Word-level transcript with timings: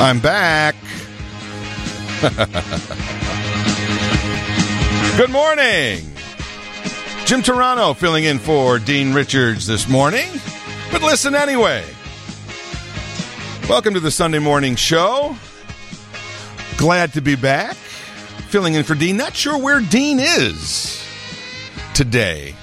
I'm 0.00 0.18
back. 0.18 0.76
Good 5.18 5.28
morning. 5.28 5.98
Jim 7.26 7.42
Turano 7.42 7.94
filling 7.94 8.24
in 8.24 8.38
for 8.38 8.78
Dean 8.78 9.12
Richards 9.12 9.66
this 9.66 9.90
morning. 9.90 10.26
But 10.90 11.02
listen 11.02 11.34
anyway. 11.34 11.84
Welcome 13.68 13.92
to 13.92 14.00
the 14.00 14.10
Sunday 14.10 14.38
morning 14.38 14.74
show. 14.74 15.36
Glad 16.78 17.12
to 17.12 17.20
be 17.20 17.36
back. 17.36 17.74
Filling 18.48 18.72
in 18.72 18.84
for 18.84 18.94
Dean. 18.94 19.18
Not 19.18 19.36
sure 19.36 19.58
where 19.58 19.82
Dean 19.82 20.18
is 20.18 21.06
today. 21.92 22.54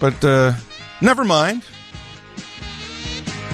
But 0.00 0.24
uh, 0.24 0.54
never 1.02 1.22
mind. 1.22 1.66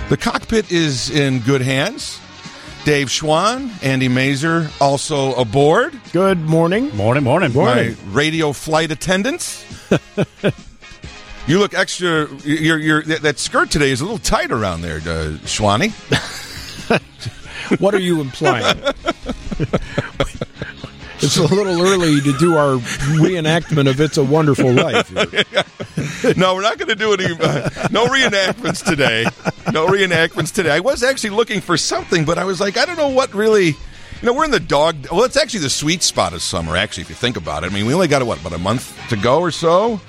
The 0.09 0.17
cockpit 0.17 0.71
is 0.71 1.11
in 1.11 1.41
good 1.41 1.63
hands. 1.63 2.21
Dave 2.85 3.11
Schwann, 3.11 3.71
Andy 3.83 4.09
Mazer, 4.09 4.69
also 4.81 5.35
aboard. 5.35 5.99
Good 6.13 6.41
morning. 6.41 6.95
Morning, 6.97 7.23
morning, 7.23 7.53
morning. 7.53 7.97
My 7.97 7.97
radio 8.11 8.53
flight 8.53 8.91
attendants. 8.91 9.65
you 11.47 11.59
look 11.61 11.75
extra. 11.75 12.29
Your 12.45 12.79
your 12.79 13.03
that 13.03 13.39
skirt 13.39 13.71
today 13.71 13.91
is 13.91 14.01
a 14.01 14.05
little 14.05 14.19
tight 14.19 14.51
around 14.51 14.83
there, 14.83 14.97
uh, 14.97 15.39
Schwanny. 15.45 15.93
What 17.79 17.95
are 17.95 18.01
you 18.01 18.21
implying? 18.21 18.77
it's 21.23 21.37
a 21.37 21.43
little 21.43 21.81
early 21.81 22.21
to 22.21 22.33
do 22.39 22.57
our 22.57 22.77
reenactment 23.17 23.89
of 23.89 24.01
"It's 24.01 24.17
a 24.17 24.25
Wonderful 24.25 24.73
Life." 24.73 25.11
no, 26.37 26.55
we're 26.55 26.63
not 26.63 26.79
going 26.79 26.89
to 26.89 26.95
do 26.95 27.13
any. 27.13 27.25
Uh, 27.25 27.89
no 27.91 28.07
reenactments 28.07 28.85
today. 28.85 29.25
No 29.73 29.87
reenactments 29.87 30.53
today. 30.53 30.71
I 30.71 30.81
was 30.81 31.03
actually 31.03 31.31
looking 31.31 31.61
for 31.61 31.77
something, 31.77 32.25
but 32.25 32.39
I 32.39 32.45
was 32.45 32.61
like, 32.61 32.77
I 32.77 32.85
don't 32.85 32.97
know 32.99 33.11
what 33.11 33.35
really. 33.35 33.69
You 33.69 34.27
know, 34.29 34.35
we're 34.35 34.45
in 34.45 34.53
the 34.53 34.61
dog. 34.61 35.09
Well, 35.11 35.25
it's 35.25 35.37
actually 35.37 35.61
the 35.61 35.71
sweet 35.71 36.03
spot 36.03 36.33
of 36.33 36.43
summer. 36.43 36.77
Actually, 36.77 37.03
if 37.03 37.09
you 37.09 37.17
think 37.17 37.37
about 37.37 37.65
it, 37.65 37.73
I 37.73 37.75
mean, 37.75 37.87
we 37.87 37.95
only 37.95 38.07
got 38.07 38.25
what 38.25 38.41
about 38.41 38.53
a 38.53 38.59
month 38.59 38.97
to 39.09 39.17
go 39.17 39.41
or 39.41 39.51
so. 39.51 40.01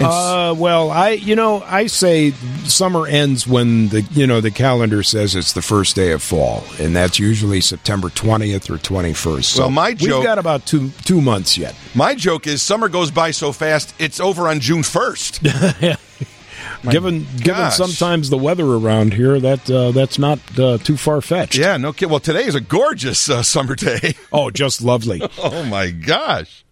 Uh, 0.00 0.54
well, 0.56 0.90
I 0.90 1.10
you 1.10 1.34
know 1.34 1.62
I 1.62 1.86
say 1.86 2.32
summer 2.64 3.06
ends 3.06 3.46
when 3.46 3.88
the 3.88 4.02
you 4.12 4.26
know 4.26 4.40
the 4.40 4.50
calendar 4.50 5.02
says 5.02 5.34
it's 5.34 5.52
the 5.54 5.62
first 5.62 5.96
day 5.96 6.12
of 6.12 6.22
fall, 6.22 6.64
and 6.78 6.94
that's 6.94 7.18
usually 7.18 7.60
September 7.60 8.10
twentieth 8.10 8.68
or 8.70 8.78
twenty 8.78 9.14
first. 9.14 9.52
So 9.54 9.62
Well, 9.62 9.70
my 9.70 9.94
joke- 9.94 10.18
we've 10.18 10.24
got 10.24 10.38
about 10.38 10.66
two 10.66 10.90
two 11.04 11.20
months 11.20 11.56
yet. 11.56 11.74
My 11.94 12.14
joke 12.14 12.46
is 12.46 12.62
summer 12.62 12.88
goes 12.88 13.10
by 13.10 13.30
so 13.30 13.52
fast, 13.52 13.94
it's 13.98 14.20
over 14.20 14.48
on 14.48 14.60
June 14.60 14.82
first. 14.82 15.42
given 16.90 17.24
given 17.36 17.42
gosh. 17.42 17.76
sometimes 17.76 18.28
the 18.30 18.38
weather 18.38 18.66
around 18.66 19.14
here, 19.14 19.40
that 19.40 19.68
uh, 19.70 19.92
that's 19.92 20.18
not 20.18 20.38
uh, 20.58 20.78
too 20.78 20.96
far 20.96 21.20
fetched. 21.22 21.56
yeah, 21.56 21.76
no 21.78 21.92
kid. 21.92 22.06
Well, 22.10 22.20
today 22.20 22.44
is 22.44 22.54
a 22.54 22.60
gorgeous 22.60 23.28
uh, 23.30 23.42
summer 23.42 23.74
day. 23.74 24.14
Oh, 24.32 24.50
just 24.50 24.82
lovely. 24.82 25.22
Oh 25.38 25.62
my 25.64 25.90
gosh! 25.90 26.64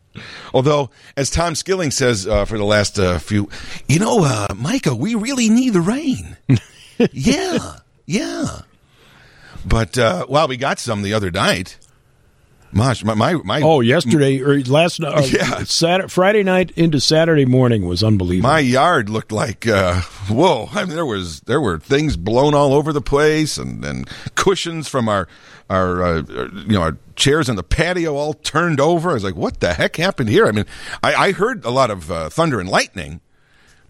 Although, 0.53 0.91
as 1.17 1.31
Tom 1.31 1.55
Skilling 1.55 1.91
says 1.91 2.27
uh, 2.27 2.45
for 2.45 2.59
the 2.59 2.65
last 2.65 2.99
uh, 2.99 3.19
few, 3.19 3.49
you 3.89 3.99
know, 3.99 4.25
uh, 4.25 4.49
Micah, 4.55 4.95
we 4.95 5.15
really 5.15 5.49
need 5.49 5.73
the 5.73 5.81
rain. 5.81 6.37
yeah, 7.13 7.77
yeah. 8.07 8.61
But 9.67 9.97
uh, 9.99 10.27
well, 10.29 10.49
we 10.49 10.57
got 10.57 10.79
some 10.79 11.03
the 11.03 11.15
other 11.15 11.31
night. 11.31 11.79
Mosh, 12.75 13.05
my 13.05 13.15
my, 13.15 13.35
my 13.45 13.61
Oh, 13.63 13.81
yesterday 13.81 14.41
or 14.41 14.61
last 14.63 15.01
night, 15.01 15.15
uh, 15.15 15.27
Yeah. 15.33 15.65
Saturday, 15.65 16.09
Friday 16.09 16.43
night 16.43 16.73
into 16.73 17.01
Saturday 17.01 17.45
morning 17.45 17.87
was 17.87 18.03
unbelievable. 18.03 18.49
my 18.51 18.59
yard 18.59 19.09
looked 19.09 19.33
like 19.33 19.67
uh, 19.67 20.01
whoa! 20.29 20.69
I 20.73 20.85
mean, 20.85 20.95
there 20.95 21.07
was 21.07 21.41
there 21.43 21.61
were 21.61 21.79
things 21.79 22.17
blown 22.17 22.55
all 22.55 22.75
over 22.75 22.93
the 22.93 23.01
place, 23.01 23.57
and, 23.59 23.85
and 23.85 24.09
cushions 24.35 24.89
from 24.89 25.09
our 25.09 25.29
our 25.71 26.03
uh, 26.03 26.23
you 26.67 26.73
know 26.75 26.83
our 26.83 26.97
chairs 27.17 27.49
on 27.49 27.57
the 27.57 27.63
patio 27.63 28.17
all 28.17 28.35
turned 28.35 28.81
over. 28.81 29.11
I 29.11 29.15
was 29.15 29.25
like, 29.25 29.37
what 29.37 29.61
the 29.61 29.75
heck 29.75 29.97
happened 29.97 30.29
here? 30.29 30.47
I 30.47 30.51
mean, 30.51 30.67
I, 31.03 31.15
I 31.15 31.33
heard 31.33 31.65
a 31.65 31.71
lot 31.71 31.91
of 31.91 32.11
uh, 32.11 32.29
thunder 32.29 32.59
and 32.61 32.69
lightning, 32.69 33.21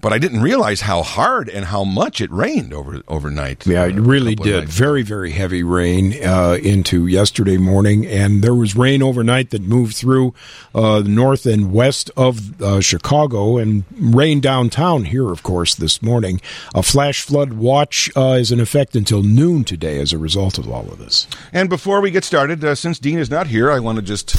but 0.04 0.12
I 0.12 0.18
didn't 0.18 0.42
realize 0.42 0.82
how 0.82 1.02
hard 1.02 1.48
and 1.48 1.64
how 1.64 1.82
much 1.82 2.20
it 2.20 2.30
rained 2.30 2.74
over 2.74 3.00
overnight. 3.08 3.66
yeah, 3.66 3.86
it 3.86 3.94
really 3.94 4.34
did. 4.34 4.68
Very, 4.68 5.00
very 5.00 5.30
heavy 5.30 5.62
rain 5.62 6.22
uh, 6.22 6.58
into 6.62 7.06
yesterday 7.06 7.56
morning, 7.56 8.04
and 8.04 8.44
there 8.44 8.54
was 8.54 8.76
rain 8.76 9.02
overnight 9.02 9.48
that 9.48 9.62
moved 9.62 9.96
through 9.96 10.34
uh, 10.74 11.02
north 11.06 11.46
and 11.46 11.72
west 11.72 12.10
of 12.18 12.60
uh, 12.60 12.82
Chicago, 12.82 13.56
and 13.56 13.84
rain 13.98 14.40
downtown 14.40 15.06
here, 15.06 15.30
of 15.30 15.42
course, 15.42 15.74
this 15.74 16.02
morning. 16.02 16.38
A 16.74 16.82
flash 16.82 17.22
flood 17.22 17.54
watch 17.54 18.10
uh, 18.14 18.36
is 18.38 18.52
in 18.52 18.60
effect 18.60 18.94
until 18.94 19.22
noon 19.22 19.64
today 19.64 19.98
as 20.00 20.12
a 20.12 20.18
result 20.18 20.58
of 20.58 20.70
all 20.70 20.86
of 20.92 20.98
this. 20.98 21.26
And 21.50 21.70
before 21.70 22.02
we 22.02 22.10
get 22.10 22.24
started, 22.24 22.62
uh, 22.62 22.74
since 22.74 22.98
Dean 22.98 23.18
is 23.18 23.30
not 23.30 23.46
here, 23.46 23.70
I 23.70 23.80
want 23.80 23.96
to 23.96 24.02
just 24.02 24.34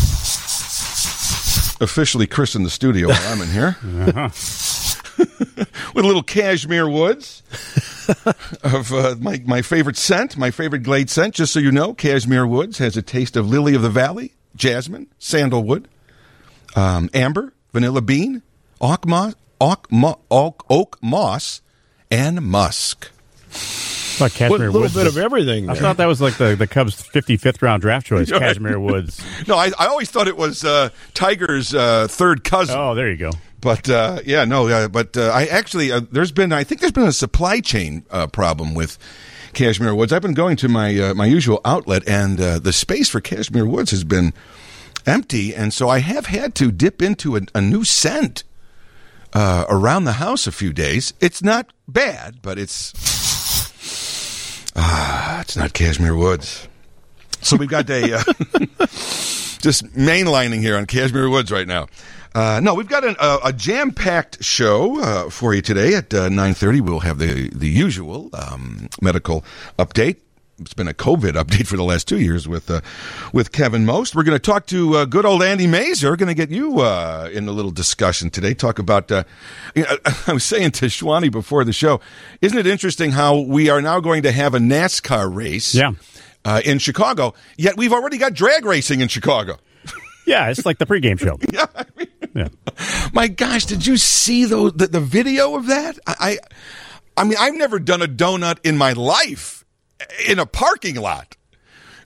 officially 1.81 2.27
christen 2.27 2.61
the 2.61 2.69
studio 2.69 3.07
while 3.07 3.33
I'm 3.33 3.41
in 3.41 3.49
here. 3.49 4.29
With 5.93 6.03
a 6.03 6.07
little 6.07 6.23
cashmere 6.23 6.89
woods 6.89 7.41
of 8.63 8.91
uh, 8.93 9.15
my, 9.19 9.41
my 9.45 9.61
favorite 9.61 9.97
scent, 9.97 10.35
my 10.37 10.51
favorite 10.51 10.83
glade 10.83 11.09
scent. 11.09 11.35
Just 11.35 11.53
so 11.53 11.59
you 11.59 11.71
know, 11.71 11.93
cashmere 11.93 12.45
woods 12.45 12.77
has 12.79 12.97
a 12.97 13.01
taste 13.01 13.35
of 13.37 13.47
lily 13.47 13.75
of 13.75 13.81
the 13.81 13.89
valley, 13.89 14.33
jasmine, 14.55 15.07
sandalwood, 15.17 15.87
um, 16.75 17.09
amber, 17.13 17.53
vanilla 17.73 18.01
bean, 18.01 18.41
oak 18.81 19.05
moss, 19.07 19.35
oak, 19.61 19.89
mo- 19.91 20.19
oak, 20.29 20.65
oak 20.69 20.97
moss, 21.01 21.61
and 22.11 22.41
musk. 22.41 23.09
thought 23.49 24.31
A 24.31 24.37
Cashmere 24.37 24.59
little 24.67 24.81
Woods 24.81 24.93
bit 24.93 25.05
was- 25.05 25.15
of 25.17 25.23
everything. 25.23 25.69
I 25.69 25.75
thought 25.75 25.97
that 25.97 26.05
was 26.07 26.21
like 26.21 26.35
the, 26.37 26.55
the 26.55 26.67
Cubs' 26.67 27.01
55th 27.01 27.61
round 27.61 27.81
draft 27.81 28.07
choice, 28.07 28.29
Cashmere 28.37 28.79
Woods. 28.79 29.21
No, 29.47 29.55
I, 29.55 29.71
I 29.79 29.87
always 29.87 30.09
thought 30.11 30.27
it 30.27 30.37
was 30.37 30.63
uh, 30.65 30.89
Tiger's 31.13 31.73
uh, 31.73 32.07
third 32.09 32.43
cousin. 32.43 32.77
Oh, 32.77 32.95
there 32.95 33.09
you 33.09 33.17
go. 33.17 33.31
But 33.65 33.89
uh, 33.89 34.19
yeah, 34.23 34.45
no, 34.45 34.67
uh, 34.67 34.87
but 34.87 35.17
uh, 35.17 35.31
I 35.33 35.47
actually 35.47 35.91
uh, 35.91 36.01
there's 36.11 36.31
been 36.31 36.53
I 36.53 36.63
think 36.63 36.81
there's 36.81 36.91
been 36.93 37.07
a 37.07 37.11
supply 37.11 37.61
chain 37.61 38.05
uh, 38.11 38.27
problem 38.27 38.75
with 38.75 38.99
cashmere 39.53 39.95
woods. 39.95 40.13
I've 40.13 40.21
been 40.21 40.35
going 40.35 40.55
to 40.57 40.69
my 40.69 40.95
uh, 40.99 41.13
my 41.15 41.25
usual 41.25 41.61
outlet, 41.65 42.07
and 42.07 42.37
the 42.37 42.71
space 42.71 43.09
for 43.09 43.21
cashmere 43.21 43.65
woods 43.65 43.89
has 43.89 44.03
been 44.03 44.35
empty, 45.07 45.55
and 45.55 45.73
so 45.73 45.89
I 45.89 45.97
have 45.97 46.27
had 46.27 46.53
to 46.55 46.71
dip 46.71 47.01
into 47.01 47.37
a, 47.37 47.41
a 47.55 47.61
new 47.61 47.83
scent 47.83 48.43
around 49.33 50.03
the 50.03 50.13
house 50.13 50.45
a 50.45 50.51
few 50.51 50.71
days. 50.71 51.15
It's 51.19 51.41
not 51.41 51.73
bad, 51.87 52.43
but 52.43 52.59
it's 52.59 52.93
ah, 54.75 55.41
it's 55.41 55.57
not 55.57 55.73
cashmere 55.73 56.15
woods. 56.15 56.67
So 57.41 57.57
we've 57.57 57.67
got 57.67 57.89
a. 57.89 58.23
Just 59.65 59.83
mainlining 59.95 60.59
here 60.59 60.77
on 60.77 60.85
Cashmere 60.85 61.27
Woods 61.27 61.51
right 61.51 61.67
now. 61.67 61.87
Uh, 62.35 62.59
no, 62.61 62.73
we've 62.73 62.89
got 62.89 63.05
an, 63.05 63.15
uh, 63.17 63.39
a 63.45 63.53
jam-packed 63.53 64.43
show 64.43 64.99
uh, 64.99 65.29
for 65.29 65.53
you 65.53 65.61
today 65.61 65.93
at 65.95 66.13
uh, 66.13 66.27
9.30. 66.27 66.81
We'll 66.81 66.99
have 66.99 67.17
the, 67.17 67.49
the 67.55 67.69
usual 67.69 68.29
um, 68.33 68.89
medical 69.01 69.45
update. 69.79 70.17
It's 70.59 70.73
been 70.73 70.89
a 70.89 70.93
COVID 70.93 71.31
update 71.41 71.65
for 71.67 71.77
the 71.77 71.83
last 71.83 72.09
two 72.09 72.19
years 72.19 72.45
with 72.47 72.69
uh, 72.69 72.79
with 73.33 73.51
Kevin 73.53 73.85
Most. 73.85 74.15
We're 74.15 74.23
going 74.23 74.37
to 74.37 74.39
talk 74.51 74.65
to 74.67 74.95
uh, 74.97 75.05
good 75.05 75.25
old 75.25 75.43
Andy 75.43 75.65
Mazer. 75.67 76.09
We're 76.09 76.15
going 76.17 76.27
to 76.27 76.33
get 76.33 76.49
you 76.49 76.79
uh, 76.81 77.29
in 77.31 77.47
a 77.47 77.51
little 77.51 77.71
discussion 77.71 78.29
today. 78.29 78.53
Talk 78.53 78.79
about. 78.79 79.09
Uh, 79.11 79.23
you 79.73 79.83
know, 79.89 79.97
I 80.27 80.33
was 80.33 80.43
saying 80.45 80.71
to 80.71 80.85
Schwani 80.85 81.29
before 81.31 81.63
the 81.65 81.73
show, 81.73 81.99
isn't 82.41 82.57
it 82.57 82.67
interesting 82.67 83.11
how 83.11 83.37
we 83.39 83.69
are 83.69 83.81
now 83.81 83.99
going 84.01 84.23
to 84.23 84.31
have 84.33 84.53
a 84.53 84.59
NASCAR 84.59 85.33
race? 85.33 85.73
Yeah. 85.75 85.91
uh, 86.45 86.61
in 86.63 86.79
Chicago. 86.79 87.33
Yet 87.57 87.75
we've 87.77 87.93
already 87.93 88.17
got 88.17 88.33
drag 88.33 88.65
racing 88.65 88.99
in 89.01 89.07
Chicago. 89.09 89.57
Yeah, 90.27 90.49
it's 90.49 90.65
like 90.65 90.79
the 90.79 90.87
pregame 90.87 91.19
show. 91.19 91.37
Yeah, 91.53 91.65
Yeah. 92.35 92.49
my 93.13 93.27
gosh, 93.27 93.65
did 93.65 93.87
you 93.87 93.97
see 93.97 94.45
those, 94.45 94.73
the 94.73 94.87
the 94.87 94.99
video 94.99 95.55
of 95.55 95.67
that? 95.67 95.97
I, 96.05 96.15
I, 96.19 96.37
I 97.17 97.23
mean, 97.23 97.37
I've 97.39 97.55
never 97.55 97.79
done 97.79 98.01
a 98.01 98.07
donut 98.07 98.57
in 98.63 98.77
my 98.77 98.91
life 98.93 99.63
in 100.27 100.37
a 100.37 100.45
parking 100.45 100.95
lot, 100.97 101.37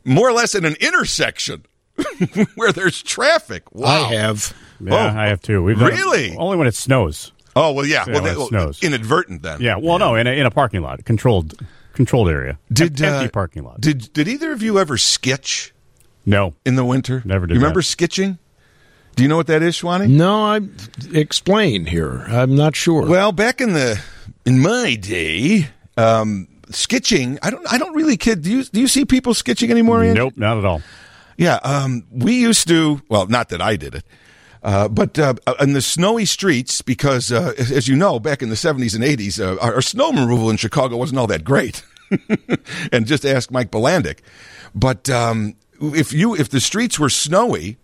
more 0.06 0.30
or 0.30 0.34
less 0.34 0.54
in 0.56 0.66
an 0.66 0.76
intersection 0.80 1.66
where 2.56 2.72
there's 2.72 3.02
traffic. 3.02 3.64
Wow. 3.74 3.88
I 4.06 4.14
have. 4.14 4.54
Yeah, 4.80 4.94
Oh, 4.94 5.20
I 5.20 5.28
have 5.28 5.42
too. 5.42 5.62
We've 5.64 5.82
it 5.82 5.84
really? 5.84 6.38
only 6.38 6.56
when 6.58 6.68
it 6.68 6.76
snows. 6.76 7.32
Oh 7.56 7.72
well, 7.74 7.86
yeah. 7.86 8.06
Yeah, 8.08 8.14
well, 8.14 8.22
when 8.24 8.32
it 8.32 8.36
that- 8.38 8.48
snows. 8.48 8.84
inadvertent 8.84 9.42
then. 9.42 9.60
Yeah, 9.62 9.76
well, 9.78 9.98
no, 10.00 10.16
in 10.16 10.28
a, 10.28 10.32
in 10.32 10.46
a 10.46 10.52
parking 10.52 10.82
lot, 10.82 11.04
controlled 11.04 11.60
controlled 11.94 12.30
area. 12.30 12.60
Did 12.72 13.02
Em- 13.02 13.14
empty 13.14 13.26
uh, 13.26 13.32
parking 13.32 13.64
lot? 13.64 13.82
Did 13.82 14.14
did 14.14 14.28
either 14.28 14.52
of 14.52 14.62
you 14.62 14.80
ever 14.80 14.96
skitch 14.96 15.72
no, 16.26 16.54
in 16.66 16.76
the 16.76 16.86
winter? 16.86 17.24
Never 17.26 17.48
did 17.48 17.56
You 17.56 17.60
remember 17.60 17.82
that. 17.82 17.86
skitching? 17.88 18.38
Do 19.20 19.24
you 19.24 19.28
know 19.28 19.36
what 19.36 19.48
that 19.48 19.62
is, 19.62 19.78
Schwani? 19.78 20.08
No, 20.08 20.46
I 20.46 20.62
explain 21.14 21.86
here. 21.86 22.24
I'm 22.30 22.56
not 22.56 22.74
sure. 22.74 23.06
Well, 23.06 23.34
back 23.34 23.60
in 23.60 23.74
the 23.74 24.02
in 24.46 24.62
my 24.62 24.96
day, 24.96 25.68
um, 25.98 26.48
skitching. 26.68 27.38
I 27.44 27.50
don't. 27.50 27.70
I 27.70 27.78
don't 27.78 27.94
really 27.94 28.16
kid. 28.16 28.44
Do 28.44 28.50
you 28.50 28.64
do 28.64 28.80
you 28.80 28.88
see 28.88 29.04
people 29.04 29.34
skitching 29.34 29.72
anymore? 29.72 30.06
Andy? 30.06 30.18
nope, 30.18 30.36
not 30.38 30.58
at 30.58 30.64
all. 30.64 30.82
Yeah. 31.36 31.56
Um, 31.56 32.08
we 32.10 32.40
used 32.40 32.70
to. 32.70 33.02
Well, 33.10 33.28
not 33.28 33.50
that 33.50 33.62
I 33.62 33.76
did 33.76 33.96
it. 33.96 34.06
Uh, 34.64 34.88
but 34.88 35.20
uh, 35.20 35.34
in 35.60 35.74
the 35.74 35.82
snowy 35.82 36.24
streets, 36.24 36.82
because 36.82 37.30
uh, 37.30 37.54
as 37.58 37.74
as 37.74 37.88
you 37.90 37.98
know, 37.98 38.22
back 38.22 38.42
in 38.42 38.48
the 38.48 38.56
seventies 38.56 38.96
and 38.96 39.04
eighties, 39.04 39.38
uh, 39.38 39.58
our, 39.60 39.76
our 39.76 39.82
snow 39.82 40.14
removal 40.14 40.50
in 40.50 40.56
Chicago 40.56 40.96
wasn't 40.96 41.20
all 41.20 41.28
that 41.28 41.44
great. 41.44 41.84
and 42.94 43.06
just 43.06 43.26
ask 43.26 43.52
Mike 43.52 43.70
Bilandic. 43.70 44.22
But 44.74 45.10
um, 45.10 45.56
if 45.82 46.14
you 46.14 46.36
if 46.38 46.48
the 46.48 46.62
streets 46.62 46.98
were 46.98 47.10
snowy, 47.10 47.80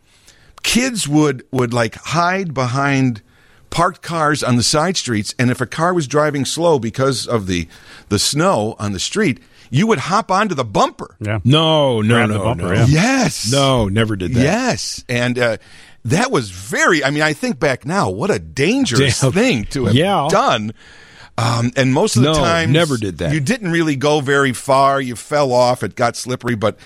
kids 0.66 1.08
would 1.08 1.46
would 1.52 1.74
like 1.74 1.96
hide 1.96 2.54
behind 2.54 3.22
parked 3.70 4.02
cars 4.02 4.44
on 4.44 4.58
the 4.58 4.64
side 4.64 4.98
streets, 4.98 5.34
and 5.40 5.50
if 5.52 5.62
a 5.62 5.66
car 5.66 5.94
was 5.94 6.08
driving 6.08 6.44
slow 6.44 6.80
because 6.80 7.26
of 7.28 7.48
the 7.48 7.68
the 8.10 8.20
snow 8.20 8.76
on 8.80 8.92
the 8.92 9.00
street, 9.00 9.40
you 9.70 9.88
would 9.88 10.00
hop 10.00 10.30
onto 10.32 10.56
the 10.56 10.66
bumper. 10.66 11.16
Yeah. 11.20 11.40
No, 11.44 12.02
no, 12.02 12.16
Grab 12.16 12.30
no, 12.30 12.44
bumper, 12.44 12.64
no. 12.64 12.74
yeah. 12.74 12.86
Yes. 12.88 13.52
No, 13.52 13.88
never 13.88 14.16
did 14.16 14.34
that. 14.34 14.42
Yes, 14.42 15.04
and 15.08 15.38
uh, 15.40 15.58
that 16.04 16.32
was 16.32 16.50
very. 16.50 17.04
I 17.04 17.12
mean, 17.12 17.24
I 17.24 17.34
think 17.34 17.60
back 17.60 17.86
now, 17.86 18.10
what 18.10 18.32
a 18.32 18.40
dangerous 18.40 19.22
Damn. 19.22 19.32
thing 19.32 19.64
to 19.66 19.86
have 19.86 19.96
Yeah. 19.96 20.28
done. 20.30 20.74
Um, 21.38 21.72
and 21.76 21.94
most 21.94 22.16
of 22.16 22.24
the 22.24 22.32
No, 22.32 22.40
time, 22.40 22.72
never 22.72 22.96
did 22.96 23.18
that. 23.18 23.34
You 23.34 23.42
didn't 23.42 23.70
really 23.72 23.98
go 23.98 24.22
very 24.22 24.54
far. 24.54 25.02
You 25.02 25.18
fell 25.18 25.52
off. 25.52 25.84
It 25.84 25.96
got 25.96 26.16
slippery, 26.16 26.56
but. 26.56 26.78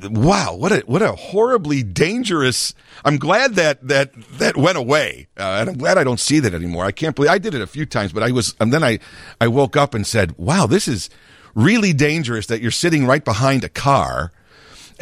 Wow, 0.00 0.54
what 0.54 0.72
a 0.72 0.78
what 0.86 1.02
a 1.02 1.12
horribly 1.12 1.82
dangerous! 1.82 2.74
I'm 3.04 3.18
glad 3.18 3.56
that 3.56 3.86
that 3.88 4.12
that 4.38 4.56
went 4.56 4.78
away, 4.78 5.28
uh, 5.38 5.58
and 5.60 5.68
I'm 5.68 5.76
glad 5.76 5.98
I 5.98 6.04
don't 6.04 6.20
see 6.20 6.40
that 6.40 6.54
anymore. 6.54 6.84
I 6.84 6.92
can't 6.92 7.14
believe 7.14 7.30
I 7.30 7.38
did 7.38 7.54
it 7.54 7.60
a 7.60 7.66
few 7.66 7.84
times, 7.84 8.12
but 8.12 8.22
I 8.22 8.30
was, 8.30 8.54
and 8.58 8.72
then 8.72 8.82
I 8.82 9.00
I 9.40 9.48
woke 9.48 9.76
up 9.76 9.92
and 9.92 10.06
said, 10.06 10.38
"Wow, 10.38 10.66
this 10.66 10.88
is 10.88 11.10
really 11.54 11.92
dangerous." 11.92 12.46
That 12.46 12.62
you're 12.62 12.70
sitting 12.70 13.06
right 13.06 13.24
behind 13.24 13.64
a 13.64 13.68
car, 13.68 14.32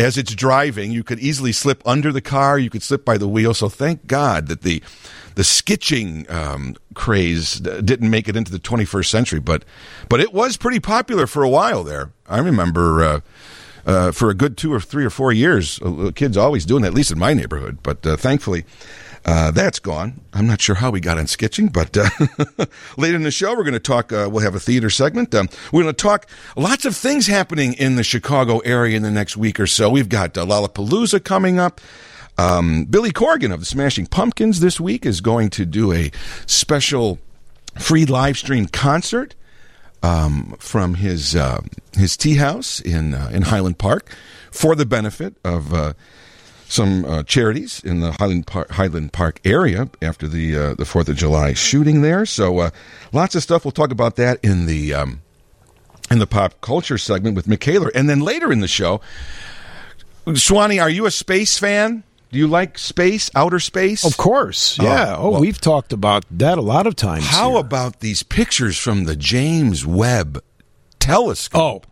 as 0.00 0.16
it's 0.16 0.34
driving, 0.34 0.90
you 0.90 1.04
could 1.04 1.20
easily 1.20 1.52
slip 1.52 1.82
under 1.86 2.10
the 2.10 2.22
car. 2.22 2.58
You 2.58 2.70
could 2.70 2.82
slip 2.82 3.04
by 3.04 3.18
the 3.18 3.28
wheel. 3.28 3.54
So 3.54 3.68
thank 3.68 4.06
God 4.06 4.48
that 4.48 4.62
the 4.62 4.82
the 5.34 5.42
skitching 5.42 6.28
um, 6.30 6.74
craze 6.94 7.60
didn't 7.60 8.10
make 8.10 8.28
it 8.28 8.34
into 8.34 8.50
the 8.50 8.58
21st 8.58 9.06
century. 9.06 9.40
But 9.40 9.64
but 10.08 10.20
it 10.20 10.32
was 10.32 10.56
pretty 10.56 10.80
popular 10.80 11.26
for 11.26 11.42
a 11.42 11.48
while 11.48 11.84
there. 11.84 12.10
I 12.28 12.38
remember. 12.38 13.04
Uh, 13.04 13.20
uh, 13.86 14.12
for 14.12 14.30
a 14.30 14.34
good 14.34 14.56
two 14.56 14.72
or 14.72 14.80
three 14.80 15.04
or 15.04 15.10
four 15.10 15.32
years, 15.32 15.80
kids 16.14 16.36
always 16.36 16.64
doing 16.64 16.82
that, 16.82 16.88
at 16.88 16.94
least 16.94 17.10
in 17.10 17.18
my 17.18 17.34
neighborhood. 17.34 17.78
But 17.82 18.06
uh, 18.06 18.16
thankfully, 18.16 18.64
uh, 19.24 19.50
that's 19.50 19.78
gone. 19.78 20.20
I'm 20.32 20.46
not 20.46 20.60
sure 20.60 20.76
how 20.76 20.90
we 20.90 21.00
got 21.00 21.18
on 21.18 21.26
skitching, 21.26 21.72
but 21.72 21.96
uh, 21.96 22.66
later 22.96 23.16
in 23.16 23.22
the 23.22 23.30
show, 23.30 23.54
we're 23.54 23.64
going 23.64 23.74
to 23.74 23.78
talk. 23.78 24.12
Uh, 24.12 24.28
we'll 24.30 24.42
have 24.42 24.54
a 24.54 24.60
theater 24.60 24.88
segment. 24.88 25.34
Um, 25.34 25.48
we're 25.72 25.82
going 25.82 25.94
to 25.94 26.02
talk 26.02 26.26
lots 26.56 26.84
of 26.84 26.96
things 26.96 27.26
happening 27.26 27.74
in 27.74 27.96
the 27.96 28.04
Chicago 28.04 28.58
area 28.60 28.96
in 28.96 29.02
the 29.02 29.10
next 29.10 29.36
week 29.36 29.60
or 29.60 29.66
so. 29.66 29.90
We've 29.90 30.08
got 30.08 30.36
uh, 30.38 30.46
Lollapalooza 30.46 31.22
coming 31.22 31.58
up. 31.58 31.80
Um, 32.38 32.84
Billy 32.84 33.10
Corgan 33.10 33.52
of 33.52 33.60
the 33.60 33.66
Smashing 33.66 34.06
Pumpkins 34.06 34.60
this 34.60 34.80
week 34.80 35.04
is 35.04 35.20
going 35.20 35.50
to 35.50 35.66
do 35.66 35.92
a 35.92 36.10
special 36.46 37.18
free 37.78 38.06
live 38.06 38.38
stream 38.38 38.66
concert 38.66 39.34
um, 40.02 40.56
from 40.58 40.94
his 40.94 41.36
uh, 41.36 41.60
his 41.96 42.16
tea 42.16 42.36
house 42.36 42.80
in 42.80 43.14
uh, 43.14 43.30
in 43.32 43.42
Highland 43.42 43.78
Park 43.78 44.14
for 44.50 44.74
the 44.74 44.86
benefit 44.86 45.34
of 45.44 45.72
uh, 45.74 45.92
some 46.68 47.04
uh, 47.04 47.22
charities 47.24 47.82
in 47.84 48.00
the 48.00 48.12
Highland 48.12 48.46
Park, 48.46 48.70
Highland 48.70 49.12
Park 49.12 49.40
area 49.44 49.88
after 50.00 50.28
the 50.28 50.56
uh, 50.56 50.74
the 50.74 50.84
Fourth 50.84 51.08
of 51.08 51.16
July 51.16 51.52
shooting 51.52 52.02
there. 52.02 52.24
So 52.24 52.58
uh, 52.58 52.70
lots 53.12 53.34
of 53.34 53.42
stuff. 53.42 53.64
We'll 53.64 53.72
talk 53.72 53.90
about 53.90 54.16
that 54.16 54.38
in 54.42 54.66
the 54.66 54.94
um, 54.94 55.22
in 56.10 56.18
the 56.18 56.26
pop 56.26 56.60
culture 56.60 56.98
segment 56.98 57.36
with 57.36 57.46
Michaela, 57.48 57.90
and 57.94 58.08
then 58.08 58.20
later 58.20 58.52
in 58.52 58.60
the 58.60 58.68
show, 58.68 59.00
Swanee, 60.34 60.78
are 60.78 60.90
you 60.90 61.06
a 61.06 61.10
space 61.10 61.58
fan? 61.58 62.04
Do 62.32 62.38
you 62.38 62.46
like 62.46 62.78
space, 62.78 63.30
outer 63.34 63.58
space? 63.58 64.04
Of 64.04 64.16
course. 64.16 64.78
Oh, 64.80 64.84
yeah. 64.84 65.16
Oh, 65.16 65.22
Oh, 65.22 65.30
well- 65.32 65.40
we've 65.40 65.60
talked 65.60 65.92
about 65.92 66.24
that 66.30 66.58
a 66.58 66.62
lot 66.62 66.86
of 66.86 66.94
times. 66.96 67.26
How 67.26 67.50
here. 67.50 67.58
about 67.60 68.00
these 68.00 68.22
pictures 68.22 68.78
from 68.78 69.04
the 69.04 69.16
James 69.16 69.84
Webb 69.84 70.42
telescope? 70.98 71.86
Oh. 71.86 71.90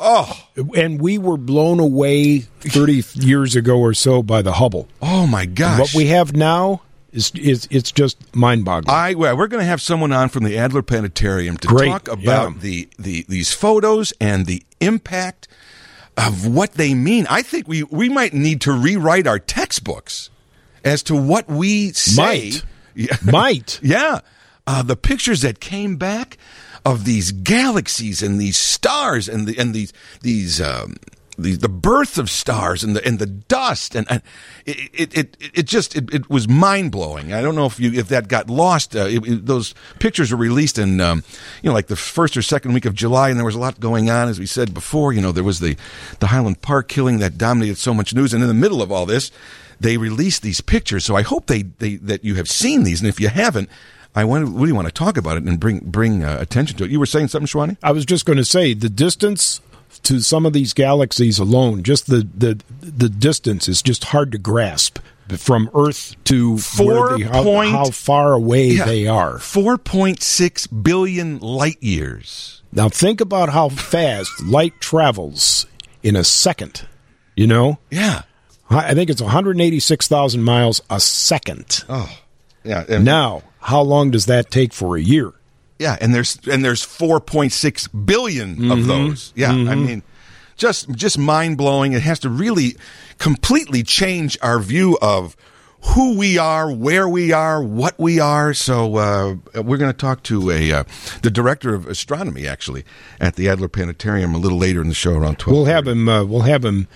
Oh, 0.00 0.46
and 0.76 1.00
we 1.00 1.18
were 1.18 1.36
blown 1.36 1.80
away 1.80 2.38
30 2.60 3.02
years 3.14 3.56
ago 3.56 3.80
or 3.80 3.92
so 3.94 4.22
by 4.22 4.42
the 4.42 4.52
Hubble. 4.52 4.86
Oh 5.02 5.26
my 5.26 5.44
gosh! 5.44 5.80
What 5.80 5.92
we 5.92 6.06
have 6.06 6.36
now 6.36 6.82
is 7.12 7.32
is 7.34 7.66
it's 7.68 7.90
just 7.90 8.16
mind-boggling. 8.32 8.94
I 8.94 9.14
well, 9.14 9.36
we're 9.36 9.48
going 9.48 9.60
to 9.62 9.66
have 9.66 9.82
someone 9.82 10.12
on 10.12 10.28
from 10.28 10.44
the 10.44 10.56
Adler 10.56 10.82
Planetarium 10.82 11.56
to 11.56 11.66
Great, 11.66 11.88
talk 11.88 12.06
about 12.06 12.52
yeah. 12.52 12.58
the, 12.60 12.88
the 12.96 13.26
these 13.28 13.52
photos 13.52 14.12
and 14.20 14.46
the 14.46 14.62
impact 14.80 15.48
of 16.18 16.46
what 16.46 16.72
they 16.72 16.92
mean. 16.94 17.26
I 17.30 17.42
think 17.42 17.68
we 17.68 17.84
we 17.84 18.08
might 18.08 18.34
need 18.34 18.60
to 18.62 18.72
rewrite 18.72 19.26
our 19.26 19.38
textbooks 19.38 20.30
as 20.84 21.02
to 21.04 21.16
what 21.16 21.48
we 21.48 21.92
say. 21.92 22.22
Might. 22.50 22.64
Yeah. 22.94 23.16
Might. 23.24 23.78
Yeah. 23.80 24.22
Uh, 24.66 24.82
the 24.82 24.96
pictures 24.96 25.42
that 25.42 25.60
came 25.60 25.98
back 25.98 26.36
of 26.84 27.04
these 27.04 27.30
galaxies 27.30 28.24
and 28.24 28.40
these 28.40 28.56
stars 28.56 29.28
and 29.28 29.46
the 29.46 29.56
and 29.56 29.72
these 29.72 29.92
these 30.22 30.60
um, 30.60 30.96
the 31.38 31.52
the 31.56 31.68
birth 31.68 32.18
of 32.18 32.28
stars 32.28 32.82
and 32.82 32.96
the 32.96 33.06
and 33.06 33.18
the 33.20 33.26
dust 33.26 33.94
and, 33.94 34.10
and 34.10 34.22
it, 34.66 35.16
it 35.16 35.36
it 35.54 35.66
just 35.66 35.96
it, 35.96 36.12
it 36.12 36.28
was 36.28 36.48
mind 36.48 36.90
blowing. 36.92 37.32
I 37.32 37.40
don't 37.40 37.54
know 37.54 37.66
if 37.66 37.78
you 37.78 37.92
if 37.92 38.08
that 38.08 38.28
got 38.28 38.50
lost. 38.50 38.96
Uh, 38.96 39.06
it, 39.06 39.26
it- 39.26 39.46
those 39.46 39.74
pictures 40.00 40.32
were 40.32 40.36
released 40.38 40.78
in 40.78 41.00
um, 41.00 41.22
you 41.62 41.70
know 41.70 41.74
like 41.74 41.86
the 41.86 41.96
first 41.96 42.36
or 42.36 42.42
second 42.42 42.72
week 42.72 42.84
of 42.84 42.94
July, 42.94 43.30
and 43.30 43.38
there 43.38 43.46
was 43.46 43.54
a 43.54 43.60
lot 43.60 43.78
going 43.80 44.10
on. 44.10 44.28
As 44.28 44.38
we 44.38 44.46
said 44.46 44.74
before, 44.74 45.12
you 45.12 45.20
know 45.20 45.32
there 45.32 45.44
was 45.44 45.60
the 45.60 45.76
the 46.18 46.26
Highland 46.26 46.60
Park 46.60 46.88
killing 46.88 47.18
that 47.18 47.38
dominated 47.38 47.78
so 47.78 47.94
much 47.94 48.14
news, 48.14 48.34
and 48.34 48.42
in 48.42 48.48
the 48.48 48.54
middle 48.54 48.82
of 48.82 48.90
all 48.90 49.06
this, 49.06 49.30
they 49.80 49.96
released 49.96 50.42
these 50.42 50.60
pictures. 50.60 51.04
So 51.04 51.14
I 51.14 51.22
hope 51.22 51.46
they, 51.46 51.62
they 51.62 51.96
that 51.96 52.24
you 52.24 52.34
have 52.34 52.48
seen 52.48 52.82
these, 52.82 53.00
and 53.00 53.08
if 53.08 53.20
you 53.20 53.28
haven't. 53.28 53.68
I 54.14 54.24
want, 54.24 54.48
really 54.48 54.72
want 54.72 54.88
to 54.88 54.92
talk 54.92 55.16
about 55.16 55.36
it 55.36 55.44
and 55.44 55.60
bring 55.60 55.78
bring 55.80 56.24
uh, 56.24 56.38
attention 56.40 56.76
to 56.78 56.84
it. 56.84 56.90
You 56.90 56.98
were 56.98 57.06
saying 57.06 57.28
something, 57.28 57.46
Shwani? 57.46 57.76
I 57.84 57.92
was 57.92 58.04
just 58.04 58.24
going 58.24 58.38
to 58.38 58.44
say 58.44 58.74
the 58.74 58.88
distance 58.88 59.60
to 60.04 60.20
some 60.20 60.46
of 60.46 60.52
these 60.52 60.72
galaxies 60.72 61.38
alone, 61.38 61.82
just 61.82 62.06
the 62.06 62.26
the 62.36 62.60
the 62.80 63.08
distance 63.08 63.68
is 63.68 63.82
just 63.82 64.04
hard 64.04 64.32
to 64.32 64.38
grasp 64.38 64.98
from 65.36 65.70
Earth 65.74 66.14
to 66.24 66.56
Four 66.58 67.18
how, 67.20 67.42
point- 67.42 67.70
how 67.70 67.90
far 67.90 68.32
away 68.32 68.68
Yeah. 68.68 68.84
they 68.86 69.06
are. 69.06 69.38
Four 69.38 69.76
point 69.78 70.22
six 70.22 70.66
billion 70.66 71.38
light 71.40 71.82
years. 71.82 72.62
Now 72.72 72.88
think 72.88 73.20
about 73.20 73.48
how 73.50 73.68
fast 73.68 74.30
light 74.42 74.74
travels 74.80 75.66
in 76.02 76.16
a 76.16 76.24
second. 76.24 76.86
You 77.36 77.46
know, 77.46 77.78
Yeah. 77.90 78.22
I 78.70 78.90
I 78.90 78.94
think 78.94 79.08
it's 79.10 79.22
186,000 79.22 80.42
miles 80.42 80.80
a 80.90 81.00
second. 81.00 81.84
Oh, 81.88 82.10
yeah. 82.64 82.84
Now, 83.00 83.42
how 83.60 83.80
long 83.82 84.10
does 84.10 84.26
that 84.26 84.50
take 84.50 84.72
for 84.74 84.96
a 84.96 85.00
year? 85.00 85.32
Yeah, 85.78 85.96
and 86.00 86.14
there's 86.14 86.38
and 86.50 86.64
there's 86.64 86.82
four 86.82 87.20
point 87.20 87.52
six 87.52 87.88
billion 87.88 88.70
of 88.70 88.86
those. 88.86 89.32
Yeah, 89.36 89.50
I 89.50 89.74
mean, 89.74 90.02
just 90.56 90.90
just 90.90 91.18
mind 91.18 91.56
blowing. 91.56 91.92
It 91.92 92.02
has 92.02 92.18
to 92.20 92.28
really 92.28 92.76
completely 93.18 93.82
change 93.82 94.36
our 94.42 94.58
view 94.58 94.98
of 95.00 95.36
who 95.80 96.18
we 96.18 96.36
are, 96.38 96.72
where 96.72 97.08
we 97.08 97.32
are, 97.32 97.62
what 97.62 97.98
we 97.98 98.18
are. 98.18 98.52
So 98.52 98.96
uh, 98.96 99.36
we're 99.62 99.76
going 99.76 99.92
to 99.92 99.96
talk 99.96 100.24
to 100.24 100.50
a 100.50 100.72
uh, 100.72 100.84
the 101.22 101.30
director 101.30 101.74
of 101.74 101.86
astronomy 101.86 102.46
actually 102.46 102.84
at 103.20 103.36
the 103.36 103.48
Adler 103.48 103.68
Planetarium 103.68 104.34
a 104.34 104.38
little 104.38 104.58
later 104.58 104.80
in 104.80 104.88
the 104.88 104.94
show 104.94 105.14
around 105.14 105.38
twelve. 105.38 105.56
We'll 105.56 105.66
have 105.66 105.86
him. 105.86 106.08
Uh, 106.08 106.24
we'll 106.24 106.42
have 106.42 106.64
him. 106.64 106.88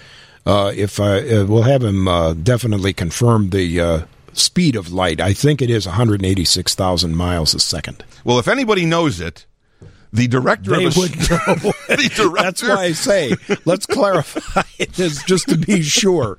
Uh, 0.44 0.72
if 0.74 0.98
uh, 0.98 1.04
uh, 1.04 1.46
we'll 1.48 1.62
have 1.62 1.84
him 1.84 2.08
uh, 2.08 2.34
definitely 2.34 2.92
confirm 2.92 3.50
the 3.50 3.80
uh, 3.80 4.00
speed 4.32 4.76
of 4.76 4.92
light. 4.92 5.20
I 5.20 5.32
think 5.32 5.60
it 5.62 5.70
is 5.70 5.86
186,000 5.86 7.16
miles 7.16 7.54
a 7.54 7.60
second. 7.60 8.04
Well, 8.24 8.38
if 8.38 8.48
anybody 8.48 8.84
knows 8.86 9.20
it, 9.20 9.46
the 10.12 10.28
director 10.28 10.76
They 10.76 10.84
of 10.86 10.96
would 10.96 11.16
know. 11.16 11.24
the 11.88 12.12
director, 12.14 12.42
That's 12.42 12.62
why 12.62 12.82
I 12.84 12.92
say 12.92 13.34
let's 13.64 13.86
clarify 13.86 14.62
this 14.94 15.22
just 15.24 15.48
to 15.48 15.56
be 15.56 15.82
sure. 15.82 16.36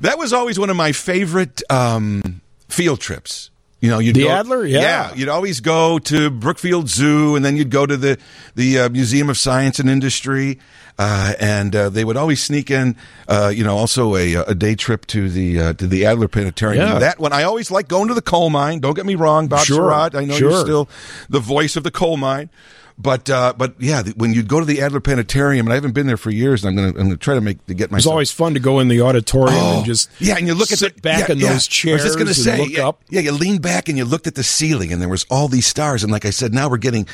that 0.00 0.18
was 0.18 0.32
always 0.32 0.58
one 0.58 0.70
of 0.70 0.76
my 0.76 0.92
favorite 0.92 1.62
um, 1.70 2.40
field 2.68 3.00
trips. 3.00 3.50
You 3.80 3.90
know, 3.90 3.98
you'd 3.98 4.14
The 4.14 4.24
go, 4.24 4.30
Adler? 4.30 4.64
Yeah. 4.64 5.12
you'd 5.16 5.28
always 5.28 5.58
go 5.58 5.98
to 5.98 6.30
Brookfield 6.30 6.88
Zoo, 6.88 7.34
and 7.34 7.44
then 7.44 7.56
you'd 7.56 7.70
go 7.70 7.84
to 7.84 7.96
the 7.96 8.16
the 8.54 8.78
uh, 8.78 8.88
Museum 8.90 9.28
of 9.28 9.36
Science 9.36 9.80
and 9.80 9.90
Industry, 9.90 10.60
uh, 10.98 11.34
and 11.40 11.74
uh, 11.74 11.88
they 11.88 12.04
would 12.04 12.16
always 12.16 12.42
sneak 12.42 12.70
in, 12.70 12.96
uh, 13.28 13.52
you 13.54 13.64
know, 13.64 13.76
also 13.76 14.16
a, 14.16 14.34
a 14.34 14.54
day 14.54 14.74
trip 14.74 15.06
to 15.06 15.28
the 15.28 15.60
uh, 15.60 15.72
to 15.74 15.86
the 15.86 16.06
Adler 16.06 16.28
Planetarium. 16.28 16.86
Yeah. 16.86 16.98
That 16.98 17.18
one, 17.18 17.32
I 17.32 17.42
always 17.44 17.70
like 17.70 17.88
going 17.88 18.08
to 18.08 18.14
the 18.14 18.22
coal 18.22 18.50
mine. 18.50 18.80
Don't 18.80 18.94
get 18.94 19.06
me 19.06 19.14
wrong, 19.14 19.48
Bob 19.48 19.64
Sure, 19.64 19.76
Surratt. 19.76 20.14
I 20.14 20.24
know 20.24 20.34
sure. 20.34 20.50
you're 20.50 20.60
still 20.60 20.88
the 21.28 21.40
voice 21.40 21.76
of 21.76 21.84
the 21.84 21.90
coal 21.90 22.16
mine. 22.16 22.50
But 22.98 23.28
uh, 23.30 23.54
but 23.56 23.74
yeah, 23.80 24.02
the- 24.02 24.12
when 24.12 24.32
you 24.32 24.42
go 24.42 24.60
to 24.60 24.66
the 24.66 24.80
Adler 24.82 25.00
Planetarium, 25.00 25.66
and 25.66 25.72
I 25.72 25.76
haven't 25.76 25.92
been 25.92 26.06
there 26.06 26.16
for 26.16 26.30
years, 26.30 26.64
and 26.64 26.70
I'm 26.70 26.76
going 26.84 26.94
to 26.94 27.00
I'm 27.00 27.10
to 27.10 27.16
try 27.16 27.34
to 27.34 27.40
make 27.40 27.64
to 27.66 27.74
get 27.74 27.90
my. 27.90 27.98
It's 27.98 28.06
always 28.06 28.30
fun 28.30 28.54
to 28.54 28.60
go 28.60 28.80
in 28.80 28.88
the 28.88 29.00
auditorium 29.00 29.56
Oh, 29.58 29.76
and 29.78 29.84
just 29.86 30.10
yeah, 30.20 30.36
and 30.36 30.46
you 30.46 30.54
look 30.54 30.72
at 30.72 30.78
the, 30.78 30.90
back 31.02 31.28
yeah, 31.28 31.32
in 31.32 31.38
yeah. 31.40 31.52
those 31.52 31.66
chairs 31.66 32.02
I 32.02 32.04
was 32.04 32.14
just 32.14 32.18
gonna 32.18 32.34
say, 32.34 32.58
look 32.58 32.70
yeah, 32.70 32.88
up. 32.88 33.02
Yeah, 33.08 33.20
you 33.22 33.32
lean 33.32 33.58
back 33.60 33.88
and 33.88 33.96
you 33.98 34.04
looked 34.04 34.26
at 34.26 34.34
the 34.34 34.42
ceiling, 34.44 34.92
and 34.92 35.00
there 35.00 35.08
was 35.08 35.24
all 35.30 35.48
these 35.48 35.66
stars. 35.66 36.02
And 36.02 36.12
like 36.12 36.24
I 36.24 36.30
said, 36.30 36.52
now 36.52 36.68
we're 36.68 36.76
getting 36.76 37.06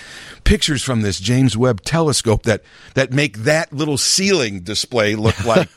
pictures 0.44 0.82
from 0.82 1.02
this 1.02 1.20
James 1.20 1.56
Webb 1.56 1.82
Telescope 1.82 2.42
that 2.42 2.62
that 2.94 3.12
make 3.12 3.38
that 3.38 3.72
little 3.72 3.96
ceiling 3.98 4.60
display 4.60 5.14
look 5.14 5.42
like 5.44 5.68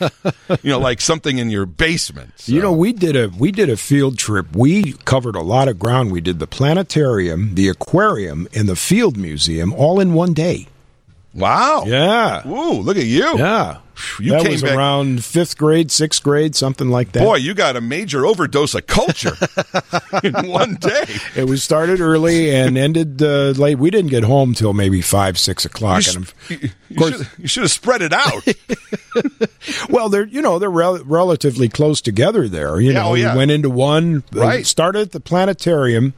you 0.63 0.69
know 0.71 0.79
like 0.79 0.99
something 0.99 1.37
in 1.37 1.49
your 1.49 1.65
basement. 1.65 2.33
So- 2.37 2.51
You 2.53 2.61
know, 2.61 2.71
we 2.73 2.91
did 2.91 3.15
a 3.15 3.29
we 3.29 3.51
did 3.51 3.69
a 3.69 3.77
field 3.77 4.17
trip. 4.17 4.55
We 4.55 4.93
covered 5.05 5.35
a 5.35 5.41
lot 5.41 5.67
of 5.67 5.77
ground. 5.79 6.11
We 6.11 6.21
did 6.21 6.39
the 6.39 6.47
planetarium, 6.47 7.55
the 7.55 7.67
aquarium, 7.69 8.47
and 8.55 8.67
the 8.67 8.75
field 8.75 9.15
museum 9.17 9.73
all 9.73 9.90
in 9.99 10.13
one 10.13 10.33
day. 10.33 10.67
Wow. 11.33 11.83
Yeah. 11.85 12.45
Ooh, 12.47 12.81
look 12.81 12.97
at 12.97 13.05
you. 13.05 13.37
Yeah. 13.37 13.77
You 14.19 14.31
that 14.31 14.41
came 14.41 14.51
was 14.53 14.63
back- 14.63 14.75
around 14.75 15.23
fifth 15.23 15.57
grade, 15.57 15.91
sixth 15.91 16.23
grade, 16.23 16.55
something 16.55 16.89
like 16.89 17.11
that. 17.13 17.19
Boy, 17.23 17.35
you 17.35 17.53
got 17.53 17.75
a 17.77 17.81
major 17.81 18.25
overdose 18.25 18.73
of 18.73 18.87
culture 18.87 19.33
in 20.23 20.33
one 20.49 20.75
day. 20.75 21.03
It 21.35 21.47
was 21.47 21.63
started 21.63 22.01
early 22.01 22.53
and 22.53 22.77
ended 22.77 23.21
uh, 23.21 23.51
late. 23.51 23.77
We 23.77 23.91
didn't 23.91 24.09
get 24.09 24.23
home 24.23 24.53
till 24.55 24.73
maybe 24.73 25.01
five, 25.01 25.37
six 25.37 25.63
o'clock. 25.65 26.03
You, 26.05 26.23
sh- 26.23 26.31
you, 26.49 26.69
you 26.89 26.95
course- 26.97 27.17
should, 27.17 27.27
you 27.37 27.47
should 27.47 27.63
have 27.63 27.71
spread 27.71 28.01
it 28.01 28.11
out. 28.11 28.43
well, 29.89 30.09
they're 30.09 30.25
you 30.25 30.41
know 30.41 30.59
they're 30.59 30.69
rel- 30.71 31.03
relatively 31.05 31.69
close 31.69 32.01
together 32.01 32.47
there. 32.49 32.79
You 32.81 32.91
Yeah, 32.93 33.01
know, 33.03 33.09
oh, 33.09 33.13
yeah. 33.13 33.33
we 33.33 33.37
went 33.37 33.51
into 33.51 33.69
one, 33.69 34.23
uh, 34.35 34.39
Right. 34.39 34.65
started 34.65 35.01
at 35.03 35.11
the 35.11 35.19
planetarium, 35.19 36.13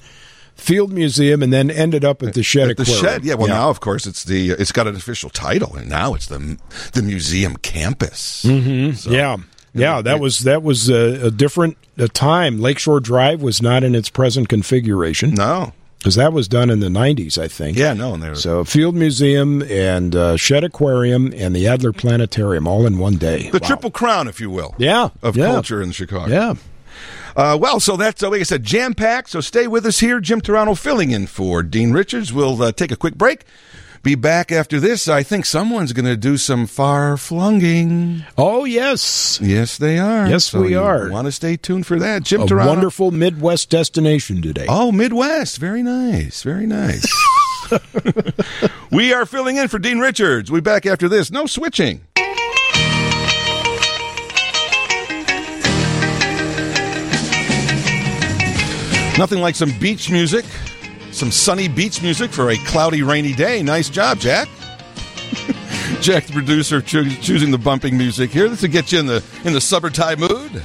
Field 0.56 0.92
Museum, 0.94 1.42
and 1.44 1.52
then 1.52 1.70
ended 1.72 2.06
up 2.06 2.24
at 2.24 2.34
the 2.34 2.44
Shedd 2.44 2.68
the 2.78 2.84
Aquarium. 2.84 3.04
shed, 3.04 3.26
yeah. 3.26 3.34
Well, 3.34 3.48
now 3.48 3.70
of 3.70 3.80
course 3.80 4.06
it's 4.06 4.24
the 4.24 4.52
it's 4.52 4.72
got 4.72 4.88
an 4.88 4.96
official 4.96 5.30
title, 5.30 5.76
and 5.76 5.90
now 5.90 6.14
it's 6.14 6.28
the 6.28 6.58
the 6.94 7.02
museum 7.02 7.58
campus. 7.58 8.44
Mm-hmm. 8.46 9.12
yeah. 9.12 9.38
Yeah, 9.76 10.02
that 10.04 10.20
was 10.20 10.40
that 10.42 10.62
was 10.62 10.88
a, 10.90 11.28
a 11.28 11.32
different 11.32 11.78
a 11.98 12.08
time. 12.08 12.60
Lakeshore 12.60 13.00
Drive 13.00 13.42
was 13.42 13.60
not 13.62 13.84
in 13.84 13.96
its 13.96 14.08
present 14.08 14.48
configuration 14.48 15.34
No, 15.34 15.74
because 15.98 16.14
that 16.14 16.32
was 16.32 16.48
done 16.48 16.70
in 16.70 16.80
the 16.80 16.90
'90s, 16.90 17.40
I 17.40 17.48
think. 17.48 17.76
yeah, 17.76 17.94
no, 17.94 18.12
were 18.16 18.36
So 18.36 18.64
Field 18.66 18.94
Museum 18.94 19.64
and 19.64 20.16
uh, 20.16 20.38
Shedd 20.38 20.64
Aquarium 20.64 21.34
and 21.36 21.56
the 21.56 21.68
Adler 21.68 21.92
Planetarium 21.92 22.68
all 22.68 22.86
in 22.86 23.00
one 23.00 23.16
day. 23.16 23.50
the 23.50 23.58
Wow. 23.58 23.68
triple 23.68 23.90
crown, 23.90 24.28
if 24.28 24.40
you 24.40 24.52
will, 24.52 24.76
Yeah, 24.78 25.10
of 25.24 25.36
yeah. 25.36 25.46
culture 25.48 25.82
in 25.82 25.92
Chicago. 25.92 26.32
Yeah. 26.32 26.54
Uh, 27.36 27.58
well, 27.60 27.80
so 27.80 27.98
that's 27.98 28.22
uh, 28.24 28.30
like 28.30 28.42
I 28.42 28.44
said, 28.44 28.64
jam 28.64 28.94
packed. 28.94 29.30
So 29.30 29.42
stay 29.42 29.68
with 29.68 29.86
us 29.86 30.00
here. 30.00 30.20
Jim 30.20 30.42
Turano 30.42 30.78
filling 30.78 31.12
in 31.12 31.28
for 31.28 31.64
Dean 31.64 31.92
Richards. 31.92 32.32
We'll 32.32 32.62
uh, 32.62 32.72
take 32.72 32.92
a 32.92 32.96
quick 32.96 33.16
break. 33.16 33.44
Be 34.04 34.16
back 34.16 34.52
after 34.52 34.82
this. 34.82 35.08
I 35.08 35.24
think 35.24 35.46
someone's 35.46 35.94
going 35.94 36.06
to 36.06 36.18
do 36.18 36.36
some 36.36 36.68
far 36.68 37.16
flunging. 37.16 38.26
Oh 38.38 38.66
yes, 38.66 39.40
Yes, 39.42 39.78
they 39.78 39.98
are. 39.98 40.28
Yes, 40.28 40.44
So 40.46 40.62
we 40.62 40.76
are. 40.76 41.10
Want 41.10 41.26
to 41.28 41.32
stay 41.32 41.56
tuned 41.56 41.88
for 41.88 41.98
that, 42.00 42.24
Jim 42.24 42.42
a 42.42 42.46
Turano. 42.46 42.68
wonderful 42.68 43.12
Midwest 43.12 43.70
destination 43.70 44.42
today. 44.42 44.66
Oh, 44.68 44.92
Midwest. 44.92 45.58
Very 45.58 45.82
nice. 45.84 46.44
Very 46.44 46.66
nice. 46.66 47.08
we 48.92 49.14
are 49.14 49.26
filling 49.26 49.56
in 49.56 49.70
for 49.70 49.80
Dean 49.80 50.00
Richards. 50.00 50.52
We'll 50.52 50.60
be 50.62 50.66
back 50.66 50.86
after 50.86 51.08
this. 51.08 51.32
No 51.32 51.46
switching. 51.46 52.02
Nothing 59.18 59.42
like 59.42 59.56
some 59.56 59.72
beach 59.80 60.10
music, 60.10 60.44
some 61.12 61.30
sunny 61.30 61.68
beach 61.68 62.02
music 62.02 62.32
for 62.32 62.50
a 62.50 62.58
cloudy, 62.58 63.04
rainy 63.04 63.34
day. 63.34 63.62
Nice 63.62 63.88
job, 63.88 64.18
Jack. 64.18 64.48
Jack, 66.02 66.26
the 66.26 66.34
producer, 66.34 66.82
choo- 66.82 67.10
choosing 67.22 67.52
the 67.52 67.60
bumping 67.60 67.96
music 67.96 68.32
here. 68.32 68.50
This 68.50 68.64
will 68.64 68.70
get 68.70 68.92
you 68.92 69.00
in 69.00 69.06
the 69.06 69.24
in 69.46 69.54
the 69.54 69.62
summertime 69.62 70.20
mood. 70.20 70.64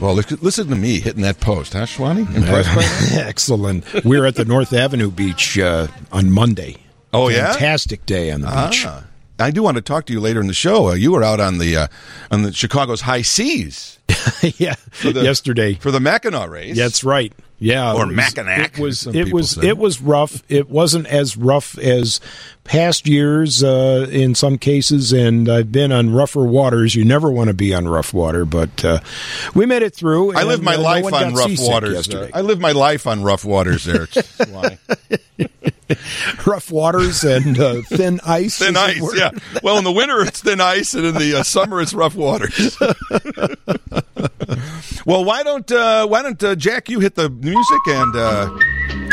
Well, 0.00 0.14
listen 0.14 0.68
to 0.68 0.74
me 0.74 0.98
hitting 0.98 1.22
that 1.22 1.38
post, 1.38 1.74
huh, 1.74 1.86
Schwani? 1.86 2.20
Impressed 2.36 2.74
by 2.74 2.82
that? 2.82 3.26
Excellent. 3.28 3.84
We're 4.04 4.26
at 4.26 4.34
the 4.34 4.44
North 4.44 4.72
Avenue 4.72 5.10
Beach 5.10 5.58
uh, 5.58 5.86
on 6.12 6.30
Monday. 6.32 6.76
Oh, 7.14 7.28
yeah? 7.28 7.52
fantastic 7.52 8.04
day 8.04 8.30
on 8.30 8.42
the 8.42 8.48
beach. 8.48 8.84
Ah. 8.84 9.04
I 9.38 9.50
do 9.52 9.62
want 9.62 9.76
to 9.76 9.80
talk 9.80 10.06
to 10.06 10.12
you 10.12 10.20
later 10.20 10.40
in 10.40 10.48
the 10.48 10.54
show. 10.54 10.88
Uh, 10.88 10.94
you 10.94 11.12
were 11.12 11.22
out 11.22 11.40
on 11.40 11.58
the 11.58 11.76
uh, 11.76 11.86
on 12.30 12.42
the 12.42 12.52
Chicago's 12.52 13.02
high 13.02 13.22
seas 13.22 13.95
yeah, 14.58 14.74
the- 15.02 15.22
yesterday. 15.22 15.74
for 15.74 15.90
the 15.90 16.00
Mackinac 16.00 16.50
race. 16.50 16.76
That's 16.76 17.04
right. 17.04 17.32
Yeah, 17.58 17.94
Or 17.94 18.04
Mackinac, 18.04 18.74
It 18.74 18.78
was. 18.78 19.06
It 19.06 19.32
was. 19.32 19.52
say. 19.52 19.66
It 19.68 19.78
was 19.78 20.02
rough. 20.02 20.42
It 20.50 20.68
wasn't 20.68 21.06
as 21.06 21.38
rough 21.38 21.78
as 21.78 22.20
past 22.64 23.08
years 23.08 23.64
uh, 23.64 24.06
in 24.10 24.34
some 24.34 24.58
cases, 24.58 25.14
and 25.14 25.48
I've 25.48 25.72
been 25.72 25.90
on 25.90 26.12
rougher 26.12 26.44
waters. 26.44 26.94
You 26.94 27.06
never 27.06 27.30
want 27.30 27.48
to 27.48 27.54
be 27.54 27.72
on 27.72 27.88
rough 27.88 28.12
water, 28.12 28.44
but 28.44 28.84
uh, 28.84 29.00
we 29.54 29.64
made 29.64 29.80
it 29.82 29.94
through. 29.94 30.34
I 30.34 30.42
live 30.42 30.62
my 30.62 30.74
uh, 30.74 30.80
life 30.82 31.04
one 31.04 31.14
on 31.14 31.34
rough 31.34 31.58
waters. 31.58 31.94
Yesterday. 31.94 32.30
uh, 32.30 32.38
I 32.38 32.42
live 32.42 32.60
my 32.60 32.72
life 32.72 33.06
on 33.06 33.22
rough 33.22 33.44
waters. 33.44 33.84
There. 33.96 34.06
rough 36.46 36.70
waters 36.70 37.24
and 37.24 37.58
uh, 37.58 37.80
thin 37.82 38.20
ice. 38.26 38.58
thin 38.58 38.76
ice. 38.76 39.00
were. 39.00 39.16
Yeah. 39.16 39.30
Well, 39.62 39.78
in 39.78 39.84
the 39.84 39.92
winter 39.92 40.20
it's 40.22 40.42
thin 40.42 40.60
ice, 40.60 40.94
and 40.94 41.06
in 41.06 41.14
the 41.14 41.40
uh, 41.40 41.42
summer 41.42 41.80
it's 41.80 41.94
rough 41.94 42.14
waters. 42.14 42.76
well, 45.06 45.24
why 45.24 45.42
don't 45.42 45.70
uh, 45.70 46.06
why 46.06 46.22
don't 46.22 46.42
uh, 46.42 46.54
Jack 46.56 46.88
you 46.88 47.00
hit 47.00 47.14
the 47.14 47.30
music 47.30 47.78
and 47.88 48.16
uh, 48.16 48.58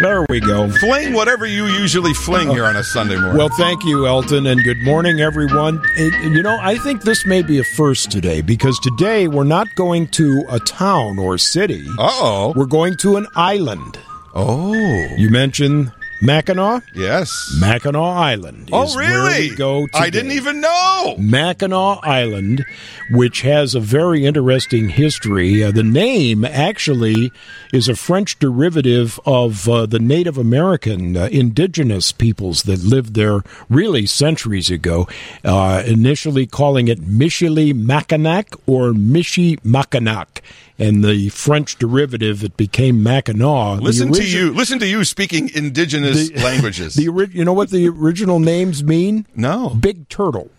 There 0.02 0.26
we 0.30 0.40
go. 0.40 0.70
fling 0.72 1.14
whatever 1.14 1.46
you 1.46 1.66
usually 1.68 2.14
fling 2.14 2.50
here 2.50 2.66
on 2.66 2.76
a 2.76 2.84
Sunday 2.84 3.16
morning? 3.18 3.38
Well, 3.38 3.50
thank 3.50 3.84
you, 3.84 4.08
Elton, 4.08 4.46
and 4.48 4.64
good 4.64 4.82
morning, 4.84 5.20
everyone. 5.22 5.82
It- 5.98 6.14
you 6.34 6.42
know, 6.42 6.58
I 6.62 6.78
think 6.80 7.04
this 7.04 7.26
may 7.26 7.42
be 7.44 7.60
a 7.60 7.64
first 7.64 8.10
today 8.12 8.42
because 8.42 8.80
today 8.80 9.28
we're 9.28 9.44
not 9.44 9.68
going 9.76 10.08
to 10.10 10.46
a 10.50 10.60
town 10.60 11.20
or 11.20 11.38
city. 11.38 11.86
uh 12.00 12.10
oh. 12.10 12.54
We're 12.56 12.66
going 12.66 12.96
to 12.98 13.18
an 13.18 13.28
island. 13.36 14.00
Oh. 14.34 14.74
You 15.18 15.30
mentioned 15.30 15.92
Mackinac. 16.24 16.84
Yes. 16.96 17.58
Mackinac 17.60 17.96
Island. 18.02 18.70
Oh, 18.72 18.84
is 18.84 18.96
really? 18.96 19.12
Where 19.12 19.40
we 19.50 19.56
go 19.56 19.88
I 19.94 20.10
didn't 20.10 20.32
even 20.32 20.62
know. 20.62 21.16
Mackinac 21.18 22.00
Island, 22.04 22.66
which 23.12 23.42
has 23.42 23.76
a 23.76 23.82
very 23.82 24.26
interesting 24.26 24.90
history. 24.90 25.64
Uh, 25.64 25.72
the 25.72 25.84
name 25.84 26.46
actually 26.46 27.32
is 27.74 27.90
a 27.90 27.96
French 27.96 28.40
derivative 28.40 29.20
of 29.26 29.68
uh, 29.68 29.86
the 29.86 30.00
Native 30.00 30.38
American 30.38 31.18
uh, 31.18 31.28
indigenous 31.32 32.12
peoples 32.14 32.64
that 32.64 32.84
lived 32.84 33.16
there 33.16 33.42
really 33.70 34.06
centuries 34.06 34.70
ago, 34.70 35.08
uh, 35.44 35.84
initially 35.86 36.48
calling 36.48 36.88
it 36.88 37.02
Michilimackinac 37.02 38.56
or 38.66 38.92
Michimacanac. 38.94 40.42
And 40.80 41.04
the 41.04 41.30
French 41.30 41.78
derivative, 41.78 42.44
it 42.44 42.58
became 42.58 43.04
Mackinac. 43.04 43.78
The 43.78 43.84
Listen 43.84 44.12
to 44.12 44.24
you. 44.28 44.52
Listen 44.54 44.80
to 44.80 44.88
you 44.88 45.04
speaking 45.04 45.52
indigenous 45.54 46.32
languages. 46.44 46.96
The, 46.96 47.10
ori- 47.10 47.30
you 47.32 47.46
know 47.46 47.54
what 47.54 47.70
the 47.70 47.88
original 47.90 48.40
names 48.40 48.84
mean? 48.84 49.28
no. 49.36 49.70
Big 49.70 50.10
turtle. 50.10 50.50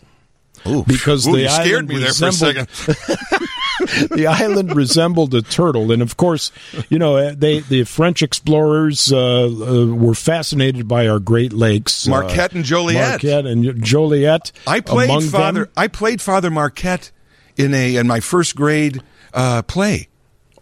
Ooh, 0.66 0.82
because 0.84 1.26
Ooh, 1.26 1.32
the 1.32 1.40
you 1.42 1.48
scared 1.48 1.68
island 1.68 1.88
me 1.88 1.98
there 1.98 2.12
for 2.12 2.24
a 2.24 2.28
resembled- 2.28 2.70
second. 2.70 3.08
the 4.16 4.26
island 4.28 4.74
resembled 4.74 5.34
a 5.34 5.42
turtle, 5.42 5.90
and 5.92 6.00
of 6.00 6.16
course, 6.16 6.52
you 6.88 6.98
know 6.98 7.16
uh, 7.16 7.34
they 7.36 7.60
the 7.60 7.84
French 7.84 8.22
explorers 8.22 9.12
uh, 9.12 9.18
uh, 9.44 9.86
were 9.94 10.14
fascinated 10.14 10.88
by 10.88 11.06
our 11.06 11.18
Great 11.18 11.52
Lakes, 11.52 12.06
uh, 12.06 12.10
Marquette 12.12 12.52
and 12.54 12.64
Joliet. 12.64 13.10
Marquette 13.10 13.46
and 13.46 13.84
Joliet. 13.84 14.52
I 14.66 14.80
played 14.80 15.24
Father. 15.30 15.64
them. 15.64 15.72
I 15.76 15.88
played 15.88 16.22
Father 16.22 16.50
Marquette 16.50 17.10
in 17.56 17.74
a 17.74 17.96
in 17.96 18.06
my 18.06 18.20
first 18.20 18.56
grade 18.56 19.02
uh, 19.34 19.62
play. 19.62 20.08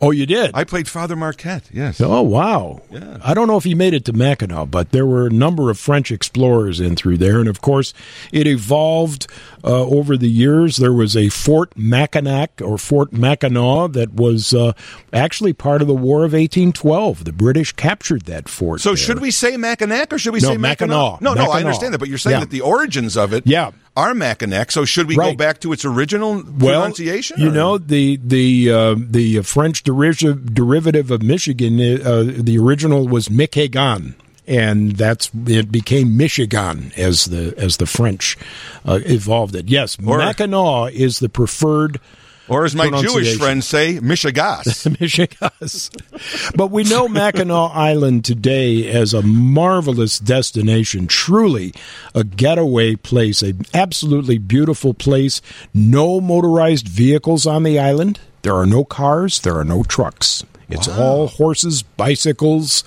Oh, 0.05 0.11
you 0.11 0.27
did. 0.27 0.51
I 0.53 0.65
played 0.65 0.89
Father 0.89 1.15
Marquette. 1.15 1.71
Yes. 1.73 2.01
Oh 2.01 2.23
wow! 2.23 2.81
Yeah. 2.91 3.19
I 3.23 3.35
don't 3.35 3.47
know 3.47 3.57
if 3.57 3.63
he 3.63 3.77
made 3.77 3.95
it 3.95 4.05
to 4.07 4.13
Mackinac, 4.13 4.69
but 4.69 4.91
there 4.91 5.07
were 5.07 5.29
a 5.29 5.31
number 5.31 5.71
of 5.71 5.79
French 5.79 6.11
explorers 6.11 6.81
in 6.81 6.97
through 6.97 7.19
there, 7.19 7.39
and 7.39 7.49
of 7.49 7.61
course, 7.61 7.95
it 8.33 8.49
evolved 8.49 9.29
uh, 9.63 9.69
over 9.69 10.17
the 10.17 10.29
years. 10.29 10.79
There 10.79 10.93
was 10.93 11.17
a 11.17 11.29
Fort 11.29 11.77
Mackinac 11.77 12.61
or 12.61 12.79
Fort 12.79 13.13
Mackinac 13.13 13.93
that 13.93 14.13
was 14.15 14.53
uh, 14.53 14.73
actually 15.13 15.53
part 15.53 15.83
of 15.83 15.87
the 15.87 15.95
War 15.95 16.25
of 16.25 16.33
1812. 16.33 17.23
The 17.25 17.33
British 17.33 17.71
captured 17.71 18.23
that 18.23 18.49
fort. 18.49 18.81
So 18.81 18.91
there. 18.91 18.97
should 18.97 19.21
we 19.21 19.31
say 19.31 19.57
Mackinac 19.57 20.13
or 20.13 20.19
should 20.19 20.33
we 20.35 20.41
No, 20.41 20.49
say 20.49 20.57
Mackinac? 20.57 20.89
Mackinac. 20.91 21.21
No, 21.21 21.35
no, 21.35 21.53
I 21.53 21.61
understand 21.61 21.95
that, 21.95 21.99
but 21.99 22.09
you're 22.09 22.19
saying 22.19 22.35
Yeah. 22.35 22.41
that 22.41 22.51
the 22.51 22.63
origins 22.63 23.17
of 23.17 23.33
it 23.33 23.47
Yeah. 23.47 23.71
Are 23.97 24.15
Mackinac. 24.15 24.73
So 24.73 24.85
should 24.85 25.07
we 25.07 25.17
go 25.17 25.35
back 25.35 25.61
to 25.61 25.73
its 25.73 25.85
original 25.85 26.35
well, 26.35 26.81
pronunciation? 26.81 27.41
You 27.41 27.49
or- 27.51 27.53
know 27.53 27.79
the 27.79 28.17
the 28.23 28.71
uh, 28.71 28.95
the 28.99 29.43
French 29.43 29.83
derivative 29.83 30.55
derivative 30.55 31.11
of 31.11 31.23
Michigan. 31.23 31.81
Uh, 31.81 32.25
the 32.37 32.59
original 32.59 33.07
was 33.07 33.31
Michigan, 33.31 34.15
and 34.47 34.93
that's 34.93 35.31
it 35.47 35.71
became 35.71 36.17
Michigan 36.17 36.93
as 36.97 37.27
the 37.27 37.55
as 37.57 37.77
the 37.77 37.87
French 37.87 38.37
uh, 38.85 39.01
evolved 39.05 39.55
it. 39.55 39.69
Yes, 39.69 39.97
Or- 40.05 40.19
Mackinac 40.19 40.93
is 40.95 41.19
the 41.19 41.29
preferred. 41.29 42.01
Or 42.49 42.65
as 42.65 42.75
my 42.75 42.91
Jewish 43.01 43.39
friends 43.39 43.67
say, 43.67 43.99
Michigas. 43.99 44.87
Michigas. 44.97 46.57
but 46.57 46.71
we 46.71 46.85
know 46.85 47.09
Mackinac 47.09 47.71
Island 47.75 48.25
today 48.25 48.91
as 48.91 49.15
a 49.15 49.23
marvelous 49.23 50.19
destination, 50.19 51.07
truly 51.07 51.73
a 52.15 52.25
getaway 52.25 52.97
place, 52.97 53.43
a 53.43 53.55
absolutely 53.75 54.39
beautiful 54.39 54.95
place. 54.95 55.41
No 55.73 56.21
motorized 56.21 56.89
vehicles 56.89 57.47
on 57.47 57.63
the 57.63 57.79
island. 57.79 58.21
There 58.43 58.57
are 58.57 58.67
no 58.67 58.85
cars, 58.85 59.41
there 59.41 59.57
are 59.57 59.65
no 59.65 59.85
trucks. 59.85 60.45
It's 60.69 60.89
all 60.89 61.27
horses, 61.27 61.83
bicycles, 61.83 62.83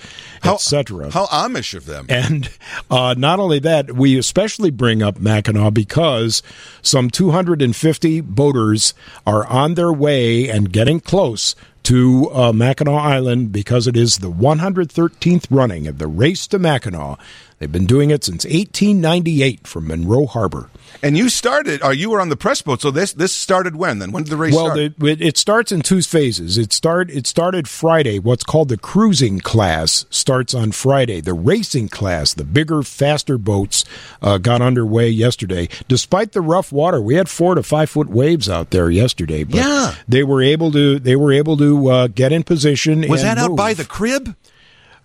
etc. 0.54 1.12
How 1.12 1.26
Amish 1.28 1.74
of 1.74 1.86
them. 1.86 2.06
And 2.10 2.50
uh, 2.90 3.16
not 3.18 3.40
only 3.40 3.60
that, 3.60 3.94
we 3.94 4.18
especially 4.18 4.72
bring 4.72 5.02
up 5.02 5.20
Mackinac 5.20 5.74
because 5.74 6.42
some 6.82 7.10
250 7.10 8.22
boaters 8.22 8.94
are 9.26 9.46
on 9.48 9.74
their 9.74 9.92
way 9.92 10.50
and 10.50 10.72
getting 10.72 11.00
close 11.00 11.56
to 11.84 12.32
uh, 12.32 12.52
Mackinac 12.52 13.00
Island 13.00 13.52
because 13.52 13.86
it 13.86 13.96
is 13.96 14.18
the 14.18 14.32
113th 14.32 15.46
running 15.52 15.86
of 15.86 16.00
the 16.00 16.08
Race 16.08 16.48
to 16.48 16.58
Mackinac. 16.58 17.20
They've 17.66 17.72
been 17.72 17.88
doing 17.88 18.12
it 18.12 18.24
since 18.24 18.46
1898 18.46 19.66
from 19.66 19.88
Monroe 19.88 20.28
Harbor. 20.28 20.70
And 21.02 21.18
you 21.18 21.30
started, 21.30 21.82
or 21.84 21.94
you 21.96 22.12
were 22.12 22.22
on 22.22 22.30
the 22.30 22.36
press 22.38 22.62
boat. 22.62 22.80
So 22.82 22.92
this 22.92 23.12
this 23.12 23.32
started 23.34 23.76
when? 23.76 23.98
Then 23.98 24.12
when 24.12 24.22
did 24.24 24.30
the 24.30 24.38
race 24.38 24.54
Well, 24.54 24.66
start? 24.76 24.98
the, 25.00 25.08
it, 25.08 25.20
it 25.22 25.38
starts 25.40 25.72
in 25.72 25.82
two 25.82 26.04
phases. 26.04 26.60
It 26.60 26.72
start 26.72 27.10
it 27.10 27.26
started 27.26 27.68
Friday. 27.68 28.20
What's 28.20 28.44
called 28.44 28.70
the 28.70 28.78
cruising 28.78 29.40
class 29.40 30.06
starts 30.12 30.54
on 30.54 30.74
Friday. 30.74 31.22
The 31.22 31.34
racing 31.34 31.90
class, 31.90 32.36
the 32.36 32.44
bigger, 32.44 32.84
faster 32.84 33.40
boats, 33.40 33.84
uh, 34.22 34.38
got 34.38 34.62
underway 34.62 35.10
yesterday. 35.10 35.68
Despite 35.88 36.34
the 36.34 36.42
rough 36.42 36.72
water, 36.72 37.02
we 37.02 37.16
had 37.16 37.30
four 37.30 37.56
to 37.56 37.64
five 37.64 37.90
foot 37.90 38.10
waves 38.10 38.48
out 38.48 38.70
there 38.70 38.92
yesterday. 38.92 39.44
But 39.44 39.56
Yeah. 39.56 39.96
they 40.08 40.24
were 40.24 40.44
able 40.44 40.72
to 40.72 41.00
they 41.00 41.16
were 41.16 41.34
able 41.34 41.58
to 41.58 41.88
uh, 41.90 42.08
get 42.08 42.32
in 42.32 42.44
position. 42.44 43.06
was 43.10 43.24
that 43.24 43.40
out 43.40 43.56
by 43.56 43.74
the 43.74 43.86
crib? 43.86 44.36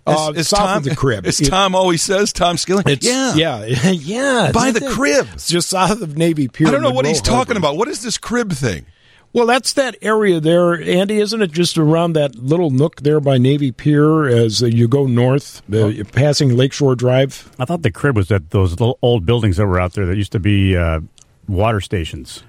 Uh, 0.06 0.32
south 0.42 0.78
of 0.78 0.84
the 0.84 0.96
crib. 0.96 1.26
As 1.26 1.40
It- 1.40 1.46
Tom 1.50 1.74
always 1.74 2.02
says, 2.02 2.32
Tom 2.32 2.56
Skilling. 2.56 2.84
It's, 2.86 3.06
yeah, 3.06 3.34
yeah, 3.34 3.64
yeah. 3.90 4.50
By 4.52 4.68
It's 4.70 4.80
the 4.80 4.88
crib. 4.90 5.28
It's 5.34 5.48
just 5.48 5.68
south 5.68 6.00
of 6.00 6.16
Navy 6.16 6.48
Pier. 6.48 6.68
I 6.68 6.70
don't 6.70 6.82
know 6.82 6.90
what 6.90 7.06
he's 7.06 7.20
talking 7.20 7.54
Harbor. 7.54 7.58
about. 7.58 7.76
What 7.76 7.88
is 7.88 8.02
this 8.02 8.18
crib 8.18 8.52
thing? 8.52 8.86
Well, 9.32 9.46
that's 9.46 9.74
that 9.74 9.94
area 10.02 10.40
there, 10.40 10.74
Andy, 10.82 11.20
isn't 11.20 11.40
it? 11.40 11.52
Just 11.52 11.78
around 11.78 12.14
that 12.14 12.34
little 12.34 12.70
nook 12.70 13.02
there 13.02 13.20
by 13.20 13.38
Navy 13.38 13.70
Pier 13.70 14.26
as 14.26 14.60
uh, 14.60 14.66
you 14.66 14.88
go 14.88 15.06
north, 15.06 15.62
uh, 15.72 15.92
passing 16.12 16.56
Lakeshore 16.56 16.96
Drive. 16.96 17.48
I 17.56 17.64
thought 17.64 17.82
the 17.82 17.92
crib 17.92 18.16
was 18.16 18.26
that 18.26 18.50
those 18.50 18.72
little 18.72 18.98
old 19.02 19.24
buildings 19.26 19.58
that 19.58 19.68
were 19.68 19.78
out 19.80 19.92
there 19.92 20.04
that 20.06 20.16
used 20.16 20.32
to 20.32 20.40
be 20.40 20.76
uh, 20.76 20.98
water 21.46 21.80
stations. 21.80 22.42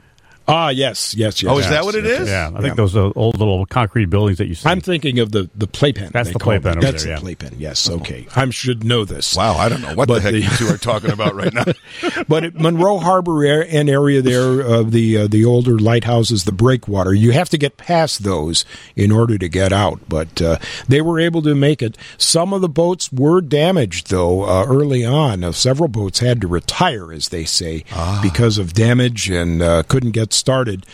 Ah, 0.52 0.70
yes, 0.70 1.16
yes, 1.16 1.42
yes. 1.42 1.50
Oh, 1.50 1.58
is 1.58 1.64
yes, 1.64 1.70
that 1.70 1.86
what 1.86 1.96
it 1.96 2.06
okay. 2.06 2.24
is? 2.24 2.28
Yeah, 2.28 2.52
I 2.54 2.62
think 2.62 2.76
those 2.76 2.94
are 2.98 3.12
old 3.16 3.40
little 3.40 3.66
concrete 3.66 4.08
buildings 4.08 4.38
that 4.40 4.48
you 4.48 4.56
see. 4.56 4.68
I'm 4.68 4.82
thinking 4.82 5.20
of 5.20 5.32
the 5.32 5.50
the 5.56 5.66
playpen. 5.66 6.10
That's 6.12 6.32
the 6.32 6.40
playpen 6.40 6.72
over 6.72 6.82
That's 6.82 7.04
there, 7.04 7.14
the 7.16 7.20
yeah. 7.20 7.22
playpen. 7.22 7.56
Yes, 7.58 7.90
okay. 7.90 8.28
I 8.36 8.50
should 8.50 8.84
know 8.84 9.06
this. 9.06 9.34
Wow, 9.34 9.56
I 9.56 9.70
don't 9.70 9.82
know 9.82 9.96
what 9.96 10.10
the 10.10 10.20
heck 10.20 10.34
the- 10.34 10.42
you 10.42 10.50
two 10.58 10.68
are 10.68 10.78
talking 10.78 11.12
about 11.12 11.36
right 11.36 11.54
now. 11.54 11.64
but 12.28 12.44
at 12.44 12.56
Monroe 12.56 12.98
Harbor 12.98 13.46
and 13.64 13.90
area 13.90 14.22
there 14.22 14.60
of 14.60 14.92
the 14.92 15.20
uh, 15.20 15.28
the 15.28 15.46
older 15.46 15.80
lighthouses, 15.80 16.44
the 16.44 16.52
breakwater, 16.52 17.14
you 17.14 17.32
have 17.32 17.48
to 17.50 17.58
get 17.58 17.78
past 17.78 18.24
those 18.24 18.66
in 18.98 19.10
order 19.12 19.38
to 19.38 19.48
get 19.48 19.72
out. 19.72 20.02
But 20.10 20.42
uh, 20.42 20.58
they 20.86 21.00
were 21.00 21.18
able 21.18 21.42
to 21.44 21.56
make 21.56 21.82
it. 21.82 21.98
Some 22.18 22.52
of 22.52 22.60
the 22.60 22.70
boats 22.70 23.10
were 23.10 23.40
damaged 23.40 24.10
though 24.10 24.44
uh, 24.44 24.66
early 24.68 25.06
on. 25.06 25.46
Uh, 25.46 25.54
several 25.54 25.88
boats 25.88 26.20
had 26.20 26.42
to 26.42 26.48
retire, 26.48 27.14
as 27.14 27.30
they 27.30 27.46
say, 27.46 27.86
because 28.22 28.58
of 28.58 28.74
damage 28.74 29.30
and 29.30 29.62
uh, 29.62 29.84
couldn't 29.84 30.12
get 30.12 30.34
started. 30.42 30.86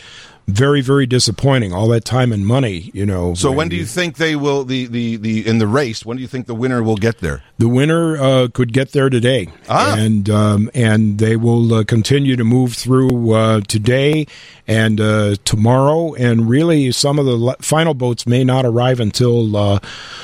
Very, 0.46 0.80
very 0.80 1.04
disappointing. 1.04 1.74
All 1.74 1.88
that 1.88 2.06
time 2.06 2.32
and 2.32 2.46
money, 2.46 2.90
you 2.94 3.04
know. 3.04 3.34
So 3.34 3.52
when 3.52 3.68
do 3.68 3.76
you 3.76 3.84
think 3.84 4.16
they 4.16 4.34
will 4.34 4.64
the, 4.64 4.86
the, 4.86 5.16
the 5.16 5.46
in 5.46 5.58
the 5.58 5.66
race? 5.66 6.06
When 6.06 6.16
do 6.16 6.22
you 6.22 6.26
think 6.26 6.46
the 6.46 6.54
winner 6.54 6.82
will 6.82 6.96
get 6.96 7.18
there? 7.18 7.42
The 7.58 7.68
winner 7.68 8.16
uh, 8.16 8.48
could 8.54 8.72
get 8.72 8.92
there 8.92 9.10
today, 9.10 9.48
Ah. 9.68 9.94
and 9.98 10.30
um, 10.30 10.70
and 10.72 11.18
they 11.18 11.36
will 11.36 11.74
uh, 11.74 11.84
continue 11.84 12.34
to 12.36 12.44
move 12.44 12.72
through 12.72 13.34
uh, 13.34 13.60
today 13.68 14.26
and 14.66 14.98
uh, 15.02 15.36
tomorrow. 15.44 16.14
And 16.14 16.48
really, 16.48 16.92
some 16.92 17.18
of 17.18 17.26
the 17.26 17.54
final 17.60 17.92
boats 17.92 18.26
may 18.26 18.42
not 18.42 18.64
arrive 18.64 19.00
until 19.00 19.54
uh, 19.54 19.80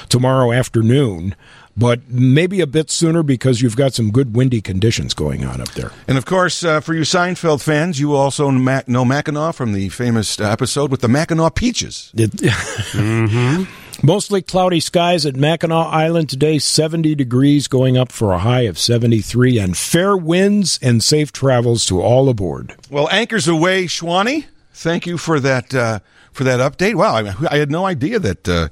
tomorrow 0.09 0.53
afternoon, 0.53 1.35
but 1.77 2.09
maybe 2.09 2.61
a 2.61 2.67
bit 2.67 2.91
sooner 2.91 3.23
because 3.23 3.61
you've 3.61 3.77
got 3.77 3.95
some 3.95 4.11
good 4.11 4.35
windy 4.35 4.61
conditions 4.61 5.15
going 5.15 5.45
on 5.45 5.61
up 5.61 5.71
there. 5.73 5.91
And 6.07 6.17
of 6.17 6.25
course, 6.25 6.65
uh, 6.65 6.81
for 6.81 6.95
you 6.95 7.03
Seinfeld 7.03 7.63
fans, 7.63 7.99
you 7.99 8.15
also 8.15 8.51
Mac- 8.51 8.89
know 8.89 9.05
Mackinac 9.05 9.55
from 9.55 9.73
the 9.73 9.89
famous 9.89 10.39
episode 10.41 10.91
with 10.91 11.01
the 11.01 11.09
Mackinac 11.09 11.55
Peaches. 11.55 12.13
It, 12.15 13.67
Mostly 14.03 14.43
cloudy 14.43 14.81
skies 14.81 15.25
at 15.25 15.37
Mackinac 15.37 15.87
Island 15.87 16.29
today, 16.29 16.59
70 16.59 17.15
degrees, 17.15 17.69
going 17.69 17.97
up 17.97 18.11
for 18.11 18.33
a 18.33 18.39
high 18.39 18.63
of 18.63 18.79
73, 18.79 19.59
and 19.59 19.77
fair 19.77 20.17
winds 20.17 20.79
and 20.83 21.03
safe 21.03 21.33
travels 21.33 21.87
to 21.87 22.03
all 22.03 22.29
aboard. 22.29 22.75
Well, 22.91 23.09
anchors 23.11 23.47
away, 23.47 23.85
Schwani. 23.85 24.47
Thank 24.73 25.07
you 25.07 25.17
for 25.17 25.39
that 25.41 25.73
uh, 25.73 26.01
for 26.33 26.43
that 26.45 26.59
update. 26.59 26.97
Wow, 26.97 27.15
I, 27.15 27.35
I 27.49 27.59
had 27.59 27.71
no 27.71 27.87
idea 27.87 28.19
that 28.19 28.49
uh, 28.49 28.69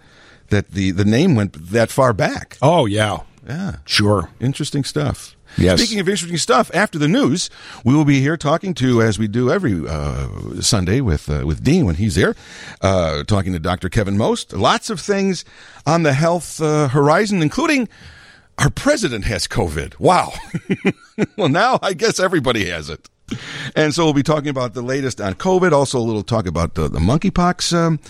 that 0.53 0.71
the, 0.71 0.93
the 0.93 1.05
name 1.05 1.35
went 1.35 1.53
that 1.73 1.91
far 1.91 2.13
back. 2.13 2.57
Oh, 2.63 2.87
yeah. 2.87 3.19
Yeah, 3.47 3.77
Sure. 3.85 4.31
interesting 4.41 4.85
stuff. 4.85 5.35
Yes. 5.59 5.81
Speaking 5.81 5.99
of 6.01 6.09
interesting 6.09 6.39
stuff, 6.39 6.71
after 6.73 6.99
the 6.99 7.09
news, 7.09 7.51
we 7.85 7.93
will 7.95 8.05
be 8.07 8.21
here 8.21 8.37
talking 8.39 8.73
to, 8.75 9.03
as 9.03 9.19
we 9.19 9.27
do 9.29 9.51
every 9.51 9.87
uh, 9.87 10.29
Sunday 10.61 11.01
with 11.03 11.29
uh, 11.29 11.43
with 11.45 11.63
Dean 11.63 11.85
when 11.85 11.97
he's 11.97 12.15
there, 12.15 12.35
uh, 12.81 13.23
talking 13.25 13.53
to 13.53 13.59
Dr. 13.59 13.91
Kevin 13.91 14.17
Most. 14.17 14.55
Lots 14.55 14.89
of 14.89 14.99
things 15.01 15.45
on 15.85 16.05
the 16.05 16.15
health 16.15 16.63
uh, 16.63 16.89
horizon, 16.89 17.43
including 17.43 17.89
our 18.57 18.71
president 18.71 19.25
has 19.27 19.47
COVID. 19.47 19.99
Wow. 19.99 20.33
well, 21.37 21.51
now 21.51 21.79
I 21.83 21.93
guess 21.93 22.19
everybody 22.19 22.67
has 22.71 22.89
it. 22.89 23.11
And 23.75 23.95
so 23.95 24.05
we'll 24.05 24.13
be 24.13 24.23
talking 24.23 24.49
about 24.49 24.75
the 24.75 24.83
latest 24.83 25.21
on 25.21 25.35
COVID. 25.35 25.73
Also, 25.73 25.99
a 25.99 26.01
little 26.01 26.23
talk 26.23 26.47
about 26.47 26.75
the, 26.75 26.89
the 26.89 26.99
monkeypox 26.99 27.75
um, 27.77 28.01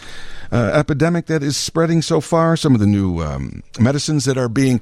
uh, 0.51 0.73
epidemic 0.75 1.27
that 1.27 1.43
is 1.43 1.57
spreading 1.57 2.03
so 2.03 2.21
far. 2.21 2.57
Some 2.57 2.75
of 2.75 2.81
the 2.81 2.87
new 2.87 3.21
um, 3.21 3.63
medicines 3.79 4.25
that 4.25 4.37
are 4.37 4.49
being 4.49 4.81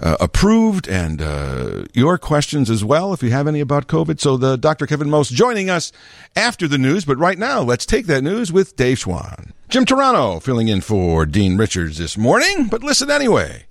uh, 0.00 0.16
approved, 0.20 0.88
and 0.88 1.22
uh, 1.22 1.84
your 1.94 2.18
questions 2.18 2.70
as 2.70 2.84
well, 2.84 3.12
if 3.12 3.22
you 3.22 3.30
have 3.30 3.46
any 3.46 3.60
about 3.60 3.86
COVID. 3.86 4.20
So, 4.20 4.36
the 4.36 4.56
Dr. 4.56 4.86
Kevin 4.86 5.10
Most 5.10 5.32
joining 5.32 5.70
us 5.70 5.92
after 6.34 6.66
the 6.66 6.78
news. 6.78 7.04
But 7.04 7.18
right 7.18 7.38
now, 7.38 7.62
let's 7.62 7.86
take 7.86 8.06
that 8.06 8.22
news 8.22 8.52
with 8.52 8.76
Dave 8.76 8.98
Schwan. 8.98 9.52
Jim 9.68 9.84
Turano 9.84 10.42
filling 10.42 10.68
in 10.68 10.80
for 10.80 11.24
Dean 11.24 11.56
Richards 11.56 11.98
this 11.98 12.18
morning. 12.18 12.68
But 12.68 12.82
listen 12.82 13.10
anyway 13.10 13.66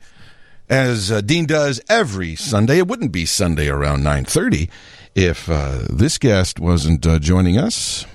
as 0.71 1.11
uh, 1.11 1.19
Dean 1.19 1.45
does 1.45 1.81
every 1.89 2.35
Sunday. 2.35 2.77
It 2.77 2.87
wouldn't 2.87 3.11
be 3.11 3.25
Sunday 3.25 3.67
around 3.67 4.03
9:30 4.03 4.69
if 5.15 5.49
uh, 5.49 5.79
this 5.89 6.17
guest 6.17 6.59
wasn't 6.59 7.05
uh, 7.05 7.19
joining 7.19 7.57
us. 7.57 8.05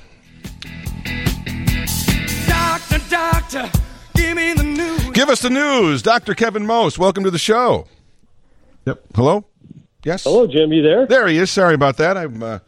Doctor, 2.46 2.98
doctor, 3.10 3.70
give 4.14 4.36
me 4.36 4.52
the 4.54 4.62
news. 4.62 5.10
Give 5.10 5.28
us 5.28 5.40
the 5.40 5.50
news, 5.50 6.02
Dr. 6.02 6.34
Kevin 6.34 6.66
Most. 6.66 6.98
Welcome 6.98 7.24
to 7.24 7.30
the 7.30 7.38
show. 7.38 7.86
Yep. 8.86 9.02
Hello. 9.14 9.44
Yes. 10.04 10.24
Hello, 10.24 10.46
Jim. 10.46 10.72
You 10.72 10.82
there? 10.82 11.06
There 11.06 11.26
he 11.26 11.38
is. 11.38 11.50
Sorry 11.50 11.74
about 11.74 11.96
that. 11.96 12.16
I've 12.16 12.40
uh, 12.42 12.60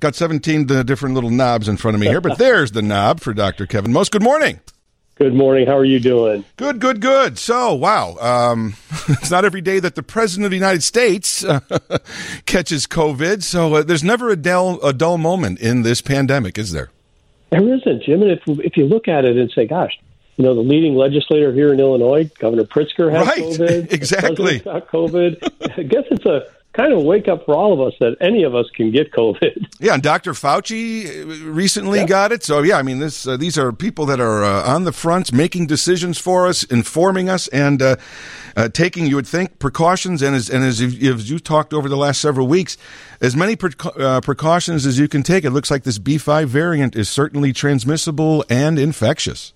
got 0.00 0.14
17 0.14 0.70
uh, 0.70 0.82
different 0.82 1.14
little 1.14 1.30
knobs 1.30 1.68
in 1.68 1.76
front 1.76 1.94
of 1.94 2.00
me 2.00 2.06
here, 2.06 2.20
but 2.20 2.38
there's 2.38 2.72
the 2.72 2.82
knob 2.82 3.20
for 3.20 3.34
Dr. 3.34 3.66
Kevin 3.66 3.92
Most. 3.92 4.12
Good 4.12 4.22
morning. 4.22 4.60
Good 5.16 5.32
morning. 5.32 5.66
How 5.66 5.78
are 5.78 5.84
you 5.84 5.98
doing? 5.98 6.44
Good, 6.58 6.78
good, 6.78 7.00
good. 7.00 7.38
So, 7.38 7.72
wow, 7.74 8.16
um, 8.20 8.76
it's 9.08 9.30
not 9.30 9.46
every 9.46 9.62
day 9.62 9.78
that 9.80 9.94
the 9.94 10.02
president 10.02 10.44
of 10.44 10.50
the 10.50 10.58
United 10.58 10.82
States 10.82 11.42
uh, 11.42 11.60
catches 12.44 12.86
COVID. 12.86 13.42
So, 13.42 13.76
uh, 13.76 13.82
there's 13.82 14.04
never 14.04 14.28
a 14.28 14.36
dull, 14.36 14.78
a 14.82 14.92
dull 14.92 15.16
moment 15.16 15.58
in 15.58 15.80
this 15.82 16.02
pandemic, 16.02 16.58
is 16.58 16.72
there? 16.72 16.90
There 17.48 17.62
isn't, 17.62 18.02
Jim. 18.02 18.20
And 18.22 18.32
if 18.32 18.42
if 18.46 18.76
you 18.76 18.84
look 18.84 19.08
at 19.08 19.24
it 19.24 19.38
and 19.38 19.50
say, 19.52 19.66
"Gosh, 19.66 19.92
you 20.36 20.44
know, 20.44 20.54
the 20.54 20.60
leading 20.60 20.96
legislator 20.96 21.50
here 21.50 21.72
in 21.72 21.80
Illinois, 21.80 22.30
Governor 22.38 22.64
Pritzker, 22.64 23.10
has 23.10 23.26
Right. 23.26 23.38
COVID. 23.42 23.92
Exactly. 23.92 24.58
Got 24.58 24.88
COVID. 24.88 25.78
I 25.78 25.82
guess 25.84 26.04
it's 26.10 26.26
a 26.26 26.46
kind 26.76 26.92
of 26.92 27.02
wake 27.02 27.26
up 27.28 27.44
for 27.46 27.54
all 27.54 27.72
of 27.72 27.80
us 27.80 27.94
that 28.00 28.16
any 28.20 28.42
of 28.44 28.54
us 28.54 28.66
can 28.74 28.90
get 28.90 29.12
COVID. 29.12 29.66
Yeah, 29.78 29.92
and 29.92 30.02
Dr. 30.02 30.32
Fauci 30.32 31.44
recently 31.54 31.98
Yeah. 31.98 32.06
got 32.06 32.32
it. 32.32 32.42
So, 32.42 32.62
yeah, 32.62 32.78
I 32.78 32.82
mean, 32.82 32.98
this 32.98 33.26
uh, 33.28 33.36
these 33.36 33.58
are 33.58 33.72
people 33.72 34.06
that 34.06 34.20
are 34.20 34.42
uh, 34.42 34.62
on 34.74 34.84
the 34.84 34.92
front, 34.92 35.34
making 35.34 35.66
decisions 35.66 36.16
for 36.18 36.46
us, 36.46 36.62
informing 36.64 37.28
us, 37.28 37.46
and 37.48 37.82
uh, 37.82 37.96
uh, 38.56 38.68
taking, 38.70 39.06
you 39.06 39.16
would 39.16 39.26
think, 39.26 39.58
precautions. 39.58 40.22
And 40.22 40.34
as 40.34 40.48
and 40.48 40.64
as 40.64 40.80
you, 40.80 41.12
as 41.14 41.28
you 41.30 41.38
talked 41.38 41.74
over 41.74 41.90
the 41.90 41.96
last 41.96 42.22
several 42.22 42.46
weeks, 42.46 42.78
as 43.20 43.36
many 43.36 43.54
preca- 43.54 44.00
uh, 44.00 44.20
precautions 44.22 44.86
as 44.86 44.98
you 44.98 45.08
can 45.08 45.22
take. 45.22 45.44
It 45.44 45.50
looks 45.50 45.70
like 45.70 45.82
this 45.82 45.98
B5 45.98 46.46
variant 46.46 46.96
is 46.96 47.08
certainly 47.10 47.52
transmissible 47.52 48.44
and 48.48 48.78
infectious. 48.78 49.52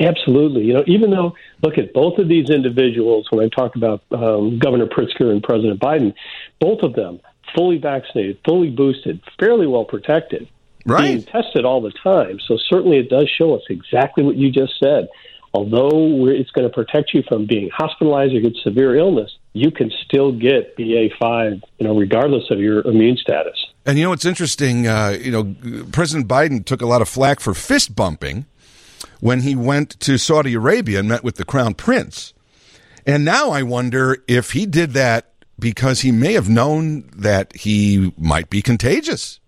Absolutely. 0.00 0.62
You 0.62 0.74
know, 0.74 0.84
even 0.86 1.10
though 1.10 1.34
look 1.62 1.76
at 1.76 1.92
both 1.92 2.18
of 2.18 2.28
these 2.28 2.48
individuals, 2.48 3.26
when 3.30 3.44
I 3.44 3.48
talk 3.48 3.76
about 3.76 4.02
um, 4.12 4.58
Governor 4.58 4.86
Pritzker 4.86 5.30
and 5.30 5.42
President 5.42 5.78
Biden, 5.78 6.14
both 6.58 6.82
of 6.82 6.94
them 6.94 7.20
fully 7.54 7.78
vaccinated, 7.78 8.38
fully 8.44 8.70
boosted, 8.70 9.20
fairly 9.38 9.66
well 9.66 9.84
protected, 9.84 10.48
being 10.86 11.22
tested 11.22 11.64
all 11.64 11.82
the 11.82 11.92
time. 12.02 12.38
So 12.46 12.56
certainly 12.68 12.98
it 12.98 13.10
does 13.10 13.28
show 13.36 13.54
us 13.54 13.62
exactly 13.68 14.24
what 14.24 14.36
you 14.36 14.50
just 14.50 14.72
said. 14.82 15.08
Although 15.52 16.06
we're, 16.16 16.32
it's 16.32 16.50
going 16.50 16.68
to 16.68 16.72
protect 16.72 17.12
you 17.12 17.22
from 17.28 17.44
being 17.44 17.70
hospitalized 17.76 18.34
or 18.34 18.40
get 18.40 18.54
severe 18.62 18.96
illness, 18.96 19.36
you 19.52 19.72
can 19.72 19.90
still 20.04 20.30
get 20.30 20.76
BA5, 20.76 21.60
you 21.78 21.86
know, 21.86 21.96
regardless 21.96 22.44
of 22.50 22.60
your 22.60 22.86
immune 22.86 23.16
status. 23.16 23.66
And 23.84 23.98
you 23.98 24.04
know 24.04 24.10
what's 24.10 24.24
interesting? 24.24 24.86
Uh, 24.86 25.18
you 25.20 25.32
know, 25.32 25.54
President 25.90 26.28
Biden 26.28 26.64
took 26.64 26.82
a 26.82 26.86
lot 26.86 27.02
of 27.02 27.08
flack 27.08 27.40
for 27.40 27.52
fist 27.52 27.96
bumping 27.96 28.46
when 29.20 29.40
he 29.40 29.54
went 29.54 29.98
to 30.00 30.18
Saudi 30.18 30.54
Arabia 30.54 31.00
and 31.00 31.08
met 31.08 31.24
with 31.24 31.36
the 31.36 31.44
crown 31.44 31.74
prince. 31.74 32.32
And 33.06 33.24
now 33.24 33.50
I 33.50 33.62
wonder 33.62 34.22
if 34.28 34.52
he 34.52 34.66
did 34.66 34.92
that 34.92 35.32
because 35.58 36.00
he 36.00 36.12
may 36.12 36.32
have 36.32 36.48
known 36.48 37.08
that 37.14 37.54
he 37.54 38.12
might 38.18 38.50
be 38.50 38.62
contagious. 38.62 39.40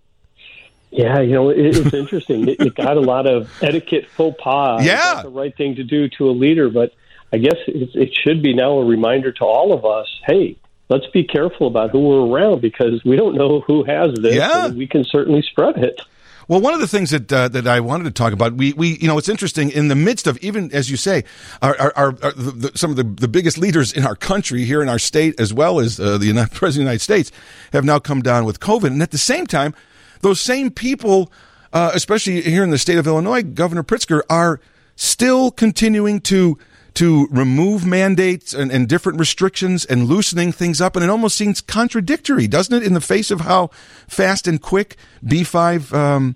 Yeah, 0.91 1.21
you 1.21 1.33
know, 1.33 1.49
it, 1.49 1.57
it's 1.57 1.93
interesting. 1.93 2.47
it, 2.47 2.59
it 2.59 2.75
got 2.75 2.97
a 2.97 3.01
lot 3.01 3.25
of 3.25 3.49
etiquette 3.63 4.09
faux 4.09 4.39
pas. 4.39 4.85
Yeah. 4.85 5.23
the 5.23 5.29
right 5.29 5.55
thing 5.55 5.75
to 5.75 5.83
do 5.83 6.07
to 6.17 6.29
a 6.29 6.31
leader, 6.31 6.69
but 6.69 6.93
I 7.31 7.37
guess 7.37 7.55
it, 7.67 7.89
it 7.95 8.13
should 8.13 8.43
be 8.43 8.53
now 8.53 8.77
a 8.77 8.85
reminder 8.85 9.31
to 9.31 9.43
all 9.43 9.73
of 9.73 9.85
us: 9.85 10.07
Hey, 10.23 10.55
let's 10.89 11.07
be 11.07 11.23
careful 11.23 11.65
about 11.65 11.89
who 11.89 11.99
we're 11.99 12.27
around 12.27 12.61
because 12.61 13.03
we 13.03 13.15
don't 13.15 13.35
know 13.35 13.61
who 13.61 13.83
has 13.83 14.13
this. 14.21 14.35
Yeah. 14.35 14.67
and 14.67 14.77
we 14.77 14.85
can 14.85 15.03
certainly 15.03 15.41
spread 15.41 15.77
it. 15.77 15.99
Well, 16.47 16.61
one 16.61 16.73
of 16.73 16.79
the 16.79 16.87
things 16.87 17.11
that 17.11 17.31
uh, 17.31 17.47
that 17.49 17.67
I 17.67 17.79
wanted 17.79 18.05
to 18.05 18.11
talk 18.11 18.33
about, 18.33 18.53
we, 18.53 18.73
we 18.73 18.97
you 18.97 19.07
know, 19.07 19.17
it's 19.17 19.29
interesting 19.29 19.69
in 19.69 19.87
the 19.87 19.95
midst 19.95 20.27
of 20.27 20.37
even 20.39 20.71
as 20.73 20.89
you 20.91 20.97
say, 20.97 21.23
our, 21.61 21.79
our, 21.79 21.93
our, 21.95 22.17
our 22.21 22.31
the, 22.33 22.51
the, 22.51 22.77
some 22.77 22.91
of 22.91 22.97
the, 22.97 23.03
the 23.03 23.27
biggest 23.27 23.57
leaders 23.57 23.93
in 23.93 24.05
our 24.05 24.15
country 24.15 24.65
here 24.65 24.81
in 24.81 24.89
our 24.89 24.99
state 24.99 25.39
as 25.39 25.53
well 25.53 25.79
as 25.79 25.99
uh, 25.99 26.17
the 26.17 26.25
United, 26.25 26.51
President 26.53 26.67
of 26.67 26.73
the 26.73 26.81
United 26.81 27.01
States 27.01 27.31
have 27.71 27.85
now 27.85 27.99
come 27.99 28.21
down 28.21 28.45
with 28.45 28.59
COVID, 28.59 28.87
and 28.87 29.01
at 29.01 29.11
the 29.11 29.17
same 29.17 29.47
time, 29.47 29.73
those 30.21 30.39
same 30.39 30.71
people, 30.71 31.31
uh, 31.71 31.91
especially 31.93 32.41
here 32.41 32.63
in 32.63 32.69
the 32.69 32.77
state 32.77 32.97
of 32.97 33.07
Illinois, 33.07 33.43
Governor 33.43 33.83
Pritzker, 33.83 34.21
are 34.29 34.59
still 34.95 35.51
continuing 35.51 36.19
to 36.21 36.57
to 36.95 37.27
remove 37.31 37.85
mandates 37.85 38.53
and, 38.53 38.71
and 38.71 38.87
different 38.87 39.19
restrictions 39.19 39.85
and 39.85 40.07
loosening 40.07 40.51
things 40.51 40.79
up, 40.79 40.95
and 40.95 41.03
it 41.03 41.09
almost 41.09 41.35
seems 41.35 41.61
contradictory, 41.61 42.47
doesn't 42.47 42.75
it, 42.75 42.85
in 42.85 42.93
the 42.93 43.01
face 43.01 43.31
of 43.31 43.41
how 43.41 43.67
fast 44.07 44.47
and 44.47 44.61
quick 44.61 44.95
B5 45.25 45.93
um, 45.93 46.35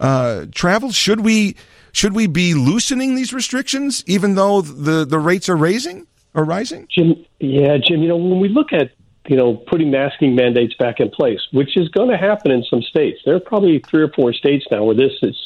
uh, 0.00 0.46
travels? 0.52 0.94
Should 0.94 1.20
we 1.20 1.56
should 1.92 2.14
we 2.14 2.26
be 2.26 2.54
loosening 2.54 3.14
these 3.14 3.32
restrictions, 3.32 4.02
even 4.06 4.34
though 4.34 4.60
the 4.60 5.04
the 5.04 5.18
rates 5.18 5.48
are 5.48 5.56
raising 5.56 6.06
or 6.34 6.44
rising? 6.44 6.88
Jim, 6.90 7.24
yeah, 7.38 7.76
Jim. 7.76 8.02
You 8.02 8.08
know, 8.08 8.16
when 8.16 8.40
we 8.40 8.48
look 8.48 8.72
at 8.72 8.90
you 9.28 9.36
know 9.36 9.54
putting 9.54 9.90
masking 9.90 10.34
mandates 10.34 10.74
back 10.74 10.98
in 10.98 11.10
place, 11.10 11.40
which 11.52 11.76
is 11.76 11.88
going 11.90 12.08
to 12.08 12.16
happen 12.16 12.50
in 12.50 12.64
some 12.64 12.82
states, 12.82 13.20
there 13.24 13.36
are 13.36 13.40
probably 13.40 13.78
three 13.88 14.02
or 14.02 14.08
four 14.08 14.32
states 14.32 14.66
now 14.70 14.84
where 14.84 14.96
this 14.96 15.12
is 15.22 15.36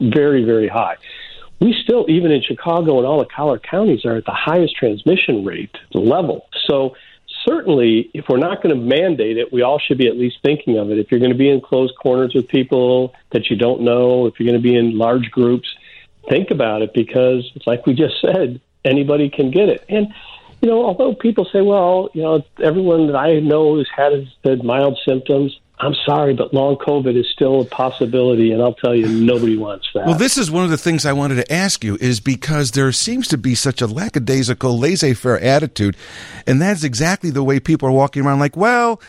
very, 0.00 0.44
very 0.44 0.68
high 0.68 0.96
we 1.62 1.74
still, 1.82 2.06
even 2.08 2.32
in 2.32 2.42
Chicago 2.42 2.98
and 2.98 3.06
all 3.06 3.20
the 3.20 3.26
collar 3.26 3.58
counties, 3.58 4.04
are 4.04 4.16
at 4.16 4.24
the 4.24 4.32
highest 4.32 4.74
transmission 4.76 5.44
rate 5.44 5.74
level. 5.92 6.48
So 6.66 6.96
certainly, 7.46 8.10
if 8.14 8.28
we're 8.28 8.38
not 8.38 8.62
going 8.62 8.74
to 8.74 8.80
mandate 8.80 9.36
it, 9.36 9.52
we 9.52 9.62
all 9.62 9.78
should 9.78 9.98
be 9.98 10.08
at 10.08 10.16
least 10.16 10.38
thinking 10.42 10.78
of 10.78 10.90
it. 10.90 10.98
If 10.98 11.10
you're 11.10 11.20
going 11.20 11.32
to 11.32 11.38
be 11.38 11.48
in 11.48 11.60
closed 11.60 11.94
corners 12.02 12.34
with 12.34 12.48
people 12.48 13.14
that 13.30 13.48
you 13.48 13.56
don't 13.56 13.82
know, 13.82 14.26
if 14.26 14.38
you're 14.38 14.48
going 14.48 14.60
to 14.60 14.68
be 14.68 14.76
in 14.76 14.98
large 14.98 15.30
groups, 15.30 15.68
think 16.28 16.50
about 16.50 16.82
it 16.82 16.92
because 16.94 17.50
it's 17.54 17.66
like 17.66 17.86
we 17.86 17.94
just 17.94 18.20
said, 18.20 18.60
anybody 18.84 19.28
can 19.28 19.50
get 19.50 19.68
it. 19.68 19.84
And 19.88 20.08
you 20.60 20.68
know, 20.68 20.84
although 20.84 21.14
people 21.14 21.44
say, 21.52 21.60
well, 21.60 22.08
you 22.14 22.22
know, 22.22 22.44
everyone 22.62 23.08
that 23.08 23.16
I 23.16 23.40
know 23.40 23.78
has 23.78 23.88
had, 23.94 24.12
has 24.12 24.28
had 24.44 24.64
mild 24.64 24.98
symptoms, 25.04 25.58
I'm 25.82 25.96
sorry, 26.06 26.32
but 26.32 26.54
long 26.54 26.76
COVID 26.76 27.18
is 27.18 27.26
still 27.32 27.60
a 27.60 27.64
possibility, 27.64 28.52
and 28.52 28.62
I'll 28.62 28.74
tell 28.74 28.94
you, 28.94 29.08
nobody 29.08 29.58
wants 29.58 29.88
that. 29.94 30.06
Well, 30.06 30.16
this 30.16 30.38
is 30.38 30.48
one 30.48 30.62
of 30.62 30.70
the 30.70 30.78
things 30.78 31.04
I 31.04 31.12
wanted 31.12 31.34
to 31.36 31.52
ask 31.52 31.82
you, 31.82 31.96
is 32.00 32.20
because 32.20 32.70
there 32.70 32.92
seems 32.92 33.26
to 33.28 33.36
be 33.36 33.56
such 33.56 33.82
a 33.82 33.88
lackadaisical, 33.88 34.78
laissez 34.78 35.14
faire 35.14 35.40
attitude, 35.40 35.96
and 36.46 36.62
that's 36.62 36.84
exactly 36.84 37.30
the 37.30 37.42
way 37.42 37.58
people 37.58 37.88
are 37.88 37.92
walking 37.92 38.24
around 38.24 38.38
like, 38.38 38.56
well, 38.56 39.02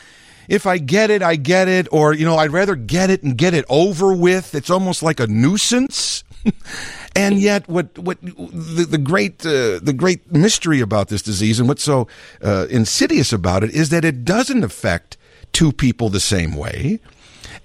if 0.49 0.65
I 0.65 0.79
get 0.79 1.11
it, 1.11 1.21
I 1.21 1.35
get 1.35 1.67
it, 1.67 1.87
or, 1.91 2.11
you 2.11 2.25
know, 2.25 2.37
I'd 2.37 2.51
rather 2.51 2.75
get 2.75 3.11
it 3.11 3.21
and 3.21 3.37
get 3.37 3.53
it 3.53 3.65
over 3.69 4.11
with. 4.11 4.55
It's 4.55 4.71
almost 4.71 5.03
like 5.03 5.19
a 5.19 5.27
nuisance. 5.27 6.23
and 7.15 7.39
yet, 7.39 7.69
what 7.69 7.97
what 7.97 8.19
the, 8.21 8.85
the 8.89 8.97
great 8.97 9.45
uh, 9.45 9.79
the 9.79 9.93
great 9.95 10.29
mystery 10.33 10.81
about 10.81 11.07
this 11.07 11.21
disease 11.21 11.57
and 11.57 11.69
what's 11.69 11.83
so 11.83 12.07
uh, 12.41 12.67
insidious 12.69 13.31
about 13.31 13.63
it 13.63 13.71
is 13.71 13.89
that 13.89 14.03
it 14.03 14.25
doesn't 14.25 14.61
affect 14.61 15.15
two 15.53 15.71
people 15.71 16.09
the 16.09 16.19
same 16.19 16.55
way. 16.55 16.99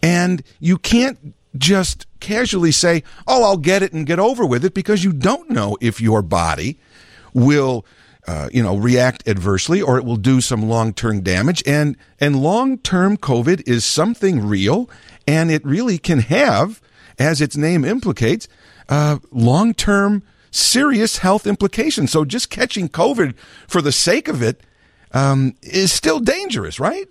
And 0.03 0.43
you 0.61 0.79
can't 0.79 1.35
just 1.57 2.07
casually 2.21 2.73
say, 2.73 3.03
oh, 3.27 3.43
I'll 3.43 3.57
get 3.57 3.83
it 3.83 3.93
and 3.93 4.07
get 4.07 4.19
over 4.19 4.47
with 4.47 4.65
it 4.65 4.75
because 4.75 5.03
you 5.03 5.13
don't 5.13 5.51
know 5.51 5.77
if 5.81 6.01
your 6.01 6.23
body 6.23 6.79
will. 7.35 7.85
Uh, 8.27 8.51
you 8.53 8.63
know, 8.63 8.77
react 8.77 9.27
adversely, 9.27 9.81
or 9.81 9.97
it 9.97 10.05
will 10.05 10.19
do 10.19 10.43
some 10.43 10.69
long-term 10.69 11.23
damage. 11.23 11.63
And 11.67 11.97
and 12.21 12.43
long-term 12.43 13.17
COVID 13.17 13.67
is 13.67 13.87
something 13.87 14.47
real, 14.47 14.91
and 15.27 15.51
it 15.51 15.65
really 15.65 15.97
can 15.97 16.19
have, 16.19 16.83
as 17.19 17.41
its 17.41 17.57
name 17.57 17.87
implicates, 17.87 18.47
uh, 18.91 19.19
long-term 19.31 20.23
serious 20.51 21.19
health 21.19 21.47
implications. 21.47 22.11
So 22.11 22.27
just 22.27 22.51
catching 22.51 22.91
COVID 22.91 23.35
for 23.67 23.81
the 23.81 23.93
sake 23.93 24.29
of 24.29 24.43
it 24.43 24.61
um, 25.13 25.55
is 25.63 25.91
still 25.91 26.21
dangerous, 26.21 26.79
right? 26.79 27.09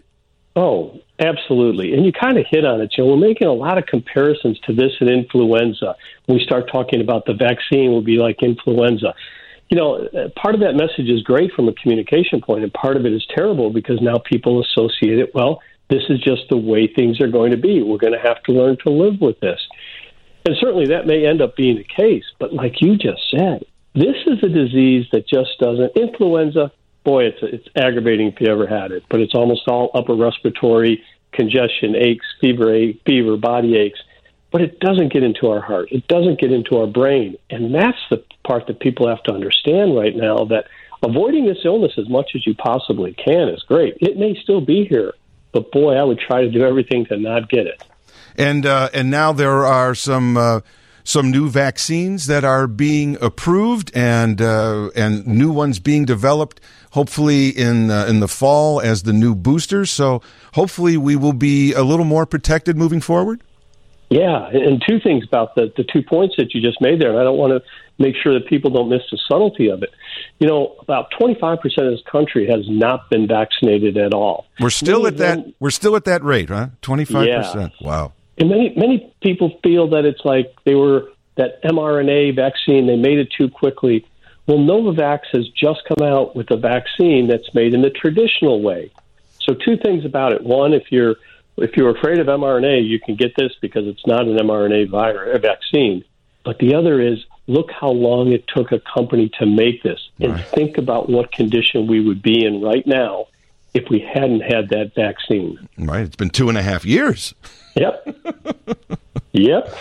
Oh, 0.58 1.00
absolutely. 1.20 1.94
And 1.94 2.04
you 2.04 2.12
kind 2.12 2.36
of 2.40 2.46
hit 2.50 2.66
on 2.66 2.82
it, 2.82 2.92
Joe. 2.92 3.06
We're 3.06 3.28
making 3.28 3.48
a 3.48 3.54
lot 3.54 3.78
of 3.78 3.86
comparisons 3.86 4.60
to 4.62 4.74
this 4.74 4.92
and 5.00 5.08
influenza. 5.08 5.96
When 6.26 6.40
we 6.40 6.44
start 6.44 6.68
talking 6.72 7.00
about 7.00 7.28
the 7.28 7.36
vaccine, 7.36 7.92
will 7.92 8.02
be 8.02 8.18
like 8.18 8.42
influenza. 8.42 9.14
You 9.70 9.78
know, 9.78 10.08
uh, 10.08 10.30
part 10.36 10.56
of 10.56 10.62
that 10.62 10.74
message 10.74 11.10
is 11.10 11.22
great 11.22 11.52
from 11.52 11.68
a 11.68 11.74
communication 11.74 12.42
point, 12.42 12.64
and 12.64 12.74
part 12.74 12.98
of 12.98 13.06
it 13.06 13.14
is 13.14 13.24
terrible 13.36 13.70
because 13.70 14.02
now 14.02 14.16
people 14.18 14.60
associate 14.60 15.20
it. 15.20 15.36
Well, 15.36 15.62
this 15.92 16.02
is 16.10 16.20
just 16.22 16.50
the 16.50 16.58
way 16.58 16.88
things 16.88 17.22
are 17.22 17.28
going 17.28 17.52
to 17.52 17.58
be. 17.58 17.84
We're 17.84 18.00
going 18.00 18.14
to 18.14 18.28
have 18.28 18.42
to 18.44 18.52
learn 18.52 18.78
to 18.84 18.90
live 18.90 19.22
with 19.22 19.40
this. 19.40 19.60
And 20.48 20.56
certainly 20.60 20.88
that 20.88 21.06
may 21.06 21.28
end 21.28 21.40
up 21.40 21.56
being 21.56 21.78
the 21.78 21.84
case. 21.84 22.24
But 22.40 22.52
like 22.52 22.82
you 22.82 22.98
just 22.98 23.22
said, 23.30 23.64
this 23.94 24.16
is 24.26 24.42
a 24.42 24.50
disease 24.50 25.06
that 25.12 25.28
just 25.28 25.60
doesn't. 25.60 25.96
Influenza, 25.96 26.72
boy, 27.08 27.24
it's 27.24 27.40
it's 27.42 27.68
aggravating 27.76 28.28
if 28.28 28.42
you 28.42 28.48
ever 28.48 28.68
had 28.68 28.92
it. 28.92 29.04
But 29.10 29.22
it's 29.22 29.34
almost 29.34 29.68
all 29.68 29.90
upper 29.96 30.14
respiratory 30.14 31.04
congestion, 31.32 31.96
aches, 31.96 32.26
fever, 32.42 32.76
fever, 33.06 33.38
body 33.38 33.78
aches. 33.78 34.00
But 34.52 34.62
it 34.62 34.80
doesn't 34.80 35.14
get 35.14 35.24
into 35.24 35.48
our 35.48 35.62
heart. 35.62 35.90
It 35.92 36.08
doesn't 36.08 36.40
get 36.40 36.52
into 36.52 36.78
our 36.78 36.88
brain, 36.88 37.38
and 37.50 37.74
that's 37.74 37.98
the 38.10 38.24
part 38.46 38.68
that 38.68 38.80
people 38.80 39.08
have 39.08 39.24
to 39.24 39.34
understand 39.34 39.96
right 39.96 40.16
now. 40.16 40.46
That 40.46 40.68
avoiding 41.02 41.46
this 41.46 41.60
illness 41.64 41.94
as 41.98 42.10
much 42.10 42.32
as 42.36 42.46
you 42.46 42.54
possibly 42.56 43.14
can 43.14 43.48
is 43.50 43.64
great. 43.64 43.98
It 44.02 44.18
may 44.18 44.38
still 44.44 44.62
be 44.62 44.86
here, 44.86 45.14
but 45.54 45.72
boy, 45.72 45.94
I 45.96 46.04
would 46.04 46.20
try 46.20 46.42
to 46.42 46.52
do 46.52 46.66
everything 46.66 47.06
to 47.06 47.18
not 47.18 47.50
get 47.50 47.68
it. 47.68 47.82
And 48.38 48.66
uh, 48.66 48.90
and 48.94 49.10
now 49.10 49.32
there 49.32 49.66
are 49.66 49.96
some. 49.96 50.36
Uh 50.36 50.60
some 51.08 51.32
new 51.32 51.50
vaccines 51.50 52.28
that 52.28 52.44
are 52.44 52.68
being 52.68 53.16
approved 53.22 53.90
and 53.96 54.42
uh, 54.42 54.90
and 54.94 55.26
new 55.26 55.50
ones 55.50 55.80
being 55.80 56.04
developed. 56.04 56.60
Hopefully 56.92 57.50
in 57.50 57.92
uh, 57.92 58.06
in 58.06 58.20
the 58.20 58.28
fall 58.28 58.82
as 58.82 59.04
the 59.04 59.14
new 59.14 59.36
boosters. 59.36 59.92
So 59.92 60.22
hopefully 60.54 60.98
we 60.98 61.16
will 61.16 61.34
be 61.34 61.74
a 61.74 61.84
little 61.84 62.06
more 62.06 62.26
protected 62.26 62.78
moving 62.78 63.02
forward. 63.02 63.42
Yeah, 64.10 64.48
and 64.48 64.82
two 64.88 65.00
things 65.02 65.26
about 65.26 65.56
the 65.56 65.72
the 65.76 65.84
two 65.84 66.02
points 66.02 66.36
that 66.38 66.54
you 66.54 66.62
just 66.62 66.80
made 66.80 67.02
there, 67.02 67.10
and 67.10 67.20
I 67.20 67.24
don't 67.24 67.38
want 67.38 67.52
to 67.52 67.70
make 68.00 68.16
sure 68.16 68.34
that 68.34 68.48
people 68.48 68.72
don't 68.72 68.90
miss 68.90 69.02
the 69.12 69.20
subtlety 69.28 69.70
of 69.70 69.84
it. 69.84 69.90
You 70.40 70.48
know, 70.48 70.76
about 70.80 71.12
25% 71.20 71.58
of 71.64 71.92
this 71.92 72.02
country 72.10 72.48
has 72.48 72.66
not 72.70 73.10
been 73.10 73.28
vaccinated 73.28 73.98
at 73.98 74.14
all. 74.14 74.46
We're 74.60 74.70
still 74.70 75.08
at 75.08 75.18
that 75.18 75.54
we're 75.60 75.72
still 75.72 75.96
at 75.96 76.06
that 76.06 76.24
rate, 76.24 76.50
huh? 76.50 76.70
25%. 76.82 77.28
Yeah. 77.28 77.70
Wow. 77.82 78.14
And 78.38 78.50
many 78.50 78.74
many 78.78 79.14
people 79.22 79.60
feel 79.64 79.90
that 79.90 80.06
it's 80.06 80.24
like 80.24 80.56
they 80.64 80.76
were 80.76 81.10
that 81.36 81.62
mRNA 81.64 82.36
vaccine 82.36 82.88
they 82.88 82.96
made 82.96 83.20
it 83.20 83.30
too 83.38 83.50
quickly. 83.50 84.06
Well, 84.48 84.58
Novavax 84.58 85.20
has 85.34 85.48
just 85.50 85.82
come 85.88 86.08
out 86.08 86.36
with 86.36 86.50
a 86.52 86.58
vaccine 86.58 87.28
that's 87.28 87.54
made 87.54 87.74
in 87.74 87.82
the 87.82 87.90
traditional 87.90 88.62
way. 88.62 88.92
So 89.42 89.54
two 89.54 89.78
things 89.78 90.06
about 90.06 90.32
it. 90.32 90.42
One, 90.42 90.74
if 90.74 90.92
you're 90.92 91.16
if 91.58 91.76
you're 91.76 91.90
afraid 91.90 92.20
of 92.20 92.28
mRNA, 92.28 92.88
you 92.88 93.00
can 93.00 93.16
get 93.16 93.36
this 93.36 93.52
because 93.62 93.88
it's 93.88 94.06
not 94.06 94.28
an 94.28 94.38
mRNA 94.38 94.90
virus 94.90 95.36
a 95.36 95.40
vaccine. 95.40 96.04
But 96.46 96.60
the 96.60 96.76
other 96.76 97.02
is 97.02 97.18
look 97.48 97.72
how 97.72 97.90
long 97.90 98.32
it 98.32 98.46
took 98.48 98.72
a 98.72 98.80
company 98.80 99.30
to 99.40 99.46
make 99.46 99.82
this, 99.84 100.00
and 100.20 100.34
Right. 100.34 100.46
think 100.54 100.78
about 100.78 101.10
what 101.10 101.32
condition 101.32 101.88
we 101.88 102.00
would 102.00 102.22
be 102.22 102.46
in 102.46 102.62
right 102.62 102.86
now 102.86 103.28
if 103.78 103.90
we 103.90 104.00
hadn't 104.00 104.42
had 104.42 104.70
that 104.70 104.94
vaccine. 104.96 105.70
Right. 105.78 106.02
It's 106.02 106.16
been 106.16 106.32
two 106.32 106.50
and 106.50 106.58
a 106.58 106.64
half 106.64 106.84
years. 106.84 107.36
Yep. 107.76 108.18
yep. 109.34 109.76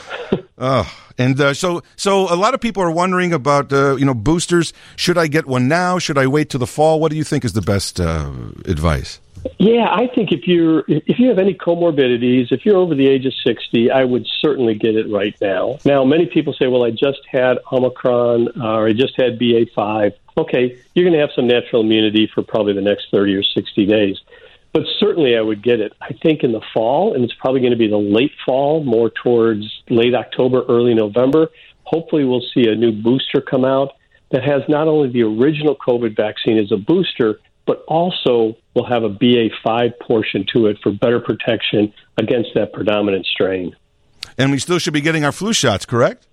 Oh, 0.59 0.91
and 1.17 1.41
uh, 1.41 1.55
so 1.55 1.83
so 1.97 2.33
a 2.33 2.37
lot 2.37 2.53
of 2.53 2.61
people 2.61 2.83
are 2.83 2.91
wondering 2.91 3.33
about 3.33 3.73
uh, 3.73 3.97
you 3.97 4.05
know 4.05 4.15
boosters. 4.15 4.75
Should 4.97 5.17
I 5.17 5.29
get 5.29 5.47
one 5.47 5.67
now? 5.67 5.99
Should 5.99 6.19
I 6.19 6.27
wait 6.27 6.51
till 6.51 6.61
the 6.61 6.67
fall? 6.67 7.01
What 7.01 7.11
do 7.11 7.17
you 7.17 7.25
think 7.25 7.45
is 7.45 7.55
the 7.55 7.63
best 7.63 8.01
uh, 8.01 8.31
advice? 8.67 9.19
Yeah, 9.59 9.87
I 9.91 10.09
think 10.15 10.33
if 10.33 10.47
you're 10.47 10.85
if 10.89 11.19
you 11.19 11.29
have 11.29 11.39
any 11.39 11.55
comorbidities, 11.55 12.53
if 12.53 12.67
you're 12.67 12.77
over 12.77 12.95
the 12.95 13.09
age 13.09 13.25
of 13.25 13.33
sixty, 13.47 13.91
I 13.91 14.05
would 14.05 14.27
certainly 14.41 14.75
get 14.75 14.95
it 14.95 15.11
right 15.11 15.35
now. 15.41 15.79
Now, 15.85 16.05
many 16.05 16.27
people 16.27 16.53
say, 16.53 16.67
"Well, 16.67 16.85
I 16.85 16.91
just 16.91 17.21
had 17.31 17.59
Omicron 17.73 18.61
or 18.61 18.89
I 18.89 18.93
just 18.93 19.15
had 19.17 19.39
BA 19.39 19.67
five." 19.75 20.13
Okay, 20.39 20.79
you're 20.95 21.05
going 21.05 21.15
to 21.15 21.21
have 21.21 21.31
some 21.35 21.47
natural 21.47 21.83
immunity 21.83 22.31
for 22.33 22.43
probably 22.43 22.75
the 22.75 22.83
next 22.83 23.07
thirty 23.11 23.35
or 23.35 23.43
sixty 23.43 23.87
days, 23.87 24.17
but 24.73 24.83
certainly 24.99 25.37
I 25.37 25.41
would 25.41 25.63
get 25.63 25.81
it. 25.81 25.95
I 26.01 26.13
think 26.23 26.43
in 26.43 26.53
the 26.53 26.61
fall, 26.75 27.15
and 27.15 27.25
it's 27.25 27.33
probably 27.35 27.61
going 27.61 27.73
to 27.73 27.79
be 27.79 27.89
the 27.89 27.97
late 27.97 28.33
fall, 28.45 28.85
more 28.85 29.11
towards 29.11 29.65
late 29.89 30.15
October, 30.15 30.63
early 30.69 30.95
November. 30.95 31.49
Hopefully, 31.85 32.25
we'll 32.25 32.45
see 32.53 32.69
a 32.69 32.75
new 32.75 32.93
booster 32.93 33.41
come 33.41 33.65
out 33.65 33.93
that 34.31 34.43
has 34.43 34.63
not 34.69 34.89
only 34.89 35.09
the 35.09 35.23
original 35.23 35.77
COVID 35.77 36.17
vaccine 36.17 36.59
as 36.59 36.71
a 36.73 36.77
booster, 36.77 37.41
but 37.65 37.85
also 37.89 38.57
will 38.75 38.87
have 38.87 39.05
a 39.05 39.11
BA5 39.11 39.99
portion 40.01 40.45
to 40.53 40.67
it 40.67 40.79
for 40.83 40.93
better 40.93 41.21
protection 41.21 41.93
against 42.19 42.51
that 42.55 42.73
predominant 42.73 43.25
strain. 43.27 43.75
And 44.37 44.51
we 44.51 44.59
still 44.59 44.79
should 44.79 44.93
be 44.93 45.01
getting 45.01 45.25
our 45.25 45.33
flu 45.33 45.53
shots, 45.53 45.87
correct? 45.87 46.27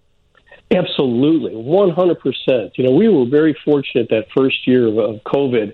Absolutely, 0.72 1.52
100%. 1.54 2.72
You 2.76 2.84
know, 2.86 2.92
we 2.92 3.08
were 3.08 3.26
very 3.26 3.56
fortunate 3.64 4.10
that 4.10 4.26
first 4.36 4.68
year 4.68 4.88
of, 4.88 4.98
of 4.98 5.24
COVID. 5.24 5.74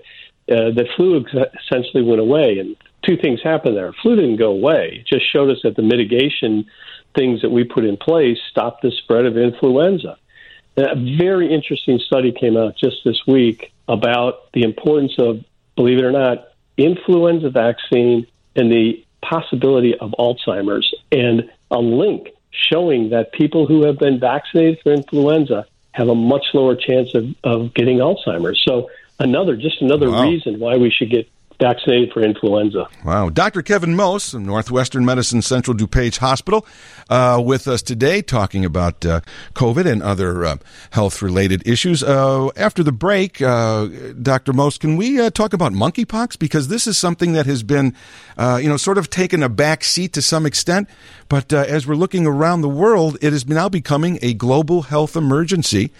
uh, 0.50 0.70
the 0.74 0.86
flu 0.96 1.20
ex- 1.20 1.50
essentially 1.64 2.02
went 2.02 2.20
away. 2.20 2.58
And 2.58 2.76
two 3.06 3.16
things 3.16 3.40
happened 3.42 3.76
there. 3.76 3.92
Flu 4.02 4.16
didn't 4.16 4.36
go 4.36 4.50
away. 4.50 5.00
It 5.00 5.06
just 5.06 5.30
showed 5.30 5.50
us 5.50 5.58
that 5.62 5.76
the 5.76 5.82
mitigation 5.82 6.66
things 7.14 7.42
that 7.42 7.50
we 7.50 7.64
put 7.64 7.84
in 7.84 7.96
place 7.96 8.38
stopped 8.50 8.82
the 8.82 8.90
spread 8.90 9.26
of 9.26 9.36
influenza. 9.36 10.16
A 10.76 10.94
very 11.18 11.52
interesting 11.52 11.98
study 11.98 12.32
came 12.32 12.56
out 12.56 12.76
just 12.76 12.98
this 13.04 13.20
week 13.26 13.72
about 13.88 14.52
the 14.52 14.62
importance 14.62 15.12
of, 15.18 15.44
believe 15.76 15.98
it 15.98 16.04
or 16.04 16.12
not, 16.12 16.48
influenza 16.76 17.50
vaccine 17.50 18.26
and 18.56 18.70
the 18.70 19.04
possibility 19.22 19.96
of 19.98 20.14
Alzheimer's, 20.18 20.94
and 21.12 21.50
a 21.70 21.78
link 21.78 22.28
showing 22.50 23.10
that 23.10 23.32
people 23.32 23.66
who 23.66 23.84
have 23.84 23.98
been 23.98 24.18
vaccinated 24.18 24.80
for 24.82 24.92
influenza 24.92 25.66
have 25.92 26.08
a 26.08 26.14
much 26.14 26.46
lower 26.54 26.74
chance 26.76 27.14
of, 27.14 27.34
of 27.44 27.74
getting 27.74 27.98
Alzheimer's. 27.98 28.62
So 28.66 28.90
another, 29.18 29.56
just 29.56 29.82
another 29.82 30.10
Wow. 30.10 30.22
reason 30.28 30.58
why 30.58 30.76
we 30.76 30.90
should 30.90 31.10
get 31.10 31.28
vaccinated 31.60 32.12
for 32.12 32.22
influenza. 32.22 32.88
Wow. 33.04 33.28
Dr. 33.28 33.62
Kevin 33.62 33.94
Most 33.94 34.34
Northwestern 34.34 35.04
Medicine 35.04 35.42
Central 35.42 35.76
DuPage 35.76 36.18
Hospital 36.18 36.66
uh, 37.10 37.40
with 37.44 37.68
us 37.68 37.82
today 37.82 38.22
talking 38.22 38.64
about 38.64 39.04
uh, 39.04 39.20
COVID 39.54 39.84
and 39.84 40.02
other 40.02 40.44
uh, 40.44 40.56
health 40.90 41.20
related 41.20 41.66
issues. 41.66 42.02
Uh, 42.02 42.48
after 42.56 42.82
the 42.82 42.92
break, 42.92 43.42
uh, 43.42 43.86
Dr. 44.22 44.52
Most, 44.52 44.80
can 44.80 44.96
we 44.96 45.20
uh, 45.20 45.30
talk 45.30 45.52
about 45.52 45.72
monkeypox? 45.72 46.38
Because 46.38 46.68
this 46.68 46.86
is 46.86 46.96
something 46.96 47.32
that 47.32 47.46
has 47.46 47.62
been, 47.62 47.94
you 48.38 48.68
know, 48.68 48.76
sort 48.76 48.96
of 48.98 49.10
taken 49.10 49.42
a 49.42 49.48
back 49.48 49.84
seat 49.84 50.12
to 50.14 50.22
some 50.22 50.46
extent. 50.46 50.88
But 51.28 51.52
as 51.52 51.86
we're 51.86 51.94
looking 51.94 52.26
around 52.26 52.62
the 52.62 52.68
world, 52.68 53.16
it 53.20 53.32
is 53.32 53.46
now 53.46 53.68
becoming 53.68 54.18
a 54.20 54.34
global 54.34 54.82
health 54.82 55.14
emergency. 55.14 55.92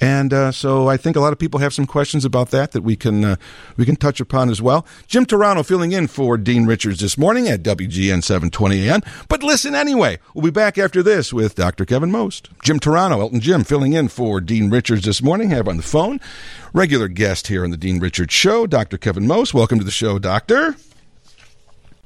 And 0.00 0.54
so 0.54 0.88
I 0.88 0.96
think 0.96 1.16
a 1.16 1.20
lot 1.20 1.32
of 1.32 1.38
people 1.38 1.58
have 1.60 1.74
some 1.74 1.86
questions 1.86 2.24
about 2.24 2.50
that 2.50 2.72
that 2.72 2.82
we 2.82 2.94
can 2.96 3.36
we 3.76 3.84
can 3.84 3.96
touch 3.96 4.20
upon 4.20 4.48
as 4.50 4.62
well. 4.62 4.86
Jim 5.08 5.24
Turano 5.24 5.64
filling 5.64 5.92
in 5.92 6.08
for 6.08 6.36
Dean 6.36 6.66
Richards 6.66 7.00
this 7.00 7.16
morning 7.16 7.46
at 7.46 7.62
WGN 7.62 8.24
720 8.24 8.88
AM. 8.88 9.02
But 9.28 9.42
listen 9.42 9.74
anyway. 9.74 10.18
We'll 10.34 10.44
be 10.44 10.50
back 10.50 10.78
after 10.78 11.02
this 11.02 11.32
with 11.32 11.54
Dr. 11.54 11.84
Kevin 11.84 12.10
Most. 12.10 12.50
Jim 12.64 12.80
Turano, 12.80 13.20
Elton 13.20 13.40
Jim, 13.40 13.62
filling 13.62 13.92
in 13.92 14.08
for 14.08 14.40
Dean 14.40 14.68
Richards 14.68 15.04
this 15.04 15.22
morning. 15.22 15.52
I 15.52 15.56
Have 15.56 15.68
on 15.68 15.76
the 15.76 15.82
phone 15.84 16.18
regular 16.72 17.08
guest 17.08 17.46
here 17.46 17.62
on 17.62 17.70
the 17.70 17.76
Dean 17.76 18.00
Richards 18.00 18.34
Show, 18.34 18.66
Dr. 18.66 18.98
Kevin 18.98 19.26
Most. 19.26 19.54
Welcome 19.54 19.78
to 19.78 19.84
the 19.84 19.90
show, 19.90 20.18
Doctor. 20.18 20.74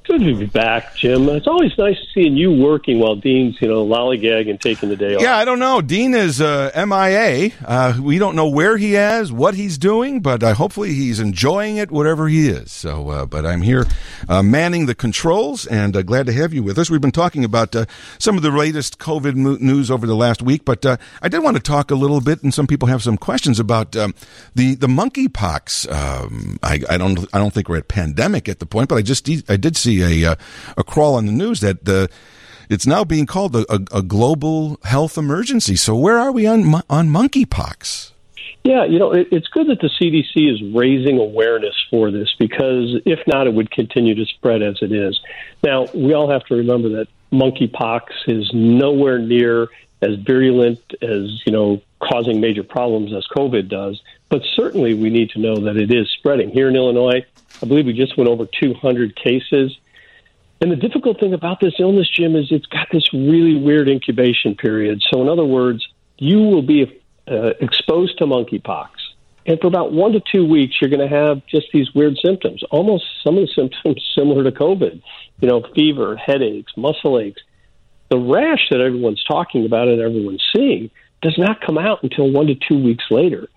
Good 0.03 0.21
to 0.21 0.35
be 0.35 0.47
back, 0.47 0.95
Jim. 0.95 1.29
It's 1.29 1.45
always 1.45 1.77
nice 1.77 1.95
seeing 2.11 2.35
you 2.35 2.51
working 2.51 2.97
while 2.97 3.15
Dean's, 3.15 3.61
you 3.61 3.67
know, 3.67 3.85
lollygagging 3.85 4.49
and 4.49 4.59
taking 4.59 4.89
the 4.89 4.95
day 4.95 5.13
off. 5.13 5.21
Yeah, 5.21 5.37
I 5.37 5.45
don't 5.45 5.59
know. 5.59 5.79
Dean 5.79 6.15
is 6.15 6.41
uh, 6.41 6.71
MIA. 6.75 7.51
Uh, 7.63 7.99
we 8.01 8.17
don't 8.17 8.35
know 8.35 8.49
where 8.49 8.77
he 8.77 8.95
is, 8.95 9.31
what 9.31 9.53
he's 9.53 9.77
doing, 9.77 10.19
but 10.21 10.41
uh, 10.41 10.55
hopefully 10.55 10.93
he's 10.95 11.19
enjoying 11.19 11.77
it, 11.77 11.91
whatever 11.91 12.27
he 12.27 12.49
is. 12.49 12.71
So, 12.71 13.09
uh, 13.09 13.25
but 13.27 13.45
I'm 13.45 13.61
here 13.61 13.85
uh, 14.27 14.41
manning 14.41 14.87
the 14.87 14.95
controls, 14.95 15.67
and 15.67 15.95
uh, 15.95 16.01
glad 16.01 16.25
to 16.25 16.33
have 16.33 16.51
you 16.51 16.63
with 16.63 16.79
us. 16.79 16.89
We've 16.89 16.99
been 16.99 17.11
talking 17.11 17.45
about 17.45 17.75
some 18.17 18.37
of 18.37 18.41
the 18.41 18.49
latest 18.49 18.97
COVID 18.97 19.35
mo- 19.35 19.57
news 19.59 19.91
over 19.91 20.07
the 20.07 20.15
last 20.15 20.41
week, 20.41 20.65
but 20.65 20.83
I 20.83 21.27
did 21.27 21.43
want 21.43 21.57
to 21.57 21.63
talk 21.63 21.91
a 21.91 21.95
little 21.95 22.21
bit, 22.21 22.41
and 22.41 22.51
some 22.51 22.65
people 22.65 22.87
have 22.87 23.03
some 23.03 23.17
questions 23.17 23.59
about 23.59 23.95
um, 23.95 24.15
the 24.55 24.73
the 24.73 24.87
monkeypox. 24.87 25.91
Um, 25.91 26.57
I, 26.63 26.81
I 26.89 26.97
don't 26.97 27.19
I 27.33 27.37
don't 27.37 27.53
think 27.53 27.69
we're 27.69 27.77
at 27.77 27.87
pandemic 27.87 28.49
at 28.49 28.57
the 28.57 28.65
point, 28.65 28.89
but 28.89 28.95
I 28.95 29.03
just 29.03 29.29
I 29.47 29.57
did 29.57 29.77
see 29.77 29.90
a 29.99 30.31
uh, 30.31 30.35
a 30.77 30.83
crawl 30.83 31.15
on 31.15 31.25
the 31.25 31.31
news 31.31 31.59
that 31.59 31.83
the 31.85 32.09
it's 32.69 32.87
now 32.87 33.03
being 33.03 33.25
called 33.25 33.55
a, 33.55 33.65
a, 33.69 33.99
a 33.99 34.01
global 34.01 34.79
health 34.83 35.17
emergency. 35.17 35.75
So 35.75 35.95
where 35.95 36.17
are 36.17 36.31
we 36.31 36.47
on 36.47 36.73
on 36.89 37.09
monkeypox? 37.09 38.11
Yeah, 38.63 38.85
you 38.85 38.99
know, 38.99 39.11
it, 39.11 39.27
it's 39.31 39.47
good 39.47 39.67
that 39.67 39.79
the 39.79 39.89
CDC 39.89 40.51
is 40.51 40.61
raising 40.73 41.17
awareness 41.17 41.73
for 41.89 42.11
this 42.11 42.29
because 42.37 43.01
if 43.05 43.19
not, 43.25 43.47
it 43.47 43.53
would 43.53 43.71
continue 43.71 44.13
to 44.15 44.25
spread 44.25 44.61
as 44.61 44.77
it 44.81 44.91
is. 44.91 45.19
Now, 45.63 45.87
we 45.95 46.13
all 46.13 46.29
have 46.29 46.45
to 46.45 46.55
remember 46.55 46.89
that 46.89 47.07
monkeypox 47.31 48.01
is 48.27 48.51
nowhere 48.53 49.17
near 49.17 49.69
as 50.01 50.15
virulent 50.15 50.79
as, 51.01 51.41
you 51.45 51.51
know, 51.51 51.81
causing 51.99 52.39
major 52.39 52.63
problems 52.63 53.13
as 53.13 53.25
COVID 53.35 53.67
does, 53.67 54.01
but 54.29 54.41
certainly 54.55 54.93
we 54.93 55.09
need 55.09 55.31
to 55.31 55.39
know 55.39 55.55
that 55.55 55.77
it 55.77 55.91
is 55.91 56.09
spreading. 56.11 56.49
Here 56.49 56.69
in 56.69 56.75
Illinois, 56.75 57.25
I 57.61 57.67
believe 57.67 57.85
we 57.85 57.93
just 57.93 58.17
went 58.17 58.29
over 58.29 58.45
200 58.45 59.15
cases. 59.15 59.77
And 60.61 60.71
the 60.71 60.75
difficult 60.75 61.19
thing 61.19 61.33
about 61.33 61.59
this 61.59 61.73
illness, 61.79 62.07
Jim, 62.09 62.35
is 62.35 62.47
it's 62.51 62.65
got 62.67 62.87
this 62.91 63.13
really 63.13 63.55
weird 63.55 63.89
incubation 63.89 64.55
period. 64.55 65.01
So, 65.11 65.21
in 65.21 65.27
other 65.27 65.45
words, 65.45 65.87
you 66.17 66.39
will 66.39 66.61
be 66.61 67.01
uh, 67.27 67.53
exposed 67.59 68.17
to 68.19 68.25
monkeypox. 68.25 68.89
And 69.45 69.59
for 69.59 69.67
about 69.67 69.91
one 69.91 70.11
to 70.11 70.21
two 70.31 70.45
weeks, 70.45 70.75
you're 70.79 70.91
going 70.91 71.07
to 71.07 71.15
have 71.15 71.45
just 71.47 71.67
these 71.73 71.91
weird 71.95 72.17
symptoms, 72.23 72.61
almost 72.69 73.05
some 73.23 73.37
of 73.37 73.47
the 73.47 73.53
symptoms 73.55 74.07
similar 74.15 74.43
to 74.43 74.51
COVID. 74.51 75.01
You 75.39 75.47
know, 75.47 75.63
fever, 75.75 76.15
headaches, 76.15 76.71
muscle 76.77 77.19
aches. 77.19 77.41
The 78.09 78.19
rash 78.19 78.69
that 78.69 78.81
everyone's 78.81 79.23
talking 79.23 79.65
about 79.65 79.87
and 79.87 79.99
everyone's 79.99 80.43
seeing 80.55 80.91
does 81.21 81.37
not 81.37 81.61
come 81.61 81.77
out 81.77 82.03
until 82.03 82.31
one 82.31 82.47
to 82.47 82.55
two 82.55 82.77
weeks 82.83 83.05
later. 83.09 83.47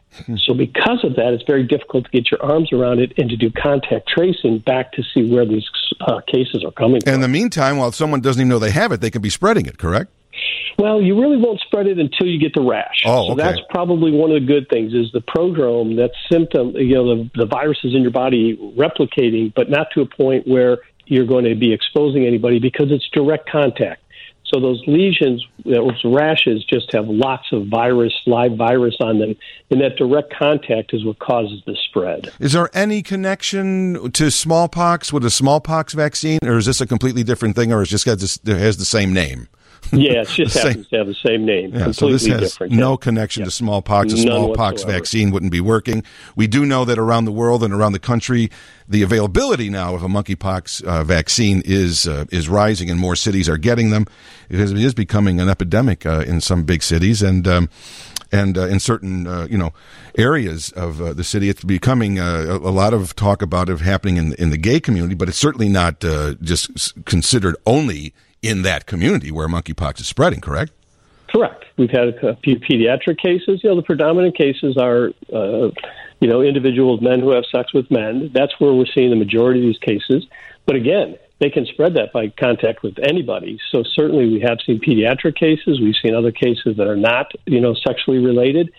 So, 0.47 0.55
because 0.55 1.05
of 1.05 1.17
that, 1.17 1.33
it's 1.33 1.45
very 1.47 1.65
difficult 1.65 2.05
to 2.05 2.11
get 2.11 2.31
your 2.31 2.43
arms 2.43 2.73
around 2.73 3.01
it 3.01 3.13
and 3.19 3.29
to 3.31 3.37
do 3.37 3.51
contact 3.51 4.09
tracing 4.09 4.59
back 4.59 4.93
to 4.93 5.03
see 5.15 5.31
where 5.31 5.47
these 5.47 5.65
uh, 6.01 6.21
cases 6.27 6.65
are 6.65 6.73
coming 6.73 7.01
from. 7.01 7.15
In 7.15 7.21
the 7.21 7.29
meantime, 7.29 7.77
while 7.77 7.93
someone 7.93 8.21
doesn't 8.21 8.41
even 8.41 8.49
know 8.49 8.59
they 8.59 8.71
have 8.71 8.93
it, 8.93 9.01
they 9.01 9.11
can 9.11 9.23
be 9.23 9.31
spreading 9.31 9.67
it. 9.67 9.79
Correct? 9.79 10.11
Well, 10.79 11.01
you 11.01 11.21
really 11.21 11.37
won't 11.37 11.61
spread 11.61 11.87
it 11.87 11.99
until 11.99 12.27
you 12.27 12.39
get 12.39 12.55
the 12.55 12.63
rash. 12.63 13.03
Oh, 13.05 13.29
so 13.29 13.35
that's 13.37 13.61
probably 13.71 14.11
one 14.11 14.33
of 14.33 14.41
the 14.41 14.47
good 14.47 14.69
things 14.69 14.93
is 14.93 15.11
the 15.13 15.21
prodrome, 15.21 15.97
that 15.97 16.11
symptom, 16.31 16.71
you 16.71 16.95
know, 16.95 17.17
the, 17.17 17.31
the 17.35 17.47
viruses 17.47 17.95
in 17.95 18.03
your 18.03 18.11
body 18.11 18.57
replicating, 18.77 19.53
but 19.55 19.71
not 19.71 19.89
to 19.95 20.01
a 20.01 20.07
point 20.07 20.49
where 20.49 20.79
you're 21.07 21.27
going 21.27 21.45
to 21.45 21.55
be 21.55 21.73
exposing 21.73 22.27
anybody 22.27 22.59
because 22.59 22.91
it's 22.91 23.09
direct 23.13 23.49
contact. 23.49 24.03
So 24.55 24.61
those 24.61 24.81
lesions, 24.87 25.45
uh, 25.67 25.71
those 25.71 26.01
rashes, 26.05 26.65
just 26.65 26.93
have 26.93 27.09
lots 27.09 27.51
of 27.51 27.67
virus, 27.67 28.13
live 28.25 28.55
virus 28.57 28.95
on 29.01 29.19
them, 29.19 29.35
and 29.69 29.81
that 29.81 29.97
direct 29.97 30.33
contact 30.33 30.95
is 30.95 31.05
what 31.05 31.19
causes 31.19 31.61
the 31.67 31.77
spread. 31.89 32.31
Is 32.39 32.53
there 32.53 32.71
any 32.73 33.03
connection 33.03 34.13
to 34.13 34.31
smallpox 34.31 35.13
with 35.13 35.25
a 35.25 35.31
smallpox 35.31 35.93
vaccine, 35.93 36.39
or 36.45 36.59
is 36.59 36.67
this 36.67 36.81
a 36.81 36.87
completely 36.87 37.25
different 37.25 37.57
thing, 37.57 37.73
or 37.73 37.83
is 37.83 37.89
just 37.89 38.05
has 38.05 38.21
the 38.45 38.85
same 38.85 39.13
name? 39.13 39.49
Yeah, 39.93 40.23
it 40.23 40.29
just 40.35 40.57
happens 40.57 40.89
to 40.89 40.99
have 40.99 41.07
the 41.07 41.15
same 41.15 41.45
name. 41.45 41.73
Yeah, 41.73 41.91
so 41.93 42.07
completely 42.09 42.13
this 42.13 42.27
has 42.27 42.41
different. 42.53 42.73
no 42.73 42.93
yeah. 42.93 42.97
connection 42.97 43.41
Yeah. 43.43 43.45
to 43.47 43.51
smallpox. 43.51 44.13
A 44.13 44.17
None 44.17 44.25
smallpox 44.27 44.73
whatsoever. 44.83 44.93
vaccine 44.99 45.31
wouldn't 45.31 45.53
be 45.53 45.61
working. 45.61 46.03
We 46.37 46.47
do 46.47 46.65
know 46.65 46.85
that 46.85 46.99
around 46.99 47.25
the 47.25 47.33
world 47.33 47.63
and 47.63 47.73
around 47.73 47.93
the 47.93 47.99
country, 47.99 48.51
the 48.89 49.03
availability 49.03 49.71
now 49.71 49.95
of 49.95 50.03
a 50.03 50.09
monkeypox 50.09 50.83
uh, 50.85 51.05
vaccine 51.05 51.63
is 51.65 52.07
uh, 52.07 52.25
is 52.31 52.49
rising, 52.49 52.91
and 52.91 52.99
more 53.01 53.17
cities 53.17 53.49
are 53.49 53.59
getting 53.59 53.91
them 53.91 54.07
because 54.49 54.73
it 54.73 54.79
is 54.79 54.95
becoming 54.95 55.41
an 55.41 55.49
epidemic 55.49 56.05
uh, 56.07 56.25
in 56.27 56.41
some 56.41 56.65
big 56.65 56.83
cities 56.83 57.23
and. 57.23 57.47
Um, 57.49 57.69
and 58.33 58.59
uh, 58.59 58.67
in 58.67 58.81
certain, 58.81 59.29
uh, 59.29 59.47
you 59.49 59.57
know, 59.57 59.73
areas 60.19 60.73
of 60.73 61.01
uh, 61.01 61.13
the 61.13 61.23
city, 61.23 61.49
it's 61.49 61.63
becoming 61.63 62.19
uh, 62.19 62.59
a, 62.61 62.73
lot 62.73 62.93
of 62.93 63.15
talk 63.15 63.43
about 63.43 63.69
it 63.69 63.81
happening 63.81 64.17
in 64.17 64.33
in 64.35 64.51
the 64.51 64.57
gay 64.59 64.81
community, 64.81 65.15
but 65.15 65.29
it's 65.29 65.39
certainly 65.39 65.69
not 65.69 66.05
uh, 66.05 66.35
just 66.43 67.05
considered 67.05 67.55
only 67.65 68.13
in 68.45 68.63
that 68.63 68.87
community 68.87 69.31
where 69.31 69.49
monkeypox 69.49 70.01
is 70.01 70.07
spreading. 70.07 70.41
Correct? 70.41 70.73
Correct. 71.29 71.65
We've 71.77 71.91
had 71.91 72.09
a 72.23 72.37
few 72.37 72.57
pediatric 72.57 73.19
cases. 73.19 73.65
You 73.65 73.71
know, 73.71 73.77
the 73.77 73.83
predominant 73.83 74.37
cases 74.37 74.77
are, 74.77 75.11
uh, 75.33 75.71
you 76.21 76.29
know, 76.29 76.43
individuals, 76.43 77.01
men 77.01 77.21
who 77.21 77.31
have 77.31 77.45
sex 77.51 77.73
with 77.73 77.91
men. 77.91 78.31
That's 78.33 78.53
where 78.61 78.73
we're 78.73 78.87
seeing 78.95 79.11
the 79.11 79.17
majority 79.17 79.61
of 79.61 79.67
these 79.67 79.79
cases. 79.79 80.27
But 80.67 80.77
again, 80.77 81.17
they 81.41 81.51
can 81.51 81.67
spread 81.67 81.95
that 81.95 82.13
by 82.13 82.29
contact 82.29 82.83
with 82.83 82.99
anybody. 83.03 83.59
So 83.71 83.83
certainly, 83.83 84.29
we 84.29 84.41
have 84.41 84.59
seen 84.65 84.81
pediatric 84.81 85.35
cases. 85.35 85.81
We've 85.81 85.97
seen 86.01 86.15
other 86.15 86.31
cases 86.31 86.77
that 86.77 86.87
are 86.87 86.97
not, 86.97 87.33
you 87.47 87.61
know, 87.61 87.75
sexually 87.75 88.19
related. 88.19 88.73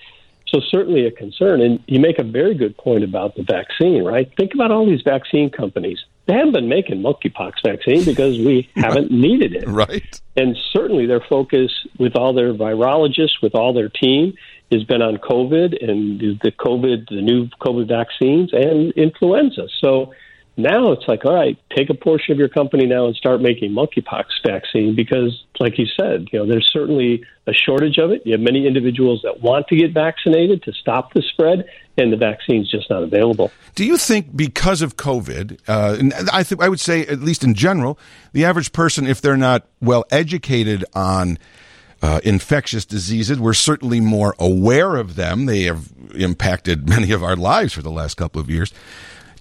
So 0.47 0.61
certainly 0.61 1.05
a 1.05 1.11
concern. 1.11 1.59
And 1.59 1.83
you 1.87 1.99
make 1.99 2.19
a 2.19 2.23
very 2.23 2.55
good 2.55 2.77
point 2.77 3.03
about 3.03 3.35
the 3.35 3.43
vaccine, 3.43 4.03
right? 4.03 4.31
Think 4.37 4.53
about 4.53 4.71
all 4.71 4.85
these 4.85 5.01
vaccine 5.01 5.49
companies. 5.49 5.99
They 6.25 6.33
haven't 6.33 6.53
been 6.53 6.69
making 6.69 7.01
monkeypox 7.01 7.53
vaccine 7.63 8.03
because 8.03 8.37
we 8.39 8.69
haven't 8.75 9.11
needed 9.11 9.53
it. 9.55 9.67
Right. 9.67 10.19
And 10.35 10.57
certainly 10.71 11.05
their 11.05 11.21
focus 11.21 11.71
with 11.99 12.15
all 12.15 12.33
their 12.33 12.53
virologists, 12.53 13.41
with 13.41 13.55
all 13.55 13.73
their 13.73 13.89
team, 13.89 14.33
has 14.71 14.83
been 14.83 15.01
on 15.01 15.17
COVID 15.17 15.87
and 15.87 16.19
the 16.41 16.51
COVID, 16.51 17.09
the 17.09 17.21
new 17.21 17.47
COVID 17.61 17.87
vaccines 17.87 18.51
and 18.53 18.91
influenza. 18.93 19.67
So 19.79 20.13
now 20.57 20.91
it's 20.93 21.07
like, 21.07 21.25
all 21.25 21.33
right, 21.33 21.57
take 21.75 21.89
a 21.89 21.93
portion 21.93 22.31
of 22.31 22.37
your 22.37 22.47
company 22.47 22.85
now 22.85 23.07
and 23.07 23.15
start 23.15 23.41
making 23.41 23.71
monkeypox 23.71 24.25
vaccine 24.45 24.95
because, 24.95 25.43
like 25.59 25.77
you 25.77 25.85
said, 25.85 26.27
you 26.31 26.39
know, 26.39 26.45
there's 26.45 26.69
certainly 26.71 27.25
a 27.45 27.53
shortage 27.53 27.97
of 27.97 28.11
it. 28.11 28.21
You 28.25 28.31
have 28.33 28.41
many 28.41 28.65
individuals 28.65 29.21
that 29.23 29.41
want 29.41 29.67
to 29.67 29.75
get 29.75 29.91
vaccinated 29.93 30.63
to 30.63 30.73
stop 30.73 31.13
the 31.13 31.21
spread, 31.21 31.65
and 31.97 32.11
the 32.11 32.17
vaccine's 32.17 32.71
just 32.71 32.89
not 32.89 33.03
available. 33.03 33.51
Do 33.75 33.85
you 33.85 33.97
think 33.97 34.35
because 34.35 34.81
of 34.81 34.95
COVID, 34.95 35.59
uh, 35.67 36.27
I 36.31 36.43
think 36.43 36.61
I 36.61 36.69
would 36.69 36.79
say 36.79 37.05
at 37.05 37.19
least 37.19 37.43
in 37.43 37.53
general, 37.53 37.99
the 38.31 38.45
average 38.45 38.71
person, 38.71 39.05
if 39.05 39.21
they're 39.21 39.37
not 39.37 39.67
well 39.81 40.05
educated 40.09 40.85
on 40.93 41.37
uh, 42.01 42.21
infectious 42.23 42.85
diseases, 42.85 43.39
we're 43.39 43.53
certainly 43.53 43.99
more 43.99 44.35
aware 44.39 44.95
of 44.95 45.15
them. 45.15 45.47
They 45.47 45.63
have 45.63 45.91
impacted 46.13 46.87
many 46.89 47.11
of 47.11 47.23
our 47.23 47.35
lives 47.35 47.73
for 47.73 47.81
the 47.81 47.91
last 47.91 48.15
couple 48.15 48.39
of 48.39 48.49
years. 48.49 48.73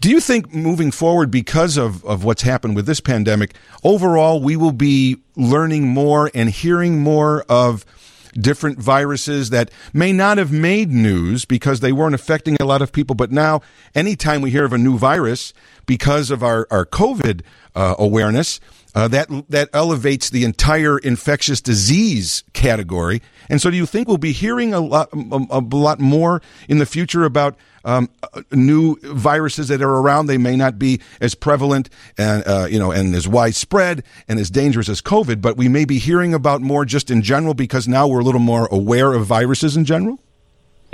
Do 0.05 0.11
you 0.11 0.21
think 0.21 0.53
moving 0.53 0.91
forward, 0.91 1.31
because 1.31 1.79
of, 1.79 2.05
of 2.05 2.25
what's 2.25 2.43
happened 2.43 2.77
with 2.77 2.85
this 2.85 3.01
pandemic, 3.01 3.55
overall 3.83 4.39
we 4.39 4.55
will 4.55 4.71
be 4.71 5.17
learning 5.35 5.89
more 5.89 6.31
and 6.35 6.51
hearing 6.51 7.01
more 7.01 7.43
of 7.49 7.87
different 8.35 8.79
viruses 8.79 9.49
that 9.49 9.71
may 9.95 10.13
not 10.13 10.37
have 10.37 10.53
made 10.53 10.91
news 10.91 11.47
because 11.47 11.81
they 11.81 11.91
weren't 11.91 12.15
affecting 12.15 12.59
a 12.61 12.67
lot 12.67 12.83
of 12.83 12.93
people, 12.93 13.17
but 13.17 13.33
now 13.33 13.63
anytime 13.95 14.43
we 14.43 14.51
hear 14.51 14.67
of 14.67 14.75
a 14.75 14.79
new 14.79 14.99
virus 14.99 15.55
because 15.87 16.31
of 16.31 16.43
our, 16.43 16.67
our 16.71 16.85
COVID 16.85 17.41
uh, 17.75 17.95
awareness, 17.99 18.61
uh, 18.95 19.09
that 19.09 19.29
that 19.49 19.69
elevates 19.73 20.31
the 20.31 20.45
entire 20.45 20.99
infectious 20.99 21.61
disease 21.61 22.45
category. 22.53 23.23
And 23.49 23.61
so, 23.61 23.71
do 23.71 23.77
you 23.77 23.87
think 23.87 24.07
we'll 24.07 24.19
be 24.19 24.33
hearing 24.33 24.73
a 24.73 24.81
lot, 24.81 25.09
a, 25.13 25.47
a 25.51 25.59
lot 25.61 25.99
more 25.99 26.41
in 26.69 26.79
the 26.79 26.87
future 26.87 27.25
about 27.25 27.57
um, 27.85 28.09
uh, 28.23 28.43
new 28.53 28.97
viruses 29.03 29.69
that 29.69 29.83
are 29.83 29.97
around? 30.01 30.27
They 30.27 30.39
may 30.39 30.57
not 30.57 30.79
be 30.79 31.01
as 31.21 31.35
prevalent 31.35 31.89
and 32.19 32.47
uh, 32.47 32.67
you 32.71 32.79
know 32.79 32.91
and 32.91 33.15
as 33.15 33.29
widespread 33.29 34.03
and 34.29 34.39
as 34.39 34.51
dangerous 34.51 34.89
as 34.89 35.01
COVID, 35.01 35.41
but 35.41 35.57
we 35.57 35.69
may 35.69 35.85
be 35.85 35.99
hearing 35.99 36.35
about 36.35 36.61
more 36.61 36.85
just 36.85 37.11
in 37.11 37.23
general 37.23 37.55
because 37.55 37.87
now 37.89 38.07
we're 38.07 38.21
a 38.21 38.25
little 38.25 38.41
more 38.41 38.69
aware 38.71 39.13
of 39.13 39.27
viruses 39.27 39.77
in 39.77 39.85
general. 39.85 40.19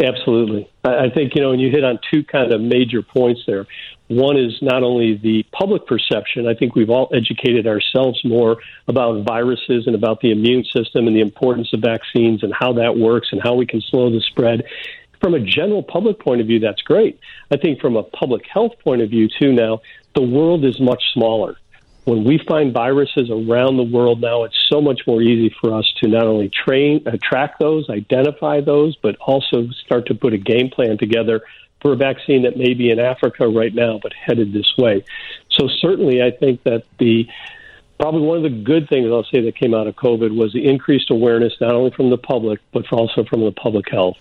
Absolutely. 0.02 0.70
I 0.82 1.10
think, 1.10 1.34
you 1.34 1.42
know, 1.42 1.52
and 1.52 1.60
you 1.60 1.70
hit 1.70 1.84
on 1.84 1.98
two 2.10 2.24
kind 2.24 2.52
of 2.52 2.60
major 2.60 3.02
points 3.02 3.42
there. 3.46 3.66
One 4.08 4.38
is 4.38 4.58
not 4.62 4.82
only 4.82 5.16
the 5.16 5.44
public 5.52 5.86
perception, 5.86 6.48
I 6.48 6.54
think 6.54 6.74
we've 6.74 6.90
all 6.90 7.10
educated 7.14 7.66
ourselves 7.66 8.20
more 8.24 8.56
about 8.88 9.24
viruses 9.24 9.86
and 9.86 9.94
about 9.94 10.20
the 10.20 10.32
immune 10.32 10.64
system 10.64 11.06
and 11.06 11.14
the 11.14 11.20
importance 11.20 11.72
of 11.74 11.80
vaccines 11.80 12.42
and 12.42 12.52
how 12.52 12.72
that 12.74 12.96
works 12.96 13.28
and 13.30 13.42
how 13.42 13.54
we 13.54 13.66
can 13.66 13.82
slow 13.82 14.10
the 14.10 14.20
spread. 14.20 14.64
From 15.20 15.34
a 15.34 15.40
general 15.40 15.82
public 15.82 16.18
point 16.18 16.40
of 16.40 16.46
view, 16.46 16.60
that's 16.60 16.82
great. 16.82 17.20
I 17.50 17.56
think 17.56 17.80
from 17.80 17.96
a 17.96 18.02
public 18.02 18.46
health 18.46 18.72
point 18.82 19.02
of 19.02 19.10
view, 19.10 19.28
too, 19.38 19.52
now, 19.52 19.80
the 20.14 20.22
world 20.22 20.64
is 20.64 20.80
much 20.80 21.02
smaller 21.12 21.56
when 22.04 22.24
we 22.24 22.38
find 22.48 22.72
viruses 22.72 23.30
around 23.30 23.76
the 23.76 23.84
world 23.84 24.20
now, 24.20 24.44
it's 24.44 24.66
so 24.68 24.80
much 24.80 25.02
more 25.06 25.20
easy 25.22 25.54
for 25.60 25.74
us 25.74 25.92
to 26.02 26.08
not 26.08 26.24
only 26.24 26.48
train, 26.48 27.06
uh, 27.06 27.16
track 27.22 27.58
those, 27.58 27.88
identify 27.90 28.60
those, 28.60 28.96
but 28.96 29.16
also 29.16 29.68
start 29.84 30.06
to 30.06 30.14
put 30.14 30.32
a 30.32 30.38
game 30.38 30.70
plan 30.70 30.98
together 30.98 31.42
for 31.80 31.92
a 31.92 31.96
vaccine 31.96 32.42
that 32.42 32.56
may 32.56 32.74
be 32.74 32.90
in 32.90 32.98
Africa 32.98 33.46
right 33.48 33.74
now, 33.74 34.00
but 34.02 34.12
headed 34.12 34.52
this 34.52 34.70
way. 34.76 35.04
So 35.50 35.68
certainly, 35.80 36.22
I 36.22 36.30
think 36.30 36.62
that 36.64 36.84
the 36.98 37.28
probably 37.98 38.22
one 38.22 38.38
of 38.38 38.42
the 38.44 38.62
good 38.62 38.88
things 38.88 39.06
I'll 39.10 39.24
say 39.24 39.42
that 39.42 39.56
came 39.56 39.74
out 39.74 39.86
of 39.86 39.94
COVID 39.94 40.34
was 40.34 40.52
the 40.52 40.66
increased 40.66 41.10
awareness 41.10 41.52
not 41.60 41.74
only 41.74 41.90
from 41.90 42.08
the 42.08 42.16
public 42.16 42.58
but 42.72 42.90
also 42.92 43.24
from 43.24 43.44
the 43.44 43.52
public 43.52 43.90
health. 43.90 44.16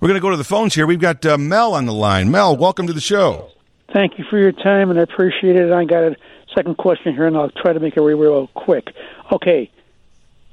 We're 0.00 0.08
going 0.08 0.20
to 0.20 0.22
go 0.22 0.30
to 0.30 0.36
the 0.36 0.44
phones 0.44 0.74
here. 0.74 0.86
We've 0.86 1.00
got 1.00 1.24
uh, 1.24 1.38
Mel 1.38 1.74
on 1.74 1.86
the 1.86 1.92
line. 1.92 2.30
Mel, 2.30 2.56
welcome 2.56 2.86
to 2.86 2.92
the 2.92 3.00
show. 3.00 3.50
Thank 3.92 4.18
you 4.18 4.24
for 4.28 4.38
your 4.38 4.52
time, 4.52 4.90
and 4.90 4.98
I 4.98 5.02
appreciate 5.02 5.56
it. 5.56 5.70
I 5.70 5.84
got 5.84 6.02
a 6.02 6.16
second 6.54 6.76
question 6.76 7.14
here, 7.14 7.26
and 7.26 7.36
I'll 7.36 7.50
try 7.50 7.72
to 7.72 7.80
make 7.80 7.96
it 7.96 8.00
real, 8.00 8.18
real 8.18 8.46
quick. 8.48 8.88
Okay, 9.32 9.70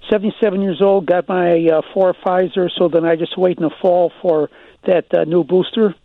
77 0.10 0.62
years 0.62 0.82
old, 0.82 1.06
got 1.06 1.28
my 1.28 1.68
uh, 1.68 1.82
four 1.94 2.14
Pfizer, 2.14 2.70
so 2.78 2.88
then 2.88 3.06
I 3.06 3.16
just 3.16 3.38
wait 3.38 3.58
in 3.58 3.64
the 3.64 3.72
fall 3.82 4.12
for 4.22 4.50
that 4.86 5.12
uh, 5.14 5.24
new 5.24 5.44
booster. 5.44 5.96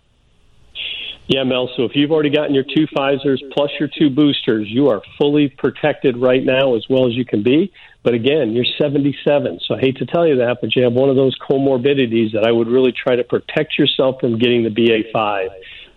Yeah, 1.29 1.43
Mel. 1.43 1.69
So 1.77 1.83
if 1.85 1.93
you've 1.95 2.13
already 2.13 2.31
gotten 2.31 2.55
your 2.55 2.65
two 2.65 2.87
Pfizer's 2.87 3.43
plus 3.53 3.71
your 3.81 3.89
two 3.89 4.11
boosters, 4.11 4.69
you 4.69 4.89
are 4.89 5.03
fully 5.19 5.49
protected 5.49 6.17
right 6.17 6.45
now 6.45 6.77
as 6.77 6.87
well 6.89 7.09
as 7.09 7.15
you 7.15 7.25
can 7.25 7.43
be. 7.43 7.73
But 8.05 8.15
again, 8.15 8.53
you're 8.53 8.65
77. 8.79 9.61
So 9.67 9.75
I 9.75 9.81
hate 9.81 9.97
to 9.97 10.07
tell 10.07 10.27
you 10.27 10.37
that, 10.37 10.59
but 10.61 10.77
you 10.77 10.85
have 10.85 10.93
one 10.93 11.11
of 11.11 11.17
those 11.17 11.37
comorbidities 11.39 12.33
that 12.33 12.45
I 12.47 12.53
would 12.53 12.69
really 12.69 12.93
try 12.93 13.17
to 13.17 13.25
protect 13.25 13.77
yourself 13.77 14.21
from 14.21 14.39
getting 14.39 14.63
the 14.63 14.71
BA5. 14.71 15.49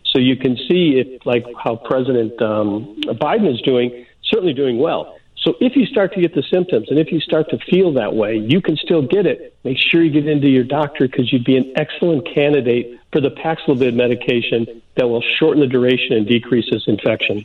So 0.06 0.20
you 0.20 0.36
can 0.36 0.56
see 0.56 0.98
if, 0.98 1.24
like 1.28 1.46
how 1.64 1.76
President 1.76 2.42
um, 2.42 3.00
Biden 3.06 3.54
is 3.54 3.62
doing, 3.62 4.08
certainly 4.24 4.54
doing 4.54 4.80
well. 4.80 5.19
So 5.42 5.56
if 5.62 5.76
you 5.76 5.86
start 5.86 6.14
to 6.14 6.22
get 6.22 6.36
the 6.36 6.44
symptoms 6.44 6.90
and 6.90 7.00
if 7.00 7.12
you 7.12 7.20
start 7.22 7.50
to 7.52 7.58
feel 7.60 7.94
that 7.94 8.14
way, 8.14 8.38
you 8.38 8.62
can 8.62 8.76
still 8.76 9.02
get 9.02 9.26
it. 9.26 9.56
Make 9.64 9.78
sure 9.78 10.04
you 10.04 10.12
get 10.12 10.28
into 10.28 10.50
your 10.50 10.66
doctor 10.66 11.08
because 11.08 11.32
you'd 11.32 11.46
be 11.46 11.56
an 11.56 11.74
excellent 11.76 12.28
candidate 12.34 13.00
for 13.12 13.22
the 13.22 13.32
Paxlovid 13.32 13.94
medication 13.94 14.82
that 14.96 15.08
will 15.08 15.24
shorten 15.40 15.62
the 15.62 15.68
duration 15.68 16.14
and 16.14 16.28
decrease 16.28 16.70
this 16.70 16.84
infection. 16.88 17.44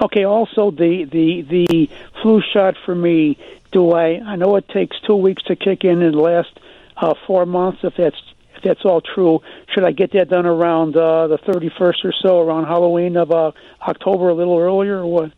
Okay. 0.00 0.24
Also, 0.24 0.70
the 0.70 1.04
the 1.04 1.42
the 1.42 1.90
flu 2.22 2.40
shot 2.52 2.76
for 2.84 2.94
me. 2.94 3.36
Do 3.72 3.92
I? 3.92 4.20
I 4.24 4.36
know 4.36 4.56
it 4.56 4.68
takes 4.68 4.98
two 5.00 5.16
weeks 5.16 5.42
to 5.44 5.56
kick 5.56 5.84
in 5.84 6.02
and 6.02 6.14
last 6.14 6.58
uh, 6.96 7.14
four 7.26 7.44
months. 7.44 7.80
If 7.82 7.94
that's 7.96 8.16
if 8.56 8.62
that's 8.62 8.84
all 8.84 9.00
true, 9.00 9.40
should 9.68 9.84
I 9.84 9.92
get 9.92 10.12
that 10.12 10.28
done 10.28 10.46
around 10.46 10.96
uh, 10.96 11.26
the 11.26 11.38
31st 11.38 12.04
or 12.04 12.12
so, 12.12 12.40
around 12.40 12.64
Halloween 12.64 13.16
of 13.16 13.30
uh, 13.30 13.52
October, 13.80 14.28
a 14.28 14.34
little 14.34 14.58
earlier, 14.58 14.98
or 14.98 15.06
what? 15.06 15.32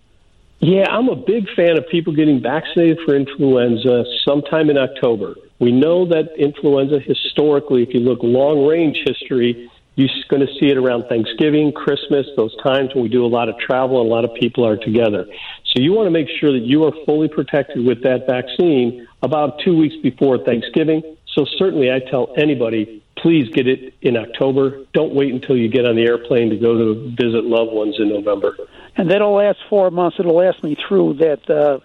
Yeah, 0.60 0.88
I'm 0.90 1.08
a 1.08 1.16
big 1.16 1.46
fan 1.54 1.76
of 1.76 1.86
people 1.88 2.14
getting 2.14 2.40
vaccinated 2.40 2.98
for 3.04 3.14
influenza 3.14 4.04
sometime 4.24 4.70
in 4.70 4.78
October. 4.78 5.34
We 5.58 5.72
know 5.72 6.06
that 6.06 6.36
influenza, 6.38 7.00
historically, 7.00 7.82
if 7.82 7.92
you 7.92 8.00
look 8.00 8.20
long 8.22 8.66
range 8.66 8.98
history, 9.04 9.70
you're 9.96 10.08
going 10.28 10.44
to 10.44 10.52
see 10.58 10.70
it 10.70 10.76
around 10.76 11.04
Thanksgiving, 11.08 11.72
Christmas, 11.72 12.26
those 12.36 12.54
times 12.62 12.94
when 12.94 13.04
we 13.04 13.08
do 13.08 13.24
a 13.24 13.28
lot 13.28 13.48
of 13.48 13.58
travel 13.58 14.00
and 14.00 14.10
a 14.10 14.12
lot 14.12 14.24
of 14.24 14.34
people 14.34 14.66
are 14.66 14.76
together. 14.76 15.26
So 15.72 15.82
you 15.82 15.92
want 15.92 16.06
to 16.06 16.10
make 16.10 16.28
sure 16.40 16.52
that 16.52 16.64
you 16.64 16.84
are 16.84 16.92
fully 17.04 17.28
protected 17.28 17.84
with 17.84 18.02
that 18.02 18.26
vaccine 18.26 19.06
about 19.22 19.60
two 19.60 19.76
weeks 19.76 19.94
before 20.02 20.38
Thanksgiving. 20.38 21.02
So 21.26 21.44
certainly 21.58 21.92
I 21.92 22.00
tell 22.00 22.32
anybody 22.36 23.02
please 23.24 23.48
get 23.50 23.66
it 23.66 23.94
in 24.02 24.16
October. 24.16 24.84
Don't 24.92 25.14
wait 25.14 25.32
until 25.32 25.56
you 25.56 25.68
get 25.68 25.86
on 25.86 25.96
the 25.96 26.02
airplane 26.02 26.50
to 26.50 26.56
go 26.56 26.76
to 26.76 27.10
visit 27.10 27.44
loved 27.44 27.72
ones 27.72 27.96
in 27.98 28.08
November. 28.08 28.56
And 28.96 29.10
that'll 29.10 29.34
last 29.34 29.58
four 29.68 29.90
months. 29.90 30.18
It'll 30.20 30.36
last 30.36 30.62
me 30.62 30.76
through 30.88 31.14
that 31.14 31.50
uh, 31.50 31.80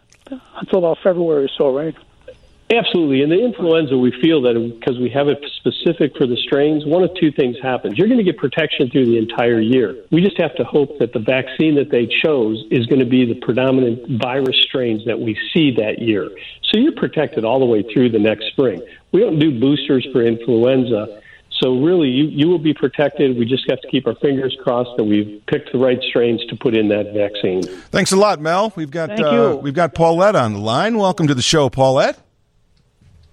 until 0.59 0.79
about 0.79 0.99
February 1.03 1.45
or 1.45 1.49
so, 1.57 1.75
right? 1.75 1.95
Absolutely. 2.71 3.23
And 3.23 3.31
the 3.31 3.43
influenza, 3.43 3.97
we 3.97 4.11
feel 4.21 4.43
that 4.43 4.53
because 4.79 4.99
we 4.99 5.09
have 5.09 5.27
it 5.27 5.43
specific 5.55 6.15
for 6.15 6.27
the 6.27 6.37
strains, 6.37 6.85
one 6.85 7.03
of 7.03 7.09
two 7.15 7.31
things 7.31 7.57
happens. 7.59 7.97
You're 7.97 8.07
going 8.07 8.19
to 8.19 8.23
get 8.23 8.37
protection 8.37 8.91
through 8.91 9.07
the 9.07 9.17
entire 9.17 9.59
year. 9.59 9.95
We 10.11 10.21
just 10.21 10.39
have 10.39 10.55
to 10.57 10.63
hope 10.63 10.99
that 10.99 11.11
the 11.11 11.19
vaccine 11.19 11.73
that 11.75 11.89
they 11.89 12.05
chose 12.05 12.63
is 12.69 12.85
going 12.85 12.99
to 12.99 13.07
be 13.07 13.25
the 13.25 13.39
predominant 13.41 14.21
virus 14.21 14.55
strains 14.61 15.03
that 15.05 15.19
we 15.19 15.35
see 15.51 15.71
that 15.77 15.97
year. 15.99 16.29
So 16.65 16.77
you're 16.77 16.91
protected 16.91 17.43
all 17.43 17.57
the 17.57 17.65
way 17.65 17.81
through 17.81 18.11
the 18.11 18.19
next 18.19 18.45
spring. 18.51 18.83
We 19.11 19.21
don't 19.21 19.39
do 19.39 19.59
boosters 19.59 20.07
for 20.13 20.21
influenza. 20.21 21.18
So 21.61 21.77
really, 21.77 22.07
you, 22.07 22.25
you 22.25 22.47
will 22.47 22.59
be 22.59 22.73
protected. 22.73 23.37
We 23.37 23.45
just 23.45 23.69
have 23.69 23.81
to 23.81 23.87
keep 23.89 24.07
our 24.07 24.15
fingers 24.15 24.55
crossed 24.63 24.91
that 24.95 25.03
we've 25.03 25.41
picked 25.47 25.73
the 25.73 25.77
right 25.77 26.01
strains 26.09 26.45
to 26.45 26.55
put 26.55 26.73
in 26.73 26.87
that 26.87 27.13
vaccine. 27.13 27.63
Thanks 27.91 28.13
a 28.13 28.15
lot, 28.15 28.39
Mel. 28.39 28.71
We've 28.77 28.91
got 28.91 29.09
Thank 29.09 29.21
uh, 29.21 29.31
you. 29.31 29.55
we've 29.57 29.73
got 29.73 29.93
Paulette 29.93 30.35
on 30.35 30.53
the 30.53 30.59
line. 30.59 30.97
Welcome 30.97 31.27
to 31.27 31.35
the 31.35 31.41
show, 31.41 31.69
Paulette. 31.69 32.17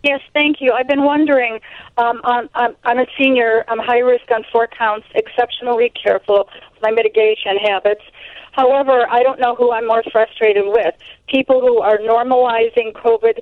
Yes, 0.03 0.21
thank 0.35 0.61
you. 0.61 0.73
I've 0.73 0.89
been 0.89 1.05
wondering. 1.05 1.61
Um, 1.99 2.21
I'm, 2.25 2.49
I'm, 2.55 2.77
I'm 2.85 2.99
a 2.99 3.07
senior. 3.19 3.65
I'm 3.69 3.79
high 3.79 3.99
risk 3.99 4.31
on 4.33 4.45
four 4.53 4.69
counts. 4.69 5.07
Exceptionally 5.15 5.93
careful 6.01 6.49
with 6.73 6.83
my 6.83 6.91
mitigation 6.91 7.57
habits. 7.59 8.03
However, 8.53 9.07
I 9.11 9.23
don't 9.23 9.41
know 9.41 9.55
who 9.55 9.73
I'm 9.73 9.87
more 9.87 10.03
frustrated 10.11 10.65
with: 10.67 10.95
people 11.29 11.61
who 11.61 11.81
are 11.81 11.99
normalizing 11.99 12.93
COVID, 12.93 13.39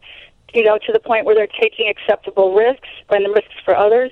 you 0.54 0.64
know, 0.64 0.78
to 0.86 0.92
the 0.92 1.00
point 1.00 1.24
where 1.24 1.34
they're 1.34 1.46
taking 1.60 1.88
acceptable 1.88 2.54
risks 2.54 2.88
and 3.10 3.24
the 3.24 3.30
risks 3.30 3.54
for 3.64 3.76
others, 3.76 4.10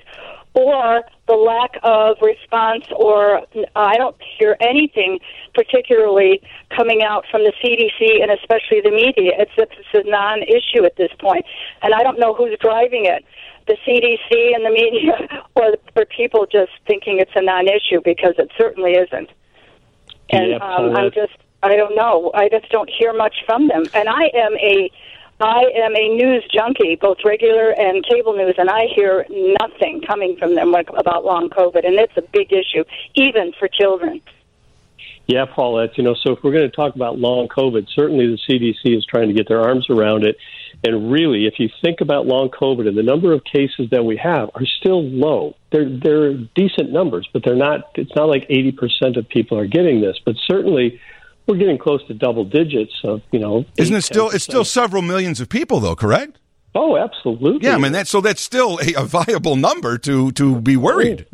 or 0.53 1.01
the 1.27 1.33
lack 1.33 1.77
of 1.83 2.17
response, 2.21 2.85
or 2.95 3.41
I 3.75 3.97
don't 3.97 4.15
hear 4.37 4.55
anything 4.61 5.19
particularly 5.55 6.41
coming 6.75 7.01
out 7.03 7.25
from 7.31 7.43
the 7.43 7.53
CDC 7.63 8.21
and 8.21 8.31
especially 8.31 8.81
the 8.81 8.91
media. 8.91 9.31
It's, 9.37 9.51
it's 9.57 9.73
a 9.93 10.09
non 10.09 10.43
issue 10.43 10.85
at 10.85 10.95
this 10.95 11.11
point. 11.19 11.45
And 11.81 11.93
I 11.93 12.03
don't 12.03 12.19
know 12.19 12.33
who's 12.33 12.57
driving 12.59 13.05
it 13.05 13.23
the 13.67 13.77
CDC 13.87 14.55
and 14.55 14.65
the 14.65 14.69
media, 14.69 15.41
or, 15.55 15.75
or 15.95 16.05
people 16.05 16.45
just 16.51 16.71
thinking 16.87 17.19
it's 17.19 17.31
a 17.35 17.41
non 17.41 17.67
issue 17.67 18.01
because 18.03 18.33
it 18.37 18.51
certainly 18.57 18.91
isn't. 18.91 19.29
And 20.29 20.51
Yeah, 20.51 20.57
um, 20.57 20.95
I'm 20.95 21.11
just, 21.11 21.33
I 21.61 21.75
don't 21.75 21.95
know. 21.95 22.31
I 22.33 22.49
just 22.49 22.69
don't 22.69 22.89
hear 22.89 23.13
much 23.13 23.35
from 23.45 23.67
them. 23.67 23.83
And 23.93 24.09
I 24.09 24.29
am 24.33 24.53
a 24.57 24.91
I 25.43 25.65
am 25.75 25.93
a 25.93 26.07
news 26.15 26.45
junkie, 26.53 26.95
both 26.95 27.17
regular 27.25 27.71
and 27.71 28.05
cable 28.05 28.33
news, 28.33 28.55
and 28.57 28.69
I 28.69 28.85
hear 28.95 29.25
nothing 29.29 30.01
coming 30.07 30.37
from 30.37 30.55
them 30.55 30.73
about 30.73 31.25
long 31.25 31.49
COVID, 31.49 31.85
and 31.85 31.95
it's 31.95 32.15
a 32.15 32.21
big 32.21 32.53
issue, 32.53 32.85
even 33.15 33.51
for 33.59 33.67
children. 33.67 34.21
Yeah, 35.27 35.45
Paulette, 35.45 35.97
you 35.97 36.03
know, 36.03 36.15
so 36.15 36.31
if 36.31 36.43
we're 36.43 36.51
going 36.51 36.69
to 36.69 36.75
talk 36.75 36.95
about 36.95 37.19
long 37.19 37.49
COVID, 37.49 37.87
certainly 37.93 38.27
the 38.27 38.37
CDC 38.37 38.97
is 38.97 39.05
trying 39.05 39.27
to 39.27 39.33
get 39.33 39.49
their 39.49 39.61
arms 39.61 39.89
around 39.89 40.23
it. 40.23 40.37
And 40.83 41.11
really, 41.11 41.45
if 41.45 41.59
you 41.59 41.69
think 41.81 41.99
about 41.99 42.25
long 42.25 42.49
COVID 42.49 42.87
and 42.87 42.97
the 42.97 43.03
number 43.03 43.33
of 43.33 43.43
cases 43.43 43.89
that 43.91 44.03
we 44.03 44.17
have 44.17 44.49
are 44.55 44.65
still 44.65 45.01
low. 45.03 45.55
They're 45.71 45.89
they're 45.89 46.33
decent 46.55 46.91
numbers, 46.91 47.27
but 47.31 47.43
they're 47.43 47.55
not 47.55 47.91
it's 47.95 48.13
not 48.15 48.27
like 48.27 48.47
80% 48.49 49.17
of 49.17 49.27
people 49.29 49.57
are 49.57 49.65
getting 49.65 50.01
this, 50.01 50.19
but 50.25 50.35
certainly 50.45 50.99
we're 51.47 51.57
getting 51.57 51.77
close 51.77 52.05
to 52.07 52.13
double 52.13 52.45
digits 52.45 52.93
of, 53.03 53.21
you 53.31 53.39
know. 53.39 53.65
Isn't 53.77 53.95
it 53.95 54.03
still? 54.03 54.29
It's 54.29 54.45
10%. 54.45 54.49
still 54.49 54.65
several 54.65 55.01
millions 55.01 55.39
of 55.41 55.49
people, 55.49 55.79
though. 55.79 55.95
Correct? 55.95 56.37
Oh, 56.75 56.97
absolutely. 56.97 57.67
Yeah, 57.67 57.75
I 57.75 57.77
mean 57.77 57.91
that. 57.91 58.07
So 58.07 58.19
that's 58.19 58.41
still 58.41 58.79
a, 58.81 59.03
a 59.03 59.05
viable 59.05 59.55
number 59.55 59.97
to 59.99 60.31
to 60.31 60.59
be 60.59 60.75
worried. 60.75 61.27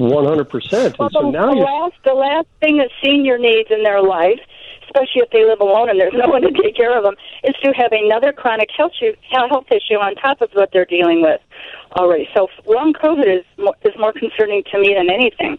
Oh, 0.00 0.06
one 0.06 0.24
hundred 0.24 0.48
percent. 0.48 0.96
So 0.96 1.08
the, 1.12 1.30
now 1.30 1.52
the 1.52 1.60
last 1.60 1.94
the 2.04 2.14
last 2.14 2.46
thing 2.60 2.80
a 2.80 2.88
senior 3.04 3.36
needs 3.36 3.70
in 3.70 3.82
their 3.82 4.00
life, 4.00 4.40
especially 4.84 5.20
if 5.20 5.30
they 5.30 5.44
live 5.44 5.60
alone 5.60 5.90
and 5.90 6.00
there's 6.00 6.14
no 6.14 6.28
one 6.28 6.40
to 6.42 6.50
take 6.50 6.76
care 6.76 6.96
of 6.96 7.04
them, 7.04 7.14
is 7.44 7.54
to 7.62 7.72
have 7.72 7.92
another 7.92 8.32
chronic 8.32 8.70
health 8.74 8.92
issue, 9.02 9.14
health 9.30 9.66
issue 9.70 9.96
on 9.96 10.14
top 10.14 10.40
of 10.40 10.50
what 10.52 10.70
they're 10.72 10.86
dealing 10.86 11.20
with 11.20 11.42
already. 11.92 12.28
So 12.34 12.48
long 12.66 12.94
COVID 12.94 13.40
is 13.40 13.44
more, 13.58 13.74
is 13.84 13.94
more 13.98 14.14
concerning 14.14 14.62
to 14.72 14.80
me 14.80 14.94
than 14.96 15.10
anything. 15.10 15.58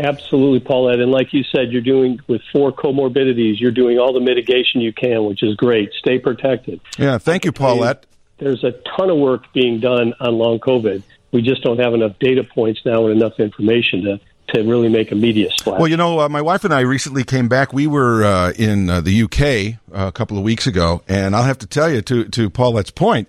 Absolutely, 0.00 0.60
Paulette. 0.60 1.00
And 1.00 1.10
like 1.10 1.34
you 1.34 1.44
said, 1.44 1.72
you're 1.72 1.82
doing 1.82 2.20
with 2.26 2.40
four 2.52 2.72
comorbidities, 2.72 3.60
you're 3.60 3.70
doing 3.70 3.98
all 3.98 4.14
the 4.14 4.20
mitigation 4.20 4.80
you 4.80 4.92
can, 4.92 5.24
which 5.24 5.42
is 5.42 5.54
great. 5.56 5.92
Stay 5.98 6.18
protected. 6.18 6.80
Yeah, 6.98 7.18
thank 7.18 7.44
you, 7.44 7.52
Paulette. 7.52 8.06
There's 8.38 8.64
a 8.64 8.72
ton 8.96 9.10
of 9.10 9.18
work 9.18 9.52
being 9.52 9.80
done 9.80 10.14
on 10.18 10.34
long 10.34 10.58
COVID. 10.58 11.02
We 11.32 11.42
just 11.42 11.62
don't 11.62 11.78
have 11.78 11.92
enough 11.92 12.18
data 12.18 12.42
points 12.42 12.80
now 12.86 13.06
and 13.06 13.14
enough 13.14 13.38
information 13.38 14.04
to, 14.04 14.20
to 14.54 14.62
really 14.62 14.88
make 14.88 15.12
a 15.12 15.14
media 15.14 15.50
splash. 15.50 15.78
Well, 15.78 15.88
you 15.88 15.98
know, 15.98 16.20
uh, 16.20 16.28
my 16.30 16.40
wife 16.40 16.64
and 16.64 16.72
I 16.72 16.80
recently 16.80 17.22
came 17.22 17.48
back. 17.48 17.74
We 17.74 17.86
were 17.86 18.24
uh, 18.24 18.52
in 18.52 18.88
uh, 18.88 19.02
the 19.02 19.22
UK 19.24 19.78
uh, 19.94 20.08
a 20.08 20.12
couple 20.12 20.38
of 20.38 20.42
weeks 20.42 20.66
ago, 20.66 21.02
and 21.06 21.36
I'll 21.36 21.44
have 21.44 21.58
to 21.58 21.66
tell 21.66 21.90
you, 21.90 22.00
to 22.02 22.24
to 22.24 22.48
Paulette's 22.48 22.90
point, 22.90 23.28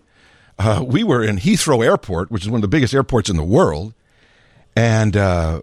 uh, 0.58 0.84
we 0.88 1.04
were 1.04 1.22
in 1.22 1.38
Heathrow 1.38 1.86
Airport, 1.86 2.32
which 2.32 2.44
is 2.44 2.50
one 2.50 2.60
of 2.60 2.62
the 2.62 2.70
biggest 2.70 2.94
airports 2.94 3.30
in 3.30 3.36
the 3.36 3.44
world, 3.44 3.94
and 4.76 5.18
uh, 5.18 5.62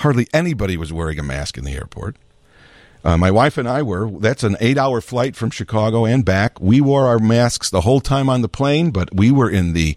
hardly 0.00 0.26
anybody 0.34 0.76
was 0.76 0.92
wearing 0.92 1.18
a 1.18 1.22
mask 1.22 1.56
in 1.56 1.64
the 1.64 1.74
airport. 1.74 2.16
Uh, 3.02 3.16
my 3.16 3.30
wife 3.30 3.56
and 3.56 3.66
I 3.66 3.82
were. 3.82 4.10
That's 4.10 4.42
an 4.42 4.56
eight-hour 4.60 5.00
flight 5.00 5.34
from 5.34 5.50
Chicago 5.50 6.04
and 6.04 6.24
back. 6.24 6.60
We 6.60 6.80
wore 6.82 7.06
our 7.06 7.18
masks 7.18 7.70
the 7.70 7.80
whole 7.80 8.00
time 8.00 8.28
on 8.28 8.42
the 8.42 8.48
plane, 8.48 8.90
but 8.90 9.14
we 9.14 9.30
were 9.30 9.48
in 9.48 9.72
the 9.72 9.96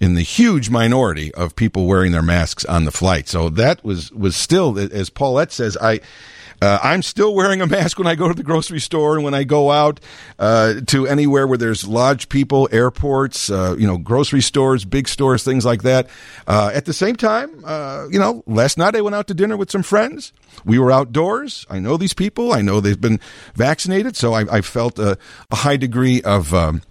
in 0.00 0.14
the 0.14 0.22
huge 0.22 0.68
minority 0.68 1.32
of 1.34 1.54
people 1.54 1.86
wearing 1.86 2.10
their 2.10 2.22
masks 2.22 2.64
on 2.64 2.84
the 2.84 2.90
flight. 2.90 3.28
So 3.28 3.48
that 3.50 3.84
was 3.84 4.10
was 4.10 4.34
still, 4.34 4.76
as 4.78 5.10
Paulette 5.10 5.52
says, 5.52 5.76
I. 5.80 6.00
Uh, 6.62 6.78
I'm 6.80 7.02
still 7.02 7.34
wearing 7.34 7.60
a 7.60 7.66
mask 7.66 7.98
when 7.98 8.06
I 8.06 8.14
go 8.14 8.28
to 8.28 8.34
the 8.34 8.44
grocery 8.44 8.78
store 8.78 9.16
and 9.16 9.24
when 9.24 9.34
I 9.34 9.42
go 9.42 9.72
out 9.72 9.98
uh, 10.38 10.74
to 10.86 11.08
anywhere 11.08 11.48
where 11.48 11.58
there's 11.58 11.88
large 11.88 12.28
people, 12.28 12.68
airports, 12.70 13.50
uh, 13.50 13.74
you 13.76 13.84
know, 13.84 13.98
grocery 13.98 14.42
stores, 14.42 14.84
big 14.84 15.08
stores, 15.08 15.42
things 15.42 15.64
like 15.64 15.82
that. 15.82 16.08
Uh, 16.46 16.70
at 16.72 16.84
the 16.84 16.92
same 16.92 17.16
time, 17.16 17.64
uh, 17.64 18.06
you 18.12 18.18
know, 18.20 18.44
last 18.46 18.78
night 18.78 18.94
I 18.94 19.00
went 19.00 19.16
out 19.16 19.26
to 19.26 19.34
dinner 19.34 19.56
with 19.56 19.72
some 19.72 19.82
friends. 19.82 20.32
We 20.64 20.78
were 20.78 20.92
outdoors. 20.92 21.66
I 21.68 21.80
know 21.80 21.96
these 21.96 22.14
people. 22.14 22.52
I 22.52 22.60
know 22.60 22.80
they've 22.80 23.00
been 23.00 23.18
vaccinated, 23.56 24.16
so 24.16 24.32
I, 24.32 24.58
I 24.58 24.60
felt 24.60 25.00
a, 25.00 25.18
a 25.50 25.56
high 25.56 25.76
degree 25.76 26.22
of. 26.22 26.54
Um, 26.54 26.82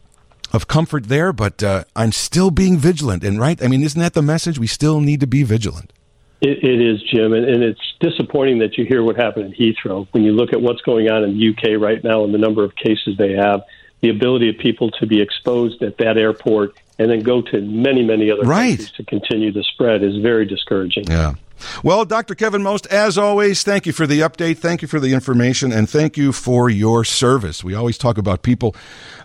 of 0.53 0.67
comfort 0.67 1.05
there, 1.05 1.31
but 1.31 1.63
uh, 1.63 1.85
I'm 1.95 2.11
still 2.11 2.51
being 2.51 2.77
vigilant. 2.77 3.23
And 3.23 3.39
right, 3.39 3.63
I 3.63 3.69
mean, 3.69 3.83
isn't 3.83 4.01
that 4.01 4.15
the 4.15 4.21
message? 4.21 4.59
We 4.59 4.67
still 4.67 4.99
need 4.99 5.21
to 5.21 5.25
be 5.27 5.43
vigilant. 5.43 5.93
It, 6.41 6.63
it 6.63 6.81
is, 6.81 7.01
Jim, 7.03 7.33
and, 7.33 7.45
and 7.45 7.63
it's 7.63 7.93
disappointing 7.99 8.59
that 8.59 8.77
you 8.77 8.85
hear 8.85 9.03
what 9.03 9.15
happened 9.15 9.45
in 9.45 9.51
Heathrow. 9.53 10.07
When 10.11 10.23
you 10.23 10.31
look 10.31 10.53
at 10.53 10.61
what's 10.61 10.81
going 10.81 11.09
on 11.09 11.23
in 11.23 11.37
the 11.37 11.49
UK 11.49 11.79
right 11.79 12.03
now 12.03 12.23
and 12.23 12.33
the 12.33 12.39
number 12.39 12.63
of 12.63 12.75
cases 12.75 13.15
they 13.17 13.33
have, 13.33 13.61
the 14.01 14.09
ability 14.09 14.49
of 14.49 14.57
people 14.57 14.89
to 14.91 15.05
be 15.05 15.21
exposed 15.21 15.83
at 15.83 15.97
that 15.99 16.17
airport 16.17 16.73
and 16.97 17.11
then 17.11 17.19
go 17.21 17.41
to 17.43 17.61
many, 17.61 18.03
many 18.03 18.31
other 18.31 18.41
Right. 18.41 18.69
countries 18.69 18.91
to 18.93 19.03
continue 19.03 19.51
the 19.51 19.63
spread 19.63 20.03
is 20.03 20.17
very 20.17 20.45
discouraging. 20.45 21.05
Yeah. 21.07 21.35
Well, 21.83 22.05
Dr. 22.05 22.35
Kevin 22.35 22.63
Most, 22.63 22.85
as 22.87 23.17
always, 23.17 23.63
thank 23.63 23.85
you 23.85 23.93
for 23.93 24.07
the 24.07 24.21
update. 24.21 24.57
Thank 24.57 24.81
you 24.81 24.87
for 24.87 24.99
the 24.99 25.13
information 25.13 25.71
and 25.71 25.89
thank 25.89 26.17
you 26.17 26.31
for 26.31 26.69
your 26.69 27.03
service. 27.03 27.63
We 27.63 27.73
always 27.73 27.97
talk 27.97 28.17
about 28.17 28.41
people 28.41 28.75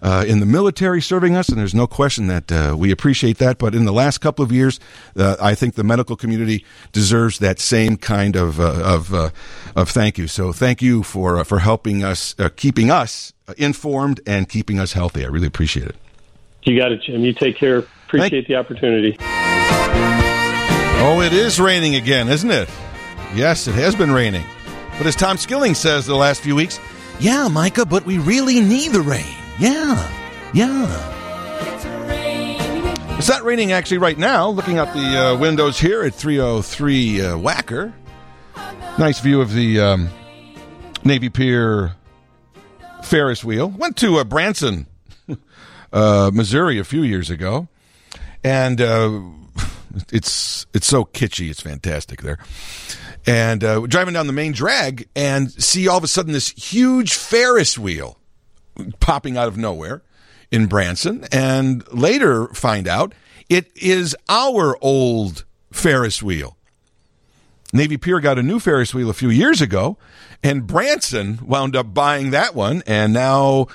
uh, 0.03 0.25
in 0.27 0.41
the 0.41 0.47
military 0.47 1.01
serving 1.01 1.37
us, 1.37 1.49
and 1.49 1.59
there's 1.59 1.75
no 1.75 1.87
question 1.87 2.27
that 2.29 2.53
uh, 2.53 2.75
we 2.77 2.91
appreciate 2.91 3.39
that. 3.39 3.59
But 3.59 3.75
in 3.75 3.85
the 3.85 3.93
last 3.93 4.19
couple 4.19 4.45
of 4.45 4.53
years, 4.53 4.81
uh, 5.17 5.37
I 5.41 5.55
think 5.55 5.75
the 5.75 5.85
medical 5.85 6.17
community 6.17 6.65
deserves 6.93 7.39
that 7.39 7.59
same 7.59 7.97
kind 7.97 8.37
of 8.37 8.61
uh, 8.61 8.83
of 8.85 9.15
uh, 9.15 9.31
of 9.75 9.91
thank 9.91 10.19
you. 10.19 10.29
So 10.29 10.53
thank 10.53 10.83
you 10.83 11.03
for 11.03 11.39
uh, 11.39 11.45
for 11.45 11.61
helping 11.61 12.05
us, 12.05 12.35
uh, 12.39 12.49
keeping 12.55 12.91
us 12.91 13.33
informed, 13.57 14.21
and 14.27 14.49
keeping 14.49 14.79
us 14.79 14.93
healthy. 14.93 15.25
I 15.25 15.29
really 15.29 15.47
appreciate 15.47 15.87
it. 15.87 15.97
You 16.65 16.79
got 16.79 16.93
it, 16.93 17.03
Jim. 17.03 17.23
You 17.23 17.33
take 17.33 17.57
care. 17.57 17.85
Appreciate 18.07 18.49
the 18.49 18.57
opportunity. 18.57 19.17
Oh, 20.99 21.21
it 21.21 21.33
is 21.33 21.61
raining 21.61 21.95
again, 21.95 22.29
isn't 22.29 22.51
it? 22.51 22.69
Yes, 23.35 23.69
it 23.69 23.75
has 23.75 23.95
been 23.95 24.11
raining. 24.11 24.45
But 24.99 25.07
as 25.07 25.15
Tom 25.15 25.37
Skilling 25.37 25.75
says 25.75 26.07
the 26.07 26.17
last 26.17 26.41
few 26.41 26.55
weeks, 26.57 26.81
yeah, 27.21 27.49
Micah, 27.49 27.87
but 27.87 28.05
we 28.05 28.19
really 28.19 28.61
need 28.61 28.93
the 28.93 29.01
rain. 29.01 29.25
Yeah, 29.59 30.11
yeah. 30.53 31.13
It's 33.19 33.29
not 33.29 33.45
raining 33.45 33.73
actually 33.73 33.99
right 33.99 34.19
now. 34.19 34.49
Looking 34.49 34.79
out 34.79 34.93
the 34.93 35.01
uh, 35.01 35.39
windows 35.39 35.81
here 35.81 36.03
at 36.03 36.15
303 36.15 37.21
uh, 37.21 37.37
Wacker. 37.37 37.93
Nice 38.99 39.21
view 39.21 39.41
of 39.41 39.53
the 39.53 39.81
um, 39.81 40.11
Navy 41.05 41.29
Pier 41.29 41.95
Ferris 43.03 43.45
wheel. 43.45 43.69
Went 43.69 43.97
to 43.99 44.17
uh, 44.19 44.25
Branson, 44.25 44.87
uh, 45.93 46.31
Missouri 46.33 46.79
a 46.79 46.85
few 46.85 47.03
years 47.03 47.31
ago. 47.31 47.69
And 48.45 48.81
uh, 48.81 49.21
it's 50.13 50.67
it's 50.75 50.87
so 50.87 51.05
kitschy. 51.05 51.51
It's 51.51 51.61
fantastic 51.61 52.23
there. 52.23 52.39
And 53.27 53.65
uh, 53.65 53.79
we're 53.83 53.89
driving 53.89 54.15
down 54.15 54.27
the 54.27 54.33
main 54.33 54.53
drag 54.53 55.09
and 55.17 55.51
see 55.51 55.89
all 55.89 55.99
of 55.99 56.05
a 56.05 56.09
sudden 56.09 56.33
this 56.33 56.51
huge 56.51 57.15
Ferris 57.15 57.77
wheel 57.77 58.19
popping 59.01 59.37
out 59.37 59.49
of 59.49 59.57
nowhere 59.57 60.03
in 60.51 60.67
Branson, 60.67 61.27
and 61.33 61.87
later 61.93 62.49
find 62.49 62.87
out 62.87 63.15
it 63.49 63.71
is 63.77 64.15
our 64.29 64.77
old 64.81 65.45
Ferris 65.73 66.23
wheel. 66.23 66.57
Navy 67.73 67.97
Pier 67.97 68.21
got 68.21 68.39
a 68.39 68.43
new 68.43 68.61
Ferris 68.61 68.95
wheel 68.95 69.11
a 69.11 69.15
few 69.15 69.29
years 69.29 69.61
ago, 69.61 69.99
and 70.43 70.67
Branson 70.67 71.41
wound 71.43 71.75
up 71.75 71.93
buying 71.93 72.31
that 72.31 72.55
one, 72.55 72.83
and 72.87 73.13
now 73.13 73.67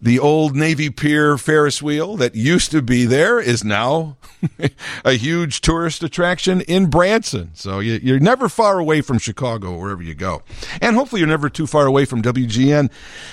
the 0.00 0.18
old 0.18 0.54
Navy 0.54 0.90
Pier 0.90 1.36
Ferris 1.36 1.82
wheel 1.82 2.16
that 2.16 2.34
used 2.34 2.70
to 2.70 2.80
be 2.80 3.04
there 3.04 3.40
is 3.40 3.64
now 3.64 4.16
a 5.04 5.12
huge 5.12 5.60
tourist 5.60 6.02
attraction 6.02 6.60
in 6.62 6.86
Branson. 6.86 7.50
So 7.54 7.80
you, 7.80 7.98
you're 8.02 8.20
never 8.20 8.48
far 8.48 8.78
away 8.78 9.00
from 9.00 9.18
Chicago, 9.18 9.76
wherever 9.76 10.02
you 10.02 10.14
go. 10.14 10.42
And 10.80 10.94
hopefully 10.94 11.20
you're 11.20 11.28
never 11.28 11.48
too 11.48 11.66
far 11.66 11.86
away 11.86 12.04
from 12.04 12.22
WGN 12.22 12.90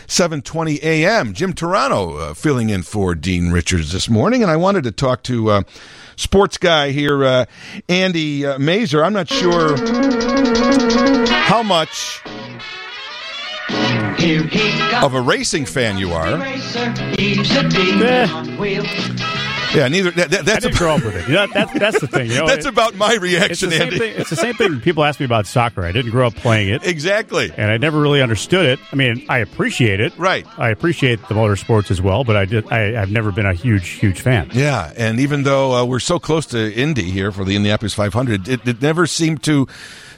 720 0.08 0.82
AM. 0.82 1.34
Jim 1.34 1.54
Turano 1.54 2.20
uh, 2.20 2.34
filling 2.34 2.70
in 2.70 2.82
for 2.82 3.14
Dean 3.14 3.52
Richards 3.52 3.92
this 3.92 4.10
morning. 4.10 4.42
And 4.42 4.52
I 4.52 4.56
wanted 4.56 4.84
to 4.86 4.92
talk 4.92 5.22
to 5.24 5.52
uh, 5.52 5.62
sports 6.16 6.58
guy 6.58 6.92
here, 6.92 7.24
uh, 7.24 7.46
Andy 7.88 8.46
uh, 8.46 8.58
Masur. 8.58 9.06
I'm 9.06 9.14
not 9.14 9.30
sure 9.30 9.78
how 11.32 11.62
much 11.62 12.22
of 15.04 15.14
a 15.14 15.22
racing 15.22 15.66
fan 15.66 15.98
you 15.98 16.12
are. 16.14 16.30
Yeah, 19.76 19.90
neither. 19.90 20.12
That, 20.12 20.30
that, 20.30 20.40
I 20.40 20.44
that's 20.44 20.64
didn't 20.64 20.76
a, 20.76 20.78
grow 20.78 20.96
up 20.96 21.04
with 21.04 21.16
it. 21.18 21.28
You 21.28 21.34
know, 21.34 21.48
that's 21.54 21.74
that's 21.78 22.00
the 22.00 22.08
thing. 22.08 22.30
You 22.32 22.38
know, 22.38 22.48
that's 22.48 22.66
it- 22.66 22.70
about 22.70 22.96
my 22.96 23.08
it's 23.08 23.16
the 23.16 23.20
reaction, 23.20 23.72
same 23.72 23.82
Andy. 23.82 23.98
thing. 24.00 24.14
It's 24.16 24.30
the 24.30 24.36
same 24.38 24.54
thing. 24.54 24.80
People 24.80 25.04
ask 25.04 25.20
me 25.20 25.26
about 25.26 25.48
soccer. 25.48 25.84
I 25.84 25.92
didn't 25.92 26.12
grow 26.12 26.28
up 26.28 26.36
playing 26.36 26.70
it, 26.70 26.86
Exactly. 26.88 27.52
and 27.58 27.70
I 27.70 27.76
never 27.78 28.00
really 28.00 28.22
understood 28.22 28.66
it. 28.68 28.80
I 28.94 28.96
mean, 28.96 29.26
I 29.28 29.40
appreciate 29.40 30.00
it. 30.00 30.18
Right. 30.18 30.46
I 30.58 30.70
appreciate 30.70 31.20
the 31.28 31.36
motorsports 31.36 31.92
as 31.92 32.02
well, 32.02 32.24
but 32.24 32.38
I 32.38 32.46
did. 32.46 32.72
I, 32.72 33.02
I've 33.02 33.12
never 33.12 33.34
been 33.34 33.46
a 33.46 33.54
huge, 33.54 33.90
huge 33.90 34.22
fan. 34.22 34.50
Yeah, 34.54 34.94
and 34.96 35.20
even 35.20 35.44
though 35.44 35.74
uh, 35.74 35.84
we're 35.84 36.00
so 36.00 36.20
close 36.20 36.46
to 36.48 36.74
Indy 36.74 37.12
here 37.12 37.34
for 37.34 37.44
the 37.44 37.58
Indianapolis 37.58 37.94
500, 37.96 38.48
it, 38.48 38.66
it 38.66 38.82
never 38.82 39.06
seemed 39.06 39.44
to 39.44 39.68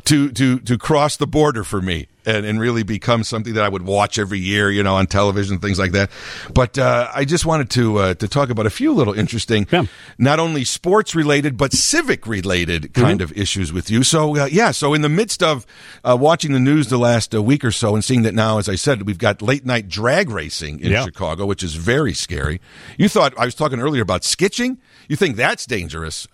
to 0.05 0.29
to 0.33 0.59
to 0.59 0.77
cross 0.77 1.17
the 1.17 1.27
border 1.27 1.63
for 1.63 1.81
me 1.81 2.07
and, 2.27 2.45
and 2.45 2.59
really 2.59 2.83
become 2.83 3.23
something 3.23 3.53
that 3.55 3.63
I 3.63 3.69
would 3.69 3.83
watch 3.83 4.19
every 4.19 4.37
year, 4.39 4.69
you 4.69 4.83
know, 4.83 4.95
on 4.95 5.07
television, 5.07 5.57
things 5.59 5.79
like 5.79 5.93
that. 5.93 6.11
But 6.53 6.77
uh, 6.77 7.09
I 7.15 7.25
just 7.25 7.45
wanted 7.45 7.69
to 7.71 7.97
uh, 7.97 8.13
to 8.15 8.27
talk 8.27 8.49
about 8.49 8.65
a 8.67 8.69
few 8.69 8.93
little 8.93 9.13
interesting, 9.13 9.65
Yeah. 9.71 9.85
not 10.19 10.39
only 10.39 10.63
sports 10.65 11.15
related 11.15 11.57
but 11.57 11.73
civic 11.73 12.27
related 12.27 12.93
kind 12.93 13.21
of 13.21 13.31
issues 13.35 13.71
with 13.73 13.89
you. 13.89 14.03
So 14.03 14.35
uh, 14.37 14.45
yeah, 14.45 14.71
so 14.71 14.93
in 14.93 15.01
the 15.01 15.09
midst 15.09 15.41
of 15.41 15.65
uh, 16.03 16.17
watching 16.19 16.51
the 16.51 16.59
news 16.59 16.89
the 16.89 16.97
last 16.99 17.33
uh, 17.33 17.41
week 17.41 17.63
or 17.63 17.71
so 17.71 17.95
and 17.95 18.03
seeing 18.03 18.23
that 18.23 18.35
now, 18.35 18.57
as 18.59 18.67
I 18.69 18.75
said, 18.75 19.03
we've 19.03 19.17
got 19.17 19.41
late 19.41 19.65
night 19.65 19.87
drag 19.87 20.29
racing 20.29 20.79
in 20.81 20.91
Yeah. 20.91 21.05
Chicago, 21.05 21.45
which 21.45 21.63
is 21.63 21.75
very 21.75 22.13
scary. 22.13 22.59
You 22.97 23.07
thought 23.09 23.33
I 23.39 23.45
was 23.45 23.55
talking 23.55 23.79
earlier 23.79 24.01
about 24.01 24.23
skitching. 24.23 24.77
You 25.07 25.15
think 25.15 25.37
that's 25.37 25.65
dangerous? 25.65 26.27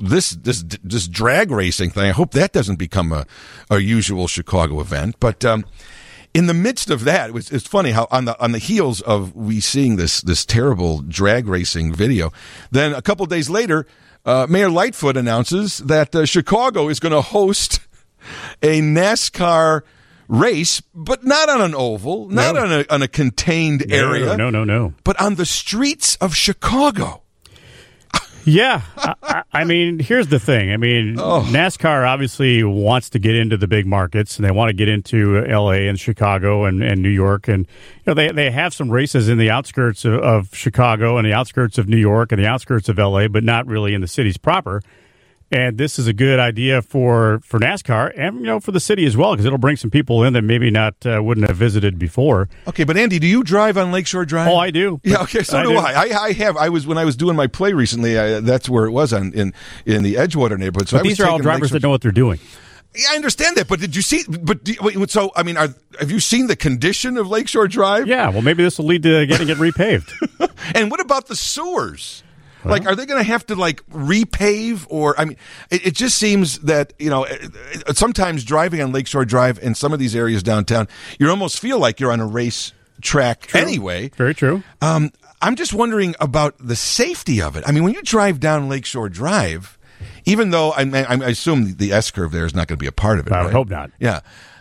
This 0.00 0.30
this 0.30 0.64
this 0.84 1.08
drag 1.08 1.50
racing 1.50 1.90
thing. 1.90 2.04
I 2.08 2.12
hope 2.12 2.32
that 2.32 2.52
doesn't 2.52 2.76
become 2.76 3.12
a, 3.12 3.26
a 3.70 3.78
usual 3.78 4.26
Chicago 4.28 4.80
event. 4.80 5.16
But 5.20 5.44
um, 5.44 5.64
in 6.34 6.46
the 6.46 6.54
midst 6.54 6.90
of 6.90 7.04
that, 7.04 7.30
it 7.30 7.32
was, 7.32 7.50
it's 7.50 7.66
funny 7.66 7.90
how 7.92 8.06
on 8.10 8.24
the 8.26 8.38
on 8.42 8.52
the 8.52 8.58
heels 8.58 9.00
of 9.02 9.34
we 9.34 9.60
seeing 9.60 9.96
this 9.96 10.20
this 10.20 10.44
terrible 10.44 11.00
drag 11.02 11.46
racing 11.48 11.94
video, 11.94 12.32
then 12.70 12.92
a 12.94 13.00
couple 13.02 13.24
days 13.26 13.48
later, 13.48 13.86
uh, 14.24 14.46
Mayor 14.48 14.68
Lightfoot 14.70 15.16
announces 15.16 15.78
that 15.78 16.14
uh, 16.14 16.26
Chicago 16.26 16.88
is 16.88 17.00
going 17.00 17.12
to 17.14 17.22
host 17.22 17.80
a 18.62 18.80
NASCAR 18.80 19.82
race, 20.28 20.82
but 20.92 21.24
not 21.24 21.48
on 21.48 21.60
an 21.60 21.74
oval, 21.74 22.28
not 22.28 22.54
No. 22.56 22.62
on 22.62 22.72
a 22.72 22.84
on 22.90 23.02
a 23.02 23.08
contained 23.08 23.90
area, 23.92 24.36
No, 24.36 24.50
no, 24.50 24.64
no. 24.64 24.92
but 25.04 25.20
on 25.20 25.36
the 25.36 25.46
streets 25.46 26.16
of 26.16 26.34
Chicago. 26.34 27.22
Yeah, 28.46 28.82
I, 28.96 29.42
I- 29.52 29.64
mean, 29.64 29.98
here's 29.98 30.28
the 30.28 30.38
thing. 30.38 30.72
I 30.72 30.76
mean, 30.76 31.18
Oh. 31.18 31.44
NASCAR 31.50 32.06
obviously 32.08 32.62
wants 32.62 33.10
to 33.10 33.18
get 33.18 33.34
into 33.34 33.56
the 33.56 33.66
big 33.66 33.86
markets, 33.86 34.36
and 34.38 34.46
they 34.46 34.52
want 34.52 34.68
to 34.68 34.72
get 34.72 34.88
into 34.88 35.44
L.A. 35.44 35.88
and 35.88 35.98
Chicago 35.98 36.64
and, 36.64 36.82
and 36.82 37.02
New 37.02 37.08
York, 37.10 37.48
and 37.48 37.66
you 37.66 38.02
know 38.06 38.14
they 38.14 38.30
they 38.30 38.50
have 38.52 38.72
some 38.72 38.88
races 38.88 39.28
in 39.28 39.38
the 39.38 39.50
outskirts 39.50 40.04
of, 40.04 40.14
of 40.20 40.54
Chicago 40.54 41.16
and 41.18 41.26
the 41.26 41.32
outskirts 41.32 41.76
of 41.76 41.88
New 41.88 41.96
York 41.96 42.30
and 42.30 42.40
the 42.40 42.46
outskirts 42.46 42.88
of 42.88 42.98
L.A., 43.00 43.26
but 43.28 43.42
not 43.42 43.66
really 43.66 43.92
in 43.94 44.00
the 44.00 44.06
cities 44.08 44.36
proper. 44.36 44.80
And 45.52 45.78
this 45.78 45.96
is 45.98 46.08
a 46.08 46.12
good 46.12 46.40
idea 46.40 46.82
for 46.82 47.38
for 47.44 47.60
NASCAR 47.60 48.12
and 48.16 48.40
you 48.40 48.46
know 48.46 48.58
for 48.58 48.72
the 48.72 48.80
city 48.80 49.06
as 49.06 49.16
well 49.16 49.30
because 49.32 49.46
it'll 49.46 49.58
bring 49.58 49.76
some 49.76 49.90
people 49.90 50.24
in 50.24 50.32
that 50.32 50.42
maybe 50.42 50.70
not 50.72 50.94
uh, 51.06 51.22
wouldn't 51.22 51.46
have 51.46 51.56
visited 51.56 52.00
before. 52.00 52.48
Okay, 52.66 52.82
but 52.82 52.96
Andy, 52.96 53.20
do 53.20 53.28
you 53.28 53.44
drive 53.44 53.76
on 53.78 53.92
Lakeshore 53.92 54.24
Drive? 54.24 54.48
Oh, 54.48 54.56
I 54.56 54.70
do. 54.72 55.00
Yeah, 55.04 55.22
okay, 55.22 55.44
so 55.44 55.58
I 55.58 55.62
do, 55.62 55.68
do. 55.70 55.76
I. 55.76 55.92
I. 55.92 56.22
I 56.26 56.32
have. 56.32 56.56
I 56.56 56.68
was 56.68 56.84
when 56.84 56.98
I 56.98 57.04
was 57.04 57.14
doing 57.16 57.36
my 57.36 57.46
play 57.46 57.72
recently. 57.72 58.18
I, 58.18 58.40
that's 58.40 58.68
where 58.68 58.86
it 58.86 58.90
was 58.90 59.12
on 59.12 59.32
in 59.34 59.54
in 59.84 60.02
the 60.02 60.14
Edgewater 60.14 60.58
neighborhood. 60.58 60.88
So 60.88 60.96
I 60.96 61.00
But 61.00 61.04
was 61.06 61.16
these 61.18 61.20
are 61.24 61.30
all 61.30 61.38
drivers 61.38 61.70
Lakeshore- 61.70 61.78
that 61.78 61.82
know 61.86 61.90
what 61.90 62.00
they're 62.02 62.10
doing. 62.10 62.40
Yeah, 62.96 63.08
I 63.12 63.16
understand 63.16 63.56
that, 63.58 63.68
but 63.68 63.78
did 63.78 63.94
you 63.94 64.00
see? 64.02 64.22
But 64.28 64.60
wait, 64.80 65.10
so 65.10 65.30
I 65.36 65.42
mean, 65.44 65.56
are, 65.58 65.68
have 66.00 66.10
you 66.10 66.18
seen 66.18 66.46
the 66.48 66.56
condition 66.56 67.18
of 67.18 67.28
Lakeshore 67.28 67.68
Drive? 67.68 68.08
Yeah, 68.08 68.30
well, 68.30 68.40
maybe 68.42 68.64
this 68.64 68.78
will 68.78 68.86
lead 68.86 69.02
to 69.04 69.26
getting 69.26 69.48
it 69.48 69.58
repaved. 69.58 70.10
And 70.74 70.90
what 70.90 70.98
about 71.00 71.26
the 71.28 71.36
sewers? 71.36 72.24
Like, 72.66 72.86
are 72.86 72.94
they 72.94 73.06
going 73.06 73.20
to 73.22 73.28
have 73.30 73.46
to 73.46 73.54
like 73.54 73.84
repave, 73.90 74.86
or 74.88 75.18
I 75.18 75.24
mean, 75.24 75.36
it, 75.70 75.86
it 75.88 75.94
just 75.94 76.18
seems 76.18 76.58
that 76.60 76.92
you 76.98 77.10
know, 77.10 77.24
it- 77.24 77.96
sometimes 77.96 78.44
driving 78.44 78.80
on 78.82 78.92
Lakeshore 78.92 79.24
Drive 79.24 79.58
in 79.60 79.74
some 79.74 79.92
of 79.92 79.98
these 79.98 80.14
areas 80.16 80.42
downtown, 80.42 80.88
you 81.18 81.28
almost 81.30 81.60
feel 81.60 81.78
like 81.78 82.00
you're 82.00 82.12
on 82.12 82.20
a 82.20 82.26
race 82.26 82.72
track 83.00 83.54
anyway. 83.54 84.08
Very 84.16 84.34
true. 84.34 84.62
Um, 84.80 85.10
I'm 85.42 85.54
just 85.56 85.74
wondering 85.74 86.14
about 86.20 86.54
the 86.58 86.76
safety 86.76 87.42
of 87.42 87.56
it. 87.56 87.64
I 87.66 87.72
mean, 87.72 87.84
when 87.84 87.92
you 87.94 88.02
drive 88.02 88.40
down 88.40 88.68
Lakeshore 88.68 89.08
Drive, 89.10 89.78
even 90.24 90.50
though 90.50 90.70
I, 90.72 90.82
I, 90.82 91.04
I 91.08 91.28
assume 91.28 91.74
the 91.74 91.92
S 91.92 92.10
curve 92.10 92.32
there 92.32 92.46
is 92.46 92.54
not 92.54 92.68
going 92.68 92.78
to 92.78 92.82
be 92.82 92.86
a 92.86 92.92
part 92.92 93.18
of 93.18 93.26
it. 93.26 93.32
I 93.32 93.44
right? 93.44 93.52
hope 93.52 93.68
not. 93.68 93.90
Yeah, 94.00 94.20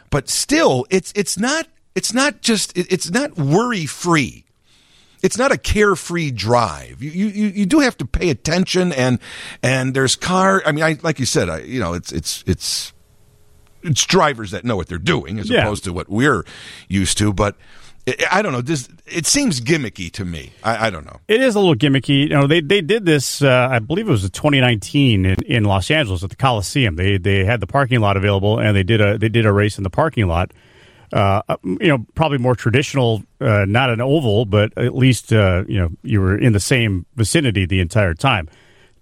but 0.10 0.30
still, 0.30 0.86
it's 0.90 1.12
it's 1.16 1.38
not 1.38 1.68
it's 1.96 2.14
not 2.14 2.42
just 2.42 2.78
it, 2.78 2.92
it's 2.92 3.10
not 3.10 3.38
worry 3.38 3.86
free. 3.86 4.45
It's 5.26 5.38
not 5.38 5.52
a 5.52 5.58
carefree 5.58 6.32
drive. 6.32 7.02
You, 7.02 7.10
you 7.10 7.48
you 7.48 7.66
do 7.66 7.80
have 7.80 7.98
to 7.98 8.06
pay 8.06 8.30
attention 8.30 8.92
and 8.94 9.18
and 9.64 9.94
there's 9.96 10.16
car. 10.16 10.62
I 10.66 10.72
mean, 10.72 10.84
I 10.84 10.98
like 11.02 11.20
you 11.20 11.26
said, 11.26 11.50
I 11.50 11.60
you 11.62 11.80
know, 11.80 11.94
it's 11.94 12.12
it's 12.12 12.44
it's 12.46 12.94
it's 13.82 14.06
drivers 14.06 14.52
that 14.52 14.64
know 14.64 14.76
what 14.76 14.88
they're 14.88 14.98
doing 15.16 15.40
as 15.40 15.50
Yeah. 15.50 15.62
opposed 15.62 15.84
to 15.86 15.94
what 15.94 16.10
we're 16.10 16.44
used 16.88 17.18
to. 17.20 17.34
But 17.34 17.56
I 18.08 18.16
I 18.34 18.42
don't 18.44 18.52
know. 18.54 18.62
This 18.62 18.88
it 19.08 19.26
seems 19.26 19.62
gimmicky 19.62 20.12
to 20.12 20.26
me. 20.26 20.54
I, 20.64 20.88
I 20.88 20.90
don't 20.92 21.06
know. 21.06 21.20
It 21.28 21.42
is 21.42 21.56
a 21.56 21.60
little 21.60 21.76
gimmicky. 21.76 22.20
You 22.24 22.30
know, 22.30 22.46
they 22.48 22.62
they 22.62 22.82
did 22.82 23.06
this. 23.06 23.42
Uh, 23.42 23.68
I 23.72 23.80
believe 23.80 24.08
it 24.08 24.12
was 24.12 24.24
in 24.26 24.30
2019 24.32 25.26
in, 25.26 25.36
in 25.48 25.64
Los 25.64 25.90
Angeles 25.90 26.24
at 26.24 26.30
the 26.30 26.36
Coliseum. 26.36 26.96
They 26.98 27.18
they 27.18 27.46
had 27.46 27.62
the 27.62 27.68
parking 27.68 28.00
lot 28.00 28.16
available, 28.16 28.60
and 28.60 28.76
they 28.76 28.84
did 28.84 29.02
a 29.02 29.18
they 29.18 29.30
did 29.30 29.46
a 29.48 29.52
race 29.52 29.78
in 29.80 29.84
the 29.84 29.90
parking 29.90 30.28
lot. 30.28 30.52
Uh, 31.14 31.42
you 31.64 31.88
know, 31.88 32.06
probably 32.16 32.38
more 32.38 32.56
traditional, 32.56 33.24
uh, 33.40 33.66
not 33.66 33.90
an 33.90 34.02
oval, 34.02 34.46
but 34.46 34.76
at 34.78 34.96
least 34.96 35.32
uh, 35.32 35.64
you 35.68 35.80
know 35.80 35.90
you 36.04 36.22
were 36.22 36.38
in 36.38 36.54
the 36.54 36.60
same 36.60 37.06
vicinity 37.16 37.66
the 37.66 37.80
entire 37.80 38.14
time. 38.14 38.50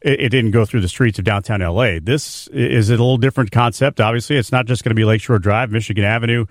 It, 0.02 0.20
it 0.20 0.30
didn't 0.30 0.52
go 0.52 0.66
through 0.66 0.82
the 0.82 0.88
streets 0.88 1.18
of 1.18 1.26
downtown 1.26 1.62
LA. 1.62 2.00
This 2.02 2.48
is 2.48 2.90
a 2.90 2.94
little 2.94 3.18
different 3.18 3.52
concept. 3.52 4.02
Obviously, 4.02 4.38
it's 4.38 4.52
not 4.52 4.66
just 4.66 4.84
going 4.84 4.92
to 4.92 4.96
be 4.96 5.06
Lakeshore 5.06 5.40
Drive, 5.40 5.72
Michigan 5.72 6.04
Avenue, 6.04 6.46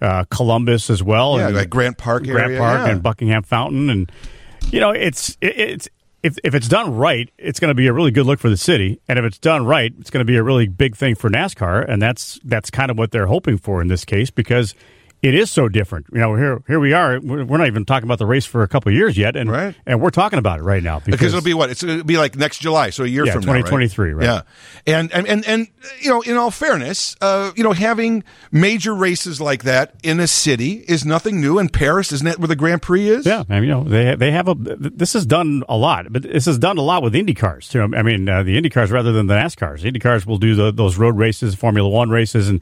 uh, 0.00 0.24
Columbus 0.30 0.90
as 0.90 1.02
well, 1.02 1.38
Yeah, 1.38 1.48
and 1.48 1.56
like 1.56 1.70
Grant 1.70 1.98
Park 1.98 2.24
Grant 2.24 2.48
area, 2.48 2.58
Park 2.58 2.86
yeah. 2.86 2.92
and 2.92 3.02
Buckingham 3.02 3.42
Fountain, 3.42 3.90
and 3.90 4.12
you 4.70 4.80
know, 4.80 4.90
it's 4.90 5.30
it, 5.40 5.58
it's 5.58 5.88
if 6.22 6.36
if 6.44 6.54
it's 6.54 6.68
done 6.68 6.94
right, 6.94 7.30
it's 7.38 7.60
going 7.60 7.68
to 7.68 7.74
be 7.74 7.86
a 7.86 7.92
really 7.92 8.10
good 8.10 8.26
look 8.26 8.38
for 8.38 8.50
the 8.50 8.56
city, 8.56 9.00
and 9.08 9.18
if 9.18 9.24
it's 9.24 9.38
done 9.38 9.64
right, 9.64 9.92
it's 9.98 10.10
going 10.10 10.20
to 10.20 10.30
be 10.30 10.36
a 10.36 10.42
really 10.42 10.68
big 10.68 10.96
thing 10.96 11.14
for 11.14 11.30
NASCAR, 11.30 11.88
and 11.88 12.00
that's 12.02 12.38
that's 12.44 12.70
kind 12.70 12.90
of 12.90 12.98
what 12.98 13.10
they're 13.10 13.26
hoping 13.26 13.58
for 13.58 13.80
in 13.82 13.88
this 13.88 14.04
case 14.04 14.30
because. 14.30 14.74
It 15.20 15.34
is 15.34 15.50
so 15.50 15.68
different. 15.68 16.06
You 16.12 16.20
know, 16.20 16.36
here 16.36 16.62
here 16.68 16.78
we 16.78 16.92
are. 16.92 17.18
We're 17.20 17.56
not 17.58 17.66
even 17.66 17.84
talking 17.84 18.06
about 18.06 18.18
the 18.20 18.26
race 18.26 18.46
for 18.46 18.62
a 18.62 18.68
couple 18.68 18.90
of 18.90 18.94
years 18.96 19.18
yet, 19.18 19.34
and 19.34 19.50
Right. 19.50 19.74
and 19.84 20.00
we're 20.00 20.10
talking 20.10 20.38
about 20.38 20.60
it 20.60 20.62
right 20.62 20.80
now 20.80 21.00
Because 21.00 21.34
it'll 21.34 21.44
be 21.44 21.54
what 21.54 21.70
it's 21.70 21.82
it'll 21.82 22.04
be 22.04 22.16
like 22.16 22.36
next 22.36 22.58
July, 22.58 22.90
so 22.90 23.02
a 23.02 23.08
year 23.08 23.26
Yeah, 23.26 23.32
from 23.32 23.44
now, 23.44 23.52
right? 23.54 23.58
2023, 23.66 24.12
right. 24.12 24.24
Yeah, 24.24 24.42
and 24.86 25.10
and 25.12 25.26
and 25.26 25.44
and 25.48 25.66
you 26.00 26.08
know, 26.10 26.20
in 26.20 26.36
all 26.36 26.52
fairness, 26.52 27.16
uh, 27.20 27.50
you 27.56 27.64
know, 27.64 27.72
having 27.72 28.22
major 28.52 28.94
races 28.94 29.40
like 29.40 29.64
that 29.64 29.94
in 30.04 30.20
a 30.20 30.28
city 30.28 30.84
is 30.86 31.04
nothing 31.04 31.40
new. 31.40 31.58
In 31.58 31.68
Paris, 31.68 32.12
isn't 32.12 32.24
that 32.24 32.38
where 32.38 32.46
the 32.46 32.54
Grand 32.54 32.82
Prix 32.82 33.08
is? 33.08 33.26
Yeah, 33.26 33.42
I 33.48 33.54
mean, 33.54 33.64
you 33.64 33.70
know, 33.70 33.82
they 33.82 34.14
they 34.14 34.30
have 34.30 34.46
a. 34.46 34.54
This 34.54 35.16
is 35.16 35.26
done 35.26 35.64
a 35.68 35.76
lot, 35.76 36.12
but 36.12 36.22
this 36.22 36.46
is 36.46 36.58
done 36.60 36.78
a 36.78 36.82
lot 36.82 37.02
with 37.02 37.16
Indy 37.16 37.34
cars 37.34 37.68
too. 37.68 37.82
I 37.82 38.02
mean, 38.02 38.28
uh, 38.28 38.44
the 38.44 38.56
Indy 38.56 38.70
cars 38.70 38.92
rather 38.92 39.10
than 39.10 39.26
the 39.26 39.34
NASCARs. 39.34 39.84
Indy 39.84 39.98
cars 39.98 40.26
will 40.26 40.38
do 40.38 40.54
the, 40.54 40.70
those 40.70 40.96
road 40.96 41.16
races, 41.18 41.56
Formula 41.56 41.88
One 41.88 42.08
races, 42.08 42.48
and 42.48 42.60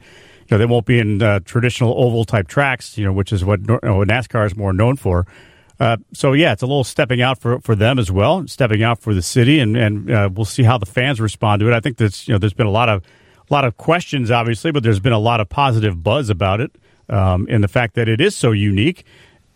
know 0.55 0.57
they 0.57 0.65
won't 0.65 0.85
be 0.85 0.99
in 0.99 1.21
uh, 1.21 1.39
traditional 1.41 1.93
oval 1.97 2.25
type 2.25 2.47
tracks. 2.47 2.97
You 2.97 3.05
know, 3.05 3.13
which 3.13 3.31
is 3.31 3.43
what 3.43 3.61
you 3.61 3.79
know, 3.83 3.99
NASCAR 4.05 4.45
is 4.45 4.55
more 4.55 4.73
known 4.73 4.95
for. 4.95 5.25
Uh, 5.79 5.97
so 6.11 6.33
yeah, 6.33 6.53
it's 6.53 6.63
a 6.63 6.67
little 6.67 6.83
stepping 6.83 7.21
out 7.21 7.39
for 7.39 7.59
for 7.59 7.75
them 7.75 7.99
as 7.99 8.11
well, 8.11 8.47
stepping 8.47 8.83
out 8.83 8.99
for 8.99 9.13
the 9.13 9.21
city, 9.21 9.59
and 9.59 9.77
and 9.77 10.11
uh, 10.11 10.29
we'll 10.33 10.45
see 10.45 10.63
how 10.63 10.77
the 10.77 10.85
fans 10.85 11.21
respond 11.21 11.59
to 11.59 11.67
it. 11.67 11.73
I 11.73 11.79
think 11.79 11.97
that's 11.97 12.27
you 12.27 12.33
know 12.33 12.39
there's 12.39 12.53
been 12.53 12.67
a 12.67 12.71
lot 12.71 12.89
of 12.89 13.03
a 13.49 13.53
lot 13.53 13.65
of 13.65 13.77
questions, 13.77 14.31
obviously, 14.31 14.71
but 14.71 14.83
there's 14.83 14.99
been 14.99 15.13
a 15.13 15.19
lot 15.19 15.39
of 15.39 15.49
positive 15.49 16.01
buzz 16.01 16.29
about 16.29 16.61
it, 16.61 16.71
um, 17.09 17.47
and 17.49 17.63
the 17.63 17.67
fact 17.67 17.95
that 17.95 18.09
it 18.09 18.19
is 18.19 18.35
so 18.35 18.51
unique. 18.51 19.05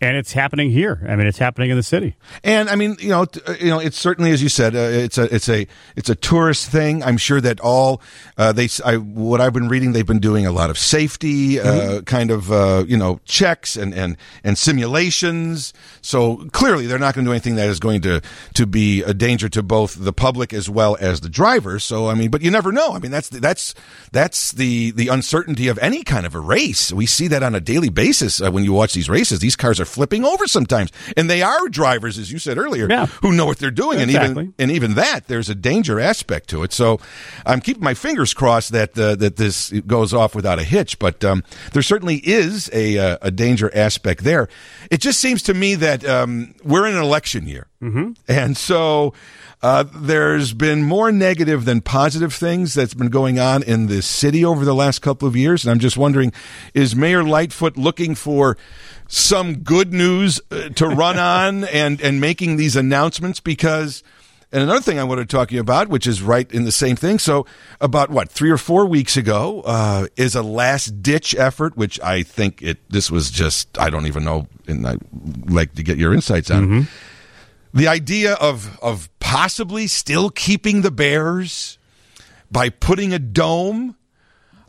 And 0.02 0.16
it's 0.16 0.32
happening 0.32 0.72
here. 0.72 1.00
I 1.08 1.14
mean, 1.14 1.28
it's 1.28 1.38
happening 1.38 1.70
in 1.70 1.76
the 1.76 1.82
city. 1.84 2.16
And 2.42 2.68
I 2.68 2.74
mean, 2.74 2.96
you 2.98 3.10
know, 3.10 3.24
t- 3.24 3.40
uh, 3.46 3.54
you 3.60 3.70
know, 3.70 3.78
it's 3.78 3.96
certainly 3.96 4.32
as 4.32 4.42
you 4.42 4.48
said, 4.48 4.74
uh, 4.74 4.78
it's 4.78 5.16
a 5.16 5.32
it's 5.32 5.48
a 5.48 5.68
it's 5.94 6.10
a 6.10 6.16
tourist 6.16 6.68
thing. 6.68 7.04
I'm 7.04 7.16
sure 7.16 7.40
that 7.40 7.60
all 7.60 8.02
uh, 8.36 8.50
they 8.50 8.68
I, 8.84 8.96
what 8.96 9.40
I've 9.40 9.52
been 9.52 9.68
reading, 9.68 9.92
they've 9.92 10.04
been 10.04 10.18
doing 10.18 10.44
a 10.44 10.50
lot 10.50 10.70
of 10.70 10.78
safety 10.78 11.60
uh, 11.60 12.00
kind 12.02 12.32
of 12.32 12.50
uh, 12.50 12.84
you 12.88 12.96
know 12.96 13.20
checks 13.26 13.76
and 13.76 13.94
and 13.94 14.16
and 14.42 14.58
simulations. 14.58 15.72
So 16.00 16.48
clearly, 16.50 16.86
they're 16.88 16.98
not 16.98 17.14
going 17.14 17.24
to 17.24 17.28
do 17.28 17.32
anything 17.32 17.54
that 17.54 17.68
is 17.68 17.78
going 17.78 18.00
to 18.00 18.20
to 18.54 18.66
be 18.66 19.04
a 19.04 19.14
danger 19.14 19.48
to 19.50 19.62
both 19.62 19.94
the 19.94 20.12
public 20.12 20.52
as 20.52 20.68
well 20.68 20.96
as 21.00 21.20
the 21.20 21.28
drivers. 21.28 21.84
So 21.84 22.08
I 22.08 22.14
mean, 22.14 22.32
but 22.32 22.42
you 22.42 22.50
never 22.50 22.72
know. 22.72 22.92
I 22.92 22.98
mean, 22.98 23.12
that's 23.12 23.28
the, 23.28 23.38
that's 23.38 23.72
that's 24.10 24.50
the 24.50 24.90
the 24.90 25.06
uncertainty 25.06 25.68
of 25.68 25.78
any 25.78 26.02
kind 26.02 26.26
of 26.26 26.34
a 26.34 26.40
race. 26.40 26.92
We 26.92 27.06
see 27.06 27.28
that 27.28 27.44
on 27.44 27.54
a 27.54 27.60
daily 27.60 27.88
basis 27.88 28.42
uh, 28.42 28.50
when 28.50 28.64
you 28.64 28.72
watch 28.72 28.94
these 28.94 29.08
races. 29.08 29.38
These 29.38 29.54
cars 29.54 29.78
are 29.78 29.91
flipping 29.92 30.24
over 30.24 30.46
sometimes, 30.46 30.90
and 31.16 31.28
they 31.28 31.42
are 31.42 31.68
drivers, 31.68 32.18
as 32.18 32.32
you 32.32 32.38
said 32.38 32.58
earlier, 32.58 32.88
Yeah. 32.88 33.06
who 33.20 33.32
know 33.32 33.46
what 33.46 33.58
they're 33.58 33.70
doing, 33.70 34.00
and 34.00 34.10
even 34.10 34.54
and 34.58 34.70
even 34.70 34.94
that 34.94 35.28
there's 35.28 35.48
a 35.48 35.54
danger 35.54 36.00
aspect 36.00 36.48
to 36.50 36.62
it. 36.62 36.72
So 36.72 36.98
I'm 37.46 37.60
keeping 37.60 37.84
my 37.84 37.94
fingers 37.94 38.34
crossed 38.34 38.72
that 38.72 38.98
uh, 38.98 39.14
that 39.16 39.36
this 39.36 39.70
goes 39.86 40.12
off 40.14 40.34
without 40.34 40.58
a 40.58 40.64
hitch. 40.64 40.98
But 40.98 41.24
um, 41.24 41.44
there 41.72 41.82
certainly 41.82 42.16
is 42.16 42.70
a 42.72 42.98
uh, 42.98 43.18
a 43.22 43.30
danger 43.30 43.70
aspect 43.74 44.24
there. 44.24 44.48
It 44.90 45.00
just 45.00 45.20
seems 45.20 45.42
to 45.44 45.54
me 45.54 45.74
that 45.76 46.04
um, 46.04 46.54
we're 46.64 46.86
in 46.86 46.94
an 46.96 47.02
election 47.02 47.46
year, 47.46 47.68
mm-hmm. 47.82 48.12
and 48.28 48.56
so. 48.56 49.12
Uh, 49.64 49.84
there's 49.94 50.52
been 50.52 50.82
more 50.82 51.12
negative 51.12 51.64
than 51.64 51.80
positive 51.80 52.34
things 52.34 52.74
that's 52.74 52.94
been 52.94 53.10
going 53.10 53.38
on 53.38 53.62
in 53.62 53.86
this 53.86 54.06
city 54.06 54.44
over 54.44 54.64
the 54.64 54.74
last 54.74 55.00
couple 55.02 55.28
of 55.28 55.36
years, 55.36 55.64
and 55.64 55.70
I'm 55.70 55.78
just 55.78 55.96
wondering: 55.96 56.32
is 56.74 56.96
Mayor 56.96 57.22
Lightfoot 57.22 57.76
looking 57.76 58.16
for 58.16 58.56
some 59.12 59.58
good 59.58 59.92
news 59.92 60.40
uh, 60.50 60.70
to 60.70 60.88
run 60.88 61.18
on 61.18 61.64
and 61.64 62.00
and 62.00 62.20
making 62.20 62.56
these 62.56 62.76
announcements? 62.76 63.40
Because, 63.40 64.02
and 64.50 64.62
another 64.62 64.80
thing 64.80 64.98
I 64.98 65.04
want 65.04 65.20
to 65.20 65.26
talk 65.26 65.48
to 65.48 65.54
you 65.54 65.60
about, 65.60 65.88
which 65.88 66.06
is 66.06 66.22
right 66.22 66.50
in 66.50 66.64
the 66.64 66.72
same 66.72 66.96
thing. 66.96 67.18
So, 67.18 67.46
about 67.80 68.10
what 68.10 68.30
three 68.30 68.50
or 68.50 68.58
four 68.58 68.86
weeks 68.86 69.16
ago, 69.16 69.62
uh, 69.66 70.06
is 70.16 70.34
a 70.34 70.42
last 70.42 71.02
ditch 71.02 71.34
effort, 71.34 71.76
which 71.76 72.00
I 72.00 72.22
think 72.22 72.62
it 72.62 72.78
this 72.90 73.10
was 73.10 73.30
just 73.30 73.78
I 73.78 73.90
don't 73.90 74.06
even 74.06 74.24
know, 74.24 74.46
and 74.66 74.86
I 74.86 74.96
like 75.46 75.74
to 75.74 75.82
get 75.82 75.98
your 75.98 76.14
insights 76.14 76.50
on 76.50 76.88
the 77.74 77.88
idea 77.88 78.34
of 78.34 78.78
of 78.80 79.08
possibly 79.20 79.86
still 79.86 80.30
keeping 80.30 80.82
the 80.82 80.90
Bears 80.90 81.78
by 82.50 82.68
putting 82.68 83.12
a 83.12 83.18
dome 83.18 83.96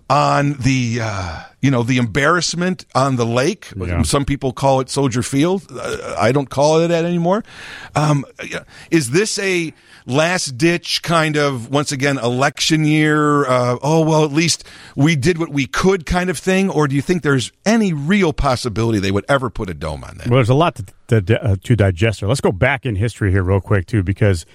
on 0.10 0.54
the 0.54 1.00
uh, 1.02 1.42
you 1.62 1.72
know 1.72 1.84
the 1.84 1.98
embarrassment 1.98 2.86
on 2.94 3.16
the 3.16 3.26
lake. 3.26 3.70
Yeah. 3.76 4.04
Some 4.04 4.26
people 4.26 4.54
call 4.54 4.80
it 4.80 4.90
Soldier 4.90 5.24
Field. 5.24 5.66
Uh, 5.72 6.16
I 6.18 6.32
don't 6.32 6.50
call 6.50 6.82
it 6.82 6.90
that 6.90 7.06
anymore. 7.06 7.44
Um, 7.96 8.26
is 8.92 9.12
this 9.12 9.40
a 9.40 9.74
last 10.06 10.58
ditch 10.58 11.02
kind 11.02 11.38
of 11.38 11.70
once 11.70 11.92
again 11.92 12.18
election 12.18 12.86
year? 12.86 13.46
Uh, 13.46 13.78
oh 13.82 14.02
well, 14.02 14.26
at 14.26 14.32
least 14.32 14.66
we 14.96 15.16
did 15.16 15.38
what 15.38 15.50
we 15.50 15.66
could 15.66 16.06
kind 16.06 16.30
of 16.30 16.38
thing, 16.38 16.70
or 16.70 16.88
do 16.88 16.96
you 16.96 17.02
think 17.02 17.24
there's 17.24 17.52
any 17.66 17.94
real 17.94 18.34
possibility 18.34 19.00
they 19.00 19.12
would 19.12 19.26
ever 19.30 19.50
put 19.50 19.70
a 19.70 19.74
dome 19.74 20.04
on 20.04 20.18
that? 20.18 20.28
Well, 20.28 20.38
there's 20.38 20.50
a 20.50 20.54
lot 20.54 20.82
to, 21.08 21.22
to, 21.22 21.44
uh, 21.44 21.56
to 21.64 21.76
digest 21.76 22.20
there. 22.20 22.30
Let's 22.30 22.42
go 22.42 22.52
back 22.52 22.86
in 22.86 22.96
history 22.96 23.32
here, 23.32 23.44
real 23.44 23.62
quick, 23.62 23.88
too, 23.88 24.04
because 24.04 24.46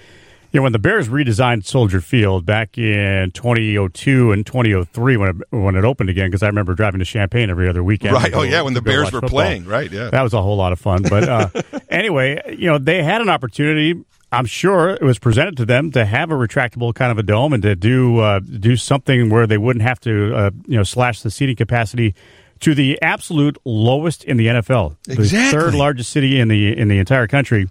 you 0.51 0.59
know 0.59 0.63
when 0.63 0.71
the 0.71 0.79
Bears 0.79 1.09
redesigned 1.09 1.65
Soldier 1.65 2.01
Field 2.01 2.45
back 2.45 2.77
in 2.77 3.31
2002 3.31 4.31
and 4.31 4.45
2003 4.45 5.17
when 5.17 5.29
it, 5.29 5.35
when 5.51 5.75
it 5.75 5.85
opened 5.85 6.09
again, 6.09 6.27
because 6.29 6.43
I 6.43 6.47
remember 6.47 6.73
driving 6.73 6.99
to 6.99 7.05
Champaign 7.05 7.49
every 7.49 7.69
other 7.69 7.83
weekend. 7.83 8.13
Right. 8.13 8.31
go- 8.31 8.39
Oh, 8.39 8.43
yeah, 8.43 8.61
when 8.61 8.73
the 8.73 8.81
Bears 8.81 9.05
were 9.11 9.21
football. 9.21 9.29
playing. 9.29 9.65
Right, 9.65 9.91
yeah. 9.91 10.09
That 10.09 10.21
was 10.23 10.33
a 10.33 10.41
whole 10.41 10.55
lot 10.57 10.71
of 10.71 10.79
fun. 10.79 11.03
But 11.03 11.29
uh, 11.29 11.49
anyway, 11.89 12.55
you 12.57 12.67
know 12.67 12.77
they 12.77 13.03
had 13.03 13.21
an 13.21 13.29
opportunity. 13.29 14.03
I'm 14.31 14.45
sure 14.45 14.91
it 14.91 15.01
was 15.01 15.17
presented 15.17 15.57
to 15.57 15.65
them 15.65 15.89
to 15.91 16.05
have 16.05 16.29
a 16.29 16.35
retractable 16.35 16.93
kind 16.93 17.11
of 17.11 17.17
a 17.17 17.23
dome 17.23 17.51
and 17.53 17.63
to 17.63 17.75
do 17.75 18.19
uh, 18.19 18.39
do 18.39 18.75
something 18.75 19.29
where 19.29 19.47
they 19.47 19.57
wouldn't 19.57 19.81
have 19.83 19.99
to 20.01 20.35
uh, 20.35 20.51
you 20.67 20.77
know 20.77 20.83
slash 20.83 21.21
the 21.21 21.31
seating 21.31 21.55
capacity 21.55 22.13
to 22.59 22.75
the 22.75 23.01
absolute 23.01 23.57
lowest 23.65 24.23
in 24.25 24.37
the 24.37 24.47
NFL. 24.47 24.97
The 25.05 25.13
Exactly. 25.13 25.59
third 25.59 25.73
largest 25.75 26.11
city 26.11 26.39
in 26.39 26.47
the 26.47 26.77
in 26.77 26.89
the 26.89 26.99
entire 26.99 27.25
country 27.27 27.69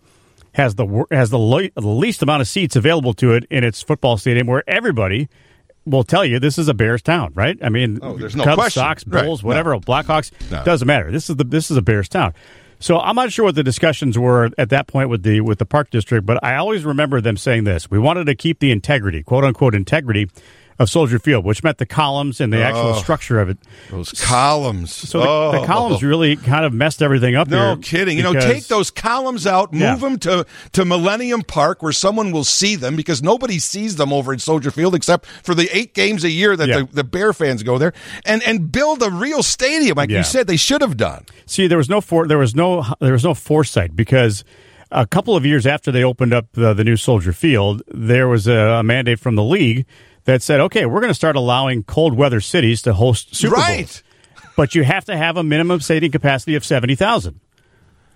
has 0.58 0.74
the 0.74 1.04
has 1.10 1.30
the, 1.30 1.38
lo- 1.38 1.68
the 1.74 1.80
least 1.86 2.22
amount 2.22 2.42
of 2.42 2.48
seats 2.48 2.76
available 2.76 3.14
to 3.14 3.32
it 3.32 3.44
in 3.50 3.64
its 3.64 3.80
football 3.80 4.18
stadium, 4.18 4.46
where 4.46 4.62
everybody 4.68 5.28
will 5.86 6.04
tell 6.04 6.24
you 6.24 6.38
this 6.38 6.58
is 6.58 6.68
a 6.68 6.74
Bears 6.74 7.00
town, 7.00 7.32
right? 7.34 7.56
I 7.62 7.70
mean, 7.70 7.98
Oh, 8.02 8.18
there's 8.18 8.36
no 8.36 8.44
Cubs, 8.44 8.56
question. 8.56 8.80
Sox, 8.80 9.06
Right. 9.06 9.24
Bulls, 9.24 9.42
No. 9.42 9.46
whatever, 9.48 9.74
Blackhawks 9.78 10.30
No. 10.50 10.62
doesn't 10.64 10.86
matter. 10.86 11.10
This 11.10 11.30
is 11.30 11.36
the 11.36 11.44
this 11.44 11.70
is 11.70 11.78
a 11.78 11.82
Bears 11.82 12.08
town. 12.10 12.34
So 12.80 12.98
I'm 13.00 13.16
not 13.16 13.32
sure 13.32 13.44
what 13.46 13.54
the 13.56 13.64
discussions 13.64 14.16
were 14.18 14.50
at 14.58 14.68
that 14.70 14.86
point 14.86 15.08
with 15.08 15.22
the 15.22 15.40
with 15.40 15.58
the 15.58 15.64
park 15.66 15.90
district, 15.90 16.26
but 16.26 16.42
I 16.44 16.56
always 16.56 16.84
remember 16.84 17.20
them 17.20 17.36
saying 17.36 17.64
this: 17.64 17.90
we 17.90 17.98
wanted 17.98 18.26
to 18.26 18.34
keep 18.34 18.58
the 18.60 18.70
integrity, 18.70 19.22
quote 19.22 19.44
unquote 19.44 19.74
integrity, 19.74 20.28
of 20.78 20.88
Soldier 20.88 21.18
Field, 21.18 21.44
which 21.44 21.64
meant 21.64 21.78
the 21.78 21.86
columns 21.86 22.40
and 22.40 22.52
the 22.52 22.62
actual 22.62 22.90
Oh. 22.90 22.98
structure 23.00 23.40
of 23.40 23.48
it. 23.48 23.58
Those 23.90 24.12
columns. 24.12 24.94
So 24.94 25.18
the, 25.20 25.26
oh. 25.28 25.60
the 25.60 25.66
columns 25.66 26.02
really 26.04 26.36
kind 26.36 26.64
of 26.64 26.72
messed 26.72 27.02
everything 27.02 27.34
up. 27.34 27.48
There. 27.48 27.58
No 27.58 27.76
kidding. 27.76 28.16
You 28.16 28.22
know, 28.22 28.32
take 28.34 28.68
those 28.68 28.90
columns 28.90 29.46
out, 29.46 29.72
move 29.72 29.82
Yeah. 29.82 29.96
them 29.96 30.18
to, 30.20 30.46
to 30.72 30.84
Millennium 30.84 31.42
Park 31.42 31.82
where 31.82 31.90
someone 31.92 32.30
will 32.30 32.44
see 32.44 32.76
them 32.76 32.94
because 32.94 33.22
nobody 33.22 33.58
sees 33.58 33.96
them 33.96 34.12
over 34.12 34.32
in 34.32 34.38
Soldier 34.38 34.70
Field 34.70 34.94
except 34.94 35.26
for 35.26 35.54
the 35.54 35.68
eight 35.76 35.94
games 35.94 36.22
a 36.22 36.30
year 36.30 36.56
that 36.56 36.68
Yeah. 36.68 36.78
the, 36.82 36.88
the 36.92 37.04
Bear 37.04 37.32
fans 37.32 37.62
go 37.64 37.76
there 37.78 37.92
and, 38.24 38.42
and 38.44 38.70
build 38.70 39.02
a 39.02 39.10
real 39.10 39.42
stadium 39.42 39.96
like 39.96 40.10
Yeah. 40.10 40.18
you 40.18 40.24
said 40.24 40.46
they 40.46 40.56
should 40.56 40.80
have 40.80 40.96
done. 40.96 41.24
See, 41.46 41.66
there 41.66 41.78
was 41.78 41.88
no 41.88 42.00
for, 42.00 42.26
there 42.28 42.38
was 42.38 42.54
no 42.54 42.84
there 43.00 43.12
was 43.14 43.24
no 43.24 43.34
foresight 43.34 43.96
because 43.96 44.44
a 44.90 45.06
couple 45.06 45.34
of 45.36 45.44
years 45.44 45.66
after 45.66 45.90
they 45.90 46.04
opened 46.04 46.32
up 46.32 46.46
the, 46.52 46.72
the 46.72 46.84
new 46.84 46.96
Soldier 46.96 47.32
Field, 47.32 47.82
there 47.88 48.28
was 48.28 48.46
a, 48.46 48.54
a 48.54 48.82
mandate 48.82 49.18
from 49.20 49.34
the 49.34 49.42
league 49.44 49.84
that 50.28 50.42
said, 50.42 50.60
"Okay, 50.60 50.84
we're 50.84 51.00
going 51.00 51.08
to 51.10 51.14
start 51.14 51.36
allowing 51.36 51.84
cold 51.84 52.14
weather 52.14 52.42
cities 52.42 52.82
to 52.82 52.92
host 52.92 53.34
Super 53.34 53.54
Right. 53.54 53.86
Bowls, 53.86 54.02
but 54.56 54.74
you 54.74 54.84
have 54.84 55.06
to 55.06 55.16
have 55.16 55.38
a 55.38 55.42
minimum 55.42 55.80
seating 55.80 56.12
capacity 56.12 56.54
of 56.54 56.66
seventy 56.66 56.94
thousand. 56.94 57.40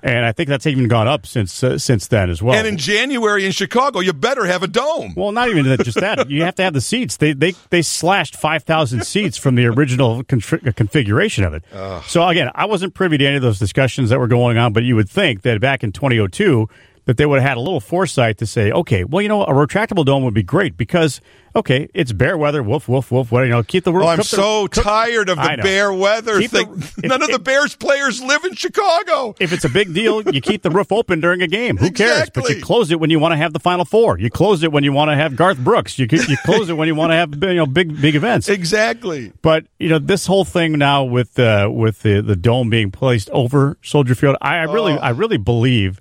And 0.04 0.26
I 0.26 0.32
think 0.32 0.48
that's 0.48 0.66
even 0.66 0.88
gone 0.88 1.08
up 1.08 1.24
since 1.26 1.62
uh, 1.64 1.78
since 1.78 2.08
then 2.08 2.28
as 2.28 2.42
well. 2.42 2.54
And 2.58 2.66
in 2.66 2.76
January 2.76 3.46
in 3.46 3.52
Chicago, 3.52 4.00
you 4.00 4.12
better 4.12 4.44
have 4.44 4.62
a 4.62 4.66
dome. 4.66 5.14
Well, 5.16 5.32
not 5.32 5.48
even 5.48 5.64
just 5.84 6.00
that. 6.00 6.28
You 6.28 6.42
have 6.42 6.56
to 6.56 6.62
have 6.64 6.74
the 6.74 6.80
seats. 6.82 7.16
They 7.16 7.32
they 7.32 7.52
they 7.70 7.80
slashed 7.80 8.36
five 8.36 8.64
thousand 8.64 9.06
seats 9.06 9.38
from 9.38 9.54
the 9.54 9.64
original 9.64 10.22
config- 10.24 10.76
configuration 10.76 11.44
of 11.44 11.54
it. 11.54 11.64
So 12.08 12.28
again, 12.28 12.50
I 12.54 12.66
wasn't 12.66 12.92
privy 12.92 13.16
to 13.18 13.24
any 13.24 13.36
of 13.36 13.42
those 13.42 13.58
discussions 13.58 14.10
that 14.10 14.18
were 14.18 14.28
going 14.28 14.58
on, 14.58 14.74
but 14.74 14.82
you 14.82 14.96
would 14.96 15.08
think 15.08 15.42
that 15.42 15.60
back 15.62 15.82
in 15.82 15.92
2002 15.92 16.68
that 17.04 17.16
they 17.16 17.26
would 17.26 17.40
have 17.40 17.48
had 17.48 17.56
a 17.56 17.60
little 17.60 17.80
foresight 17.80 18.38
to 18.38 18.46
say, 18.46 18.70
okay, 18.70 19.04
well, 19.04 19.20
you 19.22 19.28
know, 19.28 19.42
a 19.42 19.52
retractable 19.52 20.04
dome 20.04 20.22
would 20.24 20.34
be 20.34 20.42
great 20.42 20.76
because 20.76 21.20
okay, 21.54 21.86
it's 21.92 22.12
bear 22.12 22.38
weather, 22.38 22.62
woof 22.62 22.88
woof 22.88 23.10
woof. 23.10 23.30
What 23.30 23.42
you 23.42 23.50
know, 23.50 23.62
keep 23.62 23.84
the 23.84 23.92
roof. 23.92 24.04
Oh, 24.04 24.08
I'm 24.08 24.18
keep 24.18 24.30
the- 24.30 24.36
so 24.36 24.66
tired 24.68 25.28
of 25.28 25.36
the 25.36 25.58
bear 25.62 25.92
weather 25.92 26.38
Keep 26.40 26.50
the- 26.52 26.58
thing. 26.64 26.72
if- 26.78 27.02
None 27.04 27.20
of 27.22 27.30
the 27.30 27.38
Bears 27.38 27.74
players 27.74 28.22
live 28.22 28.44
in 28.44 28.54
Chicago. 28.54 29.34
if 29.40 29.52
it's 29.52 29.64
a 29.64 29.68
big 29.68 29.92
deal, 29.92 30.22
you 30.32 30.40
keep 30.40 30.62
the 30.62 30.70
roof 30.70 30.90
open 30.92 31.20
during 31.20 31.42
a 31.42 31.46
game. 31.48 31.76
Who 31.76 31.90
cares? 31.90 32.30
But 32.30 32.48
you 32.48 32.60
close 32.62 32.90
it 32.90 33.00
when 33.00 33.10
you 33.10 33.18
want 33.18 33.32
to 33.32 33.36
have 33.36 33.52
the 33.52 33.60
Final 33.60 33.84
Four. 33.84 34.18
You 34.18 34.30
close 34.30 34.62
it 34.62 34.72
when 34.72 34.82
you 34.84 34.92
want 34.92 35.10
to 35.10 35.14
have 35.16 35.36
Garth 35.36 35.58
Brooks. 35.58 35.98
You 35.98 36.06
you 36.10 36.36
close 36.44 36.70
it 36.70 36.74
when 36.76 36.88
you 36.88 36.94
want 36.94 37.10
to 37.10 37.16
have 37.16 37.34
you 37.34 37.54
know 37.56 37.66
big 37.66 38.00
big 38.00 38.14
events. 38.14 38.48
Exactly. 38.48 39.32
But 39.42 39.66
you 39.78 39.88
know 39.90 39.98
this 39.98 40.26
whole 40.26 40.44
thing 40.46 40.78
now 40.78 41.04
with 41.04 41.38
uh, 41.38 41.68
with 41.70 42.00
the, 42.02 42.22
the 42.22 42.36
dome 42.36 42.70
being 42.70 42.90
placed 42.90 43.28
over 43.30 43.76
Soldier 43.82 44.14
Field, 44.14 44.36
I, 44.40 44.56
I 44.58 44.62
really 44.62 44.94
I 44.96 45.10
really 45.10 45.36
believe. 45.36 46.00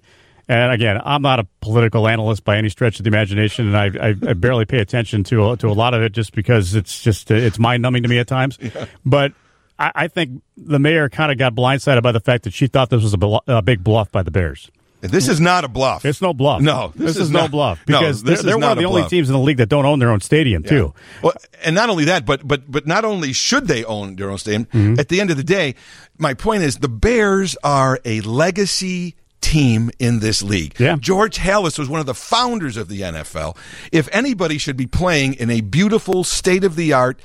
And 0.51 0.73
again, 0.73 0.99
I'm 1.05 1.21
not 1.21 1.39
a 1.39 1.47
political 1.61 2.09
analyst 2.09 2.43
by 2.43 2.57
any 2.57 2.67
stretch 2.67 2.99
of 2.99 3.05
the 3.05 3.07
imagination, 3.07 3.73
and 3.73 3.77
I, 3.77 4.09
I, 4.09 4.15
I 4.31 4.33
barely 4.33 4.65
pay 4.65 4.79
attention 4.79 5.23
to 5.25 5.55
to 5.55 5.67
a 5.69 5.71
lot 5.71 5.93
of 5.93 6.01
it 6.01 6.11
just 6.11 6.33
because 6.33 6.75
it's 6.75 7.01
just 7.01 7.31
it's 7.31 7.57
mind 7.57 7.81
numbing 7.81 8.03
to 8.03 8.09
me 8.09 8.17
at 8.19 8.27
times. 8.27 8.59
But 9.05 9.31
I, 9.79 9.91
I 9.95 10.07
think 10.09 10.41
the 10.57 10.77
mayor 10.77 11.07
kind 11.07 11.31
of 11.31 11.37
got 11.37 11.55
blindsided 11.55 12.03
by 12.03 12.11
the 12.11 12.19
fact 12.19 12.43
that 12.43 12.53
she 12.53 12.67
thought 12.67 12.89
this 12.89 13.01
was 13.01 13.13
a, 13.13 13.17
blu- 13.17 13.39
a 13.47 13.61
big 13.61 13.81
bluff 13.81 14.11
by 14.11 14.23
the 14.23 14.31
Bears. 14.31 14.69
This 14.99 15.29
is 15.29 15.39
not 15.39 15.63
a 15.63 15.69
bluff. 15.69 16.03
It's 16.03 16.21
no 16.21 16.33
bluff. 16.33 16.61
No, 16.61 16.91
this, 16.95 17.07
this 17.07 17.15
is, 17.15 17.21
is 17.23 17.31
no 17.31 17.43
not- 17.43 17.51
bluff 17.51 17.79
no, 17.87 17.99
because 17.99 18.21
this 18.21 18.41
they're, 18.41 18.51
they're 18.51 18.59
one 18.59 18.73
of 18.73 18.77
the 18.77 18.83
only 18.83 19.07
teams 19.07 19.29
in 19.29 19.33
the 19.33 19.39
league 19.39 19.57
that 19.57 19.69
don't 19.69 19.85
own 19.85 19.99
their 19.99 20.11
own 20.11 20.19
stadium 20.19 20.63
too. 20.63 20.93
Well, 21.23 21.33
and 21.63 21.73
not 21.73 21.89
only 21.89 22.03
that, 22.05 22.25
but 22.25 22.45
but 22.45 22.69
but 22.69 22.85
not 22.85 23.05
only 23.05 23.31
should 23.31 23.67
they 23.69 23.85
own 23.85 24.17
their 24.17 24.29
own 24.29 24.37
stadium. 24.37 24.65
Mm-hmm. 24.65 24.99
At 24.99 25.07
the 25.07 25.21
end 25.21 25.31
of 25.31 25.37
the 25.37 25.45
day, 25.45 25.75
my 26.17 26.33
point 26.33 26.63
is 26.63 26.79
the 26.79 26.89
Bears 26.89 27.55
are 27.63 28.01
a 28.03 28.19
legacy 28.19 29.15
team 29.41 29.89
in 29.99 30.19
this 30.19 30.41
league. 30.43 30.75
Yeah. 30.79 30.95
George 30.99 31.37
Halas 31.39 31.77
was 31.77 31.89
one 31.89 31.99
of 31.99 32.05
the 32.05 32.13
founders 32.13 32.77
of 32.77 32.87
the 32.87 33.01
NFL. 33.01 33.57
If 33.91 34.07
anybody 34.11 34.57
should 34.57 34.77
be 34.77 34.87
playing 34.87 35.33
in 35.35 35.49
a 35.49 35.61
beautiful 35.61 36.23
state 36.23 36.63
of 36.63 36.75
the 36.75 36.93
art 36.93 37.19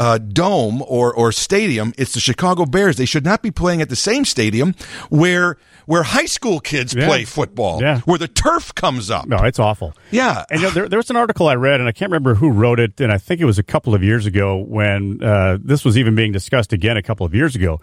uh, 0.00 0.16
dome 0.18 0.80
or 0.82 1.12
or 1.12 1.32
stadium, 1.32 1.92
it's 1.98 2.12
the 2.14 2.20
Chicago 2.20 2.64
Bears. 2.64 2.96
They 2.96 3.04
should 3.04 3.24
not 3.24 3.42
be 3.42 3.50
playing 3.50 3.82
at 3.82 3.88
the 3.88 3.96
same 3.96 4.24
stadium 4.24 4.74
where 5.10 5.56
where 5.86 6.02
high 6.04 6.26
school 6.26 6.60
kids 6.60 6.94
Yeah. 6.94 7.06
play 7.06 7.24
football, 7.24 7.80
Yeah. 7.82 8.00
where 8.00 8.18
the 8.18 8.28
turf 8.28 8.74
comes 8.74 9.10
up. 9.10 9.26
No, 9.26 9.38
it's 9.38 9.58
awful. 9.58 9.94
Yeah. 10.10 10.44
And 10.50 10.60
you 10.60 10.66
know, 10.68 10.72
there, 10.72 10.88
there 10.88 10.98
was 10.98 11.10
an 11.10 11.16
article 11.16 11.48
I 11.48 11.54
read, 11.54 11.80
and 11.80 11.88
I 11.88 11.92
can't 11.92 12.10
remember 12.12 12.34
who 12.34 12.50
wrote 12.50 12.78
it, 12.78 13.00
and 13.00 13.10
I 13.10 13.18
think 13.18 13.40
it 13.40 13.44
was 13.46 13.58
a 13.58 13.62
couple 13.62 13.94
of 13.94 14.02
years 14.04 14.24
ago 14.26 14.56
when 14.58 15.22
uh, 15.22 15.58
this 15.60 15.84
was 15.84 15.96
even 15.98 16.14
being 16.14 16.30
discussed 16.30 16.72
again 16.72 16.96
a 16.96 17.02
couple 17.02 17.24
of 17.26 17.34
years 17.34 17.56
ago. 17.56 17.80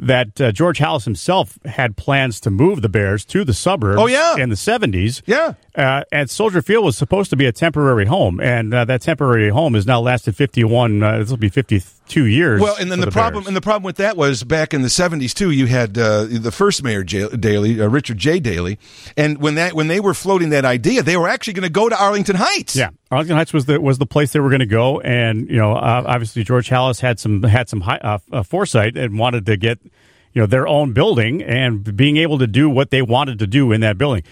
That 0.00 0.40
uh, 0.40 0.52
George 0.52 0.78
Halas 0.78 1.04
himself 1.04 1.58
had 1.64 1.96
plans 1.96 2.38
to 2.40 2.50
move 2.50 2.82
the 2.82 2.88
Bears 2.88 3.24
to 3.26 3.44
the 3.44 3.52
suburbs 3.52 4.00
Oh, 4.00 4.06
yeah. 4.06 4.36
in 4.36 4.48
the 4.48 4.54
70s. 4.54 5.22
Yeah. 5.26 5.54
Uh, 5.74 6.04
and 6.12 6.30
Soldier 6.30 6.62
Field 6.62 6.84
was 6.84 6.96
supposed 6.96 7.30
to 7.30 7.36
be 7.36 7.46
a 7.46 7.52
temporary 7.52 8.06
home, 8.06 8.38
and 8.40 8.72
uh, 8.72 8.84
that 8.84 9.02
temporary 9.02 9.48
home 9.50 9.74
has 9.74 9.86
now 9.86 10.00
lasted 10.00 10.36
51, 10.36 11.02
uh, 11.02 11.18
this 11.18 11.30
will 11.30 11.36
be 11.36 11.48
52 12.08 12.26
years. 12.26 12.60
Well, 12.60 12.76
and 12.78 12.90
then 12.90 13.00
for 13.00 13.06
the, 13.06 13.10
problem, 13.10 13.46
and 13.46 13.54
the 13.56 13.60
problem 13.60 13.82
with 13.84 13.96
that 13.96 14.16
was 14.16 14.42
back 14.42 14.74
in 14.74 14.82
the 14.82 14.90
seventies 14.90 15.34
too. 15.34 15.50
You 15.50 15.66
had 15.66 15.96
uh, 15.96 16.24
the 16.24 16.50
first 16.50 16.82
mayor 16.82 17.04
J- 17.04 17.28
Daley, 17.28 17.80
uh, 17.80 17.88
Richard 17.88 18.18
J. 18.18 18.40
Daley, 18.40 18.78
and 19.16 19.38
when 19.38 19.56
that 19.56 19.74
when 19.74 19.88
they 19.88 20.00
were 20.00 20.14
floating 20.14 20.50
that 20.50 20.64
idea, 20.64 21.02
they 21.02 21.16
were 21.16 21.28
actually 21.28 21.54
going 21.54 21.64
to 21.64 21.70
go 21.70 21.88
to 21.88 22.00
Arlington 22.00 22.36
Heights. 22.36 22.74
Yeah, 22.76 22.90
Arlington 23.10 23.36
Heights 23.36 23.52
was 23.52 23.66
the 23.66 23.80
was 23.80 23.98
the 23.98 24.06
place 24.06 24.32
they 24.32 24.40
were 24.40 24.50
going 24.50 24.60
to 24.60 24.66
go, 24.66 25.00
and 25.00 25.48
you 25.48 25.56
know, 25.56 25.74
uh, 25.74 26.04
obviously 26.06 26.44
George 26.44 26.68
Halas 26.68 27.00
had 27.00 27.20
some 27.20 27.42
had 27.42 27.68
some 27.68 27.82
high, 27.82 27.98
uh, 27.98 28.18
uh, 28.32 28.42
foresight 28.42 28.96
and 28.96 29.18
wanted 29.18 29.46
to 29.46 29.56
get 29.56 29.78
you 30.34 30.42
know 30.42 30.46
their 30.46 30.66
own 30.66 30.92
building 30.92 31.42
and 31.42 31.96
being 31.96 32.16
able 32.16 32.38
to 32.38 32.46
do 32.46 32.70
what 32.70 32.90
they 32.90 33.02
wanted 33.02 33.38
to 33.40 33.46
do 33.46 33.72
in 33.72 33.80
that 33.82 33.98
building. 33.98 34.22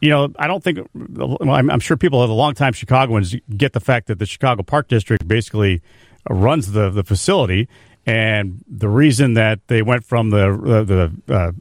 You 0.00 0.10
know, 0.10 0.32
I 0.38 0.46
don't 0.46 0.62
think 0.62 0.78
well, 0.94 1.36
I'm, 1.50 1.70
I'm 1.70 1.80
sure 1.80 1.96
people 1.96 2.20
that 2.20 2.32
are 2.32 2.34
longtime 2.34 2.72
Chicagoans 2.72 3.34
get 3.56 3.72
the 3.72 3.80
fact 3.80 4.06
that 4.06 4.18
the 4.18 4.26
Chicago 4.26 4.62
Park 4.62 4.88
District 4.88 5.26
basically 5.26 5.82
runs 6.28 6.72
the 6.72 6.90
the 6.90 7.04
facility, 7.04 7.68
and 8.06 8.64
the 8.68 8.88
reason 8.88 9.34
that 9.34 9.60
they 9.68 9.82
went 9.82 10.04
from 10.04 10.30
the 10.30 11.12
the, 11.26 11.34
uh, 11.34 11.52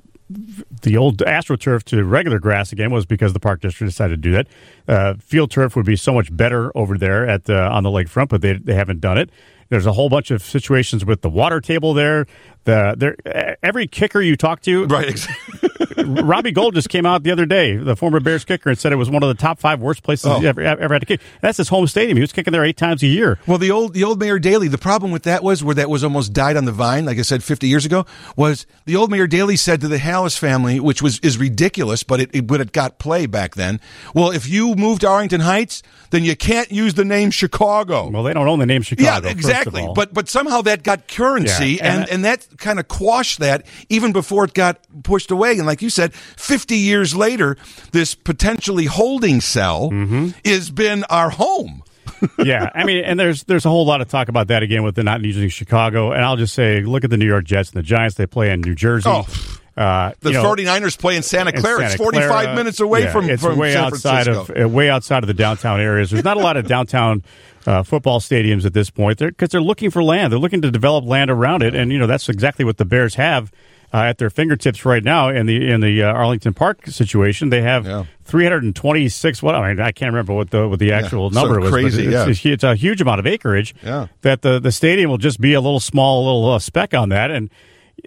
the 0.82 0.97
old 0.97 1.20
AstroTurf 1.20 1.84
to 1.84 2.03
regular 2.03 2.39
grass 2.39 2.72
again 2.72 2.91
was 2.91 3.05
because 3.05 3.34
the 3.34 3.39
park 3.39 3.61
district 3.61 3.89
decided 3.91 4.22
to 4.22 4.30
do 4.30 4.32
that. 4.34 4.47
Uh, 4.88 5.13
field 5.20 5.51
turf 5.51 5.76
would 5.76 5.86
be 5.86 5.95
so 5.95 6.13
much 6.13 6.36
better 6.36 6.76
over 6.76 6.97
there 6.97 7.28
at 7.28 7.45
the, 7.45 7.57
on 7.57 7.84
the 7.84 7.89
lakefront, 7.89 8.30
but 8.30 8.41
they 8.41 8.53
they 8.53 8.74
haven't 8.74 8.99
done 8.99 9.18
it. 9.18 9.30
There's 9.70 9.86
a 9.86 9.93
whole 9.93 10.09
bunch 10.09 10.32
of 10.32 10.41
situations 10.41 11.03
with 11.03 11.22
the 11.22 11.30
water 11.30 11.59
table 11.59 11.93
there. 11.93 12.26
The 12.63 12.95
there 12.97 13.57
every 13.63 13.88
kicker 13.88 14.22
you 14.22 14.36
talk 14.36 14.61
to, 14.61 14.86
right. 14.86 15.09
ex- 15.09 15.28
Robbie 16.08 16.51
Gould 16.51 16.76
just 16.76 16.89
came 16.89 17.05
out 17.05 17.24
the 17.24 17.32
other 17.32 17.45
day, 17.45 17.76
the 17.76 17.95
former 17.95 18.20
Bears 18.20 18.45
kicker, 18.45 18.70
and 18.70 18.80
said 18.80 18.91
it 18.91 18.95
was 18.95 19.10
one 19.10 19.24
of 19.24 19.30
the 19.30 19.36
top 19.41 19.60
five 19.60 19.80
worst 19.80 20.03
places 20.03 20.26
Oh. 20.28 20.39
he 20.39 20.47
ever, 20.47 20.62
ever 20.62 20.93
had 20.93 20.99
to 21.01 21.05
kick. 21.05 21.22
That's 21.41 21.58
his 21.58 21.70
home 21.70 21.88
stadium. 21.88 22.18
He 22.18 22.22
was 22.22 22.32
kicking 22.32 22.51
there 22.51 22.64
eight 22.64 22.78
times 22.78 23.03
a 23.03 23.08
year. 23.08 23.39
Well, 23.45 23.58
the 23.58 23.72
old 23.72 23.93
the 23.93 24.03
old 24.03 24.20
Mayor 24.20 24.39
Daley. 24.39 24.68
The 24.68 24.78
problem 24.78 25.12
with 25.12 25.24
that 25.24 25.43
was 25.43 25.64
where 25.64 25.76
that 25.76 25.89
was 25.89 26.03
almost 26.03 26.34
died 26.34 26.58
on 26.58 26.66
the 26.66 26.72
vine. 26.72 27.05
Like 27.05 27.18
I 27.20 27.22
said, 27.24 27.43
fifty 27.43 27.68
years 27.68 27.86
ago, 27.86 28.05
was 28.36 28.66
the 28.86 28.95
old 28.95 29.12
Mayor 29.12 29.28
Daley 29.28 29.55
said 29.58 29.82
to 29.82 29.88
the 29.88 29.97
Halas 29.97 30.38
family, 30.38 30.80
which 30.80 31.01
was 31.01 31.20
is 31.20 31.38
ridiculous, 31.38 32.03
but 32.03 32.20
it, 32.22 32.30
it 32.34 32.47
but 32.47 32.62
it 32.62 32.72
got 32.72 32.99
play 32.99 33.26
back 33.26 33.55
then. 33.55 33.80
Well, 34.14 34.32
if 34.32 34.47
you 34.47 34.76
move 34.76 34.99
to 34.99 35.08
Arlington 35.08 35.41
Heights, 35.41 35.84
then 36.12 36.24
you 36.24 36.36
can't 36.36 36.72
use 36.72 36.93
the 36.93 37.05
name 37.05 37.32
Chicago. 37.32 38.10
Well, 38.10 38.24
they 38.24 38.34
don't 38.34 38.47
own 38.47 38.60
the 38.60 38.66
name 38.66 38.82
Chicago. 38.82 39.26
Yeah, 39.28 39.32
exactly. 39.32 39.88
But 39.93 40.14
but 40.14 40.30
somehow 40.30 40.62
that 40.62 40.84
got 40.84 41.08
currency, 41.08 41.74
Yeah, 41.74 41.86
and 41.93 41.97
and, 42.03 42.10
and 42.10 42.26
that 42.26 42.47
kind 42.58 42.80
of 42.80 42.88
quashed 42.88 43.39
that 43.39 43.66
even 43.89 44.14
before 44.14 44.45
it 44.45 44.53
got 44.53 44.80
pushed 45.03 45.32
away. 45.32 45.58
And 45.58 45.66
like 45.66 45.82
you 45.82 45.89
said, 45.98 46.14
fifty 46.14 46.78
years 46.78 47.14
later, 47.16 47.58
this 47.91 48.16
potentially 48.16 48.86
holding 48.86 49.41
cell 49.41 49.89
Mm-hmm. 49.91 50.30
has 50.45 50.72
been 50.72 51.04
our 51.10 51.30
home. 51.30 51.84
yeah, 52.43 52.72
I 52.74 52.84
mean, 52.86 53.04
and 53.04 53.20
there's 53.20 53.43
there's 53.43 53.66
a 53.66 53.70
whole 53.70 53.86
lot 53.86 54.02
of 54.02 54.08
talk 54.08 54.28
about 54.30 54.48
that 54.48 54.64
again 54.64 54.82
with 54.84 54.95
the 54.95 55.04
not 55.04 55.22
using 55.22 55.50
Chicago. 55.50 56.12
And 56.14 56.24
I'll 56.24 56.38
just 56.38 56.54
say, 56.56 56.82
look 56.82 57.04
at 57.04 57.10
the 57.10 57.18
New 57.18 57.28
York 57.28 57.43
Jets 57.45 57.70
and 57.70 57.78
the 57.78 57.84
Giants. 57.84 58.16
They 58.16 58.26
play 58.26 58.50
in 58.52 58.62
New 58.62 58.74
Jersey. 58.76 59.10
Oh. 59.12 59.28
Uh, 59.76 60.14
The 60.22 60.30
you 60.32 60.34
know, 60.41 60.43
49ers 60.56 60.98
play 60.98 61.16
in 61.16 61.22
Santa 61.22 61.52
Clara. 61.52 61.82
Santa 61.82 61.93
it's 61.93 62.02
45 62.02 62.30
Clara. 62.30 62.56
minutes 62.56 62.80
away 62.80 63.04
Yeah, 63.04 63.12
from, 63.12 63.30
it's 63.30 63.43
from 63.43 63.60
way 63.60 63.74
San 63.74 63.84
outside 63.84 64.24
Francisco. 64.26 64.54
of 64.54 64.66
uh, 64.66 64.70
way 64.70 64.89
outside 64.89 65.22
of 65.24 65.28
the 65.28 65.36
downtown 65.36 65.80
areas. 65.80 66.10
There's 66.10 66.24
not 66.24 66.38
a 66.38 66.39
lot 66.39 66.58
of 66.58 66.66
downtown 66.68 67.22
uh, 67.68 67.84
football 67.84 68.20
stadiums 68.20 68.66
at 68.66 68.74
this 68.74 68.89
point 68.89 69.20
because 69.20 69.50
they're, 69.50 69.62
looking 69.62 69.91
for 69.91 70.04
land. 70.04 70.32
They're 70.34 70.39
looking 70.39 70.64
to 70.64 70.72
develop 70.72 71.06
land 71.06 71.30
around 71.30 71.62
it, 71.62 71.76
and 71.76 71.91
you 71.91 72.00
know 72.00 72.08
that's 72.08 72.28
exactly 72.30 72.66
what 72.66 72.78
the 72.78 72.86
Bears 72.86 73.14
have 73.16 73.52
uh, 73.94 73.98
at 73.98 74.18
their 74.18 74.30
fingertips 74.30 74.86
right 74.86 75.04
now 75.04 75.30
in 75.30 75.46
the 75.46 75.70
in 75.70 75.82
the 75.82 76.04
uh, 76.04 76.12
Arlington 76.12 76.54
Park 76.54 76.88
situation. 76.88 77.50
They 77.50 77.62
have 77.62 77.86
Yeah. 77.86 78.06
326. 78.26 79.42
What 79.42 79.56
I 79.56 79.74
mean, 79.74 79.80
I 79.80 79.92
can't 79.92 80.12
remember 80.12 80.34
what 80.34 80.50
the 80.50 80.68
what 80.68 80.80
the 80.80 80.92
actual 80.92 81.32
so 81.32 81.40
number 81.40 81.60
was. 81.60 81.72
crazy, 81.72 82.04
it's, 82.04 82.12
yeah. 82.12 82.28
it's, 82.28 82.46
it's 82.46 82.64
a 82.64 82.76
huge 82.76 83.02
amount 83.02 83.20
of 83.20 83.28
acreage. 83.28 83.74
Yeah. 83.84 84.08
That 84.22 84.42
the 84.42 84.60
the 84.60 84.72
stadium 84.72 85.10
will 85.10 85.18
just 85.18 85.40
be 85.40 85.54
a 85.54 85.62
little 85.62 85.80
small 85.80 86.26
little 86.26 86.54
uh, 86.54 86.60
speck 86.60 86.94
on 86.94 87.10
that 87.10 87.32
and. 87.32 87.50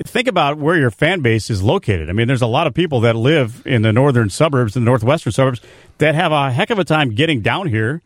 Think 0.05 0.29
about 0.29 0.57
where 0.57 0.77
your 0.77 0.93
fan 0.93 1.21
base 1.21 1.51
is 1.51 1.65
located. 1.65 2.09
I 2.09 2.13
mean, 2.13 2.29
there's 2.29 2.41
a 2.41 2.47
lot 2.47 2.69
of 2.69 2.75
people 2.75 3.01
that 3.01 3.17
live 3.17 3.61
in 3.67 3.83
the 3.83 3.93
northern 3.93 4.31
suburbs 4.31 4.77
and 4.77 4.87
the 4.87 4.89
northwestern 4.89 5.33
suburbs 5.33 5.61
that 5.99 6.15
have 6.15 6.31
a 6.31 6.53
heck 6.53 6.71
of 6.71 6.79
a 6.79 6.85
time 6.85 7.11
getting 7.11 7.41
down 7.41 7.67
here 7.67 8.01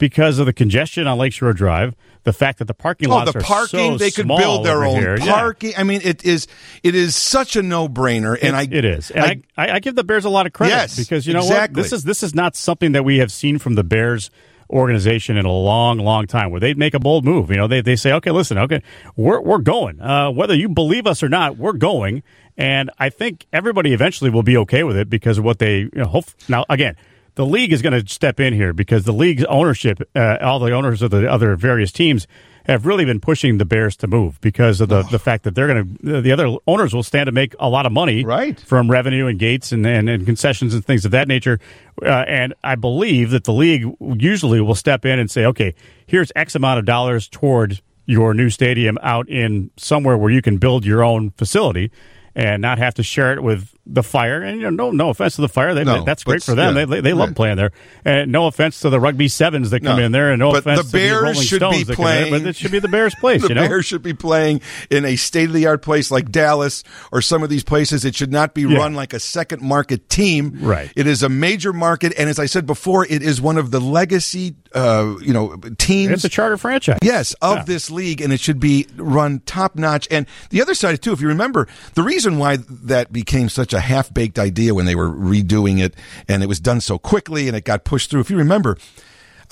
because 0.00 0.40
of 0.40 0.46
the 0.46 0.52
congestion 0.52 1.06
on 1.06 1.16
Lakeshore 1.18 1.52
Drive, 1.52 1.94
the 2.24 2.32
fact 2.32 2.58
that 2.58 2.64
the 2.64 2.74
parking 2.74 3.08
Oh, 3.08 3.14
lots 3.14 3.32
the 3.32 3.38
are 3.38 3.42
parking! 3.42 3.92
so 3.92 3.96
they 3.98 4.10
could 4.10 4.26
build 4.26 4.66
their 4.66 4.84
own 4.84 4.96
here. 4.96 5.16
Yeah. 5.16 5.32
parking. 5.32 5.74
I 5.76 5.84
mean, 5.84 6.00
it 6.02 6.24
is 6.24 6.48
it 6.82 6.96
is 6.96 7.14
such 7.14 7.54
a 7.54 7.62
no 7.62 7.88
brainer, 7.88 8.36
and 8.42 8.56
I 8.56 8.62
it 8.68 8.84
is, 8.84 9.12
and 9.12 9.24
I, 9.24 9.42
I, 9.56 9.70
I 9.76 9.78
give 9.78 9.94
the 9.94 10.02
Bears 10.02 10.24
a 10.24 10.30
lot 10.30 10.46
of 10.46 10.52
credit 10.52 10.72
Yes, 10.72 10.96
because 10.96 11.26
you 11.26 11.32
know 11.34 11.40
exactly. 11.40 11.78
what, 11.78 11.82
this 11.84 11.92
is 11.92 12.02
this 12.02 12.22
is 12.24 12.34
not 12.34 12.56
something 12.56 12.92
that 12.92 13.04
we 13.04 13.18
have 13.18 13.30
seen 13.30 13.58
from 13.58 13.74
the 13.76 13.84
Bears 13.84 14.30
organization 14.68 15.36
in 15.36 15.44
a 15.46 15.52
long, 15.52 15.98
long 15.98 16.26
time. 16.26 16.50
Where 16.50 16.60
they 16.60 16.74
make 16.74 16.94
a 16.94 17.00
bold 17.00 17.24
move, 17.24 17.50
you 17.50 17.56
know, 17.56 17.68
they 17.68 17.80
they 17.80 17.96
say, 17.96 18.12
okay, 18.14 18.30
listen, 18.32 18.58
okay, 18.58 18.82
we're 19.16 19.40
we're 19.40 19.58
going, 19.58 20.00
uh, 20.00 20.30
whether 20.30 20.54
you 20.54 20.68
believe 20.68 21.06
us 21.06 21.22
or 21.22 21.28
not, 21.28 21.56
we're 21.56 21.72
going, 21.72 22.22
and 22.56 22.90
I 22.98 23.10
think 23.10 23.46
everybody 23.52 23.92
eventually 23.92 24.30
will 24.30 24.42
be 24.42 24.56
okay 24.58 24.82
with 24.82 24.96
it 24.96 25.08
because 25.08 25.38
of 25.38 25.44
what 25.44 25.58
they 25.58 25.78
you 25.80 25.90
know, 25.94 26.06
hope. 26.06 26.24
Now, 26.48 26.64
again. 26.68 26.96
The 27.40 27.46
league 27.46 27.72
is 27.72 27.80
going 27.80 27.98
to 27.98 28.06
step 28.06 28.38
in 28.38 28.52
here 28.52 28.74
because 28.74 29.04
the 29.04 29.14
league's 29.14 29.44
ownership, 29.44 30.02
uh, 30.14 30.36
all 30.42 30.58
the 30.58 30.72
owners 30.72 31.00
of 31.00 31.10
the 31.10 31.26
other 31.26 31.56
various 31.56 31.90
teams, 31.90 32.26
have 32.66 32.84
really 32.84 33.06
been 33.06 33.18
pushing 33.18 33.56
the 33.56 33.64
Bears 33.64 33.96
to 33.96 34.06
move 34.06 34.38
because 34.42 34.82
of 34.82 34.90
the, 34.90 35.04
the 35.04 35.18
fact 35.18 35.44
that 35.44 35.54
they're 35.54 35.66
going 35.66 35.96
to 36.04 36.20
the 36.20 36.32
other 36.32 36.54
owners 36.66 36.92
will 36.92 37.02
stand 37.02 37.28
to 37.28 37.32
make 37.32 37.54
a 37.58 37.70
lot 37.70 37.86
of 37.86 37.92
money 37.92 38.26
Right. 38.26 38.60
from 38.60 38.90
revenue 38.90 39.26
and 39.26 39.38
gates 39.38 39.72
and, 39.72 39.86
and, 39.86 40.10
and 40.10 40.26
concessions 40.26 40.74
and 40.74 40.84
things 40.84 41.06
of 41.06 41.12
that 41.12 41.28
nature. 41.28 41.60
Uh, 42.02 42.08
and 42.28 42.52
I 42.62 42.74
believe 42.74 43.30
that 43.30 43.44
the 43.44 43.54
league 43.54 43.86
usually 44.18 44.60
will 44.60 44.74
step 44.74 45.06
in 45.06 45.18
and 45.18 45.30
say, 45.30 45.46
okay, 45.46 45.74
here's 46.06 46.30
X 46.36 46.54
amount 46.54 46.78
of 46.80 46.84
dollars 46.84 47.26
toward 47.26 47.80
your 48.04 48.34
new 48.34 48.50
stadium 48.50 48.98
out 49.00 49.30
in 49.30 49.70
somewhere 49.78 50.18
where 50.18 50.30
you 50.30 50.42
can 50.42 50.58
build 50.58 50.84
your 50.84 51.02
own 51.02 51.30
facility 51.38 51.90
and 52.34 52.60
not 52.60 52.76
have 52.76 52.92
to 52.94 53.02
share 53.02 53.32
it 53.32 53.42
with 53.42 53.74
the 53.86 54.02
fire. 54.02 54.42
And 54.42 54.56
you 54.60 54.70
know, 54.70 54.70
no, 54.70 54.90
no 54.90 55.08
offense 55.10 55.36
to 55.36 55.40
the 55.42 55.48
fire, 55.48 55.74
they, 55.74 55.84
No, 55.84 56.04
that's 56.04 56.22
great 56.24 56.42
for 56.42 56.54
them. 56.54 56.76
yeah, 56.76 56.84
they 56.84 57.00
they 57.00 57.12
love 57.12 57.30
right. 57.30 57.36
playing 57.36 57.56
there. 57.56 57.70
And 58.04 58.30
no 58.30 58.46
offense 58.46 58.80
to 58.80 58.90
the 58.90 59.00
rugby 59.00 59.28
sevens 59.28 59.70
that 59.70 59.80
come 59.80 59.98
No. 59.98 60.04
in 60.04 60.12
there, 60.12 60.30
and 60.30 60.38
no 60.38 60.50
offense 60.54 60.80
the 60.80 60.84
to 60.86 60.92
Bears 60.92 61.18
the 61.18 61.22
Rolling 61.24 61.40
should 61.42 61.56
Stones 61.60 61.76
be 61.78 61.84
that 61.84 61.96
come 61.96 62.06
in 62.06 62.10
there, 62.12 62.26
playing- 62.26 62.42
but 62.44 62.48
it 62.50 62.56
should 62.56 62.70
be 62.72 62.78
the 62.78 62.88
Bears' 62.88 63.14
place. 63.20 63.42
the 63.42 63.48
you 63.48 63.54
know, 63.54 63.66
Bears 63.66 63.86
should 63.86 64.02
be 64.02 64.12
playing 64.12 64.60
in 64.90 65.04
a 65.04 65.16
state 65.16 65.48
of 65.48 65.54
the 65.54 65.66
art 65.66 65.82
place 65.82 66.10
like 66.10 66.30
Dallas 66.30 66.84
or 67.10 67.22
some 67.22 67.42
of 67.42 67.48
these 67.48 67.64
places. 67.64 68.04
It 68.04 68.14
should 68.14 68.30
not 68.32 68.54
be 68.54 68.62
Yeah. 68.62 68.78
run 68.78 68.94
like 68.94 69.12
a 69.12 69.20
second 69.20 69.62
market 69.62 70.08
team. 70.08 70.58
Right. 70.60 70.92
It 70.94 71.06
is 71.06 71.22
a 71.22 71.28
major 71.28 71.72
market, 71.72 72.12
and 72.18 72.28
as 72.28 72.38
I 72.38 72.46
said 72.46 72.66
before, 72.66 73.06
it 73.08 73.22
is 73.22 73.40
one 73.40 73.56
of 73.58 73.70
the 73.70 73.80
legacy, 73.80 74.54
uh, 74.74 75.14
you 75.22 75.32
know, 75.32 75.56
teams. 75.78 76.12
it's 76.12 76.24
a 76.24 76.28
charter 76.28 76.56
franchise. 76.56 76.98
Yes, 77.02 77.34
of 77.42 77.56
Yeah. 77.58 77.64
this 77.64 77.90
league, 77.90 78.20
and 78.20 78.32
it 78.32 78.40
should 78.40 78.60
be 78.60 78.86
run 78.96 79.40
top 79.46 79.74
notch. 79.76 80.06
And 80.10 80.26
the 80.50 80.60
other 80.62 80.74
side 80.74 81.00
too, 81.02 81.12
if 81.12 81.20
you 81.20 81.28
remember, 81.28 81.66
the 81.94 82.02
reason 82.02 82.38
why 82.38 82.58
that 82.84 83.12
became 83.12 83.48
such 83.48 83.72
a 83.72 83.79
half 83.80 84.12
baked 84.12 84.38
idea 84.38 84.74
when 84.74 84.86
they 84.86 84.94
were 84.94 85.10
redoing 85.10 85.80
it, 85.80 85.94
and 86.28 86.42
it 86.42 86.46
was 86.46 86.60
done 86.60 86.80
so 86.80 86.98
quickly, 86.98 87.48
and 87.48 87.56
it 87.56 87.64
got 87.64 87.84
pushed 87.84 88.10
through. 88.10 88.20
If 88.20 88.30
you 88.30 88.36
remember. 88.36 88.76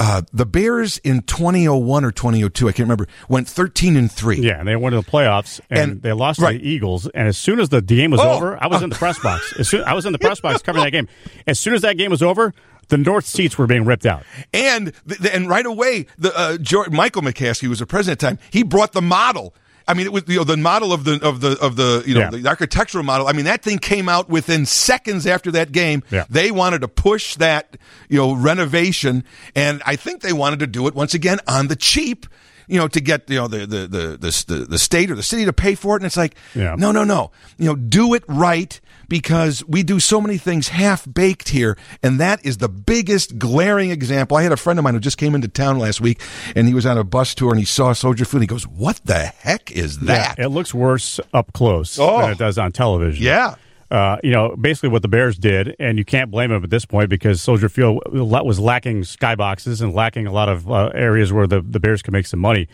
Uh, 0.01 0.23
the 0.33 0.47
Bears 0.47 0.99
in 0.99 1.23
2001 1.23 2.05
or 2.05 2.13
2002, 2.13 2.69
I 2.69 2.71
can't 2.71 2.79
remember, 2.87 3.09
went 3.29 3.49
13 3.49 3.97
and 3.97 4.09
3. 4.13 4.37
Yeah, 4.39 4.61
and 4.61 4.69
they 4.69 4.77
went 4.77 4.93
to 4.95 5.01
the 5.01 5.11
playoffs 5.11 5.61
and, 5.71 5.79
And- 5.95 6.03
they 6.03 6.13
lost 6.13 6.39
right. 6.39 6.53
to 6.53 6.59
the 6.59 6.69
Eagles. 6.69 7.09
And 7.09 7.27
as 7.27 7.37
soon 7.37 7.59
as 7.59 7.71
the 7.71 7.83
game 7.83 8.13
was 8.13 8.21
Oh. 8.21 8.31
over, 8.31 8.63
I 8.63 8.69
was 8.69 8.81
in 8.81 8.91
the 8.91 8.95
press 8.95 9.19
box. 9.19 9.53
As 9.59 9.69
soon, 9.69 9.83
I 9.83 9.95
was 9.95 10.07
in 10.07 10.13
the 10.13 10.21
press 10.21 10.39
box 10.39 10.63
covering 10.63 10.85
that 10.85 10.93
game. 10.93 11.09
As 11.49 11.59
soon 11.59 11.75
as 11.75 11.83
that 11.83 11.97
game 11.99 12.13
was 12.13 12.23
over, 12.23 12.55
the 12.91 12.97
north 12.97 13.27
seats 13.27 13.59
were 13.59 13.67
being 13.67 13.85
ripped 13.85 14.07
out. 14.07 14.23
And 14.55 14.93
th- 15.09 15.21
th- 15.21 15.35
and 15.35 15.49
right 15.49 15.67
away, 15.67 16.07
the 16.17 16.33
uh, 16.39 16.59
George, 16.59 16.91
Michael 16.91 17.23
McCaskey, 17.23 17.67
was 17.69 17.81
the 17.81 17.87
president 17.87 18.23
at 18.23 18.37
the 18.37 18.37
time, 18.37 18.49
he 18.53 18.63
brought 18.63 18.93
the 18.93 19.03
model. 19.03 19.53
I 19.89 19.95
mean, 19.95 20.07
it 20.07 20.13
was 20.13 20.23
you 20.29 20.37
know, 20.37 20.45
the 20.45 20.57
model 20.59 20.93
of 20.93 21.05
the 21.05 21.19
of 21.27 21.41
the 21.41 21.59
of 21.61 21.77
the 21.77 22.05
you 22.07 22.15
know 22.15 22.21
Yeah. 22.21 22.31
the 22.31 22.47
architectural 22.49 23.03
model. 23.05 23.27
I 23.27 23.33
mean, 23.33 23.47
that 23.47 23.63
thing 23.63 23.79
came 23.79 24.09
out 24.09 24.29
within 24.29 24.67
seconds 24.67 25.27
after 25.27 25.51
that 25.53 25.73
game. 25.73 26.03
Yeah. 26.11 26.25
They 26.29 26.51
wanted 26.51 26.83
to 26.83 26.89
push 26.89 27.35
that 27.37 27.77
you 28.09 28.19
know 28.19 28.35
renovation, 28.35 29.25
and 29.57 29.83
I 29.87 29.97
think 29.97 30.21
they 30.21 30.33
wanted 30.35 30.59
to 30.61 30.67
do 30.67 30.87
it 30.87 30.95
once 30.95 31.15
again 31.15 31.41
on 31.49 31.69
the 31.69 31.77
cheap. 31.77 32.27
You 32.69 32.79
know, 32.79 32.89
to 32.89 33.01
get 33.01 33.29
you 33.31 33.37
know 33.37 33.49
the 33.49 33.61
the 33.67 33.87
the 33.87 34.17
the, 34.19 34.45
the, 34.47 34.65
the 34.67 34.79
state 34.79 35.11
or 35.11 35.15
the 35.15 35.23
city 35.23 35.45
to 35.47 35.53
pay 35.53 35.75
for 35.75 35.97
it, 35.97 36.01
and 36.01 36.07
it's 36.07 36.17
like, 36.17 36.37
Yeah. 36.55 36.75
no, 36.79 36.93
no, 36.93 37.03
no. 37.05 37.31
You 37.57 37.67
know, 37.67 37.75
do 37.77 38.15
it 38.15 38.25
right 38.29 38.79
because 39.09 39.65
we 39.67 39.83
do 39.83 39.99
so 40.01 40.21
many 40.21 40.37
things 40.37 40.69
half 40.69 41.07
baked 41.11 41.49
here, 41.49 41.79
and 42.03 42.21
that 42.21 42.45
is 42.45 42.59
the 42.59 42.69
biggest 42.69 43.39
glaring 43.39 43.91
example. 43.91 44.37
I 44.37 44.43
had 44.43 44.53
a 44.53 44.57
friend 44.59 44.79
of 44.79 44.83
mine 44.83 44.93
who 44.95 45.01
just 45.01 45.17
came 45.17 45.35
into 45.35 45.49
town 45.49 45.79
last 45.79 46.01
week, 46.03 46.21
and 46.55 46.69
he 46.69 46.75
was 46.75 46.85
on 46.85 46.99
a 46.99 47.05
bus 47.05 47.35
tour, 47.35 47.51
and 47.51 47.59
he 47.59 47.65
saw 47.65 47.95
Soldier 47.95 48.25
Field. 48.27 48.43
And 48.43 48.51
he 48.51 48.55
goes, 48.55 48.67
"What 48.67 49.01
the 49.05 49.19
heck 49.19 49.71
is 49.73 50.01
that?" 50.01 50.39
It 50.39 50.49
looks 50.49 50.75
worse 50.75 51.19
up 51.33 51.53
close 51.55 51.99
Oh. 51.99 52.21
than 52.21 52.33
it 52.33 52.39
does 52.39 52.59
on 52.59 52.73
television. 52.73 53.25
Yeah. 53.25 53.55
Uh, 53.91 54.19
you 54.23 54.31
know, 54.31 54.55
basically 54.55 54.91
what 54.91 55.01
the 55.01 55.09
Bears 55.09 55.39
did, 55.39 55.75
and 55.79 55.97
you 55.97 56.05
can't 56.05 56.31
blame 56.31 56.51
them 56.51 56.63
at 56.63 56.69
this 56.69 56.85
point 56.85 57.09
because 57.09 57.41
Soldier 57.41 57.71
Field 57.71 58.03
was 58.13 58.61
lacking 58.61 59.01
skyboxes 59.01 59.81
and 59.81 59.95
lacking 59.95 60.27
a 60.27 60.33
lot 60.33 60.51
of 60.51 60.71
uh, 60.71 60.91
areas 60.95 61.33
where 61.33 61.47
the, 61.47 61.63
the 61.63 61.81
Bears 61.81 62.03
could 62.03 62.13
make 62.13 62.27
some 62.27 62.41
money. 62.41 62.69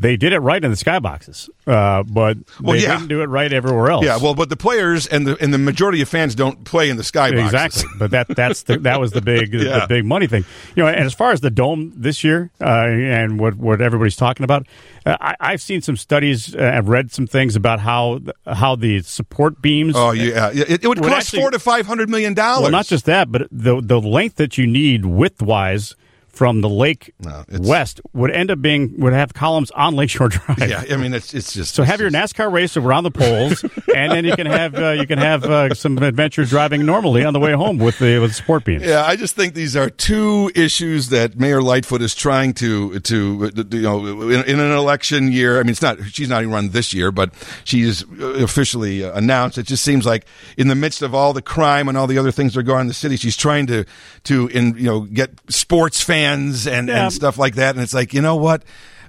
They 0.00 0.16
did 0.16 0.32
it 0.32 0.38
right 0.38 0.64
in 0.64 0.70
the 0.70 0.76
skyboxes, 0.78 1.50
uh, 1.66 2.02
but 2.04 2.38
Well, 2.58 2.74
they 2.74 2.84
yeah. 2.84 2.94
didn't 2.96 3.08
do 3.08 3.20
it 3.20 3.26
right 3.26 3.52
everywhere 3.52 3.90
else. 3.90 4.04
Yeah, 4.06 4.16
well, 4.16 4.34
but 4.34 4.48
the 4.48 4.56
players 4.56 5.06
and 5.06 5.26
the 5.26 5.36
and 5.42 5.52
the 5.52 5.58
majority 5.58 6.00
of 6.00 6.08
fans 6.08 6.34
don't 6.34 6.64
play 6.64 6.88
in 6.88 6.96
the 6.96 7.02
skyboxes. 7.02 7.44
Exactly, 7.44 7.84
but 7.98 8.10
that 8.12 8.28
that's 8.28 8.62
the, 8.62 8.78
that 8.78 8.98
was 8.98 9.12
the 9.12 9.20
big 9.20 9.52
Yeah. 9.54 9.80
the 9.80 9.86
big 9.88 10.06
money 10.06 10.26
thing. 10.26 10.46
You 10.74 10.84
know, 10.84 10.88
and 10.88 11.04
as 11.04 11.12
far 11.12 11.32
as 11.32 11.42
the 11.42 11.50
dome 11.50 11.92
this 11.94 12.24
year 12.24 12.50
uh, 12.62 12.86
and 12.88 13.38
what 13.38 13.56
what 13.56 13.82
everybody's 13.82 14.16
talking 14.16 14.44
about, 14.44 14.66
uh, 15.04 15.16
I, 15.20 15.36
I've 15.38 15.60
seen 15.60 15.82
some 15.82 15.98
studies. 15.98 16.54
Uh, 16.56 16.72
I've 16.74 16.88
read 16.88 17.12
some 17.12 17.26
things 17.26 17.54
about 17.54 17.80
how 17.80 18.20
how 18.46 18.76
the 18.76 19.02
support 19.02 19.60
beams. 19.60 19.94
Oh 19.96 20.12
yeah, 20.12 20.50
yeah. 20.50 20.64
It, 20.66 20.84
it 20.84 20.88
would 20.88 21.00
Would 21.00 21.10
cost 21.12 21.26
actually- 21.28 21.40
four 21.42 21.50
to 21.50 21.58
five 21.58 21.86
hundred 21.86 22.08
million 22.08 22.32
dollars. 22.32 22.62
well, 22.62 22.70
not 22.72 22.86
just 22.86 23.04
that, 23.04 23.30
but 23.30 23.48
the 23.52 23.82
the 23.82 24.00
length 24.00 24.36
that 24.36 24.56
you 24.56 24.66
need 24.66 25.04
width 25.04 25.42
wise 25.42 25.94
from 26.32 26.60
the 26.60 26.68
lake 26.68 27.12
No, 27.20 27.44
it's- 27.48 27.60
west 27.60 28.00
would 28.12 28.30
end 28.30 28.50
up 28.50 28.60
being 28.62 28.94
would 28.98 29.12
have 29.12 29.34
columns 29.34 29.70
on 29.72 29.94
Lakeshore 29.96 30.28
Drive. 30.30 30.68
Yeah, 30.68 30.84
I 30.90 30.96
mean 30.96 31.12
it's 31.14 31.34
it's 31.34 31.52
just 31.52 31.74
So 31.74 31.82
have 31.82 32.00
your 32.00 32.10
NASCAR 32.10 32.50
race 32.52 32.76
around 32.76 33.04
the 33.04 33.10
poles, 33.10 33.62
and 33.94 34.12
then 34.12 34.24
you 34.24 34.34
can 34.36 34.46
have 34.46 34.74
uh, 34.74 34.90
you 34.92 35.06
can 35.06 35.18
have 35.18 35.44
uh, 35.44 35.74
some 35.74 35.98
adventure 35.98 36.44
driving 36.44 36.86
normally 36.86 37.24
on 37.24 37.32
the 37.32 37.40
way 37.40 37.52
home 37.52 37.78
with 37.78 37.98
the 37.98 38.18
with 38.18 38.34
sport 38.34 38.64
beams. 38.64 38.82
Yeah, 38.82 39.04
I 39.04 39.16
just 39.16 39.34
think 39.36 39.54
these 39.54 39.76
are 39.76 39.90
two 39.90 40.50
issues 40.54 41.08
that 41.10 41.36
Mayor 41.38 41.62
Lightfoot 41.62 42.02
is 42.02 42.14
trying 42.14 42.54
to 42.54 43.00
to 43.00 43.50
you 43.70 43.82
know 43.82 44.06
in, 44.30 44.44
in 44.44 44.60
an 44.60 44.72
election 44.72 45.32
year. 45.32 45.58
I 45.58 45.62
mean, 45.62 45.70
it's 45.70 45.82
not 45.82 45.98
she's 46.04 46.28
not 46.28 46.42
even 46.42 46.52
run 46.54 46.70
this 46.70 46.94
year, 46.94 47.10
but 47.12 47.32
she's 47.64 48.04
officially 48.20 49.02
announced. 49.02 49.58
It 49.58 49.66
just 49.66 49.84
seems 49.84 50.06
like 50.06 50.26
in 50.56 50.68
the 50.68 50.74
midst 50.74 51.02
of 51.02 51.14
all 51.14 51.32
the 51.32 51.42
crime 51.42 51.88
and 51.88 51.96
all 51.98 52.06
the 52.06 52.18
other 52.18 52.32
things 52.32 52.54
that 52.54 52.60
are 52.60 52.62
going 52.62 52.76
on 52.76 52.82
in 52.82 52.88
the 52.88 52.94
city, 52.94 53.16
she's 53.16 53.36
trying 53.36 53.66
to 53.66 53.84
to 54.24 54.48
in 54.48 54.76
you 54.76 54.84
know 54.84 55.00
get 55.00 55.30
sports 55.48 56.02
fans 56.02 56.19
and 56.66 56.88
Yeah. 56.88 57.04
and 57.04 57.12
stuff 57.12 57.38
like 57.38 57.54
that. 57.56 57.74
And 57.74 57.82
it's 57.82 57.94
like 57.94 58.14
you 58.14 58.20
know 58.22 58.36
what. 58.36 58.62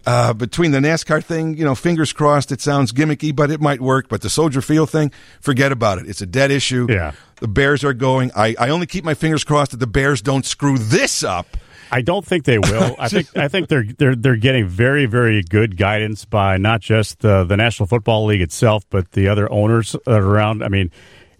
Uh, 0.03 0.33
between 0.33 0.71
the 0.71 0.79
NASCAR 0.79 1.23
thing, 1.23 1.55
you 1.55 1.63
know, 1.63 1.75
fingers 1.75 2.11
crossed, 2.11 2.51
it 2.51 2.59
sounds 2.59 2.91
gimmicky, 2.91 3.35
but 3.35 3.51
it 3.51 3.61
might 3.61 3.79
work. 3.79 4.09
But 4.09 4.21
the 4.21 4.31
Soldier 4.31 4.59
Field 4.59 4.89
thing, 4.89 5.11
forget 5.41 5.71
about 5.71 5.99
it. 5.99 6.07
It's 6.09 6.23
a 6.23 6.25
dead 6.25 6.49
issue. 6.49 6.87
Yeah. 6.89 7.11
The 7.35 7.47
Bears 7.47 7.83
are 7.83 7.93
going. 7.93 8.31
I, 8.35 8.55
I 8.57 8.69
only 8.69 8.87
keep 8.87 9.03
my 9.05 9.13
fingers 9.13 9.43
crossed 9.43 9.69
that 9.71 9.77
the 9.77 9.85
Bears 9.85 10.23
don't 10.23 10.43
screw 10.43 10.79
this 10.79 11.23
up. 11.23 11.55
I 11.91 12.01
don't 12.01 12.25
think 12.25 12.45
they 12.45 12.57
will. 12.57 12.95
I 12.99 13.09
think 13.09 13.37
I 13.37 13.47
think 13.47 13.67
they're 13.67 13.85
they're 13.95 14.15
they're 14.15 14.37
getting 14.37 14.65
very 14.67 15.05
very 15.05 15.43
good 15.43 15.77
guidance 15.77 16.25
by 16.25 16.57
not 16.57 16.81
just 16.81 17.19
the 17.19 17.43
the 17.43 17.55
National 17.57 17.85
Football 17.85 18.25
League 18.25 18.41
itself, 18.41 18.83
but 18.89 19.11
the 19.11 19.27
other 19.27 19.51
owners 19.51 19.95
around. 20.07 20.63
I 20.63 20.69
mean, 20.69 20.89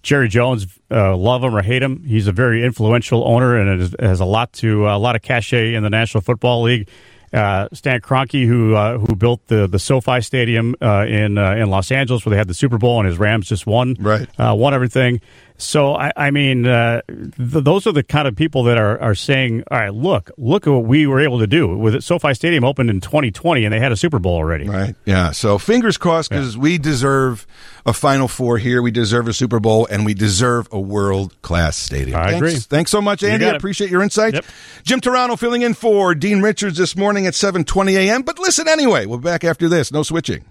Jerry 0.04 0.28
Jones, 0.30 0.66
uh, 0.89 1.16
love 1.16 1.43
him 1.43 1.56
or 1.56 1.62
hate 1.62 1.84
him, 1.84 2.04
he's 2.04 2.28
a 2.28 2.32
very 2.32 2.64
influential 2.64 3.28
owner 3.28 3.56
and 3.58 3.82
has, 3.82 3.95
has 3.99 4.20
a 4.20 4.26
lot 4.26 4.52
to 4.54 4.88
a 4.88 4.97
lot 4.97 5.16
of 5.16 5.22
cachet 5.22 5.74
in 5.76 5.84
the 5.84 5.89
National 5.89 6.22
Football 6.22 6.64
League. 6.64 6.89
Uh, 7.34 7.70
Stan 7.72 8.02
Kroenke, 8.02 8.45
who 8.45 8.76
uh, 8.76 8.97
who 8.97 9.16
built 9.16 9.47
the 9.47 9.66
the 9.66 9.80
SoFi 9.80 10.20
Stadium 10.20 10.76
uh, 10.82 11.06
in 11.08 11.38
uh, 11.38 11.52
in 11.56 11.70
Los 11.70 11.89
Angeles, 11.89 12.26
where 12.26 12.32
they 12.32 12.38
had 12.38 12.49
the 12.49 12.54
Super 12.54 12.78
Bowl, 12.78 12.99
and 12.99 13.08
his 13.08 13.18
Rams 13.18 13.47
just 13.47 13.66
won, 13.66 13.95
Right. 13.99 14.28
uh, 14.38 14.54
won 14.54 14.74
everything. 14.74 15.22
So 15.62 15.95
I, 15.95 16.12
I 16.16 16.32
mean, 16.32 16.66
uh, 16.66 17.01
th- 17.07 17.64
those 17.64 17.86
are 17.88 17.91
the 17.91 18.03
kind 18.03 18.28
of 18.28 18.36
people 18.36 18.64
that 18.64 18.78
are, 18.78 18.99
are 18.99 19.16
saying, 19.16 19.64
"All 19.70 19.80
right, 19.80 19.93
look, 19.93 20.32
look 20.38 20.68
at 20.68 20.72
what 20.72 20.86
we 20.86 21.07
were 21.07 21.20
able 21.20 21.39
to 21.39 21.47
do 21.47 21.78
with 21.78 21.95
it. 21.95 22.03
SoFi 22.03 22.34
Stadium 22.34 22.64
opened 22.64 22.89
in 22.89 23.01
2020, 23.01 23.64
and 23.66 23.74
they 23.74 23.80
had 23.80 23.91
a 23.91 23.97
Super 23.97 24.20
Bowl 24.20 24.36
already." 24.36 24.68
Right. 24.68 24.95
Yeah. 25.05 25.32
So 25.32 25.57
fingers 25.57 25.97
crossed 25.97 26.30
because 26.30 26.57
we 26.57 26.78
deserve 26.78 27.45
a 27.86 27.93
Final 27.93 28.28
Four 28.28 28.57
here. 28.57 28.82
We 28.82 28.91
deserve 28.91 29.28
a 29.28 29.34
Super 29.34 29.59
Bowl 29.59 29.88
and 29.89 30.05
we 30.05 30.14
deserve 30.14 30.68
a 30.72 30.80
world 30.80 31.39
class 31.41 31.78
stadium. 31.78 32.20
I 32.20 32.32
thanks, 32.32 32.38
agree. 32.38 32.55
Thanks 32.55 32.91
so 32.91 33.01
much, 33.01 33.24
Andy. 33.24 33.45
I 33.45 33.49
appreciate 33.49 33.89
your 33.89 34.01
insights. 34.01 34.36
Yep. 34.36 34.45
Jim 34.84 35.01
Turano 35.01 35.38
filling 35.38 35.62
in 35.62 35.74
for 35.74 36.16
Dean 36.16 36.41
Richards 36.41 36.78
this 36.78 36.95
morning 36.95 37.28
at 37.28 37.34
7:20 37.34 37.95
a.m. 37.95 38.24
But 38.24 38.39
listen 38.39 38.68
anyway. 38.68 39.05
We'll 39.05 39.20
be 39.20 39.26
back 39.26 39.43
after 39.43 39.70
this. 39.70 39.91
No 39.91 40.03
switching. 40.03 40.45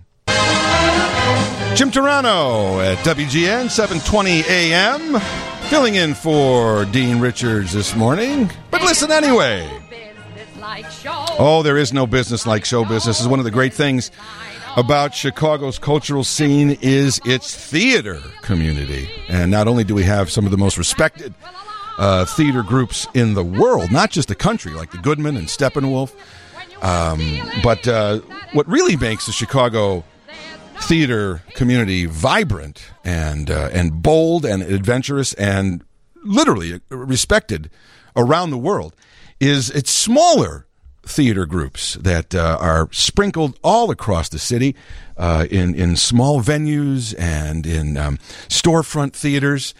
Jim 1.74 1.90
Turano 1.90 2.84
at 2.84 2.98
WGN 2.98 3.70
720 3.70 4.42
AM, 4.48 5.20
filling 5.70 5.94
in 5.94 6.14
for 6.14 6.84
Dean 6.86 7.20
Richards 7.20 7.72
this 7.72 7.94
morning. 7.96 8.50
But 8.70 8.82
listen 8.82 9.10
anyway. 9.10 9.70
Oh, 11.38 11.62
there 11.62 11.78
is 11.78 11.92
no 11.92 12.06
business 12.06 12.46
like 12.46 12.64
show 12.64 12.82
business. 12.82 13.04
This 13.04 13.20
is 13.20 13.28
one 13.28 13.38
of 13.38 13.44
the 13.44 13.50
great 13.50 13.72
things 13.72 14.10
about 14.76 15.14
Chicago's 15.14 15.78
cultural 15.78 16.24
scene 16.24 16.76
is 16.82 17.20
its 17.24 17.54
theater 17.54 18.20
community. 18.42 19.08
And 19.28 19.50
not 19.50 19.66
only 19.68 19.84
do 19.84 19.94
we 19.94 20.02
have 20.04 20.30
some 20.30 20.44
of 20.44 20.50
the 20.50 20.58
most 20.58 20.76
respected 20.76 21.32
uh, 21.98 22.24
theater 22.24 22.62
groups 22.62 23.06
in 23.14 23.34
the 23.34 23.44
world, 23.44 23.90
not 23.90 24.10
just 24.10 24.28
the 24.28 24.34
country, 24.34 24.72
like 24.72 24.90
the 24.90 24.98
Goodman 24.98 25.36
and 25.36 25.46
Steppenwolf, 25.46 26.12
um, 26.82 27.20
but 27.62 27.86
uh, 27.88 28.18
what 28.52 28.68
really 28.68 28.96
makes 28.96 29.26
the 29.26 29.32
Chicago 29.32 30.04
theater 30.82 31.42
community 31.54 32.06
vibrant 32.06 32.90
and 33.04 33.50
uh, 33.50 33.68
and 33.72 34.02
bold 34.02 34.44
and 34.44 34.62
adventurous 34.62 35.32
and 35.34 35.84
literally 36.24 36.80
respected 36.90 37.70
around 38.16 38.50
the 38.50 38.58
world 38.58 38.94
is 39.38 39.70
its 39.70 39.90
smaller 39.90 40.66
theater 41.02 41.46
groups 41.46 41.94
that 41.94 42.34
uh, 42.34 42.58
are 42.60 42.88
sprinkled 42.92 43.58
all 43.62 43.90
across 43.90 44.28
the 44.28 44.38
city 44.38 44.76
uh, 45.16 45.46
in 45.50 45.74
in 45.74 45.96
small 45.96 46.40
venues 46.40 47.14
and 47.18 47.66
in 47.66 47.96
um, 47.96 48.18
storefront 48.48 49.12
theaters. 49.12 49.74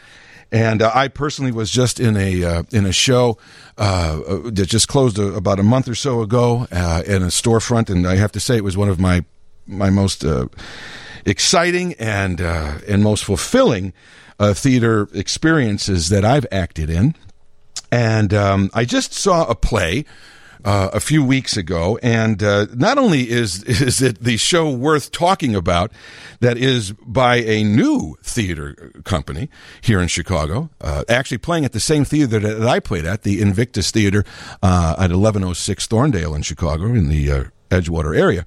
And 0.53 0.83
uh, 0.83 0.91
I 0.93 1.07
personally 1.07 1.53
was 1.53 1.71
just 1.71 2.01
in 2.01 2.17
a 2.17 2.45
uh, 2.45 2.63
in 2.73 2.85
a 2.85 2.93
show 2.93 3.39
uh, 3.79 4.21
that 4.51 4.67
just 4.67 4.89
closed 4.89 5.19
a, 5.19 5.35
about 5.35 5.61
a 5.61 5.63
month 5.63 5.89
or 5.89 5.95
so 5.95 6.23
ago 6.23 6.67
uh, 6.73 7.03
in 7.07 7.23
a 7.23 7.27
storefront, 7.27 7.89
and 7.89 8.07
I 8.07 8.17
have 8.17 8.33
to 8.33 8.41
say 8.41 8.57
it 8.57 8.65
was 8.65 8.77
one 8.77 8.89
of 8.89 8.99
my 8.99 9.25
my 9.71 9.91
most 9.91 10.25
uh, 10.25 10.47
exciting 11.25 11.95
and 11.95 12.41
uh, 12.41 12.79
and 12.89 13.03
most 13.03 13.25
fulfilling 13.25 13.93
uh, 14.39 14.55
theater 14.55 15.09
experiences 15.15 16.09
that 16.09 16.25
I've 16.25 16.47
acted 16.51 16.91
in. 16.91 17.15
And 17.93 18.33
um, 18.33 18.71
I 18.75 18.85
just 18.85 19.13
saw 19.13 19.45
a 19.45 19.55
play 19.55 20.05
uh, 20.65 20.91
a 20.93 21.01
few 21.01 21.25
weeks 21.25 21.57
ago, 21.57 21.99
and 22.03 22.43
uh, 22.43 22.67
not 22.75 22.99
only 22.99 23.31
is 23.31 23.63
is 23.81 24.03
it 24.03 24.23
the 24.23 24.37
show 24.37 24.71
worth 24.71 25.11
talking 25.11 25.55
about, 25.55 25.93
that 26.41 26.57
is 26.57 26.93
by 26.93 27.37
a 27.37 27.65
new 27.65 28.17
theater 28.23 28.93
company 29.05 29.49
here 29.81 30.01
in 30.01 30.09
Chicago, 30.09 30.71
uh, 30.81 31.05
actually 31.09 31.39
playing 31.39 31.65
at 31.65 31.73
the 31.73 31.81
same 31.81 32.05
theater 32.05 32.39
that, 32.39 32.69
I 32.69 32.81
played 32.81 33.05
at, 33.05 33.23
the 33.23 33.41
Invictus 33.41 33.91
Theater 33.91 34.25
at 34.63 35.11
1106 35.11 35.87
Thorndale 35.87 36.35
in 36.35 36.43
Chicago, 36.43 36.87
in 36.87 37.09
the 37.09 37.51
Edgewater 37.71 38.17
area. 38.17 38.45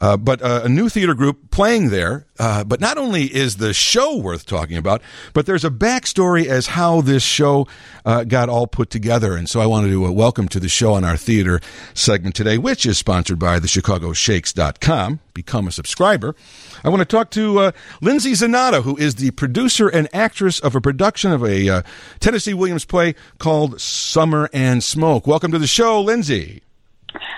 Uh, 0.00 0.16
but 0.16 0.42
uh, 0.42 0.60
a 0.64 0.68
new 0.68 0.88
theater 0.88 1.14
group 1.14 1.50
playing 1.50 1.88
there. 1.88 2.26
Uh, 2.38 2.62
but 2.62 2.80
not 2.80 2.98
only 2.98 3.24
is 3.34 3.56
the 3.56 3.72
show 3.72 4.14
worth 4.18 4.44
talking 4.44 4.76
about, 4.76 5.00
but 5.32 5.46
there's 5.46 5.64
a 5.64 5.70
backstory 5.70 6.44
as 6.44 6.66
how 6.66 7.00
this 7.00 7.22
show 7.22 7.66
uh, 8.04 8.24
got 8.24 8.50
all 8.50 8.66
put 8.66 8.90
together. 8.90 9.34
And 9.34 9.48
so 9.48 9.60
I 9.60 9.66
wanted 9.66 9.88
to 9.88 10.04
uh, 10.04 10.10
welcome 10.10 10.48
to 10.48 10.60
the 10.60 10.68
show 10.68 10.92
on 10.92 11.02
our 11.02 11.16
theater 11.16 11.60
segment 11.94 12.34
today, 12.34 12.58
which 12.58 12.84
is 12.84 12.98
sponsored 12.98 13.38
by 13.38 13.58
the 13.58 13.68
ChicagoShakes.com. 13.68 15.20
Become 15.32 15.68
a 15.68 15.72
subscriber. 15.72 16.36
I 16.84 16.90
want 16.90 17.00
to 17.00 17.06
talk 17.06 17.30
to 17.32 17.72
Lindsay 18.00 18.32
Zanata, 18.32 18.82
who 18.82 18.96
is 18.96 19.16
the 19.16 19.30
producer 19.32 19.88
and 19.88 20.08
actress 20.14 20.60
of 20.60 20.74
a 20.74 20.80
production 20.80 21.32
of 21.32 21.42
a 21.42 21.82
Tennessee 22.20 22.54
Williams 22.54 22.84
play 22.84 23.14
called 23.38 23.80
Summer 23.80 24.48
and 24.52 24.82
Smoke. 24.82 25.26
Welcome 25.26 25.52
to 25.52 25.58
the 25.58 25.66
show, 25.66 26.00
Lindsay. 26.00 26.62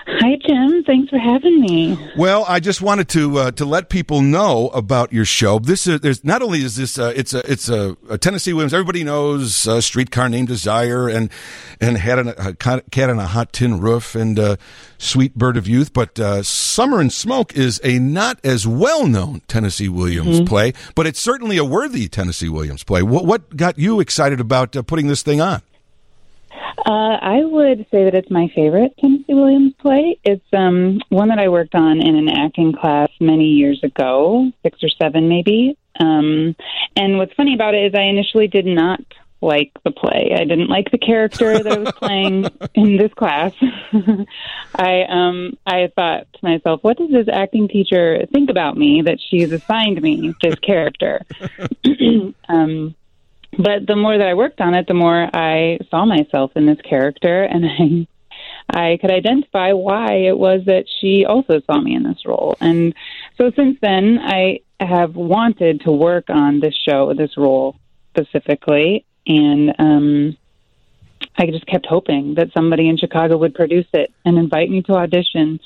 Hi, 0.07 0.37
Jim. 0.45 0.83
Thanks 0.83 1.09
for 1.09 1.17
having 1.17 1.61
me. 1.61 1.97
Well, 2.17 2.45
I 2.47 2.59
just 2.59 2.81
wanted 2.81 3.07
to 3.09 3.37
uh, 3.37 3.51
to 3.51 3.65
let 3.65 3.89
people 3.89 4.21
know 4.21 4.69
about 4.69 5.13
your 5.13 5.25
show. 5.25 5.59
This 5.59 5.87
is 5.87 6.01
there's 6.01 6.23
not 6.23 6.41
only 6.41 6.63
is 6.63 6.75
this 6.75 6.97
uh, 6.97 7.13
it's 7.15 7.33
a 7.33 7.51
it's 7.51 7.69
a, 7.69 7.95
a, 8.09 8.17
Tennessee 8.17 8.53
Williams. 8.53 8.73
Everybody 8.73 9.03
knows 9.03 9.67
uh, 9.67 9.81
Streetcar 9.81 10.29
Named 10.29 10.47
Desire 10.47 11.07
and 11.07 11.29
and 11.79 11.97
had 11.97 12.19
a, 12.19 12.49
a 12.49 12.53
cat 12.53 13.09
on 13.09 13.19
a 13.19 13.27
hot 13.27 13.53
tin 13.53 13.79
roof 13.79 14.15
and 14.15 14.39
uh, 14.39 14.55
Sweet 14.97 15.35
Bird 15.35 15.57
of 15.57 15.67
Youth, 15.67 15.93
but 15.93 16.19
uh, 16.19 16.43
Summer 16.43 16.99
and 16.99 17.11
Smoke 17.13 17.55
is 17.55 17.79
a 17.83 17.99
not 17.99 18.39
as 18.43 18.67
well 18.67 19.07
known 19.07 19.41
Tennessee 19.47 19.89
Williams 19.89 20.37
mm-hmm. 20.37 20.45
play, 20.45 20.73
but 20.95 21.07
it's 21.07 21.19
certainly 21.19 21.57
a 21.57 21.65
worthy 21.65 22.07
Tennessee 22.07 22.49
Williams 22.49 22.83
play. 22.83 23.01
What 23.03 23.25
what 23.25 23.55
got 23.55 23.77
you 23.77 23.99
excited 23.99 24.39
about 24.39 24.75
uh, 24.75 24.81
putting 24.81 25.07
this 25.07 25.23
thing 25.23 25.39
on? 25.39 25.61
Uh, 26.85 27.17
I 27.21 27.43
would 27.43 27.85
say 27.91 28.05
that 28.05 28.15
it's 28.15 28.31
my 28.31 28.49
favorite 28.55 28.93
Tennessee 28.99 29.33
Williams 29.33 29.73
play. 29.79 30.19
It's 30.23 30.45
um, 30.53 31.01
one 31.09 31.29
that 31.29 31.39
I 31.39 31.49
worked 31.49 31.75
on 31.75 32.01
in 32.01 32.15
an 32.15 32.29
acting 32.29 32.73
class 32.73 33.09
many 33.19 33.45
years 33.45 33.83
ago, 33.83 34.51
six 34.63 34.79
or 34.83 34.89
seven 35.01 35.27
maybe. 35.29 35.77
Um, 35.99 36.55
and 36.95 37.17
what's 37.17 37.33
funny 37.33 37.53
about 37.53 37.75
it 37.75 37.87
is 37.87 37.95
I 37.95 38.03
initially 38.03 38.47
did 38.47 38.65
not 38.65 39.01
like 39.41 39.71
the 39.83 39.91
play. 39.91 40.31
I 40.35 40.43
didn't 40.43 40.67
like 40.67 40.91
the 40.91 40.97
character 40.97 41.61
that 41.61 41.71
I 41.71 41.77
was 41.77 41.91
playing 41.93 42.45
in 42.75 42.97
this 42.97 43.13
class. 43.13 43.53
I 44.75 45.03
um 45.09 45.57
I 45.65 45.89
thought 45.95 46.27
to 46.33 46.39
myself, 46.41 46.83
what 46.83 46.97
does 46.97 47.11
this 47.11 47.27
acting 47.31 47.67
teacher 47.67 48.25
think 48.31 48.49
about 48.49 48.77
me 48.77 49.01
that 49.03 49.19
she's 49.29 49.51
assigned 49.51 50.01
me 50.01 50.33
this 50.41 50.55
character? 50.55 51.21
um 52.49 52.95
but 53.57 53.87
the 53.87 53.95
more 53.95 54.17
that 54.17 54.27
I 54.27 54.33
worked 54.33 54.61
on 54.61 54.73
it, 54.73 54.87
the 54.87 54.93
more 54.93 55.29
I 55.33 55.79
saw 55.89 56.05
myself 56.05 56.51
in 56.55 56.65
this 56.65 56.79
character, 56.81 57.43
and 57.43 57.65
I 57.65 58.07
I 58.71 58.97
could 59.01 59.11
identify 59.11 59.73
why 59.73 60.13
it 60.13 60.37
was 60.37 60.61
that 60.65 60.85
she 60.99 61.25
also 61.25 61.61
saw 61.65 61.81
me 61.81 61.95
in 61.95 62.03
this 62.03 62.25
role. 62.25 62.55
And 62.61 62.93
so 63.37 63.51
since 63.55 63.77
then, 63.81 64.19
I 64.21 64.59
have 64.79 65.15
wanted 65.15 65.81
to 65.81 65.91
work 65.91 66.29
on 66.29 66.59
this 66.59 66.75
show, 66.75 67.13
this 67.13 67.35
role 67.35 67.75
specifically, 68.11 69.05
and 69.25 69.73
um, 69.79 70.37
I 71.37 71.47
just 71.47 71.65
kept 71.65 71.85
hoping 71.85 72.35
that 72.35 72.53
somebody 72.53 72.87
in 72.87 72.97
Chicago 72.97 73.37
would 73.37 73.55
produce 73.55 73.87
it 73.93 74.13
and 74.23 74.37
invite 74.37 74.69
me 74.69 74.81
to 74.83 74.93
audition. 74.93 75.59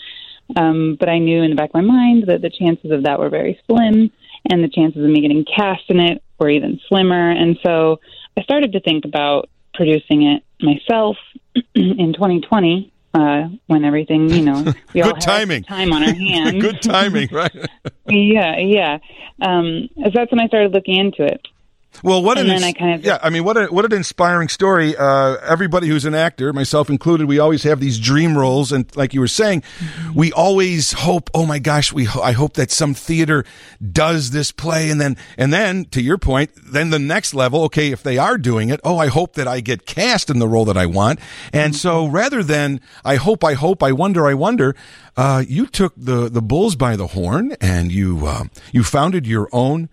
Um, 0.55 0.97
but 0.99 1.09
I 1.09 1.19
knew 1.19 1.41
in 1.41 1.51
the 1.51 1.55
back 1.55 1.69
of 1.69 1.75
my 1.75 1.81
mind 1.81 2.25
that 2.27 2.41
the 2.41 2.49
chances 2.49 2.91
of 2.91 3.03
that 3.03 3.19
were 3.19 3.29
very 3.29 3.59
slim, 3.67 4.11
and 4.49 4.63
the 4.63 4.69
chances 4.69 5.03
of 5.03 5.09
me 5.09 5.21
getting 5.21 5.45
cast 5.45 5.83
in 5.89 5.99
it 5.99 6.21
were 6.43 6.49
even 6.49 6.79
slimmer. 6.87 7.31
And 7.31 7.57
so 7.63 7.99
I 8.37 8.43
started 8.43 8.73
to 8.73 8.79
think 8.79 9.05
about 9.05 9.49
producing 9.73 10.23
it 10.23 10.43
myself 10.61 11.17
in 11.75 12.13
2020 12.13 12.91
uh, 13.13 13.47
when 13.67 13.85
everything, 13.85 14.29
you 14.29 14.41
know, 14.41 14.73
we 14.93 15.01
all 15.01 15.13
timing. 15.13 15.63
time 15.63 15.93
on 15.93 16.03
our 16.03 16.13
hands. 16.13 16.61
Good 16.61 16.81
timing, 16.81 17.29
right? 17.31 17.55
yeah, 18.07 18.57
yeah. 18.57 18.97
Um, 19.41 19.89
so 20.03 20.11
that's 20.13 20.31
when 20.31 20.39
I 20.39 20.47
started 20.47 20.73
looking 20.73 20.97
into 20.97 21.23
it. 21.23 21.47
Well, 22.01 22.23
what 22.23 22.37
and 22.37 22.49
an 22.49 22.63
I 22.63 22.73
kind 22.73 22.95
of 22.95 23.05
yeah, 23.05 23.19
I 23.21 23.29
mean, 23.29 23.43
what 23.43 23.55
a, 23.55 23.65
what 23.67 23.85
an 23.85 23.93
inspiring 23.93 24.49
story. 24.49 24.95
Uh, 24.97 25.35
everybody 25.43 25.87
who's 25.87 26.05
an 26.05 26.15
actor, 26.15 26.51
myself 26.51 26.89
included, 26.89 27.27
we 27.27 27.39
always 27.39 27.63
have 27.63 27.79
these 27.79 27.99
dream 27.99 28.37
roles, 28.37 28.71
and 28.71 28.93
like 28.95 29.13
you 29.13 29.19
were 29.19 29.27
saying, 29.27 29.61
mm-hmm. 29.61 30.13
we 30.13 30.31
always 30.31 30.93
hope. 30.93 31.29
Oh 31.33 31.45
my 31.45 31.59
gosh, 31.59 31.93
we 31.93 32.07
I 32.07 32.31
hope 32.31 32.53
that 32.53 32.71
some 32.71 32.93
theater 32.93 33.45
does 33.91 34.31
this 34.31 34.51
play, 34.51 34.89
and 34.89 34.99
then 34.99 35.17
and 35.37 35.53
then 35.53 35.85
to 35.85 36.01
your 36.01 36.17
point, 36.17 36.51
then 36.55 36.89
the 36.89 36.99
next 36.99 37.33
level. 37.33 37.63
Okay, 37.65 37.91
if 37.91 38.01
they 38.01 38.17
are 38.17 38.37
doing 38.37 38.69
it, 38.69 38.79
oh, 38.83 38.97
I 38.97 39.07
hope 39.07 39.33
that 39.35 39.47
I 39.47 39.59
get 39.59 39.85
cast 39.85 40.29
in 40.29 40.39
the 40.39 40.47
role 40.47 40.65
that 40.65 40.77
I 40.77 40.85
want. 40.85 41.19
And 41.53 41.73
mm-hmm. 41.73 41.77
so 41.77 42.07
rather 42.07 42.43
than 42.43 42.81
I 43.05 43.15
hope, 43.15 43.43
I 43.43 43.53
hope, 43.53 43.83
I 43.83 43.91
wonder, 43.91 44.25
I 44.27 44.33
wonder, 44.33 44.75
uh, 45.15 45.43
you 45.47 45.67
took 45.67 45.93
the 45.95 46.29
the 46.29 46.41
bulls 46.41 46.75
by 46.75 46.95
the 46.95 47.07
horn, 47.07 47.55
and 47.61 47.91
you 47.91 48.25
uh, 48.25 48.45
you 48.71 48.83
founded 48.83 49.27
your 49.27 49.47
own 49.51 49.89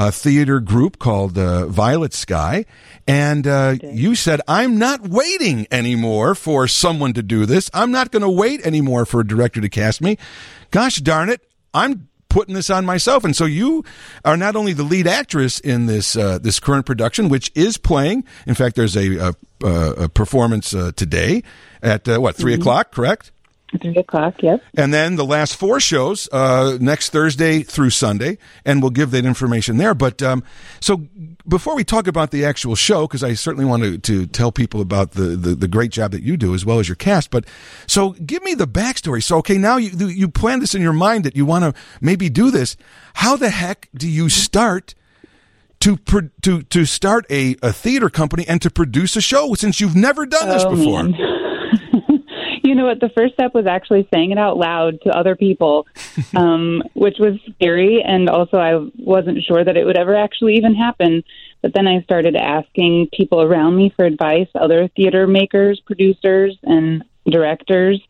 a 0.00 0.10
theater 0.10 0.60
group 0.60 0.98
called 0.98 1.36
uh, 1.36 1.66
Violet 1.66 2.14
Sky, 2.14 2.64
and 3.06 3.46
uh, 3.46 3.76
you 3.82 4.14
said, 4.14 4.40
"I'm 4.48 4.78
not 4.78 5.02
waiting 5.02 5.66
anymore 5.70 6.34
for 6.34 6.66
someone 6.66 7.12
to 7.12 7.22
do 7.22 7.44
this. 7.44 7.70
I'm 7.74 7.92
not 7.92 8.10
going 8.10 8.22
to 8.22 8.30
wait 8.30 8.64
anymore 8.66 9.04
for 9.04 9.20
a 9.20 9.26
director 9.26 9.60
to 9.60 9.68
cast 9.68 10.00
me. 10.00 10.16
Gosh 10.70 10.96
darn 10.96 11.28
it, 11.28 11.42
I'm." 11.74 12.08
Putting 12.30 12.54
this 12.54 12.70
on 12.70 12.86
myself, 12.86 13.24
and 13.24 13.34
so 13.34 13.44
you 13.44 13.84
are 14.24 14.36
not 14.36 14.54
only 14.54 14.72
the 14.72 14.84
lead 14.84 15.08
actress 15.08 15.58
in 15.58 15.86
this 15.86 16.14
uh, 16.14 16.38
this 16.38 16.60
current 16.60 16.86
production, 16.86 17.28
which 17.28 17.50
is 17.56 17.76
playing. 17.76 18.22
In 18.46 18.54
fact, 18.54 18.76
there's 18.76 18.96
a, 18.96 19.16
a, 19.16 19.34
a 19.64 20.08
performance 20.08 20.72
uh, 20.72 20.92
today 20.94 21.42
at 21.82 22.08
uh, 22.08 22.20
what 22.20 22.36
3 22.36 22.52
mm-hmm. 22.52 22.62
o'clock, 22.62 22.92
correct? 22.92 23.32
Three 23.80 23.96
o'clock, 23.96 24.42
yes. 24.42 24.58
And 24.76 24.92
then 24.92 25.14
the 25.14 25.24
last 25.24 25.54
four 25.54 25.78
shows 25.78 26.28
uh, 26.32 26.76
next 26.80 27.10
Thursday 27.10 27.62
through 27.62 27.90
Sunday, 27.90 28.38
and 28.64 28.82
we'll 28.82 28.90
give 28.90 29.12
that 29.12 29.24
information 29.24 29.76
there. 29.76 29.94
But 29.94 30.20
um, 30.22 30.42
so 30.80 31.06
before 31.46 31.76
we 31.76 31.84
talk 31.84 32.08
about 32.08 32.32
the 32.32 32.44
actual 32.44 32.74
show, 32.74 33.06
because 33.06 33.22
I 33.22 33.34
certainly 33.34 33.64
want 33.64 33.84
to, 33.84 33.98
to 33.98 34.26
tell 34.26 34.50
people 34.50 34.80
about 34.80 35.12
the, 35.12 35.36
the, 35.36 35.54
the, 35.54 35.68
great 35.68 35.92
job 35.92 36.10
that 36.10 36.24
you 36.24 36.36
do 36.36 36.52
as 36.52 36.66
well 36.66 36.80
as 36.80 36.88
your 36.88 36.96
cast. 36.96 37.30
But 37.30 37.44
so 37.86 38.10
give 38.10 38.42
me 38.42 38.54
the 38.54 38.66
backstory. 38.66 39.22
So 39.22 39.36
okay, 39.38 39.56
now 39.56 39.76
you 39.76 40.08
you 40.08 40.28
plan 40.28 40.58
this 40.58 40.74
in 40.74 40.82
your 40.82 40.92
mind 40.92 41.24
that 41.24 41.36
you 41.36 41.46
want 41.46 41.62
to 41.64 41.80
maybe 42.00 42.28
do 42.28 42.50
this. 42.50 42.76
How 43.14 43.36
the 43.36 43.50
heck 43.50 43.88
do 43.94 44.08
you 44.08 44.28
start? 44.28 44.94
To, 45.84 45.96
to 46.42 46.62
to 46.62 46.84
start 46.84 47.24
a, 47.30 47.56
a 47.62 47.72
theater 47.72 48.10
company 48.10 48.44
and 48.46 48.60
to 48.60 48.70
produce 48.70 49.16
a 49.16 49.22
show 49.22 49.54
since 49.54 49.80
you've 49.80 49.96
never 49.96 50.26
done 50.26 50.50
this 50.50 50.62
oh, 50.62 50.76
before. 50.76 51.04
Man. 51.04 51.14
you 52.70 52.76
know 52.76 52.84
what? 52.84 53.00
The 53.00 53.10
first 53.16 53.34
step 53.34 53.52
was 53.52 53.66
actually 53.66 54.08
saying 54.14 54.30
it 54.30 54.38
out 54.38 54.56
loud 54.56 55.00
to 55.02 55.10
other 55.10 55.34
people, 55.34 55.88
um, 56.36 56.84
which 56.94 57.16
was 57.18 57.34
scary. 57.56 58.00
And 58.00 58.30
also, 58.30 58.58
I 58.58 58.88
wasn't 58.96 59.42
sure 59.42 59.64
that 59.64 59.76
it 59.76 59.84
would 59.84 59.98
ever 59.98 60.14
actually 60.14 60.54
even 60.54 60.76
happen. 60.76 61.24
But 61.62 61.74
then 61.74 61.88
I 61.88 62.00
started 62.02 62.36
asking 62.36 63.08
people 63.12 63.42
around 63.42 63.76
me 63.76 63.92
for 63.94 64.04
advice, 64.04 64.46
other 64.54 64.86
theater 64.94 65.26
makers, 65.26 65.82
producers, 65.84 66.56
and 66.62 67.02
directors. 67.28 68.00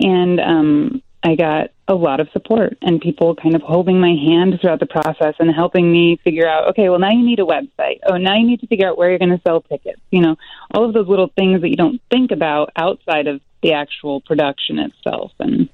And 0.00 0.40
um, 0.40 1.02
I 1.22 1.34
got 1.34 1.70
a 1.86 1.94
lot 1.94 2.20
of 2.20 2.30
support 2.32 2.78
and 2.80 3.00
people 3.00 3.34
kind 3.34 3.54
of 3.54 3.60
holding 3.60 4.00
my 4.00 4.14
hand 4.14 4.58
throughout 4.60 4.80
the 4.80 4.86
process 4.86 5.34
and 5.38 5.54
helping 5.54 5.92
me 5.92 6.18
figure 6.24 6.48
out, 6.48 6.68
okay, 6.68 6.88
well, 6.88 6.98
now 6.98 7.10
you 7.10 7.24
need 7.24 7.40
a 7.40 7.44
website. 7.44 7.98
Oh, 8.06 8.16
now 8.16 8.36
you 8.36 8.46
need 8.46 8.60
to 8.60 8.66
figure 8.68 8.88
out 8.88 8.96
where 8.96 9.10
you're 9.10 9.18
going 9.18 9.36
to 9.36 9.42
sell 9.46 9.60
tickets. 9.60 10.00
You 10.10 10.22
know, 10.22 10.36
all 10.72 10.86
of 10.86 10.94
those 10.94 11.08
little 11.08 11.30
things 11.36 11.60
that 11.60 11.68
you 11.68 11.76
don't 11.76 12.00
think 12.10 12.30
about 12.30 12.70
outside 12.74 13.26
of 13.26 13.42
the 13.62 13.72
actual 13.72 14.20
production 14.20 14.78
itself. 14.78 15.32
And, 15.38 15.68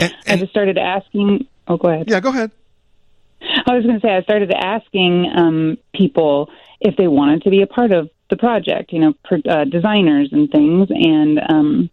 And, 0.00 0.14
I 0.26 0.36
just 0.36 0.50
started 0.50 0.78
asking, 0.78 1.46
oh, 1.68 1.76
go 1.76 1.88
ahead. 1.88 2.08
yeah, 2.08 2.20
go 2.20 2.30
ahead. 2.30 2.50
I 3.66 3.74
was 3.74 3.84
going 3.84 4.00
to 4.00 4.06
say, 4.06 4.14
I 4.14 4.22
started 4.22 4.50
asking 4.52 5.30
um, 5.34 5.78
people 5.94 6.50
if 6.80 6.96
they 6.96 7.08
wanted 7.08 7.42
to 7.42 7.50
be 7.50 7.62
a 7.62 7.66
part 7.66 7.92
of 7.92 8.10
the 8.30 8.36
project, 8.36 8.92
you 8.92 9.00
know, 9.00 9.14
pro- 9.24 9.42
uh, 9.48 9.64
designers 9.64 10.30
and 10.32 10.50
things. 10.50 10.88
And 10.90 11.40
um, 11.48 11.90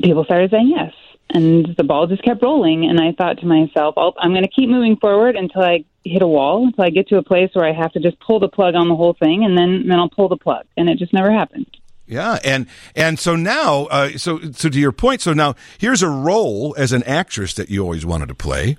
people 0.00 0.24
started 0.24 0.50
saying 0.50 0.68
yes. 0.68 0.92
And 1.30 1.74
the 1.76 1.82
ball 1.82 2.06
just 2.06 2.22
kept 2.22 2.42
rolling. 2.42 2.88
And 2.88 3.00
I 3.00 3.12
thought 3.12 3.38
to 3.38 3.46
myself, 3.46 3.94
oh, 3.96 4.12
I'm 4.18 4.30
going 4.30 4.44
to 4.44 4.48
keep 4.50 4.68
moving 4.68 4.96
forward 4.96 5.34
until 5.34 5.62
I 5.62 5.84
hit 6.04 6.22
a 6.22 6.28
wall, 6.28 6.66
until 6.66 6.84
I 6.84 6.90
get 6.90 7.08
to 7.08 7.16
a 7.16 7.22
place 7.22 7.50
where 7.54 7.64
I 7.64 7.72
have 7.72 7.92
to 7.92 8.00
just 8.00 8.20
pull 8.20 8.38
the 8.38 8.48
plug 8.48 8.74
on 8.74 8.88
the 8.88 8.94
whole 8.94 9.14
thing. 9.14 9.44
And 9.44 9.58
then, 9.58 9.88
then 9.88 9.98
I'll 9.98 10.10
pull 10.10 10.28
the 10.28 10.36
plug. 10.36 10.66
And 10.76 10.88
it 10.88 10.98
just 10.98 11.12
never 11.12 11.32
happened. 11.32 11.66
Yeah, 12.06 12.38
and 12.44 12.66
and 12.94 13.18
so 13.18 13.34
now, 13.34 13.84
uh, 13.86 14.18
so 14.18 14.38
so 14.52 14.68
to 14.68 14.78
your 14.78 14.92
point, 14.92 15.22
so 15.22 15.32
now 15.32 15.54
here's 15.78 16.02
a 16.02 16.08
role 16.08 16.74
as 16.76 16.92
an 16.92 17.02
actress 17.04 17.54
that 17.54 17.70
you 17.70 17.82
always 17.82 18.04
wanted 18.04 18.28
to 18.28 18.34
play, 18.34 18.76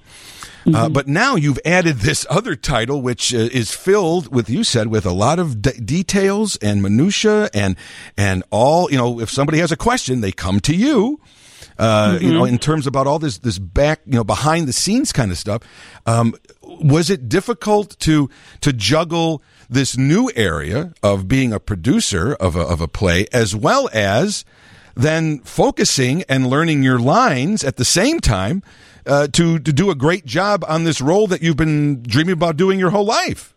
uh, 0.74 0.90
but 0.90 1.08
now 1.08 1.36
you've 1.36 1.60
added 1.66 1.98
this 1.98 2.26
other 2.30 2.56
title, 2.56 3.02
which 3.02 3.34
uh, 3.34 3.38
is 3.38 3.72
filled 3.72 4.34
with 4.34 4.48
you 4.48 4.64
said 4.64 4.88
with 4.88 5.06
a 5.08 5.12
lot 5.12 5.40
of 5.40 5.62
de- 5.62 5.80
details 5.80 6.56
and 6.58 6.84
minutia 6.84 7.50
and 7.54 7.76
and 8.16 8.44
all 8.52 8.92
you 8.92 8.98
know. 8.98 9.20
If 9.20 9.32
somebody 9.32 9.58
has 9.58 9.72
a 9.72 9.78
question, 9.78 10.22
they 10.22 10.32
come 10.32 10.60
to 10.62 10.76
you. 10.76 11.20
Uh, 11.78 12.18
You 12.22 12.34
know, 12.34 12.46
in 12.46 12.58
terms 12.58 12.88
about 12.88 13.08
all 13.08 13.20
this 13.20 13.40
this 13.40 13.60
back, 13.60 14.02
you 14.06 14.14
know, 14.14 14.24
behind 14.24 14.68
the 14.68 14.74
scenes 14.74 15.12
kind 15.12 15.32
of 15.32 15.38
stuff. 15.38 15.62
Um, 16.06 16.36
was 16.62 17.10
it 17.10 17.28
difficult 17.28 18.00
to 18.00 18.30
to 18.62 18.72
juggle 18.72 19.42
this 19.70 19.98
new 19.98 20.32
area 20.36 20.94
of 21.02 21.28
being 21.28 21.54
a 21.54 21.60
producer 21.60 22.34
of 22.34 22.56
a, 22.56 22.62
of 22.62 22.82
a 22.82 22.88
play 22.88 23.26
as 23.34 23.56
well 23.56 23.90
as 23.94 24.46
then 24.96 25.40
focusing 25.40 26.24
and 26.30 26.48
learning 26.48 26.84
your 26.84 27.00
lines 27.00 27.64
at 27.64 27.76
the 27.76 27.86
same 27.86 28.20
time 28.20 28.64
uh, 29.06 29.28
to 29.28 29.60
to 29.60 29.74
do 29.74 29.90
a 29.90 29.96
great 29.96 30.26
job 30.26 30.64
on 30.68 30.84
this 30.84 31.02
role 31.02 31.28
that 31.28 31.42
you've 31.42 31.58
been 31.58 32.02
dreaming 32.04 32.34
about 32.34 32.58
doing 32.58 32.80
your 32.80 32.92
whole 32.92 33.06
life. 33.06 33.54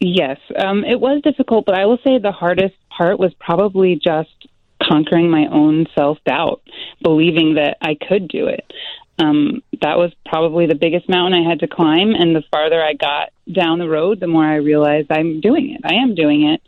Yes, 0.00 0.38
um, 0.56 0.84
it 0.84 1.00
was 1.00 1.22
difficult, 1.22 1.64
but 1.64 1.76
I 1.76 1.86
will 1.86 1.98
say 2.04 2.18
the 2.18 2.32
hardest 2.32 2.74
part 2.90 3.18
was 3.18 3.32
probably 3.34 3.94
just 3.94 4.48
conquering 4.86 5.30
my 5.30 5.46
own 5.46 5.86
self 5.94 6.18
doubt, 6.24 6.62
believing 7.02 7.54
that 7.54 7.78
I 7.80 7.94
could 7.94 8.28
do 8.28 8.46
it. 8.46 8.72
Um, 9.18 9.62
that 9.80 9.96
was 9.96 10.12
probably 10.26 10.66
the 10.66 10.74
biggest 10.74 11.08
mountain 11.08 11.40
I 11.40 11.48
had 11.48 11.60
to 11.60 11.68
climb, 11.68 12.14
and 12.14 12.34
the 12.34 12.42
farther 12.50 12.82
I 12.82 12.94
got 12.94 13.32
down 13.50 13.78
the 13.78 13.88
road, 13.88 14.20
the 14.20 14.26
more 14.26 14.44
I 14.44 14.56
realized 14.56 15.10
I'm 15.10 15.40
doing 15.40 15.70
it. 15.70 15.80
I 15.84 15.94
am 15.94 16.14
doing 16.14 16.48
it. 16.48 16.62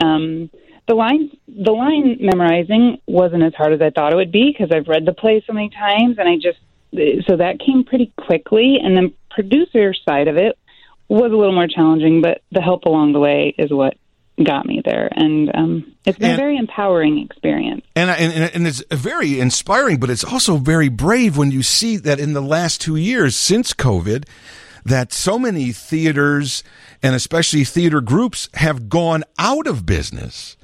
Um, 0.00 0.50
the 0.88 0.94
line, 0.94 1.30
the 1.48 1.72
line 1.72 2.18
memorizing 2.20 2.98
wasn't 3.06 3.42
as 3.42 3.54
hard 3.54 3.72
as 3.72 3.80
I 3.80 3.90
thought 3.90 4.12
it 4.12 4.16
would 4.16 4.32
be 4.32 4.52
because 4.52 4.70
I've 4.72 4.88
read 4.88 5.06
the 5.06 5.12
play 5.12 5.42
so 5.46 5.52
many 5.52 5.70
times, 5.70 6.18
and 6.18 6.28
I 6.28 6.36
just 6.36 6.58
so 7.26 7.36
that 7.36 7.60
came 7.60 7.84
pretty 7.84 8.12
quickly. 8.16 8.78
And 8.82 8.96
then 8.96 9.12
producer 9.30 9.92
side 9.94 10.28
of 10.28 10.36
it 10.36 10.58
was 11.08 11.30
a 11.32 11.36
little 11.36 11.54
more 11.54 11.68
challenging, 11.68 12.22
but 12.22 12.42
the 12.52 12.60
help 12.60 12.84
along 12.84 13.12
the 13.12 13.20
way 13.20 13.54
is 13.58 13.70
what 13.70 13.96
got 14.44 14.66
me 14.66 14.82
there, 14.84 15.08
and 15.12 15.50
um, 15.54 15.92
it's 16.04 16.18
been 16.18 16.30
And- 16.30 16.38
a 16.38 16.42
very 16.42 16.56
empowering 16.56 17.18
experience. 17.18 17.84
And, 17.94 18.10
and 18.10 18.54
and 18.54 18.66
it's 18.66 18.82
very 18.90 19.40
inspiring, 19.40 19.98
but 19.98 20.10
it's 20.10 20.24
also 20.24 20.56
very 20.58 20.88
brave 20.88 21.36
when 21.36 21.50
you 21.50 21.62
see 21.62 21.96
that 21.96 22.20
in 22.20 22.32
the 22.34 22.42
last 22.42 22.80
two 22.80 22.96
years 22.96 23.34
since 23.36 23.72
COVID, 23.72 24.24
that 24.84 25.12
so 25.12 25.38
many 25.38 25.72
theaters 25.72 26.62
and 27.02 27.14
especially 27.14 27.64
theater 27.64 28.00
groups 28.00 28.48
have 28.54 28.88
gone 28.88 29.24
out 29.38 29.66
of 29.66 29.86
business, 29.86 30.56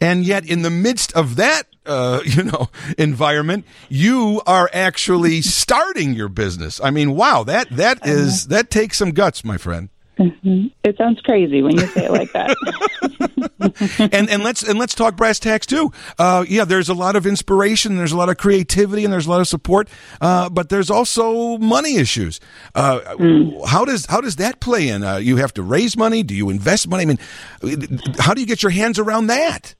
and 0.00 0.24
yet 0.24 0.44
in 0.48 0.62
the 0.62 0.70
midst 0.70 1.12
of 1.14 1.36
that, 1.36 1.64
uh, 1.84 2.20
you 2.24 2.44
know, 2.44 2.68
environment, 2.96 3.64
you 3.88 4.40
are 4.46 4.70
actually 4.72 5.42
starting 5.42 6.14
your 6.14 6.28
business. 6.28 6.80
I 6.82 6.90
mean, 6.90 7.16
wow 7.16 7.42
that 7.44 7.68
that 7.70 8.06
is 8.06 8.46
that 8.48 8.70
takes 8.70 8.98
some 8.98 9.10
guts, 9.10 9.44
my 9.44 9.56
friend. 9.58 9.88
It 10.18 10.96
sounds 10.96 11.20
crazy 11.20 11.62
when 11.62 11.76
you 11.76 11.86
say 11.88 12.06
it 12.06 12.10
like 12.10 12.32
that. 12.32 12.56
and 14.12 14.30
and 14.30 14.42
let's 14.42 14.62
and 14.62 14.78
let's 14.78 14.94
talk 14.94 15.16
brass 15.16 15.38
tacks 15.38 15.66
too. 15.66 15.92
Uh, 16.18 16.44
yeah, 16.48 16.64
there's 16.64 16.88
a 16.88 16.94
lot 16.94 17.16
of 17.16 17.26
inspiration, 17.26 17.96
there's 17.96 18.12
a 18.12 18.16
lot 18.16 18.28
of 18.28 18.38
creativity, 18.38 19.04
and 19.04 19.12
there's 19.12 19.26
a 19.26 19.30
lot 19.30 19.40
of 19.40 19.48
support. 19.48 19.88
Uh, 20.20 20.48
but 20.48 20.70
there's 20.70 20.90
also 20.90 21.58
money 21.58 21.96
issues. 21.96 22.40
Uh, 22.74 23.00
How 23.66 23.84
does 23.84 24.06
how 24.06 24.20
does 24.20 24.36
that 24.36 24.60
play 24.60 24.88
in? 24.88 25.02
Uh, 25.02 25.16
you 25.16 25.36
have 25.36 25.52
to 25.54 25.62
raise 25.62 25.96
money. 25.96 26.22
Do 26.22 26.34
you 26.34 26.48
invest 26.48 26.88
money? 26.88 27.02
I 27.02 27.06
mean, 27.06 28.00
how 28.18 28.32
do 28.32 28.40
you 28.40 28.46
get 28.46 28.62
your 28.62 28.70
hands 28.70 28.98
around 28.98 29.26
that? 29.26 29.74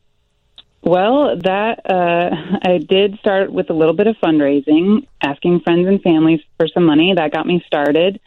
Well, 0.83 1.37
that 1.39 1.81
uh, 1.91 2.69
I 2.71 2.79
did 2.79 3.19
start 3.19 3.51
with 3.53 3.71
a 3.71 3.73
little 3.73 3.95
bit 3.95 4.07
of 4.07 4.17
fundraising, 4.23 5.07
asking 5.21 5.61
friends 5.61 5.89
and 5.89 6.01
families 6.01 6.41
for 6.59 6.69
some 6.69 6.85
money. 6.85 7.13
That 7.15 7.33
got 7.33 7.47
me 7.47 7.63
started, 7.67 8.21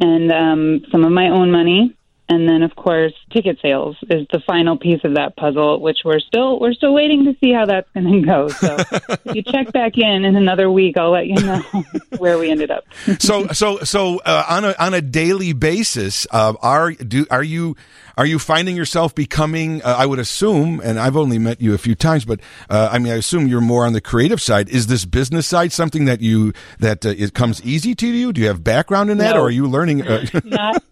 and 0.00 0.32
um, 0.32 0.84
some 0.90 1.04
of 1.04 1.12
my 1.12 1.28
own 1.28 1.50
money, 1.50 1.96
and 2.28 2.48
then 2.48 2.62
of 2.62 2.74
course 2.74 3.12
ticket 3.32 3.58
sales 3.62 3.96
is 4.10 4.26
the 4.32 4.40
final 4.46 4.76
piece 4.76 5.00
of 5.04 5.14
that 5.14 5.36
puzzle, 5.36 5.80
which 5.80 5.98
we're 6.04 6.20
still 6.20 6.58
we're 6.58 6.72
still 6.72 6.92
waiting 6.92 7.24
to 7.24 7.36
see 7.42 7.52
how 7.52 7.66
that's 7.66 7.88
going 7.94 8.06
to 8.22 8.26
go. 8.26 8.48
So 8.48 8.76
if 8.76 9.34
you 9.36 9.42
check 9.42 9.72
back 9.72 9.96
in 9.96 10.24
in 10.24 10.36
another 10.36 10.70
week, 10.70 10.96
I'll 10.98 11.12
let 11.12 11.26
you 11.26 11.36
know 11.36 11.62
where 12.18 12.38
we 12.38 12.50
ended 12.50 12.70
up. 12.70 12.84
so 13.18 13.48
so 13.48 13.78
so 13.78 14.20
uh, 14.24 14.44
on 14.48 14.64
a 14.64 14.74
on 14.78 14.94
a 14.94 15.00
daily 15.00 15.52
basis, 15.52 16.26
uh, 16.30 16.54
are 16.60 16.92
do 16.92 17.26
are 17.30 17.44
you 17.44 17.76
are 18.16 18.26
you 18.26 18.38
finding 18.38 18.76
yourself 18.76 19.14
becoming? 19.14 19.82
Uh, 19.82 19.94
I 19.98 20.06
would 20.06 20.18
assume, 20.18 20.80
and 20.82 20.98
I've 20.98 21.16
only 21.16 21.38
met 21.38 21.60
you 21.60 21.74
a 21.74 21.78
few 21.78 21.94
times, 21.94 22.24
but 22.24 22.40
uh, 22.70 22.88
I 22.90 22.98
mean, 22.98 23.12
I 23.12 23.16
assume 23.16 23.46
you're 23.46 23.60
more 23.60 23.84
on 23.84 23.92
the 23.92 24.00
creative 24.00 24.40
side. 24.40 24.68
Is 24.70 24.86
this 24.86 25.04
business 25.04 25.46
side 25.46 25.72
something 25.72 26.06
that 26.06 26.20
you 26.22 26.52
that 26.78 27.04
uh, 27.04 27.10
it 27.10 27.34
comes 27.34 27.62
easy 27.62 27.94
to 27.96 28.06
you? 28.06 28.32
Do 28.32 28.40
you 28.40 28.46
have 28.48 28.64
background 28.64 29.10
in 29.10 29.18
that, 29.18 29.34
No. 29.34 29.42
or 29.42 29.46
are 29.48 29.50
you 29.50 29.66
learning? 29.66 30.02
Uh, 30.06 30.24
not 30.44 30.82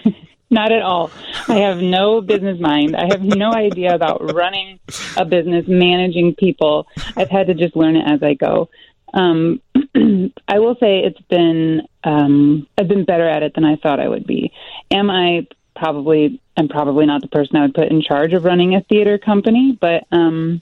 not 0.50 0.72
at 0.72 0.82
all. 0.82 1.10
I 1.48 1.56
have 1.56 1.78
no 1.78 2.20
business 2.20 2.60
mind. 2.60 2.94
I 2.96 3.06
have 3.10 3.22
no 3.22 3.52
idea 3.52 3.94
about 3.94 4.32
running 4.34 4.78
a 5.16 5.24
business, 5.24 5.64
managing 5.68 6.34
people. 6.36 6.86
I've 7.16 7.28
had 7.30 7.48
to 7.48 7.54
just 7.54 7.74
learn 7.76 7.96
it 7.96 8.04
as 8.06 8.22
I 8.22 8.34
go. 8.34 8.68
Um, 9.14 9.60
I 10.48 10.58
will 10.58 10.76
say 10.78 11.00
it's 11.00 11.20
been 11.28 11.82
um, 12.04 12.66
I've 12.78 12.88
been 12.88 13.04
better 13.04 13.28
at 13.28 13.42
it 13.42 13.54
than 13.54 13.64
I 13.64 13.76
thought 13.76 14.00
I 14.00 14.08
would 14.08 14.26
be. 14.26 14.52
Am 14.90 15.10
I 15.10 15.46
probably 15.78 16.40
I'm 16.56 16.68
probably 16.68 17.06
not 17.06 17.22
the 17.22 17.28
person 17.28 17.56
I 17.56 17.62
would 17.62 17.74
put 17.74 17.88
in 17.88 18.02
charge 18.02 18.32
of 18.32 18.44
running 18.44 18.74
a 18.74 18.82
theater 18.82 19.16
company, 19.18 19.78
but 19.80 20.04
um, 20.10 20.60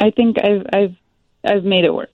I 0.00 0.10
think 0.10 0.38
I've 0.42 0.66
I've 0.72 0.96
I've 1.44 1.64
made 1.64 1.84
it 1.84 1.94
work. 1.94 2.10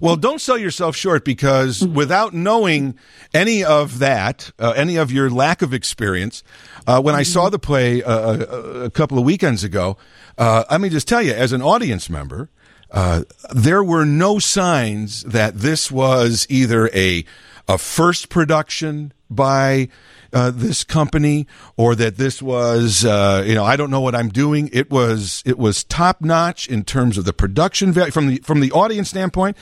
Well, 0.00 0.16
don't 0.16 0.40
sell 0.40 0.58
yourself 0.58 0.96
short 0.96 1.24
because 1.24 1.86
without 1.86 2.34
knowing 2.34 2.96
any 3.32 3.62
of 3.62 4.00
that, 4.00 4.50
uh, 4.58 4.72
any 4.74 4.96
of 4.96 5.12
your 5.12 5.30
lack 5.30 5.62
of 5.62 5.72
experience, 5.72 6.42
uh, 6.86 7.00
when 7.00 7.14
I 7.14 7.22
saw 7.22 7.50
the 7.50 7.58
play 7.58 8.02
uh, 8.02 8.38
a, 8.38 8.84
a 8.84 8.90
couple 8.90 9.18
of 9.18 9.24
weekends 9.24 9.62
ago, 9.62 9.96
uh, 10.38 10.64
let 10.70 10.80
me 10.80 10.88
just 10.88 11.06
tell 11.06 11.22
you, 11.22 11.32
as 11.32 11.52
an 11.52 11.62
audience 11.62 12.10
member, 12.10 12.50
uh, 12.90 13.22
there 13.54 13.84
were 13.84 14.04
no 14.04 14.38
signs 14.40 15.22
that 15.22 15.58
this 15.58 15.90
was 15.90 16.46
either 16.48 16.88
a 16.94 17.24
a 17.68 17.78
first 17.78 18.30
production 18.30 19.12
by 19.28 19.88
uh, 20.32 20.50
this 20.50 20.84
company 20.84 21.46
or 21.76 21.94
that 21.94 22.16
this 22.16 22.40
was 22.42 23.04
uh, 23.04 23.44
you 23.46 23.54
know 23.54 23.64
I 23.64 23.76
don't 23.76 23.90
know 23.90 24.00
what 24.00 24.14
I'm 24.14 24.28
doing. 24.28 24.70
It 24.72 24.90
was 24.90 25.42
it 25.46 25.58
was 25.58 25.84
top 25.84 26.20
notch 26.20 26.68
in 26.68 26.84
terms 26.84 27.18
of 27.18 27.24
the 27.24 27.32
production 27.32 27.92
value 27.92 28.12
from 28.12 28.28
the 28.28 28.36
from 28.38 28.60
the 28.60 28.72
audience 28.72 29.10
standpoint. 29.10 29.56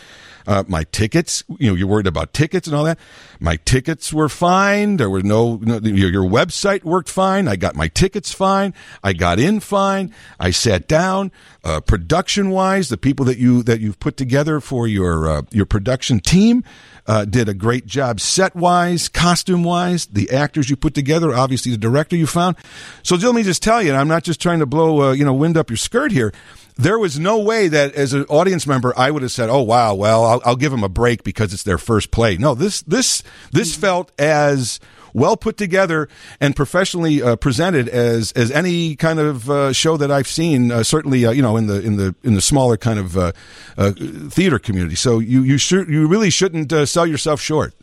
Uh, 0.48 0.64
my 0.66 0.82
tickets, 0.84 1.44
you 1.58 1.68
know, 1.68 1.76
you're 1.76 1.86
worried 1.86 2.06
about 2.06 2.32
tickets 2.32 2.66
and 2.66 2.74
all 2.74 2.84
that. 2.84 2.98
My 3.38 3.56
tickets 3.56 4.14
were 4.14 4.30
fine. 4.30 4.96
There 4.96 5.10
were 5.10 5.20
no, 5.20 5.56
no 5.56 5.76
your, 5.76 6.10
your 6.10 6.24
website 6.24 6.84
worked 6.84 7.10
fine. 7.10 7.46
I 7.46 7.56
got 7.56 7.76
my 7.76 7.88
tickets 7.88 8.32
fine. 8.32 8.72
I 9.04 9.12
got 9.12 9.38
in 9.38 9.60
fine. 9.60 10.14
I 10.40 10.50
sat 10.50 10.88
down. 10.88 11.32
Uh, 11.62 11.80
production 11.80 12.48
wise, 12.48 12.88
the 12.88 12.96
people 12.96 13.26
that 13.26 13.36
you 13.36 13.62
that 13.64 13.80
you've 13.80 14.00
put 14.00 14.16
together 14.16 14.58
for 14.58 14.88
your 14.88 15.28
uh, 15.28 15.42
your 15.50 15.66
production 15.66 16.18
team 16.18 16.64
uh, 17.08 17.24
did 17.24 17.48
a 17.48 17.54
great 17.54 17.86
job 17.86 18.20
set 18.20 18.54
wise, 18.54 19.08
costume 19.08 19.64
wise. 19.64 20.06
The 20.06 20.30
actors 20.30 20.68
you 20.68 20.76
put 20.76 20.94
together, 20.94 21.34
obviously 21.34 21.72
the 21.72 21.78
director 21.78 22.14
you 22.14 22.26
found. 22.26 22.56
So 23.02 23.16
let 23.16 23.34
me 23.34 23.42
just 23.42 23.62
tell 23.62 23.82
you, 23.82 23.94
I'm 23.94 24.08
not 24.08 24.22
just 24.22 24.40
trying 24.40 24.58
to 24.60 24.66
blow 24.66 25.08
uh, 25.08 25.12
you 25.12 25.24
know 25.24 25.32
wind 25.32 25.56
up 25.56 25.70
your 25.70 25.78
skirt 25.78 26.12
here. 26.12 26.32
There 26.76 26.98
was 26.98 27.18
no 27.18 27.40
way 27.40 27.66
that 27.66 27.94
as 27.94 28.12
an 28.12 28.24
audience 28.26 28.64
member 28.64 28.92
I 28.96 29.10
would 29.10 29.22
have 29.22 29.32
said, 29.32 29.48
"Oh 29.48 29.62
wow, 29.62 29.94
well 29.94 30.24
I'll, 30.24 30.42
I'll 30.44 30.56
give 30.56 30.70
them 30.70 30.84
a 30.84 30.88
break 30.88 31.24
because 31.24 31.52
it's 31.52 31.62
their 31.64 31.78
first 31.78 32.10
play." 32.10 32.36
No, 32.36 32.54
this 32.54 32.82
this 32.82 33.22
this 33.50 33.74
felt 33.74 34.12
as 34.18 34.78
well 35.18 35.36
put 35.36 35.56
together 35.56 36.08
and 36.40 36.54
professionally 36.54 37.22
uh, 37.22 37.36
presented 37.36 37.88
as 37.88 38.32
as 38.32 38.50
any 38.50 38.96
kind 38.96 39.18
of 39.18 39.50
uh, 39.50 39.72
show 39.72 39.96
that 39.96 40.10
I've 40.10 40.28
seen. 40.28 40.70
Uh, 40.70 40.82
certainly, 40.82 41.26
uh, 41.26 41.32
you 41.32 41.42
know, 41.42 41.56
in 41.56 41.66
the 41.66 41.80
in 41.82 41.96
the 41.96 42.14
in 42.22 42.34
the 42.34 42.40
smaller 42.40 42.76
kind 42.76 42.98
of 42.98 43.16
uh, 43.16 43.32
uh, 43.76 43.92
theater 44.28 44.58
community. 44.58 44.94
So 44.94 45.18
you 45.18 45.42
you 45.42 45.58
should 45.58 45.88
you 45.88 46.06
really 46.06 46.30
shouldn't 46.30 46.72
sell 46.88 47.06
yourself 47.06 47.40
short. 47.40 47.74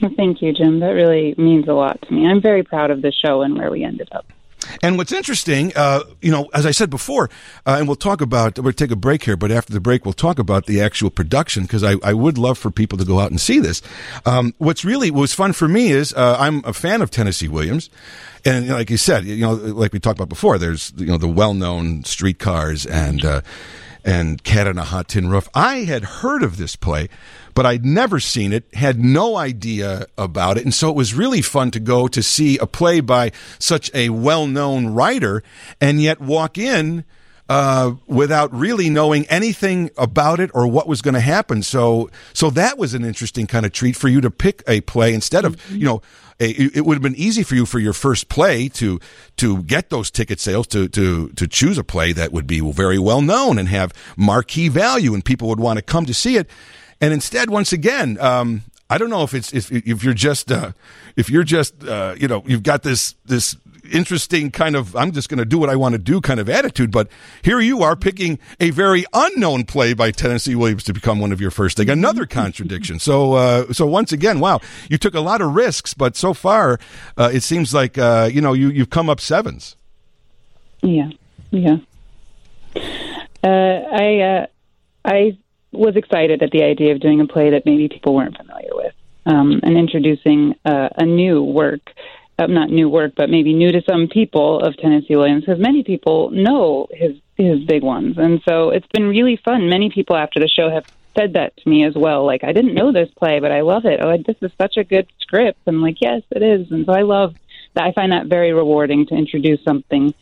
Well, 0.00 0.12
thank 0.16 0.40
you, 0.40 0.52
Jim. 0.52 0.80
That 0.80 0.90
really 0.90 1.34
means 1.36 1.68
a 1.68 1.74
lot 1.74 2.00
to 2.02 2.12
me. 2.14 2.26
I'm 2.26 2.40
very 2.40 2.62
proud 2.62 2.90
of 2.90 3.02
the 3.02 3.12
show 3.12 3.42
and 3.42 3.56
where 3.56 3.70
we 3.70 3.84
ended 3.84 4.08
up. 4.12 4.26
And 4.82 4.96
what's 4.96 5.12
interesting, 5.12 5.72
uh, 5.76 6.02
you 6.20 6.30
know, 6.30 6.48
as 6.54 6.66
I 6.66 6.70
said 6.70 6.90
before, 6.90 7.30
uh, 7.66 7.76
and 7.78 7.86
we'll 7.86 7.96
talk 7.96 8.20
about, 8.20 8.58
we'll 8.58 8.72
take 8.72 8.90
a 8.90 8.96
break 8.96 9.24
here, 9.24 9.36
but 9.36 9.50
after 9.50 9.72
the 9.72 9.80
break, 9.80 10.04
we'll 10.04 10.12
talk 10.12 10.38
about 10.38 10.66
the 10.66 10.80
actual 10.80 11.10
production 11.10 11.64
because 11.64 11.84
I, 11.84 11.96
I 12.02 12.12
would 12.12 12.38
love 12.38 12.58
for 12.58 12.70
people 12.70 12.98
to 12.98 13.04
go 13.04 13.20
out 13.20 13.30
and 13.30 13.40
see 13.40 13.58
this. 13.58 13.82
Um, 14.26 14.54
what's 14.58 14.84
really, 14.84 15.10
what 15.10 15.20
was 15.20 15.34
fun 15.34 15.52
for 15.52 15.68
me 15.68 15.90
is 15.90 16.12
uh, 16.14 16.36
I'm 16.38 16.64
a 16.64 16.72
fan 16.72 17.02
of 17.02 17.10
Tennessee 17.10 17.48
Williams. 17.48 17.90
And 18.44 18.68
like 18.68 18.90
you 18.90 18.96
said, 18.96 19.24
you 19.24 19.40
know, 19.40 19.52
like 19.52 19.92
we 19.92 20.00
talked 20.00 20.18
about 20.18 20.28
before, 20.30 20.58
there's, 20.58 20.92
you 20.96 21.06
know, 21.06 21.18
the 21.18 21.28
well 21.28 21.54
known 21.54 22.04
streetcars 22.04 22.86
and, 22.86 23.24
uh, 23.24 23.40
and 24.04 24.42
Cat 24.42 24.66
on 24.66 24.78
a 24.78 24.84
Hot 24.84 25.08
Tin 25.08 25.28
Roof. 25.28 25.48
I 25.54 25.78
had 25.78 26.04
heard 26.04 26.42
of 26.42 26.56
this 26.56 26.76
play, 26.76 27.08
but 27.54 27.66
I'd 27.66 27.84
never 27.84 28.20
seen 28.20 28.52
it, 28.52 28.64
had 28.74 28.98
no 28.98 29.36
idea 29.36 30.06
about 30.16 30.58
it. 30.58 30.64
And 30.64 30.74
so 30.74 30.90
it 30.90 30.96
was 30.96 31.14
really 31.14 31.42
fun 31.42 31.70
to 31.72 31.80
go 31.80 32.08
to 32.08 32.22
see 32.22 32.58
a 32.58 32.66
play 32.66 33.00
by 33.00 33.32
such 33.58 33.90
a 33.94 34.10
well 34.10 34.46
known 34.46 34.86
writer 34.88 35.42
and 35.80 36.00
yet 36.00 36.20
walk 36.20 36.58
in. 36.58 37.04
Uh, 37.50 37.96
without 38.06 38.54
really 38.54 38.88
knowing 38.88 39.26
anything 39.26 39.90
about 39.98 40.38
it 40.38 40.52
or 40.54 40.68
what 40.68 40.86
was 40.86 41.02
going 41.02 41.14
to 41.14 41.20
happen, 41.20 41.64
so 41.64 42.08
so 42.32 42.48
that 42.48 42.78
was 42.78 42.94
an 42.94 43.04
interesting 43.04 43.44
kind 43.44 43.66
of 43.66 43.72
treat 43.72 43.96
for 43.96 44.06
you 44.06 44.20
to 44.20 44.30
pick 44.30 44.62
a 44.68 44.80
play 44.82 45.12
instead 45.12 45.44
of 45.44 45.60
you 45.68 45.84
know 45.84 46.00
it 46.38 46.86
would 46.86 46.94
have 46.94 47.02
been 47.02 47.16
easy 47.16 47.42
for 47.42 47.56
you 47.56 47.66
for 47.66 47.80
your 47.80 47.92
first 47.92 48.28
play 48.28 48.68
to 48.68 49.00
to 49.36 49.62
get 49.64 49.90
those 49.90 50.12
ticket 50.12 50.38
sales 50.38 50.66
to 50.68 50.88
to 50.88 51.28
to 51.30 51.48
choose 51.48 51.76
a 51.76 51.82
play 51.82 52.12
that 52.12 52.32
would 52.32 52.46
be 52.46 52.60
very 52.72 53.00
well 53.00 53.20
known 53.20 53.58
and 53.58 53.68
have 53.68 53.92
marquee 54.16 54.68
value 54.68 55.12
and 55.12 55.24
people 55.24 55.48
would 55.48 55.60
want 55.60 55.76
to 55.76 55.82
come 55.82 56.06
to 56.06 56.14
see 56.14 56.36
it. 56.36 56.48
And 57.00 57.12
instead 57.12 57.50
once 57.50 57.72
again 57.72 58.16
um, 58.20 58.62
I 58.88 58.96
don't 58.96 59.10
know 59.10 59.22
if 59.22 59.34
it's 59.34 59.52
if 59.52 59.70
if 59.70 60.02
you're 60.02 60.14
just 60.14 60.50
uh, 60.50 60.72
if 61.16 61.28
you're 61.28 61.44
just 61.44 61.84
uh, 61.84 62.14
you 62.16 62.26
know 62.26 62.42
you've 62.46 62.62
got 62.62 62.84
this 62.84 63.14
this 63.26 63.56
interesting 63.90 64.50
kind 64.50 64.76
of 64.76 64.94
I'm 64.96 65.12
just 65.12 65.28
going 65.28 65.38
to 65.38 65.44
do 65.44 65.58
what 65.58 65.68
I 65.68 65.76
want 65.76 65.92
to 65.92 65.98
do 65.98 66.20
kind 66.20 66.40
of 66.40 66.48
attitude. 66.48 66.90
But 66.90 67.08
here 67.42 67.60
you 67.60 67.82
are 67.82 67.96
picking 67.96 68.38
a 68.58 68.70
very 68.70 69.04
unknown 69.12 69.64
play 69.64 69.92
by 69.94 70.10
Tennessee 70.10 70.54
Williams 70.54 70.84
to 70.84 70.92
become 70.92 71.18
one 71.18 71.32
of 71.32 71.40
your 71.40 71.50
first 71.50 71.76
thing. 71.76 71.90
Another 71.90 72.26
contradiction. 72.40 72.98
So 72.98 73.34
uh, 73.34 73.72
so 73.72 73.86
once 73.86 74.12
again, 74.12 74.40
wow, 74.40 74.60
you 74.88 74.98
took 74.98 75.14
a 75.14 75.20
lot 75.20 75.40
of 75.40 75.54
risks, 75.54 75.94
but 75.94 76.16
so 76.16 76.34
far 76.34 76.78
uh, 77.16 77.30
it 77.32 77.42
seems 77.42 77.74
like 77.74 77.98
uh, 77.98 78.28
you 78.32 78.40
know 78.40 78.52
you 78.52 78.68
you've 78.68 78.90
come 78.90 79.10
up 79.10 79.20
sevens. 79.20 79.76
Yeah, 80.82 81.10
yeah. 81.50 81.76
Uh, 83.42 83.48
I 83.48 84.20
uh, 84.20 84.46
I 85.04 85.38
was 85.72 85.96
excited 85.96 86.42
at 86.42 86.50
the 86.50 86.62
idea 86.62 86.92
of 86.92 87.00
doing 87.00 87.20
a 87.20 87.26
play 87.26 87.50
that 87.50 87.64
maybe 87.64 87.88
people 87.88 88.14
weren't 88.14 88.36
familiar 88.36 88.70
with. 88.72 88.94
Um, 89.26 89.60
and 89.62 89.76
introducing 89.76 90.54
uh, 90.64 90.88
a 90.96 91.04
new 91.04 91.42
work 91.42 91.82
uh, 92.40 92.46
not 92.46 92.70
new 92.70 92.88
work, 92.88 93.12
but 93.16 93.30
maybe 93.30 93.52
new 93.52 93.70
to 93.70 93.82
some 93.82 94.08
people 94.08 94.60
of 94.60 94.76
Tennessee 94.76 95.16
Williams, 95.16 95.44
because 95.44 95.60
many 95.60 95.82
people 95.84 96.30
know 96.30 96.88
his 96.90 97.16
his 97.36 97.60
big 97.64 97.82
ones, 97.82 98.18
and 98.18 98.42
so 98.46 98.70
it's 98.70 98.86
been 98.88 99.08
really 99.08 99.36
fun. 99.36 99.68
Many 99.68 99.90
people 99.90 100.16
after 100.16 100.40
the 100.40 100.48
show 100.48 100.70
have 100.70 100.86
said 101.16 101.32
that 101.34 101.56
to 101.56 101.68
me 101.68 101.84
as 101.84 101.94
well. 101.94 102.24
Like, 102.24 102.44
I 102.44 102.52
didn't 102.52 102.74
know 102.74 102.92
this 102.92 103.10
play, 103.16 103.40
but 103.40 103.50
I 103.50 103.62
love 103.62 103.84
it. 103.84 104.00
Oh, 104.00 104.16
this 104.16 104.36
is 104.42 104.52
such 104.58 104.76
a 104.76 104.84
good 104.84 105.06
script. 105.20 105.58
I'm 105.66 105.82
like, 105.82 106.00
yes, 106.00 106.22
it 106.30 106.42
is, 106.42 106.70
and 106.70 106.86
so 106.86 106.92
I 106.92 107.02
love 107.02 107.34
that. 107.74 107.84
I 107.84 107.92
find 107.92 108.12
that 108.12 108.26
very 108.26 108.52
rewarding 108.52 109.06
to 109.06 109.14
introduce 109.14 109.62
something 109.64 110.14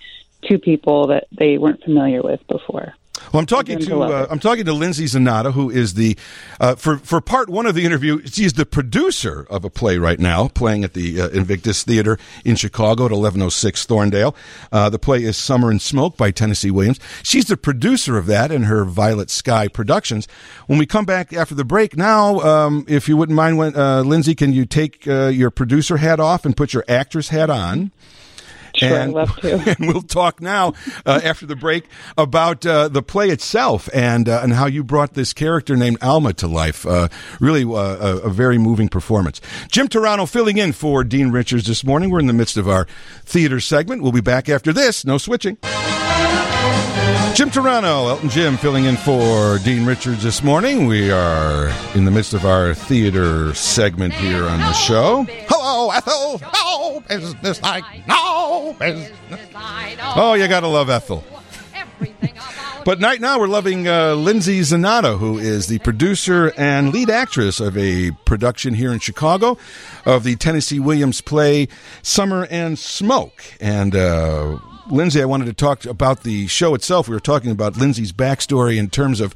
to 0.43 0.59
people 0.59 1.09
that 1.09 1.27
they 1.33 1.59
weren't 1.59 1.83
familiar 1.83 2.23
with 2.23 2.47
before. 2.47 2.95
Well, 3.33 3.41
I'm 3.41 3.47
talking 3.47 3.79
to 3.81 4.03
uh, 4.03 4.27
I'm 4.31 4.39
talking 4.39 4.65
to 4.65 4.73
Lindsay 4.73 5.05
Zanata, 5.05 5.53
who 5.53 5.71
is 5.71 5.95
the 5.95 6.17
uh, 6.61 6.75
for 6.75 6.99
for 6.99 7.21
part 7.21 7.49
one 7.49 7.67
of 7.67 7.75
the 7.75 7.85
interview. 7.85 8.25
She's 8.27 8.55
the 8.55 8.67
producer 8.67 9.47
of 9.51 9.65
a 9.65 9.71
play 9.71 9.99
right 9.99 10.19
now, 10.19 10.49
playing 10.49 10.85
at 10.85 10.95
the 10.95 11.21
uh, 11.21 11.29
Invictus 11.29 11.83
Theater 11.83 12.19
in 12.45 12.57
Chicago 12.57 13.05
at 13.05 13.13
1106 13.13 13.87
Thorndale. 13.87 14.35
Uh, 14.73 14.89
the 14.91 14.99
play 14.99 15.23
is 15.23 15.37
Summer 15.37 15.71
and 15.71 15.81
Smoke 15.81 16.17
by 16.17 16.31
Tennessee 16.31 16.71
Williams. 16.71 17.01
She's 17.23 17.47
the 17.47 17.57
producer 17.57 18.17
of 18.17 18.27
that 18.27 18.51
in 18.51 18.65
her 18.65 18.85
Violet 18.85 19.31
Sky 19.31 19.69
Productions. 19.69 20.29
When 20.67 20.79
we 20.79 20.87
come 20.87 21.05
back 21.05 21.33
after 21.33 21.55
the 21.55 21.65
break, 21.65 21.97
now, 21.97 22.41
um, 22.41 22.85
if 22.89 23.09
you 23.09 23.17
wouldn't 23.17 23.37
mind, 23.37 23.59
when, 23.59 23.77
uh, 23.77 24.03
Lindsay, 24.03 24.35
can 24.35 24.53
you 24.53 24.65
take 24.67 25.07
uh, 25.07 25.27
your 25.29 25.51
producer 25.51 25.97
hat 25.97 26.21
off 26.21 26.45
and 26.45 26.57
put 26.57 26.73
your 26.73 26.85
actress 26.89 27.29
hat 27.29 27.51
on? 27.51 27.93
Sure, 28.79 28.97
and, 28.97 29.13
love 29.13 29.35
to. 29.37 29.55
and 29.79 29.89
we'll 29.89 30.03
talk 30.03 30.41
now 30.41 30.75
uh, 31.05 31.21
after 31.23 31.47
the 31.47 31.57
break 31.57 31.85
about 32.17 32.65
uh, 32.65 32.89
the 32.89 33.03
play 33.03 33.31
itself 33.31 33.89
and 33.93 34.29
uh, 34.29 34.41
and 34.43 34.53
how 34.53 34.67
you 34.67 34.85
brought 34.85 35.15
this 35.15 35.33
character 35.33 35.77
named 35.77 35.99
Alma 36.03 36.33
to 36.35 36.47
life. 36.47 36.87
Uh, 36.87 37.09
really, 37.41 37.65
uh, 37.65 37.69
a, 37.69 38.17
a, 38.19 38.31
very 38.31 38.59
moving 38.59 38.89
performance. 38.89 39.41
Jim 39.71 39.89
Turano 39.89 40.29
filling 40.29 40.59
in 40.59 40.73
for 40.73 41.05
Dean 41.05 41.31
Richards 41.31 41.67
this 41.67 41.85
morning. 41.85 42.11
We're 42.11 42.21
in 42.21 42.27
the 42.27 42.33
midst 42.33 42.57
of 42.57 42.69
our 42.69 42.87
theater 43.25 43.61
segment. 43.61 44.03
We'll 44.03 44.13
be 44.13 44.21
back 44.21 44.49
after 44.49 44.73
this. 44.73 45.05
No 45.05 45.19
switching. 45.19 45.59
Jim 47.35 47.51
Turano, 47.51 48.09
Elton 48.09 48.31
Jim, 48.31 48.57
filling 48.57 48.85
in 48.85 48.97
for 48.97 49.59
Dean 49.59 49.87
Richards 49.87 50.25
this 50.25 50.43
morning. 50.43 50.87
We 50.87 51.13
are 51.13 51.69
in 51.95 52.05
the 52.05 52.11
midst 52.11 52.35
of 52.35 52.45
our 52.45 52.75
theater 52.75 53.55
segment 53.55 54.13
here 54.15 54.45
on 54.45 54.59
the 54.59 54.73
show. 54.73 55.25
Ethel. 55.93 56.41
No 56.55 57.01
business 57.09 57.63
like 57.63 57.85
no 58.07 58.77
business. 58.79 59.17
Oh, 59.55 60.35
you 60.35 60.49
gotta 60.49 60.69
love 60.69 60.91
Ethel. 60.91 61.25
But 62.85 63.03
right 63.03 63.21
now 63.21 63.39
we're 63.39 63.49
loving 63.49 63.87
uh, 63.87 64.15
Lindsay 64.15 64.61
Zanata, 64.61 65.19
who 65.19 65.37
is 65.37 65.67
the 65.67 65.79
producer 65.81 66.55
and 66.57 66.91
lead 66.91 67.11
actress 67.11 67.61
of 67.61 67.77
a 67.77 68.13
production 68.25 68.73
here 68.73 68.93
in 68.93 68.99
Chicago 68.99 69.59
of 70.07 70.25
the 70.25 70.37
Tennessee 70.37 70.81
Williams 70.81 71.21
play 71.21 71.69
Summer 72.03 72.47
and 72.51 72.79
Smoke. 72.79 73.43
And 73.61 73.95
uh, 73.95 74.59
Lindsay, 74.91 75.21
I 75.21 75.27
wanted 75.27 75.47
to 75.47 75.53
talk 75.53 75.85
about 75.85 76.23
the 76.23 76.47
show 76.47 76.75
itself. 76.75 77.09
We 77.09 77.15
were 77.15 77.21
talking 77.21 77.51
about 77.51 77.77
Lindsay's 77.77 78.13
backstory 78.13 78.79
in 78.79 78.89
terms 78.91 79.21
of 79.21 79.35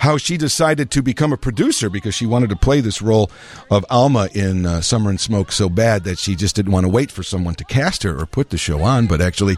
how 0.00 0.16
she 0.18 0.36
decided 0.36 0.90
to 0.90 1.02
become 1.02 1.32
a 1.32 1.36
producer 1.36 1.88
because 1.88 2.14
she 2.14 2.26
wanted 2.26 2.50
to 2.50 2.56
play 2.56 2.80
this 2.80 3.00
role 3.00 3.30
of 3.70 3.84
Alma 3.90 4.28
in 4.34 4.66
uh, 4.66 4.80
Summer 4.80 5.10
and 5.10 5.20
Smoke 5.20 5.52
so 5.52 5.68
bad 5.68 6.04
that 6.04 6.18
she 6.18 6.34
just 6.34 6.56
didn't 6.56 6.72
want 6.72 6.84
to 6.84 6.90
wait 6.90 7.10
for 7.10 7.22
someone 7.22 7.54
to 7.56 7.64
cast 7.64 8.02
her 8.02 8.18
or 8.18 8.26
put 8.26 8.50
the 8.50 8.58
show 8.58 8.82
on, 8.82 9.06
but 9.06 9.20
actually 9.20 9.56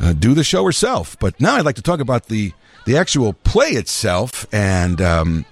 uh, 0.00 0.12
do 0.12 0.34
the 0.34 0.44
show 0.44 0.64
herself. 0.64 1.18
But 1.18 1.40
now 1.40 1.56
I'd 1.56 1.64
like 1.64 1.76
to 1.76 1.82
talk 1.82 2.00
about 2.00 2.26
the 2.26 2.52
the 2.84 2.96
actual 2.96 3.32
play 3.32 3.70
itself 3.70 4.46
and. 4.52 5.00
Um, 5.00 5.46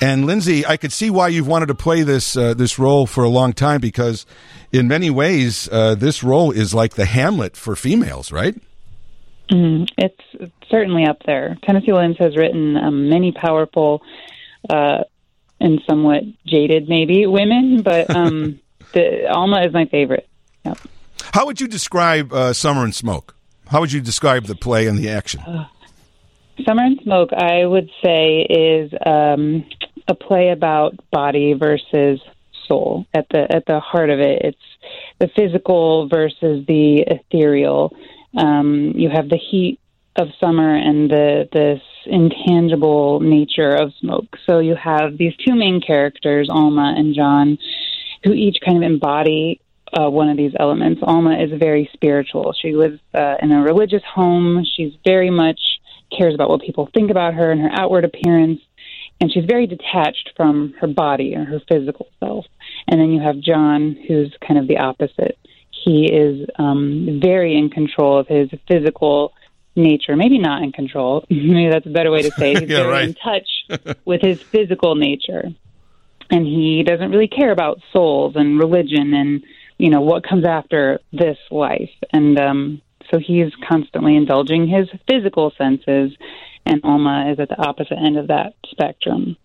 and 0.00 0.26
Lindsay, 0.26 0.66
I 0.66 0.76
could 0.76 0.92
see 0.92 1.08
why 1.08 1.28
you've 1.28 1.46
wanted 1.46 1.66
to 1.66 1.74
play 1.74 2.02
this 2.02 2.36
uh, 2.36 2.52
this 2.52 2.80
role 2.80 3.06
for 3.06 3.22
a 3.22 3.28
long 3.28 3.52
time 3.52 3.80
because 3.80 4.26
in 4.74 4.88
many 4.88 5.08
ways, 5.08 5.68
uh, 5.70 5.94
this 5.94 6.24
role 6.24 6.50
is 6.50 6.74
like 6.74 6.94
the 6.94 7.04
Hamlet 7.04 7.56
for 7.56 7.76
females, 7.76 8.32
right? 8.32 8.56
Mm, 9.48 9.88
it's 9.96 10.50
certainly 10.68 11.06
up 11.06 11.22
there. 11.24 11.56
Tennessee 11.62 11.92
Williams 11.92 12.16
has 12.18 12.36
written 12.36 12.76
um, 12.76 13.08
many 13.08 13.30
powerful 13.30 14.02
uh, 14.68 15.04
and 15.60 15.80
somewhat 15.88 16.24
jaded, 16.44 16.88
maybe 16.88 17.24
women, 17.24 17.82
but 17.82 18.10
um, 18.14 18.58
the, 18.92 19.28
Alma 19.28 19.62
is 19.64 19.72
my 19.72 19.84
favorite. 19.84 20.28
Yep. 20.64 20.78
How 21.32 21.46
would 21.46 21.60
you 21.60 21.68
describe 21.68 22.32
uh, 22.32 22.52
Summer 22.52 22.82
and 22.82 22.94
Smoke? 22.94 23.36
How 23.68 23.78
would 23.78 23.92
you 23.92 24.00
describe 24.00 24.46
the 24.46 24.56
play 24.56 24.88
and 24.88 24.98
the 24.98 25.08
action? 25.08 25.40
Uh, 25.40 25.68
Summer 26.64 26.82
and 26.82 27.00
Smoke, 27.02 27.32
I 27.32 27.64
would 27.64 27.90
say, 28.02 28.40
is 28.42 28.92
um, 29.06 29.64
a 30.08 30.16
play 30.16 30.50
about 30.50 30.96
body 31.12 31.52
versus 31.52 32.20
soul 32.66 33.06
at 33.14 33.26
the 33.30 33.46
at 33.50 33.66
the 33.66 33.80
heart 33.80 34.10
of 34.10 34.20
it. 34.20 34.42
It's 34.42 34.58
the 35.18 35.28
physical 35.36 36.08
versus 36.08 36.64
the 36.66 37.04
ethereal. 37.06 37.94
Um, 38.36 38.92
you 38.96 39.10
have 39.10 39.28
the 39.28 39.38
heat 39.38 39.78
of 40.16 40.28
summer 40.40 40.74
and 40.74 41.10
the 41.10 41.48
this 41.52 41.80
intangible 42.06 43.20
nature 43.20 43.74
of 43.74 43.92
smoke. 44.00 44.36
So 44.46 44.58
you 44.58 44.76
have 44.76 45.18
these 45.18 45.34
two 45.36 45.54
main 45.54 45.80
characters, 45.80 46.48
Alma 46.50 46.94
and 46.96 47.14
John, 47.14 47.58
who 48.22 48.32
each 48.32 48.58
kind 48.64 48.76
of 48.76 48.82
embody 48.82 49.60
uh, 49.92 50.10
one 50.10 50.28
of 50.28 50.36
these 50.36 50.52
elements. 50.58 51.00
Alma 51.02 51.38
is 51.38 51.50
very 51.58 51.88
spiritual. 51.92 52.54
She 52.60 52.72
lives 52.72 53.00
uh, 53.14 53.36
in 53.40 53.52
a 53.52 53.62
religious 53.62 54.02
home. 54.04 54.64
She's 54.76 54.92
very 55.04 55.30
much 55.30 55.60
cares 56.16 56.34
about 56.34 56.48
what 56.48 56.60
people 56.60 56.88
think 56.94 57.10
about 57.10 57.34
her 57.34 57.50
and 57.50 57.60
her 57.60 57.70
outward 57.72 58.04
appearance. 58.04 58.60
And 59.20 59.30
she's 59.32 59.44
very 59.44 59.66
detached 59.66 60.30
from 60.36 60.74
her 60.80 60.86
body 60.86 61.34
or 61.36 61.44
her 61.44 61.60
physical 61.68 62.08
self. 62.20 62.46
And 62.88 63.00
then 63.00 63.10
you 63.10 63.20
have 63.20 63.40
John, 63.40 63.96
who's 64.06 64.34
kind 64.46 64.58
of 64.58 64.68
the 64.68 64.78
opposite. 64.78 65.38
He 65.70 66.06
is 66.06 66.48
um, 66.58 67.20
very 67.22 67.56
in 67.56 67.70
control 67.70 68.18
of 68.18 68.26
his 68.26 68.48
physical 68.68 69.32
nature. 69.76 70.16
Maybe 70.16 70.38
not 70.38 70.62
in 70.62 70.72
control. 70.72 71.24
Maybe 71.30 71.68
that's 71.70 71.86
a 71.86 71.90
better 71.90 72.10
way 72.10 72.22
to 72.22 72.30
say. 72.32 72.52
It. 72.52 72.60
He's 72.62 72.68
Yeah, 72.70 72.78
very 72.84 72.90
right. 72.90 73.08
in 73.08 73.14
touch 73.14 73.96
with 74.04 74.20
his 74.22 74.42
physical 74.42 74.94
nature, 74.94 75.44
and 76.30 76.46
he 76.46 76.82
doesn't 76.84 77.10
really 77.10 77.28
care 77.28 77.52
about 77.52 77.80
souls 77.92 78.34
and 78.36 78.58
religion 78.58 79.14
and 79.14 79.42
you 79.78 79.90
know 79.90 80.00
what 80.00 80.26
comes 80.26 80.44
after 80.44 81.00
this 81.12 81.38
life. 81.50 81.90
And 82.12 82.38
um, 82.38 82.82
so 83.10 83.18
he's 83.18 83.52
constantly 83.68 84.16
indulging 84.16 84.66
his 84.66 84.88
physical 85.08 85.52
senses, 85.58 86.12
and 86.66 86.80
Alma 86.84 87.30
is 87.32 87.40
at 87.40 87.48
the 87.48 87.60
opposite 87.60 87.98
end 87.98 88.18
of 88.18 88.28
that 88.28 88.54
spectrum. 88.66 89.36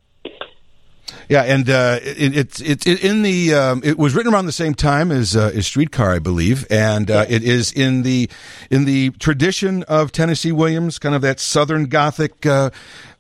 Yeah, 1.27 1.43
and 1.43 1.69
uh, 1.69 1.99
it, 2.01 2.37
it's 2.37 2.61
it's 2.61 2.87
it, 2.87 3.03
in 3.03 3.23
the 3.23 3.53
um, 3.53 3.81
it 3.83 3.97
was 3.97 4.15
written 4.15 4.33
around 4.33 4.45
the 4.45 4.51
same 4.51 4.73
time 4.73 5.11
as 5.11 5.35
uh, 5.35 5.51
as 5.53 5.67
Streetcar, 5.67 6.13
I 6.13 6.19
believe, 6.19 6.65
and 6.69 7.09
uh, 7.09 7.25
it 7.27 7.43
is 7.43 7.71
in 7.71 8.03
the 8.03 8.29
in 8.69 8.85
the 8.85 9.11
tradition 9.11 9.83
of 9.83 10.11
Tennessee 10.11 10.51
Williams, 10.51 10.99
kind 10.99 11.15
of 11.15 11.21
that 11.21 11.39
Southern 11.39 11.85
Gothic. 11.85 12.45
Uh, 12.45 12.69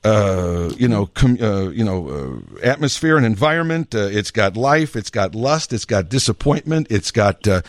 uh, 0.01 0.71
you 0.77 0.87
know, 0.87 1.07
com, 1.07 1.37
uh, 1.41 1.69
you 1.69 1.83
know, 1.83 2.09
uh, 2.09 2.59
atmosphere 2.63 3.17
and 3.17 3.25
environment. 3.25 3.93
Uh, 3.93 4.07
it's 4.09 4.31
got 4.31 4.55
life. 4.55 4.95
It's 4.95 5.09
got 5.09 5.35
lust. 5.35 5.73
It's 5.73 5.83
got 5.83 6.07
disappointment. 6.07 6.87
It's 6.89 7.11
got 7.11 7.45
uh, 7.47 7.63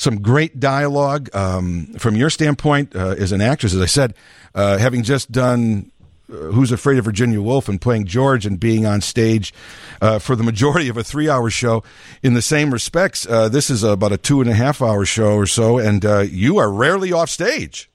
some 0.00 0.22
great 0.22 0.58
dialogue. 0.58 1.28
Um, 1.34 1.86
from 1.98 2.16
your 2.16 2.30
standpoint 2.30 2.96
uh, 2.96 3.16
as 3.18 3.32
an 3.32 3.42
actress, 3.42 3.74
as 3.74 3.82
I 3.82 3.86
said, 3.86 4.14
uh, 4.54 4.78
having 4.78 5.02
just 5.02 5.30
done 5.30 5.92
uh, 6.30 6.36
Who's 6.36 6.72
Afraid 6.72 6.98
of 6.98 7.04
Virginia 7.04 7.42
Woolf 7.42 7.68
and 7.68 7.78
playing 7.78 8.06
George 8.06 8.46
and 8.46 8.58
being 8.58 8.86
on 8.86 9.02
stage 9.02 9.52
uh, 10.00 10.18
for 10.18 10.36
the 10.36 10.42
majority 10.42 10.88
of 10.88 10.96
a 10.96 11.04
three 11.04 11.28
hour 11.28 11.50
show. 11.50 11.84
In 12.22 12.32
the 12.32 12.40
same 12.40 12.72
respects, 12.72 13.26
uh, 13.26 13.50
this 13.50 13.68
is 13.68 13.82
about 13.82 14.10
a 14.10 14.16
two 14.16 14.40
and 14.40 14.48
a 14.48 14.54
half 14.54 14.80
hour 14.80 15.04
show 15.04 15.34
or 15.34 15.46
so, 15.46 15.78
and 15.78 16.04
uh, 16.04 16.20
you 16.20 16.56
are 16.56 16.72
rarely 16.72 17.12
off 17.12 17.28
stage. 17.28 17.90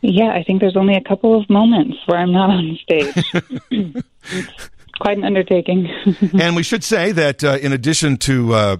Yeah, 0.00 0.32
I 0.32 0.42
think 0.42 0.60
there's 0.60 0.76
only 0.76 0.96
a 0.96 1.02
couple 1.02 1.38
of 1.38 1.48
moments 1.50 1.98
where 2.06 2.18
I'm 2.18 2.32
not 2.32 2.50
on 2.50 2.78
stage. 2.82 3.14
it's 3.70 4.52
quite 5.00 5.18
an 5.18 5.24
undertaking. 5.24 5.88
and 6.40 6.56
we 6.56 6.62
should 6.62 6.84
say 6.84 7.12
that 7.12 7.44
uh, 7.44 7.58
in 7.60 7.72
addition 7.72 8.16
to 8.18 8.54
uh, 8.54 8.76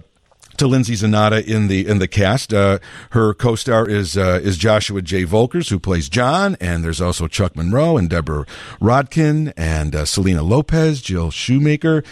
to 0.57 0.67
Lindsay 0.67 0.93
Zanata 0.93 1.45
in 1.45 1.67
the 1.67 1.87
in 1.87 1.99
the 1.99 2.07
cast, 2.07 2.53
uh, 2.53 2.79
her 3.11 3.33
co-star 3.33 3.87
is 3.87 4.17
uh, 4.17 4.39
is 4.43 4.57
Joshua 4.57 5.01
J. 5.01 5.25
Volkers, 5.25 5.69
who 5.69 5.79
plays 5.79 6.09
John, 6.09 6.55
and 6.59 6.83
there's 6.83 7.01
also 7.01 7.27
Chuck 7.27 7.55
Monroe 7.55 7.97
and 7.97 8.09
Deborah 8.09 8.45
Rodkin 8.79 9.53
and 9.57 9.95
uh, 9.95 10.05
Selena 10.05 10.43
Lopez, 10.43 11.01
Jill 11.01 11.31
Shoemaker, 11.31 12.03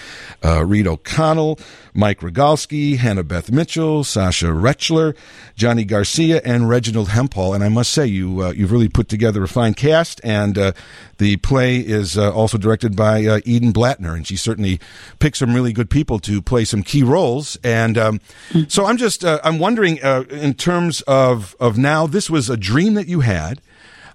uh, 0.44 0.66
Reed 0.66 0.88
O'Connell, 0.88 1.60
Mike 1.94 2.22
Rogalski, 2.22 2.98
Hannah 2.98 3.24
Beth 3.24 3.52
Mitchell, 3.52 4.04
Sasha 4.04 4.52
Retchler, 4.52 5.16
Johnny 5.56 5.84
Garcia, 5.84 6.42
and 6.44 6.68
Reginald 6.68 7.10
Hempel. 7.10 7.54
And 7.54 7.64
I 7.64 7.70
must 7.70 7.92
say, 7.92 8.06
you 8.06 8.42
uh, 8.42 8.52
you've 8.52 8.72
really 8.72 8.90
put 8.90 9.10
together 9.10 9.44
a 9.44 9.48
fine 9.48 9.74
cast, 9.74 10.20
and 10.24 10.58
uh, 10.58 10.72
the 11.18 11.38
play 11.38 11.78
is 11.78 12.18
uh, 12.18 12.34
also 12.34 12.58
directed 12.58 12.96
by 12.96 13.26
uh, 13.26 13.40
Eden 13.46 13.74
Blattner, 13.74 14.16
and 14.16 14.26
she 14.26 14.36
certainly 14.36 14.80
picked 15.20 15.38
some 15.38 15.54
really 15.54 15.74
good 15.74 15.90
people 15.90 16.20
to 16.20 16.42
play 16.42 16.66
some 16.66 16.84
key 16.84 17.04
roles. 17.04 17.58
And 17.64 17.98
um, 17.98 18.22
so 18.68 18.86
I'm 18.86 18.98
just 18.98 19.24
uh, 19.24 19.40
I'm 19.44 19.60
wondering 19.60 20.04
uh, 20.04 20.24
in 20.30 20.54
terms 20.54 21.02
of 21.02 21.56
of 21.60 21.78
now, 21.78 22.08
this 22.08 22.30
was 22.30 22.50
a 22.50 22.58
dream 22.58 22.96
that 22.96 23.08
you 23.08 23.22
had. 23.22 23.62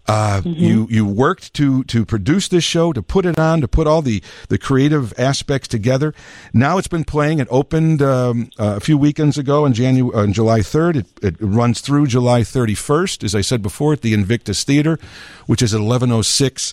Uh, 0.09 0.40
You 0.44 0.86
you 0.90 1.05
worked 1.05 1.52
to 1.52 1.85
to 1.85 2.06
produce 2.06 2.48
this 2.48 2.64
show, 2.64 2.94
to 2.94 3.02
put 3.02 3.26
it 3.26 3.39
on, 3.39 3.60
to 3.60 3.68
put 3.68 3.86
all 3.86 4.01
the 4.01 4.22
the 4.48 4.56
creative 4.56 5.12
aspects 5.18 5.68
together. 5.68 6.14
Now 6.52 6.78
it's 6.78 6.89
been 6.89 7.05
playing. 7.05 7.40
It 7.40 7.48
opened 7.51 8.01
um, 8.01 8.48
uh, 8.59 8.76
a 8.76 8.80
few 8.80 8.97
weekends 8.97 9.36
ago 9.36 9.66
on 9.66 9.74
January 9.74 10.16
on 10.16 10.32
July 10.32 10.62
third. 10.62 10.97
It, 10.97 11.06
it 11.22 11.36
runs 11.40 11.82
through 11.82 12.06
July 12.06 12.43
thirty 12.43 12.74
first, 12.74 13.22
as 13.22 13.35
I 13.35 13.43
said 13.43 13.60
before, 13.62 13.93
at 13.93 14.01
the 14.01 14.14
Invictus 14.14 14.64
Theater, 14.64 14.98
which 15.47 15.62
is 15.62 15.74
at 15.74 15.80
eleven 15.80 16.10
oh 16.10 16.22
six 16.22 16.72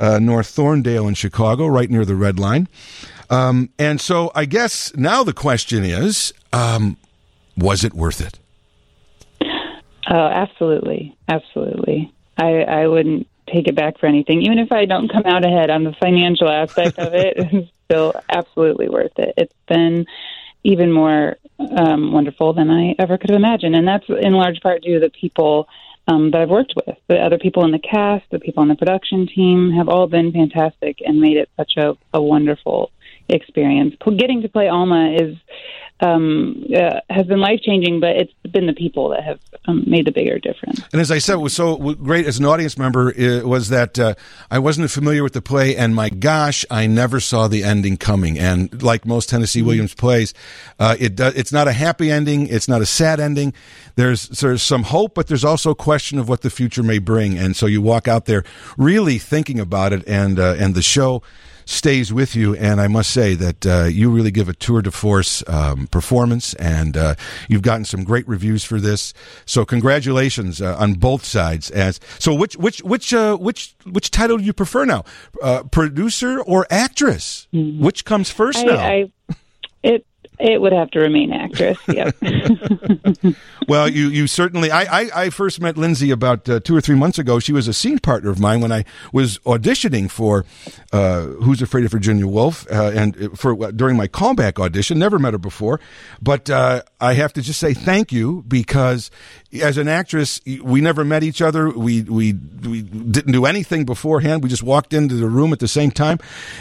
uh, 0.00 0.18
North 0.18 0.48
Thorndale 0.48 1.06
in 1.06 1.14
Chicago, 1.14 1.68
right 1.68 1.88
near 1.88 2.04
the 2.04 2.16
Red 2.16 2.40
Line. 2.40 2.66
Um, 3.30 3.70
and 3.78 4.00
so 4.00 4.32
I 4.34 4.44
guess 4.44 4.92
now 4.96 5.22
the 5.22 5.32
question 5.32 5.84
is, 5.84 6.34
um, 6.52 6.96
was 7.56 7.84
it 7.84 7.94
worth 7.94 8.20
it? 8.20 8.40
Oh, 10.10 10.26
absolutely, 10.26 11.16
absolutely. 11.28 12.12
I 12.42 12.82
I 12.82 12.86
wouldn't 12.86 13.26
take 13.52 13.68
it 13.68 13.74
back 13.74 13.98
for 13.98 14.06
anything, 14.06 14.42
even 14.42 14.58
if 14.58 14.72
I 14.72 14.84
don't 14.84 15.10
come 15.10 15.24
out 15.26 15.44
ahead 15.44 15.70
on 15.70 15.84
the 15.84 15.92
financial 15.92 16.48
aspect 16.48 16.98
of 16.98 17.14
it. 17.14 17.36
It's 17.92 17.94
still 17.96 18.14
absolutely 18.30 18.88
worth 18.88 19.18
it. 19.18 19.34
It's 19.36 19.54
been 19.68 20.06
even 20.64 20.90
more 20.90 21.36
um, 21.58 22.10
wonderful 22.10 22.54
than 22.54 22.70
I 22.70 22.94
ever 22.98 23.18
could 23.18 23.28
have 23.28 23.36
imagined, 23.36 23.76
and 23.76 23.86
that's 23.86 24.06
in 24.08 24.32
large 24.32 24.60
part 24.62 24.82
due 24.82 24.94
to 24.94 25.00
the 25.00 25.10
people 25.10 25.68
um, 26.08 26.30
that 26.30 26.40
I've 26.40 26.48
worked 26.48 26.74
with. 26.74 26.96
The 27.08 27.18
other 27.18 27.38
people 27.38 27.64
in 27.64 27.70
the 27.70 27.78
cast, 27.78 28.24
the 28.30 28.38
people 28.38 28.62
on 28.62 28.68
the 28.68 28.76
production 28.76 29.26
team, 29.26 29.72
have 29.72 29.88
all 29.90 30.06
been 30.06 30.32
fantastic 30.32 31.02
and 31.04 31.20
made 31.20 31.36
it 31.36 31.50
such 31.56 31.76
a, 31.76 31.96
a 32.14 32.22
wonderful 32.22 32.90
experience. 33.28 33.94
Getting 34.16 34.42
to 34.42 34.48
play 34.48 34.68
Alma 34.68 35.12
is 35.12 35.36
um, 36.02 36.64
uh, 36.76 37.00
has 37.08 37.26
been 37.26 37.40
life 37.40 37.60
changing, 37.62 38.00
but 38.00 38.16
it's 38.16 38.32
been 38.50 38.66
the 38.66 38.72
people 38.72 39.10
that 39.10 39.22
have 39.22 39.38
um, 39.66 39.84
made 39.86 40.04
the 40.04 40.10
bigger 40.10 40.38
difference. 40.38 40.80
And 40.92 41.00
as 41.00 41.10
I 41.12 41.18
said, 41.18 41.36
what 41.36 41.44
was 41.44 41.54
so 41.54 41.76
great 41.94 42.26
as 42.26 42.38
an 42.38 42.44
audience 42.44 42.76
member 42.76 43.08
uh, 43.08 43.46
was 43.46 43.68
that 43.68 43.98
uh, 43.98 44.14
I 44.50 44.58
wasn't 44.58 44.90
familiar 44.90 45.22
with 45.22 45.32
the 45.32 45.40
play, 45.40 45.76
and 45.76 45.94
my 45.94 46.08
gosh, 46.10 46.66
I 46.70 46.88
never 46.88 47.20
saw 47.20 47.46
the 47.46 47.62
ending 47.62 47.96
coming. 47.96 48.38
And 48.38 48.82
like 48.82 49.06
most 49.06 49.28
Tennessee 49.28 49.62
Williams 49.62 49.94
plays, 49.94 50.34
uh, 50.80 50.96
it 50.98 51.14
do, 51.14 51.30
it's 51.34 51.52
not 51.52 51.68
a 51.68 51.72
happy 51.72 52.10
ending, 52.10 52.48
it's 52.48 52.66
not 52.66 52.82
a 52.82 52.86
sad 52.86 53.20
ending. 53.20 53.54
There's 53.94 54.28
there's 54.28 54.62
some 54.62 54.82
hope, 54.82 55.14
but 55.14 55.28
there's 55.28 55.44
also 55.44 55.70
a 55.70 55.76
question 55.76 56.18
of 56.18 56.28
what 56.28 56.40
the 56.40 56.50
future 56.50 56.82
may 56.82 56.98
bring. 56.98 57.38
And 57.38 57.54
so 57.54 57.66
you 57.66 57.80
walk 57.80 58.08
out 58.08 58.24
there 58.24 58.42
really 58.76 59.18
thinking 59.18 59.60
about 59.60 59.92
it, 59.92 60.02
and 60.08 60.40
uh, 60.40 60.56
and 60.58 60.74
the 60.74 60.82
show 60.82 61.22
stays 61.64 62.12
with 62.12 62.34
you. 62.36 62.54
And 62.56 62.80
I 62.80 62.88
must 62.88 63.10
say 63.10 63.34
that 63.34 63.66
uh, 63.66 63.84
you 63.84 64.10
really 64.10 64.30
give 64.30 64.48
a 64.48 64.54
tour 64.54 64.82
de 64.82 64.90
force 64.90 65.42
um, 65.48 65.86
performance, 65.88 66.54
and 66.54 66.96
uh, 66.96 67.14
you've 67.48 67.62
gotten 67.62 67.84
some 67.84 68.04
great 68.04 68.26
reviews 68.28 68.64
for 68.64 68.80
this. 68.80 69.14
So 69.46 69.64
congratulations 69.64 70.60
uh, 70.60 70.76
on 70.78 70.94
both 70.94 71.24
sides. 71.24 71.70
As 71.70 72.00
so, 72.18 72.34
which 72.34 72.56
which 72.56 72.82
which 72.82 73.12
uh, 73.12 73.36
which 73.36 73.74
which 73.84 74.10
title 74.10 74.38
do 74.38 74.44
you 74.44 74.52
prefer 74.52 74.84
now, 74.84 75.04
uh, 75.42 75.62
producer 75.64 76.40
or 76.40 76.66
actress? 76.70 77.48
Which 77.52 78.04
comes 78.04 78.30
first 78.30 78.64
now? 78.64 78.76
I, 78.76 78.92
I, 78.92 79.10
it 80.42 80.60
would 80.60 80.72
have 80.72 80.90
to 80.90 81.00
remain 81.00 81.32
actress. 81.32 81.78
Yep. 81.88 82.16
Well, 83.68 83.88
you 83.88 84.08
you 84.08 84.26
certainly. 84.26 84.70
I 84.70 85.02
I, 85.02 85.10
I 85.24 85.30
first 85.30 85.60
met 85.60 85.78
Lindsay 85.78 86.10
about 86.10 86.48
uh, 86.48 86.58
two 86.60 86.76
or 86.76 86.80
three 86.80 86.96
months 86.96 87.18
ago. 87.18 87.38
She 87.38 87.52
was 87.52 87.68
a 87.68 87.72
scene 87.72 88.00
partner 88.00 88.28
of 88.28 88.40
mine 88.40 88.60
when 88.60 88.72
I 88.72 88.84
was 89.12 89.38
auditioning 89.40 90.10
for 90.10 90.44
uh, 90.92 91.22
Who's 91.22 91.62
Afraid 91.62 91.84
of 91.84 91.92
Virginia 91.92 92.26
Woolf, 92.26 92.66
uh, 92.70 92.90
and 92.94 93.38
for 93.38 93.70
during 93.72 93.96
my 93.96 94.08
callback 94.08 94.60
audition. 94.60 94.98
Never 94.98 95.18
met 95.18 95.32
her 95.32 95.38
before, 95.38 95.80
but 96.20 96.50
uh, 96.50 96.82
I 97.00 97.14
have 97.14 97.32
to 97.34 97.42
just 97.42 97.60
say 97.60 97.72
thank 97.72 98.10
you 98.10 98.44
because 98.48 99.10
as 99.60 99.76
an 99.76 99.88
actress, 99.88 100.40
we 100.62 100.80
never 100.80 101.04
met 101.04 101.22
each 101.22 101.42
other. 101.42 101.68
We 101.70 102.02
we 102.02 102.32
we 102.32 102.82
didn't 102.82 103.32
do 103.32 103.44
anything 103.44 103.84
beforehand. 103.84 104.42
We 104.42 104.48
just 104.48 104.62
walked 104.62 104.92
into 104.92 105.16
the 105.16 105.28
room 105.28 105.52
at 105.52 105.58
the 105.58 105.68
same 105.68 105.90
time, 105.90 106.18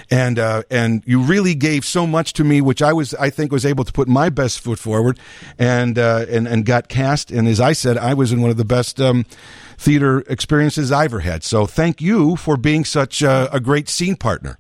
and 0.10 0.38
uh, 0.38 0.64
and 0.70 1.04
you 1.06 1.22
really 1.22 1.56
gave 1.56 1.86
so 1.86 2.06
much 2.06 2.34
to 2.34 2.44
me, 2.44 2.62
which 2.62 2.82
I 2.82 2.94
was 2.94 3.14
I 3.16 3.30
think 3.30 3.52
was 3.52 3.66
able 3.66 3.84
to 3.86 3.94
put 3.94 4.08
my 4.08 4.30
best 4.30 4.60
foot 4.60 4.80
forward, 4.80 5.20
and 5.58 5.98
uh, 5.98 6.26
and 6.30 6.48
and 6.48 6.66
got 6.66 6.90
cast. 6.90 7.32
And 7.32 7.48
as 7.48 7.60
I 7.60 7.74
said, 7.74 7.98
I 7.98 8.14
was 8.14 8.32
in 8.32 8.42
one 8.42 8.52
of 8.52 8.58
the 8.58 8.66
best. 8.66 9.00
Um, 9.00 9.26
theater 9.78 10.20
experiences 10.28 10.92
I 10.92 11.06
ever 11.06 11.22
had. 11.22 11.44
So 11.44 11.66
thank 11.66 12.02
you 12.02 12.36
for 12.36 12.56
being 12.56 12.86
such 12.86 13.24
a, 13.24 13.50
a 13.52 13.60
great 13.60 13.90
scene 13.90 14.16
partner. 14.16 14.60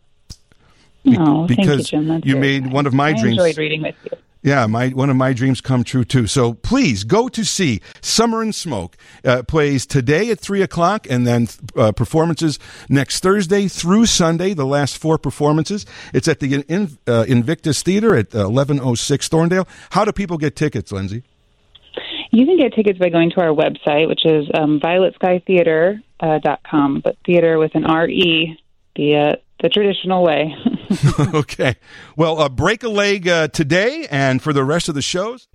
Be- 1.03 1.15
oh, 1.15 1.47
thank 1.47 1.59
you, 1.59 1.65
because 1.65 1.89
Jim. 1.89 2.21
You 2.23 2.37
made 2.37 2.63
kind. 2.63 2.73
one 2.73 2.87
of 2.87 2.93
my 2.95 3.09
I 3.09 3.13
dreams. 3.13 3.37
enjoyed 3.37 3.57
reading 3.57 3.83
with 3.83 3.95
you. 4.03 4.17
Yeah, 4.43 4.65
my 4.65 4.89
one 4.89 5.11
of 5.11 5.15
my 5.15 5.33
dreams 5.33 5.61
come 5.61 5.83
true 5.83 6.03
too. 6.03 6.25
So 6.25 6.53
please 6.53 7.03
go 7.03 7.29
to 7.29 7.45
see 7.45 7.79
Summer 8.01 8.41
and 8.41 8.55
Smoke. 8.55 8.97
Uh, 9.23 9.43
plays 9.43 9.85
today 9.85 10.31
at 10.31 10.39
three 10.39 10.63
o'clock, 10.63 11.05
and 11.07 11.27
then 11.27 11.47
uh, 11.75 11.91
performances 11.91 12.57
next 12.89 13.21
Thursday 13.21 13.67
through 13.67 14.07
Sunday. 14.07 14.55
The 14.55 14.65
last 14.65 14.97
four 14.97 15.19
performances. 15.19 15.85
It's 16.11 16.27
at 16.27 16.39
the 16.39 16.65
in, 16.67 16.97
uh, 17.07 17.25
Invictus 17.27 17.83
Theater 17.83 18.15
at 18.15 18.33
eleven 18.33 18.79
oh 18.81 18.95
six 18.95 19.29
Thorndale. 19.29 19.67
How 19.91 20.05
do 20.05 20.11
people 20.11 20.39
get 20.39 20.55
tickets, 20.55 20.91
Lindsay? 20.91 21.21
You 22.31 22.45
can 22.45 22.57
get 22.57 22.73
tickets 22.73 22.97
by 22.97 23.09
going 23.09 23.29
to 23.31 23.41
our 23.41 23.53
website, 23.53 24.07
which 24.07 24.25
is 24.25 24.47
um, 24.53 24.79
violetskytheater.com, 24.79 26.97
uh, 26.97 27.01
but 27.03 27.17
theater 27.25 27.59
with 27.59 27.75
an 27.75 27.83
R-E, 27.85 28.57
the, 28.95 29.15
uh, 29.17 29.33
the 29.61 29.67
traditional 29.67 30.23
way. 30.23 30.55
okay. 31.33 31.75
Well, 32.15 32.39
uh, 32.39 32.49
break 32.49 32.83
a 32.83 32.89
leg 32.89 33.27
uh, 33.27 33.47
today, 33.49 34.07
and 34.09 34.41
for 34.41 34.53
the 34.53 34.63
rest 34.63 34.89
of 34.89 34.95
the 34.95 35.01
shows. 35.01 35.47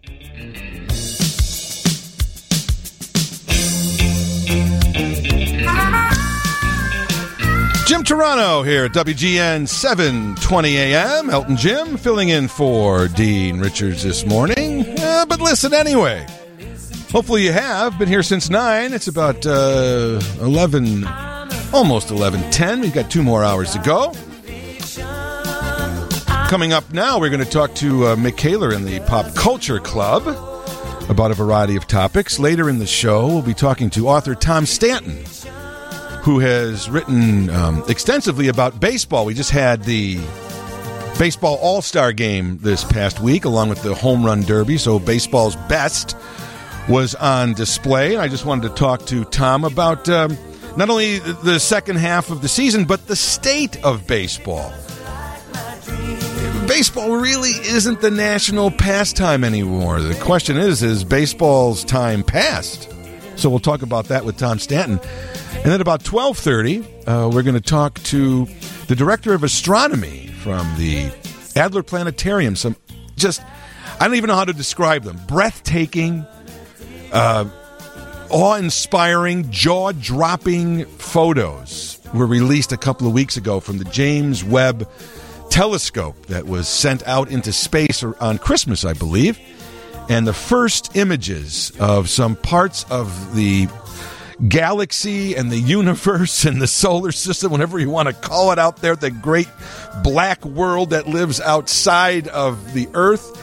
Jim 7.87 8.03
Turano 8.03 8.67
here 8.67 8.87
at 8.87 8.93
WGN 8.93 9.69
720 9.69 10.77
AM. 10.77 11.31
Elton 11.31 11.57
Jim 11.57 11.97
filling 11.97 12.31
in 12.31 12.49
for 12.49 13.07
Dean 13.07 13.61
Richards 13.61 14.03
this 14.03 14.27
morning. 14.27 14.85
Uh, 14.99 15.25
but 15.27 15.41
listen 15.41 15.73
anyway. 15.73 16.27
Hopefully 17.13 17.45
you 17.45 17.53
have 17.53 17.97
been 17.97 18.09
here 18.09 18.25
since 18.25 18.51
9. 18.51 18.93
It's 18.93 19.07
about 19.07 19.47
uh, 19.47 20.21
11, 20.41 21.07
almost 21.73 22.09
11.10. 22.09 22.81
We've 22.81 22.93
got 22.93 23.09
two 23.09 23.23
more 23.23 23.45
hours 23.45 23.71
to 23.75 23.79
go. 23.79 24.13
Coming 26.48 26.73
up 26.73 26.93
now, 26.93 27.18
we're 27.18 27.28
going 27.28 27.44
to 27.44 27.51
talk 27.51 27.74
to 27.74 28.06
uh, 28.06 28.16
Mick 28.16 28.36
Kaler 28.36 28.73
in 28.73 28.85
the 28.85 29.01
Pop 29.01 29.35
Culture 29.35 29.81
Club 29.81 30.28
about 31.10 31.32
a 31.32 31.35
variety 31.35 31.74
of 31.74 31.89
topics. 31.89 32.39
Later 32.39 32.70
in 32.70 32.78
the 32.78 32.86
show, 32.86 33.27
we'll 33.27 33.43
be 33.43 33.52
talking 33.52 33.90
to 33.90 34.09
author 34.09 34.36
Tom 34.36 34.64
Stanton 34.64 35.24
who 36.23 36.39
has 36.39 36.89
written 36.89 37.51
um, 37.51 37.82
extensively 37.89 38.47
about 38.47 38.78
baseball. 38.78 39.24
We 39.24 39.35
just 39.35 39.51
had 39.51 39.82
the 39.82 40.18
baseball 41.18 41.56
All 41.60 41.82
Star 41.82 42.12
game 42.12 42.59
this 42.59 42.85
past 42.85 43.18
week, 43.18 43.44
along 43.44 43.68
with 43.68 43.82
the 43.82 43.97
Home 43.97 44.24
Run 44.24 44.43
Derby. 44.43 44.78
So, 44.78 45.01
baseball's 45.01 45.56
best 45.68 46.16
was 46.89 47.16
on 47.16 47.55
display. 47.55 48.16
I 48.16 48.28
just 48.28 48.44
wanted 48.44 48.68
to 48.68 48.74
talk 48.77 49.05
to 49.06 49.24
Tom 49.24 49.64
about 49.64 50.09
um, 50.09 50.39
not 50.77 50.90
only 50.90 51.18
the 51.18 51.59
second 51.59 51.97
half 51.97 52.31
of 52.31 52.40
the 52.40 52.48
season, 52.48 52.85
but 52.85 53.09
the 53.09 53.16
state 53.16 53.85
of 53.85 54.06
baseball. 54.06 54.73
Baseball 56.66 57.16
really 57.16 57.51
isn't 57.51 58.01
the 58.01 58.10
national 58.10 58.70
pastime 58.70 59.44
anymore. 59.44 60.01
The 60.01 60.14
question 60.16 60.56
is, 60.56 60.82
is 60.82 61.05
baseball's 61.05 61.84
time 61.84 62.24
past? 62.24 62.93
So 63.36 63.48
we'll 63.48 63.60
talk 63.60 63.82
about 63.82 64.06
that 64.06 64.24
with 64.24 64.36
Tom 64.36 64.59
Stanton. 64.59 64.98
And 65.55 65.72
then 65.72 65.80
about 65.80 66.02
12:30, 66.02 66.84
uh, 67.06 67.30
we're 67.32 67.44
going 67.44 67.55
to 67.55 67.60
talk 67.60 68.02
to 68.05 68.47
the 68.88 68.97
director 68.97 69.32
of 69.32 69.44
astronomy 69.44 70.26
from 70.43 70.66
the 70.76 71.10
Adler 71.55 71.82
Planetarium. 71.82 72.56
Some 72.56 72.76
just 73.16 73.43
I 74.01 74.06
don't 74.06 74.16
even 74.16 74.28
know 74.28 74.36
how 74.36 74.44
to 74.44 74.52
describe 74.52 75.05
them. 75.05 75.20
Breathtaking, 75.28 76.26
uh, 77.12 77.47
awe-inspiring, 78.28 79.51
jaw-dropping 79.51 80.84
photos 80.86 81.98
were 82.12 82.26
released 82.26 82.72
a 82.72 82.76
couple 82.76 83.06
of 83.06 83.12
weeks 83.12 83.36
ago 83.36 83.60
from 83.60 83.78
the 83.78 83.84
James 83.84 84.43
Webb 84.44 84.88
telescope 85.57 86.27
that 86.27 86.45
was 86.45 86.69
sent 86.69 87.03
out 87.09 87.31
into 87.31 87.51
space 87.51 88.05
on 88.05 88.37
Christmas, 88.37 88.85
I 88.85 88.93
believe. 88.93 89.41
And 90.11 90.27
the 90.27 90.35
first 90.35 90.95
images 90.95 91.73
of 91.81 92.11
some 92.11 92.37
parts 92.37 92.85
of 92.91 93.35
the 93.35 93.66
galaxy 94.49 95.35
and 95.35 95.51
the 95.51 95.59
universe 95.59 96.45
and 96.45 96.61
the 96.61 96.66
solar 96.66 97.11
system, 97.11 97.53
whatever 97.53 97.78
you 97.78 97.89
want 97.89 98.07
to 98.07 98.12
call 98.12 98.53
it 98.53 98.59
out 98.59 98.83
there, 98.83 98.97
the 98.97 99.11
great 99.11 99.49
black 100.05 100.45
world 100.45 100.91
that 100.91 101.09
lives 101.09 101.41
outside 101.41 102.28
of 102.28 102.74
the 102.74 102.87
Earth. 102.93 103.43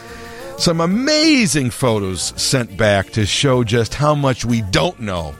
Some 0.56 0.80
amazing 0.80 1.70
photos 1.70 2.32
sent 2.40 2.76
back 2.76 3.10
to 3.10 3.26
show 3.26 3.64
just 3.64 3.92
how 3.92 4.14
much 4.14 4.44
we 4.44 4.62
don't 4.62 5.00
know 5.00 5.34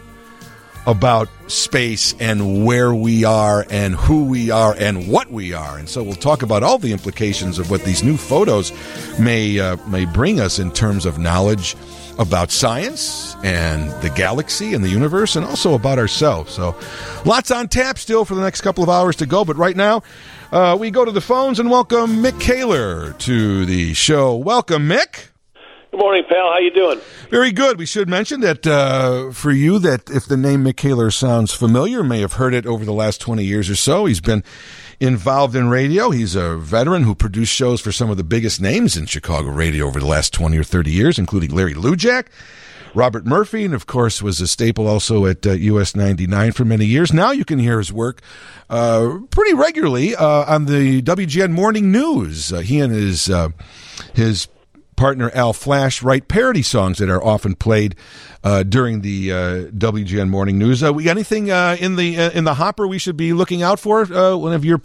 about 0.86 1.28
space 1.46 2.14
and 2.20 2.64
where 2.64 2.94
we 2.94 3.24
are 3.24 3.66
and 3.70 3.94
who 3.94 4.24
we 4.24 4.50
are 4.50 4.74
and 4.78 5.08
what 5.08 5.30
we 5.30 5.52
are. 5.52 5.78
And 5.78 5.88
so 5.88 6.02
we'll 6.02 6.14
talk 6.14 6.42
about 6.42 6.62
all 6.62 6.78
the 6.78 6.92
implications 6.92 7.58
of 7.58 7.70
what 7.70 7.82
these 7.84 8.02
new 8.02 8.16
photos 8.16 8.72
may 9.18 9.58
uh, 9.58 9.76
may 9.86 10.04
bring 10.04 10.40
us 10.40 10.58
in 10.58 10.70
terms 10.70 11.06
of 11.06 11.18
knowledge 11.18 11.76
about 12.18 12.50
science 12.50 13.34
and 13.42 13.90
the 14.02 14.10
galaxy 14.10 14.74
and 14.74 14.84
the 14.84 14.88
universe 14.88 15.36
and 15.36 15.44
also 15.44 15.74
about 15.74 15.98
ourselves. 15.98 16.52
So 16.52 16.76
lots 17.24 17.50
on 17.50 17.68
tap 17.68 17.98
still 17.98 18.24
for 18.24 18.34
the 18.34 18.42
next 18.42 18.60
couple 18.60 18.84
of 18.84 18.90
hours 18.90 19.16
to 19.16 19.26
go, 19.26 19.44
but 19.44 19.56
right 19.56 19.76
now 19.76 20.02
uh, 20.52 20.76
we 20.78 20.90
go 20.90 21.04
to 21.04 21.10
the 21.10 21.20
phones 21.20 21.58
and 21.58 21.70
welcome 21.70 22.22
Mick 22.22 22.40
Kaler 22.40 23.12
to 23.14 23.66
the 23.66 23.94
show. 23.94 24.36
Welcome, 24.36 24.88
Mick. 24.88 25.33
Good 25.94 26.00
morning, 26.00 26.24
pal. 26.28 26.50
How 26.50 26.58
you 26.58 26.72
doing? 26.72 27.00
Very 27.30 27.52
good. 27.52 27.78
We 27.78 27.86
should 27.86 28.08
mention 28.08 28.40
that 28.40 28.66
uh, 28.66 29.30
for 29.30 29.52
you, 29.52 29.78
that 29.78 30.10
if 30.10 30.26
the 30.26 30.36
name 30.36 30.64
Mick 30.64 30.76
Kaler 30.76 31.12
sounds 31.12 31.54
familiar, 31.54 32.02
may 32.02 32.20
have 32.20 32.32
heard 32.32 32.52
it 32.52 32.66
over 32.66 32.84
the 32.84 32.92
last 32.92 33.20
twenty 33.20 33.44
years 33.44 33.70
or 33.70 33.76
so. 33.76 34.04
He's 34.06 34.20
been 34.20 34.42
involved 34.98 35.54
in 35.54 35.68
radio. 35.68 36.10
He's 36.10 36.34
a 36.34 36.56
veteran 36.56 37.04
who 37.04 37.14
produced 37.14 37.52
shows 37.52 37.80
for 37.80 37.92
some 37.92 38.10
of 38.10 38.16
the 38.16 38.24
biggest 38.24 38.60
names 38.60 38.96
in 38.96 39.06
Chicago 39.06 39.50
radio 39.50 39.86
over 39.86 40.00
the 40.00 40.06
last 40.06 40.32
twenty 40.32 40.58
or 40.58 40.64
thirty 40.64 40.90
years, 40.90 41.16
including 41.16 41.50
Larry 41.50 41.74
Lujack. 41.74 42.26
Robert 42.92 43.24
Murphy, 43.24 43.64
and 43.64 43.72
of 43.72 43.86
course 43.86 44.20
was 44.20 44.40
a 44.40 44.48
staple 44.48 44.88
also 44.88 45.26
at 45.26 45.46
uh, 45.46 45.52
US 45.52 45.94
99 45.94 46.50
for 46.52 46.64
many 46.64 46.86
years. 46.86 47.12
Now 47.12 47.30
you 47.30 47.44
can 47.44 47.60
hear 47.60 47.78
his 47.78 47.92
work 47.92 48.20
uh, 48.68 49.18
pretty 49.30 49.54
regularly 49.54 50.16
uh, 50.16 50.52
on 50.52 50.64
the 50.64 51.02
WGN 51.02 51.52
Morning 51.52 51.92
News. 51.92 52.52
Uh, 52.52 52.58
he 52.58 52.80
and 52.80 52.92
his 52.92 53.30
uh, 53.30 53.50
his 54.12 54.48
partner 54.96 55.30
Al 55.34 55.52
Flash 55.52 56.02
write 56.02 56.28
parody 56.28 56.62
songs 56.62 56.98
that 56.98 57.08
are 57.08 57.22
often 57.22 57.54
played 57.54 57.94
uh, 58.42 58.62
during 58.62 59.00
the 59.00 59.32
uh, 59.32 59.36
WGN 59.70 60.28
Morning 60.28 60.58
News. 60.58 60.82
Uh, 60.82 60.92
we 60.92 61.04
got 61.04 61.12
anything 61.12 61.50
uh, 61.50 61.76
in 61.78 61.96
the 61.96 62.18
uh, 62.18 62.30
in 62.30 62.44
the 62.44 62.54
hopper 62.54 62.86
we 62.86 62.98
should 62.98 63.16
be 63.16 63.32
looking 63.32 63.62
out 63.62 63.80
for? 63.80 64.02
Uh, 64.02 64.36
one 64.36 64.52
of 64.52 64.64
your 64.64 64.80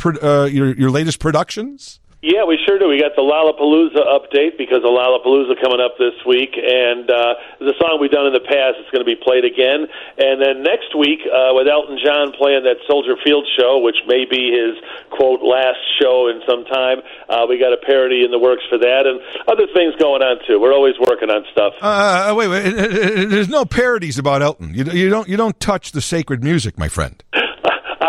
your 0.47 0.73
your 0.75 0.89
latest 0.89 1.19
productions. 1.19 1.99
Yeah, 2.21 2.43
we 2.43 2.59
sure 2.67 2.75
do. 2.77 2.91
We 2.91 2.99
got 2.99 3.15
the 3.15 3.23
Lollapalooza 3.23 4.03
update 4.03 4.59
because 4.59 4.83
the 4.83 4.91
Lollapalooza 4.91 5.55
coming 5.63 5.79
up 5.79 5.95
this 5.95 6.19
week, 6.27 6.51
and 6.51 7.07
uh, 7.07 7.39
the 7.63 7.71
song 7.79 7.95
we've 8.03 8.11
done 8.11 8.27
in 8.27 8.35
the 8.35 8.43
past 8.43 8.75
is 8.75 8.91
going 8.91 8.99
to 8.99 9.07
be 9.07 9.15
played 9.15 9.47
again. 9.47 9.87
And 10.19 10.35
then 10.35 10.59
next 10.59 10.91
week, 10.99 11.23
uh, 11.23 11.55
with 11.55 11.71
Elton 11.71 11.95
John 12.03 12.35
playing 12.35 12.67
that 12.67 12.83
Soldier 12.91 13.15
Field 13.23 13.47
show, 13.55 13.79
which 13.79 14.03
may 14.03 14.27
be 14.27 14.51
his 14.51 14.75
quote 15.15 15.39
last 15.39 15.79
show 15.95 16.27
in 16.27 16.43
some 16.43 16.67
time, 16.67 16.99
uh, 17.31 17.47
we 17.47 17.55
got 17.55 17.71
a 17.71 17.79
parody 17.79 18.27
in 18.27 18.35
the 18.35 18.39
works 18.39 18.67
for 18.67 18.75
that, 18.75 19.07
and 19.07 19.23
other 19.47 19.71
things 19.71 19.95
going 19.95 20.19
on 20.19 20.43
too. 20.43 20.59
We're 20.59 20.75
always 20.75 20.99
working 20.99 21.31
on 21.31 21.47
stuff. 21.55 21.71
Uh, 21.79 22.35
wait, 22.35 22.51
wait. 22.51 22.67
There's 23.31 23.47
no 23.47 23.63
parodies 23.63 24.19
about 24.19 24.41
Elton. 24.41 24.75
You, 24.75 24.83
you 24.91 25.07
don't 25.07 25.29
you 25.31 25.37
don't 25.37 25.57
touch 25.63 25.93
the 25.93 26.01
sacred 26.01 26.43
music, 26.43 26.77
my 26.77 26.89
friend. 26.91 27.23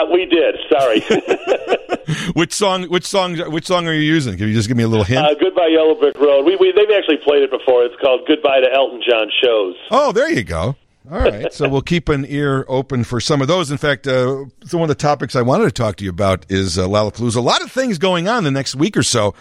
Uh, 0.01 0.07
we 0.13 0.27
did. 0.27 0.57
Sorry. 0.71 1.01
which 2.33 2.53
song? 2.53 2.85
Which 2.85 3.07
song? 3.07 3.37
Which 3.51 3.67
song 3.67 3.87
are 3.87 3.93
you 3.93 4.01
using? 4.01 4.37
Can 4.37 4.49
you 4.49 4.55
just 4.55 4.69
give 4.69 4.77
me 4.77 4.85
a 4.85 4.89
little 4.89 5.05
hint? 5.05 5.25
Uh, 5.25 5.35
Goodbye 5.35 5.69
Yellow 5.73 5.95
Brick 5.95 6.17
Road. 6.19 6.45
We, 6.45 6.57
we 6.57 6.73
they've 6.73 6.97
actually 6.97 7.19
played 7.25 7.43
it 7.43 7.51
before. 7.51 7.85
It's 7.85 7.97
called 8.01 8.23
Goodbye 8.27 8.61
to 8.61 8.73
Elton 8.73 9.03
John 9.09 9.29
Shows. 9.43 9.77
Oh, 9.91 10.13
there 10.13 10.31
you 10.31 10.45
go. 10.45 10.77
All 11.11 11.19
right, 11.19 11.53
so 11.53 11.69
we'll 11.69 11.83
keep 11.83 12.09
an 12.09 12.25
ear 12.29 12.65
open 12.69 13.03
for 13.03 13.21
some 13.21 13.43
of 13.43 13.49
those. 13.49 13.73
In 13.73 13.79
fact, 13.79 14.07
uh, 14.07 14.45
one 14.71 14.83
of 14.83 14.89
the 14.89 14.95
topics 14.95 15.35
I 15.35 15.43
wanted 15.43 15.65
to 15.65 15.73
talk 15.73 15.97
to 15.97 16.05
you 16.05 16.11
about 16.11 16.47
is 16.49 16.79
uh, 16.79 16.87
Lollapalooza. 16.87 17.35
A 17.35 17.41
lot 17.41 17.63
of 17.63 17.73
things 17.73 17.99
going 17.99 18.29
on 18.29 18.45
the 18.45 18.51
next 18.53 18.77
week 18.77 18.97
or 18.97 19.03
so, 19.03 19.35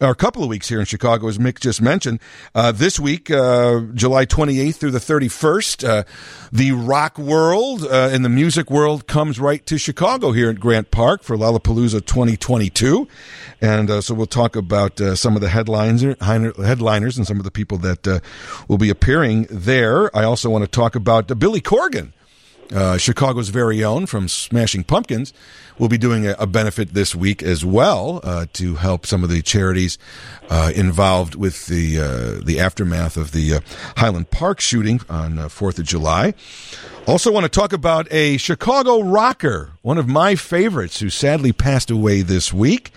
or 0.00 0.08
a 0.08 0.14
couple 0.14 0.42
of 0.42 0.48
weeks 0.48 0.70
here 0.70 0.80
in 0.80 0.86
Chicago, 0.86 1.28
as 1.28 1.36
Mick 1.36 1.60
just 1.60 1.82
mentioned. 1.82 2.20
Uh, 2.54 2.72
this 2.72 2.98
week, 2.98 3.30
uh, 3.30 3.80
July 3.92 4.24
28th 4.24 4.76
through 4.76 4.92
the 4.92 4.98
31st, 4.98 5.86
uh, 5.86 6.04
the 6.52 6.72
rock 6.72 7.18
world 7.18 7.84
uh, 7.84 8.08
and 8.10 8.24
the 8.24 8.30
music 8.30 8.70
world 8.70 9.06
comes 9.06 9.38
right 9.38 9.66
to 9.66 9.76
Chicago 9.76 10.32
here 10.32 10.48
at 10.48 10.58
Grant 10.58 10.90
Park 10.90 11.22
for 11.22 11.36
Lollapalooza 11.36 12.06
2022. 12.06 13.06
And 13.60 14.02
so 14.02 14.14
we'll 14.14 14.24
talk 14.24 14.56
about 14.56 14.98
some 15.18 15.34
of 15.34 15.42
the 15.42 15.50
headlines, 15.50 16.00
headliners 16.00 17.18
and 17.18 17.26
some 17.26 17.36
of 17.36 17.44
the 17.44 17.50
people 17.50 17.76
that 17.76 18.22
will 18.68 18.78
be 18.78 18.88
appearing 18.88 19.46
there. 19.50 20.16
I 20.16 20.24
also 20.24 20.48
want 20.48 20.64
to 20.64 20.70
talk 20.70 20.94
about 20.94 21.09
Billy 21.38 21.60
Corgan. 21.60 22.12
Uh, 22.72 22.96
Chicago's 22.96 23.48
very 23.48 23.82
own 23.82 24.06
from 24.06 24.28
Smashing 24.28 24.84
Pumpkins 24.84 25.32
will 25.76 25.88
be 25.88 25.98
doing 25.98 26.26
a, 26.26 26.36
a 26.38 26.46
benefit 26.46 26.94
this 26.94 27.16
week 27.16 27.42
as 27.42 27.64
well 27.64 28.20
uh, 28.22 28.46
to 28.52 28.76
help 28.76 29.06
some 29.06 29.24
of 29.24 29.30
the 29.30 29.42
charities 29.42 29.98
uh, 30.50 30.70
involved 30.76 31.34
with 31.34 31.66
the 31.66 31.98
uh, 31.98 32.44
the 32.44 32.60
aftermath 32.60 33.16
of 33.16 33.32
the 33.32 33.54
uh, 33.54 33.60
Highland 33.96 34.30
Park 34.30 34.60
shooting 34.60 35.00
on 35.08 35.48
Fourth 35.48 35.80
of 35.80 35.84
July. 35.84 36.34
Also, 37.08 37.32
want 37.32 37.44
to 37.44 37.48
talk 37.48 37.72
about 37.72 38.06
a 38.12 38.36
Chicago 38.36 39.00
rocker, 39.00 39.72
one 39.82 39.98
of 39.98 40.06
my 40.06 40.36
favorites, 40.36 41.00
who 41.00 41.10
sadly 41.10 41.52
passed 41.52 41.90
away 41.90 42.22
this 42.22 42.52
week. 42.52 42.92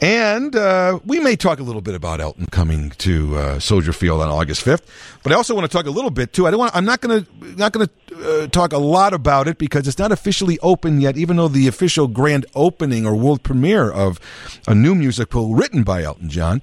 And 0.00 0.54
uh, 0.56 0.98
we 1.06 1.20
may 1.20 1.36
talk 1.36 1.60
a 1.60 1.62
little 1.62 1.80
bit 1.80 1.94
about 1.94 2.20
Elton 2.20 2.46
coming 2.46 2.90
to 2.98 3.36
uh, 3.36 3.58
Soldier 3.58 3.92
Field 3.92 4.20
on 4.20 4.28
August 4.28 4.64
5th, 4.64 4.82
but 5.22 5.32
I 5.32 5.36
also 5.36 5.54
want 5.54 5.70
to 5.70 5.74
talk 5.74 5.86
a 5.86 5.90
little 5.90 6.10
bit 6.10 6.32
too. 6.32 6.46
I 6.46 6.50
don't 6.50 6.58
want. 6.58 6.74
I'm 6.74 6.84
not 6.84 7.00
going 7.00 7.24
to 7.24 7.56
not 7.56 7.72
going 7.72 7.88
to 8.08 8.42
uh, 8.42 8.46
talk 8.48 8.72
a 8.72 8.78
lot 8.78 9.14
about 9.14 9.48
it 9.48 9.56
because 9.56 9.86
it's 9.88 9.98
not 9.98 10.12
officially 10.12 10.58
open 10.60 11.00
yet. 11.00 11.16
Even 11.16 11.36
though 11.36 11.48
the 11.48 11.68
official 11.68 12.08
grand 12.08 12.44
opening 12.54 13.06
or 13.06 13.14
world 13.14 13.42
premiere 13.44 13.90
of 13.90 14.20
a 14.66 14.74
new 14.74 14.94
musical 14.94 15.54
written 15.54 15.84
by 15.84 16.02
Elton 16.02 16.28
John, 16.28 16.60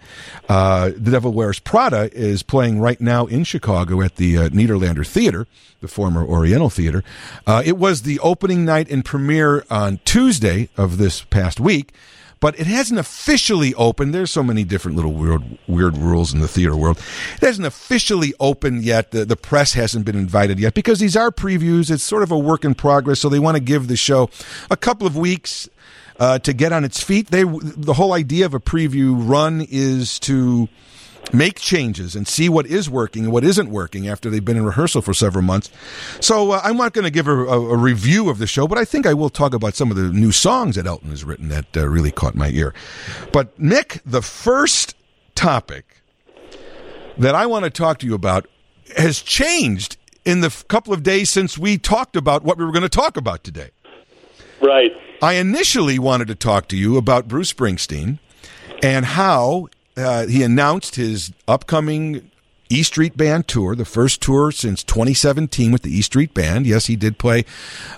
uh, 0.50 0.92
"The 0.96 1.12
Devil 1.12 1.32
Wears 1.32 1.60
Prada," 1.60 2.10
is 2.14 2.44
playing 2.44 2.80
right 2.80 3.00
now 3.00 3.26
in 3.26 3.44
Chicago 3.46 4.02
at 4.02 4.18
the 4.18 4.38
uh, 4.38 4.50
Nederlander 4.50 5.08
Theater, 5.08 5.48
the 5.80 5.88
former 5.88 6.24
Oriental 6.24 6.70
Theater. 6.70 7.04
Uh, 7.48 7.64
it 7.66 7.78
was 7.78 8.02
the 8.04 8.20
opening 8.20 8.66
night 8.66 8.92
and 8.92 9.06
premiere 9.06 9.66
on 9.72 10.00
Tuesday 10.06 10.70
of 10.78 10.98
this 10.98 11.22
past 11.24 11.60
week. 11.60 11.94
But 12.42 12.60
it 12.60 12.68
hasn't 12.68 13.00
officially 13.00 13.74
opened. 13.76 14.14
There's 14.14 14.32
so 14.32 14.44
many 14.44 14.66
different 14.66 14.98
little 14.98 15.14
weird, 15.14 15.44
weird 15.68 15.96
rules 15.96 16.34
in 16.34 16.42
the 16.42 16.48
theater 16.48 16.76
world. 16.76 16.98
It 17.36 17.46
hasn't 17.46 17.66
officially 17.66 18.34
opened 18.40 18.84
yet. 18.84 19.12
The, 19.12 19.24
the 19.24 19.38
press 19.38 19.74
hasn't 19.74 20.04
been 20.04 20.18
invited 20.18 20.60
yet 20.60 20.74
because 20.74 21.00
these 21.00 21.16
are 21.16 21.32
previews. 21.32 21.90
It's 21.90 22.04
sort 22.04 22.24
of 22.24 22.32
a 22.32 22.38
work 22.38 22.66
in 22.66 22.76
progress, 22.76 23.22
so 23.22 23.30
they 23.30 23.40
want 23.40 23.56
to 23.56 23.64
give 23.64 23.88
the 23.88 23.96
show 23.96 24.30
a 24.70 24.76
couple 24.76 25.08
of 25.08 25.16
weeks 25.16 25.70
uh, 26.20 26.40
to 26.40 26.52
get 26.52 26.74
on 26.74 26.84
its 26.84 27.02
feet. 27.02 27.28
They 27.28 27.44
the 27.44 27.94
whole 27.94 28.14
idea 28.14 28.46
of 28.46 28.54
a 28.54 28.60
preview 28.60 29.16
run 29.18 29.66
is 29.70 30.20
to 30.20 30.68
make 31.34 31.60
changes 31.60 32.16
and 32.16 32.28
see 32.28 32.50
what 32.50 32.66
is 32.66 32.90
working 32.90 33.26
and 33.26 33.34
what 33.34 33.44
isn't 33.44 33.70
working 33.70 34.08
after 34.08 34.30
they've 34.30 34.44
been 34.44 34.58
in 34.58 34.66
rehearsal 34.66 35.02
for 35.02 35.14
several 35.14 35.44
months. 35.44 35.70
So 36.20 36.52
uh, 36.52 36.62
I'm 36.64 36.78
not 36.78 36.94
going 36.94 37.06
to 37.06 37.12
give 37.12 37.28
a, 37.28 37.32
a, 37.32 37.74
a, 37.74 37.78
review 37.78 38.30
of 38.30 38.38
the 38.38 38.48
show, 38.48 38.68
but 38.68 38.78
I 38.78 38.86
think 38.86 39.06
I 39.06 39.14
will 39.14 39.30
talk 39.30 39.54
about 39.54 39.76
some 39.76 39.92
of 39.92 39.98
the 39.98 40.10
new 40.10 40.32
songs 40.32 40.76
that 40.76 40.86
Elton 40.86 41.10
has 41.10 41.24
written 41.24 41.50
that 41.50 41.78
uh, 41.78 41.88
really 41.88 42.12
caught 42.12 42.36
my 42.36 42.50
ear. 42.50 42.74
But 43.32 43.58
Nick, 43.60 44.02
the 44.06 44.22
first 44.22 44.96
topic 45.36 46.02
that 47.18 47.36
I 47.36 47.46
want 47.46 47.66
to 47.66 47.70
talk 47.70 48.00
to 48.00 48.06
you 48.06 48.14
about 48.14 48.48
has 48.98 49.22
changed 49.22 49.98
in 50.26 50.42
the 50.42 50.48
f- 50.48 50.68
couple 50.68 50.94
of 50.94 51.04
days 51.04 51.30
since 51.30 51.58
we 51.58 51.78
talked 51.78 52.16
about 52.16 52.44
what 52.44 52.58
we 52.58 52.66
were 52.66 52.72
going 52.72 52.82
to 52.84 52.90
talk 52.90 53.18
about 53.18 53.44
today. 53.44 53.70
Right. 54.62 54.92
I 55.22 55.34
initially 55.34 55.98
wanted 55.98 56.28
to 56.28 56.36
talk 56.36 56.68
to 56.70 56.78
you 56.78 56.98
about 56.98 57.28
Bruce 57.28 57.54
Springsteen 57.54 58.20
and 58.84 59.06
how 59.06 59.68
uh, 60.02 60.28
he 60.28 60.44
announced 60.44 60.96
his 60.96 61.32
upcoming 61.48 62.32
E 62.72 62.84
Street 62.84 63.18
Band 63.18 63.50
tour, 63.50 63.76
the 63.76 63.84
first 63.84 64.22
tour 64.22 64.50
since 64.52 64.82
2017 64.84 65.74
with 65.74 65.82
the 65.82 65.94
E 65.94 66.02
Street 66.02 66.34
Band. 66.34 66.66
Yes, 66.66 66.86
he 66.86 66.96
did 66.96 67.18
play 67.18 67.44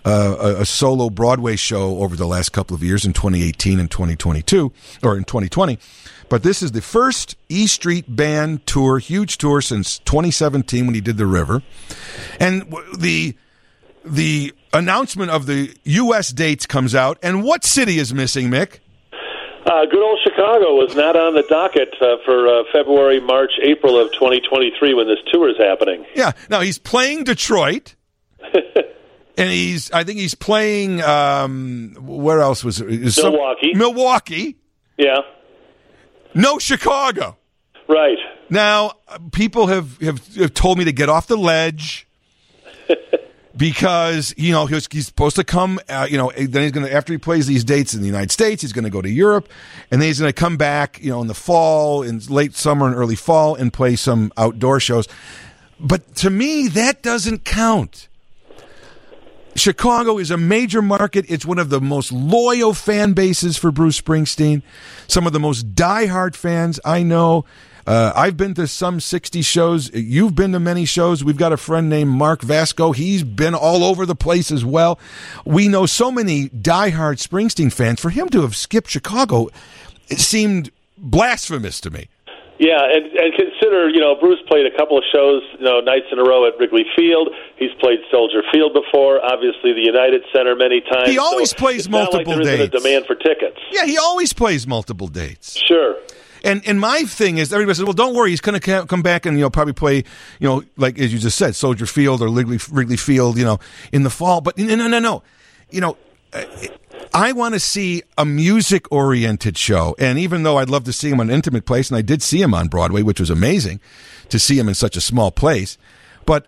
uh, 0.03 0.35
a, 0.39 0.61
a, 0.61 0.65
solo 0.65 1.11
Broadway 1.11 1.55
show 1.55 1.99
over 1.99 2.15
the 2.15 2.25
last 2.25 2.49
couple 2.53 2.75
of 2.75 2.81
years 2.81 3.05
in 3.05 3.13
2018 3.13 3.79
and 3.79 3.91
2022, 3.91 4.71
or 5.03 5.15
in 5.15 5.25
2020. 5.25 5.77
But 6.27 6.41
this 6.41 6.63
is 6.63 6.71
the 6.71 6.81
first 6.81 7.37
E 7.49 7.67
Street 7.67 8.15
Band 8.15 8.65
tour, 8.65 8.97
huge 8.97 9.37
tour 9.37 9.61
since 9.61 9.99
2017 9.99 10.87
when 10.87 10.95
he 10.95 11.01
did 11.01 11.17
The 11.17 11.27
River. 11.27 11.61
And 12.39 12.73
the 12.97 13.35
the 14.03 14.53
announcement 14.73 15.29
of 15.29 15.45
the 15.45 15.75
U.S. 15.83 16.29
dates 16.29 16.65
comes 16.65 16.95
out, 16.95 17.19
and 17.21 17.43
what 17.43 17.63
city 17.63 17.99
is 17.99 18.11
missing, 18.13 18.49
Mick? 18.49 18.79
Uh, 19.65 19.85
good 19.85 20.03
old 20.03 20.19
Chicago 20.23 20.75
was 20.75 20.93
not 20.95 21.15
on 21.15 21.35
the 21.35 21.43
docket 21.43 21.93
uh, 22.01 22.17
for 22.25 22.47
uh, 22.47 22.63
February, 22.73 23.21
March, 23.21 23.51
April 23.61 23.97
of 23.97 24.11
2023 24.11 24.93
when 24.93 25.07
this 25.07 25.19
tour 25.31 25.49
is 25.49 25.57
happening. 25.57 26.05
Yeah. 26.15 26.33
Now 26.49 26.59
he's 26.59 26.77
playing 26.77 27.23
Detroit. 27.23 27.95
and 29.37 29.49
he's, 29.49 29.89
I 29.91 30.03
think 30.03 30.19
he's 30.19 30.35
playing, 30.35 31.01
um, 31.01 31.95
where 32.01 32.41
else 32.41 32.63
was 32.63 32.81
it? 32.81 32.87
Milwaukee. 32.87 33.71
Some, 33.71 33.79
Milwaukee. 33.79 34.57
Yeah. 34.97 35.19
No 36.33 36.59
Chicago. 36.59 37.37
Right. 37.87 38.17
Now, 38.49 38.93
people 39.31 39.67
have, 39.67 39.97
have, 40.01 40.35
have 40.35 40.53
told 40.53 40.77
me 40.77 40.85
to 40.85 40.91
get 40.91 41.07
off 41.07 41.27
the 41.27 41.37
ledge 41.37 42.05
because 43.55 44.33
you 44.37 44.51
know 44.51 44.65
he's, 44.65 44.87
he's 44.91 45.07
supposed 45.07 45.35
to 45.35 45.43
come. 45.43 45.79
Uh, 45.89 46.07
you 46.09 46.17
know, 46.17 46.31
then 46.35 46.63
he's 46.63 46.71
going 46.71 46.85
to 46.85 46.93
after 46.93 47.13
he 47.13 47.19
plays 47.19 47.47
these 47.47 47.63
dates 47.63 47.93
in 47.93 48.01
the 48.01 48.07
United 48.07 48.31
States, 48.31 48.61
he's 48.61 48.73
going 48.73 48.83
to 48.83 48.89
go 48.89 49.01
to 49.01 49.09
Europe, 49.09 49.49
and 49.91 50.01
then 50.01 50.07
he's 50.07 50.19
going 50.19 50.31
to 50.31 50.39
come 50.39 50.57
back. 50.57 51.01
You 51.01 51.11
know, 51.11 51.21
in 51.21 51.27
the 51.27 51.33
fall, 51.33 52.03
in 52.03 52.19
late 52.27 52.55
summer 52.55 52.87
and 52.87 52.95
early 52.95 53.15
fall, 53.15 53.55
and 53.55 53.71
play 53.71 53.95
some 53.95 54.31
outdoor 54.37 54.79
shows. 54.79 55.07
But 55.79 56.15
to 56.17 56.29
me, 56.29 56.67
that 56.69 57.03
doesn't 57.03 57.43
count. 57.43 58.07
Chicago 59.55 60.17
is 60.17 60.31
a 60.31 60.37
major 60.37 60.81
market. 60.81 61.25
It's 61.29 61.45
one 61.45 61.59
of 61.59 61.69
the 61.69 61.79
most 61.79 62.11
loyal 62.11 62.73
fan 62.73 63.13
bases 63.13 63.55
for 63.57 63.71
Bruce 63.71 64.01
Springsteen. 64.01 64.63
Some 65.07 65.27
of 65.27 65.33
the 65.33 65.39
most 65.39 65.75
diehard 65.75 66.35
fans 66.35 66.79
I 66.83 67.03
know. 67.03 67.45
Uh, 67.85 68.13
I've 68.15 68.37
been 68.37 68.53
to 68.55 68.67
some 68.67 68.99
60 68.99 69.41
shows. 69.41 69.91
You've 69.93 70.35
been 70.35 70.53
to 70.53 70.59
many 70.59 70.85
shows. 70.85 71.23
We've 71.23 71.37
got 71.37 71.51
a 71.51 71.57
friend 71.57 71.89
named 71.89 72.11
Mark 72.11 72.41
Vasco. 72.41 72.91
He's 72.93 73.23
been 73.23 73.53
all 73.53 73.83
over 73.83 74.05
the 74.05 74.15
place 74.15 74.51
as 74.51 74.63
well. 74.63 74.99
We 75.45 75.67
know 75.67 75.85
so 75.85 76.11
many 76.11 76.49
diehard 76.49 77.25
Springsteen 77.25 77.71
fans. 77.73 77.99
For 77.99 78.09
him 78.09 78.29
to 78.29 78.41
have 78.41 78.55
skipped 78.55 78.89
Chicago, 78.89 79.49
it 80.09 80.19
seemed 80.19 80.71
blasphemous 80.97 81.81
to 81.81 81.89
me. 81.89 82.07
Yeah, 82.59 82.79
and, 82.85 83.05
and 83.17 83.33
consider, 83.33 83.89
you 83.89 83.99
know, 83.99 84.15
Bruce 84.15 84.39
played 84.47 84.65
a 84.65 84.77
couple 84.77 84.97
of 84.97 85.03
shows, 85.11 85.41
you 85.57 85.65
know, 85.65 85.81
nights 85.81 86.05
in 86.11 86.19
a 86.19 86.23
row 86.23 86.47
at 86.47 86.53
Wrigley 86.59 86.85
Field. 86.95 87.29
He's 87.57 87.71
played 87.81 87.99
Soldier 88.11 88.41
Field 88.53 88.73
before, 88.73 89.19
obviously 89.25 89.73
the 89.73 89.81
United 89.81 90.21
Center 90.31 90.55
many 90.55 90.79
times. 90.79 91.09
He 91.09 91.17
always 91.17 91.49
so 91.49 91.57
plays 91.57 91.89
multiple 91.89 92.35
like 92.35 92.43
dates. 92.43 92.75
a 92.75 92.77
demand 92.79 93.05
for 93.05 93.15
tickets. 93.15 93.57
Yeah, 93.71 93.85
he 93.85 93.97
always 93.97 94.31
plays 94.31 94.67
multiple 94.67 95.07
dates. 95.07 95.59
Sure. 95.67 95.95
And 96.43 96.61
and 96.67 96.79
my 96.79 97.03
thing 97.03 97.37
is, 97.37 97.53
everybody 97.53 97.75
says, 97.75 97.85
well, 97.85 97.93
don't 97.93 98.15
worry, 98.15 98.31
he's 98.31 98.41
going 98.41 98.59
to 98.59 98.85
come 98.85 99.01
back 99.01 99.25
and 99.25 99.37
you 99.37 99.43
know 99.43 99.49
probably 99.49 99.73
play, 99.73 99.97
you 100.39 100.47
know, 100.47 100.63
like 100.77 100.99
as 100.99 101.13
you 101.13 101.19
just 101.19 101.37
said, 101.37 101.55
Soldier 101.55 101.85
Field 101.85 102.21
or 102.21 102.27
Wrigley, 102.27 102.59
Wrigley 102.71 102.97
Field, 102.97 103.37
you 103.37 103.45
know, 103.45 103.59
in 103.91 104.03
the 104.03 104.09
fall. 104.09 104.41
But 104.41 104.57
no, 104.57 104.75
no, 104.75 104.87
no, 104.87 104.99
no, 104.99 105.23
you 105.69 105.81
know. 105.81 105.97
I 107.13 107.31
want 107.31 107.53
to 107.53 107.59
see 107.59 108.01
a 108.17 108.25
music 108.25 108.91
oriented 108.91 109.55
show. 109.55 109.95
And 109.99 110.17
even 110.17 110.41
though 110.41 110.57
I'd 110.57 110.69
love 110.69 110.83
to 110.85 110.93
see 110.93 111.09
him 111.09 111.19
on 111.19 111.29
an 111.29 111.35
intimate 111.35 111.65
place, 111.65 111.91
and 111.91 111.97
I 111.97 112.01
did 112.01 112.23
see 112.23 112.41
him 112.41 112.55
on 112.55 112.69
Broadway, 112.69 113.03
which 113.03 113.19
was 113.19 113.29
amazing 113.29 113.79
to 114.29 114.39
see 114.39 114.57
him 114.57 114.67
in 114.67 114.73
such 114.73 114.97
a 114.97 115.01
small 115.01 115.29
place, 115.31 115.77
but 116.25 116.47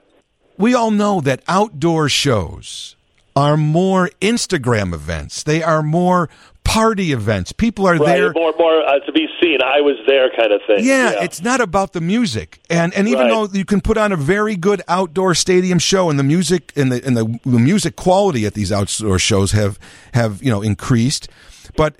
we 0.57 0.73
all 0.73 0.89
know 0.89 1.21
that 1.21 1.43
outdoor 1.47 2.09
shows 2.09 2.94
are 3.35 3.57
more 3.57 4.09
Instagram 4.21 4.93
events. 4.93 5.43
They 5.43 5.61
are 5.61 5.83
more 5.83 6.29
party 6.63 7.11
events. 7.11 7.51
People 7.51 7.85
are 7.87 7.95
right, 7.97 8.05
there 8.05 8.33
more 8.33 8.53
more 8.57 8.81
uh, 8.85 8.99
to 8.99 9.11
be 9.11 9.27
seen. 9.41 9.59
I 9.61 9.81
was 9.81 9.97
there, 10.07 10.29
kind 10.35 10.51
of 10.51 10.61
thing. 10.65 10.83
Yeah, 10.85 11.11
yeah. 11.11 11.23
it's 11.23 11.41
not 11.41 11.61
about 11.61 11.93
the 11.93 12.01
music, 12.01 12.59
and 12.69 12.93
and 12.93 13.07
even 13.07 13.27
Right. 13.27 13.29
though 13.51 13.57
you 13.57 13.65
can 13.65 13.81
put 13.81 13.97
on 13.97 14.11
a 14.11 14.17
very 14.17 14.55
good 14.55 14.81
outdoor 14.87 15.35
stadium 15.35 15.79
show, 15.79 16.09
and 16.09 16.17
the 16.17 16.23
music 16.23 16.71
and 16.75 16.91
the 16.91 17.05
and 17.05 17.15
the, 17.15 17.39
the 17.43 17.59
music 17.59 17.95
quality 17.95 18.45
at 18.45 18.53
these 18.53 18.71
outdoor 18.71 19.19
shows 19.19 19.51
have 19.51 19.77
have 20.13 20.41
you 20.41 20.49
know 20.49 20.61
increased, 20.61 21.27
but 21.75 21.95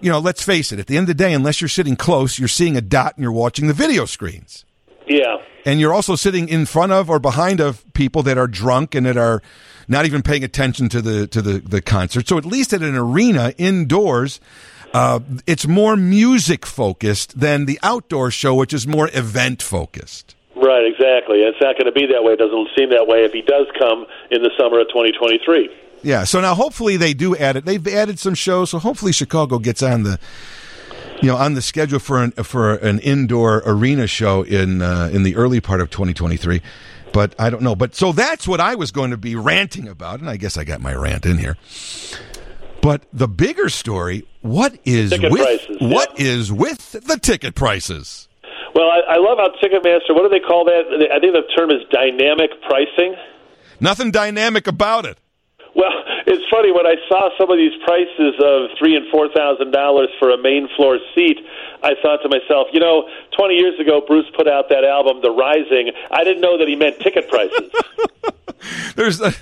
you 0.00 0.10
know 0.10 0.18
let's 0.18 0.42
face 0.42 0.72
it, 0.72 0.78
at 0.78 0.86
the 0.86 0.96
end 0.96 1.04
of 1.04 1.16
the 1.16 1.22
day, 1.24 1.32
unless 1.32 1.60
you're 1.60 1.68
sitting 1.68 1.96
close, 1.96 2.38
you're 2.38 2.48
seeing 2.48 2.76
a 2.76 2.80
dot 2.80 3.16
and 3.16 3.22
you're 3.22 3.32
watching 3.32 3.68
the 3.68 3.74
video 3.74 4.04
screens 4.04 4.64
yeah. 5.10 5.36
and 5.64 5.80
you're 5.80 5.92
also 5.92 6.14
sitting 6.14 6.48
in 6.48 6.66
front 6.66 6.92
of 6.92 7.10
or 7.10 7.18
behind 7.18 7.60
of 7.60 7.84
people 7.94 8.22
that 8.22 8.38
are 8.38 8.46
drunk 8.46 8.94
and 8.94 9.06
that 9.06 9.16
are 9.16 9.42
not 9.90 10.06
even 10.06 10.22
paying 10.22 10.44
attention 10.44 10.88
to 10.88 11.02
the 11.02 11.26
to 11.26 11.42
the, 11.42 11.58
the 11.58 11.82
concert. 11.82 12.28
So 12.28 12.38
at 12.38 12.46
least 12.46 12.72
at 12.72 12.80
an 12.80 12.96
arena 12.96 13.52
indoors, 13.58 14.40
uh, 14.94 15.20
it's 15.46 15.66
more 15.66 15.96
music 15.96 16.64
focused 16.64 17.38
than 17.38 17.66
the 17.66 17.78
outdoor 17.82 18.30
show, 18.30 18.54
which 18.54 18.72
is 18.72 18.86
more 18.86 19.10
event 19.12 19.62
focused. 19.62 20.36
Right, 20.54 20.84
exactly. 20.86 21.38
It's 21.42 21.60
not 21.60 21.76
going 21.76 21.86
to 21.86 21.92
be 21.92 22.06
that 22.12 22.22
way. 22.22 22.34
It 22.34 22.38
doesn't 22.38 22.68
seem 22.78 22.90
that 22.90 23.06
way 23.06 23.24
if 23.24 23.32
he 23.32 23.42
does 23.42 23.66
come 23.78 24.06
in 24.30 24.42
the 24.42 24.50
summer 24.58 24.80
of 24.80 24.88
2023. 24.88 25.70
Yeah. 26.02 26.24
So 26.24 26.40
now 26.40 26.54
hopefully 26.54 26.96
they 26.96 27.12
do 27.12 27.36
add 27.36 27.56
it. 27.56 27.64
They've 27.64 27.86
added 27.88 28.18
some 28.18 28.34
shows, 28.34 28.70
so 28.70 28.78
hopefully 28.78 29.12
Chicago 29.12 29.58
gets 29.58 29.82
on 29.82 30.04
the 30.04 30.18
you 31.20 31.28
know 31.28 31.36
on 31.36 31.54
the 31.54 31.62
schedule 31.62 31.98
for 31.98 32.22
an 32.22 32.30
for 32.32 32.74
an 32.76 33.00
indoor 33.00 33.62
arena 33.66 34.06
show 34.06 34.42
in 34.42 34.82
uh, 34.82 35.10
in 35.12 35.24
the 35.24 35.36
early 35.36 35.60
part 35.60 35.80
of 35.80 35.90
2023. 35.90 36.62
But 37.12 37.34
I 37.38 37.50
don't 37.50 37.62
know. 37.62 37.74
But 37.74 37.94
so 37.94 38.12
that's 38.12 38.46
what 38.46 38.60
I 38.60 38.74
was 38.74 38.92
going 38.92 39.10
to 39.10 39.16
be 39.16 39.34
ranting 39.34 39.88
about, 39.88 40.20
and 40.20 40.28
I 40.28 40.36
guess 40.36 40.56
I 40.56 40.64
got 40.64 40.80
my 40.80 40.94
rant 40.94 41.26
in 41.26 41.38
here. 41.38 41.56
But 42.82 43.04
the 43.12 43.28
bigger 43.28 43.68
story, 43.68 44.26
what 44.40 44.78
is 44.84 45.10
Ticket 45.10 45.32
with 45.32 45.42
prices, 45.42 45.76
yeah. 45.80 45.88
what 45.94 46.18
is 46.18 46.52
with 46.52 46.92
the 46.92 47.18
ticket 47.18 47.54
prices? 47.54 48.28
Well, 48.74 48.86
I, 48.86 49.14
I 49.14 49.16
love 49.18 49.38
how 49.38 49.48
Ticketmaster. 49.62 50.14
What 50.14 50.22
do 50.22 50.28
they 50.28 50.40
call 50.40 50.64
that? 50.64 51.08
I 51.12 51.18
think 51.20 51.34
the 51.34 51.42
term 51.56 51.70
is 51.70 51.82
dynamic 51.90 52.50
pricing. 52.62 53.16
Nothing 53.80 54.10
dynamic 54.10 54.66
about 54.66 55.04
it. 55.04 55.18
Well, 55.74 55.92
it's 56.26 56.44
funny 56.50 56.72
when 56.72 56.86
I 56.86 56.96
saw 57.08 57.30
some 57.38 57.50
of 57.50 57.56
these 57.56 57.74
prices 57.84 58.34
of 58.42 58.70
three 58.78 58.96
and 58.96 59.06
four 59.10 59.28
thousand 59.28 59.70
dollars 59.70 60.08
for 60.18 60.30
a 60.30 60.38
main 60.38 60.68
floor 60.76 60.98
seat. 61.14 61.38
I 61.82 61.94
thought 62.02 62.18
to 62.22 62.28
myself, 62.28 62.68
you 62.72 62.80
know, 62.80 63.08
twenty 63.36 63.54
years 63.54 63.78
ago, 63.78 64.02
Bruce 64.06 64.26
put 64.36 64.48
out 64.48 64.68
that 64.70 64.84
album, 64.84 65.22
The 65.22 65.30
Rising. 65.30 65.92
I 66.10 66.24
didn't 66.24 66.40
know 66.40 66.58
that 66.58 66.66
he 66.66 66.76
meant 66.76 66.98
ticket 67.00 67.28
prices. 67.28 67.70
there's 68.96 69.20
a, 69.20 69.32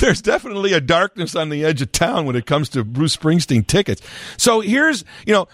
there's 0.00 0.20
definitely 0.20 0.72
a 0.72 0.80
darkness 0.80 1.34
on 1.34 1.48
the 1.48 1.64
edge 1.64 1.80
of 1.82 1.92
town 1.92 2.26
when 2.26 2.36
it 2.36 2.46
comes 2.46 2.68
to 2.70 2.84
Bruce 2.84 3.16
Springsteen 3.16 3.66
tickets. 3.66 4.02
So 4.36 4.60
here's 4.60 5.04
you 5.24 5.32
know 5.32 5.48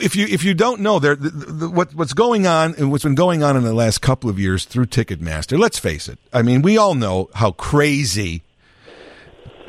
if 0.00 0.14
you 0.14 0.26
if 0.26 0.44
you 0.44 0.54
don't 0.54 0.80
know 0.80 0.98
there 0.98 1.16
the, 1.16 1.30
the, 1.30 1.70
what 1.70 1.94
what's 1.94 2.12
going 2.12 2.46
on 2.46 2.74
and 2.76 2.90
what's 2.90 3.04
been 3.04 3.14
going 3.14 3.42
on 3.42 3.56
in 3.56 3.64
the 3.64 3.74
last 3.74 4.00
couple 4.00 4.30
of 4.30 4.38
years 4.38 4.64
through 4.64 4.86
Ticketmaster. 4.86 5.58
Let's 5.58 5.78
face 5.78 6.08
it. 6.08 6.18
I 6.32 6.42
mean, 6.42 6.62
we 6.62 6.78
all 6.78 6.94
know 6.94 7.30
how 7.34 7.52
crazy 7.52 8.42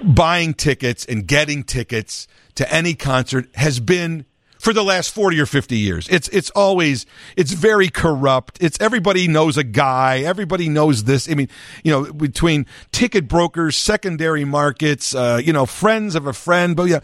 buying 0.04 0.54
tickets 0.54 1.06
and 1.06 1.28
getting 1.28 1.64
tickets 1.64 2.28
to 2.56 2.72
any 2.72 2.94
concert 2.94 3.48
has 3.56 3.80
been 3.80 4.26
for 4.60 4.72
the 4.72 4.84
last 4.84 5.14
40 5.14 5.40
or 5.42 5.46
50 5.46 5.78
years. 5.78 6.08
It's 6.08 6.30
it's 6.30 6.50
always 6.52 7.06
it's 7.36 7.52
very 7.52 7.90
corrupt. 7.90 8.58
It's 8.62 8.80
everybody 8.80 9.28
knows 9.28 9.58
a 9.58 9.64
guy, 9.64 10.20
everybody 10.20 10.70
knows 10.70 11.04
this. 11.04 11.30
I 11.30 11.34
mean, 11.34 11.50
you 11.84 11.92
know, 11.92 12.14
between 12.14 12.66
ticket 12.92 13.28
brokers, 13.28 13.76
secondary 13.76 14.46
markets, 14.46 15.14
uh, 15.14 15.42
you 15.44 15.52
know, 15.52 15.66
friends 15.66 16.16
of 16.16 16.28
a 16.28 16.34
friend, 16.34 16.76
but 16.76 16.86
yeah, 16.86 17.00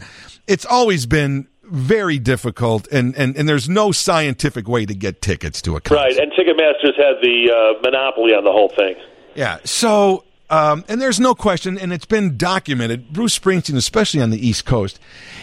it's 0.46 0.64
always 0.64 1.04
been 1.06 1.48
very 1.70 2.18
difficult, 2.18 2.88
and, 2.88 3.14
and, 3.16 3.36
and 3.36 3.48
there's 3.48 3.68
no 3.68 3.92
scientific 3.92 4.66
way 4.66 4.84
to 4.84 4.94
get 4.94 5.22
tickets 5.22 5.62
to 5.62 5.76
a 5.76 5.80
concert. 5.80 6.02
Right, 6.02 6.16
and 6.16 6.32
Ticketmaster's 6.32 6.96
had 6.96 7.22
the 7.22 7.50
uh, 7.50 7.80
monopoly 7.82 8.34
on 8.34 8.42
the 8.42 8.50
whole 8.50 8.70
thing. 8.70 8.96
Yeah. 9.36 9.58
So, 9.64 10.24
um, 10.50 10.84
and 10.88 11.00
there's 11.00 11.20
no 11.20 11.34
question, 11.34 11.78
and 11.78 11.92
it's 11.92 12.04
been 12.04 12.36
documented. 12.36 13.12
Bruce 13.12 13.38
Springsteen, 13.38 13.76
especially 13.76 14.20
on 14.20 14.30
the 14.30 14.46
East 14.46 14.64
Coast, 14.64 14.98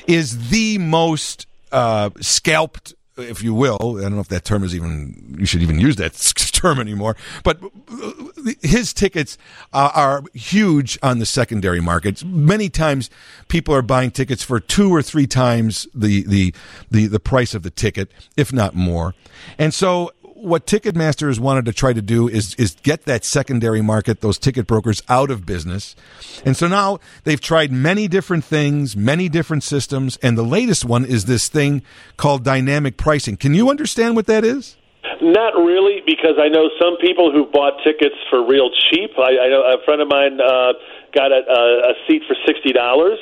is 0.06 0.50
the 0.50 0.78
most 0.78 1.48
uh, 1.72 2.10
scalped, 2.20 2.94
if 3.18 3.42
you 3.42 3.54
will. 3.54 3.98
I 3.98 4.02
don't 4.02 4.16
know 4.16 4.20
if 4.20 4.28
that 4.28 4.44
term 4.44 4.64
is 4.64 4.76
even 4.76 5.38
you 5.40 5.46
should 5.46 5.62
even 5.62 5.80
use 5.80 5.96
that 5.96 6.14
term 6.54 6.80
anymore. 6.80 7.16
But 7.44 7.60
uh, 7.64 8.12
his 8.62 8.94
tickets 8.94 9.38
uh, 9.72 9.92
are 9.96 10.24
huge 10.34 11.00
on 11.02 11.20
the 11.20 11.26
secondary 11.26 11.80
markets. 11.80 12.26
Many 12.26 12.70
times, 12.70 13.10
people 13.48 13.74
are 13.74 13.82
buying 13.82 14.12
tickets 14.12 14.44
for 14.44 14.60
two 14.60 14.94
or 14.94 15.02
three 15.02 15.28
times 15.28 15.88
the 15.96 16.24
the 16.24 16.54
the, 16.92 17.08
the 17.08 17.20
price 17.20 17.56
of 17.56 17.64
the 17.64 17.72
ticket, 17.72 18.12
if 18.36 18.52
not 18.52 18.76
more. 18.76 19.16
And 19.58 19.74
so 19.74 20.12
what 20.38 20.66
Ticketmaster 20.68 21.28
has 21.28 21.40
wanted 21.40 21.66
to 21.66 21.74
try 21.74 21.94
to 21.94 22.02
do 22.02 22.28
is 22.28 22.54
is 22.56 22.76
get 22.84 23.04
that 23.04 23.26
secondary 23.26 23.82
market, 23.82 24.22
those 24.22 24.38
ticket 24.38 24.68
brokers, 24.68 25.02
out 25.10 25.32
of 25.32 25.46
business. 25.46 25.96
And 26.46 26.56
so 26.56 26.68
now 26.68 27.00
they've 27.24 27.42
tried 27.42 27.72
many 27.72 28.08
different 28.08 28.44
things, 28.46 28.96
many 28.96 29.30
different 29.30 29.64
systems, 29.64 30.18
and 30.18 30.38
the 30.38 30.44
latest 30.44 30.86
one 30.86 31.06
is 31.06 31.26
this 31.26 31.50
thing 31.50 31.82
called 32.18 32.44
dynamic 32.44 32.98
pricing. 32.98 33.38
Can 33.38 33.54
you 33.54 33.70
understand 33.70 34.16
what 34.16 34.28
that 34.28 34.44
is? 34.44 34.78
Not 35.22 35.56
really, 35.56 36.04
because 36.06 36.36
I 36.40 36.48
know 36.48 36.70
some 36.80 36.98
people 37.02 37.32
who 37.32 37.46
bought 37.46 37.82
tickets 37.84 38.16
for 38.30 38.46
real 38.46 38.70
cheap. 38.92 39.12
I, 39.18 39.40
I 39.40 39.48
know 39.50 39.64
a 39.64 39.84
friend 39.86 40.02
of 40.02 40.08
mine 40.08 40.40
uh, 40.40 40.74
got 41.14 41.32
a, 41.32 41.42
a 41.42 41.94
seat 42.08 42.22
for 42.28 42.36
sixty 42.46 42.72
dollars 42.74 43.18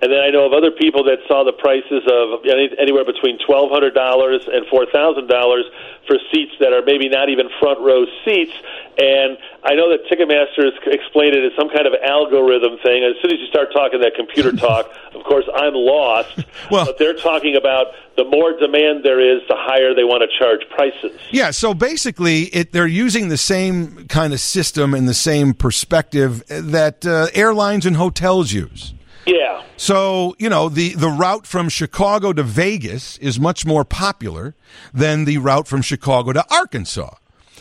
and 0.00 0.12
then 0.12 0.20
I 0.20 0.30
know 0.30 0.46
of 0.46 0.52
other 0.52 0.70
people 0.70 1.04
that 1.04 1.18
saw 1.26 1.42
the 1.44 1.52
prices 1.52 2.06
of 2.06 2.44
any, 2.46 2.70
anywhere 2.78 3.04
between 3.04 3.38
twelve 3.44 3.70
hundred 3.70 3.94
dollars 3.94 4.42
and 4.46 4.66
four 4.66 4.86
thousand 4.86 5.28
dollars 5.28 5.64
for 6.06 6.16
seats 6.32 6.52
that 6.60 6.72
are 6.72 6.82
maybe 6.86 7.08
not 7.08 7.28
even 7.28 7.48
front 7.60 7.80
row 7.80 8.06
seats. 8.24 8.52
And 8.96 9.36
I 9.62 9.74
know 9.74 9.90
that 9.90 10.06
Ticketmaster 10.10 10.64
has 10.64 10.74
explained 10.86 11.34
it 11.36 11.44
as 11.44 11.52
some 11.56 11.68
kind 11.68 11.86
of 11.86 11.92
algorithm 12.02 12.78
thing. 12.82 13.04
As 13.04 13.14
soon 13.20 13.32
as 13.32 13.38
you 13.38 13.46
start 13.48 13.72
talking 13.72 14.00
that 14.00 14.14
computer 14.14 14.52
talk, 14.56 14.90
of 15.14 15.22
course, 15.24 15.44
I'm 15.54 15.74
lost. 15.74 16.38
Well- 16.70 16.86
but 16.86 16.98
they're 16.98 17.14
talking 17.14 17.56
about 17.56 17.88
the 18.16 18.24
more 18.24 18.52
demand 18.58 19.04
there 19.04 19.20
is, 19.20 19.42
the 19.48 19.54
higher 19.56 19.94
they 19.94 20.04
want 20.04 20.22
to 20.28 20.38
charge 20.38 20.60
prices. 20.70 21.18
Yeah, 21.30 21.50
so 21.50 21.72
basically, 21.72 22.42
it, 22.46 22.72
they're 22.72 22.86
using 22.86 23.28
the 23.28 23.36
same 23.36 24.06
kind 24.08 24.32
of 24.32 24.40
system 24.40 24.92
and 24.92 25.08
the 25.08 25.14
same 25.14 25.54
perspective 25.54 26.42
that 26.48 27.06
uh, 27.06 27.28
airlines 27.34 27.86
and 27.86 27.96
hotels 27.96 28.52
use. 28.52 28.92
Yeah. 29.28 29.62
So, 29.76 30.34
you 30.38 30.48
know, 30.48 30.68
the, 30.68 30.94
the 30.94 31.08
route 31.08 31.46
from 31.46 31.68
Chicago 31.68 32.32
to 32.32 32.42
Vegas 32.42 33.18
is 33.18 33.38
much 33.38 33.66
more 33.66 33.84
popular 33.84 34.54
than 34.92 35.24
the 35.24 35.38
route 35.38 35.68
from 35.68 35.82
Chicago 35.82 36.32
to 36.32 36.44
Arkansas. 36.50 37.14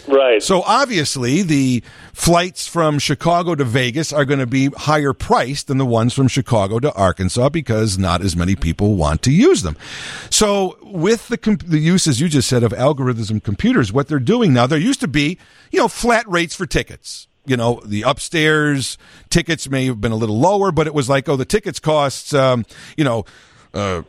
Right. 0.08 0.42
So 0.42 0.62
obviously, 0.62 1.42
the 1.42 1.84
flights 2.14 2.66
from 2.66 2.98
Chicago 2.98 3.56
to 3.56 3.66
Vegas 3.66 4.14
are 4.14 4.24
going 4.24 4.40
to 4.40 4.48
be 4.48 4.68
higher 4.68 5.12
priced 5.12 5.68
than 5.68 5.78
the 5.78 5.86
ones 5.86 6.14
from 6.14 6.30
Chicago 6.30 6.80
to 6.80 6.94
Arkansas 6.94 7.50
because 7.50 7.98
not 7.98 8.22
as 8.22 8.36
many 8.36 8.56
people 8.56 8.96
want 8.96 9.22
to 9.24 9.32
use 9.32 9.64
them. 9.64 9.76
So 10.30 10.78
with 10.82 11.28
the 11.28 11.38
com- 11.38 11.58
the 11.58 11.80
use, 11.80 12.08
as 12.08 12.22
you 12.22 12.30
just 12.30 12.48
said, 12.48 12.64
of 12.64 12.72
algorithms 12.72 13.30
and 13.30 13.44
computers, 13.44 13.92
what 13.92 14.08
they're 14.08 14.20
doing 14.20 14.54
now, 14.54 14.66
there 14.66 14.80
used 14.80 15.02
to 15.02 15.10
be, 15.10 15.38
you 15.72 15.80
know, 15.80 15.90
flat 15.90 16.26
rates 16.30 16.56
for 16.56 16.66
tickets. 16.66 17.28
You 17.48 17.58
know, 17.58 17.82
the 17.86 18.04
upstairs 18.04 18.98
tickets 19.30 19.70
may 19.70 19.86
have 19.86 20.02
been 20.02 20.12
a 20.12 20.16
little 20.16 20.40
lower, 20.40 20.72
but 20.72 20.88
it 20.88 20.94
was 20.94 21.10
like, 21.10 21.28
oh, 21.30 21.36
the 21.36 21.46
tickets 21.46 21.80
costs, 21.80 22.34
um, 22.34 22.66
you 22.96 23.04
know, 23.04 23.26
uh, 23.74 24.04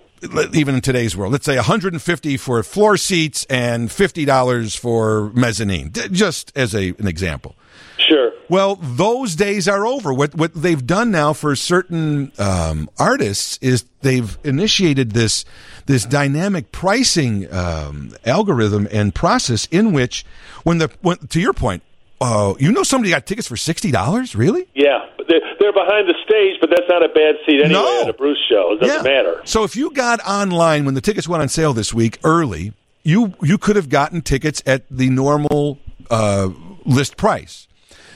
even 0.52 0.74
in 0.74 0.80
today's 0.80 1.16
world, 1.16 1.32
let's 1.32 1.46
say 1.46 1.56
150 1.56 2.36
for 2.36 2.62
floor 2.62 2.96
seats 2.96 3.44
and 3.48 3.88
$50 3.88 4.76
for 4.76 5.30
mezzanine, 5.30 5.92
just 5.92 6.52
as 6.56 6.74
a, 6.74 6.88
an 6.98 7.06
example. 7.06 7.54
Sure. 7.98 8.32
Well, 8.48 8.76
those 8.76 9.34
days 9.34 9.68
are 9.68 9.86
over. 9.86 10.14
What 10.14 10.34
what 10.34 10.54
they've 10.54 10.86
done 10.86 11.10
now 11.10 11.32
for 11.32 11.54
certain 11.56 12.32
um, 12.38 12.88
artists 12.98 13.58
is 13.60 13.84
they've 14.00 14.38
initiated 14.44 15.12
this 15.12 15.44
this 15.86 16.04
dynamic 16.04 16.70
pricing 16.70 17.52
um, 17.52 18.14
algorithm 18.24 18.88
and 18.90 19.14
process 19.14 19.66
in 19.70 19.92
which, 19.92 20.24
when 20.62 20.78
the 20.78 20.90
when, 21.02 21.18
to 21.28 21.40
your 21.40 21.52
point, 21.52 21.82
uh, 22.20 22.54
you 22.58 22.72
know 22.72 22.82
somebody 22.82 23.10
got 23.10 23.26
tickets 23.26 23.46
for 23.48 23.56
sixty 23.56 23.90
dollars, 23.90 24.34
really? 24.34 24.66
Yeah. 24.74 25.06
They're, 25.28 25.40
they're 25.60 25.72
behind 25.74 26.08
the 26.08 26.14
stage, 26.24 26.56
but 26.60 26.70
that's 26.70 26.88
not 26.88 27.04
a 27.04 27.08
bad 27.10 27.34
seat 27.44 27.60
anyway 27.62 27.72
No. 27.74 28.02
at 28.02 28.08
a 28.08 28.12
Bruce 28.14 28.38
show. 28.48 28.72
It 28.72 28.80
doesn't 28.80 29.04
matter. 29.04 29.42
So 29.44 29.62
if 29.64 29.76
you 29.76 29.90
got 29.90 30.20
online 30.26 30.84
when 30.86 30.94
the 30.94 31.02
tickets 31.02 31.28
went 31.28 31.42
on 31.42 31.48
sale 31.50 31.74
this 31.74 31.92
week 31.92 32.18
early, 32.24 32.72
you 33.02 33.34
you 33.42 33.58
could 33.58 33.76
have 33.76 33.88
gotten 33.90 34.22
tickets 34.22 34.62
at 34.66 34.84
the 34.90 35.10
normal 35.10 35.78
uh, 36.10 36.48
list 36.86 37.16
price. 37.18 37.66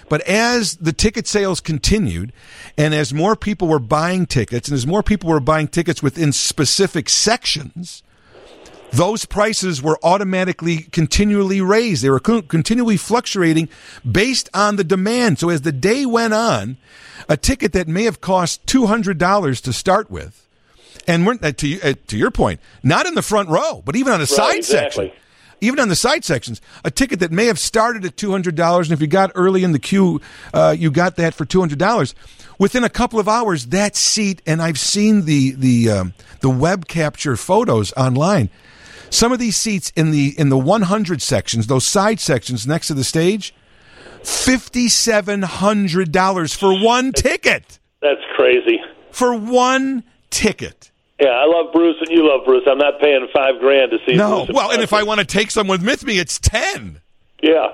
But 0.09 0.23
as 0.23 0.77
the 0.77 0.93
ticket 0.93 1.27
sales 1.27 1.61
continued, 1.61 2.33
and 2.77 2.95
as 2.95 3.15
more 3.15 3.37
people 3.37 3.69
were 3.69 3.79
buying 3.79 4.27
tickets, 4.27 4.69
and 4.69 4.75
as 4.75 4.87
more 4.87 5.03
people 5.03 5.31
were 5.31 5.41
buying 5.41 5.69
tickets 5.69 6.03
within 6.03 6.33
specific 6.33 7.09
sections, 7.09 8.03
those 8.93 9.25
prices 9.25 9.83
were 9.83 9.99
automatically 10.03 10.79
continually 10.93 11.61
raised. 11.61 12.03
They 12.05 12.11
were 12.11 12.21
continually 12.21 12.97
fluctuating 12.97 13.69
based 14.11 14.49
on 14.55 14.77
the 14.77 14.85
demand. 14.85 15.39
So 15.39 15.49
as 15.49 15.63
the 15.63 15.73
day 15.73 16.07
went 16.07 16.35
on, 16.35 16.77
a 17.29 17.37
ticket 17.37 17.73
that 17.73 17.89
may 17.89 18.05
have 18.05 18.21
cost 18.21 18.65
$200 18.67 19.63
to 19.63 19.73
start 19.73 20.11
with, 20.11 20.47
and 21.07 21.27
we're, 21.27 21.39
uh, 21.43 21.53
to, 21.53 21.81
uh, 21.81 21.95
to 22.09 22.19
your 22.19 22.31
point, 22.31 22.61
not 22.83 23.07
in 23.07 23.15
the 23.15 23.23
front 23.23 23.49
row, 23.49 23.83
but 23.85 23.97
even 23.97 24.13
on 24.13 24.21
the 24.21 24.27
side 24.27 24.57
exactly. 24.57 25.07
section. 25.07 25.19
Even 25.63 25.79
on 25.79 25.89
the 25.89 25.97
side 25.97 26.25
sections, 26.25 26.61
a 26.85 26.91
ticket 26.91 27.21
that 27.21 27.31
may 27.31 27.47
have 27.47 27.59
started 27.59 28.05
at 28.05 28.17
two 28.17 28.33
hundred 28.33 28.57
dollars, 28.57 28.89
and 28.89 28.95
if 28.95 29.01
you 29.01 29.07
got 29.07 29.31
early 29.37 29.63
in 29.63 29.71
the 29.71 29.79
queue, 29.79 30.21
uh, 30.53 30.75
you 30.77 30.91
got 30.91 31.15
that 31.17 31.35
for 31.35 31.45
two 31.45 31.61
hundred 31.61 31.79
dollars. 31.79 32.17
Within 32.59 32.83
a 32.83 32.89
couple 32.89 33.21
of 33.21 33.29
hours, 33.29 33.67
that 33.67 33.95
seat, 33.95 34.43
and 34.45 34.61
I've 34.61 34.79
seen 34.79 35.25
the 35.25 35.53
the 35.53 35.89
um, 35.89 36.15
the 36.41 36.51
web 36.51 36.89
capture 36.89 37.37
photos 37.37 37.93
online. 37.93 38.51
Some 39.13 39.31
of 39.31 39.39
these 39.39 39.57
seats 39.57 39.93
in 39.95 40.11
the 40.11 40.35
in 40.39 40.49
the 40.49 40.57
one 40.57 40.83
hundred 40.83 41.21
sections, 41.21 41.67
those 41.67 41.87
side 41.87 42.19
sections 42.19 42.67
next 42.67 42.87
to 42.87 42.95
the 42.95 43.05
stage, 43.05 43.55
fifty 44.25 44.89
seven 44.89 45.43
hundred 45.43 46.11
dollars 46.11 46.55
for 46.55 46.83
one 46.83 47.13
ticket. 47.13 47.79
That's 48.01 48.23
crazy. 48.37 48.81
For 49.11 49.37
one 49.37 50.03
ticket. 50.31 50.91
Yeah, 51.21 51.29
I 51.29 51.45
love 51.45 51.73
Bruce 51.75 51.97
and 52.01 52.09
you 52.11 52.27
love 52.27 52.41
Bruce. 52.47 52.65
I'm 52.67 52.79
not 52.79 53.01
paying 53.01 53.29
five 53.35 53.61
grand 53.61 53.91
to 53.93 53.99
see 54.07 54.17
No. 54.17 54.47
Bruce. 54.47 54.57
Well, 54.57 54.71
and 54.73 54.83
if 54.83 54.95
I 54.95 55.03
want 55.03 55.21
to 55.21 55.27
take 55.27 55.51
someone 55.51 55.85
with 55.85 56.03
me, 56.05 56.19
it's 56.19 56.39
ten. 56.41 57.01
Yeah. 57.43 57.67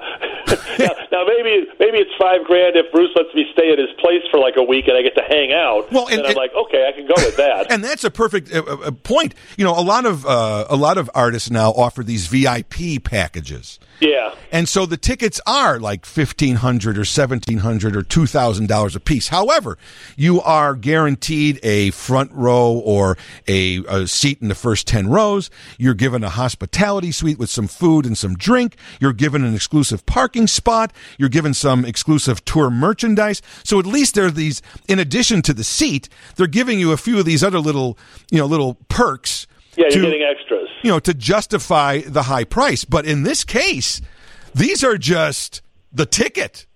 now, 0.78 0.88
now 1.12 1.24
maybe 1.26 1.68
maybe 1.78 1.98
it's 1.98 2.10
five 2.18 2.44
grand 2.46 2.74
if 2.76 2.90
Bruce 2.90 3.10
lets 3.14 3.34
me 3.34 3.44
stay 3.52 3.70
at 3.70 3.78
his 3.78 3.90
place 3.98 4.22
for 4.30 4.40
like 4.40 4.54
a 4.56 4.62
week 4.62 4.88
and 4.88 4.96
I 4.96 5.02
get 5.02 5.14
to 5.16 5.22
hang 5.22 5.52
out. 5.52 5.92
Well, 5.92 6.08
and- 6.08 6.18
then 6.18 6.24
I'm 6.24 6.26
and- 6.30 6.36
like, 6.36 6.52
okay, 6.54 6.88
I 6.88 6.92
can 6.92 7.06
go 7.06 7.14
with 7.16 7.36
that. 7.36 7.70
And 7.78 7.84
that's 7.84 8.02
a 8.02 8.10
perfect 8.10 8.52
uh, 8.54 8.62
uh, 8.62 8.90
point. 8.90 9.34
You 9.58 9.64
know, 9.64 9.78
a 9.78 9.84
lot 9.84 10.06
of 10.06 10.24
uh, 10.24 10.64
a 10.70 10.76
lot 10.76 10.96
of 10.96 11.10
artists 11.14 11.50
now 11.50 11.70
offer 11.70 12.02
these 12.02 12.26
VIP 12.28 13.04
packages. 13.04 13.78
Yeah. 14.00 14.34
And 14.52 14.68
so 14.68 14.86
the 14.86 14.96
tickets 14.96 15.40
are 15.46 15.78
like 15.78 16.06
fifteen 16.06 16.56
hundred 16.56 16.98
or 16.98 17.04
seventeen 17.04 17.58
hundred 17.58 17.96
or 17.96 18.02
two 18.02 18.26
thousand 18.26 18.68
dollars 18.68 18.94
a 18.96 19.00
piece. 19.00 19.28
However, 19.28 19.76
you 20.16 20.40
are 20.40 20.74
guaranteed 20.74 21.60
a 21.62 21.90
front 21.90 22.30
row 22.32 22.72
or 22.72 23.16
a, 23.46 23.84
a 23.88 24.06
seat 24.06 24.40
in 24.40 24.48
the 24.48 24.54
first 24.54 24.86
ten 24.86 25.08
rows. 25.08 25.50
You're 25.78 25.94
given 25.94 26.22
a 26.24 26.28
hospitality 26.28 27.12
suite 27.12 27.38
with 27.38 27.50
some 27.50 27.66
food 27.68 28.06
and 28.06 28.16
some 28.16 28.34
drink. 28.34 28.76
You're 29.00 29.12
given 29.12 29.44
an 29.44 29.54
exclusive 29.54 30.06
parking 30.06 30.46
spot. 30.46 30.92
You're 31.18 31.28
given 31.28 31.54
some 31.54 31.84
exclusive 31.84 32.44
tour 32.44 32.70
merchandise. 32.70 33.42
So 33.64 33.78
at 33.78 33.86
least 33.86 34.14
there 34.14 34.26
are 34.26 34.30
these, 34.30 34.62
in 34.88 34.98
addition 34.98 35.42
to 35.42 35.52
the 35.52 35.64
seat, 35.64 36.08
they're 36.36 36.46
giving 36.46 36.78
you 36.78 36.92
a 36.92 36.96
few 36.96 37.18
of 37.18 37.24
these 37.24 37.42
other 37.42 37.58
little, 37.58 37.98
you 38.30 38.38
know, 38.38 38.46
little 38.46 38.74
perks. 38.88 39.46
Yeah, 39.76 39.84
you're 39.90 39.90
to- 39.90 40.00
getting 40.02 40.22
extras. 40.22 40.67
You 40.82 40.90
know, 40.90 40.98
to 41.00 41.14
justify 41.14 42.00
the 42.00 42.24
high 42.24 42.44
price. 42.44 42.84
But 42.84 43.06
in 43.06 43.22
this 43.22 43.44
case, 43.44 44.00
these 44.54 44.82
are 44.84 44.96
just 44.98 45.62
the 45.92 46.06
ticket. 46.06 46.66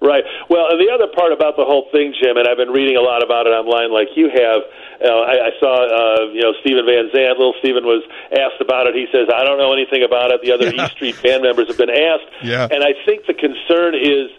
Right. 0.00 0.22
Well, 0.48 0.70
and 0.70 0.78
the 0.78 0.94
other 0.94 1.10
part 1.10 1.32
about 1.32 1.56
the 1.58 1.64
whole 1.66 1.90
thing, 1.90 2.14
Jim, 2.22 2.36
and 2.38 2.46
I've 2.46 2.56
been 2.56 2.70
reading 2.70 2.94
a 2.96 3.00
lot 3.02 3.18
about 3.24 3.46
it 3.46 3.50
online, 3.50 3.90
like 3.90 4.06
you 4.14 4.30
have. 4.30 4.62
Uh, 5.02 5.10
I, 5.26 5.34
I 5.46 5.50
saw, 5.58 5.74
uh, 5.74 6.30
you 6.30 6.38
know, 6.42 6.54
Stephen 6.62 6.86
Van 6.86 7.10
Zandt. 7.10 7.34
Little 7.38 7.54
Stephen 7.58 7.82
was 7.82 8.06
asked 8.30 8.62
about 8.62 8.86
it. 8.86 8.94
He 8.94 9.06
says, 9.10 9.26
"I 9.26 9.42
don't 9.42 9.58
know 9.58 9.72
anything 9.74 10.04
about 10.06 10.30
it." 10.30 10.38
The 10.42 10.54
other 10.54 10.70
Yeah. 10.74 10.86
E 10.86 10.90
Street 10.94 11.18
band 11.22 11.42
members 11.42 11.66
have 11.66 11.78
been 11.78 11.90
asked, 11.90 12.30
Yeah. 12.46 12.70
and 12.70 12.84
I 12.86 12.94
think 13.06 13.26
the 13.26 13.34
concern 13.34 13.98
is 13.98 14.30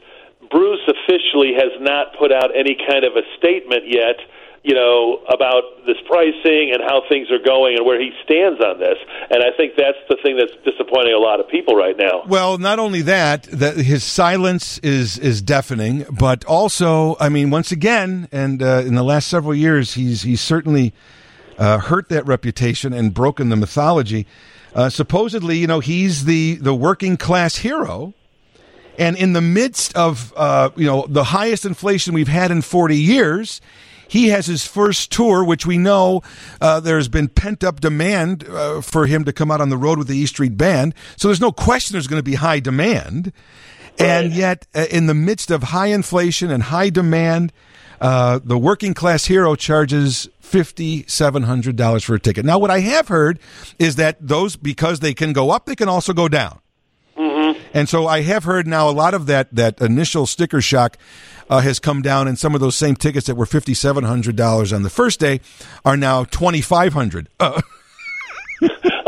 Bruce 0.49 0.79
officially 0.87 1.51
has 1.59 1.75
not 1.83 2.15
put 2.17 2.31
out 2.31 2.55
any 2.55 2.79
kind 2.79 3.03
of 3.03 3.19
a 3.19 3.23
statement 3.37 3.83
yet. 3.85 4.15
You 4.63 4.75
know 4.75 5.23
about 5.29 5.63
this 5.85 5.95
pricing 6.05 6.71
and 6.73 6.81
how 6.83 7.01
things 7.07 7.31
are 7.31 7.39
going 7.39 7.77
and 7.77 7.85
where 7.85 7.99
he 7.99 8.11
stands 8.23 8.59
on 8.59 8.79
this, 8.79 8.97
and 9.29 9.41
I 9.41 9.55
think 9.55 9.73
that's 9.77 9.97
the 10.09 10.17
thing 10.21 10.37
that's 10.37 10.51
disappointing 10.65 11.13
a 11.13 11.17
lot 11.17 11.39
of 11.39 11.47
people 11.47 11.75
right 11.75 11.95
now. 11.97 12.23
Well, 12.27 12.57
not 12.57 12.77
only 12.77 13.01
that, 13.03 13.43
that 13.43 13.77
his 13.77 14.03
silence 14.03 14.77
is 14.79 15.17
is 15.17 15.41
deafening, 15.41 16.05
but 16.11 16.43
also, 16.45 17.15
I 17.19 17.29
mean, 17.29 17.51
once 17.51 17.71
again, 17.71 18.27
and 18.31 18.61
uh, 18.61 18.83
in 18.85 18.95
the 18.95 19.03
last 19.03 19.29
several 19.29 19.55
years, 19.55 19.93
he's 19.93 20.23
he's 20.23 20.41
certainly 20.41 20.93
uh, 21.57 21.77
hurt 21.77 22.09
that 22.09 22.25
reputation 22.25 22.93
and 22.93 23.13
broken 23.13 23.49
the 23.49 23.55
mythology. 23.55 24.25
Uh, 24.73 24.89
supposedly, 24.89 25.57
you 25.57 25.67
know, 25.67 25.79
he's 25.79 26.25
the 26.25 26.55
the 26.55 26.73
working 26.73 27.17
class 27.17 27.57
hero, 27.57 28.13
and 28.97 29.17
in 29.17 29.33
the 29.33 29.41
midst 29.41 29.95
of 29.95 30.33
uh, 30.35 30.69
you 30.75 30.85
know 30.85 31.05
the 31.09 31.25
highest 31.25 31.65
inflation 31.65 32.13
we've 32.13 32.27
had 32.27 32.51
in 32.51 32.61
forty 32.61 32.97
years. 32.97 33.61
He 34.09 34.29
has 34.29 34.47
his 34.47 34.65
first 34.65 35.11
tour, 35.11 35.43
which 35.43 35.65
we 35.65 35.77
know 35.77 36.21
uh, 36.59 36.81
there's 36.81 37.07
been 37.07 37.29
pent 37.29 37.63
up 37.63 37.79
demand 37.79 38.43
uh, 38.49 38.81
for 38.81 39.05
him 39.05 39.23
to 39.23 39.31
come 39.31 39.51
out 39.51 39.61
on 39.61 39.69
the 39.69 39.77
road 39.77 39.99
with 39.99 40.07
the 40.07 40.17
E 40.17 40.25
Street 40.25 40.57
Band. 40.57 40.95
So 41.15 41.27
there's 41.27 41.39
no 41.39 41.51
question 41.51 41.93
there's 41.93 42.07
going 42.07 42.19
to 42.19 42.31
be 42.31 42.35
high 42.35 42.59
demand. 42.59 43.31
And 43.99 44.33
yet, 44.33 44.65
uh, 44.73 44.85
in 44.89 45.07
the 45.07 45.13
midst 45.13 45.51
of 45.51 45.61
high 45.61 45.87
inflation 45.87 46.49
and 46.51 46.63
high 46.63 46.89
demand, 46.89 47.53
uh, 48.01 48.39
the 48.43 48.57
working 48.57 48.93
class 48.93 49.25
hero 49.25 49.55
charges 49.55 50.27
fifty 50.39 51.05
seven 51.05 51.43
hundred 51.43 51.75
dollars 51.75 52.03
for 52.03 52.15
a 52.15 52.19
ticket. 52.19 52.45
Now, 52.45 52.57
what 52.57 52.71
I 52.71 52.79
have 52.79 53.09
heard 53.09 53.39
is 53.77 53.97
that 53.97 54.17
those 54.19 54.55
because 54.55 55.01
they 55.01 55.13
can 55.13 55.33
go 55.33 55.51
up, 55.51 55.65
they 55.65 55.75
can 55.75 55.89
also 55.89 56.13
go 56.13 56.27
down. 56.27 56.59
And 57.73 57.87
so 57.87 58.07
I 58.07 58.21
have 58.21 58.43
heard 58.43 58.67
now 58.67 58.89
a 58.89 58.91
lot 58.91 59.13
of 59.13 59.25
that 59.27 59.53
that 59.53 59.81
initial 59.81 60.25
sticker 60.25 60.61
shock 60.61 60.97
uh, 61.49 61.59
has 61.59 61.79
come 61.79 62.01
down, 62.01 62.27
and 62.27 62.37
some 62.37 62.55
of 62.55 62.61
those 62.61 62.75
same 62.75 62.95
tickets 62.95 63.27
that 63.27 63.35
were 63.35 63.45
fifty 63.45 63.73
seven 63.73 64.03
hundred 64.03 64.35
dollars 64.35 64.73
on 64.73 64.83
the 64.83 64.89
first 64.89 65.19
day 65.19 65.41
are 65.85 65.97
now 65.97 66.23
twenty 66.25 66.61
five 66.61 66.93
hundred. 66.93 67.29
Uh, 67.39 67.61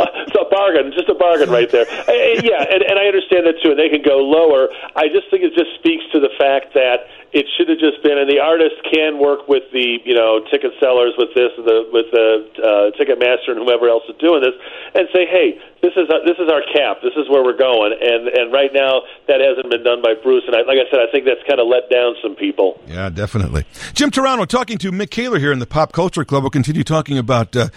bargain, 0.62 0.94
just 0.94 1.10
a 1.10 1.16
bargain 1.16 1.50
right 1.50 1.70
there. 1.72 1.86
Uh, 2.02 2.12
uh, 2.12 2.42
yeah, 2.44 2.66
and, 2.66 2.82
and 2.82 2.98
I 2.98 3.06
understand 3.06 3.46
that 3.46 3.62
too. 3.62 3.72
And 3.72 3.80
they 3.80 3.88
can 3.88 4.02
go 4.02 4.18
lower. 4.18 4.70
I 4.96 5.08
just 5.08 5.30
think 5.30 5.44
it 5.44 5.54
just 5.54 5.70
speaks 5.78 6.04
to 6.12 6.20
the 6.20 6.34
fact 6.38 6.74
that 6.74 7.08
it 7.32 7.46
should 7.56 7.70
have 7.70 7.80
just 7.80 8.04
been, 8.04 8.18
and 8.18 8.28
the 8.28 8.40
artist 8.40 8.76
can 8.92 9.20
work 9.20 9.48
with 9.48 9.64
the 9.72 10.00
you 10.04 10.14
know 10.14 10.44
ticket 10.52 10.74
sellers 10.80 11.14
with 11.18 11.32
this, 11.32 11.52
the 11.56 11.88
with 11.94 12.12
the 12.12 12.44
uh, 12.60 12.92
Ticketmaster 13.00 13.56
and 13.56 13.64
whoever 13.64 13.88
else 13.88 14.04
is 14.10 14.18
doing 14.20 14.42
this, 14.42 14.56
and 14.96 15.08
say, 15.14 15.24
hey, 15.26 15.56
this 15.82 15.94
is 15.96 16.12
our, 16.12 16.20
this 16.28 16.36
is 16.38 16.52
our 16.52 16.62
cap, 16.74 17.00
this 17.02 17.16
is 17.16 17.30
where 17.30 17.44
we're 17.44 17.58
going, 17.58 17.96
and 17.96 18.28
and 18.28 18.52
right 18.52 18.72
now 18.74 19.02
that 19.28 19.40
hasn't 19.40 19.72
been 19.72 19.84
done 19.84 20.02
by 20.04 20.14
Bruce, 20.20 20.44
and 20.46 20.56
I, 20.56 20.68
like 20.68 20.78
I 20.78 20.90
said, 20.92 21.00
I 21.00 21.10
think 21.12 21.24
that's 21.24 21.44
kind 21.48 21.60
of 21.60 21.68
let 21.68 21.90
down 21.90 22.16
some 22.22 22.36
people. 22.36 22.82
Yeah, 22.88 23.10
definitely. 23.10 23.64
Jim 23.94 24.12
Turano 24.12 24.46
talking 24.46 24.78
to 24.80 24.92
Mick 24.92 25.10
Kaler 25.10 25.40
here 25.40 25.52
in 25.52 25.60
the 25.60 25.70
Pop 25.70 25.94
Culture 25.94 26.26
Club. 26.26 26.44
We'll 26.44 26.52
continue 26.52 26.84
talking 26.84 27.18
about 27.18 27.56
uh, 27.56 27.70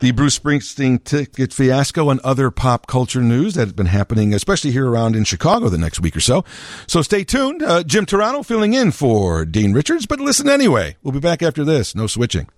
the 0.00 0.12
Bruce 0.12 0.38
Springsteen 0.38 1.04
ticket 1.04 1.52
fiasco 1.52 2.08
and 2.08 2.18
other 2.20 2.41
pop 2.50 2.86
culture 2.86 3.20
news 3.20 3.54
that 3.54 3.62
has 3.62 3.72
been 3.72 3.86
happening, 3.86 4.34
especially 4.34 4.72
here 4.72 4.88
around 4.88 5.14
in 5.14 5.24
Chicago 5.24 5.68
the 5.68 5.78
next 5.78 6.00
week 6.00 6.16
or 6.16 6.20
so. 6.20 6.44
So 6.86 7.02
stay 7.02 7.24
tuned. 7.24 7.62
Uh, 7.62 7.82
Jim 7.82 8.06
Turano 8.06 8.44
filling 8.44 8.74
in 8.74 8.90
for 8.90 9.44
Dean 9.44 9.72
Richards, 9.72 10.06
but 10.06 10.20
listen 10.20 10.48
anyway. 10.48 10.96
We'll 11.02 11.12
be 11.12 11.20
back 11.20 11.42
after 11.42 11.64
this. 11.64 11.94
No 11.94 12.06
switching. 12.06 12.48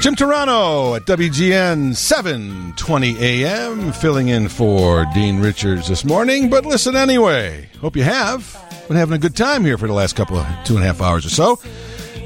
Jim 0.00 0.14
Turano 0.14 0.96
at 0.96 1.06
WGN 1.06 1.94
720 1.96 3.18
AM, 3.18 3.92
filling 3.92 4.28
in 4.28 4.48
for 4.48 5.04
Dean 5.12 5.40
Richards 5.40 5.88
this 5.88 6.04
morning. 6.04 6.48
But 6.48 6.64
listen 6.64 6.94
anyway. 6.94 7.68
Hope 7.80 7.96
you 7.96 8.04
have. 8.04 8.56
Been 8.86 8.96
having 8.96 9.16
a 9.16 9.18
good 9.18 9.36
time 9.36 9.64
here 9.64 9.76
for 9.76 9.86
the 9.88 9.92
last 9.92 10.14
couple 10.14 10.38
of 10.38 10.46
two 10.64 10.76
and 10.76 10.84
a 10.84 10.86
half 10.86 11.02
hours 11.02 11.26
or 11.26 11.30
so. 11.30 11.58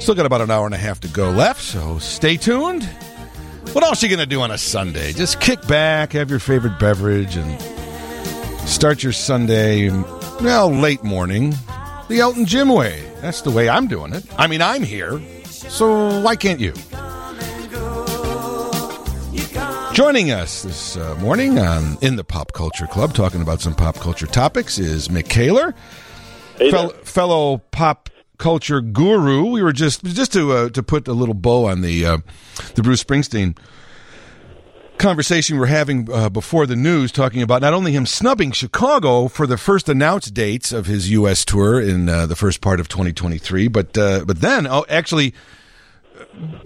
Still 0.03 0.15
got 0.15 0.25
about 0.25 0.41
an 0.41 0.51
hour 0.51 0.65
and 0.65 0.75
a 0.75 0.77
half 0.77 0.99
to 0.99 1.07
go 1.07 1.29
left, 1.29 1.61
so 1.61 1.97
stay 1.97 2.35
tuned. 2.35 2.83
What 3.71 3.85
else 3.85 4.03
are 4.03 4.05
you 4.05 4.09
going 4.13 4.19
to 4.19 4.35
do 4.35 4.41
on 4.41 4.51
a 4.51 4.57
Sunday? 4.57 5.13
Just 5.13 5.39
kick 5.39 5.65
back, 5.65 6.11
have 6.11 6.29
your 6.29 6.39
favorite 6.39 6.77
beverage, 6.77 7.37
and 7.37 7.61
start 8.67 9.01
your 9.01 9.13
Sunday, 9.13 9.89
well, 10.41 10.69
late 10.69 11.05
morning, 11.05 11.55
the 12.09 12.19
Elton 12.19 12.45
Jim 12.45 12.67
way. 12.67 13.01
That's 13.21 13.43
the 13.43 13.51
way 13.51 13.69
I'm 13.69 13.87
doing 13.87 14.11
it. 14.11 14.25
I 14.37 14.47
mean, 14.47 14.61
I'm 14.61 14.83
here, 14.83 15.21
so 15.45 16.19
why 16.19 16.35
can't 16.35 16.59
you? 16.59 16.73
Joining 19.93 20.31
us 20.31 20.63
this 20.63 20.97
uh, 20.97 21.15
morning 21.21 21.59
on 21.59 21.97
in 22.01 22.17
the 22.17 22.25
Pop 22.25 22.51
Culture 22.51 22.87
Club, 22.87 23.13
talking 23.13 23.41
about 23.41 23.61
some 23.61 23.73
pop 23.73 23.95
culture 23.95 24.27
topics, 24.27 24.79
is 24.79 25.07
Mick 25.07 25.29
Kaler, 25.29 25.73
Hey 26.57 26.71
fel- 26.71 26.89
fellow 26.89 27.59
pop 27.71 28.09
culture 28.43 28.81
guru. 28.81 29.45
We 29.45 29.63
were 29.63 29.71
just 29.71 30.03
just 30.03 30.33
to 30.33 30.51
uh, 30.51 30.69
to 30.71 30.83
put 30.83 31.07
a 31.07 31.13
little 31.13 31.33
bow 31.33 31.65
on 31.65 31.79
the 31.79 32.05
uh, 32.05 32.17
the 32.75 32.83
Bruce 32.83 33.01
Springsteen 33.01 33.57
conversation 34.97 35.57
we're 35.57 35.65
having 35.67 36.11
uh, 36.11 36.29
before 36.29 36.65
the 36.65 36.75
news, 36.75 37.11
talking 37.11 37.41
about 37.41 37.61
not 37.61 37.73
only 37.73 37.93
him 37.93 38.05
snubbing 38.05 38.51
Chicago 38.51 39.29
for 39.29 39.47
the 39.47 39.57
first 39.57 39.87
announced 39.87 40.33
dates 40.33 40.73
of 40.73 40.85
his 40.87 41.09
U.S. 41.11 41.45
tour 41.45 41.79
in 41.81 42.09
uh, 42.09 42.25
the 42.25 42.35
first 42.35 42.59
part 42.59 42.81
of 42.81 42.89
2023, 42.89 43.69
but 43.69 43.97
uh, 43.97 44.25
but 44.25 44.41
then 44.41 44.67
oh, 44.67 44.85
actually 44.89 45.33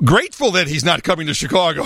grateful 0.03 0.49
that 0.51 0.67
he's 0.67 0.83
not 0.83 1.03
coming 1.03 1.27
to 1.27 1.33
Chicago. 1.35 1.83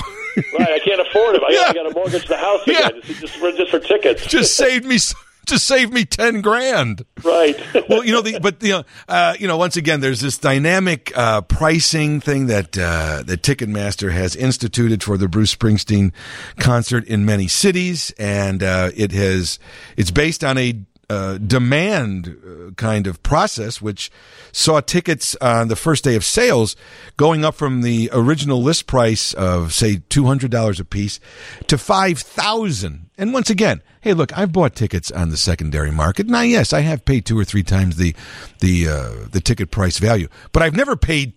Right, 0.58 0.70
I 0.72 0.80
can't 0.80 1.02
afford 1.02 1.36
it. 1.36 1.42
I, 1.46 1.52
Yeah. 1.54 1.66
I 1.70 1.74
got 1.74 1.84
to 1.90 1.94
mortgage 1.94 2.28
the 2.28 2.38
house 2.38 2.62
Yeah. 2.66 2.88
again 2.88 3.02
just, 3.04 3.20
just, 3.22 3.36
for, 3.36 3.52
just 3.52 3.70
for 3.72 3.80
tickets. 3.80 4.26
just 4.26 4.56
saved 4.56 4.86
me 4.86 4.98
just 5.46 5.66
save 5.66 5.92
me 5.92 6.06
10 6.06 6.42
grand. 6.42 7.06
right. 7.24 7.60
well, 7.90 8.04
you 8.04 8.12
know, 8.12 8.22
the, 8.22 8.40
but 8.40 8.62
you 8.64 8.72
know, 8.72 8.84
uh, 9.08 9.36
you 9.40 9.48
know, 9.48 9.58
once 9.58 9.78
again, 9.78 10.00
there's 10.00 10.22
this 10.22 10.38
dynamic 10.38 11.12
uh, 11.18 11.42
pricing 11.42 12.20
thing 12.20 12.48
that 12.48 12.78
uh, 12.78 13.24
that 13.26 13.42
Ticketmaster 13.42 14.12
has 14.12 14.36
instituted 14.36 15.04
for 15.04 15.18
the 15.18 15.28
Bruce 15.28 15.56
Springsteen 15.56 16.12
concert 16.60 17.06
in 17.06 17.26
many 17.26 17.48
cities, 17.48 18.14
and 18.18 18.64
uh, 18.64 18.92
it 18.96 19.12
has 19.12 19.60
it's 19.98 20.12
based 20.12 20.44
on 20.44 20.58
a 20.58 20.80
uh, 21.12 21.38
demand 21.40 22.30
uh, 22.30 22.72
kind 22.76 23.06
of 23.06 23.22
process, 23.22 23.82
which 23.82 24.10
saw 24.54 24.80
tickets 24.80 25.36
on 25.42 25.68
the 25.68 25.76
first 25.76 26.06
day 26.06 26.16
of 26.16 26.24
sales 26.24 26.78
going 27.18 27.44
up 27.44 27.54
from 27.54 27.82
the 27.82 28.10
original 28.14 28.64
list 28.64 28.88
price 28.88 29.34
of 29.34 29.74
say 29.74 30.02
two 30.08 30.26
hundred 30.26 30.52
dollars 30.52 30.80
a 30.80 30.86
piece 30.86 31.20
to 31.68 31.78
five 31.78 32.20
thousand. 32.20 33.10
And 33.18 33.34
once 33.34 33.50
again, 33.50 33.82
hey, 34.00 34.14
look, 34.14 34.36
I've 34.38 34.54
bought 34.54 34.74
tickets 34.74 35.12
on 35.12 35.30
the 35.32 35.38
secondary 35.38 35.92
market. 35.92 36.28
Now, 36.28 36.42
yes, 36.42 36.72
I 36.72 36.80
have 36.80 37.04
paid 37.04 37.26
two 37.26 37.38
or 37.38 37.44
three 37.44 37.64
times 37.64 37.98
the 37.98 38.16
the 38.60 38.88
uh, 38.88 39.28
the 39.30 39.42
ticket 39.42 39.70
price 39.70 39.98
value, 40.00 40.30
but 40.54 40.64
I've 40.64 40.76
never 40.76 40.96
paid. 40.96 41.34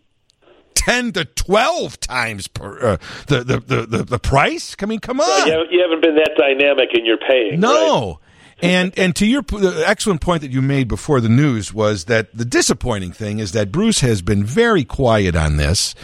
10 0.77 1.13
to 1.13 1.25
12 1.25 2.01
times 2.01 2.49
per, 2.49 2.79
uh, 2.79 2.97
the, 3.29 3.45
the, 3.45 3.87
the, 3.87 4.03
the, 4.03 4.19
price? 4.19 4.75
I 4.83 4.87
mean, 4.87 4.99
come 4.99 5.21
on. 5.21 5.47
you, 5.47 5.53
haven't, 5.53 5.73
you 5.73 5.81
haven't 5.81 6.03
been 6.03 6.17
that 6.17 6.33
dynamic 6.37 6.91
in 6.93 7.07
your 7.07 7.17
paying. 7.17 7.61
right? 8.11 8.24
And 8.65 8.99
and 8.99 9.15
to 9.17 9.27
your 9.27 9.43
p- 9.43 9.59
the 9.59 9.85
excellent 9.87 10.21
point 10.21 10.43
that 10.43 10.51
you 10.51 10.63
made 10.63 10.89
before 10.89 11.21
the 11.21 11.29
news 11.29 11.73
was 11.73 12.05
that 12.07 12.35
the 12.37 12.45
disappointing 12.45 13.13
thing 13.13 13.39
is 13.39 13.53
that 13.53 13.71
Bruce 13.71 14.01
has 14.01 14.23
been 14.23 14.43
very 14.45 14.85
quiet 14.85 15.37
on 15.37 15.57
this. 15.57 15.95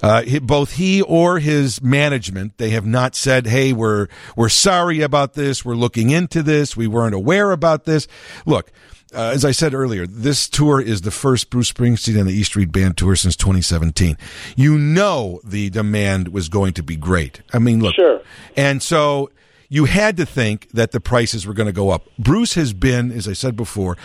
Uh, 0.00 0.22
both 0.42 0.74
he 0.74 1.02
or 1.02 1.40
his 1.40 1.82
management, 1.82 2.56
they 2.58 2.70
have 2.70 2.86
not 2.86 3.16
said, 3.16 3.46
"Hey, 3.48 3.72
we're 3.72 4.06
we're 4.36 4.48
sorry 4.48 5.00
about 5.00 5.34
this. 5.34 5.64
We're 5.64 5.74
looking 5.74 6.10
into 6.10 6.42
this. 6.42 6.76
We 6.76 6.86
weren't 6.86 7.16
aware 7.16 7.50
about 7.50 7.84
this." 7.84 8.06
Look, 8.46 8.70
uh, 9.12 9.32
as 9.34 9.44
I 9.44 9.50
said 9.50 9.74
earlier, 9.74 10.06
this 10.06 10.48
tour 10.48 10.80
is 10.80 11.00
the 11.00 11.10
first 11.10 11.50
Bruce 11.50 11.72
Springsteen 11.72 12.16
and 12.16 12.28
the 12.28 12.32
E 12.32 12.44
Street 12.44 12.70
Band 12.70 12.96
tour 12.96 13.16
since 13.16 13.34
2017. 13.34 14.16
You 14.54 14.78
know 14.78 15.40
the 15.42 15.68
demand 15.70 16.28
was 16.28 16.48
going 16.48 16.74
to 16.74 16.82
be 16.84 16.94
great. 16.94 17.40
I 17.52 17.58
mean, 17.58 17.80
look, 17.80 17.96
Sure. 17.96 18.20
and 18.56 18.80
so 18.80 19.30
you 19.68 19.84
had 19.84 20.16
to 20.16 20.24
think 20.26 20.70
that 20.72 20.92
the 20.92 21.00
prices 21.00 21.46
were 21.46 21.54
going 21.54 21.66
to 21.66 21.72
go 21.72 21.90
up. 21.90 22.06
Bruce 22.18 22.54
has 22.54 22.72
been, 22.72 23.10
as 23.12 23.28
I 23.28 23.34
said 23.34 23.54
before, 23.56 23.96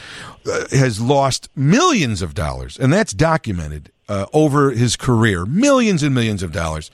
uh, 0.46 0.66
has 0.72 1.00
lost 1.00 1.50
millions 1.56 2.22
of 2.22 2.34
dollars, 2.34 2.78
and 2.78 2.92
that's 2.92 3.14
documented 3.14 3.92
uh, 4.10 4.26
over 4.34 4.72
his 4.72 4.96
career, 4.96 5.46
millions 5.46 6.04
and 6.04 6.14
millions 6.14 6.44
of 6.44 6.52
dollars. 6.52 6.92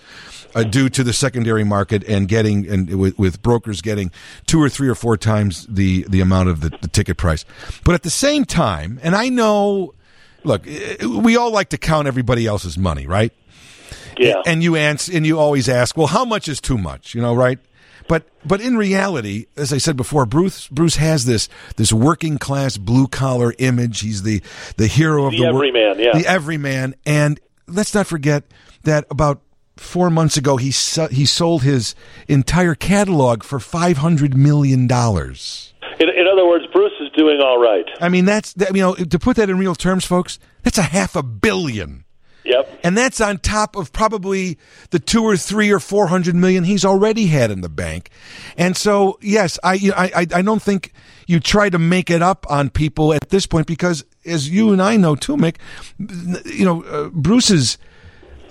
Uh, 0.55 0.63
due 0.63 0.89
to 0.89 1.03
the 1.03 1.13
secondary 1.13 1.63
market 1.63 2.03
and 2.05 2.27
getting 2.27 2.67
and 2.67 2.99
with, 2.99 3.19
with 3.19 3.39
brokers 3.43 3.83
getting 3.83 4.09
two 4.47 4.59
or 4.59 4.67
three 4.67 4.87
or 4.87 4.95
four 4.95 5.15
times 5.15 5.67
the 5.67 6.03
the 6.09 6.21
amount 6.21 6.49
of 6.49 6.61
the, 6.61 6.71
the 6.81 6.87
ticket 6.87 7.17
price, 7.17 7.45
but 7.83 7.93
at 7.93 8.01
the 8.01 8.09
same 8.09 8.43
time, 8.45 8.99
and 9.03 9.15
I 9.15 9.29
know, 9.29 9.93
look, 10.43 10.65
we 10.65 11.37
all 11.37 11.51
like 11.51 11.69
to 11.69 11.77
count 11.77 12.07
everybody 12.07 12.47
else's 12.47 12.79
money, 12.79 13.05
right? 13.05 13.31
Yeah. 14.17 14.41
and 14.47 14.63
you 14.63 14.75
answer 14.75 15.15
and 15.15 15.23
you 15.23 15.37
always 15.37 15.69
ask, 15.69 15.95
well, 15.95 16.07
how 16.07 16.25
much 16.25 16.47
is 16.47 16.59
too 16.59 16.79
much? 16.79 17.13
You 17.13 17.21
know, 17.21 17.35
right? 17.35 17.59
But 18.09 18.27
but 18.43 18.59
in 18.59 18.75
reality, 18.75 19.45
as 19.55 19.71
I 19.71 19.77
said 19.77 19.95
before, 19.95 20.25
Bruce 20.25 20.67
Bruce 20.67 20.97
has 20.97 21.23
this 21.25 21.47
this 21.77 21.93
working 21.93 22.37
class 22.39 22.75
blue 22.75 23.07
collar 23.07 23.53
image. 23.59 24.01
He's 24.01 24.23
the 24.23 24.41
the 24.77 24.87
hero 24.87 25.25
of 25.27 25.31
The 25.31 25.37
the, 25.37 25.43
wor- 25.53 25.63
everyman, 25.65 25.99
yeah. 25.99 26.17
the 26.17 26.25
everyman. 26.27 26.95
And 27.05 27.39
let's 27.67 27.93
not 27.93 28.07
forget 28.07 28.43
that 28.83 29.05
about 29.11 29.41
four 29.77 30.09
months 30.09 30.35
ago, 30.37 30.57
he 30.57 30.71
so- 30.71 31.07
he 31.07 31.25
sold 31.25 31.61
his 31.63 31.93
entire 32.27 32.73
catalog 32.75 33.43
for 33.43 33.59
five 33.59 33.97
hundred 33.97 34.35
million 34.35 34.87
dollars. 34.87 35.73
In, 35.99 36.09
in 36.09 36.27
other 36.31 36.47
words, 36.47 36.65
Bruce 36.73 36.93
is 37.01 37.09
doing 37.15 37.41
all 37.41 37.61
right. 37.61 37.85
I 38.01 38.09
mean, 38.09 38.25
that's 38.25 38.53
that, 38.53 38.75
you 38.75 38.81
know 38.81 38.95
to 38.95 39.19
put 39.19 39.35
that 39.37 39.49
in 39.51 39.59
real 39.59 39.75
terms, 39.75 40.03
folks. 40.03 40.39
That's 40.63 40.79
a 40.79 40.81
half 40.81 41.15
a 41.15 41.21
billion. 41.21 42.05
Yep. 42.49 42.79
And 42.83 42.97
that's 42.97 43.21
on 43.21 43.37
top 43.37 43.75
of 43.75 43.93
probably 43.93 44.57
the 44.89 44.97
two 44.97 45.23
or 45.23 45.37
three 45.37 45.69
or 45.69 45.79
four 45.79 46.07
hundred 46.07 46.33
million 46.33 46.63
he's 46.63 46.83
already 46.83 47.27
had 47.27 47.51
in 47.51 47.61
the 47.61 47.69
bank. 47.69 48.09
And 48.57 48.75
so, 48.75 49.19
yes, 49.21 49.59
I, 49.63 49.91
I, 49.95 50.25
I, 50.33 50.41
don't 50.41 50.61
think 50.61 50.91
you 51.27 51.39
try 51.39 51.69
to 51.69 51.77
make 51.77 52.09
it 52.09 52.23
up 52.23 52.47
on 52.49 52.71
people 52.71 53.13
at 53.13 53.29
this 53.29 53.45
point 53.45 53.67
because, 53.67 54.03
as 54.25 54.49
you 54.49 54.73
and 54.73 54.81
I 54.81 54.97
know 54.97 55.15
too, 55.15 55.37
Mick, 55.37 55.57
you 56.43 56.65
know, 56.65 56.81
uh, 56.85 57.09
Bruce's 57.09 57.77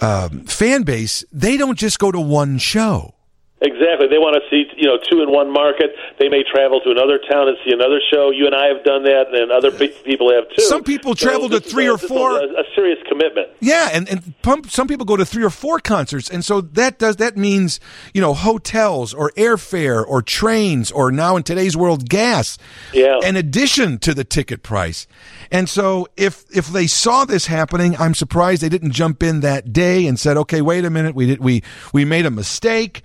um, 0.00 0.44
fan 0.44 0.84
base, 0.84 1.24
they 1.32 1.56
don't 1.56 1.76
just 1.76 1.98
go 1.98 2.12
to 2.12 2.20
one 2.20 2.58
show. 2.58 3.14
Exactly. 3.60 4.06
They 4.06 4.18
want 4.18 4.40
to 4.40 4.48
see, 4.48 4.70
you 4.76 4.86
know, 4.86 4.98
two 5.10 5.20
in 5.20 5.32
one 5.32 5.52
market. 5.52 5.90
They 6.20 6.28
may 6.28 6.44
travel 6.44 6.80
to 6.82 6.90
another 6.92 7.18
town 7.18 7.48
and 7.48 7.56
see 7.64 7.72
another 7.72 8.00
show. 8.08 8.30
You 8.30 8.46
and 8.46 8.54
I 8.54 8.66
have 8.66 8.84
done 8.84 9.02
that, 9.02 9.34
and 9.34 9.50
other 9.50 9.72
pe- 9.72 9.88
people 10.04 10.32
have 10.32 10.48
too. 10.50 10.62
Some 10.62 10.84
people 10.84 11.16
travel 11.16 11.48
to 11.48 11.58
this 11.58 11.66
is 11.66 11.72
three 11.72 11.86
a- 11.86 11.94
or 11.94 11.98
four- 11.98 12.38
A, 12.38 12.44
a 12.44 12.64
serious 12.76 12.98
commitment. 13.08 13.48
Yeah, 13.58 13.88
and 13.92 14.08
and 14.08 14.32
pump, 14.42 14.70
some 14.70 14.86
people 14.86 15.04
go 15.04 15.16
to 15.16 15.24
three 15.26 15.42
or 15.42 15.50
four 15.50 15.80
concerts, 15.80 16.30
and 16.30 16.44
so 16.44 16.60
that 16.60 16.98
does 17.00 17.16
that 17.16 17.36
means 17.36 17.80
you 18.14 18.20
know 18.20 18.32
hotels 18.32 19.12
or 19.12 19.32
airfare 19.32 20.04
or 20.06 20.22
trains 20.22 20.92
or 20.92 21.10
now 21.10 21.36
in 21.36 21.42
today's 21.42 21.76
world 21.76 22.08
gas. 22.08 22.58
Yeah. 22.94 23.18
In 23.24 23.34
addition 23.34 23.98
to 23.98 24.14
the 24.14 24.22
ticket 24.22 24.62
price, 24.62 25.08
and 25.50 25.68
so 25.68 26.06
if 26.16 26.44
if 26.56 26.68
they 26.68 26.86
saw 26.86 27.24
this 27.24 27.46
happening, 27.46 27.96
I'm 27.96 28.14
surprised 28.14 28.62
they 28.62 28.68
didn't 28.68 28.92
jump 28.92 29.20
in 29.20 29.40
that 29.40 29.72
day 29.72 30.06
and 30.06 30.16
said, 30.16 30.36
okay, 30.36 30.60
wait 30.62 30.84
a 30.84 30.90
minute, 30.90 31.16
we 31.16 31.26
did 31.26 31.40
we 31.40 31.64
we 31.92 32.04
made 32.04 32.24
a 32.24 32.30
mistake. 32.30 33.02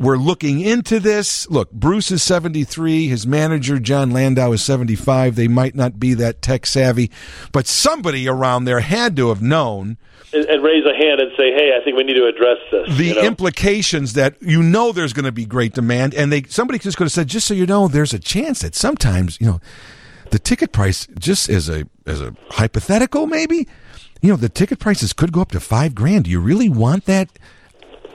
We're 0.00 0.16
looking 0.16 0.60
into 0.60 0.98
this. 0.98 1.48
Look, 1.50 1.70
Bruce 1.70 2.10
is 2.10 2.22
73. 2.22 3.06
His 3.06 3.26
manager, 3.26 3.78
Jon 3.78 4.10
Landau, 4.10 4.52
is 4.52 4.62
75. 4.62 5.36
They 5.36 5.48
might 5.48 5.74
not 5.74 6.00
be 6.00 6.14
that 6.14 6.42
tech 6.42 6.66
savvy, 6.66 7.10
but 7.52 7.66
somebody 7.66 8.28
around 8.28 8.64
there 8.64 8.80
had 8.80 9.16
to 9.16 9.28
have 9.28 9.40
known 9.40 9.96
And, 10.32 10.44
and 10.46 10.62
raise 10.64 10.84
a 10.84 10.94
hand 10.94 11.20
and 11.20 11.30
say, 11.36 11.52
"Hey, 11.52 11.78
I 11.80 11.84
think 11.84 11.96
we 11.96 12.02
need 12.02 12.14
to 12.14 12.26
address 12.26 12.58
this." 12.72 12.96
the 12.96 13.04
you 13.04 13.14
know? 13.14 13.22
implications 13.22 14.14
that 14.14 14.34
you 14.42 14.62
know 14.62 14.90
there's 14.92 15.12
going 15.12 15.26
to 15.26 15.32
be 15.32 15.46
great 15.46 15.74
demand, 15.74 16.14
and 16.14 16.32
they 16.32 16.42
somebody 16.44 16.78
just 16.78 16.96
could 16.96 17.04
have 17.04 17.12
said, 17.12 17.28
just 17.28 17.46
so 17.46 17.54
you 17.54 17.66
know, 17.66 17.86
there's 17.86 18.12
a 18.12 18.18
chance 18.18 18.60
that 18.62 18.74
sometimes 18.74 19.40
you 19.40 19.46
know 19.46 19.60
the 20.30 20.38
ticket 20.40 20.72
price, 20.72 21.06
just 21.18 21.48
as 21.48 21.68
a 21.68 21.84
as 22.06 22.20
a 22.20 22.34
hypothetical, 22.50 23.26
maybe 23.26 23.68
you 24.20 24.30
know 24.30 24.36
the 24.36 24.48
ticket 24.48 24.80
prices 24.80 25.12
could 25.12 25.30
go 25.32 25.40
up 25.40 25.52
to 25.52 25.60
five 25.60 25.94
grand. 25.94 26.24
Do 26.24 26.30
you 26.30 26.40
really 26.40 26.68
want 26.68 27.04
that 27.04 27.28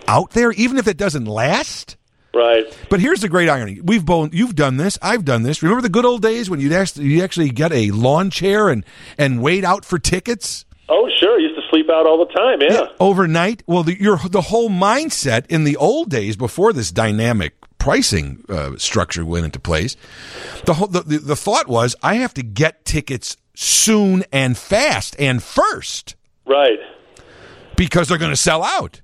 out 0.09 0.31
there, 0.31 0.51
even 0.51 0.77
if 0.77 0.87
it 0.87 0.97
doesn't 0.97 1.25
last? 1.25 1.95
right. 2.33 2.65
But 2.89 2.99
here's 2.99 3.21
the 3.21 3.29
great 3.29 3.49
irony: 3.49 3.79
we've 3.81 4.05
both 4.05 4.33
you've 4.33 4.55
done 4.55 4.77
this, 4.77 4.97
I've 5.01 5.23
done 5.25 5.43
this. 5.43 5.61
Remember 5.63 5.81
the 5.81 5.89
good 5.89 6.05
old 6.05 6.21
days 6.21 6.49
when 6.49 6.59
you'd 6.59 6.73
actually 6.73 7.05
you 7.07 7.23
actually 7.23 7.49
get 7.49 7.71
a 7.71 7.91
lawn 7.91 8.29
chair 8.29 8.69
and 8.69 8.83
and 9.17 9.41
wait 9.41 9.63
out 9.63 9.85
for 9.85 9.97
tickets. 9.99 10.65
Oh, 10.91 11.07
sure. 11.19 11.35
I 11.37 11.39
used 11.39 11.55
to 11.55 11.61
sleep 11.69 11.87
out 11.89 12.07
all 12.07 12.17
the 12.25 12.33
time. 12.33 12.61
Yeah. 12.61 12.87
overnight. 12.99 13.61
Well, 13.67 13.83
the, 13.83 13.99
your 14.01 14.17
the 14.17 14.41
whole 14.41 14.69
mindset 14.69 15.45
in 15.47 15.63
the 15.63 15.77
old 15.77 16.09
days 16.09 16.35
before 16.35 16.73
this 16.73 16.91
dynamic 16.91 17.53
pricing 17.77 18.43
uh, 18.49 18.71
structure 18.77 19.23
went 19.25 19.45
into 19.45 19.59
place, 19.59 19.95
the, 20.65 20.73
whole, 20.73 20.87
the 20.87 21.01
the 21.01 21.17
the 21.19 21.35
thought 21.35 21.67
was 21.67 21.95
I 22.03 22.15
have 22.15 22.33
to 22.35 22.43
get 22.43 22.85
tickets 22.85 23.37
soon 23.55 24.23
and 24.31 24.57
fast 24.57 25.15
and 25.19 25.41
first 25.43 26.15
Right. 26.45 26.79
because 27.75 28.07
they're 28.07 28.17
going 28.17 28.31
to 28.31 28.37
sell 28.37 28.63
out. 28.63 29.01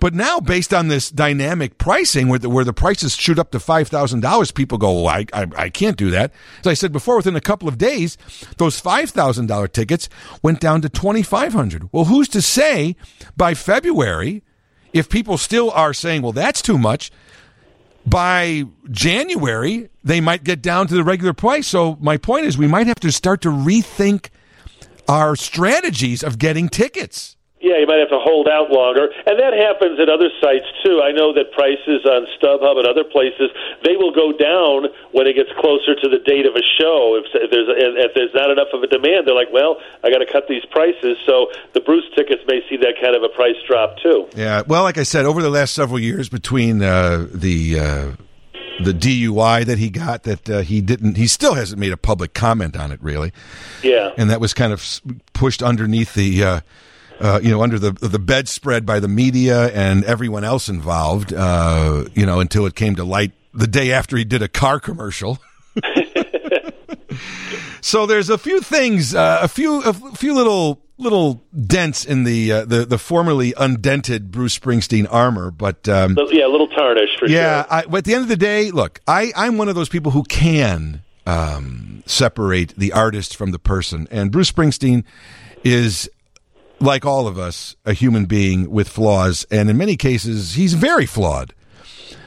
But 0.00 0.12
now, 0.14 0.40
based 0.40 0.74
on 0.74 0.88
this 0.88 1.10
dynamic 1.10 1.78
pricing, 1.78 2.28
where 2.28 2.38
the, 2.38 2.50
where 2.50 2.64
the 2.64 2.72
prices 2.72 3.14
shoot 3.14 3.38
up 3.38 3.50
to 3.52 3.60
five 3.60 3.88
thousand 3.88 4.20
dollars, 4.20 4.50
people 4.50 4.76
go, 4.76 4.92
well, 4.92 5.08
I, 5.08 5.26
I 5.32 5.46
I 5.56 5.70
can't 5.70 5.96
do 5.96 6.10
that. 6.10 6.32
As 6.60 6.66
I 6.66 6.74
said 6.74 6.92
before, 6.92 7.16
within 7.16 7.36
a 7.36 7.40
couple 7.40 7.68
of 7.68 7.78
days, 7.78 8.18
those 8.58 8.78
five 8.80 9.10
thousand 9.10 9.46
dollar 9.46 9.68
tickets 9.68 10.08
went 10.42 10.60
down 10.60 10.82
to 10.82 10.88
twenty 10.88 11.22
five 11.22 11.52
hundred. 11.52 11.88
Well, 11.92 12.06
who's 12.06 12.28
to 12.28 12.42
say 12.42 12.96
by 13.36 13.54
February, 13.54 14.42
if 14.92 15.08
people 15.08 15.38
still 15.38 15.70
are 15.70 15.94
saying, 15.94 16.22
well, 16.22 16.32
that's 16.32 16.60
too 16.60 16.78
much, 16.78 17.10
by 18.04 18.64
January 18.90 19.88
they 20.02 20.20
might 20.20 20.44
get 20.44 20.60
down 20.60 20.86
to 20.88 20.94
the 20.94 21.04
regular 21.04 21.32
price. 21.32 21.66
So 21.66 21.96
my 22.00 22.18
point 22.18 22.46
is, 22.46 22.58
we 22.58 22.66
might 22.66 22.86
have 22.86 23.00
to 23.00 23.10
start 23.10 23.40
to 23.42 23.48
rethink 23.48 24.28
our 25.08 25.36
strategies 25.36 26.22
of 26.22 26.38
getting 26.38 26.68
tickets. 26.68 27.36
Yeah, 27.64 27.80
you 27.80 27.86
might 27.88 27.96
have 28.04 28.12
to 28.12 28.20
hold 28.20 28.44
out 28.46 28.68
longer, 28.68 29.08
and 29.24 29.40
that 29.40 29.56
happens 29.56 29.96
at 29.98 30.12
other 30.12 30.28
sites 30.36 30.68
too. 30.84 31.00
I 31.00 31.12
know 31.16 31.32
that 31.32 31.48
prices 31.56 32.04
on 32.04 32.28
StubHub 32.36 32.76
and 32.76 32.86
other 32.86 33.04
places 33.08 33.48
they 33.82 33.96
will 33.96 34.12
go 34.12 34.36
down 34.36 34.92
when 35.16 35.24
it 35.26 35.32
gets 35.32 35.48
closer 35.56 35.96
to 35.96 36.06
the 36.12 36.20
date 36.28 36.44
of 36.44 36.52
a 36.54 36.62
show. 36.76 37.16
If, 37.16 37.32
if 37.32 37.48
there's 37.50 37.68
if 37.72 38.12
there's 38.14 38.34
not 38.36 38.50
enough 38.52 38.68
of 38.76 38.82
a 38.84 38.86
demand, 38.86 39.26
they're 39.26 39.34
like, 39.34 39.48
well, 39.50 39.80
I 40.04 40.10
got 40.10 40.18
to 40.18 40.28
cut 40.30 40.44
these 40.46 40.64
prices. 40.70 41.16
So 41.24 41.48
the 41.72 41.80
Bruce 41.80 42.04
tickets 42.14 42.42
may 42.46 42.60
see 42.68 42.76
that 42.84 43.00
kind 43.00 43.16
of 43.16 43.22
a 43.24 43.30
price 43.32 43.56
drop 43.66 43.96
too. 44.04 44.28
Yeah, 44.36 44.62
well, 44.68 44.82
like 44.82 44.98
I 44.98 45.02
said, 45.04 45.24
over 45.24 45.40
the 45.40 45.48
last 45.50 45.72
several 45.72 45.98
years, 45.98 46.28
between 46.28 46.82
uh, 46.82 47.26
the 47.32 47.80
uh, 47.80 48.12
the 48.84 48.92
DUI 48.92 49.64
that 49.64 49.78
he 49.78 49.88
got, 49.88 50.24
that 50.24 50.50
uh, 50.50 50.60
he 50.60 50.80
didn't, 50.80 51.16
he 51.16 51.26
still 51.28 51.54
hasn't 51.54 51.80
made 51.80 51.92
a 51.92 51.96
public 51.96 52.34
comment 52.34 52.76
on 52.76 52.92
it, 52.92 53.00
really, 53.02 53.32
Yeah. 53.82 54.10
and 54.18 54.28
that 54.28 54.40
was 54.40 54.52
kind 54.52 54.72
of 54.72 55.00
pushed 55.32 55.62
underneath 55.62 56.12
the. 56.14 56.44
Uh, 56.44 56.60
uh, 57.20 57.40
you 57.42 57.50
know, 57.50 57.62
under 57.62 57.78
the 57.78 57.92
the 57.92 58.18
bedspread 58.18 58.84
by 58.84 59.00
the 59.00 59.08
media 59.08 59.68
and 59.68 60.04
everyone 60.04 60.44
else 60.44 60.68
involved, 60.68 61.32
uh, 61.32 62.04
you 62.14 62.26
know, 62.26 62.40
until 62.40 62.66
it 62.66 62.74
came 62.74 62.96
to 62.96 63.04
light 63.04 63.32
the 63.52 63.66
day 63.66 63.92
after 63.92 64.16
he 64.16 64.24
did 64.24 64.42
a 64.42 64.48
car 64.48 64.80
commercial. 64.80 65.38
so 67.80 68.06
there's 68.06 68.30
a 68.30 68.38
few 68.38 68.60
things, 68.60 69.14
uh, 69.14 69.38
a 69.42 69.48
few, 69.48 69.82
a 69.82 69.92
few 69.92 70.34
little 70.34 70.80
little 70.98 71.42
dents 71.66 72.04
in 72.04 72.24
the 72.24 72.52
uh, 72.52 72.64
the 72.64 72.84
the 72.84 72.98
formerly 72.98 73.54
undented 73.56 74.30
Bruce 74.30 74.58
Springsteen 74.58 75.06
armor, 75.10 75.50
but 75.50 75.88
um, 75.88 76.16
yeah, 76.30 76.46
a 76.46 76.48
little 76.48 76.68
tarnish 76.68 77.16
for 77.18 77.26
yeah. 77.26 77.62
sure. 77.62 77.72
I, 77.72 77.86
but 77.86 77.98
at 77.98 78.04
the 78.04 78.14
end 78.14 78.22
of 78.22 78.28
the 78.28 78.36
day, 78.36 78.70
look, 78.70 79.00
I 79.06 79.32
I'm 79.36 79.58
one 79.58 79.68
of 79.68 79.74
those 79.74 79.88
people 79.88 80.12
who 80.12 80.22
can 80.24 81.02
um, 81.26 82.02
separate 82.06 82.74
the 82.76 82.92
artist 82.92 83.36
from 83.36 83.50
the 83.50 83.58
person, 83.58 84.08
and 84.10 84.30
Bruce 84.30 84.50
Springsteen 84.50 85.04
is. 85.62 86.10
Like 86.84 87.06
all 87.06 87.26
of 87.26 87.38
us, 87.38 87.76
a 87.86 87.94
human 87.94 88.26
being 88.26 88.70
with 88.70 88.88
flaws, 88.88 89.46
and 89.50 89.70
in 89.70 89.76
many 89.78 89.96
cases, 89.96 90.54
he's 90.54 90.74
very 90.74 91.06
flawed. 91.06 91.54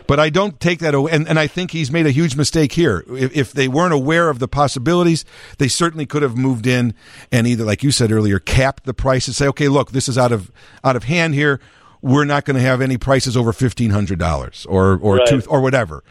But 0.07 0.19
I 0.19 0.29
don't 0.29 0.57
take 0.59 0.79
that 0.79 0.95
away. 0.95 1.11
And, 1.11 1.27
and 1.27 1.37
I 1.37 1.47
think 1.47 1.71
he's 1.71 1.91
made 1.91 2.05
a 2.07 2.11
huge 2.11 2.35
mistake 2.37 2.71
here. 2.71 3.03
If, 3.09 3.35
if 3.35 3.51
they 3.51 3.67
weren't 3.67 3.93
aware 3.93 4.29
of 4.29 4.39
the 4.39 4.47
possibilities, 4.47 5.25
they 5.57 5.67
certainly 5.67 6.05
could 6.05 6.21
have 6.21 6.37
moved 6.37 6.65
in 6.65 6.93
and 7.31 7.45
either, 7.45 7.65
like 7.65 7.83
you 7.83 7.91
said 7.91 8.09
earlier, 8.11 8.39
capped 8.39 8.85
the 8.85 8.93
price 8.93 9.27
and 9.27 9.35
say, 9.35 9.47
okay, 9.49 9.67
look, 9.67 9.91
this 9.91 10.07
is 10.07 10.17
out 10.17 10.31
of, 10.31 10.49
out 10.83 10.95
of 10.95 11.03
hand 11.03 11.33
here. 11.33 11.59
We're 12.01 12.23
not 12.25 12.45
going 12.45 12.55
to 12.55 12.61
have 12.61 12.79
any 12.79 12.97
prices 12.97 13.35
over 13.35 13.51
$1,500 13.51 14.65
or, 14.69 14.97
or 14.97 15.15
Right. 15.17 15.27
two, 15.27 15.41
or 15.49 15.59
whatever. 15.61 16.03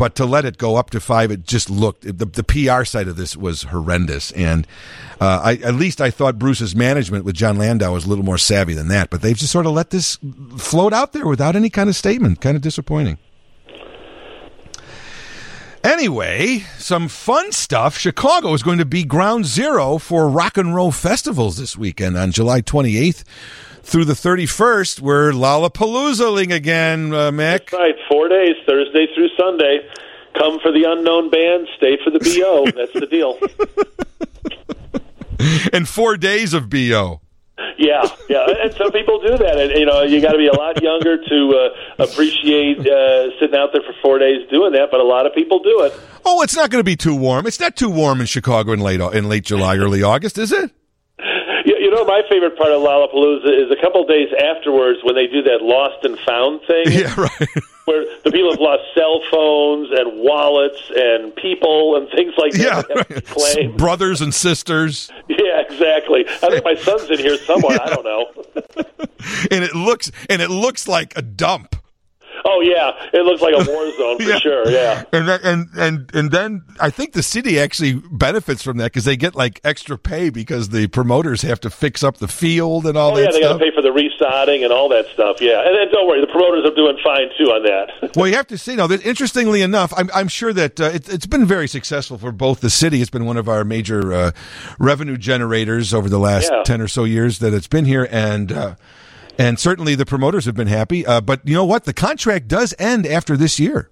But 0.00 0.14
to 0.14 0.24
let 0.24 0.46
it 0.46 0.56
go 0.56 0.76
up 0.76 0.88
to 0.90 0.98
five, 0.98 1.30
it 1.30 1.46
just 1.46 1.68
looked, 1.68 2.04
the, 2.04 2.24
the 2.24 2.42
PR 2.42 2.84
side 2.84 3.06
of 3.06 3.16
this 3.16 3.36
was 3.36 3.64
horrendous. 3.64 4.32
And, 4.32 4.66
uh, 5.20 5.42
I, 5.44 5.56
at 5.56 5.74
least 5.74 6.00
I 6.00 6.10
thought 6.10 6.38
Bruce's 6.38 6.74
management 6.74 7.26
with 7.26 7.34
Jon 7.34 7.58
Landau 7.58 7.92
was 7.92 8.06
a 8.06 8.08
little 8.08 8.24
more 8.24 8.38
savvy 8.38 8.72
than 8.72 8.88
that, 8.88 9.10
but 9.10 9.20
they've 9.20 9.36
just 9.36 9.52
sort 9.52 9.66
of 9.66 9.72
let 9.72 9.90
this 9.90 10.16
float 10.56 10.94
out 10.94 11.12
there 11.12 11.26
without 11.26 11.54
any 11.54 11.68
kind 11.68 11.90
of 11.90 11.96
statement. 11.96 12.40
Kind 12.40 12.56
of 12.56 12.62
disappointing. 12.62 13.18
Anyway, 15.82 16.58
some 16.76 17.08
fun 17.08 17.52
stuff. 17.52 17.96
Chicago 17.96 18.52
is 18.52 18.62
going 18.62 18.76
to 18.78 18.84
be 18.84 19.02
ground 19.02 19.46
zero 19.46 19.96
for 19.96 20.28
rock 20.28 20.58
and 20.58 20.74
roll 20.74 20.92
festivals 20.92 21.56
this 21.56 21.76
weekend 21.76 22.18
on 22.18 22.30
July 22.32 22.60
28th 22.60 23.24
through 23.82 24.04
the 24.04 24.12
31st. 24.12 25.00
We're 25.00 25.32
Lollapaloozaing 25.32 26.54
again, 26.54 27.14
uh, 27.14 27.30
Mick. 27.30 27.72
Right, 27.72 27.94
four 28.10 28.28
days, 28.28 28.56
Thursday 28.66 29.06
through 29.14 29.30
Sunday. 29.38 29.80
Come 30.38 30.60
for 30.60 30.70
the 30.70 30.84
unknown 30.84 31.30
band, 31.30 31.66
stay 31.76 31.96
for 32.04 32.10
the 32.10 32.20
BO. 32.20 32.70
That's 32.76 32.92
the 32.92 33.06
deal. 33.06 33.38
And 35.72 35.88
four 35.88 36.18
days 36.18 36.52
of 36.52 36.68
BO. 36.68 37.22
Yeah, 37.78 38.06
yeah, 38.28 38.46
and 38.62 38.74
some 38.74 38.92
people 38.92 39.20
do 39.20 39.36
that. 39.38 39.58
And 39.58 39.72
you 39.72 39.86
know, 39.86 40.02
you 40.02 40.20
got 40.20 40.32
to 40.32 40.38
be 40.38 40.48
a 40.48 40.52
lot 40.52 40.82
younger 40.82 41.16
to 41.16 41.70
uh, 41.98 42.04
appreciate 42.04 42.78
uh, 42.80 43.30
sitting 43.38 43.56
out 43.56 43.70
there 43.72 43.82
for 43.82 43.94
four 44.02 44.18
days 44.18 44.48
doing 44.50 44.72
that. 44.72 44.88
But 44.90 45.00
a 45.00 45.04
lot 45.04 45.26
of 45.26 45.34
people 45.34 45.60
do 45.62 45.82
it. 45.84 45.98
Oh, 46.24 46.42
it's 46.42 46.56
not 46.56 46.70
going 46.70 46.80
to 46.80 46.84
be 46.84 46.96
too 46.96 47.14
warm. 47.14 47.46
It's 47.46 47.60
not 47.60 47.76
too 47.76 47.90
warm 47.90 48.20
in 48.20 48.26
Chicago 48.26 48.72
in 48.72 48.80
late 48.80 49.00
in 49.00 49.28
late 49.28 49.44
July, 49.44 49.76
early 49.76 50.02
August, 50.02 50.38
is 50.38 50.52
it? 50.52 50.70
You, 51.64 51.76
you 51.78 51.90
know, 51.90 52.04
my 52.04 52.22
favorite 52.30 52.56
part 52.56 52.70
of 52.70 52.80
Lollapalooza 52.82 53.64
is 53.64 53.70
a 53.70 53.80
couple 53.82 54.06
days 54.06 54.28
afterwards 54.56 55.00
when 55.02 55.14
they 55.14 55.26
do 55.26 55.42
that 55.42 55.60
lost 55.62 56.04
and 56.04 56.18
found 56.20 56.60
thing. 56.66 56.84
Yeah, 57.00 57.14
right. 57.18 57.48
Where 57.90 58.04
the 58.22 58.30
people 58.30 58.52
have 58.52 58.60
lost 58.60 58.82
cell 58.94 59.20
phones 59.32 59.90
and 59.90 60.20
wallets 60.20 60.80
and 60.94 61.34
people 61.34 61.96
and 61.96 62.08
things 62.10 62.34
like 62.38 62.52
that. 62.52 62.86
to 63.08 63.60
right. 63.66 63.76
brothers 63.76 64.20
and 64.20 64.32
sisters, 64.32 65.10
Yeah, 65.28 65.60
exactly. 65.60 66.24
I 66.28 66.50
think 66.50 66.64
my 66.64 66.76
son's 66.76 67.10
in 67.10 67.18
here 67.18 67.36
somewhere. 67.38 67.78
I 67.82 67.88
don't 67.88 68.04
know. 68.04 68.26
and 69.50 69.64
it 69.64 69.74
looks 69.74 70.12
and 70.28 70.40
it 70.40 70.50
looks 70.50 70.86
like 70.86 71.16
a 71.16 71.22
dump. 71.22 71.74
Oh 72.44 72.60
yeah, 72.62 72.92
it 73.12 73.22
looks 73.24 73.42
like 73.42 73.54
a 73.54 73.70
war 73.70 73.90
zone 73.96 74.16
for 74.18 74.22
Yeah. 74.22 74.38
sure. 74.38 74.68
Yeah. 74.70 75.04
And 75.12 75.28
then, 75.28 75.40
and 75.44 75.68
and 75.76 76.14
and 76.14 76.30
then 76.30 76.62
I 76.80 76.90
think 76.90 77.12
the 77.12 77.22
city 77.22 77.58
actually 77.58 77.94
benefits 78.10 78.62
from 78.62 78.78
that 78.78 78.86
because 78.86 79.04
they 79.04 79.16
get 79.16 79.34
like 79.34 79.60
extra 79.64 79.98
pay 79.98 80.30
because 80.30 80.70
the 80.70 80.86
promoters 80.88 81.42
have 81.42 81.60
to 81.60 81.70
fix 81.70 82.02
up 82.02 82.18
the 82.18 82.28
field 82.28 82.86
and 82.86 82.96
all 82.96 83.12
Oh 83.12 83.16
that 83.16 83.24
yeah, 83.24 83.30
they 83.32 83.40
got 83.40 83.52
to 83.54 83.58
pay 83.58 83.70
for 83.74 83.82
the 83.82 83.88
resodding 83.90 84.62
and 84.64 84.72
all 84.72 84.88
that 84.90 85.06
stuff. 85.14 85.40
Yeah, 85.40 85.60
and 85.66 85.76
then 85.76 85.88
don't 85.92 86.06
worry, 86.06 86.20
the 86.20 86.26
promoters 86.26 86.64
are 86.64 86.74
doing 86.74 86.96
fine 87.02 87.28
too 87.38 87.44
on 87.50 87.62
that. 87.64 88.10
Well, 88.16 88.26
you 88.28 88.34
have 88.34 88.48
to 88.48 88.58
see. 88.58 88.74
Now, 88.76 88.86
that, 88.88 89.06
interestingly 89.06 89.62
enough, 89.62 89.92
I'm, 89.96 90.10
I'm 90.12 90.26
sure 90.28 90.52
that 90.52 90.80
uh, 90.80 90.84
it, 90.86 91.08
it's 91.08 91.26
been 91.26 91.46
very 91.46 91.68
successful 91.68 92.18
for 92.18 92.32
both 92.32 92.60
the 92.60 92.68
city. 92.70 93.00
It's 93.00 93.08
been 93.10 93.24
one 93.24 93.36
of 93.36 93.48
our 93.48 93.64
major 93.64 94.12
uh, 94.12 94.30
revenue 94.80 95.16
generators 95.16 95.94
over 95.94 96.08
the 96.08 96.18
last 96.18 96.50
Yeah. 96.52 96.62
ten 96.64 96.80
or 96.80 96.88
so 96.88 97.04
years 97.04 97.38
that 97.38 97.54
it's 97.54 97.68
been 97.68 97.84
here, 97.84 98.08
and 98.10 98.50
uh, 98.52 98.74
and 99.40 99.58
certainly 99.58 99.94
the 99.94 100.04
promoters 100.04 100.44
have 100.44 100.54
been 100.54 100.68
happy. 100.68 101.06
Uh, 101.06 101.22
but 101.22 101.40
you 101.48 101.54
know 101.54 101.64
what? 101.64 101.84
The 101.84 101.94
contract 101.94 102.46
does 102.46 102.74
end 102.78 103.06
after 103.06 103.38
this 103.38 103.58
year. 103.58 103.90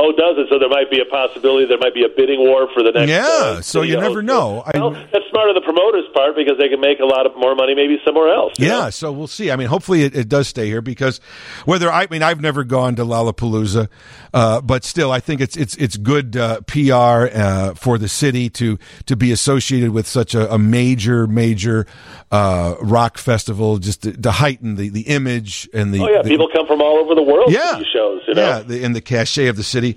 Oh, 0.00 0.12
does 0.12 0.36
it? 0.38 0.46
So 0.48 0.58
there 0.60 0.68
might 0.68 0.90
be 0.90 1.00
a 1.00 1.04
possibility 1.04 1.66
there 1.66 1.76
might 1.78 1.92
be 1.94 2.04
a 2.04 2.08
bidding 2.08 2.38
war 2.40 2.68
for 2.72 2.82
the 2.84 2.92
next. 2.92 3.10
Yeah, 3.10 3.26
uh, 3.26 3.60
so 3.60 3.82
you 3.82 3.96
never 3.98 4.22
know. 4.22 4.62
I- 4.64 4.78
Well, 4.78 4.90
that's 4.92 5.24
smart 5.28 5.48
on 5.48 5.54
the 5.54 5.60
promoters' 5.60 6.04
part 6.14 6.36
because 6.36 6.56
they 6.58 6.68
can 6.68 6.80
make 6.80 7.00
a 7.00 7.04
lot 7.04 7.26
of 7.26 7.36
more 7.36 7.54
money 7.56 7.74
maybe 7.74 7.98
somewhere 8.06 8.32
else. 8.32 8.52
Yeah, 8.58 8.68
know? 8.84 8.90
so 8.90 9.10
we'll 9.10 9.26
see. 9.26 9.50
I 9.50 9.56
mean, 9.56 9.66
hopefully 9.66 10.02
it, 10.02 10.14
it 10.16 10.28
does 10.28 10.46
stay 10.46 10.66
here 10.66 10.80
because 10.80 11.20
whether 11.64 11.90
I 11.90 12.06
mean 12.10 12.22
I've 12.22 12.40
never 12.40 12.62
gone 12.64 12.94
to 12.96 13.04
Lollapalooza, 13.04 13.88
uh, 14.32 14.60
but 14.60 14.84
still 14.84 15.10
I 15.10 15.18
think 15.20 15.40
it's 15.40 15.56
it's 15.56 15.74
it's 15.76 15.96
good 15.96 16.36
uh, 16.36 16.60
PR 16.62 17.28
uh, 17.34 17.74
for 17.74 17.98
the 17.98 18.08
city 18.08 18.48
to 18.50 18.78
to 19.06 19.16
be 19.16 19.32
associated 19.32 19.90
with 19.90 20.06
such 20.06 20.34
a, 20.34 20.52
a 20.54 20.58
major 20.58 21.26
major 21.26 21.86
uh, 22.30 22.76
rock 22.80 23.18
festival, 23.18 23.78
just 23.78 24.02
to, 24.02 24.12
to 24.12 24.30
heighten 24.30 24.76
the, 24.76 24.90
the 24.90 25.02
image 25.02 25.68
and 25.74 25.92
the 25.92 26.00
Oh 26.02 26.08
yeah, 26.08 26.22
the- 26.22 26.28
people 26.28 26.48
come 26.52 26.66
from 26.66 26.80
all 26.82 26.98
over 26.98 27.14
the 27.14 27.22
world 27.22 27.50
Yeah. 27.50 27.72
to 27.72 27.78
these 27.78 27.86
shows. 27.92 28.20
You 28.28 28.34
know. 28.34 28.42
yeah, 28.46 28.58
the, 28.60 28.84
and 28.84 28.94
the 28.94 29.00
cachet 29.00 29.46
of 29.46 29.56
the 29.56 29.62
city, 29.62 29.87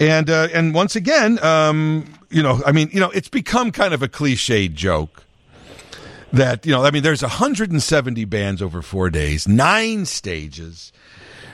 and 0.00 0.28
uh, 0.28 0.48
and 0.52 0.74
once 0.74 0.96
again, 0.96 1.42
um, 1.44 2.12
you 2.30 2.42
know, 2.42 2.60
I 2.66 2.72
mean, 2.72 2.90
you 2.92 3.00
know, 3.00 3.10
it's 3.10 3.28
become 3.28 3.72
kind 3.72 3.94
of 3.94 4.02
a 4.02 4.08
cliched 4.08 4.74
joke 4.74 5.24
that 6.32 6.66
you 6.66 6.72
know, 6.72 6.84
I 6.84 6.90
mean, 6.90 7.02
there's 7.02 7.22
170 7.22 8.24
bands 8.24 8.62
over 8.62 8.82
four 8.82 9.10
days, 9.10 9.48
nine 9.48 10.04
stages. 10.04 10.92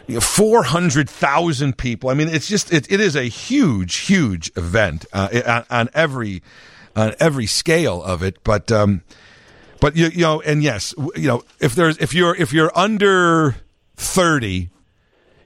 400,000 0.07 1.79
people. 1.79 2.11
I 2.11 2.15
mean, 2.15 2.29
it's 2.29 2.47
just, 2.47 2.71
it, 2.75 2.93
it 2.93 3.01
is 3.01 3.17
a 3.17 3.23
huge, 3.23 3.97
huge 3.97 4.53
event 4.55 5.07
uh, 5.15 5.65
on, 5.71 5.79
on 5.79 5.89
every, 5.95 6.43
on 6.95 7.15
every 7.19 7.47
scale 7.47 8.03
of 8.03 8.23
it. 8.23 8.37
But, 8.45 8.71
um, 8.71 9.03
but 9.81 9.97
you, 9.97 10.09
you 10.09 10.21
know, 10.21 10.43
and 10.43 10.63
yes, 10.63 10.95
you 11.17 11.27
know, 11.27 11.43
if 11.59 11.75
there's, 11.75 11.97
if 11.97 12.13
you're, 12.13 12.37
if 12.37 12.53
you're 12.53 12.71
under 12.75 13.57
30 13.97 14.69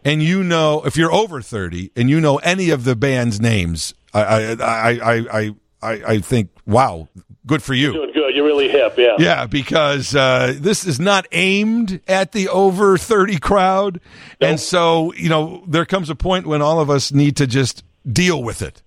and 0.09 0.23
you 0.23 0.43
know, 0.43 0.83
if 0.87 0.97
you're 0.97 1.13
over 1.13 1.43
30 1.43 1.93
and 1.95 2.09
you 2.09 2.21
know 2.21 2.39
any 2.39 2.71
of 2.71 2.85
the 2.85 2.97
band's 2.97 3.41
names, 3.41 3.93
I, 4.15 4.23
I, 4.23 4.53
I, 4.53 4.91
I, 4.91 5.55
I, 5.83 6.03
I, 6.07 6.19
think, 6.21 6.49
wow, 6.67 7.09
good 7.47 7.63
for 7.63 7.75
you. 7.75 7.93
Doing 7.93 8.13
good. 8.15 8.35
You're 8.35 8.47
really 8.47 8.71
hip. 8.71 8.97
Yeah. 8.97 9.17
Yeah, 9.19 9.47
because 9.47 10.15
uh, 10.15 10.55
this 10.57 10.87
is 10.87 10.99
not 10.99 11.27
aimed 11.31 12.01
at 12.09 12.33
the 12.33 12.49
over 12.49 12.97
30 12.97 13.39
crowd. 13.39 14.01
And 14.41 14.59
so, 14.59 15.13
you 15.13 15.29
know, 15.29 15.63
there 15.69 15.85
comes 15.85 16.09
a 16.09 16.15
point 16.15 16.47
when 16.47 16.63
all 16.63 16.81
of 16.81 16.89
us 16.89 17.13
need 17.13 17.37
to 17.37 17.47
just 17.47 17.85
deal 18.11 18.43
with 18.43 18.63
it. 18.63 18.83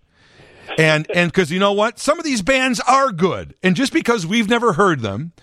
And 0.78 1.06
and 1.14 1.32
because 1.32 1.52
you 1.52 1.60
know 1.60 1.74
what? 1.74 2.00
Some 2.00 2.18
of 2.18 2.24
these 2.24 2.42
bands 2.42 2.80
are 2.88 3.12
good. 3.12 3.56
And 3.62 3.76
just 3.76 3.92
because 3.92 4.26
we've 4.26 4.50
never 4.50 4.74
heard 4.74 5.02
them, 5.02 5.34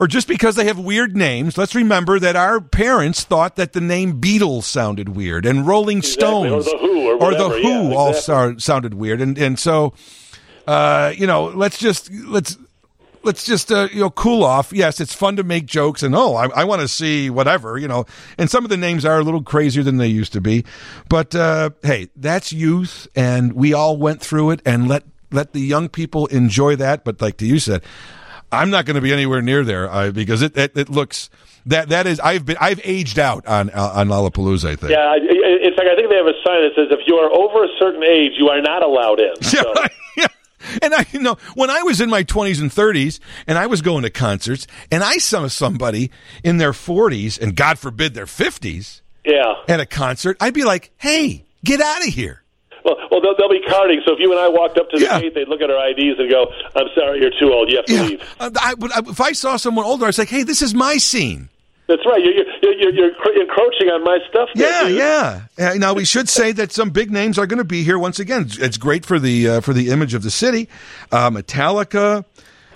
or 0.00 0.08
just 0.08 0.26
because 0.26 0.56
they 0.56 0.64
have 0.64 0.78
weird 0.78 1.14
names, 1.14 1.56
let's 1.56 1.74
remember 1.74 2.18
that 2.18 2.34
our 2.34 2.60
parents 2.60 3.22
thought 3.22 3.56
that 3.56 3.74
the 3.74 3.80
name 3.80 4.20
Beatles 4.20 4.64
sounded 4.64 5.10
weird 5.10 5.46
and 5.46 5.66
Rolling 5.66 5.98
Exactly, 5.98 6.50
or 6.50 6.62
Stones 6.62 6.64
The 6.64 6.78
Who, 6.78 7.08
or 7.10 7.22
or 7.22 7.34
the 7.34 7.48
Who 7.50 7.90
yeah, 7.90 7.94
all 7.94 8.10
exactly. 8.10 8.58
sounded 8.58 8.94
weird. 8.94 9.20
And 9.20 9.38
and 9.38 9.58
so 9.58 9.92
uh, 10.66 11.12
you 11.16 11.26
know, 11.26 11.46
let's 11.46 11.78
just 11.78 12.12
let's 12.12 12.56
let's 13.22 13.44
just 13.44 13.72
uh, 13.72 13.88
you 13.92 14.00
know 14.00 14.10
cool 14.10 14.44
off. 14.44 14.72
Yes, 14.72 15.00
it's 15.00 15.14
fun 15.14 15.36
to 15.36 15.42
make 15.42 15.66
jokes, 15.66 16.02
and 16.02 16.14
oh, 16.14 16.34
I, 16.34 16.46
I 16.48 16.64
want 16.64 16.80
to 16.80 16.88
see 16.88 17.30
whatever 17.30 17.76
you 17.78 17.88
know. 17.88 18.06
And 18.38 18.50
some 18.50 18.64
of 18.64 18.70
the 18.70 18.76
names 18.76 19.04
are 19.04 19.18
a 19.18 19.22
little 19.22 19.42
crazier 19.42 19.82
than 19.82 19.96
they 19.96 20.06
used 20.08 20.32
to 20.34 20.40
be, 20.40 20.64
but 21.08 21.34
uh, 21.34 21.70
hey, 21.82 22.08
that's 22.16 22.52
youth, 22.52 23.08
and 23.14 23.52
we 23.54 23.72
all 23.72 23.96
went 23.96 24.20
through 24.20 24.50
it. 24.50 24.62
And 24.64 24.88
let 24.88 25.04
let 25.32 25.52
the 25.52 25.60
young 25.60 25.88
people 25.88 26.26
enjoy 26.26 26.76
that. 26.76 27.04
But 27.04 27.20
like 27.20 27.40
you 27.42 27.58
said, 27.58 27.82
I'm 28.52 28.70
not 28.70 28.84
going 28.84 28.96
to 28.96 29.00
be 29.00 29.12
anywhere 29.12 29.42
near 29.42 29.64
there 29.64 29.90
uh, 29.90 30.10
because 30.10 30.42
it, 30.42 30.56
it 30.56 30.76
it 30.76 30.88
looks 30.88 31.30
that 31.66 31.88
that 31.90 32.06
is 32.06 32.20
I've 32.20 32.44
been 32.44 32.56
I've 32.60 32.80
aged 32.84 33.18
out 33.18 33.46
on 33.46 33.70
on 33.70 34.08
Lollapalooza. 34.08 34.70
I 34.70 34.76
think. 34.76 34.92
Yeah, 34.92 35.14
in 35.14 35.74
fact, 35.76 35.88
I 35.88 35.96
think 35.96 36.08
they 36.08 36.16
have 36.16 36.26
a 36.26 36.38
sign 36.44 36.62
that 36.62 36.72
says 36.74 36.88
if 36.90 37.06
you 37.06 37.16
are 37.16 37.30
over 37.30 37.64
a 37.64 37.68
certain 37.78 38.02
age, 38.02 38.32
you 38.36 38.48
are 38.48 38.60
not 38.60 38.82
allowed 38.82 39.20
in. 39.20 39.34
Yeah, 39.40 39.48
So, 39.48 39.72
right. 39.74 39.90
Yeah. 40.16 40.26
And 40.82 40.92
I, 40.92 41.06
you 41.12 41.20
know, 41.20 41.38
when 41.54 41.70
I 41.70 41.82
was 41.82 42.00
in 42.00 42.10
my 42.10 42.22
20s 42.22 42.60
and 42.60 42.70
30s 42.70 43.20
and 43.46 43.56
I 43.56 43.66
was 43.66 43.80
going 43.80 44.02
to 44.02 44.10
concerts 44.10 44.66
and 44.90 45.02
I 45.02 45.16
saw 45.16 45.46
somebody 45.46 46.10
in 46.44 46.58
their 46.58 46.72
40s 46.72 47.40
and 47.40 47.56
God 47.56 47.78
forbid 47.78 48.12
their 48.12 48.26
50s 48.26 49.00
yeah. 49.24 49.54
at 49.68 49.80
a 49.80 49.86
concert, 49.86 50.36
I'd 50.38 50.52
be 50.52 50.64
like, 50.64 50.90
hey, 50.98 51.46
get 51.64 51.80
out 51.80 52.06
of 52.06 52.12
here. 52.12 52.39
Well, 52.84 52.96
well, 53.10 53.20
they'll, 53.20 53.36
they'll 53.36 53.48
be 53.50 53.60
carding. 53.68 54.00
So 54.06 54.12
if 54.14 54.18
you 54.20 54.30
and 54.32 54.40
I 54.40 54.48
walked 54.48 54.78
up 54.78 54.88
to 54.90 54.98
the 54.98 55.04
Yeah. 55.04 55.20
gate, 55.20 55.34
they'd 55.34 55.48
look 55.48 55.60
at 55.60 55.70
our 55.70 55.88
IDs 55.90 56.18
and 56.18 56.30
go, 56.30 56.52
"I'm 56.76 56.86
sorry, 56.94 57.20
you're 57.20 57.30
too 57.38 57.52
old. 57.52 57.70
You 57.70 57.76
have 57.76 57.86
to 57.86 57.94
Yeah. 57.94 58.02
leave." 58.02 58.22
Uh, 58.40 58.50
I, 58.56 58.74
I, 58.94 59.00
if 59.08 59.20
I 59.20 59.32
saw 59.32 59.56
someone 59.56 59.84
older, 59.84 60.06
I'd 60.06 60.14
say, 60.14 60.24
hey, 60.24 60.42
this 60.42 60.62
is 60.62 60.74
my 60.74 60.96
scene. 60.98 61.48
That's 61.88 62.06
right. 62.06 62.22
You're 62.22 62.34
you're, 62.62 62.74
you're, 62.92 62.92
you're 62.94 63.42
encroaching 63.42 63.88
on 63.88 64.04
my 64.04 64.18
stuff. 64.28 64.48
there, 64.54 64.88
Yeah, 64.88 65.40
yeah. 65.58 65.70
Uh, 65.72 65.74
now 65.74 65.92
we 65.92 66.04
should 66.04 66.28
say 66.28 66.52
that 66.52 66.70
some 66.72 66.90
big 66.90 67.10
names 67.10 67.36
are 67.36 67.46
going 67.46 67.58
to 67.58 67.64
be 67.64 67.82
here 67.82 67.98
once 67.98 68.20
again. 68.20 68.42
It's- 68.42 68.58
It's 68.58 68.76
great 68.76 69.04
for 69.04 69.18
the 69.18 69.48
uh, 69.48 69.60
for 69.60 69.72
the 69.72 69.90
image 69.90 70.14
of 70.14 70.22
the 70.22 70.30
city. 70.30 70.68
Uh, 71.10 71.30
Metallica, 71.30 72.24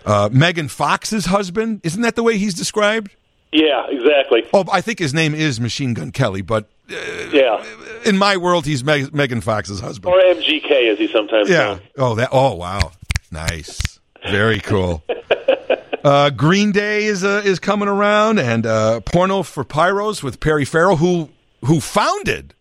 uh, 0.04 0.28
Megan 0.32 0.66
Fox's 0.68 1.26
husband, 1.26 1.80
isn't 1.84 2.02
that 2.02 2.16
the 2.16 2.22
way 2.24 2.38
he's 2.38 2.54
described? 2.54 3.12
Yeah, 3.52 3.86
exactly. 3.88 4.42
Oh, 4.52 4.64
I 4.72 4.80
think 4.80 4.98
his 4.98 5.14
name 5.14 5.32
is 5.32 5.60
Machine 5.60 5.94
Gun 5.94 6.10
Kelly, 6.10 6.42
but 6.42 6.66
Yeah, 6.86 7.64
in 8.04 8.18
my 8.18 8.36
world, 8.36 8.66
he's 8.66 8.84
Meg- 8.84 9.14
Megan 9.14 9.40
Fox's 9.40 9.80
husband. 9.80 10.14
or 10.14 10.20
MGK 10.20 10.92
as 10.92 10.98
he 10.98 11.08
sometimes 11.08 11.48
Yeah. 11.48 11.78
Oh, 11.96 12.14
that. 12.16 12.28
Oh, 12.30 12.54
wow. 12.54 12.92
Nice. 13.30 13.98
Very 14.30 14.60
cool. 14.60 15.02
Uh, 16.04 16.28
Green 16.28 16.70
Day 16.70 17.04
is 17.04 17.24
uh, 17.24 17.40
is 17.46 17.58
coming 17.58 17.88
around, 17.88 18.38
and 18.38 18.66
uh, 18.66 19.00
Porno 19.00 19.42
for 19.42 19.64
Pyros 19.64 20.22
with 20.22 20.38
Perry 20.38 20.66
Farrell, 20.66 20.96
who 20.96 21.30
who 21.64 21.80
founded. 21.80 22.52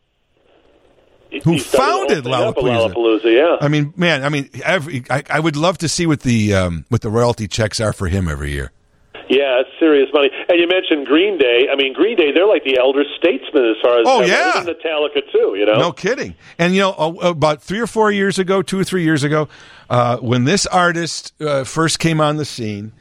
Who 1.43 1.59
founded 1.59 2.23
the 2.23 2.31
whole 2.33 2.53
thing 2.53 2.69
up 2.69 2.91
Lollapalooza. 2.93 2.93
Lollapalooza, 2.93 3.35
yeah. 3.35 3.57
I 3.59 3.67
mean, 3.67 3.93
man. 3.97 4.23
I 4.23 4.29
mean, 4.29 4.49
every 4.63 5.03
I, 5.09 5.23
I 5.29 5.39
would 5.41 5.57
love 5.57 5.77
to 5.79 5.89
see 5.89 6.05
what 6.05 6.21
the 6.21 6.53
um, 6.53 6.85
what 6.87 7.01
the 7.01 7.09
royalty 7.09 7.49
checks 7.49 7.81
are 7.81 7.91
for 7.91 8.07
him 8.07 8.29
every 8.29 8.51
year. 8.53 8.71
Yeah, 9.29 9.61
it's 9.61 9.69
serious 9.79 10.09
money. 10.13 10.29
And 10.49 10.59
you 10.59 10.67
mentioned 10.67 11.07
Green 11.07 11.37
Day. 11.37 11.67
I 11.71 11.75
mean, 11.75 11.93
Green 11.93 12.17
Day, 12.17 12.31
they're 12.33 12.45
like 12.47 12.63
the 12.63 12.77
elder 12.77 13.03
statesmen 13.17 13.65
as 13.65 13.75
far 13.81 13.99
as 13.99 14.05
Oh, 14.07 14.21
yeah. 14.21 14.61
even 14.61 14.73
Metallica 14.73 15.21
too. 15.31 15.55
You 15.57 15.65
know, 15.65 15.77
No 15.79 15.91
kidding. 15.91 16.35
And 16.59 16.73
you 16.75 16.81
know, 16.81 16.93
about 17.21 17.61
three 17.61 17.79
or 17.79 17.87
four 17.87 18.11
years 18.11 18.37
ago, 18.39 18.61
two 18.61 18.79
or 18.79 18.83
three 18.83 19.03
years 19.03 19.23
ago, 19.23 19.47
uh, 19.89 20.17
when 20.17 20.43
this 20.43 20.65
artist 20.65 21.33
uh, 21.41 21.63
first 21.63 21.99
came 21.99 22.19
on 22.19 22.37
the 22.37 22.45
scene, 22.45 22.91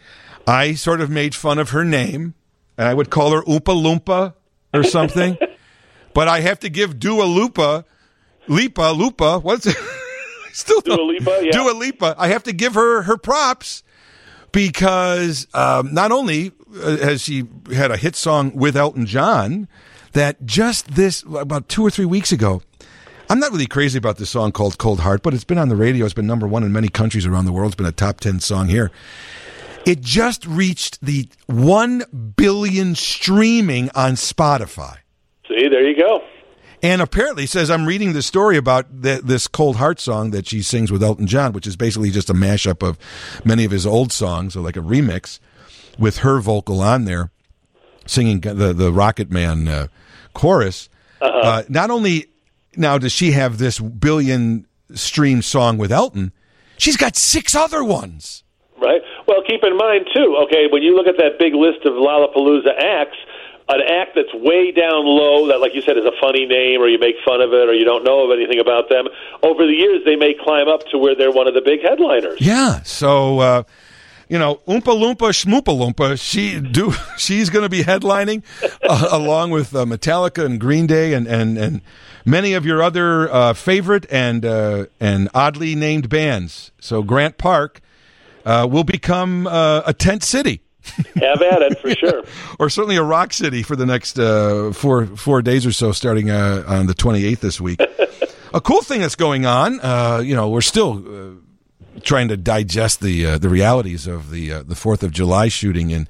I 0.46 0.74
sort 0.74 1.00
of 1.00 1.10
made 1.10 1.34
fun 1.34 1.58
of 1.58 1.70
her 1.70 1.84
name, 1.84 2.34
and 2.78 2.88
I 2.88 2.94
would 2.94 3.10
call 3.10 3.32
her 3.32 3.42
Oompa 3.42 3.74
Loompa 3.74 4.34
or 4.74 4.82
something. 4.84 5.36
but 6.14 6.28
I 6.28 6.40
have 6.40 6.60
to 6.60 6.68
give 6.68 6.98
Dua 6.98 7.24
Lupa, 7.24 7.84
Lipa, 8.48 8.92
Lupa. 8.94 9.38
What's 9.40 9.66
it? 9.66 9.76
Still 10.52 10.80
Dua 10.82 11.02
Lipa, 11.02 11.40
yeah. 11.42 11.50
Dua 11.52 11.72
Lipa. 11.72 12.14
I 12.18 12.28
have 12.28 12.42
to 12.44 12.52
give 12.52 12.74
her 12.74 13.02
her 13.02 13.16
props 13.16 13.82
because 14.52 15.46
um, 15.54 15.92
not 15.92 16.12
only 16.12 16.52
uh, 16.82 16.98
has 16.98 17.22
she 17.22 17.44
had 17.74 17.90
a 17.90 17.96
hit 17.96 18.14
song 18.14 18.54
with 18.54 18.76
Elton 18.76 19.06
John, 19.06 19.68
that 20.12 20.44
just 20.44 20.94
this 20.94 21.24
about 21.34 21.68
two 21.68 21.82
or 21.82 21.90
three 21.90 22.04
weeks 22.04 22.32
ago. 22.32 22.62
I'm 23.30 23.38
not 23.40 23.50
really 23.50 23.66
crazy 23.66 23.96
about 23.96 24.18
this 24.18 24.28
song 24.28 24.52
called 24.52 24.76
Cold 24.76 25.00
Heart, 25.00 25.22
but 25.22 25.32
it's 25.32 25.44
been 25.44 25.56
on 25.56 25.70
the 25.70 25.76
radio. 25.76 26.04
It's 26.04 26.12
been 26.12 26.26
number 26.26 26.46
one 26.46 26.64
in 26.64 26.72
many 26.72 26.88
countries 26.88 27.24
around 27.24 27.46
the 27.46 27.52
world. 27.52 27.72
It's 27.72 27.76
been 27.76 27.86
a 27.86 27.92
top 27.92 28.20
10 28.20 28.40
song 28.40 28.68
here. 28.68 28.90
It 29.86 30.00
just 30.00 30.46
reached 30.46 31.00
the 31.00 31.28
1 31.46 32.34
billion 32.36 32.94
streaming 32.94 33.90
on 33.94 34.12
Spotify. 34.12 34.98
see, 35.48 35.68
there 35.68 35.88
you 35.88 35.96
go. 35.96 36.22
And 36.82 37.00
apparently 37.00 37.46
says 37.46 37.70
I'm 37.70 37.86
reading 37.86 38.12
this 38.12 38.26
story 38.26 38.56
about 38.56 39.02
the, 39.02 39.20
this 39.22 39.46
Cold 39.46 39.76
Heart 39.76 40.00
song 40.00 40.32
that 40.32 40.48
she 40.48 40.62
sings 40.62 40.90
with 40.90 41.02
Elton 41.02 41.28
John, 41.28 41.52
which 41.52 41.66
is 41.66 41.76
basically 41.76 42.10
just 42.10 42.28
a 42.28 42.34
mashup 42.34 42.86
of 42.86 42.98
many 43.44 43.64
of 43.64 43.70
his 43.70 43.86
old 43.86 44.12
songs, 44.12 44.56
or 44.56 44.60
like 44.60 44.76
a 44.76 44.80
remix, 44.80 45.38
with 45.96 46.18
her 46.18 46.40
vocal 46.40 46.80
on 46.80 47.04
there, 47.04 47.30
singing 48.04 48.40
the 48.40 48.72
the 48.72 48.92
Rocket 48.92 49.30
Man 49.30 49.68
uh, 49.68 49.86
chorus. 50.34 50.88
uh 51.20 51.62
not 51.68 51.90
only 51.90 52.26
now 52.76 52.98
does 52.98 53.12
she 53.12 53.30
have 53.30 53.58
this 53.58 53.78
billion 53.78 54.66
stream 54.94 55.40
song 55.40 55.78
with 55.78 55.92
Elton, 55.92 56.32
she's 56.78 56.96
got 56.96 57.14
six 57.14 57.54
other 57.54 57.84
ones. 57.84 58.42
Right. 58.80 59.02
Well, 59.28 59.42
keep 59.46 59.62
in 59.62 59.76
mind 59.76 60.08
too. 60.12 60.36
Okay, 60.46 60.66
when 60.72 60.82
you 60.82 60.96
look 60.96 61.06
at 61.06 61.16
that 61.18 61.38
big 61.38 61.54
list 61.54 61.86
of 61.86 61.92
Lollapalooza 61.92 62.74
acts, 62.76 63.18
an 63.68 63.80
act 63.80 64.12
that's 64.14 64.32
way 64.34 64.72
down 64.72 65.06
low 65.06 65.48
that, 65.48 65.60
like 65.60 65.74
you 65.74 65.82
said, 65.82 65.96
is 65.96 66.04
a 66.04 66.12
funny 66.20 66.46
name 66.46 66.80
or 66.80 66.88
you 66.88 66.98
make 66.98 67.16
fun 67.24 67.40
of 67.40 67.52
it 67.52 67.68
or 67.68 67.74
you 67.74 67.84
don't 67.84 68.04
know 68.04 68.24
of 68.24 68.36
anything 68.36 68.58
about 68.58 68.88
them, 68.88 69.06
over 69.42 69.66
the 69.66 69.72
years 69.72 70.02
they 70.04 70.16
may 70.16 70.34
climb 70.34 70.68
up 70.68 70.86
to 70.88 70.98
where 70.98 71.14
they're 71.14 71.30
one 71.30 71.46
of 71.46 71.54
the 71.54 71.62
big 71.62 71.80
headliners. 71.82 72.40
Yeah. 72.40 72.82
So, 72.82 73.38
uh, 73.38 73.62
you 74.28 74.38
know, 74.38 74.56
Oompa 74.66 74.80
Loompa 74.80 75.28
Schmoopa 75.30 75.76
Loompa, 75.76 76.18
she 76.18 76.58
do 76.58 76.94
she's 77.18 77.50
going 77.50 77.64
to 77.64 77.68
be 77.68 77.82
headlining 77.82 78.42
uh, 78.82 79.08
along 79.12 79.50
with 79.50 79.74
uh, 79.76 79.84
Metallica 79.84 80.44
and 80.44 80.58
Green 80.58 80.86
Day 80.86 81.12
and 81.12 81.26
and 81.26 81.58
and 81.58 81.82
many 82.24 82.54
of 82.54 82.64
your 82.64 82.82
other 82.82 83.30
uh, 83.30 83.52
favorite 83.52 84.06
and 84.10 84.46
uh, 84.46 84.86
and 84.98 85.28
oddly 85.34 85.74
named 85.74 86.08
bands. 86.08 86.72
So 86.80 87.02
Grant 87.02 87.36
Park 87.36 87.82
uh, 88.46 88.66
will 88.70 88.84
become 88.84 89.46
a 89.46 89.94
tent 89.96 90.22
city. 90.22 90.61
Have 91.16 91.42
at 91.42 91.62
it 91.62 91.78
for 91.78 91.90
sure. 91.94 92.24
or 92.58 92.68
certainly 92.68 92.96
a 92.96 93.02
rock 93.02 93.32
city 93.32 93.62
for 93.62 93.76
the 93.76 93.86
next 93.86 94.18
uh, 94.18 94.72
four 94.72 95.06
four 95.06 95.42
days 95.42 95.64
or 95.64 95.72
so, 95.72 95.92
starting 95.92 96.30
uh, 96.30 96.64
on 96.66 96.86
the 96.86 96.94
twenty 96.94 97.24
eighth 97.24 97.40
this 97.40 97.60
week. 97.60 97.80
a 98.54 98.60
cool 98.60 98.82
thing 98.82 99.00
that's 99.00 99.16
going 99.16 99.46
on. 99.46 99.80
Uh, 99.80 100.22
you 100.24 100.34
know, 100.34 100.48
we're 100.48 100.60
still 100.60 101.04
uh, 101.06 102.00
trying 102.02 102.28
to 102.28 102.36
digest 102.36 103.00
the 103.00 103.26
uh, 103.26 103.38
the 103.38 103.48
realities 103.48 104.06
of 104.06 104.30
the 104.30 104.52
uh, 104.52 104.62
the 104.62 104.74
Fourth 104.74 105.02
of 105.02 105.12
July 105.12 105.48
shooting 105.48 105.90
in 105.90 106.08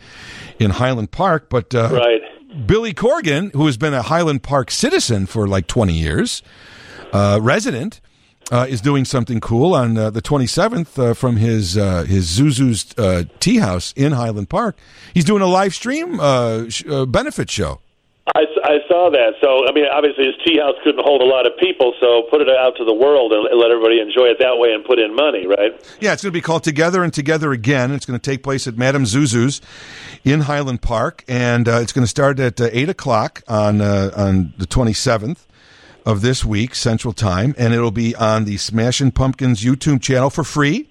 in 0.59 0.71
Highland 0.71 1.11
Park, 1.11 1.49
but 1.49 1.75
uh, 1.75 1.91
right. 1.93 2.67
Billy 2.67 2.93
Corgan, 2.93 3.53
who 3.53 3.67
has 3.67 3.77
been 3.77 3.95
a 3.95 4.03
Highland 4.03 4.43
Park 4.43 4.71
citizen 4.71 5.27
for 5.27 5.47
like 5.47 5.67
twenty 5.67 5.95
years, 5.95 6.43
uh, 7.13 7.39
resident. 7.43 8.01
Uh, 8.53 8.67
is 8.69 8.83
doing 8.83 9.03
something 9.07 9.41
cool 9.41 9.73
on 9.73 9.97
uh, 9.97 10.11
the 10.11 10.21
27th 10.21 10.99
uh, 10.99 11.15
from 11.15 11.37
his 11.37 11.79
uh, 11.79 12.03
his 12.03 12.39
Zuzu's 12.39 12.93
uh, 12.99 13.25
tea 13.41 13.57
house 13.57 13.95
in 13.97 14.13
Highland 14.13 14.51
Park. 14.51 14.77
He's 15.15 15.25
doing 15.25 15.41
a 15.41 15.47
live 15.47 15.75
stream 15.75 16.21
uh, 16.21 16.69
sh- 16.69 16.85
uh, 16.87 17.07
benefit 17.07 17.49
show. 17.51 17.81
I, 18.27 18.45
I 18.63 18.79
saw 18.87 19.11
that. 19.11 19.35
So, 19.41 19.67
I 19.67 19.73
mean, 19.73 19.87
obviously 19.91 20.27
his 20.27 20.35
tea 20.47 20.59
house 20.59 20.77
couldn't 20.85 21.03
hold 21.03 21.23
a 21.23 21.25
lot 21.25 21.45
of 21.47 21.57
people, 21.59 21.93
so 22.01 22.23
put 22.31 22.41
it 22.41 22.49
out 22.49 22.77
to 22.77 22.85
the 22.85 22.95
world 22.95 23.33
and 23.33 23.43
let 23.59 23.71
everybody 23.71 24.01
enjoy 24.01 24.27
it 24.27 24.39
that 24.39 24.59
way 24.59 24.73
and 24.73 24.85
put 24.85 25.01
in 25.01 25.15
money, 25.15 25.47
right? 25.47 25.73
Yeah, 26.01 26.13
it's 26.13 26.23
going 26.23 26.33
to 26.33 26.37
be 26.37 26.41
called 26.41 26.63
Together 26.63 27.03
and 27.03 27.13
Together 27.13 27.51
Again. 27.51 27.91
It's 27.91 28.07
going 28.07 28.19
to 28.19 28.23
take 28.23 28.45
place 28.45 28.69
at 28.69 28.79
Madame 28.79 29.05
Zuzu's 29.05 29.61
in 30.25 30.43
Highland 30.43 30.83
Park, 30.83 31.25
and 31.27 31.67
uh, 31.67 31.81
it's 31.83 31.93
going 31.93 32.05
to 32.05 32.11
start 32.11 32.39
at 32.39 32.61
uh, 32.61 32.69
eight 32.71 32.89
o'clock 32.89 33.43
on 33.49 33.81
uh, 33.81 34.13
on 34.17 34.53
the 34.57 34.67
twenty 34.67 34.93
seventh 34.93 35.47
of 36.05 36.21
this 36.23 36.45
week 36.45 36.75
Central 36.75 37.13
Time, 37.13 37.55
and 37.59 37.73
it'll 37.73 37.91
be 37.91 38.15
on 38.17 38.45
the 38.45 38.57
Smashing 38.57 39.13
Pumpkins 39.13 39.63
YouTube 39.63 40.03
channel 40.03 40.31
for 40.31 40.45
free. 40.45 40.89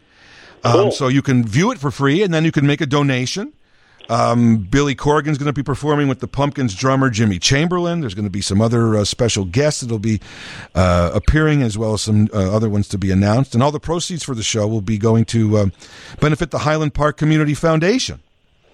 Um, 0.63 0.73
Cool. 0.73 0.91
So 0.91 1.07
you 1.07 1.21
can 1.21 1.45
view 1.45 1.71
it 1.71 1.79
for 1.79 1.91
free, 1.91 2.21
and 2.23 2.33
then 2.33 2.45
you 2.45 2.51
can 2.51 2.65
make 2.67 2.81
a 2.81 2.85
donation. 2.85 3.53
Um, 4.09 4.57
Billy 4.57 4.93
Corgan's 4.93 5.37
going 5.37 5.47
to 5.47 5.53
be 5.53 5.63
performing 5.63 6.07
with 6.07 6.19
the 6.19 6.27
Pumpkins 6.27 6.75
drummer 6.75 7.09
Jimmy 7.09 7.39
Chamberlin. 7.39 8.01
There's 8.01 8.13
going 8.13 8.25
to 8.25 8.31
be 8.31 8.41
some 8.41 8.59
other 8.59 8.97
uh, 8.97 9.05
special 9.05 9.45
guests 9.45 9.81
that'll 9.81 9.99
be 9.99 10.19
uh, 10.75 11.11
appearing, 11.13 11.61
as 11.61 11.77
well 11.77 11.93
as 11.93 12.01
some 12.01 12.27
uh, 12.33 12.53
other 12.53 12.69
ones 12.69 12.87
to 12.89 12.97
be 12.97 13.09
announced. 13.11 13.53
And 13.53 13.63
all 13.63 13.71
the 13.71 13.79
proceeds 13.79 14.23
for 14.23 14.35
the 14.35 14.43
show 14.43 14.67
will 14.67 14.81
be 14.81 14.97
going 14.97 15.25
to 15.25 15.57
uh, 15.57 15.65
benefit 16.19 16.51
the 16.51 16.59
Highland 16.59 16.93
Park 16.93 17.15
Community 17.17 17.53
Foundation. 17.53 18.21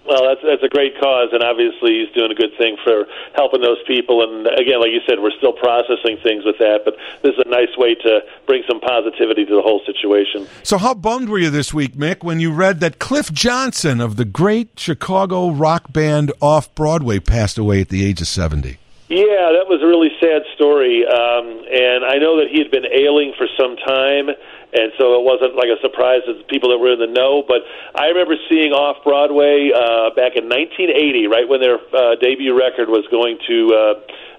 Well, 0.08 0.24
that's 0.24 0.40
that's 0.40 0.62
a 0.62 0.72
great 0.72 0.98
cause, 0.98 1.28
and 1.32 1.42
obviously 1.42 2.00
he's 2.00 2.08
doing 2.14 2.32
a 2.32 2.34
good 2.34 2.56
thing 2.56 2.78
for 2.82 3.04
helping 3.34 3.60
those 3.60 3.76
people. 3.86 4.24
And 4.24 4.46
again, 4.46 4.80
like 4.80 4.90
you 4.90 5.00
said, 5.06 5.20
we're 5.20 5.36
still 5.36 5.52
processing 5.52 6.16
things 6.22 6.46
with 6.46 6.56
that, 6.58 6.80
but 6.86 6.96
this 7.20 7.34
is 7.34 7.42
a 7.44 7.48
nice 7.50 7.76
way 7.76 7.94
to 7.94 8.20
bring 8.46 8.62
some 8.66 8.80
positivity 8.80 9.44
to 9.44 9.54
the 9.54 9.60
whole 9.60 9.82
situation. 9.84 10.48
So, 10.62 10.78
how 10.78 10.94
bummed 10.94 11.28
were 11.28 11.38
you 11.38 11.50
this 11.50 11.74
week, 11.74 11.94
Mick, 11.94 12.24
when 12.24 12.40
you 12.40 12.52
read 12.52 12.80
that 12.80 12.98
Cliff 12.98 13.30
Johnson 13.30 14.00
of 14.00 14.16
the 14.16 14.24
great 14.24 14.80
Chicago 14.80 15.50
rock 15.50 15.92
band 15.92 16.32
Off 16.40 16.74
Broadway 16.74 17.18
passed 17.18 17.58
away 17.58 17.82
at 17.82 17.90
the 17.90 18.02
age 18.02 18.22
of 18.22 18.28
70? 18.28 18.78
Yeah, 19.08 19.56
that 19.56 19.68
was 19.68 19.80
a 19.80 19.86
really 19.86 20.12
sad 20.20 20.44
story, 20.54 21.00
um, 21.04 21.64
and 21.64 22.04
I 22.04 22.16
know 22.16 22.40
that 22.40 22.48
he 22.52 22.60
had 22.60 22.70
been 22.70 22.84
ailing 22.84 23.32
for 23.36 23.48
some 23.56 23.76
time, 23.76 24.28
and 24.72 24.92
so 24.98 25.16
it 25.16 25.24
wasn't 25.24 25.56
like 25.56 25.72
a 25.72 25.80
surprise 25.80 26.20
to 26.26 26.34
the 26.34 26.44
people 26.44 26.68
that 26.70 26.78
were 26.78 26.92
in 26.92 27.00
the 27.00 27.08
know. 27.08 27.42
But 27.46 27.64
I 27.94 28.08
remember 28.08 28.36
seeing 28.48 28.72
off 28.72 29.02
Broadway 29.02 29.72
uh, 29.72 30.12
back 30.12 30.36
in 30.36 30.44
1980, 30.48 31.26
right 31.26 31.48
when 31.48 31.60
their 31.60 31.80
uh, 31.80 32.16
debut 32.20 32.52
record 32.52 32.88
was 32.88 33.08
going 33.10 33.38
to 33.48 33.56
uh, 33.72 33.94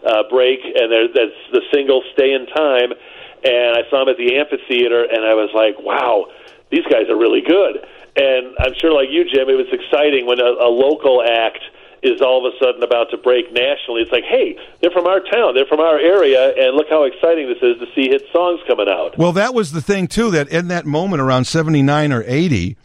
uh, 0.05 0.23
break, 0.29 0.61
and 0.61 0.91
there, 0.91 1.07
that's 1.09 1.39
the 1.51 1.61
single 1.73 2.03
"Stay 2.13 2.33
in 2.33 2.45
Time," 2.45 2.93
and 3.41 3.71
I 3.73 3.89
saw 3.89 4.03
him 4.05 4.09
at 4.09 4.17
the 4.17 4.37
amphitheater, 4.37 5.03
and 5.03 5.25
I 5.25 5.33
was 5.33 5.49
like, 5.57 5.81
"Wow, 5.81 6.29
these 6.69 6.85
guys 6.85 7.09
are 7.09 7.17
really 7.17 7.41
good." 7.41 7.81
And 8.15 8.53
I'm 8.59 8.73
sure, 8.77 8.93
like 8.93 9.09
you, 9.09 9.25
Jim, 9.25 9.49
it 9.49 9.57
was 9.57 9.71
exciting 9.71 10.25
when 10.25 10.39
a, 10.39 10.51
a 10.61 10.69
local 10.69 11.23
act 11.25 11.61
is 12.01 12.21
all 12.21 12.45
of 12.45 12.53
a 12.53 12.57
sudden 12.63 12.81
about 12.83 13.09
to 13.11 13.17
break 13.17 13.51
nationally. 13.51 14.01
It's 14.01 14.11
like, 14.11 14.23
hey, 14.23 14.57
they're 14.81 14.91
from 14.91 15.07
our 15.07 15.19
town, 15.19 15.53
they're 15.55 15.65
from 15.65 15.79
our 15.79 15.97
area, 15.99 16.53
and 16.57 16.75
look 16.75 16.87
how 16.89 17.03
exciting 17.03 17.47
this 17.47 17.61
is 17.61 17.77
to 17.79 17.85
see 17.93 18.09
hit 18.09 18.23
songs 18.31 18.59
coming 18.67 18.87
out. 18.89 19.17
Well, 19.17 19.33
that 19.33 19.53
was 19.53 19.71
the 19.71 19.81
thing 19.81 20.07
too. 20.07 20.31
That 20.31 20.49
in 20.49 20.69
that 20.69 20.85
moment 20.85 21.21
around 21.21 21.45
seventy 21.45 21.81
nine 21.81 22.11
or 22.11 22.23
eighty, 22.25 22.77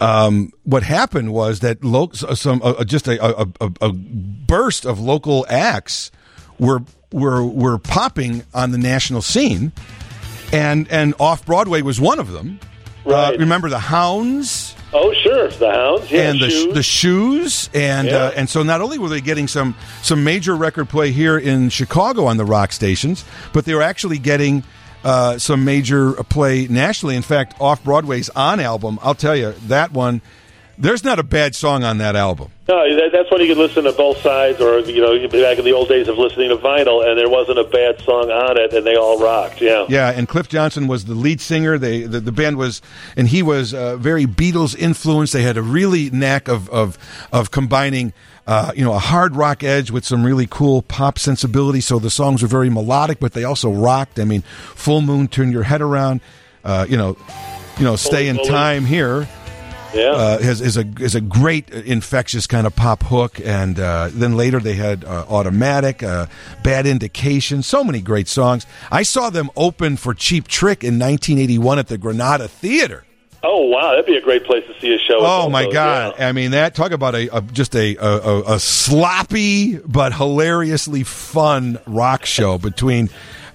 um, 0.00 0.52
what 0.64 0.82
happened 0.82 1.32
was 1.32 1.60
that 1.60 1.82
lo- 1.82 2.10
some 2.12 2.60
uh, 2.62 2.84
just 2.84 3.08
a, 3.08 3.24
a, 3.24 3.48
a, 3.60 3.72
a 3.80 3.92
burst 3.92 4.84
of 4.84 5.00
local 5.00 5.46
acts 5.48 6.10
were 6.58 6.80
were 7.12 7.44
were 7.44 7.78
popping 7.78 8.44
on 8.52 8.70
the 8.72 8.78
national 8.78 9.22
scene, 9.22 9.72
and 10.52 10.90
and 10.90 11.14
off 11.18 11.46
Broadway 11.46 11.82
was 11.82 12.00
one 12.00 12.18
of 12.18 12.32
them. 12.32 12.60
Uh, 13.06 13.32
remember 13.38 13.68
the 13.68 13.78
Hounds 13.78 14.74
Oh, 14.94 15.12
sure, 15.14 15.48
the 15.48 15.70
Hounds, 15.70 16.10
yeah, 16.10 16.30
and 16.30 16.38
the 16.40 16.50
shoes. 16.50 16.74
the 16.74 16.82
shoes, 16.82 17.70
and 17.72 18.08
Yeah. 18.08 18.16
uh, 18.16 18.32
and 18.36 18.48
so 18.48 18.62
not 18.62 18.82
only 18.82 18.98
were 18.98 19.08
they 19.08 19.22
getting 19.22 19.48
some 19.48 19.74
some 20.02 20.22
major 20.22 20.54
record 20.54 20.88
play 20.90 21.12
here 21.12 21.38
in 21.38 21.70
Chicago 21.70 22.26
on 22.26 22.36
the 22.36 22.44
rock 22.44 22.72
stations, 22.72 23.24
but 23.54 23.64
they 23.64 23.74
were 23.74 23.80
actually 23.82 24.18
getting 24.18 24.64
uh, 25.02 25.38
some 25.38 25.64
major 25.64 26.12
play 26.24 26.66
nationally. 26.68 27.16
In 27.16 27.22
fact, 27.22 27.54
off 27.58 27.82
Broadway's 27.82 28.28
on 28.36 28.60
album, 28.60 28.98
I'll 29.02 29.14
tell 29.14 29.34
you 29.34 29.54
that 29.68 29.92
one. 29.92 30.20
There's 30.82 31.04
not 31.04 31.20
a 31.20 31.22
bad 31.22 31.54
song 31.54 31.84
on 31.84 31.98
that 31.98 32.16
album. 32.16 32.50
No, 32.68 32.96
that, 32.96 33.10
that's 33.12 33.30
when 33.30 33.40
you 33.40 33.46
could 33.46 33.56
listen 33.56 33.84
to 33.84 33.92
both 33.92 34.18
sides, 34.18 34.60
or 34.60 34.80
you 34.80 35.00
know, 35.00 35.28
back 35.28 35.56
in 35.56 35.64
the 35.64 35.72
old 35.72 35.88
days 35.88 36.08
of 36.08 36.18
listening 36.18 36.48
to 36.48 36.56
vinyl, 36.56 37.08
and 37.08 37.16
there 37.16 37.28
wasn't 37.28 37.60
a 37.60 37.64
bad 37.64 38.00
song 38.00 38.32
on 38.32 38.58
it, 38.58 38.72
and 38.72 38.84
they 38.84 38.96
all 38.96 39.20
rocked. 39.20 39.60
Yeah, 39.60 39.86
Yeah, 39.88 40.10
and 40.10 40.26
Cliff 40.26 40.48
Johnson 40.48 40.88
was 40.88 41.04
the 41.04 41.14
lead 41.14 41.40
singer. 41.40 41.78
They 41.78 42.02
the, 42.02 42.18
the 42.18 42.32
band 42.32 42.56
was, 42.56 42.82
and 43.16 43.28
he 43.28 43.44
was 43.44 43.72
uh, 43.72 43.96
very 43.96 44.26
Beatles 44.26 44.76
influenced. 44.76 45.32
They 45.32 45.44
had 45.44 45.56
a 45.56 45.62
really 45.62 46.10
knack 46.10 46.48
of 46.48 46.68
of 46.70 46.98
of 47.32 47.52
combining. 47.52 48.12
Uh, 48.44 48.72
you 48.74 48.84
know, 48.84 48.92
a 48.92 48.98
hard 48.98 49.36
rock 49.36 49.62
edge 49.62 49.92
with 49.92 50.04
some 50.04 50.26
really 50.26 50.48
cool 50.50 50.82
pop 50.82 51.16
sensibility. 51.16 51.80
So 51.80 52.00
the 52.00 52.10
songs 52.10 52.42
were 52.42 52.48
very 52.48 52.70
melodic, 52.70 53.20
but 53.20 53.34
they 53.34 53.44
also 53.44 53.70
rocked. 53.70 54.18
I 54.18 54.24
mean, 54.24 54.42
"Full 54.74 55.00
Moon," 55.00 55.28
"Turn 55.28 55.52
Your 55.52 55.62
Head 55.62 55.80
Around," 55.80 56.22
uh, 56.64 56.86
you 56.88 56.96
know, 56.96 57.16
you 57.78 57.84
know, 57.84 57.94
"Stay 57.94 58.26
in 58.26 58.42
Time" 58.42 58.84
here 58.84 59.28
yeah. 59.94 60.10
uh, 60.10 60.38
is, 60.40 60.60
is 60.60 60.76
a 60.76 60.86
is 61.00 61.14
a 61.14 61.20
great 61.20 61.70
infectious 61.70 62.46
kind 62.46 62.66
of 62.66 62.74
pop 62.76 63.02
hook, 63.04 63.40
and 63.44 63.78
uh, 63.78 64.10
then 64.12 64.36
later 64.36 64.60
they 64.60 64.74
had 64.74 65.04
uh, 65.04 65.24
Automatic, 65.28 66.02
uh, 66.02 66.26
Bad 66.62 66.86
Indication, 66.86 67.62
so 67.62 67.84
many 67.84 68.00
great 68.00 68.28
songs. 68.28 68.66
I 68.90 69.02
saw 69.02 69.30
them 69.30 69.50
open 69.56 69.96
for 69.96 70.14
Cheap 70.14 70.48
Trick 70.48 70.82
in 70.84 70.98
1981 70.98 71.78
at 71.78 71.88
the 71.88 71.98
Granada 71.98 72.48
Theater. 72.48 73.04
oh, 73.42 73.62
wow, 73.66 73.90
that'd 73.90 74.06
be 74.06 74.16
a 74.16 74.20
great 74.22 74.44
place 74.44 74.64
to 74.66 74.80
see 74.80 74.94
a 74.94 74.98
show. 74.98 75.18
Oh 75.20 75.48
my 75.48 75.64
those, 75.64 75.72
God! 75.72 76.14
yeah. 76.18 76.28
I 76.28 76.32
mean, 76.32 76.52
that 76.52 76.74
talk 76.74 76.92
about 76.92 77.14
a, 77.14 77.36
a 77.36 77.40
just 77.40 77.74
a, 77.74 77.96
a, 77.96 78.06
a, 78.06 78.54
a 78.54 78.60
sloppy 78.60 79.78
but 79.78 80.14
hilariously 80.14 81.02
fun 81.04 81.78
rock 81.86 82.24
show 82.24 82.58
between. 82.58 83.10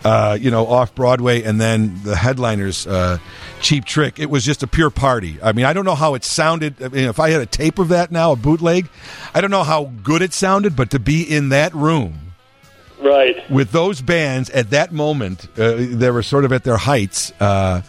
Uh, 0.05 0.37
you 0.39 0.51
know, 0.51 0.67
off 0.67 0.93
Broadway, 0.93 1.41
and 1.41 1.59
then 1.59 1.99
the 2.03 2.15
headliners, 2.15 2.85
uh, 2.85 3.17
Cheap 3.61 3.83
Trick. 3.83 4.19
It 4.19 4.29
was 4.29 4.45
just 4.45 4.61
a 4.61 4.67
pure 4.67 4.91
party. 4.91 5.37
I 5.41 5.51
mean, 5.53 5.65
I 5.65 5.73
don't 5.73 5.85
know 5.85 5.95
how 5.95 6.13
it 6.13 6.23
sounded. 6.23 6.81
I 6.81 6.87
mean, 6.89 7.05
if 7.09 7.19
I 7.19 7.31
had 7.31 7.41
a 7.41 7.45
tape 7.47 7.79
of 7.79 7.89
that 7.89 8.11
now, 8.11 8.31
a 8.31 8.35
bootleg, 8.35 8.87
I 9.33 9.41
don't 9.41 9.49
know 9.51 9.63
how 9.63 9.85
good 10.03 10.21
it 10.21 10.33
sounded, 10.33 10.75
but 10.75 10.91
to 10.91 10.99
be 10.99 11.23
in 11.23 11.49
that 11.49 11.73
room 11.73 12.33
Right. 13.01 13.49
with 13.49 13.71
those 13.71 14.01
bands 14.01 14.49
at 14.51 14.69
that 14.69 14.91
moment, 14.93 15.47
uh, 15.57 15.73
they 15.77 16.11
were 16.11 16.23
sort 16.23 16.45
of 16.45 16.53
at 16.53 16.63
their 16.63 16.77
heights. 16.77 17.33
Uh, 17.39 17.81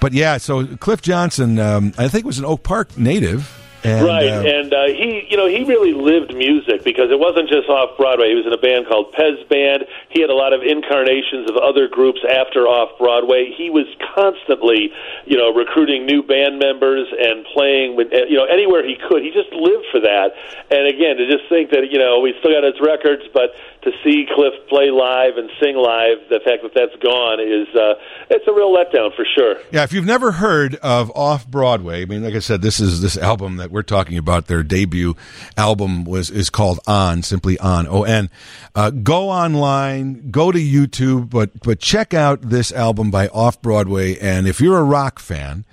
but 0.00 0.12
yeah, 0.12 0.36
so 0.38 0.66
Cliff 0.66 1.00
Johnson, 1.02 1.58
um, 1.60 1.92
I 1.96 2.08
think 2.08 2.26
was 2.26 2.38
an 2.40 2.44
Oak 2.44 2.62
Park 2.64 2.98
native. 2.98 3.50
And, 3.84 4.00
right, 4.06 4.32
uh, 4.32 4.40
and 4.40 4.72
uh, 4.72 4.86
he, 4.88 5.28
you 5.28 5.36
know, 5.36 5.46
he 5.46 5.62
really 5.64 5.92
lived 5.92 6.34
music 6.34 6.84
because 6.84 7.12
it 7.12 7.20
wasn't 7.20 7.52
just 7.52 7.68
off 7.68 7.96
Broadway. 8.00 8.32
He 8.32 8.34
was 8.34 8.46
in 8.48 8.52
a 8.52 8.60
band 8.60 8.88
called 8.88 9.12
Pez 9.12 9.44
Band. 9.48 9.84
He 10.08 10.24
had 10.24 10.30
a 10.30 10.34
lot 10.34 10.56
of 10.56 10.64
incarnations 10.64 11.50
of 11.52 11.60
other 11.60 11.86
groups 11.86 12.24
after 12.24 12.64
off 12.64 12.96
Broadway. 12.96 13.52
He 13.52 13.68
was 13.68 13.84
constantly, 14.16 14.88
you 15.26 15.36
know, 15.36 15.52
recruiting 15.52 16.06
new 16.06 16.22
band 16.22 16.58
members 16.58 17.12
and 17.12 17.44
playing 17.52 17.96
with, 17.96 18.08
uh, 18.08 18.24
you 18.24 18.40
know, 18.40 18.48
anywhere 18.48 18.80
he 18.80 18.96
could. 18.96 19.20
He 19.20 19.30
just 19.36 19.52
lived 19.52 19.84
for 19.92 20.00
that. 20.00 20.32
And 20.72 20.88
again, 20.88 21.20
to 21.20 21.28
just 21.28 21.44
think 21.52 21.70
that, 21.76 21.92
you 21.92 21.98
know, 22.00 22.20
we 22.24 22.32
still 22.40 22.56
got 22.56 22.64
his 22.64 22.80
records, 22.80 23.28
but 23.36 23.52
to 23.84 23.92
see 24.02 24.24
Cliff 24.32 24.54
play 24.72 24.88
live 24.88 25.36
and 25.36 25.50
sing 25.60 25.76
live, 25.76 26.24
the 26.32 26.40
fact 26.40 26.64
that 26.64 26.72
that's 26.72 26.96
gone 27.04 27.36
is, 27.36 27.68
uh, 27.76 28.00
it's 28.30 28.48
a 28.48 28.52
real 28.52 28.72
letdown 28.72 29.14
for 29.14 29.26
sure. 29.36 29.60
Yeah, 29.70 29.84
if 29.84 29.92
you've 29.92 30.08
never 30.08 30.32
heard 30.32 30.76
of 30.76 31.12
Off 31.14 31.46
Broadway, 31.46 32.00
I 32.00 32.04
mean, 32.06 32.24
like 32.24 32.34
I 32.34 32.38
said, 32.38 32.62
this 32.62 32.80
is 32.80 33.02
this 33.02 33.18
album 33.18 33.56
that 33.56 33.70
we're 33.74 33.82
talking 33.82 34.16
about 34.16 34.46
their 34.46 34.62
debut 34.62 35.16
album 35.56 36.04
was 36.04 36.30
is 36.30 36.48
called 36.48 36.80
On, 36.86 37.22
simply 37.22 37.58
On 37.58 37.86
O 37.88 38.04
N. 38.04 38.30
Uh, 38.74 38.90
go 38.90 39.28
online, 39.28 40.30
go 40.30 40.52
to 40.52 40.58
YouTube, 40.58 41.28
but 41.28 41.60
but 41.60 41.80
check 41.80 42.14
out 42.14 42.40
this 42.42 42.72
album 42.72 43.10
by 43.10 43.28
Off 43.28 43.60
Broadway. 43.60 44.16
And 44.18 44.46
if 44.46 44.60
you're 44.60 44.78
a 44.78 44.84
rock 44.84 45.18
fan, 45.18 45.64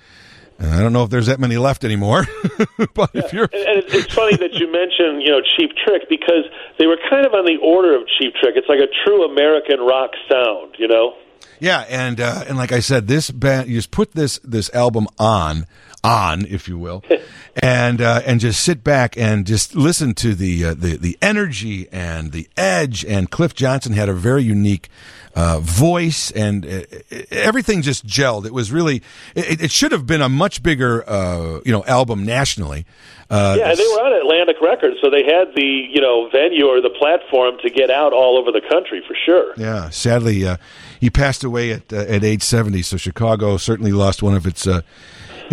and 0.58 0.72
I 0.72 0.80
don't 0.80 0.92
know 0.92 1.04
if 1.04 1.10
there's 1.10 1.26
that 1.26 1.40
many 1.40 1.56
left 1.56 1.84
anymore, 1.84 2.26
but 2.94 3.10
if 3.14 3.32
you're 3.32 3.44
And, 3.44 3.84
it's 3.86 4.12
funny 4.12 4.36
that 4.36 4.52
you 4.54 4.70
mentioned, 4.70 5.22
you 5.22 5.30
know, 5.30 5.40
Cheap 5.56 5.70
Trick 5.84 6.08
because 6.08 6.44
they 6.78 6.86
were 6.86 6.98
kind 7.08 7.26
of 7.26 7.34
on 7.34 7.44
the 7.46 7.58
order 7.62 7.96
of 7.96 8.02
Cheap 8.18 8.34
Trick. 8.34 8.54
It's 8.56 8.68
like 8.68 8.78
a 8.78 8.90
true 9.04 9.24
American 9.24 9.80
rock 9.80 10.10
sound, 10.30 10.76
you 10.78 10.88
know. 10.88 11.14
Yeah, 11.58 11.84
and 11.88 12.20
uh, 12.20 12.44
and 12.48 12.58
like 12.58 12.72
I 12.72 12.80
said, 12.80 13.06
this 13.06 13.30
band 13.30 13.68
you 13.68 13.76
just 13.76 13.90
put 13.90 14.12
this 14.12 14.40
this 14.42 14.72
album 14.74 15.06
on 15.18 15.66
on, 16.04 16.46
if 16.46 16.68
you 16.68 16.78
will, 16.78 17.04
and 17.62 18.00
uh, 18.00 18.22
and 18.26 18.40
just 18.40 18.62
sit 18.62 18.82
back 18.82 19.16
and 19.16 19.46
just 19.46 19.74
listen 19.74 20.14
to 20.14 20.34
the 20.34 20.64
uh, 20.64 20.74
the 20.74 20.96
the 20.96 21.18
energy 21.22 21.88
and 21.92 22.32
the 22.32 22.48
edge. 22.56 23.04
And 23.04 23.30
Cliff 23.30 23.54
Johnson 23.54 23.92
had 23.92 24.08
a 24.08 24.12
very 24.14 24.42
unique 24.42 24.88
uh, 25.34 25.60
voice, 25.60 26.30
and 26.32 26.66
uh, 26.66 26.82
everything 27.30 27.82
just 27.82 28.06
gelled. 28.06 28.46
It 28.46 28.52
was 28.52 28.70
really 28.70 29.02
it, 29.34 29.62
it 29.62 29.70
should 29.70 29.92
have 29.92 30.06
been 30.06 30.22
a 30.22 30.28
much 30.28 30.62
bigger 30.62 31.08
uh, 31.08 31.60
you 31.64 31.72
know 31.72 31.84
album 31.84 32.24
nationally. 32.24 32.84
Uh, 33.30 33.56
yeah, 33.58 33.70
and 33.70 33.78
they 33.78 33.84
were 33.84 34.04
on 34.04 34.12
Atlantic 34.12 34.56
Records, 34.60 34.96
so 35.00 35.08
they 35.08 35.24
had 35.24 35.54
the 35.54 35.88
you 35.90 36.00
know 36.00 36.28
venue 36.30 36.66
or 36.66 36.82
the 36.82 36.90
platform 36.90 37.56
to 37.62 37.70
get 37.70 37.90
out 37.90 38.12
all 38.12 38.36
over 38.36 38.52
the 38.52 38.60
country 38.60 39.02
for 39.06 39.16
sure. 39.24 39.54
Yeah, 39.56 39.88
sadly, 39.88 40.46
uh, 40.46 40.58
he 41.00 41.08
passed 41.08 41.42
away 41.42 41.70
at 41.70 41.90
uh, 41.92 41.96
at 41.96 42.24
age 42.24 42.42
seventy. 42.42 42.82
So 42.82 42.98
Chicago 42.98 43.56
certainly 43.56 43.92
lost 43.92 44.22
one 44.22 44.34
of 44.34 44.46
its 44.46 44.66
uh, 44.66 44.82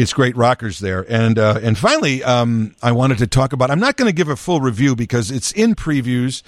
its 0.02 0.14
great 0.14 0.36
rockers 0.36 0.80
there. 0.80 1.06
And 1.10 1.38
uh, 1.38 1.60
and 1.62 1.78
finally, 1.78 2.24
um, 2.24 2.76
I 2.82 2.92
wanted 2.92 3.20
to 3.20 3.28
talk 3.28 3.54
about. 3.54 3.72
I'm 3.72 3.80
not 3.80 3.98
going 3.98 4.10
to 4.10 4.16
give 4.16 4.30
a 4.30 4.36
full 4.36 4.62
review 4.62 4.96
because 4.96 5.32
it's 5.32 5.52
in 5.52 5.76
previews. 5.76 6.44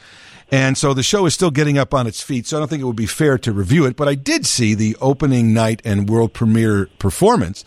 And 0.53 0.77
so 0.77 0.93
the 0.93 1.03
show 1.03 1.25
is 1.25 1.33
still 1.33 1.51
getting 1.51 1.77
up 1.77 1.93
on 1.93 2.07
its 2.07 2.21
feet, 2.21 2.45
so 2.45 2.57
I 2.57 2.59
don't 2.59 2.67
think 2.67 2.81
it 2.81 2.85
would 2.85 2.97
be 2.97 3.05
fair 3.05 3.37
to 3.37 3.53
review 3.53 3.85
it. 3.85 3.95
But 3.95 4.09
I 4.09 4.15
did 4.15 4.45
see 4.45 4.73
the 4.73 4.97
opening 4.99 5.53
night 5.53 5.81
and 5.85 6.09
world 6.09 6.33
premiere 6.33 6.87
performance 6.99 7.63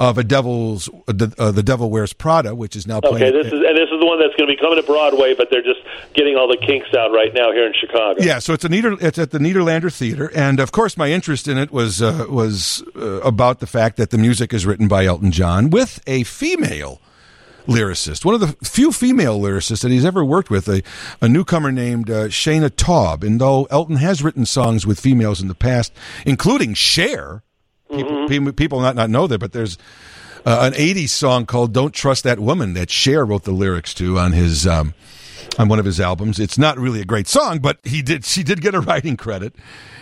of 0.00 0.16
a 0.16 0.24
Devil's 0.24 0.88
uh, 0.88 1.12
the, 1.12 1.34
uh, 1.38 1.52
the 1.52 1.62
Devil 1.62 1.90
Wears 1.90 2.14
Prada, 2.14 2.54
which 2.54 2.74
is 2.74 2.86
now 2.86 3.00
playing. 3.00 3.16
Okay, 3.16 3.30
this 3.30 3.46
is 3.46 3.52
and 3.52 3.76
this 3.76 3.90
is 3.92 4.00
the 4.00 4.06
one 4.06 4.18
that's 4.18 4.34
going 4.34 4.48
to 4.48 4.56
be 4.56 4.56
coming 4.56 4.80
to 4.80 4.82
Broadway, 4.82 5.34
but 5.34 5.48
they're 5.50 5.62
just 5.62 5.80
getting 6.14 6.36
all 6.36 6.48
the 6.48 6.56
kinks 6.56 6.92
out 6.94 7.12
right 7.12 7.32
now 7.34 7.52
here 7.52 7.66
in 7.66 7.74
Chicago. 7.78 8.20
Yeah, 8.22 8.38
so 8.38 8.54
it's 8.54 8.64
a 8.64 8.70
Nieder, 8.70 8.96
it's 8.98 9.18
at 9.18 9.30
the 9.30 9.38
Nederlander 9.38 9.94
Theater, 9.94 10.32
and 10.34 10.58
of 10.58 10.72
course, 10.72 10.96
my 10.96 11.10
interest 11.10 11.46
in 11.46 11.58
it 11.58 11.70
was 11.70 12.00
uh, 12.00 12.26
was 12.30 12.82
uh, 12.96 13.20
about 13.20 13.60
the 13.60 13.66
fact 13.66 13.98
that 13.98 14.10
the 14.10 14.18
music 14.18 14.54
is 14.54 14.64
written 14.64 14.88
by 14.88 15.04
Elton 15.04 15.32
John 15.32 15.68
with 15.68 16.00
a 16.06 16.24
female 16.24 17.00
lyricist, 17.66 18.24
one 18.24 18.34
of 18.34 18.40
the 18.40 18.56
few 18.66 18.92
female 18.92 19.38
lyricists 19.38 19.82
that 19.82 19.90
he's 19.90 20.04
ever 20.06 20.24
worked 20.24 20.48
with, 20.48 20.66
a, 20.66 20.82
a 21.20 21.28
newcomer 21.28 21.70
named 21.70 22.08
uh, 22.08 22.28
Shaina 22.28 22.70
Taub. 22.70 23.22
And 23.22 23.38
though 23.38 23.64
Elton 23.70 23.96
has 23.96 24.22
written 24.22 24.46
songs 24.46 24.86
with 24.86 24.98
females 24.98 25.42
in 25.42 25.48
the 25.48 25.54
past, 25.54 25.92
including 26.24 26.72
Cher, 26.72 27.42
people, 27.90 28.28
people, 28.28 28.52
people 28.52 28.80
not 28.80 28.96
not 28.96 29.10
know 29.10 29.26
that, 29.26 29.38
but 29.38 29.52
there's 29.52 29.78
uh, 30.44 30.70
an 30.72 30.72
'80s 30.72 31.10
song 31.10 31.46
called 31.46 31.72
"Don't 31.72 31.92
Trust 31.92 32.24
That 32.24 32.38
Woman" 32.38 32.74
that 32.74 32.90
Cher 32.90 33.24
wrote 33.24 33.44
the 33.44 33.52
lyrics 33.52 33.94
to 33.94 34.18
on 34.18 34.32
his. 34.32 34.66
Um, 34.66 34.94
on 35.58 35.68
one 35.68 35.78
of 35.78 35.84
his 35.84 35.98
albums, 36.00 36.38
it's 36.38 36.58
not 36.58 36.78
really 36.78 37.00
a 37.00 37.04
great 37.04 37.26
song, 37.26 37.58
but 37.58 37.78
he 37.82 38.02
did. 38.02 38.24
She 38.24 38.42
did 38.42 38.60
get 38.60 38.74
a 38.74 38.80
writing 38.80 39.16
credit, 39.16 39.54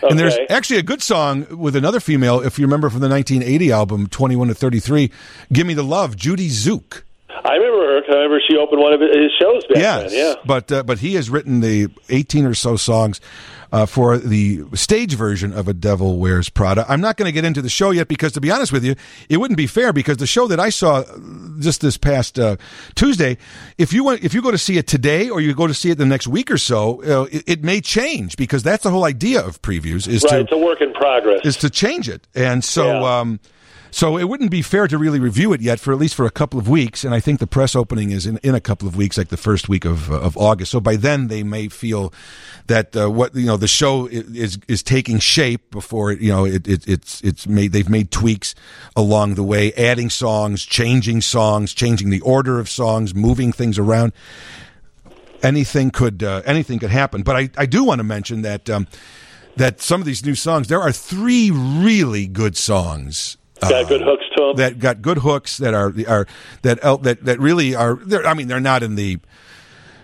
and 0.03 0.19
there's 0.19 0.37
actually 0.51 0.79
a 0.79 0.83
good 0.83 1.01
song 1.03 1.47
with 1.57 1.75
another 1.75 2.01
female. 2.01 2.41
If 2.41 2.59
you 2.59 2.67
remember 2.67 2.91
from 2.91 3.01
the 3.01 3.09
1980 3.09 3.73
album, 3.73 4.07
21 4.09 4.49
to 4.49 4.55
33, 4.55 5.11
"Give 5.53 5.67
Me 5.67 5.75
the 5.75 5.85
Love," 5.85 6.17
Judie 6.17 6.49
Tzuke. 6.49 7.03
I 7.45 7.55
remember 7.55 7.79
her. 7.79 8.03
I 8.11 8.15
remember 8.17 8.41
she 8.49 8.57
opened 8.57 8.81
one 8.81 8.93
of 8.93 9.01
his 9.01 9.31
shows 9.41 9.65
back 9.67 9.77
Yes, 9.79 10.11
then. 10.13 10.19
Yeah. 10.29 10.35
but 10.47 10.71
uh, 10.73 10.83
but 10.83 10.99
he 10.99 11.15
has 11.15 11.31
written 11.31 11.61
the 11.61 11.89
18 12.09 12.47
or 12.47 12.55
so 12.55 12.77
songs 12.77 13.21
uh, 13.71 13.85
for 13.87 14.17
the 14.19 14.63
stage 14.75 15.15
version 15.15 15.53
of 15.53 15.69
A 15.69 15.75
Devil 15.75 16.19
Wears 16.19 16.49
Prada. 16.49 16.87
I'm 16.89 17.01
not 17.03 17.17
going 17.17 17.27
to 17.27 17.33
get 17.33 17.45
into 17.45 17.61
the 17.61 17.69
show 17.69 17.91
yet 17.91 18.09
because, 18.09 18.33
to 18.33 18.41
be 18.41 18.51
honest 18.51 18.73
with 18.73 18.83
you, 18.85 18.95
it 19.29 19.37
wouldn't 19.37 19.59
be 19.59 19.67
fair 19.67 19.93
because 19.93 20.17
the 20.17 20.27
show 20.27 20.47
that 20.47 20.59
I 20.59 20.71
saw 20.71 21.05
just 21.61 21.81
this 21.83 21.97
past 21.99 22.39
uh, 22.39 22.57
Tuesday, 22.95 23.37
if 23.77 23.93
you 23.93 24.05
want, 24.05 24.25
if 24.25 24.33
you 24.33 24.41
go 24.41 24.51
to 24.51 24.59
see 24.59 24.79
it 24.79 24.87
today 24.87 25.29
or 25.29 25.41
you 25.41 25.55
go 25.55 25.67
to 25.67 25.75
see 25.75 25.91
it 25.91 25.99
the 25.99 26.07
next 26.07 26.27
week 26.29 26.51
or 26.51 26.57
so, 26.59 27.03
uh, 27.05 27.27
it, 27.31 27.45
it 27.47 27.63
may 27.65 27.81
change 27.83 28.37
because 28.37 28.63
that's 28.63 28.85
the 28.85 28.91
whole 28.91 29.05
idea 29.05 29.45
of 29.45 29.61
previews 29.61 30.09
is 30.09 30.25
Right, 30.25 30.31
to 30.37 30.41
it's 30.41 30.53
a 30.53 30.57
work 30.59 30.81
in 30.81 30.93
progress. 30.95 31.41
is 31.45 31.57
to 31.59 31.69
change 31.71 32.09
it. 32.09 32.27
And 32.35 32.65
so, 32.65 32.87
Yeah. 32.87 33.19
um, 33.21 33.41
so 33.91 34.19
it 34.19 34.25
wouldn't 34.25 34.51
be 34.51 34.63
fair 34.63 34.87
to 34.89 34.99
really 34.99 35.21
review 35.21 35.53
it 35.53 35.61
yet 35.61 35.81
for 35.81 35.93
at 35.93 35.99
least 35.99 36.15
for 36.15 36.27
a 36.27 36.31
couple 36.31 36.59
of 36.59 36.69
weeks. 36.69 37.05
And 37.05 37.15
I 37.15 37.21
think 37.21 37.41
the 37.41 37.47
press 37.47 37.75
opening 37.75 38.11
is 38.11 38.27
in, 38.27 38.39
in 38.39 38.55
a 38.55 38.61
couple 38.61 38.87
of 38.87 38.97
weeks, 38.97 39.17
like 39.17 39.29
the 39.29 39.37
first 39.37 39.69
week 39.69 39.85
of, 39.85 40.11
of 40.11 40.37
August. 40.37 40.73
So 40.73 40.81
by 40.81 40.97
then 40.97 41.29
they 41.29 41.43
may 41.43 41.69
feel 41.69 42.13
that, 42.67 42.95
uh, 42.97 43.11
what, 43.11 43.35
you 43.35 43.47
know, 43.47 43.57
the 43.57 43.69
show 43.69 44.07
is, 44.07 44.59
is 44.69 44.83
taking 44.83 45.19
shape 45.19 45.71
before, 45.71 46.13
it, 46.13 46.21
you 46.21 46.31
know, 46.31 46.45
it, 46.45 46.69
it, 46.69 46.87
it's, 46.87 47.23
it's 47.23 47.47
made, 47.47 47.73
they've 47.73 47.89
made 47.89 48.11
tweaks 48.11 48.55
along 48.95 49.35
the 49.35 49.43
way, 49.43 49.73
adding 49.73 50.11
songs, 50.11 50.65
changing 50.65 51.23
songs, 51.23 51.73
changing 51.73 52.11
the 52.11 52.21
order 52.21 52.59
of 52.59 52.69
songs, 52.69 53.15
moving 53.15 53.53
things 53.53 53.79
around 53.79 54.13
anything 55.43 55.91
could 55.91 56.23
uh, 56.23 56.43
anything 56.45 56.79
could 56.79 56.91
happen. 56.91 57.23
But 57.23 57.37
I, 57.37 57.51
I 57.57 57.67
do 57.67 57.85
want 57.85 58.01
to 58.01 58.05
mention 58.05 58.43
that 58.43 58.69
um, 58.69 58.87
that 59.57 59.81
some 59.81 60.01
of 60.01 60.07
these 60.07 60.25
new 60.25 60.35
songs, 60.35 60.69
there 60.69 60.81
are 60.81 60.93
three 60.93 61.51
really 61.51 62.27
good 62.27 62.57
songs. 62.57 63.38
Got 63.61 63.89
good 63.89 64.01
hooks 64.03 64.25
to 64.37 64.49
'em. 64.51 64.57
That 64.57 64.79
got 64.79 65.03
good 65.03 65.19
hooks 65.19 65.57
that 65.59 65.75
are 65.75 65.93
are 66.07 66.27
that 66.63 66.79
El- 66.83 66.99
that 66.99 67.25
that 67.25 67.41
really 67.41 67.75
are. 67.75 67.95
they're- 68.05 68.27
I 68.27 68.35
mean, 68.35 68.49
they're 68.49 68.61
not 68.61 68.83
in 68.83 68.95
the 68.95 69.19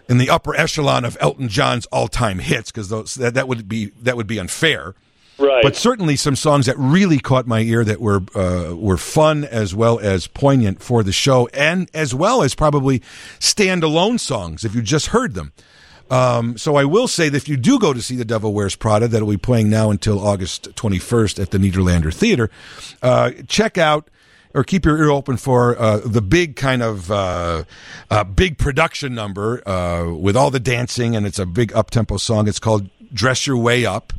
in 0.08 0.18
the 0.18 0.28
upper 0.30 0.54
echelon 0.56 1.04
of 1.04 1.16
Elton 1.20 1.48
John's 1.48 1.86
all 1.86 2.08
time 2.08 2.38
hits 2.38 2.70
because 2.70 2.88
those 2.90 3.14
that, 3.14 3.34
that 3.34 3.48
would 3.48 3.68
be 3.68 3.92
that 4.02 4.16
would 4.16 4.26
be 4.26 4.38
unfair. 4.38 4.94
Right. 5.36 5.62
But 5.64 5.74
certainly 5.74 6.14
some 6.14 6.36
songs 6.36 6.66
that 6.66 6.78
really 6.78 7.18
caught 7.18 7.46
my 7.48 7.60
ear 7.60 7.84
that 7.84 8.00
were 8.00 8.22
uh, 8.36 8.76
were 8.76 8.96
fun 8.96 9.44
as 9.44 9.74
well 9.74 9.98
as 9.98 10.26
poignant 10.28 10.80
for 10.82 11.02
the 11.02 11.10
show, 11.10 11.48
and 11.52 11.90
as 11.92 12.14
well 12.14 12.42
as 12.42 12.54
probably 12.54 13.00
standalone 13.40 14.20
songs 14.20 14.64
if 14.64 14.74
you 14.74 14.82
just 14.82 15.08
heard 15.08 15.34
them. 15.34 15.52
Um, 16.10 16.58
so 16.58 16.76
I 16.76 16.84
will 16.84 17.08
say 17.08 17.28
that 17.28 17.36
if 17.36 17.48
you 17.48 17.56
do 17.56 17.78
go 17.78 17.92
to 17.92 18.02
see 18.02 18.16
The 18.16 18.24
Devil 18.24 18.52
Wears 18.52 18.76
Prada, 18.76 19.08
that'll 19.08 19.28
be 19.28 19.36
playing 19.36 19.70
now 19.70 19.90
until 19.90 20.20
August 20.20 20.74
21st 20.74 21.40
at 21.40 21.50
the 21.50 21.58
Nederlander 21.58 22.12
Theater. 22.12 22.50
Uh, 23.02 23.30
check 23.48 23.78
out 23.78 24.10
or 24.54 24.62
keep 24.62 24.84
your 24.84 24.98
ear 24.98 25.10
open 25.10 25.36
for 25.36 25.78
uh, 25.78 25.98
the 26.04 26.22
big 26.22 26.56
kind 26.56 26.82
of 26.82 27.10
uh, 27.10 27.64
uh, 28.10 28.24
big 28.24 28.58
production 28.58 29.14
number 29.14 29.66
uh, 29.68 30.12
with 30.14 30.36
all 30.36 30.50
the 30.50 30.60
dancing, 30.60 31.16
and 31.16 31.26
it's 31.26 31.38
a 31.38 31.46
big 31.46 31.72
up 31.72 31.90
tempo 31.90 32.16
song. 32.16 32.46
It's 32.48 32.60
called 32.60 32.88
"Dress 33.12 33.46
Your 33.46 33.56
Way 33.56 33.84
Up." 33.84 34.12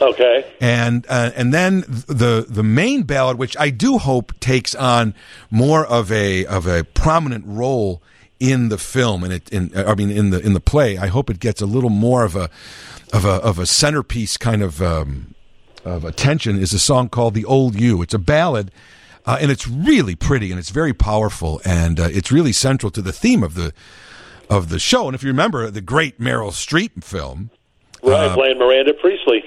okay. 0.00 0.44
and 0.60 1.06
uh, 1.08 1.30
and 1.34 1.52
then 1.52 1.80
the 2.06 2.46
the 2.48 2.62
main 2.62 3.02
ballad, 3.02 3.38
which 3.38 3.56
I 3.58 3.70
do 3.70 3.98
hope 3.98 4.38
takes 4.40 4.74
on 4.74 5.14
more 5.50 5.86
of 5.86 6.12
a 6.12 6.46
of 6.46 6.66
a 6.66 6.84
prominent 6.84 7.44
role 7.46 8.02
in 8.40 8.68
the 8.68 8.78
film, 8.78 9.24
and 9.24 9.32
it 9.32 9.48
in 9.50 9.72
I 9.74 9.94
mean 9.94 10.10
in 10.10 10.30
the 10.30 10.40
in 10.40 10.52
the 10.52 10.60
play. 10.60 10.98
I 10.98 11.08
hope 11.08 11.30
it 11.30 11.40
gets 11.40 11.60
a 11.60 11.66
little 11.66 11.90
more 11.90 12.24
of 12.24 12.36
a 12.36 12.50
of 13.12 13.24
a 13.24 13.34
of 13.34 13.58
a 13.58 13.66
centerpiece 13.66 14.36
kind 14.36 14.62
of 14.62 14.82
um, 14.82 15.34
of 15.84 16.04
attention. 16.04 16.58
Is 16.58 16.72
a 16.72 16.78
song 16.78 17.08
called 17.08 17.34
"The 17.34 17.44
Old 17.44 17.78
You." 17.78 18.02
It's 18.02 18.14
a 18.14 18.18
ballad. 18.18 18.70
Uh, 19.26 19.36
and 19.42 19.50
it's 19.50 19.68
really 19.68 20.14
pretty 20.14 20.50
and 20.50 20.58
it's 20.58 20.70
very 20.70 20.94
powerful 20.94 21.60
and 21.62 22.00
uh, 22.00 22.08
it's 22.10 22.32
really 22.32 22.52
central 22.52 22.90
to 22.90 23.02
the 23.02 23.12
theme 23.12 23.42
of 23.42 23.52
the 23.54 23.74
of 24.48 24.70
the 24.70 24.78
show. 24.78 25.06
And 25.06 25.14
if 25.14 25.22
you 25.22 25.28
remember 25.28 25.70
the 25.70 25.82
great 25.82 26.18
Meryl 26.18 26.50
Streep 26.50 27.04
film, 27.04 27.50
Right, 28.02 28.32
playing 28.32 28.58
Miranda 28.58 28.94
Priestly. 28.94 29.44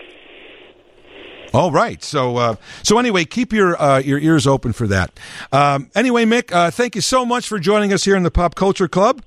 All 1.53 1.71
right. 1.71 2.03
So, 2.03 2.37
uh, 2.37 2.55
so 2.83 2.97
anyway, 2.97 3.25
keep 3.25 3.51
your 3.51 3.81
uh, 3.81 3.99
your 3.99 4.19
ears 4.19 4.47
open 4.47 4.73
for 4.73 4.87
that. 4.87 5.19
Um, 5.51 5.89
anyway, 5.95 6.25
Mick, 6.25 6.51
uh, 6.51 6.71
thank 6.71 6.95
you 6.95 7.01
so 7.01 7.25
much 7.25 7.47
for 7.47 7.59
joining 7.59 7.91
us 7.93 8.03
here 8.05 8.15
in 8.15 8.23
the 8.23 8.31
Pop 8.31 8.55
Culture 8.55 8.87
Club. 8.87 9.21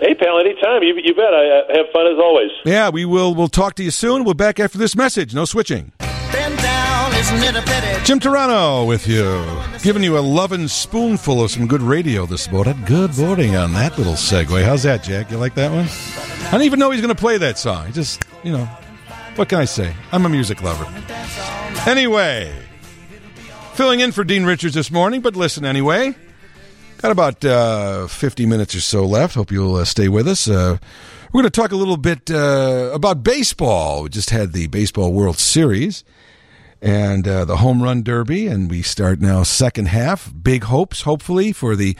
Hey, 0.00 0.14
pal, 0.14 0.38
anytime. 0.38 0.82
You, 0.82 0.94
you 1.02 1.14
bet. 1.14 1.34
I 1.34 1.48
uh, 1.48 1.76
have 1.76 1.86
fun 1.92 2.06
as 2.06 2.18
always. 2.20 2.50
Yeah, 2.64 2.90
we 2.90 3.04
will. 3.04 3.34
We'll 3.34 3.48
talk 3.48 3.74
to 3.76 3.82
you 3.82 3.90
soon. 3.90 4.22
We'll 4.22 4.34
be 4.34 4.38
back 4.38 4.60
after 4.60 4.78
this 4.78 4.94
message. 4.94 5.34
No 5.34 5.44
switching. 5.44 5.92
Bend 6.30 6.58
down, 6.58 7.14
isn't 7.14 7.42
it 7.42 7.56
a 7.56 7.62
pity? 7.62 8.04
Jim 8.04 8.20
Turano 8.20 8.86
with 8.86 9.08
you, 9.08 9.44
giving 9.82 10.04
you 10.04 10.16
a 10.16 10.20
loving 10.20 10.68
spoonful 10.68 11.42
of 11.42 11.50
some 11.50 11.66
good 11.66 11.82
radio 11.82 12.26
this 12.26 12.48
morning. 12.50 12.80
Good 12.86 13.18
morning 13.18 13.56
on 13.56 13.72
that 13.72 13.98
little 13.98 14.12
segue. 14.12 14.62
How's 14.62 14.84
that, 14.84 15.02
Jack? 15.02 15.32
You 15.32 15.38
like 15.38 15.54
that 15.56 15.72
one? 15.72 15.88
I 16.46 16.52
didn't 16.52 16.66
even 16.66 16.78
know 16.78 16.92
he's 16.92 17.00
going 17.00 17.14
to 17.14 17.20
play 17.20 17.38
that 17.38 17.58
song. 17.58 17.92
Just 17.92 18.24
you 18.44 18.52
know, 18.52 18.68
what 19.38 19.48
can 19.48 19.60
I 19.60 19.66
say? 19.66 19.94
I'm 20.10 20.26
a 20.26 20.28
music 20.28 20.62
lover. 20.64 20.84
Anyway, 21.88 22.52
filling 23.74 24.00
in 24.00 24.10
for 24.10 24.24
Dean 24.24 24.44
Richards 24.44 24.74
this 24.74 24.90
morning, 24.90 25.20
but 25.20 25.36
listen 25.36 25.64
anyway. 25.64 26.16
Got 26.96 27.12
about 27.12 27.44
uh, 27.44 28.08
50 28.08 28.46
minutes 28.46 28.74
or 28.74 28.80
so 28.80 29.06
left. 29.06 29.36
Hope 29.36 29.52
you'll 29.52 29.76
uh, 29.76 29.84
stay 29.84 30.08
with 30.08 30.26
us. 30.26 30.48
Uh, 30.48 30.78
we're 31.32 31.42
going 31.42 31.50
to 31.52 31.60
talk 31.60 31.70
a 31.70 31.76
little 31.76 31.96
bit 31.96 32.32
uh, 32.32 32.90
about 32.92 33.22
baseball. 33.22 34.02
We 34.02 34.08
just 34.08 34.30
had 34.30 34.52
the 34.52 34.66
Baseball 34.66 35.12
World 35.12 35.38
Series. 35.38 36.02
and 36.82 37.28
uh, 37.28 37.44
the 37.44 37.58
home 37.58 37.80
run 37.80 38.02
derby, 38.02 38.48
and 38.48 38.68
we 38.68 38.82
start 38.82 39.20
now 39.20 39.44
second 39.44 39.86
half. 39.86 40.32
Big 40.42 40.64
hopes, 40.64 41.02
hopefully, 41.02 41.52
for 41.52 41.76
the 41.76 41.96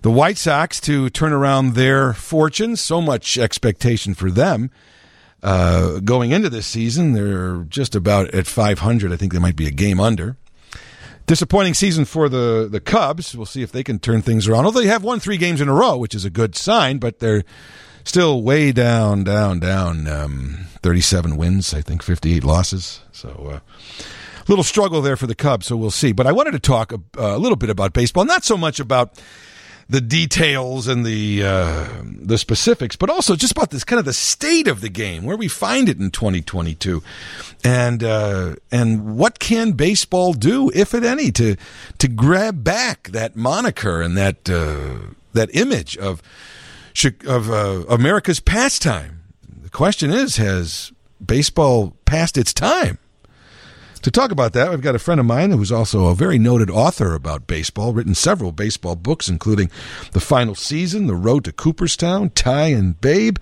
the 0.00 0.10
White 0.10 0.38
Sox 0.38 0.80
to 0.80 1.10
turn 1.10 1.34
around 1.34 1.74
their 1.74 2.14
fortunes. 2.14 2.80
So 2.80 3.02
much 3.02 3.36
expectation 3.36 4.14
for 4.14 4.30
them 4.30 4.70
uh, 5.42 6.00
going 6.00 6.32
into 6.32 6.50
this 6.50 6.66
season. 6.66 7.12
They're 7.12 7.58
just 7.64 7.94
about 7.94 8.34
at 8.34 8.46
500. 8.46 9.12
I 9.12 9.16
think 9.16 9.32
they 9.32 9.38
might 9.38 9.56
be 9.56 9.66
a 9.66 9.72
game 9.72 10.00
under. 10.00 10.36
Disappointing 11.26 11.74
season 11.74 12.06
for 12.06 12.28
the 12.28 12.68
the 12.70 12.80
Cubs. 12.80 13.36
We'll 13.36 13.44
see 13.44 13.62
if 13.62 13.70
they 13.70 13.84
can 13.84 13.98
turn 13.98 14.22
things 14.22 14.48
around. 14.48 14.64
Although 14.64 14.80
they 14.80 14.86
have 14.86 15.04
won 15.04 15.20
three 15.20 15.36
games 15.36 15.60
in 15.60 15.68
a 15.68 15.74
row, 15.74 15.96
which 15.98 16.14
is 16.14 16.24
a 16.24 16.30
good 16.30 16.56
sign, 16.56 16.98
but 16.98 17.18
they're 17.18 17.44
still 18.04 18.42
way 18.42 18.72
down, 18.72 19.24
down, 19.24 19.60
down. 19.60 20.08
Um, 20.08 20.66
37 20.82 21.36
wins, 21.36 21.74
I 21.74 21.82
think 21.82 22.02
58 22.02 22.44
losses. 22.44 23.00
So 23.12 23.28
uh, 23.28 23.60
little 24.48 24.64
struggle 24.64 25.02
there 25.02 25.16
for 25.16 25.26
the 25.26 25.34
Cubs. 25.34 25.66
So 25.66 25.76
we'll 25.76 25.90
see. 25.90 26.12
But 26.12 26.26
I 26.26 26.32
wanted 26.32 26.52
to 26.52 26.58
talk 26.58 26.92
a, 26.92 27.00
a 27.18 27.38
little 27.38 27.56
bit 27.56 27.68
about 27.68 27.92
baseball, 27.92 28.24
not 28.24 28.44
so 28.44 28.56
much 28.56 28.80
about 28.80 29.20
the 29.88 30.00
details 30.00 30.86
and 30.86 31.04
the 31.04 31.42
uh, 31.42 31.88
the 32.04 32.36
specifics, 32.36 32.94
but 32.94 33.08
also 33.08 33.34
just 33.34 33.52
about 33.52 33.70
this 33.70 33.84
kind 33.84 33.98
of 33.98 34.04
the 34.04 34.12
state 34.12 34.68
of 34.68 34.80
the 34.80 34.88
game, 34.88 35.24
where 35.24 35.36
we 35.36 35.48
find 35.48 35.88
it 35.88 35.98
in 35.98 36.10
2022, 36.10 37.02
and 37.64 38.04
uh, 38.04 38.56
and 38.70 39.16
what 39.16 39.38
can 39.38 39.72
baseball 39.72 40.34
do, 40.34 40.70
if 40.74 40.94
at 40.94 41.04
any, 41.04 41.32
to 41.32 41.56
to 41.98 42.08
grab 42.08 42.62
back 42.62 43.08
that 43.08 43.34
moniker 43.34 44.02
and 44.02 44.16
that 44.16 44.50
uh, 44.50 45.14
that 45.32 45.48
image 45.54 45.96
of 45.96 46.22
of 47.26 47.50
uh, 47.50 47.84
America's 47.88 48.40
pastime. 48.40 49.22
The 49.62 49.70
question 49.70 50.10
is, 50.10 50.36
has 50.36 50.92
baseball 51.24 51.96
passed 52.04 52.36
its 52.36 52.52
time? 52.52 52.98
To 54.02 54.12
talk 54.12 54.30
about 54.30 54.52
that, 54.52 54.70
we've 54.70 54.80
got 54.80 54.94
a 54.94 54.98
friend 54.98 55.18
of 55.18 55.26
mine 55.26 55.50
who's 55.50 55.72
also 55.72 56.06
a 56.06 56.14
very 56.14 56.38
noted 56.38 56.70
author 56.70 57.14
about 57.14 57.48
baseball, 57.48 57.92
written 57.92 58.14
several 58.14 58.52
baseball 58.52 58.94
books, 58.94 59.28
including 59.28 59.70
The 60.12 60.20
Final 60.20 60.54
Season, 60.54 61.08
The 61.08 61.16
Road 61.16 61.44
to 61.44 61.52
Cooperstown, 61.52 62.30
Ty 62.30 62.66
and 62.66 63.00
Babe, 63.00 63.38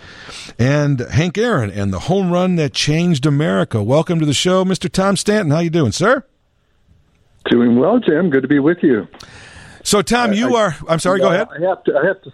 and 0.58 1.00
Hank 1.00 1.36
Aaron 1.36 1.70
and 1.70 1.92
The 1.92 2.00
Home 2.00 2.32
Run 2.32 2.56
That 2.56 2.72
Changed 2.72 3.26
America. 3.26 3.82
Welcome 3.82 4.18
to 4.20 4.26
the 4.26 4.32
show, 4.32 4.64
Mr. 4.64 4.90
Tom 4.90 5.16
Stanton. 5.16 5.50
How 5.50 5.58
you 5.58 5.70
doing, 5.70 5.92
sir? 5.92 6.24
Doing 7.50 7.78
well, 7.78 7.98
Jim. 8.00 8.30
Good 8.30 8.42
to 8.42 8.48
be 8.48 8.58
with 8.58 8.78
you. 8.82 9.06
So, 9.84 10.00
Tom, 10.00 10.32
you 10.32 10.56
I, 10.56 10.60
are. 10.60 10.76
I'm 10.88 11.00
sorry. 11.00 11.20
Go 11.20 11.28
ahead. 11.28 11.48
I 11.50 11.68
have 11.68 11.84
to. 11.84 11.96
I 11.96 12.06
have 12.06 12.22
to. 12.22 12.32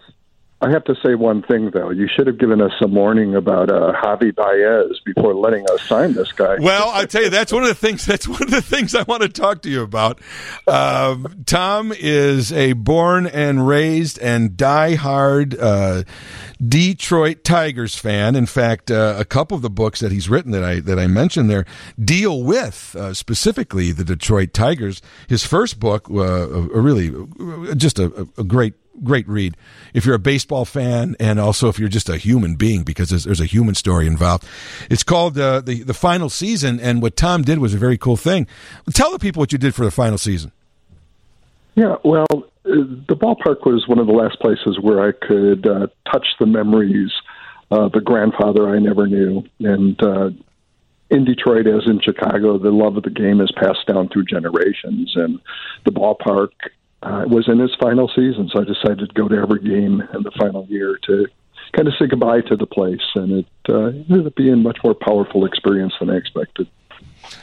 I 0.62 0.70
have 0.70 0.84
to 0.84 0.94
say 1.04 1.16
one 1.16 1.42
thing 1.42 1.72
though. 1.72 1.90
You 1.90 2.06
should 2.06 2.28
have 2.28 2.38
given 2.38 2.60
us 2.60 2.70
some 2.80 2.94
warning 2.94 3.34
about 3.34 3.68
uh, 3.68 3.92
Javi 4.00 4.32
Baez 4.32 5.00
before 5.04 5.34
letting 5.34 5.68
us 5.68 5.82
sign 5.82 6.12
this 6.12 6.30
guy. 6.30 6.58
Well, 6.60 6.88
I 6.88 7.04
tell 7.06 7.24
you, 7.24 7.30
that's 7.30 7.52
one 7.52 7.64
of 7.64 7.68
the 7.68 7.74
things. 7.74 8.06
That's 8.12 8.28
one 8.28 8.42
of 8.42 8.50
the 8.50 8.62
things 8.62 8.94
I 8.94 9.02
want 9.02 9.22
to 9.22 9.28
talk 9.28 9.62
to 9.62 9.70
you 9.70 9.82
about. 9.82 10.20
Um, 10.66 11.42
Tom 11.46 11.92
is 11.98 12.52
a 12.52 12.74
born 12.74 13.26
and 13.26 13.66
raised 13.66 14.18
and 14.18 14.50
diehard 14.50 15.56
uh, 15.58 16.04
Detroit 16.62 17.42
Tigers 17.42 17.96
fan. 17.96 18.36
In 18.36 18.46
fact, 18.46 18.90
uh, 18.90 19.14
a 19.18 19.24
couple 19.24 19.56
of 19.56 19.62
the 19.62 19.70
books 19.70 20.00
that 20.00 20.12
he's 20.12 20.28
written 20.28 20.52
that 20.52 20.62
I 20.62 20.80
that 20.80 20.98
I 20.98 21.06
mentioned 21.06 21.48
there 21.48 21.64
deal 21.98 22.42
with 22.42 22.94
uh, 22.94 23.14
specifically 23.14 23.92
the 23.92 24.04
Detroit 24.04 24.52
Tigers. 24.52 25.00
His 25.26 25.44
first 25.44 25.80
book, 25.80 26.08
uh, 26.10 26.48
really 26.70 27.12
just 27.76 27.98
a, 27.98 28.28
a 28.36 28.44
great 28.44 28.74
great 29.02 29.28
read 29.28 29.56
if 29.94 30.04
you're 30.04 30.14
a 30.14 30.20
baseball 30.20 30.64
fan 30.64 31.16
and 31.18 31.40
also 31.40 31.68
if 31.68 31.78
you're 31.78 31.88
just 31.88 32.08
a 32.08 32.16
human 32.16 32.54
being 32.54 32.82
because 32.82 33.10
there's, 33.10 33.24
there's 33.24 33.40
a 33.40 33.46
human 33.46 33.74
story 33.74 34.06
involved. 34.06 34.44
It's 34.90 35.02
called 35.02 35.38
uh, 35.38 35.60
the 35.60 35.82
the 35.82 35.94
final 35.94 36.28
season, 36.28 36.80
and 36.80 37.02
what 37.02 37.16
Tom 37.16 37.42
did 37.42 37.58
was 37.58 37.74
a 37.74 37.78
very 37.78 37.98
cool 37.98 38.16
thing. 38.16 38.46
Tell 38.92 39.10
the 39.10 39.18
people 39.18 39.40
what 39.40 39.52
you 39.52 39.58
did 39.58 39.74
for 39.74 39.84
the 39.84 39.90
final 39.90 40.18
season. 40.18 40.52
Yeah, 41.74 41.96
well, 42.04 42.26
uh, 42.32 42.84
the 43.08 43.16
ballpark 43.16 43.64
was 43.64 43.88
one 43.88 43.98
of 43.98 44.06
the 44.06 44.12
last 44.12 44.38
places 44.40 44.78
where 44.80 45.00
I 45.00 45.12
could 45.12 45.66
uh, 45.66 45.86
touch 46.10 46.26
the 46.38 46.46
memories 46.46 47.10
of 47.70 47.94
a 47.94 48.00
grandfather 48.00 48.68
I 48.68 48.78
never 48.78 49.06
knew, 49.06 49.44
and 49.60 50.02
uh, 50.02 50.30
in 51.10 51.24
Detroit, 51.24 51.66
as 51.66 51.82
in 51.86 52.00
Chicago, 52.00 52.58
the 52.58 52.70
love 52.70 52.96
of 52.96 53.02
the 53.02 53.10
game 53.10 53.40
is 53.40 53.52
passed 53.52 53.86
down 53.86 54.08
through 54.08 54.24
generations, 54.24 55.12
and 55.14 55.38
the 55.84 55.92
ballpark 55.92 56.50
uh, 57.02 57.24
was 57.26 57.48
in 57.48 57.58
his 57.58 57.74
final 57.80 58.08
season, 58.08 58.48
so 58.52 58.60
I 58.60 58.64
decided 58.64 59.08
to 59.08 59.14
go 59.14 59.28
to 59.28 59.36
every 59.36 59.60
game 59.60 60.02
in 60.14 60.22
the 60.22 60.30
final 60.38 60.66
year 60.66 60.98
to 61.06 61.26
kind 61.72 61.88
of 61.88 61.94
say 61.98 62.06
goodbye 62.06 62.42
to 62.42 62.56
the 62.56 62.66
place, 62.66 63.02
and 63.14 63.32
it 63.32 63.46
uh, 63.68 63.86
ended 63.86 64.26
up 64.26 64.34
being 64.34 64.54
a 64.54 64.56
much 64.56 64.78
more 64.84 64.94
powerful 64.94 65.44
experience 65.44 65.94
than 65.98 66.10
I 66.10 66.16
expected. 66.16 66.68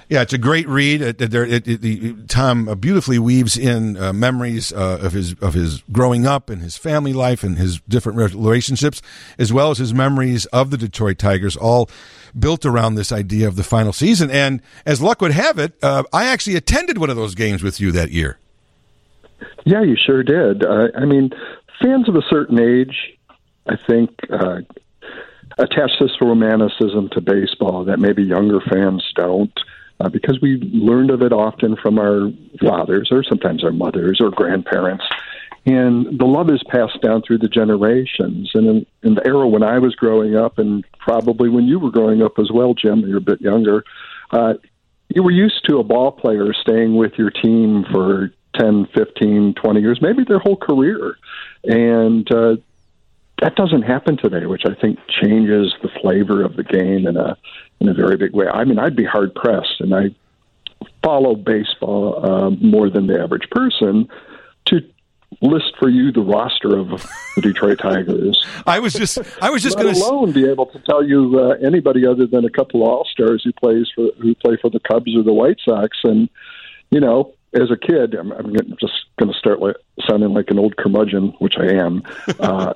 Yeah, 0.07 0.21
it's 0.21 0.33
a 0.33 0.37
great 0.37 0.67
read. 0.67 1.01
It, 1.01 1.21
it, 1.21 1.33
it, 1.33 2.29
Tom 2.29 2.65
beautifully 2.79 3.17
weaves 3.17 3.57
in 3.57 3.97
uh, 3.97 4.13
memories 4.13 4.73
uh, 4.73 4.99
of 5.01 5.13
his 5.13 5.33
of 5.35 5.53
his 5.53 5.81
growing 5.91 6.27
up 6.27 6.49
and 6.49 6.61
his 6.61 6.77
family 6.77 7.13
life 7.13 7.43
and 7.43 7.57
his 7.57 7.79
different 7.81 8.17
relationships, 8.17 9.01
as 9.37 9.53
well 9.53 9.71
as 9.71 9.77
his 9.77 9.93
memories 9.93 10.45
of 10.47 10.69
the 10.69 10.77
Detroit 10.77 11.17
Tigers, 11.17 11.55
all 11.55 11.89
built 12.37 12.65
around 12.65 12.95
this 12.95 13.11
idea 13.11 13.47
of 13.47 13.55
the 13.55 13.63
final 13.63 13.93
season. 13.93 14.29
And 14.29 14.61
as 14.85 15.01
luck 15.01 15.21
would 15.21 15.31
have 15.31 15.57
it, 15.57 15.73
uh, 15.81 16.03
I 16.11 16.25
actually 16.25 16.55
attended 16.55 16.97
one 16.97 17.09
of 17.09 17.15
those 17.15 17.33
games 17.33 17.63
with 17.63 17.79
you 17.79 17.91
that 17.93 18.11
year. 18.11 18.37
Yeah, 19.65 19.83
you 19.83 19.95
sure 19.95 20.23
did. 20.23 20.63
Uh, 20.63 20.87
I 20.95 21.05
mean, 21.05 21.31
fans 21.81 22.09
of 22.09 22.15
a 22.15 22.21
certain 22.29 22.59
age, 22.59 23.17
I 23.67 23.75
think, 23.75 24.11
uh, 24.31 24.61
attach 25.57 25.91
this 25.99 26.11
romanticism 26.21 27.09
to 27.09 27.21
baseball 27.21 27.85
that 27.85 27.99
maybe 27.99 28.23
younger 28.23 28.59
fans 28.61 29.03
don't. 29.15 29.51
Uh, 30.01 30.07
because 30.07 30.39
we 30.41 30.55
learned 30.71 31.11
of 31.11 31.21
it 31.21 31.33
often 31.33 31.75
from 31.75 31.99
our 31.99 32.31
fathers 32.61 33.09
or 33.11 33.21
sometimes 33.21 33.65
our 33.65 33.73
mothers 33.73 34.21
or 34.21 34.29
grandparents. 34.29 35.03
And 35.65 36.17
the 36.17 36.25
love 36.25 36.49
is 36.49 36.63
passed 36.69 37.01
down 37.01 37.21
through 37.21 37.39
the 37.39 37.49
generations. 37.49 38.51
And 38.53 38.65
in, 38.65 38.85
in 39.03 39.15
the 39.15 39.27
era 39.27 39.45
when 39.45 39.61
I 39.61 39.79
was 39.79 39.93
growing 39.95 40.37
up, 40.37 40.57
and 40.57 40.85
probably 40.99 41.49
when 41.49 41.65
you 41.65 41.79
were 41.79 41.91
growing 41.91 42.21
up 42.21 42.39
as 42.39 42.49
well, 42.49 42.73
Jim, 42.73 42.99
you're 42.99 43.17
a 43.17 43.21
bit 43.21 43.41
younger, 43.41 43.83
uh, 44.31 44.53
you 45.09 45.21
were 45.21 45.31
used 45.31 45.65
to 45.67 45.79
a 45.79 45.83
ball 45.83 46.13
player 46.13 46.53
staying 46.53 46.95
with 46.95 47.13
your 47.17 47.29
team 47.29 47.83
for 47.91 48.31
10, 48.55 48.87
15, 48.93 49.53
20 49.53 49.81
years, 49.81 50.01
maybe 50.01 50.23
their 50.23 50.39
whole 50.39 50.57
career. 50.57 51.17
And 51.63 52.29
uh, 52.31 52.57
that 53.41 53.55
doesn't 53.55 53.83
happen 53.83 54.17
today, 54.17 54.45
which 54.45 54.63
I 54.65 54.73
think 54.73 54.99
changes 55.21 55.73
the 55.81 55.89
flavor 56.01 56.43
of 56.43 56.55
the 56.55 56.63
game 56.63 57.07
in 57.07 57.17
a 57.17 57.37
in 57.79 57.87
a 57.87 57.93
very 57.93 58.17
big 58.17 58.33
way. 58.33 58.47
I 58.47 58.65
mean, 58.65 58.77
I'd 58.77 58.95
be 58.95 59.05
hard 59.05 59.33
pressed, 59.33 59.79
and 59.79 59.95
I 59.95 60.09
follow 61.03 61.35
baseball 61.35 62.25
uh, 62.25 62.49
more 62.49 62.89
than 62.89 63.07
the 63.07 63.21
average 63.21 63.49
person 63.51 64.09
to 64.65 64.81
list 65.41 65.73
for 65.79 65.87
you 65.87 66.11
the 66.11 66.21
roster 66.21 66.77
of 66.77 66.89
the 67.35 67.41
Detroit 67.41 67.79
Tigers. 67.79 68.45
I 68.65 68.79
was 68.79 68.93
just 68.93 69.19
I 69.41 69.49
was 69.49 69.63
just 69.63 69.77
going 69.79 69.93
to 69.93 69.99
alone 69.99 70.31
be 70.31 70.49
able 70.49 70.65
to 70.67 70.79
tell 70.79 71.03
you 71.03 71.39
uh, 71.39 71.65
anybody 71.65 72.05
other 72.05 72.27
than 72.27 72.45
a 72.45 72.49
couple 72.49 72.83
of 72.83 72.89
all 72.89 73.05
stars 73.05 73.43
who 73.43 73.53
plays 73.53 73.87
for 73.93 74.09
who 74.19 74.35
play 74.35 74.57
for 74.61 74.69
the 74.69 74.79
Cubs 74.79 75.15
or 75.15 75.23
the 75.23 75.33
White 75.33 75.59
Sox, 75.63 75.97
and 76.03 76.29
you 76.91 76.99
know 76.99 77.33
as 77.53 77.71
a 77.71 77.77
kid, 77.77 78.15
I'm, 78.15 78.31
I'm 78.31 78.53
just 78.79 78.93
going 79.17 79.31
to 79.31 79.37
start 79.37 79.59
like, 79.59 79.75
sounding 80.07 80.33
like 80.33 80.49
an 80.49 80.59
old 80.59 80.77
curmudgeon, 80.77 81.33
which 81.39 81.55
I 81.57 81.73
am. 81.73 82.03
Uh, 82.39 82.73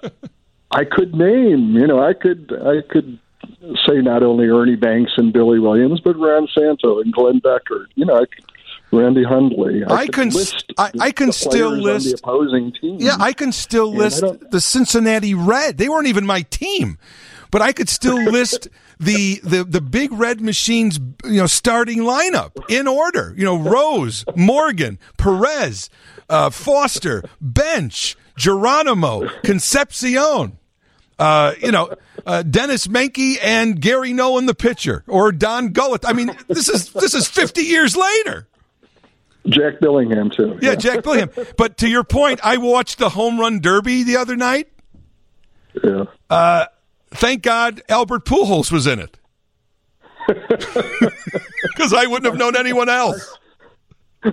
I 0.72 0.84
could 0.84 1.14
name, 1.14 1.76
you 1.76 1.86
know, 1.86 2.04
I 2.04 2.14
could, 2.14 2.52
I 2.52 2.82
could 2.90 3.20
say 3.86 4.02
not 4.02 4.24
only 4.24 4.48
Ernie 4.48 4.76
Banks 4.76 5.14
and 5.18 5.32
Billy 5.32 5.60
Williams, 5.60 6.02
but 6.02 6.18
Ron 6.18 6.48
Santo 6.54 7.00
and 7.00 7.14
Glenn 7.14 7.40
Beckert. 7.40 7.86
You 7.96 8.06
know, 8.06 8.16
I 8.16 8.26
could, 8.26 8.44
Randy 8.92 9.24
Hundley. 9.24 9.84
I, 9.84 9.94
I 9.94 10.08
can, 10.08 10.32
I, 10.78 10.92
I 11.00 11.12
can 11.12 11.32
still 11.32 11.72
list 11.72 12.06
the 12.06 12.14
opposing 12.14 12.74
team. 12.74 12.98
Yeah, 13.00 13.18
I 13.20 13.34
can 13.34 13.52
still 13.52 13.90
and 13.90 13.98
list 13.98 14.24
the 14.52 14.62
Cincinnati 14.62 15.34
Red. 15.34 15.78
They 15.78 15.90
weren't 15.90 16.08
even 16.08 16.26
my 16.26 16.42
team, 16.44 16.98
but 17.54 17.62
I 17.62 17.72
could 17.72 17.88
still 17.88 18.20
list 18.22 18.68
the 19.00 19.40
the 19.44 19.64
the 19.64 19.80
big 19.80 20.12
red 20.12 20.42
machines 20.42 21.00
you 21.24 21.38
know 21.38 21.46
starting 21.46 22.00
lineup 22.00 22.52
in 22.68 22.88
order 22.88 23.34
you 23.38 23.46
know 23.46 23.58
rose 23.58 24.26
morgan 24.36 24.98
perez 25.18 25.90
uh, 26.30 26.50
foster 26.50 27.24
bench 27.40 28.18
geronimo 28.36 29.30
concepcion 29.44 30.58
uh, 31.20 31.54
you 31.62 31.72
know, 31.72 31.94
uh, 32.26 32.42
Denis 32.42 32.88
Menke 32.88 33.38
and 33.42 33.80
Gary 33.80 34.14
Nolan, 34.14 34.48
the 34.48 34.56
pitcher, 34.56 35.04
or 35.08 35.32
Don 35.32 35.70
Gullett. 35.70 36.06
I 36.06 36.12
mean, 36.12 36.36
this 36.48 36.68
is 36.68 36.92
this 36.92 37.14
is 37.14 37.28
fifty 37.28 37.62
years 37.62 37.96
later. 37.96 38.48
Jack 39.46 39.80
Billingham 39.80 40.34
too. 40.34 40.58
Yeah, 40.60 40.72
yeah 40.72 40.76
Jack 40.76 41.04
Billingham. 41.04 41.54
But 41.56 41.78
to 41.78 41.88
your 41.88 42.04
point, 42.04 42.40
I 42.44 42.58
watched 42.58 42.98
the 42.98 43.10
home 43.10 43.40
run 43.40 43.60
derby 43.60 44.02
the 44.02 44.18
other 44.18 44.36
night. 44.36 44.70
Yeah. 45.84 46.06
Uh, 46.32 46.66
thank 47.14 47.42
God 47.44 47.82
Albert 47.90 48.26
Pujols 48.26 48.72
was 48.72 48.88
in 48.88 49.00
it. 49.00 49.18
Because 51.76 51.94
I 51.94 52.06
wouldn't 52.06 52.26
have 52.26 52.38
known 52.38 52.56
anyone 52.56 52.88
else. 52.90 53.38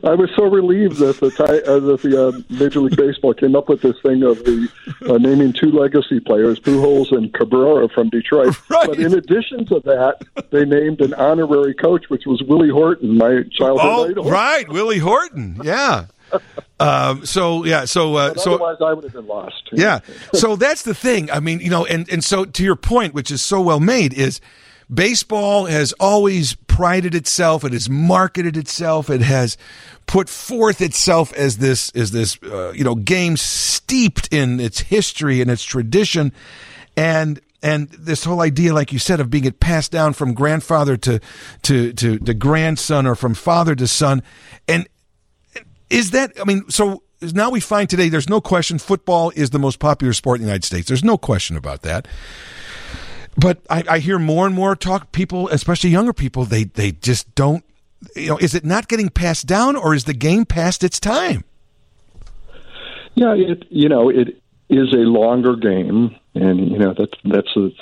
I 0.04 0.14
was 0.14 0.30
so 0.36 0.44
relieved 0.44 0.98
that 0.98 1.18
the 1.18 1.26
uh, 1.66 1.80
that 1.80 2.02
the 2.02 2.28
uh, 2.28 2.32
Major 2.50 2.80
League 2.80 2.96
Baseball 2.96 3.34
came 3.34 3.56
up 3.56 3.68
with 3.68 3.80
this 3.82 3.96
thing 4.02 4.22
of 4.22 4.38
the 4.44 4.68
uh, 5.08 5.18
naming 5.18 5.52
two 5.52 5.70
legacy 5.72 6.20
players, 6.20 6.60
Pujols 6.60 7.10
and 7.10 7.32
Cabrera 7.34 7.88
from 7.88 8.08
Detroit. 8.10 8.54
Right. 8.70 8.86
But 8.88 8.98
in 9.00 9.14
addition 9.14 9.64
to 9.66 9.80
that, 9.80 10.18
they 10.50 10.64
named 10.64 11.00
an 11.00 11.14
honorary 11.14 11.74
coach, 11.74 12.04
which 12.08 12.24
was 12.26 12.40
Willie 12.42 12.68
Horton, 12.68 13.16
my 13.16 13.42
childhood 13.50 13.80
Oh, 13.90 14.10
idol. 14.10 14.30
right, 14.30 14.68
Willie 14.68 14.98
Horton. 14.98 15.58
Yeah. 15.64 16.06
Um, 16.80 17.26
so 17.26 17.66
yeah, 17.66 17.84
so 17.84 18.14
uh, 18.14 18.34
so 18.36 18.54
otherwise, 18.54 18.78
I 18.80 18.94
would 18.94 19.04
have 19.04 19.12
been 19.12 19.26
lost. 19.26 19.68
Yeah. 19.70 20.00
So 20.32 20.56
that's 20.56 20.80
the 20.80 20.94
thing. 20.94 21.30
I 21.30 21.38
mean, 21.38 21.60
you 21.60 21.68
know, 21.68 21.84
and, 21.84 22.08
and 22.10 22.24
so 22.24 22.46
to 22.46 22.64
your 22.64 22.74
point, 22.74 23.12
which 23.12 23.30
is 23.30 23.42
so 23.42 23.60
well 23.60 23.80
made, 23.80 24.14
is 24.14 24.40
baseball 24.92 25.66
has 25.66 25.92
always 26.00 26.54
prided 26.54 27.14
itself. 27.14 27.64
It 27.64 27.72
has 27.72 27.90
marketed 27.90 28.56
itself. 28.56 29.10
It 29.10 29.20
has 29.20 29.56
put 30.06 30.28
forth 30.28 30.80
itself 30.80 31.32
as 31.34 31.58
this, 31.58 31.90
as 31.90 32.10
this, 32.10 32.38
uh, 32.42 32.72
you 32.74 32.84
know, 32.84 32.94
game 32.94 33.36
steeped 33.36 34.32
in 34.32 34.58
its 34.58 34.80
history 34.80 35.40
and 35.40 35.50
its 35.50 35.62
tradition. 35.62 36.32
And, 36.96 37.40
and 37.62 37.88
this 37.90 38.24
whole 38.24 38.40
idea, 38.40 38.72
like 38.72 38.92
you 38.92 38.98
said, 38.98 39.20
of 39.20 39.30
being 39.30 39.44
it 39.44 39.60
passed 39.60 39.92
down 39.92 40.14
from 40.14 40.32
grandfather 40.32 40.96
to, 40.96 41.20
to, 41.62 41.92
to, 41.92 42.18
to 42.18 42.34
grandson 42.34 43.06
or 43.06 43.14
from 43.14 43.34
father 43.34 43.74
to 43.74 43.86
son. 43.86 44.22
And, 44.66 44.88
is 45.90 46.12
that 46.12 46.32
i 46.40 46.44
mean 46.44 46.68
so 46.70 47.02
now 47.34 47.50
we 47.50 47.60
find 47.60 47.90
today 47.90 48.08
there's 48.08 48.30
no 48.30 48.40
question 48.40 48.78
football 48.78 49.30
is 49.36 49.50
the 49.50 49.58
most 49.58 49.78
popular 49.78 50.12
sport 50.12 50.38
in 50.38 50.42
the 50.42 50.48
united 50.48 50.64
states. 50.64 50.88
There's 50.88 51.04
no 51.04 51.18
question 51.18 51.56
about 51.56 51.82
that. 51.82 52.08
But 53.36 53.60
i, 53.68 53.84
I 53.88 53.98
hear 53.98 54.18
more 54.18 54.46
and 54.46 54.54
more 54.54 54.74
talk 54.74 55.12
people 55.12 55.48
especially 55.48 55.90
younger 55.90 56.12
people 56.12 56.44
they 56.44 56.64
they 56.64 56.92
just 56.92 57.34
don't 57.34 57.64
you 58.16 58.28
know 58.28 58.38
is 58.38 58.54
it 58.54 58.64
not 58.64 58.88
getting 58.88 59.10
passed 59.10 59.46
down 59.46 59.76
or 59.76 59.94
is 59.94 60.04
the 60.04 60.14
game 60.14 60.44
past 60.46 60.82
its 60.82 60.98
time? 60.98 61.44
Yeah, 63.14 63.34
it 63.34 63.64
you 63.70 63.88
know 63.88 64.08
it 64.08 64.40
is 64.68 64.92
a 64.92 64.98
longer 64.98 65.56
game, 65.56 66.14
and 66.34 66.70
you 66.70 66.78
know 66.78 66.94
that's 66.96 67.12
that's 67.24 67.52
the 67.54 67.72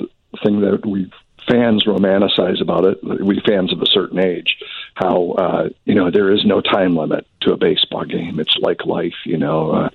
thing 0.43 0.61
that 0.61 0.85
we 0.87 1.11
fans 1.49 1.85
romanticize 1.85 2.61
about 2.61 2.85
it. 2.85 2.99
We 3.03 3.41
fans 3.47 3.73
of 3.73 3.81
a 3.81 3.87
certain 3.87 4.19
age, 4.19 4.57
how 4.95 5.33
uh, 5.33 5.69
you 5.85 5.95
know 5.95 6.11
there 6.11 6.33
is 6.33 6.45
no 6.45 6.61
time 6.61 6.97
limit 6.97 7.27
to 7.43 7.53
a 7.53 7.57
baseball 7.57 8.05
game. 8.05 8.41
It's 8.41 8.57
like 8.61 8.85
life, 8.85 9.17
you 9.25 9.39
know. 9.39 9.71
Uh, 9.71 9.91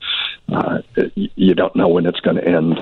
uh, 0.52 0.82
you 1.16 1.56
don't 1.56 1.76
know 1.76 1.88
when 1.88 2.06
it's 2.06 2.20
going 2.20 2.36
to 2.36 2.46
end, 2.46 2.78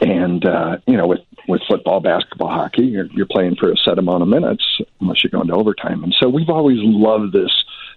and 0.00 0.44
uh, 0.44 0.78
you 0.86 0.96
know 0.96 1.06
with 1.06 1.20
with 1.48 1.62
football, 1.68 2.00
basketball, 2.00 2.50
hockey, 2.50 2.86
you're, 2.86 3.06
you're 3.12 3.26
playing 3.26 3.56
for 3.56 3.70
a 3.70 3.76
set 3.76 3.98
amount 3.98 4.22
of 4.22 4.28
minutes 4.28 4.64
unless 5.00 5.24
you 5.24 5.30
go 5.30 5.40
into 5.40 5.54
overtime. 5.54 6.04
And 6.04 6.14
so 6.20 6.28
we've 6.28 6.48
always 6.48 6.78
loved 6.80 7.32
this 7.32 7.50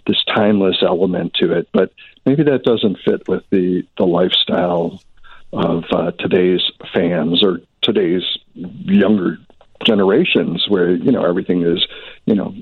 this 0.07 0.23
timeless 0.35 0.77
element 0.81 1.33
to 1.35 1.51
it, 1.51 1.67
but 1.73 1.91
maybe 2.25 2.43
that 2.43 2.63
doesn't 2.63 2.99
fit 3.05 3.27
with 3.27 3.43
the 3.49 3.83
the 3.97 4.05
lifestyle 4.05 5.01
of 5.53 5.83
uh, 5.91 6.11
today's 6.11 6.61
fans 6.93 7.43
or 7.43 7.61
today's 7.81 8.23
younger 8.53 9.37
generations, 9.83 10.65
where 10.67 10.91
you 10.91 11.11
know 11.11 11.23
everything 11.23 11.63
is 11.63 11.85
you 12.25 12.35
know 12.35 12.53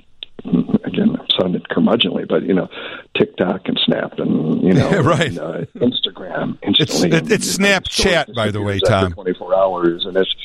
again 0.84 1.16
I'm 1.18 1.28
sounding 1.40 1.62
curmudgeonly, 1.62 2.28
but 2.28 2.44
you 2.44 2.54
know 2.54 2.70
TikTok 3.18 3.68
and 3.68 3.80
Snap 3.86 4.20
and 4.20 4.62
you 4.64 4.74
know 4.74 4.90
Right. 5.02 5.30
and, 5.30 5.40
uh, 5.40 5.66
Instagram 5.76 6.58
it's 6.62 6.80
instantly. 6.80 7.18
it, 7.18 7.32
it's 7.32 7.58
snapchat 7.58 8.34
by 8.34 8.52
the 8.52 8.62
way 8.62 8.80
tom 8.80 9.14
24 9.14 9.56
hours, 9.56 10.06
and 10.06 10.18
it's 10.18 10.36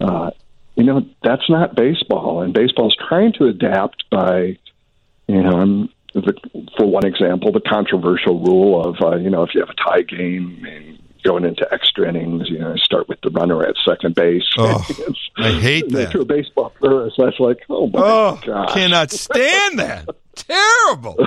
uh, 0.00 0.30
you 0.74 0.84
know 0.84 1.06
that's 1.22 1.48
not 1.48 1.74
baseball, 1.74 2.42
and 2.42 2.52
baseball's 2.52 2.96
trying 3.08 3.32
to 3.34 3.46
adapt 3.46 4.08
by 4.10 4.58
you 5.26 5.42
know. 5.42 5.60
I'm, 5.60 5.88
the, 6.14 6.32
for 6.78 6.86
one 6.86 7.04
example, 7.04 7.52
the 7.52 7.60
controversial 7.60 8.40
rule 8.40 8.82
of 8.82 8.96
uh, 9.02 9.16
you 9.16 9.28
know 9.28 9.42
if 9.42 9.54
you 9.54 9.60
have 9.60 9.68
a 9.68 9.74
tie 9.74 10.00
game 10.00 10.64
and 10.66 10.95
going 11.26 11.44
into 11.44 11.66
extra 11.72 12.08
innings, 12.08 12.48
you 12.48 12.58
know, 12.58 12.74
start 12.76 13.08
with 13.08 13.20
the 13.22 13.30
runner 13.30 13.62
at 13.64 13.74
second 13.86 14.14
base. 14.14 14.44
Oh, 14.58 14.86
I 15.36 15.50
hate 15.52 15.88
that. 15.90 16.12
To 16.12 16.20
a 16.20 16.24
baseball 16.24 16.70
purist, 16.80 17.16
that's 17.18 17.38
like, 17.40 17.58
oh 17.68 17.88
my 17.88 18.00
Oh, 18.00 18.40
gosh. 18.44 18.72
cannot 18.72 19.10
stand 19.10 19.78
that. 19.78 20.08
Terrible. 20.36 21.16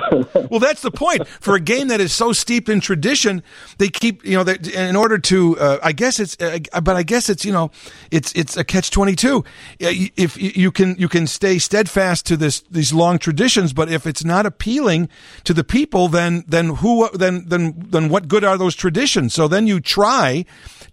Well, 0.50 0.60
that's 0.60 0.82
the 0.82 0.90
point. 0.90 1.26
For 1.28 1.54
a 1.54 1.60
game 1.60 1.88
that 1.88 2.00
is 2.00 2.12
so 2.12 2.32
steeped 2.32 2.68
in 2.68 2.80
tradition, 2.80 3.42
they 3.78 3.88
keep, 3.88 4.24
you 4.24 4.36
know, 4.36 4.42
that 4.44 4.66
in 4.68 4.96
order 4.96 5.18
to, 5.18 5.58
uh, 5.58 5.78
I 5.82 5.92
guess 5.92 6.18
it's, 6.18 6.36
uh, 6.40 6.58
but 6.80 6.96
I 6.96 7.02
guess 7.02 7.28
it's, 7.28 7.44
you 7.44 7.52
know, 7.52 7.70
it's 8.10 8.32
it's 8.32 8.56
a 8.56 8.64
catch 8.64 8.90
twenty 8.90 9.14
two. 9.14 9.44
If 9.78 10.36
you 10.40 10.72
can 10.72 10.96
you 10.98 11.08
can 11.08 11.26
stay 11.26 11.58
steadfast 11.58 12.26
to 12.26 12.36
this 12.36 12.60
these 12.70 12.92
long 12.92 13.18
traditions, 13.18 13.72
but 13.72 13.90
if 13.90 14.06
it's 14.06 14.24
not 14.24 14.44
appealing 14.46 15.08
to 15.44 15.54
the 15.54 15.64
people, 15.64 16.08
then 16.08 16.44
then 16.48 16.70
who 16.76 17.08
then 17.10 17.44
then 17.46 17.74
then 17.90 18.08
what 18.08 18.26
good 18.28 18.44
are 18.44 18.58
those 18.58 18.74
traditions? 18.74 19.34
So 19.34 19.46
then 19.46 19.66
you 19.66 19.80
try 19.80 20.44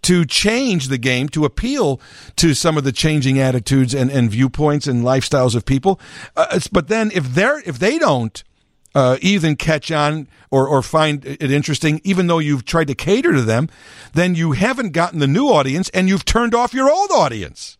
to 0.02 0.24
change 0.24 0.88
the 0.88 0.98
game 0.98 1.28
to 1.30 1.44
appeal 1.44 2.00
to 2.36 2.54
some 2.54 2.78
of 2.78 2.84
the 2.84 2.92
changing 2.92 3.40
attitudes 3.40 3.94
and, 3.94 4.10
and 4.10 4.30
viewpoints 4.30 4.86
and 4.86 5.04
lifestyles 5.04 5.56
of 5.56 5.64
people. 5.64 6.00
Uh, 6.36 6.60
but 6.70 6.88
then 6.88 7.10
if 7.12 7.34
they're 7.34 7.60
if 7.60 7.78
they 7.78 7.98
don't 7.98 8.07
uh, 8.94 9.16
even 9.20 9.56
catch 9.56 9.90
on 9.92 10.28
or, 10.50 10.66
or 10.66 10.82
find 10.82 11.24
it 11.24 11.50
interesting, 11.50 12.00
even 12.04 12.26
though 12.26 12.38
you've 12.38 12.64
tried 12.64 12.88
to 12.88 12.94
cater 12.94 13.32
to 13.32 13.42
them, 13.42 13.68
then 14.14 14.34
you 14.34 14.52
haven't 14.52 14.92
gotten 14.92 15.18
the 15.18 15.26
new 15.26 15.46
audience 15.46 15.88
and 15.90 16.08
you've 16.08 16.24
turned 16.24 16.54
off 16.54 16.74
your 16.74 16.90
old 16.90 17.10
audience. 17.10 17.76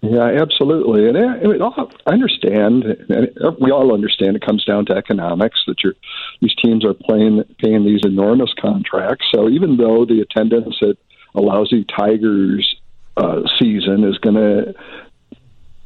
Yeah, 0.00 0.42
absolutely, 0.42 1.08
and 1.08 1.16
I, 1.16 1.46
mean, 1.46 1.62
I 1.62 2.12
understand. 2.12 2.84
and 2.84 3.28
We 3.58 3.70
all 3.70 3.94
understand. 3.94 4.36
It 4.36 4.44
comes 4.44 4.62
down 4.64 4.84
to 4.86 4.96
economics 4.96 5.62
that 5.66 5.76
you're, 5.82 5.94
these 6.42 6.54
teams 6.62 6.84
are 6.84 6.92
playing, 6.92 7.42
paying 7.58 7.86
these 7.86 8.00
enormous 8.04 8.52
contracts. 8.60 9.24
So 9.34 9.48
even 9.48 9.78
though 9.78 10.04
the 10.04 10.20
attendance 10.20 10.76
at 10.82 10.96
a 11.34 11.40
lousy 11.40 11.84
Tigers 11.84 12.76
uh, 13.16 13.42
season 13.58 14.04
is 14.04 14.18
going 14.18 14.34
to 14.34 14.74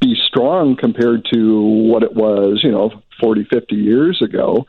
be 0.01 0.15
strong 0.27 0.75
compared 0.75 1.25
to 1.33 1.61
what 1.61 2.03
it 2.03 2.13
was, 2.13 2.59
you 2.61 2.71
know, 2.71 3.01
40, 3.19 3.45
50 3.45 3.75
years 3.75 4.21
ago, 4.21 4.65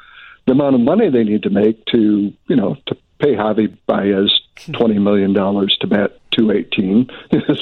the 0.46 0.52
amount 0.52 0.74
of 0.74 0.80
money 0.80 1.10
they 1.10 1.24
need 1.24 1.42
to 1.44 1.50
make 1.50 1.84
to, 1.86 2.32
you 2.48 2.56
know, 2.56 2.76
to 2.86 2.96
pay 3.18 3.34
Javi 3.34 3.76
Baez 3.86 4.40
twenty 4.72 4.98
million 4.98 5.32
dollars 5.32 5.76
to 5.80 5.86
bat 5.86 6.18
two 6.30 6.50
eighteen 6.50 7.08
is 7.30 7.60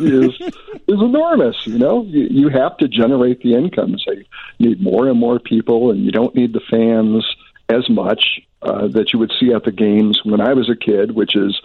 is 0.00 0.40
is 0.40 1.00
enormous. 1.00 1.66
You 1.66 1.78
know, 1.78 2.04
you, 2.04 2.28
you 2.30 2.48
have 2.50 2.76
to 2.78 2.88
generate 2.88 3.42
the 3.42 3.54
income. 3.54 3.98
So 3.98 4.12
you 4.12 4.24
need 4.58 4.80
more 4.80 5.08
and 5.08 5.18
more 5.18 5.38
people, 5.38 5.90
and 5.90 6.04
you 6.04 6.12
don't 6.12 6.34
need 6.34 6.52
the 6.52 6.60
fans 6.70 7.24
as 7.68 7.88
much 7.88 8.40
uh, 8.62 8.88
that 8.88 9.12
you 9.12 9.18
would 9.18 9.32
see 9.38 9.52
at 9.52 9.64
the 9.64 9.72
games 9.72 10.20
when 10.24 10.40
I 10.40 10.52
was 10.52 10.68
a 10.68 10.76
kid, 10.76 11.12
which 11.12 11.34
is, 11.34 11.58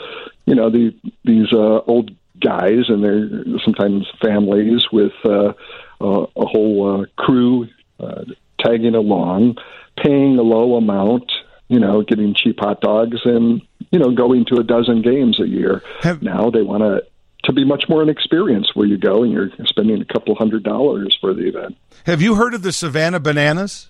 you 0.46 0.56
know, 0.56 0.70
the, 0.70 0.96
these 1.26 1.52
uh, 1.52 1.80
old 1.88 2.12
guys 2.40 2.86
and 2.88 3.04
their 3.04 3.60
sometimes 3.64 4.08
families 4.22 4.86
with 4.92 5.14
uh, 5.26 5.54
uh, 6.02 6.26
a 6.36 6.46
whole 6.46 7.02
uh, 7.02 7.06
crew 7.18 7.68
uh, 8.00 8.24
tagging 8.60 8.96
along, 8.96 9.58
paying 9.98 10.38
a 10.38 10.42
low 10.42 10.76
amount, 10.76 11.32
you 11.68 11.80
know, 11.80 12.02
getting 12.02 12.34
cheap 12.34 12.60
hot 12.60 12.82
dogs 12.82 13.20
and 13.26 13.62
you 13.92 14.00
know 14.00 14.12
going 14.12 14.46
to 14.46 14.56
a 14.56 14.64
dozen 14.64 15.02
games 15.02 15.40
a 15.40 15.48
year. 15.48 15.82
now 16.22 16.50
they 16.50 16.62
want 16.62 16.82
to 16.84 17.04
to 17.46 17.54
be 17.54 17.64
much 17.64 17.86
more 17.88 18.02
an 18.02 18.10
experience 18.10 18.72
where 18.74 18.86
you 18.86 18.98
go 18.98 19.24
and 19.24 19.32
you're 19.32 19.50
spending 19.66 20.02
a 20.02 20.06
couple 20.06 20.36
hundred 20.36 20.64
dollars 20.64 21.18
for 21.22 21.34
the 21.34 21.48
event. 21.48 21.78
Have 22.06 22.22
you 22.22 22.36
heard 22.36 22.54
of 22.54 22.64
the 22.64 22.74
Savannah 22.74 23.20
Bananas? 23.20 23.88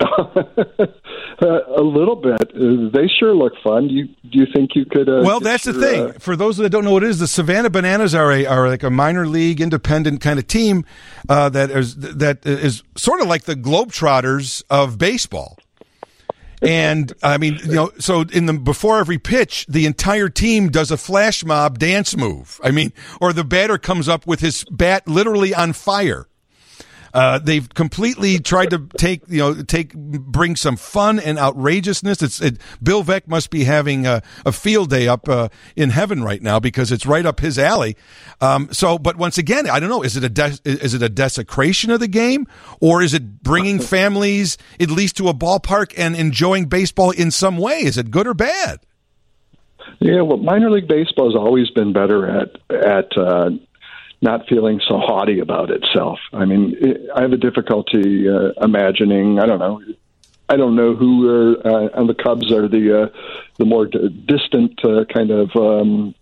Uh, 1.42 1.60
a 1.76 1.82
little 1.82 2.14
bit. 2.14 2.40
Uh, 2.54 2.88
they 2.92 3.08
sure 3.18 3.34
look 3.34 3.52
fun. 3.64 3.88
Do 3.88 3.94
you 3.94 4.06
do 4.06 4.38
you 4.38 4.46
think 4.54 4.76
you 4.76 4.84
could? 4.84 5.08
Uh, 5.08 5.22
Well, 5.24 5.40
that's 5.40 5.64
the 5.64 5.72
thing. 5.72 6.10
uh, 6.10 6.12
For 6.20 6.36
those 6.36 6.56
that 6.58 6.70
don't 6.70 6.84
know 6.84 6.92
what 6.92 7.02
it 7.02 7.10
is, 7.10 7.18
the 7.18 7.26
Savannah 7.26 7.70
Bananas 7.70 8.14
are 8.14 8.30
a 8.30 8.46
are 8.46 8.68
like 8.68 8.84
a 8.84 8.90
minor 8.90 9.26
league 9.26 9.60
independent 9.60 10.20
kind 10.20 10.38
of 10.38 10.46
team 10.46 10.84
uh, 11.28 11.48
that 11.48 11.70
is 11.70 11.96
that 11.96 12.46
is 12.46 12.84
sort 12.96 13.20
of 13.20 13.26
like 13.26 13.42
the 13.44 13.56
Globetrotters 13.56 14.62
of 14.70 14.98
baseball. 14.98 15.58
And 16.62 17.12
I 17.24 17.38
mean, 17.38 17.58
you 17.64 17.74
know, 17.74 17.90
so 17.98 18.20
in 18.32 18.46
the 18.46 18.52
before 18.52 19.00
every 19.00 19.18
pitch, 19.18 19.66
the 19.68 19.84
entire 19.84 20.28
team 20.28 20.68
does 20.68 20.92
a 20.92 20.96
flash 20.96 21.44
mob 21.44 21.78
dance 21.80 22.16
move. 22.16 22.60
I 22.62 22.70
mean, 22.70 22.92
or 23.20 23.32
the 23.32 23.42
batter 23.42 23.78
comes 23.78 24.08
up 24.08 24.28
with 24.28 24.38
his 24.38 24.64
bat 24.70 25.08
literally 25.08 25.52
on 25.52 25.72
fire. 25.72 26.28
Uh, 27.14 27.38
they've 27.38 27.68
completely 27.74 28.38
tried 28.38 28.70
to 28.70 28.88
take 28.96 29.22
you 29.28 29.38
know 29.38 29.62
take 29.62 29.94
bring 29.94 30.56
some 30.56 30.76
fun 30.76 31.18
and 31.18 31.38
outrageousness. 31.38 32.22
It's 32.22 32.40
it, 32.40 32.58
Bill 32.82 33.04
Veeck 33.04 33.26
must 33.26 33.50
be 33.50 33.64
having 33.64 34.06
a, 34.06 34.22
a 34.46 34.52
field 34.52 34.90
day 34.90 35.08
up 35.08 35.28
uh, 35.28 35.48
in 35.76 35.90
heaven 35.90 36.22
right 36.22 36.42
now 36.42 36.58
because 36.58 36.90
it's 36.90 37.04
right 37.06 37.26
up 37.26 37.40
his 37.40 37.58
alley. 37.58 37.96
Um, 38.40 38.68
so, 38.72 38.98
but 38.98 39.16
once 39.16 39.38
again, 39.38 39.68
I 39.68 39.78
don't 39.78 39.90
know. 39.90 40.02
Is 40.02 40.16
it 40.16 40.24
a 40.24 40.28
de- 40.28 40.58
is 40.64 40.94
it 40.94 41.02
a 41.02 41.08
desecration 41.08 41.90
of 41.90 42.00
the 42.00 42.08
game 42.08 42.46
or 42.80 43.02
is 43.02 43.14
it 43.14 43.42
bringing 43.42 43.78
families 43.80 44.56
at 44.80 44.90
least 44.90 45.16
to 45.18 45.28
a 45.28 45.34
ballpark 45.34 45.92
and 45.96 46.16
enjoying 46.16 46.66
baseball 46.66 47.10
in 47.10 47.30
some 47.30 47.58
way? 47.58 47.80
Is 47.80 47.98
it 47.98 48.10
good 48.10 48.26
or 48.26 48.34
bad? 48.34 48.80
Yeah, 50.00 50.22
well, 50.22 50.38
minor 50.38 50.70
league 50.70 50.88
baseball 50.88 51.30
has 51.30 51.36
always 51.36 51.70
been 51.70 51.92
better 51.92 52.28
at 52.28 52.56
at 52.70 53.16
uh, 53.16 53.50
not 54.22 54.48
feeling 54.48 54.80
so 54.88 54.98
haughty 54.98 55.40
about 55.40 55.70
itself. 55.70 56.18
I 56.32 56.44
mean, 56.44 56.76
it, 56.80 57.10
I 57.14 57.22
have 57.22 57.32
a 57.32 57.36
difficulty 57.36 58.28
uh, 58.28 58.52
imagining. 58.62 59.38
I 59.38 59.46
don't 59.46 59.58
know 59.58 59.82
I 60.52 60.56
don't 60.56 60.76
know 60.76 60.94
who 60.94 61.28
are, 61.28 61.66
uh, 61.66 61.88
on 61.98 62.06
the 62.06 62.14
Cubs 62.14 62.52
are 62.52 62.68
the 62.68 63.04
uh, 63.04 63.18
the 63.58 63.64
more 63.64 63.86
d- 63.86 64.08
distant 64.26 64.84
uh, 64.84 65.04
kind 65.06 65.30
of 65.30 65.50
um, 65.56 66.14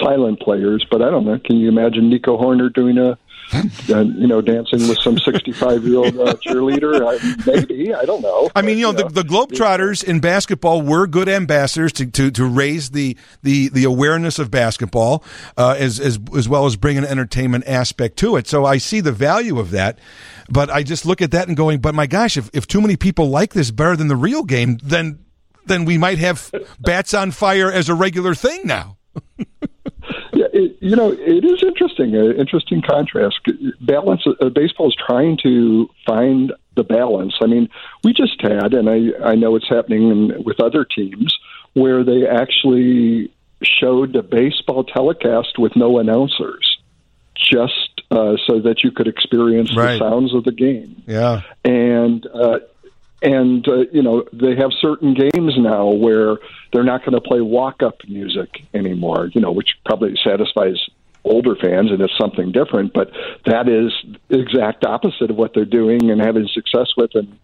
silent 0.00 0.40
players, 0.40 0.86
but 0.90 1.02
I 1.02 1.10
don't 1.10 1.26
know. 1.26 1.38
Can 1.38 1.56
you 1.56 1.68
imagine 1.68 2.08
Nico 2.08 2.38
Hoerner 2.38 2.72
doing 2.72 2.96
a 2.96 3.18
uh, 3.54 4.00
you 4.00 4.26
know, 4.26 4.40
dancing 4.40 4.88
with 4.88 4.98
some 4.98 5.18
65 5.18 5.84
year 5.84 5.98
old 5.98 6.18
uh, 6.18 6.34
cheerleader. 6.34 7.00
I, 7.06 7.44
maybe 7.46 7.94
I 7.94 8.04
don't 8.04 8.22
know. 8.22 8.50
I 8.54 8.62
mean, 8.62 8.78
you 8.78 8.84
know, 8.84 8.92
the, 8.92 9.08
the 9.08 9.22
Globetrotters 9.22 10.04
in 10.04 10.20
basketball 10.20 10.82
were 10.82 11.06
good 11.06 11.28
ambassadors 11.28 11.92
to, 11.94 12.06
to, 12.06 12.30
to 12.32 12.44
raise 12.46 12.90
the, 12.90 13.16
the, 13.42 13.68
the 13.68 13.84
awareness 13.84 14.38
of 14.38 14.50
basketball 14.50 15.24
uh, 15.56 15.74
as, 15.78 16.00
as 16.00 16.18
as 16.36 16.48
well 16.48 16.66
as 16.66 16.76
bring 16.76 16.98
an 16.98 17.04
entertainment 17.04 17.64
aspect 17.66 18.16
to 18.18 18.36
it. 18.36 18.46
So 18.46 18.64
I 18.64 18.78
see 18.78 19.00
the 19.00 19.12
value 19.12 19.58
of 19.58 19.70
that. 19.70 19.98
But 20.48 20.70
I 20.70 20.82
just 20.82 21.06
look 21.06 21.22
at 21.22 21.30
that 21.30 21.48
and 21.48 21.56
going, 21.56 21.80
but 21.80 21.94
my 21.94 22.06
gosh, 22.06 22.36
if, 22.36 22.50
if 22.52 22.66
too 22.66 22.80
many 22.80 22.96
people 22.96 23.30
like 23.30 23.54
this 23.54 23.70
better 23.70 23.96
than 23.96 24.08
the 24.08 24.16
real 24.16 24.42
game, 24.42 24.78
then 24.82 25.20
then 25.66 25.86
we 25.86 25.96
might 25.96 26.18
have 26.18 26.50
bats 26.80 27.14
on 27.14 27.30
fire 27.30 27.72
as 27.72 27.88
a 27.88 27.94
regular 27.94 28.34
thing 28.34 28.60
now. 28.64 28.98
You 30.84 30.96
know, 30.96 31.10
it 31.12 31.44
is 31.44 31.62
interesting. 31.62 32.14
An 32.14 32.36
interesting 32.36 32.82
contrast. 32.82 33.40
Balance. 33.80 34.22
Uh, 34.26 34.50
baseball 34.50 34.88
is 34.88 34.96
trying 35.06 35.38
to 35.42 35.88
find 36.06 36.52
the 36.76 36.84
balance. 36.84 37.34
I 37.40 37.46
mean, 37.46 37.70
we 38.04 38.12
just 38.12 38.38
had, 38.42 38.74
and 38.74 38.90
I 38.90 38.98
I 39.32 39.34
know 39.34 39.56
it's 39.56 39.68
happening 39.68 40.10
in, 40.10 40.44
with 40.44 40.60
other 40.60 40.84
teams 40.84 41.38
where 41.72 42.04
they 42.04 42.26
actually 42.26 43.32
showed 43.62 44.14
a 44.14 44.22
baseball 44.22 44.84
telecast 44.84 45.58
with 45.58 45.74
no 45.74 45.98
announcers, 45.98 46.78
just 47.34 48.02
uh, 48.10 48.36
so 48.46 48.60
that 48.60 48.84
you 48.84 48.90
could 48.90 49.08
experience 49.08 49.74
Right. 49.74 49.98
the 49.98 50.10
sounds 50.10 50.34
of 50.34 50.44
the 50.44 50.52
game 50.52 51.02
Yeah. 51.06 51.40
and 51.64 52.26
uh, 52.26 52.58
and 53.24 53.66
uh, 53.66 53.86
you 53.92 54.02
know 54.02 54.24
they 54.32 54.54
have 54.56 54.70
certain 54.80 55.14
games 55.14 55.54
now 55.58 55.88
where 55.88 56.36
they're 56.72 56.84
not 56.84 57.00
going 57.00 57.14
to 57.14 57.20
play 57.20 57.40
walk 57.40 57.82
up 57.82 57.96
music 58.06 58.64
anymore. 58.74 59.30
You 59.34 59.40
know, 59.40 59.50
which 59.52 59.70
probably 59.84 60.14
satisfies 60.22 60.76
older 61.24 61.56
fans, 61.56 61.90
and 61.90 62.00
it's 62.02 62.16
something 62.18 62.52
different. 62.52 62.92
But 62.92 63.10
that 63.46 63.68
is 63.68 63.92
the 64.28 64.38
exact 64.40 64.84
opposite 64.84 65.30
of 65.30 65.36
what 65.36 65.54
they're 65.54 65.64
doing 65.64 66.10
and 66.10 66.20
having 66.20 66.46
success 66.52 66.88
with 66.96 67.16
in 67.16 67.38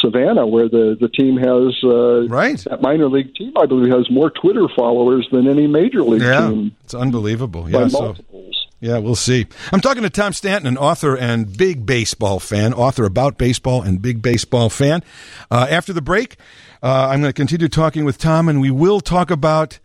Savannah, 0.00 0.46
where 0.46 0.68
the 0.68 0.96
the 0.98 1.08
team 1.08 1.36
has 1.36 1.74
uh, 1.84 2.26
right 2.28 2.58
that 2.68 2.80
minor 2.82 3.08
league 3.08 3.34
team. 3.34 3.52
I 3.56 3.66
believe 3.66 3.92
has 3.92 4.10
more 4.10 4.30
Twitter 4.30 4.66
followers 4.74 5.28
than 5.30 5.46
any 5.48 5.66
major 5.66 6.02
league 6.02 6.22
Yeah. 6.22 6.48
team. 6.48 6.72
It's 6.84 6.94
unbelievable. 6.94 7.70
Yeah. 7.70 7.88
So. 7.88 8.00
multiples. 8.02 8.65
Yeah, 8.78 8.98
we'll 8.98 9.14
see. 9.14 9.46
I'm 9.72 9.80
talking 9.80 10.02
to 10.02 10.10
Tom 10.10 10.34
Stanton, 10.34 10.68
an 10.68 10.76
author 10.76 11.16
and 11.16 11.56
big 11.56 11.86
baseball 11.86 12.38
fan, 12.38 12.74
author 12.74 13.04
about 13.04 13.38
baseball 13.38 13.82
and 13.82 14.02
big 14.02 14.20
baseball 14.20 14.68
fan. 14.68 15.02
Uh, 15.50 15.66
after 15.70 15.94
the 15.94 16.02
break, 16.02 16.36
uh, 16.82 17.08
I'm 17.10 17.20
going 17.22 17.30
to 17.30 17.36
continue 17.36 17.68
talking 17.68 18.04
with 18.04 18.18
Tom, 18.18 18.48
and 18.48 18.60
we 18.60 18.70
will 18.70 19.00
talk 19.00 19.30
about 19.30 19.78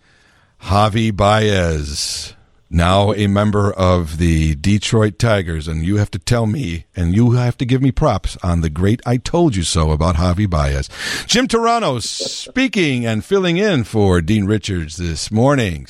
Javi 0.63 1.15
Baez, 1.15 2.35
now 2.69 3.13
a 3.13 3.27
member 3.27 3.71
of 3.71 4.17
the 4.17 4.55
Detroit 4.55 5.17
Tigers. 5.17 5.69
And 5.69 5.85
you 5.85 5.95
have 5.97 6.11
to 6.11 6.19
tell 6.19 6.45
me, 6.45 6.85
and 6.93 7.15
you 7.15 7.31
have 7.31 7.57
to 7.57 7.65
give 7.65 7.81
me 7.81 7.91
props 7.91 8.37
on 8.43 8.59
the 8.59 8.69
great 8.69 9.01
I 9.05 9.17
Told 9.17 9.55
You 9.55 9.63
So 9.63 9.91
about 9.91 10.15
Javi 10.17 10.49
Baez. 10.49 10.89
Jim 11.27 11.47
Turano 11.47 12.01
speaking 12.01 13.05
and 13.05 13.23
filling 13.23 13.55
in 13.55 13.85
for 13.85 14.21
Dean 14.21 14.45
Richards 14.45 14.97
this 14.97 15.31
morning. 15.31 15.85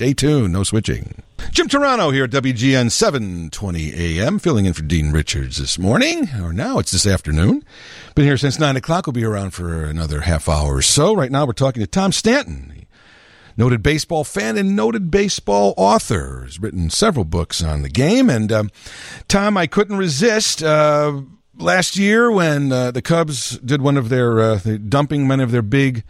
Stay 0.00 0.14
tuned, 0.14 0.54
no 0.54 0.62
switching. 0.62 1.22
Jim 1.50 1.68
Turano 1.68 2.10
here 2.10 2.24
at 2.24 2.30
WGN 2.30 2.90
720 2.90 3.92
AM, 3.92 4.38
filling 4.38 4.64
in 4.64 4.72
for 4.72 4.80
Dean 4.80 5.12
Richards 5.12 5.58
this 5.58 5.78
morning, 5.78 6.26
or 6.40 6.54
now 6.54 6.78
it's 6.78 6.90
this 6.90 7.06
afternoon. 7.06 7.62
Been 8.14 8.24
here 8.24 8.38
since 8.38 8.58
9 8.58 8.76
o'clock. 8.76 9.06
We'll 9.06 9.12
be 9.12 9.24
around 9.24 9.50
for 9.50 9.84
another 9.84 10.22
half 10.22 10.48
hour 10.48 10.76
or 10.76 10.80
so. 10.80 11.14
Right 11.14 11.30
now 11.30 11.44
we're 11.44 11.52
talking 11.52 11.82
to 11.82 11.86
Tom 11.86 12.12
Stanton, 12.12 12.86
noted 13.58 13.82
baseball 13.82 14.24
fan 14.24 14.56
and 14.56 14.74
noted 14.74 15.10
baseball 15.10 15.74
author. 15.76 16.44
Has 16.44 16.58
written 16.58 16.88
several 16.88 17.26
books 17.26 17.62
on 17.62 17.82
the 17.82 17.90
game. 17.90 18.30
And 18.30 18.50
um, 18.50 18.70
Tom, 19.28 19.58
I 19.58 19.66
couldn't 19.66 19.98
resist. 19.98 20.62
Uh, 20.62 21.20
last 21.58 21.98
year, 21.98 22.32
when 22.32 22.72
uh, 22.72 22.90
the 22.90 23.02
Cubs 23.02 23.58
did 23.58 23.82
one 23.82 23.98
of 23.98 24.08
their 24.08 24.40
uh, 24.40 24.60
dumping 24.88 25.28
one 25.28 25.40
of 25.40 25.50
their 25.50 25.60
big 25.60 26.04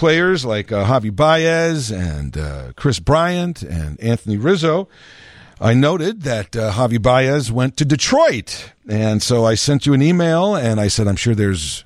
players 0.00 0.46
like 0.46 0.72
uh, 0.72 0.86
Javi 0.86 1.14
Baez 1.14 1.90
and 1.90 2.34
uh, 2.38 2.72
Kris 2.74 2.98
Bryant 2.98 3.60
and 3.60 4.00
Anthony 4.00 4.38
Rizzo. 4.38 4.88
I 5.60 5.74
noted 5.74 6.22
that 6.22 6.56
uh, 6.56 6.72
Javi 6.72 7.00
Baez 7.00 7.52
went 7.52 7.76
to 7.76 7.84
Detroit. 7.84 8.72
And 8.88 9.22
so 9.22 9.44
I 9.44 9.56
sent 9.56 9.84
you 9.84 9.92
an 9.92 10.00
email 10.00 10.54
and 10.54 10.80
I 10.80 10.88
said, 10.88 11.06
I'm 11.06 11.16
sure 11.16 11.34
there's 11.34 11.84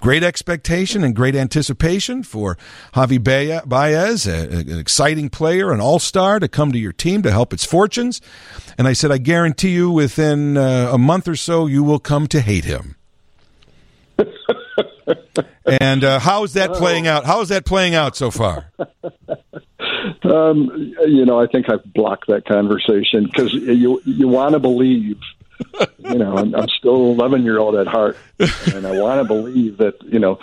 great 0.00 0.24
expectation 0.24 1.04
and 1.04 1.14
great 1.14 1.36
anticipation 1.36 2.24
for 2.24 2.58
Javi 2.94 3.22
Ba- 3.22 3.62
Baez, 3.64 4.26
an 4.26 4.76
exciting 4.76 5.30
player, 5.30 5.70
an 5.70 5.80
all 5.80 6.00
star 6.00 6.40
to 6.40 6.48
come 6.48 6.72
to 6.72 6.78
your 6.80 6.92
team 6.92 7.22
to 7.22 7.30
help 7.30 7.52
its 7.52 7.64
fortunes. 7.64 8.20
And 8.76 8.88
I 8.88 8.92
said, 8.92 9.12
I 9.12 9.18
guarantee 9.18 9.70
you 9.70 9.88
within 9.88 10.56
uh, 10.56 10.90
a 10.92 10.98
month 10.98 11.28
or 11.28 11.36
so, 11.36 11.68
you 11.68 11.84
will 11.84 12.00
come 12.00 12.26
to 12.26 12.40
hate 12.40 12.64
him. 12.64 12.96
And 15.80 16.04
uh, 16.04 16.18
how 16.18 16.44
is 16.44 16.54
that 16.54 16.72
playing 16.72 17.06
out? 17.06 17.24
How 17.24 17.40
is 17.40 17.48
that 17.48 17.64
playing 17.64 17.94
out 17.94 18.16
so 18.16 18.30
far? 18.30 18.70
Um, 20.24 20.94
you 21.06 21.24
know, 21.24 21.40
I 21.40 21.46
think 21.46 21.68
I've 21.68 21.84
blocked 21.92 22.28
that 22.28 22.44
conversation 22.44 23.24
because 23.24 23.52
you 23.52 24.00
you 24.04 24.28
want 24.28 24.52
to 24.52 24.58
believe. 24.58 25.18
You 25.98 26.18
know, 26.18 26.36
I'm, 26.36 26.54
I'm 26.54 26.68
still 26.68 27.12
an 27.12 27.20
11 27.20 27.44
year 27.44 27.58
old 27.58 27.76
at 27.76 27.86
heart, 27.86 28.16
and 28.74 28.86
I 28.86 28.98
want 29.00 29.20
to 29.20 29.24
believe 29.24 29.76
that 29.78 29.94
you 30.02 30.18
know, 30.18 30.40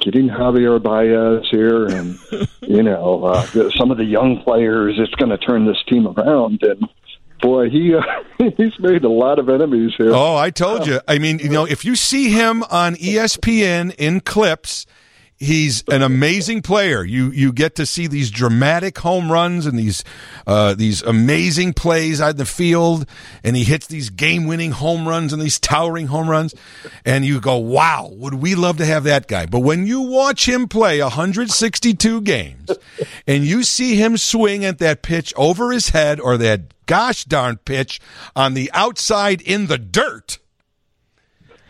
getting 0.00 0.28
Javier 0.28 0.82
Baez 0.82 1.48
here, 1.50 1.86
and 1.86 2.18
you 2.62 2.82
know, 2.82 3.24
uh, 3.24 3.70
some 3.76 3.90
of 3.90 3.98
the 3.98 4.04
young 4.04 4.42
players, 4.42 4.98
it's 4.98 5.14
going 5.14 5.30
to 5.30 5.38
turn 5.38 5.66
this 5.66 5.82
team 5.88 6.06
around. 6.06 6.62
And 6.62 6.88
boy, 7.42 7.68
he 7.68 7.94
uh, 7.94 8.00
he's 8.56 8.78
made 8.78 9.04
a 9.04 9.10
lot 9.10 9.38
of 9.38 9.50
enemies 9.50 9.92
here. 9.98 10.12
Oh, 10.14 10.36
I 10.36 10.48
told 10.48 10.86
you. 10.86 11.00
I 11.06 11.18
mean, 11.18 11.40
you 11.40 11.50
know, 11.50 11.66
if 11.66 11.84
you 11.84 11.96
see 11.96 12.30
him 12.30 12.62
on 12.70 12.94
ESPN 12.94 13.94
in 13.98 14.20
clips, 14.20 14.86
he's 15.42 15.82
an 15.88 16.02
amazing 16.02 16.62
player. 16.62 17.04
You 17.04 17.30
you 17.30 17.52
get 17.52 17.74
to 17.76 17.86
see 17.86 18.06
these 18.06 18.30
dramatic 18.30 18.98
home 18.98 19.30
runs 19.30 19.66
and 19.66 19.78
these 19.78 20.04
uh, 20.46 20.74
these 20.74 21.02
amazing 21.02 21.74
plays 21.74 22.20
out 22.20 22.30
in 22.30 22.36
the 22.36 22.46
field, 22.46 23.06
and 23.42 23.56
he 23.56 23.64
hits 23.64 23.86
these 23.86 24.10
game 24.10 24.46
winning 24.46 24.70
home 24.70 25.06
runs 25.06 25.32
and 25.32 25.42
these 25.42 25.58
towering 25.58 26.06
home 26.06 26.30
runs, 26.30 26.54
and 27.04 27.24
you 27.24 27.40
go, 27.40 27.58
"Wow, 27.58 28.10
would 28.12 28.34
we 28.34 28.54
love 28.54 28.78
to 28.78 28.86
have 28.86 29.04
that 29.04 29.28
guy?" 29.28 29.46
But 29.46 29.60
when 29.60 29.86
you 29.86 30.02
watch 30.02 30.48
him 30.48 30.68
play 30.68 31.02
162 31.02 32.20
games, 32.22 32.70
and 33.26 33.44
you 33.44 33.62
see 33.64 33.96
him 33.96 34.16
swing 34.16 34.64
at 34.64 34.78
that 34.78 35.02
pitch 35.02 35.34
over 35.36 35.72
his 35.72 35.90
head 35.90 36.20
or 36.20 36.36
that 36.38 36.86
gosh 36.86 37.24
darn 37.24 37.56
pitch 37.58 38.00
on 38.36 38.54
the 38.54 38.70
outside 38.72 39.40
in 39.40 39.66
the 39.66 39.78
dirt. 39.78 40.38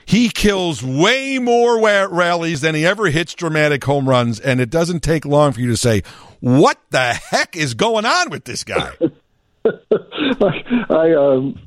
He 0.05 0.29
kills 0.31 0.83
way 0.83 1.39
more 1.39 1.81
rallies 1.81 2.61
than 2.61 2.75
he 2.75 2.85
ever 2.87 3.07
hits 3.07 3.35
dramatic 3.35 3.85
home 3.85 4.09
runs, 4.09 4.41
and 4.41 4.61
it 4.61 4.71
doesn't 4.71 5.01
take 5.03 5.25
long 5.25 5.53
for 5.53 5.61
you 5.61 5.69
to 5.69 5.77
say, 5.77 6.03
"What 6.41 6.79
the 6.91 7.15
heck 7.15 7.57
is 7.57 7.75
going 7.75 8.05
on 8.05 8.31
with 8.31 8.45
this 8.45 8.65
guy?" 8.65 8.93
I 9.65 11.15
um, 11.15 11.59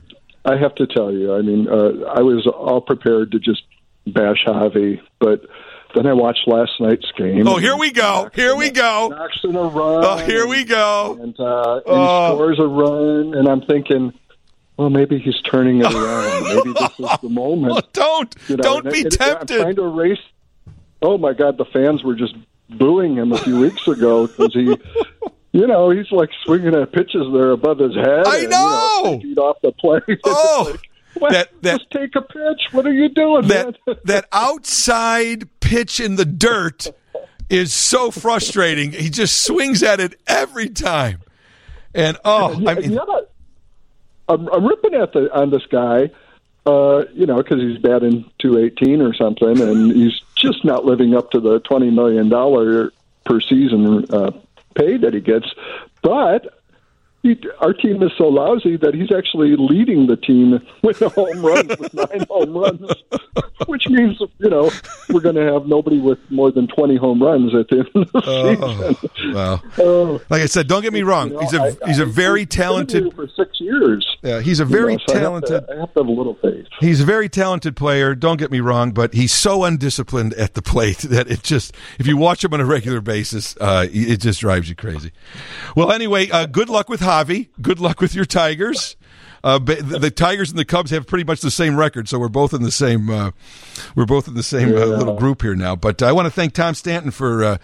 I 0.43 0.57
have 0.57 0.75
to 0.75 0.87
tell 0.87 1.11
you, 1.11 1.33
I 1.33 1.41
mean, 1.41 1.67
uh, 1.67 2.05
I 2.13 2.21
was 2.21 2.45
all 2.47 2.81
prepared 2.81 3.31
to 3.31 3.39
just 3.39 3.63
bash 4.05 4.43
Javi, 4.45 4.99
but 5.19 5.41
then 5.95 6.05
I 6.05 6.13
watched 6.13 6.47
last 6.47 6.73
night's 6.79 7.09
game. 7.17 7.47
Oh, 7.47 7.57
here 7.57 7.77
we 7.77 7.91
go! 7.91 8.29
Here 8.35 8.55
we 8.55 8.69
go! 8.69 9.07
Knocks 9.09 9.39
in 9.43 9.55
a 9.55 9.61
run. 9.63 10.03
Oh, 10.05 10.17
here 10.17 10.45
we 10.45 10.63
go! 10.65 11.17
And, 11.21 11.39
uh, 11.39 11.75
and 11.77 11.83
Oh. 11.87 12.35
scores 12.35 12.59
a 12.59 12.67
run, 12.67 13.33
and 13.33 13.47
I'm 13.47 13.61
thinking, 13.61 14.13
well, 14.77 14.89
maybe 14.89 15.19
he's 15.19 15.39
turning 15.41 15.79
it 15.79 15.93
around. 15.93 16.43
maybe 16.55 16.73
this 16.73 16.99
is 16.99 17.19
the 17.21 17.29
moment. 17.29 17.85
don't 17.93 18.35
You 18.47 18.57
know, 18.57 18.63
don't 18.63 18.91
be 18.91 18.99
it- 18.99 19.07
it- 19.07 19.11
tempted. 19.13 19.57
I'm 19.57 19.63
trying 19.63 19.75
to 19.75 19.83
erase. 19.83 20.19
Oh 21.01 21.17
my 21.17 21.33
God, 21.33 21.57
the 21.57 21.65
fans 21.65 22.03
were 22.03 22.15
just 22.15 22.35
booing 22.69 23.15
him 23.15 23.31
a 23.31 23.37
few 23.37 23.59
weeks 23.59 23.87
ago 23.87 24.27
because 24.27 24.53
he. 24.53 24.77
You 25.51 25.67
know, 25.67 25.89
he's 25.89 26.11
like 26.11 26.31
swinging 26.43 26.75
at 26.75 26.91
pitches 26.91 27.25
there 27.31 27.51
above 27.51 27.79
his 27.79 27.95
head. 27.95 28.27
I 28.27 28.39
and, 28.39 28.49
know! 28.49 29.01
You 29.05 29.11
know 29.11 29.19
feet 29.21 29.37
off 29.37 29.57
the 29.61 29.71
plate. 29.71 30.19
Oh, 30.25 30.75
what? 31.17 31.31
that- 31.31 31.61
that- 31.61 31.79
Just 31.79 31.91
take 31.91 32.13
a 32.17 32.21
pitch. 32.21 32.59
What 32.73 32.85
are 32.85 32.91
you 32.91 33.07
doing, 33.07 33.47
that 33.47 33.77
that 34.03 34.25
outside 34.33 35.47
pitch 35.61 36.01
in 36.01 36.17
the 36.17 36.25
dirt 36.25 36.87
is 37.49 37.73
so 37.73 38.11
frustrating. 38.11 38.91
He 38.91 39.09
just 39.09 39.45
swings 39.45 39.81
at 39.81 40.01
it 40.01 40.19
every 40.27 40.67
time, 40.67 41.21
and 41.93 42.17
oh, 42.25 42.61
I 42.67 42.73
mean, 42.73 42.91
yeah, 42.91 43.05
I'm, 44.27 44.47
I'm 44.49 44.65
ripping 44.65 44.95
at 44.95 45.13
the 45.13 45.33
on 45.33 45.49
this 45.49 45.65
guy, 45.65 46.11
uh, 46.65 47.05
you 47.13 47.25
know, 47.25 47.37
because 47.37 47.61
he's 47.61 47.77
batting 47.77 48.29
218 48.39 49.01
or 49.01 49.13
something, 49.13 49.61
and 49.61 49.91
he's 49.95 50.21
just 50.35 50.65
not 50.65 50.85
living 50.85 51.15
up 51.15 51.31
to 51.31 51.39
the 51.39 51.59
20 51.59 51.91
million 51.91 52.29
dollar 52.29 52.91
per 53.25 53.39
season 53.41 54.05
uh, 54.11 54.31
pay 54.75 54.97
that 54.97 55.13
he 55.13 55.21
gets. 55.21 55.47
But 56.01 56.59
he, 57.25 57.49
our 57.59 57.73
team 57.73 58.01
is 58.03 58.11
so 58.17 58.25
lousy 58.27 58.77
that 58.77 58.93
he's 58.93 59.11
actually 59.11 59.55
leading 59.57 60.05
the 60.07 60.15
team 60.15 60.59
with 60.83 61.01
a 61.01 61.09
home 61.09 61.43
runs 61.45 61.77
with 61.79 61.93
nine 62.01 62.25
home 62.29 62.55
runs, 62.55 62.91
which 63.67 63.87
means 63.89 64.19
you 64.39 64.49
know 64.49 64.71
we're 65.09 65.21
going 65.21 65.35
to 65.35 65.51
have 65.51 65.65
nobody 65.65 65.99
with 65.99 66.19
more 66.29 66.51
than 66.51 66.67
twenty 66.67 66.95
home 66.95 67.21
runs 67.21 67.53
at 67.55 67.67
the 67.69 67.77
end 67.79 67.87
of 68.05 68.11
the 68.11 68.21
Oh, 68.25 68.93
season. 68.93 69.33
well, 69.33 69.63
Oh. 69.79 70.21
like 70.29 70.41
I 70.41 70.45
said, 70.45 70.67
don't 70.67 70.81
get 70.83 70.93
me 70.93 71.01
wrong. 71.03 71.29
You 71.29 71.33
know, 71.35 71.39
He's 71.41 71.53
a 71.53 71.61
I- 71.61 71.87
he's 71.87 71.99
a 71.99 72.03
I- 72.03 72.05
very 72.05 72.41
I've 72.41 72.49
talented. 72.49 73.13
for 73.15 73.27
six 73.35 73.59
years. 73.59 74.05
Yeah, 74.21 74.41
he's 74.41 74.59
a 74.59 74.63
you 74.63 74.69
very 74.69 74.93
know, 74.93 74.99
so 75.07 75.13
I 75.15 75.19
have 75.19 75.41
to- 75.43 75.47
talented. 75.49 75.69
I 75.69 75.79
have 75.79 75.93
to 75.93 75.99
have 76.01 76.07
a 76.07 76.11
little 76.11 76.35
faith. 76.41 76.65
He's 76.79 77.01
a 77.01 77.05
very 77.05 77.29
talented 77.29 77.75
player. 77.75 78.15
Don't 78.15 78.37
get 78.37 78.51
me 78.51 78.59
wrong, 78.59 78.91
but 78.91 79.13
he's 79.13 79.33
so 79.33 79.63
undisciplined 79.63 80.33
at 80.35 80.53
the 80.53 80.61
plate 80.61 80.97
that 81.09 81.29
it 81.29 81.43
just, 81.43 81.75
if 81.99 82.07
you 82.07 82.17
watch 82.17 82.43
him 82.43 82.53
on 82.53 82.59
a 82.61 82.65
regular 82.65 83.01
basis, 83.01 83.55
uh, 83.61 83.87
it 83.91 84.17
just 84.17 84.39
drives 84.39 84.67
you 84.69 84.75
crazy. 84.75 85.11
Well, 85.75 85.91
anyway, 85.91 86.29
uh, 86.29 86.45
good 86.47 86.69
luck 86.69 86.89
with 86.89 86.99
Javi. 87.23 87.49
Good 87.61 87.79
luck 87.79 88.01
with 88.01 88.15
your 88.15 88.25
Tigers. 88.25 88.95
Uh, 89.43 89.59
the, 89.59 89.75
the 89.75 90.11
Tigers 90.11 90.49
and 90.49 90.57
the 90.57 90.65
Cubs 90.65 90.89
have 90.89 91.05
pretty 91.05 91.23
much 91.23 91.41
the 91.41 91.51
same 91.51 91.77
record, 91.77 92.09
so 92.09 92.17
we're 92.17 92.29
both 92.29 92.51
in 92.51 92.63
the 92.63 92.71
same. 92.71 93.09
Uh, 93.09 93.31
we're 93.95 94.07
both 94.07 94.27
in 94.27 94.33
the 94.33 94.43
same 94.43 94.69
uh, 94.69 94.85
little 94.85 95.15
group 95.15 95.43
here 95.43 95.55
now. 95.55 95.75
But 95.75 96.01
I 96.01 96.11
want 96.11 96.25
to 96.25 96.31
thank 96.31 96.53
Tom 96.53 96.73
Stanton 96.73 97.11
for. 97.11 97.43
Uh, 97.43 97.57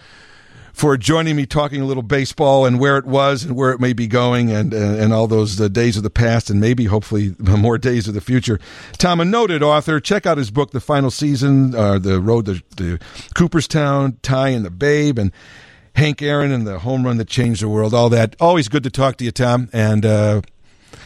for 0.72 0.96
joining 0.96 1.36
me, 1.36 1.44
talking 1.44 1.82
a 1.82 1.84
little 1.84 2.02
baseball 2.02 2.64
and 2.64 2.80
where 2.80 2.96
it 2.96 3.04
was 3.04 3.44
and 3.44 3.54
where 3.54 3.72
it 3.72 3.78
may 3.78 3.92
be 3.92 4.06
going, 4.06 4.50
and 4.50 4.72
and, 4.72 4.98
and 4.98 5.12
all 5.12 5.26
those 5.26 5.60
uh, 5.60 5.68
days 5.68 5.98
of 5.98 6.02
the 6.02 6.08
past, 6.08 6.48
and 6.48 6.60
maybe 6.62 6.86
hopefully 6.86 7.36
more 7.38 7.76
days 7.76 8.08
of 8.08 8.14
the 8.14 8.22
future. 8.22 8.58
Tom, 8.96 9.20
a 9.20 9.24
noted 9.26 9.62
author. 9.62 10.00
Check 10.00 10.24
out 10.24 10.38
his 10.38 10.50
book, 10.50 10.70
The 10.70 10.80
Final 10.80 11.10
Season, 11.10 11.74
uh, 11.74 11.98
the 11.98 12.22
road 12.22 12.46
to, 12.46 12.60
to 12.76 12.98
Cooperstown, 13.34 14.16
Ty 14.22 14.48
and 14.48 14.64
the 14.64 14.70
Babe, 14.70 15.18
and 15.18 15.30
Hank 15.94 16.22
Aaron 16.22 16.52
and 16.52 16.66
the 16.66 16.80
home 16.80 17.04
run 17.04 17.18
that 17.18 17.28
changed 17.28 17.62
the 17.62 17.68
world. 17.68 17.94
All 17.94 18.08
that. 18.10 18.36
Always 18.40 18.68
good 18.68 18.82
to 18.84 18.90
talk 18.90 19.16
to 19.16 19.24
you, 19.24 19.30
Tom, 19.30 19.68
and 19.72 20.04
uh, 20.06 20.42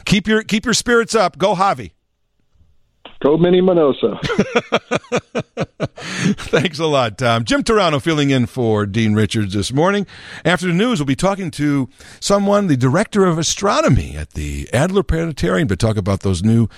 keep 0.05 0.27
your 0.27 0.43
keep 0.43 0.65
your 0.65 0.75
spirits 0.75 1.15
up. 1.15 1.39
Go 1.39 1.55
Javi. 1.55 1.93
Go 3.21 3.39
Minnie 3.39 3.63
Minoso. 3.63 4.21
Thanks 6.51 6.79
a 6.79 6.87
lot, 6.87 7.17
Tom. 7.17 7.45
Jim 7.45 7.63
Turano 7.63 8.01
filling 8.01 8.31
in 8.31 8.47
for 8.47 8.85
Dean 8.85 9.15
Richards 9.15 9.55
this 9.55 9.73
morning. 9.73 10.07
After 10.45 10.67
the 10.67 10.75
news, 10.75 11.01
we'll 11.01 11.07
be 11.07 11.17
talking 11.17 11.51
to 11.53 11.89
someone, 12.21 12.67
the 12.67 12.77
director 12.77 13.25
of 13.25 13.39
astronomy 13.39 14.17
at 14.17 14.31
the 14.31 14.69
Adler 14.73 15.03
Planetarium, 15.03 15.67
to 15.69 15.77
talk 15.77 15.97
about 15.97 16.21
those 16.21 16.43
new 16.43 16.69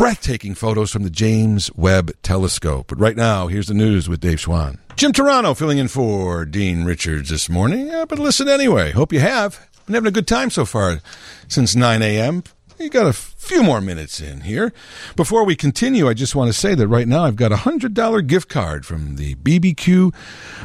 breathtaking 0.00 0.54
photos 0.54 0.90
from 0.90 1.02
the 1.02 1.10
James 1.10 1.70
Webb 1.74 2.10
Telescope. 2.22 2.86
But 2.88 2.98
right 2.98 3.18
now, 3.18 3.48
here's 3.48 3.66
the 3.66 3.74
news 3.74 4.08
with 4.08 4.18
Dave 4.18 4.40
Schwann. 4.40 4.78
Jim 4.96 5.12
Turano 5.12 5.54
filling 5.54 5.76
in 5.76 5.88
for 5.88 6.46
Dean 6.46 6.84
Richards 6.84 7.28
this 7.28 7.50
morning. 7.50 7.88
Yeah, 7.88 8.06
but 8.08 8.18
listen 8.18 8.48
anyway. 8.48 8.92
Hope 8.92 9.12
you 9.12 9.20
have. 9.20 9.68
Been 9.84 9.94
having 9.94 10.08
a 10.08 10.10
good 10.10 10.26
time 10.26 10.48
so 10.48 10.64
far 10.64 11.02
since 11.48 11.76
9 11.76 12.00
a.m. 12.00 12.44
You 12.80 12.88
got 12.88 13.06
a 13.06 13.12
few 13.12 13.62
more 13.62 13.82
minutes 13.82 14.22
in 14.22 14.40
here. 14.40 14.72
Before 15.14 15.44
we 15.44 15.54
continue, 15.54 16.08
I 16.08 16.14
just 16.14 16.34
want 16.34 16.48
to 16.48 16.58
say 16.58 16.74
that 16.74 16.88
right 16.88 17.06
now 17.06 17.24
I've 17.24 17.36
got 17.36 17.52
a 17.52 17.56
$100 17.56 18.26
gift 18.26 18.48
card 18.48 18.86
from 18.86 19.16
the 19.16 19.34
BBQ 19.34 20.14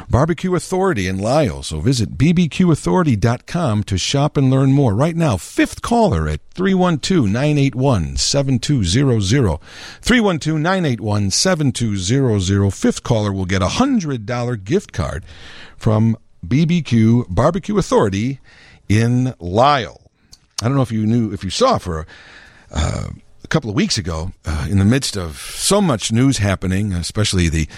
Barbecue 0.08 0.54
Authority 0.54 1.08
in 1.08 1.18
Lisle. 1.18 1.62
So 1.62 1.80
visit 1.80 2.16
bbqauthority.com 2.16 3.84
to 3.84 3.98
shop 3.98 4.38
and 4.38 4.50
learn 4.50 4.72
more. 4.72 4.94
Right 4.94 5.14
now, 5.14 5.36
fifth 5.36 5.82
caller 5.82 6.26
at 6.26 6.40
312 6.54 7.26
981 7.26 8.16
7200. 8.16 9.58
312 10.00 10.58
981 10.58 11.30
7200. 11.30 12.70
Fifth 12.70 13.02
caller 13.02 13.30
will 13.30 13.44
get 13.44 13.60
a 13.60 13.66
$100 13.66 14.64
gift 14.64 14.94
card 14.94 15.22
from 15.76 16.16
BBQ 16.46 17.26
Barbecue 17.28 17.76
Authority 17.76 18.40
in 18.88 19.34
Lisle. 19.38 20.05
I 20.62 20.68
don't 20.68 20.76
know 20.76 20.82
if 20.82 20.90
you 20.90 21.04
knew, 21.04 21.32
if 21.34 21.44
you 21.44 21.50
saw 21.50 21.76
for 21.76 22.06
uh, 22.70 23.08
a 23.44 23.48
couple 23.48 23.68
of 23.68 23.76
weeks 23.76 23.98
ago, 23.98 24.32
uh, 24.46 24.66
in 24.70 24.78
the 24.78 24.86
midst 24.86 25.14
of 25.14 25.36
so 25.36 25.82
much 25.82 26.10
news 26.10 26.38
happening, 26.38 26.94
especially 26.94 27.50
the 27.50 27.68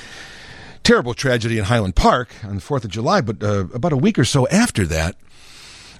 terrible 0.84 1.12
tragedy 1.12 1.58
in 1.58 1.64
Highland 1.64 1.96
Park 1.96 2.32
on 2.44 2.54
the 2.54 2.62
4th 2.62 2.84
of 2.84 2.90
July, 2.90 3.20
but 3.20 3.42
uh, 3.42 3.66
about 3.74 3.92
a 3.92 3.96
week 3.96 4.16
or 4.16 4.24
so 4.24 4.46
after 4.46 4.86
that, 4.86 5.16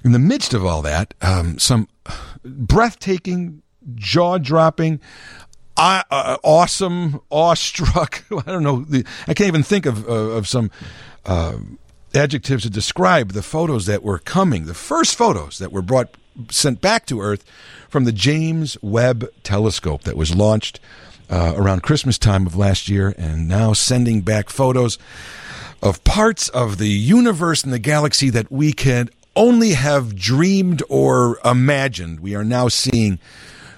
in 0.05 0.13
the 0.13 0.19
midst 0.19 0.53
of 0.53 0.65
all 0.65 0.81
that, 0.83 1.13
um, 1.21 1.59
some 1.59 1.89
breathtaking, 2.45 3.61
jaw 3.95 4.37
dropping, 4.37 5.01
uh, 5.75 6.37
awesome, 6.43 7.19
awestruck. 7.29 8.23
I 8.31 8.51
don't 8.51 8.63
know. 8.63 8.85
The, 8.85 9.05
I 9.27 9.33
can't 9.33 9.49
even 9.49 9.63
think 9.63 9.85
of 9.85 10.07
uh, 10.07 10.13
of 10.13 10.47
some 10.47 10.71
uh, 11.25 11.57
adjectives 12.15 12.63
to 12.63 12.69
describe 12.69 13.33
the 13.33 13.43
photos 13.43 13.85
that 13.87 14.01
were 14.01 14.19
coming. 14.19 14.65
The 14.65 14.73
first 14.73 15.15
photos 15.15 15.57
that 15.57 15.73
were 15.73 15.81
brought 15.81 16.15
sent 16.49 16.81
back 16.81 17.05
to 17.07 17.21
Earth 17.21 17.43
from 17.89 18.05
the 18.05 18.11
James 18.11 18.77
Webb 18.81 19.27
Telescope 19.43 20.03
that 20.03 20.15
was 20.17 20.35
launched 20.35 20.79
uh, 21.29 21.53
around 21.55 21.83
Christmas 21.83 22.17
time 22.17 22.45
of 22.45 22.55
last 22.55 22.89
year, 22.89 23.13
and 23.17 23.47
now 23.47 23.73
sending 23.73 24.21
back 24.21 24.49
photos 24.49 24.97
of 25.81 26.03
parts 26.03 26.49
of 26.49 26.77
the 26.77 26.89
universe 26.89 27.63
and 27.63 27.71
the 27.71 27.79
galaxy 27.79 28.29
that 28.29 28.51
we 28.51 28.73
can 28.73 29.09
only 29.35 29.71
have 29.71 30.15
dreamed 30.15 30.83
or 30.89 31.39
imagined. 31.45 32.19
We 32.19 32.35
are 32.35 32.43
now 32.43 32.67
seeing 32.67 33.19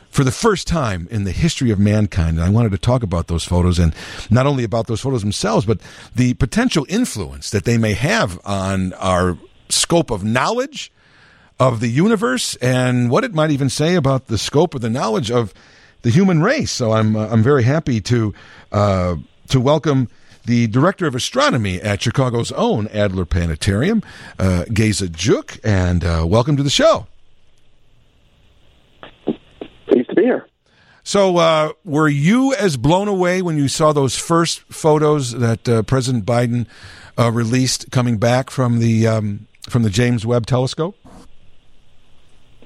for 0.09 0.23
the 0.23 0.31
first 0.31 0.67
time 0.67 1.07
in 1.09 1.23
the 1.23 1.31
history 1.31 1.71
of 1.71 1.79
mankind. 1.79 2.38
And 2.38 2.45
I 2.45 2.49
wanted 2.49 2.71
to 2.71 2.77
talk 2.77 3.03
about 3.03 3.27
those 3.27 3.43
photos 3.43 3.79
and 3.79 3.93
not 4.29 4.45
only 4.45 4.63
about 4.63 4.88
those 4.88 4.99
photos 4.99 5.21
themselves, 5.21 5.65
but 5.65 5.79
the 6.15 6.33
potential 6.35 6.85
influence 6.89 7.49
that 7.51 7.63
they 7.63 7.77
may 7.77 7.93
have 7.93 8.39
on 8.45 8.93
our 8.93 9.38
scope 9.69 10.11
of 10.11 10.23
knowledge 10.23 10.91
of 11.61 11.79
the 11.79 11.89
universe 11.89 12.55
and 12.55 13.11
what 13.11 13.23
it 13.23 13.35
might 13.35 13.51
even 13.51 13.69
say 13.69 13.93
about 13.93 14.25
the 14.25 14.38
scope 14.39 14.73
of 14.73 14.81
the 14.81 14.89
knowledge 14.89 15.29
of 15.29 15.53
the 16.01 16.09
human 16.09 16.41
race. 16.41 16.71
So 16.71 16.91
I'm 16.91 17.15
uh, 17.15 17.27
I'm 17.27 17.43
very 17.43 17.61
happy 17.61 18.01
to 18.01 18.33
uh, 18.71 19.17
to 19.49 19.61
welcome 19.61 20.07
the 20.43 20.65
director 20.65 21.05
of 21.05 21.13
astronomy 21.13 21.79
at 21.79 22.01
Chicago's 22.01 22.51
own 22.53 22.88
Adler 22.88 23.25
Planetarium, 23.25 24.01
uh, 24.39 24.65
Geza 24.73 25.07
Gyuk, 25.07 25.59
and 25.63 26.03
uh, 26.03 26.25
welcome 26.27 26.57
to 26.57 26.63
the 26.63 26.71
show. 26.71 27.05
Pleased 29.85 30.09
to 30.09 30.15
be 30.15 30.23
here. 30.23 30.47
So, 31.03 31.38
uh, 31.38 31.73
were 31.85 32.09
you 32.09 32.55
as 32.55 32.75
blown 32.75 33.07
away 33.07 33.43
when 33.43 33.57
you 33.57 33.67
saw 33.67 33.93
those 33.93 34.17
first 34.17 34.61
photos 34.61 35.33
that 35.33 35.69
uh, 35.69 35.83
President 35.83 36.25
Biden 36.25 36.65
uh, 37.19 37.31
released 37.31 37.91
coming 37.91 38.17
back 38.17 38.49
from 38.49 38.79
the 38.79 39.05
um, 39.05 39.45
from 39.69 39.83
the 39.83 39.91
James 39.91 40.25
Webb 40.25 40.47
Telescope? 40.47 40.95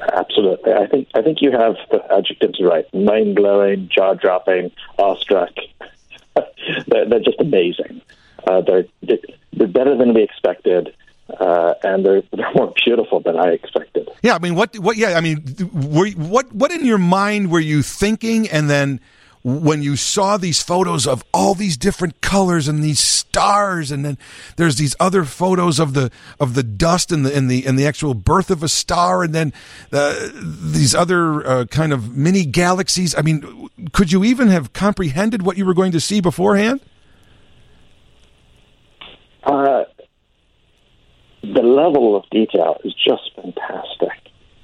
Absolutely. 0.01 0.73
I 0.73 0.87
think 0.87 1.07
I 1.13 1.21
think 1.21 1.41
you 1.41 1.51
have 1.51 1.75
the 1.89 2.03
adjectives 2.13 2.59
right. 2.61 2.91
Mind 2.93 3.35
blowing, 3.35 3.89
jaw 3.89 4.13
dropping, 4.13 4.71
awestruck. 4.97 5.51
they're, 6.87 7.07
they're 7.07 7.19
just 7.19 7.39
amazing. 7.39 8.01
Uh, 8.47 8.61
they're 8.61 8.85
they're 9.01 9.67
better 9.67 9.97
than 9.97 10.13
we 10.13 10.21
expected, 10.21 10.93
uh, 11.39 11.73
and 11.83 12.05
they're 12.05 12.23
they're 12.33 12.53
more 12.53 12.73
beautiful 12.83 13.21
than 13.21 13.37
I 13.37 13.51
expected. 13.51 14.09
Yeah, 14.21 14.35
I 14.35 14.39
mean, 14.39 14.55
what 14.55 14.77
what? 14.79 14.97
Yeah, 14.97 15.17
I 15.17 15.21
mean, 15.21 15.43
were, 15.73 16.09
what 16.11 16.51
what 16.53 16.71
in 16.71 16.85
your 16.85 16.97
mind 16.97 17.49
were 17.49 17.59
you 17.59 17.81
thinking, 17.81 18.49
and 18.49 18.69
then 18.69 18.99
when 19.45 19.83
you 19.83 19.95
saw 19.95 20.37
these 20.37 20.63
photos 20.63 21.05
of 21.05 21.23
all 21.31 21.53
these 21.53 21.77
different 21.77 22.19
colors 22.19 22.67
and 22.67 22.83
these 22.83 22.99
stars, 22.99 23.91
and 23.91 24.03
then 24.03 24.17
there's 24.55 24.77
these 24.77 24.95
other 24.99 25.23
photos 25.23 25.79
of 25.79 25.93
the 25.93 26.11
of 26.39 26.55
the 26.55 26.63
dust 26.63 27.11
and 27.11 27.23
the 27.23 27.35
and 27.35 27.47
the 27.47 27.63
and 27.67 27.77
the 27.77 27.85
actual 27.85 28.15
birth 28.15 28.49
of 28.49 28.63
a 28.63 28.67
star, 28.67 29.21
and 29.21 29.35
then 29.35 29.53
uh, 29.93 30.29
these 30.33 30.95
other 30.95 31.45
uh, 31.47 31.65
kind 31.65 31.93
of 31.93 32.17
mini 32.17 32.43
galaxies. 32.43 33.13
I 33.15 33.21
mean, 33.21 33.69
could 33.93 34.11
you 34.11 34.23
even 34.23 34.47
have 34.47 34.73
comprehended 34.73 35.43
what 35.43 35.57
you 35.57 35.65
were 35.65 35.75
going 35.75 35.91
to 35.91 35.99
see 35.99 36.21
beforehand? 36.21 36.81
Uh, 39.43 39.83
the 41.43 41.61
level 41.61 42.15
of 42.15 42.27
detail 42.31 42.81
is 42.83 42.95
just 42.95 43.29
fantastic. 43.35 44.09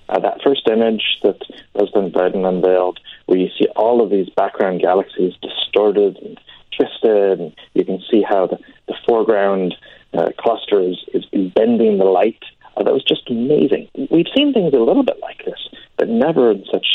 Uh, 0.10 0.20
that 0.20 0.42
first 0.44 0.68
image 0.68 1.04
that 1.22 1.40
President 1.76 2.14
Biden 2.14 2.46
unveiled, 2.48 3.00
where 3.32 3.40
you 3.40 3.48
see 3.58 3.66
all 3.78 4.04
of 4.04 4.10
these 4.10 4.28
background 4.36 4.82
galaxies 4.82 5.34
distorted 5.42 6.18
and 6.18 6.38
twisted, 6.76 7.40
and 7.40 7.56
you 7.74 7.86
can 7.86 8.04
see 8.12 8.22
how 8.22 8.46
the, 8.46 8.58
the 8.90 8.96
foreground 9.08 9.74
uh, 10.14 10.32
cluster 10.38 10.82
is, 10.82 10.98
is 11.14 11.24
bending 11.56 11.98
the 11.98 12.04
light. 12.04 12.44
Uh, 12.76 12.84
that 12.84 12.92
was 12.92 13.06
just 13.06 13.30
amazing. 13.30 13.88
We've 14.12 14.28
seen 14.36 14.52
things 14.52 14.74
a 14.74 14.78
little 14.78 15.04
bit 15.04 15.18
like 15.22 15.46
this, 15.46 15.70
but 15.98 16.10
never 16.10 16.52
in 16.52 16.66
such 16.70 16.86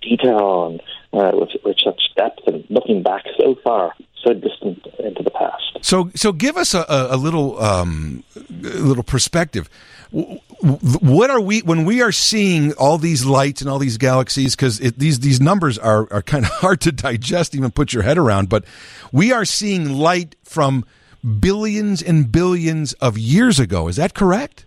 detail 0.00 0.66
and 0.68 0.80
uh, 1.12 1.32
with, 1.34 1.50
with 1.62 1.76
such 1.84 2.00
depth 2.16 2.40
and 2.46 2.64
looking 2.70 3.02
back 3.02 3.24
so 3.38 3.54
far, 3.62 3.92
so 4.24 4.32
distant 4.32 4.86
into 4.98 5.22
the 5.22 5.30
past. 5.30 5.76
So, 5.82 6.10
so 6.14 6.32
give 6.32 6.56
us 6.56 6.72
a, 6.72 6.86
a, 6.88 7.18
little, 7.18 7.60
um, 7.60 8.24
a 8.34 8.80
little 8.80 9.02
perspective. 9.02 9.68
What 10.12 11.30
are 11.30 11.40
we 11.40 11.62
when 11.62 11.84
we 11.84 12.02
are 12.02 12.12
seeing 12.12 12.72
all 12.74 12.98
these 12.98 13.24
lights 13.24 13.62
and 13.62 13.70
all 13.70 13.78
these 13.78 13.96
galaxies? 13.98 14.54
Because 14.54 14.78
these 14.78 15.20
these 15.20 15.40
numbers 15.40 15.78
are 15.78 16.06
are 16.12 16.22
kind 16.22 16.44
of 16.44 16.50
hard 16.60 16.80
to 16.82 16.92
digest, 16.92 17.54
even 17.54 17.70
put 17.70 17.92
your 17.92 18.02
head 18.02 18.18
around. 18.18 18.48
But 18.48 18.64
we 19.10 19.32
are 19.32 19.44
seeing 19.44 19.94
light 19.94 20.36
from 20.44 20.84
billions 21.40 22.02
and 22.02 22.30
billions 22.30 22.92
of 22.94 23.16
years 23.16 23.58
ago. 23.58 23.88
Is 23.88 23.96
that 23.96 24.14
correct? 24.14 24.66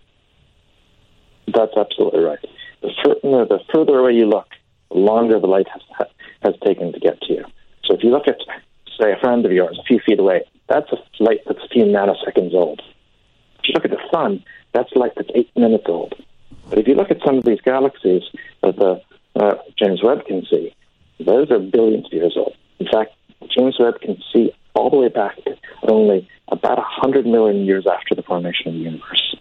That's 1.46 1.76
absolutely 1.76 2.20
right. 2.20 2.40
the, 2.82 2.90
fur- 3.04 3.20
the 3.22 3.60
further 3.72 3.98
away 3.98 4.12
you 4.12 4.26
look, 4.26 4.48
the 4.90 4.98
longer 4.98 5.38
the 5.38 5.46
light 5.46 5.66
has 5.72 6.08
has 6.42 6.54
taken 6.64 6.92
to 6.92 7.00
get 7.00 7.20
to 7.22 7.32
you. 7.32 7.44
So 7.84 7.94
if 7.94 8.02
you 8.02 8.10
look 8.10 8.28
at, 8.28 8.36
say, 9.00 9.12
a 9.12 9.16
friend 9.20 9.44
of 9.46 9.52
yours 9.52 9.78
a 9.80 9.84
few 9.84 10.00
feet 10.04 10.18
away, 10.18 10.42
that's 10.68 10.90
a 10.92 11.22
light 11.22 11.40
that's 11.46 11.60
a 11.64 11.68
few 11.68 11.84
nanoseconds 11.84 12.52
old. 12.54 12.82
You 13.68 13.74
look 13.74 13.84
at 13.84 13.90
the 13.90 14.08
sun, 14.12 14.44
that's 14.72 14.92
light 14.94 15.12
that's 15.16 15.30
eight 15.34 15.50
minutes 15.56 15.84
old. 15.88 16.14
But 16.68 16.78
if 16.78 16.88
you 16.88 16.94
look 16.94 17.10
at 17.10 17.18
some 17.24 17.38
of 17.38 17.44
these 17.44 17.60
galaxies 17.60 18.22
that 18.62 18.76
the 18.76 19.00
uh, 19.34 19.54
James 19.78 20.02
Webb 20.02 20.26
can 20.26 20.44
see, 20.50 20.74
those 21.20 21.50
are 21.50 21.58
billions 21.58 22.06
of 22.06 22.12
years 22.12 22.34
old. 22.36 22.56
In 22.78 22.86
fact, 22.86 23.12
James 23.48 23.76
Webb 23.78 24.00
can 24.00 24.22
see 24.32 24.52
all 24.74 24.90
the 24.90 24.96
way 24.96 25.08
back 25.08 25.36
to 25.44 25.56
only 25.84 26.28
about 26.48 26.78
100 26.78 27.26
million 27.26 27.64
years 27.64 27.86
after 27.86 28.14
the 28.14 28.22
formation 28.22 28.68
of 28.68 28.74
the 28.74 28.80
universe. 28.80 29.36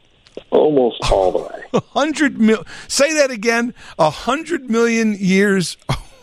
Almost 0.52 1.12
all 1.12 1.32
the 1.32 1.40
way. 1.40 1.64
A 1.74 1.80
hundred 1.80 2.40
mil. 2.40 2.66
Say 2.88 3.14
that 3.14 3.32
again. 3.32 3.74
A 3.98 4.10
hundred 4.10 4.70
million 4.70 5.16
years. 5.16 5.78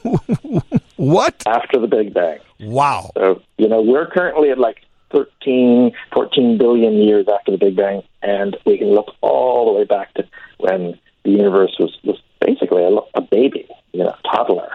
what? 0.96 1.42
After 1.46 1.78
the 1.78 1.86
Big 1.86 2.12
Bang. 2.12 2.38
Wow. 2.60 3.10
So, 3.14 3.42
you 3.58 3.68
know, 3.68 3.80
we're 3.80 4.06
currently 4.06 4.50
at 4.50 4.58
like 4.58 4.82
13, 5.12 5.92
14 6.12 6.58
billion 6.58 6.94
years 6.94 7.26
after 7.32 7.52
the 7.52 7.58
Big 7.58 7.76
Bang, 7.76 8.02
and 8.22 8.56
we 8.64 8.78
can 8.78 8.88
look 8.88 9.14
all 9.20 9.72
the 9.72 9.78
way 9.78 9.84
back 9.84 10.12
to 10.14 10.26
when 10.58 10.98
the 11.24 11.30
universe 11.30 11.76
was, 11.78 11.96
was 12.04 12.20
basically 12.40 12.82
a, 12.82 12.90
a 13.14 13.20
baby, 13.20 13.68
you 13.92 14.04
know, 14.04 14.14
toddler. 14.24 14.72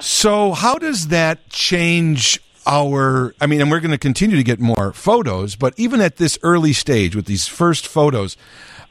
So, 0.00 0.52
how 0.52 0.78
does 0.78 1.08
that 1.08 1.48
change 1.48 2.40
our? 2.66 3.34
I 3.40 3.46
mean, 3.46 3.60
and 3.60 3.70
we're 3.70 3.80
going 3.80 3.90
to 3.90 3.98
continue 3.98 4.36
to 4.36 4.44
get 4.44 4.60
more 4.60 4.92
photos, 4.92 5.56
but 5.56 5.74
even 5.76 6.00
at 6.00 6.16
this 6.16 6.38
early 6.42 6.72
stage 6.72 7.16
with 7.16 7.26
these 7.26 7.46
first 7.46 7.86
photos, 7.86 8.36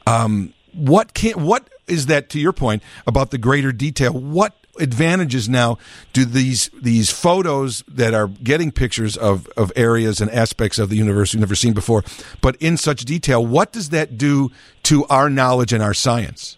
um, 0.06 0.52
what 0.72 1.14
can 1.14 1.44
what 1.44 1.68
is 1.86 2.06
that 2.06 2.28
to 2.30 2.40
your 2.40 2.52
point 2.52 2.82
about 3.06 3.30
the 3.30 3.38
greater 3.38 3.72
detail? 3.72 4.12
What 4.12 4.59
advantages 4.80 5.48
now 5.48 5.78
do 6.12 6.24
these 6.24 6.70
these 6.80 7.10
photos 7.10 7.84
that 7.88 8.14
are 8.14 8.28
getting 8.28 8.70
pictures 8.70 9.16
of 9.16 9.46
of 9.56 9.72
areas 9.76 10.20
and 10.20 10.30
aspects 10.30 10.78
of 10.78 10.88
the 10.88 10.96
universe 10.96 11.34
we've 11.34 11.40
never 11.40 11.54
seen 11.54 11.72
before, 11.72 12.02
but 12.40 12.56
in 12.56 12.76
such 12.76 13.04
detail? 13.04 13.44
What 13.44 13.72
does 13.72 13.90
that 13.90 14.18
do 14.18 14.50
to 14.84 15.04
our 15.06 15.30
knowledge 15.30 15.72
and 15.72 15.82
our 15.82 15.94
science? 15.94 16.56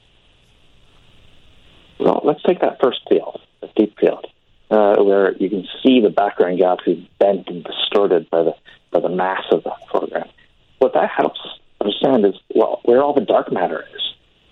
Well, 1.99 2.21
let's 2.25 2.43
take 2.43 2.61
that 2.61 2.79
first 2.83 3.01
field, 3.09 3.41
the 3.61 3.69
deep 3.77 3.97
field, 3.99 4.27
uh, 4.71 4.97
where 5.03 5.37
you 5.37 5.49
can 5.49 5.67
see 5.83 6.01
the 6.01 6.11
background 6.11 6.59
galaxy 6.59 7.09
bent 7.19 7.49
and 7.49 7.65
distorted 7.65 8.29
by 8.31 8.43
the 8.43 8.55
by 8.91 9.01
the 9.01 9.09
mass 9.09 9.45
of 9.51 9.63
the 9.65 9.73
foreground. 9.91 10.31
What 10.79 10.95
that 10.95 11.11
helps 11.11 11.41
understand 11.81 12.27
is 12.27 12.35
well 12.55 12.81
where 12.85 13.03
all 13.03 13.15
the 13.15 13.25
dark 13.25 13.53
matter 13.53 13.85
is. 13.95 14.03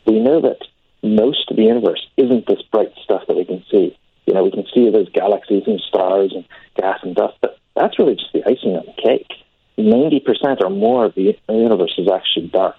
We 0.07 0.21
know 0.21 0.41
that 0.41 0.59
most 1.03 1.51
of 1.51 1.57
the 1.57 1.65
universe 1.65 2.07
isn't 2.17 2.47
this 2.47 2.63
bright 2.71 2.93
stuff 3.03 3.23
that 3.27 3.37
we 3.37 3.45
can 3.45 3.65
see. 3.71 3.97
You 4.27 4.35
know, 4.35 4.45
we 4.45 4.51
can 4.51 4.67
see 4.75 4.91
those 4.91 5.09
galaxies 5.11 5.65
and 5.67 5.81
stars 5.81 6.33
and 6.35 6.45
gas 6.77 7.01
and 7.03 7.15
dust, 7.15 7.37
but 7.41 7.59
that's 7.75 7.99
really 7.99 8.15
just 8.15 8.33
the 8.33 8.45
icing 8.45 8.77
on 8.77 8.87
the 8.87 9.03
cake. 9.03 9.29
90% 9.79 10.63
or 10.63 10.71
more 10.71 11.07
of 11.07 11.15
the 11.15 11.37
universe 11.49 11.95
is 11.97 12.09
actually 12.09 12.49
dark, 12.49 12.77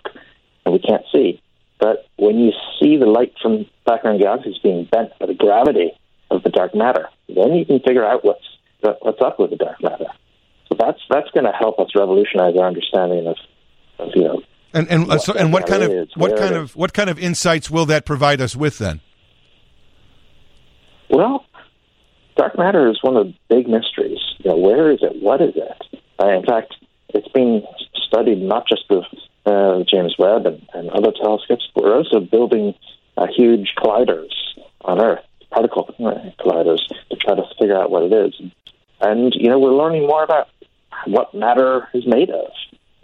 and 0.66 0.74
we 0.74 0.80
can't 0.80 1.04
see. 1.12 1.42
But 1.80 2.06
when 2.18 2.38
you 2.38 2.52
see 2.80 2.98
the 2.98 3.08
light 3.08 3.34
from 3.42 3.66
background 3.86 4.22
galaxies 4.22 4.60
being 4.60 4.86
bent 4.86 5.18
by 5.20 5.26
the 5.26 5.34
gravity 5.34 5.92
of 6.30 6.44
the 6.44 6.50
dark 6.50 6.76
matter, 6.76 7.10
then 7.28 7.54
you 7.54 7.66
can 7.66 7.80
figure 7.80 8.06
out 8.06 8.24
what's 8.24 8.46
what's 8.82 9.22
up 9.22 9.40
with 9.40 9.50
the 9.50 9.56
dark 9.56 9.82
matter. 9.82 10.08
So 10.70 10.76
that's 10.78 11.00
that's 11.10 11.30
going 11.32 11.46
to 11.46 11.52
help 11.52 11.80
us 11.80 11.90
revolutionize 11.96 12.56
our 12.56 12.68
understanding 12.68 13.28
of, 13.28 13.38
of 14.00 14.10
you 14.16 14.24
know 14.24 14.42
and 14.74 14.88
and 14.90 15.08
what 15.08 15.22
so 15.22 15.34
and 15.34 15.52
what 15.52 15.68
kind 15.68 15.84
of 15.84 15.92
is, 15.92 16.10
what 16.16 16.38
kind 16.38 16.56
of 16.56 16.76
what 16.76 16.94
kind 16.94 17.10
of 17.10 17.20
insights 17.20 17.70
will 17.70 17.86
that 17.88 18.06
provide 18.06 18.42
us 18.42 18.56
with 18.56 18.78
then? 18.78 19.02
Well, 21.10 21.46
dark 22.38 22.58
matter 22.58 22.90
is 22.90 23.00
one 23.02 23.18
of 23.18 23.28
the 23.28 23.34
big 23.50 23.68
mysteries. 23.68 24.20
You 24.40 24.52
know, 24.52 24.58
where 24.58 24.92
is 24.92 25.00
it? 25.02 25.22
What 25.22 25.42
is 25.42 25.54
it? 25.56 26.00
Uh, 26.20 26.30
in 26.30 26.46
fact, 26.46 26.76
it's 27.10 27.28
been 27.30 27.64
studied 28.08 28.42
not 28.42 28.68
just 28.68 28.84
with 28.90 29.06
uh, 29.46 29.84
James 29.90 30.16
Webb 30.18 30.46
and, 30.46 30.68
and 30.74 30.90
other 30.90 31.12
telescopes, 31.12 31.68
but 31.74 31.84
we're 31.84 31.96
also 31.98 32.20
building 32.20 32.74
uh, 33.18 33.28
huge 33.36 33.74
colliders 33.78 34.32
on 34.82 35.02
Earth, 35.02 35.24
particle 35.52 35.94
colliders, 36.40 36.80
to 37.10 37.16
try 37.18 37.36
to 37.36 37.44
figure 37.60 37.78
out 37.78 37.92
what 37.92 38.04
it 38.04 38.14
is. 38.14 38.40
And 39.02 39.34
you 39.36 39.50
know, 39.50 39.60
we're 39.60 39.76
learning 39.76 40.08
more 40.08 40.24
about 40.24 40.48
what 41.06 41.34
matter 41.34 41.90
is 41.94 42.06
made 42.06 42.30
of. 42.30 42.52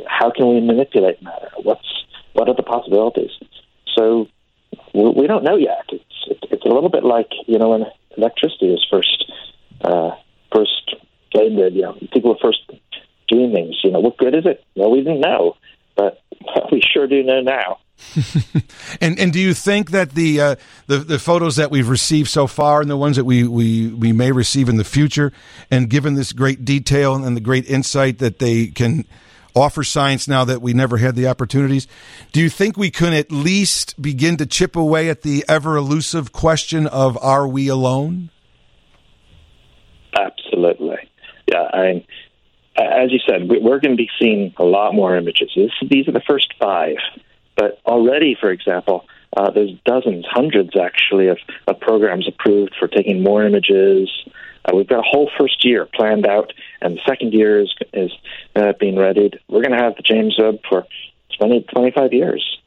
How 0.06 0.32
can 0.32 0.48
we 0.50 0.62
manipulate 0.62 1.22
matter? 1.22 1.50
What's 1.64 1.88
what 2.34 2.50
are 2.50 2.56
the 2.56 2.64
possibilities? 2.64 3.32
So 3.98 4.28
we, 4.94 5.28
don't 5.28 5.44
know 5.44 5.56
yet. 5.56 5.86
It's 5.90 6.04
it, 6.28 6.38
it's 6.52 6.66
a 6.66 6.70
little 6.70 6.90
bit 6.90 7.04
like 7.04 7.30
you 7.48 7.58
know 7.58 7.70
when 7.70 7.86
electricity 8.16 8.70
was 8.70 8.86
first 8.90 9.32
uh, 9.82 10.12
first 10.54 10.96
gained. 11.32 11.58
You 11.58 11.82
know, 11.82 11.98
people 12.12 12.32
were 12.32 12.40
first 12.42 12.60
doing 13.28 13.54
things. 13.54 13.76
You 13.84 13.92
know, 13.92 14.00
what 14.00 14.18
good 14.18 14.36
is 14.36 14.46
it? 14.46 14.64
Well, 14.76 14.92
we 14.92 15.00
didn't 15.00 15.22
know, 15.22 15.56
but 15.96 16.22
we 16.72 16.82
sure 16.82 17.08
do 17.08 17.24
know 17.24 17.42
now. 17.42 17.80
And 19.02 19.20
and 19.20 19.34
do 19.34 19.40
you 19.40 19.54
think 19.54 19.92
that 19.92 20.12
the 20.12 20.42
uh, 20.42 20.56
the 20.88 21.00
the 21.00 21.20
photos 21.20 21.58
that 21.58 21.70
we've 21.72 21.90
received 21.90 22.30
so 22.30 22.48
far 22.48 22.82
and 22.82 22.90
the 22.90 22.98
ones 22.98 23.16
that 23.18 23.26
we, 23.26 23.48
we, 23.48 23.90
we 23.90 24.12
may 24.12 24.32
receive 24.32 24.70
in 24.70 24.78
the 24.78 24.84
future, 24.84 25.32
and 25.70 25.90
given 25.90 26.16
this 26.16 26.32
great 26.32 26.66
detail 26.66 27.16
and 27.16 27.36
the 27.36 27.42
great 27.42 27.66
insight 27.70 28.20
that 28.20 28.40
they 28.40 28.68
can 28.68 29.06
offer 29.60 29.84
science 29.84 30.28
now 30.28 30.46
that 30.46 30.62
we 30.62 30.74
never 30.74 30.98
had 30.98 31.16
the 31.16 31.28
opportunities, 31.28 31.88
do 32.32 32.42
you 32.42 32.50
think 32.50 32.78
we 32.78 32.92
can 32.92 33.14
at 33.14 33.32
least 33.32 34.02
begin 34.02 34.38
to 34.38 34.46
chip 34.46 34.76
away 34.76 35.10
at 35.10 35.22
the 35.22 35.44
ever 35.48 35.76
elusive 35.76 36.32
question 36.32 36.88
of 36.88 37.18
are 37.24 37.48
we 37.48 37.68
alone? 37.68 38.30
Absolutely, 40.18 40.98
yeah. 41.48 41.68
I, 41.74 42.06
as 42.78 43.12
you 43.12 43.20
said, 43.28 43.50
we- 43.50 43.60
we're 43.60 43.80
going 43.80 43.96
to 43.96 44.04
be 44.04 44.10
seeing 44.20 44.54
a 44.58 44.64
lot 44.64 44.94
more 44.94 45.16
images. 45.16 45.52
This, 45.56 45.72
these 45.90 46.08
are 46.08 46.12
the 46.14 46.22
first 46.28 46.54
five, 46.60 46.98
but 47.56 47.80
already, 47.86 48.36
for 48.40 48.52
example, 48.52 49.06
uh, 49.36 49.52
there's 49.52 49.72
dozens, 49.86 50.26
hundreds 50.30 50.72
actually, 50.80 51.28
of, 51.28 51.38
of 51.68 51.80
programs 51.80 52.28
approved 52.28 52.74
for 52.80 52.88
taking 52.88 53.22
more 53.22 53.46
images. 53.46 54.10
Uh, 54.66 54.76
we've 54.76 54.88
got 54.88 55.00
a 55.00 55.08
whole 55.08 55.30
first 55.38 55.64
year 55.66 55.86
planned 55.86 56.26
out, 56.26 56.54
and 56.82 56.98
the 56.98 57.02
second 57.06 57.34
year 57.34 57.62
is, 57.62 57.74
is 57.94 58.12
uh, 58.56 58.74
being 58.80 58.96
readied. 58.96 59.40
We're 59.48 59.62
going 59.62 59.78
to 59.78 59.84
have 59.84 59.96
the 59.96 60.04
James 60.04 60.36
Webb 60.40 60.60
for 60.68 60.86
20, 61.38 61.62
25 61.64 62.14
years 62.14 62.60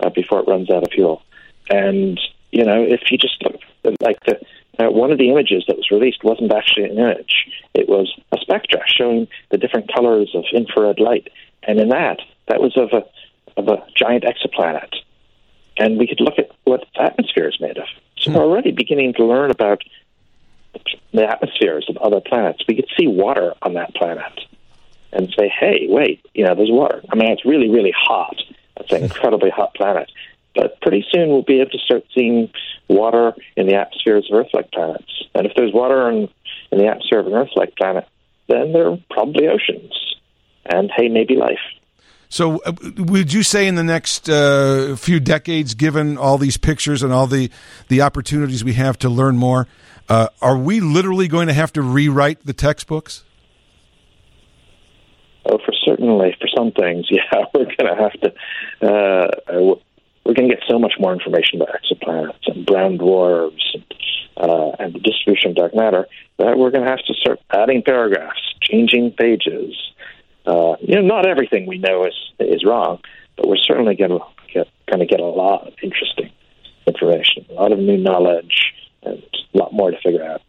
uh, 0.00 0.10
before 0.10 0.40
it 0.40 0.48
runs 0.48 0.70
out 0.70 0.82
of 0.82 0.92
fuel. 0.92 1.22
And, 1.70 2.18
you 2.50 2.64
know, 2.64 2.82
if 2.82 3.10
you 3.10 3.18
just 3.18 3.42
look, 3.42 3.60
like 4.00 4.18
the, 4.24 4.40
uh, 4.78 4.90
one 4.90 5.10
of 5.10 5.18
the 5.18 5.30
images 5.30 5.64
that 5.66 5.76
was 5.76 5.90
released 5.90 6.24
wasn't 6.24 6.52
actually 6.52 6.84
an 6.84 6.98
image. 6.98 7.46
It 7.74 7.88
was 7.88 8.12
a 8.32 8.38
spectra 8.40 8.80
showing 8.86 9.28
the 9.50 9.58
different 9.58 9.92
colors 9.92 10.30
of 10.34 10.44
infrared 10.52 11.00
light. 11.00 11.28
And 11.62 11.78
in 11.80 11.88
that, 11.88 12.20
that 12.46 12.60
was 12.60 12.76
of 12.76 12.90
a, 12.92 13.04
of 13.60 13.68
a 13.68 13.84
giant 13.96 14.24
exoplanet. 14.24 14.94
And 15.76 15.98
we 15.98 16.06
could 16.06 16.20
look 16.20 16.38
at 16.38 16.50
what 16.64 16.82
its 16.82 16.90
atmosphere 16.98 17.48
is 17.48 17.60
made 17.60 17.78
of. 17.78 17.86
So 18.16 18.32
we're 18.32 18.42
already 18.42 18.72
beginning 18.72 19.14
to 19.14 19.24
learn 19.24 19.50
about 19.50 19.82
the 21.12 21.24
atmospheres 21.24 21.86
of 21.88 21.96
other 21.98 22.20
planets. 22.20 22.62
We 22.68 22.76
could 22.76 22.88
see 22.98 23.06
water 23.06 23.54
on 23.62 23.74
that 23.74 23.94
planet 23.94 24.32
and 25.12 25.32
say, 25.38 25.48
hey, 25.48 25.86
wait, 25.88 26.24
you 26.34 26.44
know, 26.44 26.54
there's 26.54 26.70
water. 26.70 27.02
I 27.10 27.16
mean, 27.16 27.30
it's 27.30 27.44
really, 27.44 27.68
really 27.68 27.94
hot. 27.96 28.36
It's 28.76 28.92
an 28.92 29.04
incredibly 29.04 29.50
hot 29.50 29.74
planet. 29.74 30.10
But 30.54 30.80
pretty 30.80 31.06
soon 31.10 31.28
we'll 31.28 31.42
be 31.42 31.60
able 31.60 31.70
to 31.70 31.78
start 31.78 32.04
seeing 32.14 32.50
water 32.88 33.32
in 33.56 33.66
the 33.66 33.74
atmospheres 33.74 34.28
of 34.30 34.38
Earth-like 34.38 34.70
planets. 34.72 35.24
And 35.34 35.46
if 35.46 35.52
there's 35.56 35.72
water 35.72 36.10
in, 36.10 36.28
in 36.72 36.78
the 36.78 36.86
atmosphere 36.86 37.20
of 37.20 37.26
an 37.26 37.34
Earth-like 37.34 37.76
planet, 37.76 38.06
then 38.48 38.72
there 38.72 38.90
are 38.90 38.98
probably 39.10 39.48
oceans. 39.48 39.92
And 40.64 40.90
hey, 40.94 41.08
maybe 41.08 41.36
life. 41.36 41.60
So, 42.28 42.58
uh, 42.58 42.72
would 42.98 43.32
you 43.32 43.42
say 43.42 43.66
in 43.66 43.74
the 43.74 43.84
next 43.84 44.28
uh, 44.28 44.96
few 44.96 45.18
decades, 45.18 45.74
given 45.74 46.18
all 46.18 46.36
these 46.36 46.58
pictures 46.58 47.02
and 47.02 47.10
all 47.10 47.26
the 47.26 47.50
the 47.88 48.02
opportunities 48.02 48.62
we 48.62 48.74
have 48.74 48.98
to 48.98 49.08
learn 49.08 49.38
more, 49.38 49.66
uh, 50.08 50.28
are 50.40 50.56
we 50.56 50.80
literally 50.80 51.28
going 51.28 51.48
to 51.48 51.52
have 51.54 51.72
to 51.74 51.82
rewrite 51.82 52.44
the 52.46 52.52
textbooks? 52.52 53.24
Oh, 55.44 55.58
for 55.64 55.72
certainly 55.84 56.36
for 56.40 56.48
some 56.54 56.72
things, 56.72 57.06
yeah, 57.10 57.44
we're 57.54 57.64
going 57.64 57.96
to 57.96 57.96
have 57.96 58.20
to. 58.20 58.34
Uh, 58.86 59.76
we're 60.24 60.34
going 60.34 60.48
to 60.48 60.54
get 60.54 60.64
so 60.68 60.78
much 60.78 60.92
more 60.98 61.12
information 61.14 61.60
about 61.62 61.74
exoplanets 61.80 62.46
and 62.46 62.66
brown 62.66 62.98
dwarfs 62.98 63.74
and, 63.74 63.84
uh, 64.36 64.72
and 64.78 64.94
the 64.94 64.98
distribution 64.98 65.50
of 65.50 65.56
dark 65.56 65.74
matter 65.74 66.06
that 66.38 66.58
we're 66.58 66.70
going 66.70 66.84
to 66.84 66.90
have 66.90 66.98
to 67.06 67.14
start 67.14 67.40
adding 67.50 67.82
paragraphs, 67.82 68.38
changing 68.60 69.12
pages. 69.12 69.74
Uh, 70.44 70.76
you 70.80 70.96
know, 70.96 71.00
not 71.00 71.26
everything 71.26 71.66
we 71.66 71.78
know 71.78 72.04
is 72.04 72.14
is 72.38 72.64
wrong, 72.64 73.00
but 73.36 73.48
we're 73.48 73.56
certainly 73.56 73.94
going 73.94 74.10
to 74.10 74.20
get 74.52 74.68
going 74.86 75.00
to 75.00 75.06
get 75.06 75.20
a 75.20 75.24
lot 75.24 75.66
of 75.66 75.74
interesting 75.82 76.30
information, 76.86 77.46
a 77.50 77.54
lot 77.54 77.72
of 77.72 77.78
new 77.78 77.96
knowledge, 77.96 78.74
a 79.04 79.16
lot 79.54 79.72
more 79.72 79.90
to 79.90 79.96
figure 80.02 80.24
out. 80.24 80.42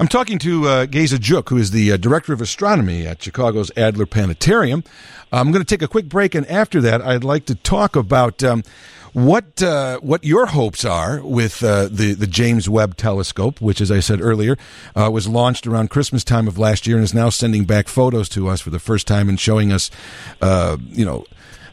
I'm 0.00 0.08
talking 0.08 0.38
to 0.40 0.66
uh, 0.66 0.86
Geza 0.86 1.18
Gyuk, 1.18 1.48
who 1.50 1.58
is 1.58 1.70
the 1.70 1.92
uh, 1.92 1.96
director 1.96 2.32
of 2.32 2.40
astronomy 2.40 3.06
at 3.06 3.22
Chicago's 3.22 3.70
Adler 3.76 4.06
Planetarium. 4.06 4.82
I'm 5.30 5.52
going 5.52 5.64
to 5.64 5.68
take 5.68 5.82
a 5.82 5.88
quick 5.88 6.08
break, 6.08 6.34
and 6.34 6.46
after 6.46 6.80
that, 6.80 7.00
I'd 7.00 7.24
like 7.24 7.46
to 7.46 7.54
talk 7.54 7.94
about 7.94 8.42
um, 8.42 8.64
what 9.12 9.62
uh, 9.62 9.98
what 10.00 10.24
your 10.24 10.46
hopes 10.46 10.84
are 10.84 11.22
with 11.22 11.62
uh, 11.62 11.88
the 11.90 12.14
the 12.14 12.26
James 12.26 12.68
Webb 12.68 12.96
Telescope, 12.96 13.60
which, 13.60 13.80
as 13.80 13.90
I 13.90 14.00
said 14.00 14.20
earlier, 14.20 14.56
uh, 14.96 15.10
was 15.12 15.28
launched 15.28 15.66
around 15.66 15.90
Christmas 15.90 16.24
time 16.24 16.48
of 16.48 16.58
last 16.58 16.86
year 16.86 16.96
and 16.96 17.04
is 17.04 17.14
now 17.14 17.28
sending 17.28 17.64
back 17.64 17.88
photos 17.88 18.28
to 18.30 18.48
us 18.48 18.60
for 18.60 18.70
the 18.70 18.78
first 18.78 19.06
time 19.06 19.28
and 19.28 19.38
showing 19.38 19.72
us, 19.72 19.90
uh, 20.40 20.76
you 20.88 21.04
know. 21.04 21.24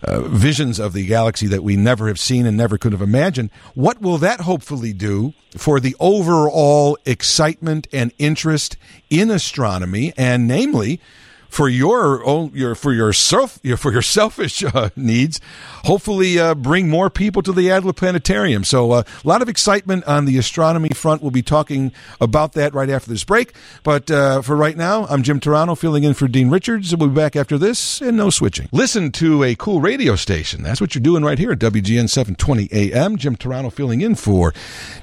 Uh, 0.02 0.22
visions 0.22 0.80
of 0.80 0.94
the 0.94 1.06
galaxy 1.06 1.46
that 1.48 1.62
we 1.62 1.76
never 1.76 2.08
have 2.08 2.20
seen 2.20 2.46
and 2.46 2.56
never 2.56 2.78
could 2.78 2.94
have 2.94 3.02
imagined. 3.02 3.50
What 3.76 4.02
will 4.02 4.18
that 4.20 4.42
hopefully 4.42 4.94
do 4.94 5.34
for 5.58 5.80
the 5.80 5.96
overall 6.00 6.98
excitement 7.06 7.86
and 7.92 8.14
interest 8.18 8.78
in 9.10 9.30
astronomy, 9.30 10.14
and 10.18 10.48
namely 10.48 11.02
for 11.50 11.68
your 11.68 12.24
own 12.26 12.52
your 12.54 12.76
for 12.76 12.94
your 12.94 13.12
self 13.12 13.60
your, 13.64 13.76
for 13.76 13.92
your 13.92 14.02
selfish 14.20 14.64
uh, 14.64 14.90
needs 14.96 15.42
hopefully 15.84 16.40
uh, 16.40 16.56
bring 16.56 16.88
more 16.90 17.10
people 17.10 17.42
to 17.42 17.52
the 17.52 17.72
Adler 17.72 17.94
Planetarium. 17.94 18.64
So 18.64 18.92
uh, 18.92 19.04
a 19.24 19.28
lot 19.28 19.42
of 19.42 19.50
excitement 19.50 20.06
on 20.06 20.26
the 20.26 20.38
astronomy 20.38 20.90
front. 20.90 21.22
We'll 21.22 21.32
be 21.32 21.42
talking 21.42 21.92
about 22.22 22.54
that 22.54 22.74
right 22.74 22.90
after 22.90 23.10
this 23.10 23.24
break. 23.24 23.54
But 23.84 24.10
uh, 24.12 24.42
for 24.42 24.56
right 24.56 24.78
now 24.78 25.06
I'm 25.08 25.24
Jim 25.24 25.40
Turano 25.40 25.78
filling 25.78 26.04
in 26.04 26.14
for 26.14 26.28
Dean 26.28 26.50
Richards. 26.50 26.96
We'll 26.96 27.10
be 27.10 27.16
back 27.16 27.36
after 27.36 27.58
this 27.58 28.02
and 28.02 28.16
no 28.16 28.30
switching. 28.30 28.70
Listen 28.72 29.12
to 29.14 29.44
a 29.44 29.56
cool 29.56 29.82
radio 29.82 30.16
station. 30.16 30.64
That's 30.64 30.80
what 30.80 30.96
you're 30.96 31.02
doing 31.02 31.24
right 31.24 31.40
here 31.40 31.52
at 31.52 31.60
WGN 31.60 32.10
720 32.10 32.70
AM 32.72 33.18
Jim 33.18 33.36
Turano 33.36 33.72
filling 33.72 34.02
in 34.02 34.16
for 34.16 34.54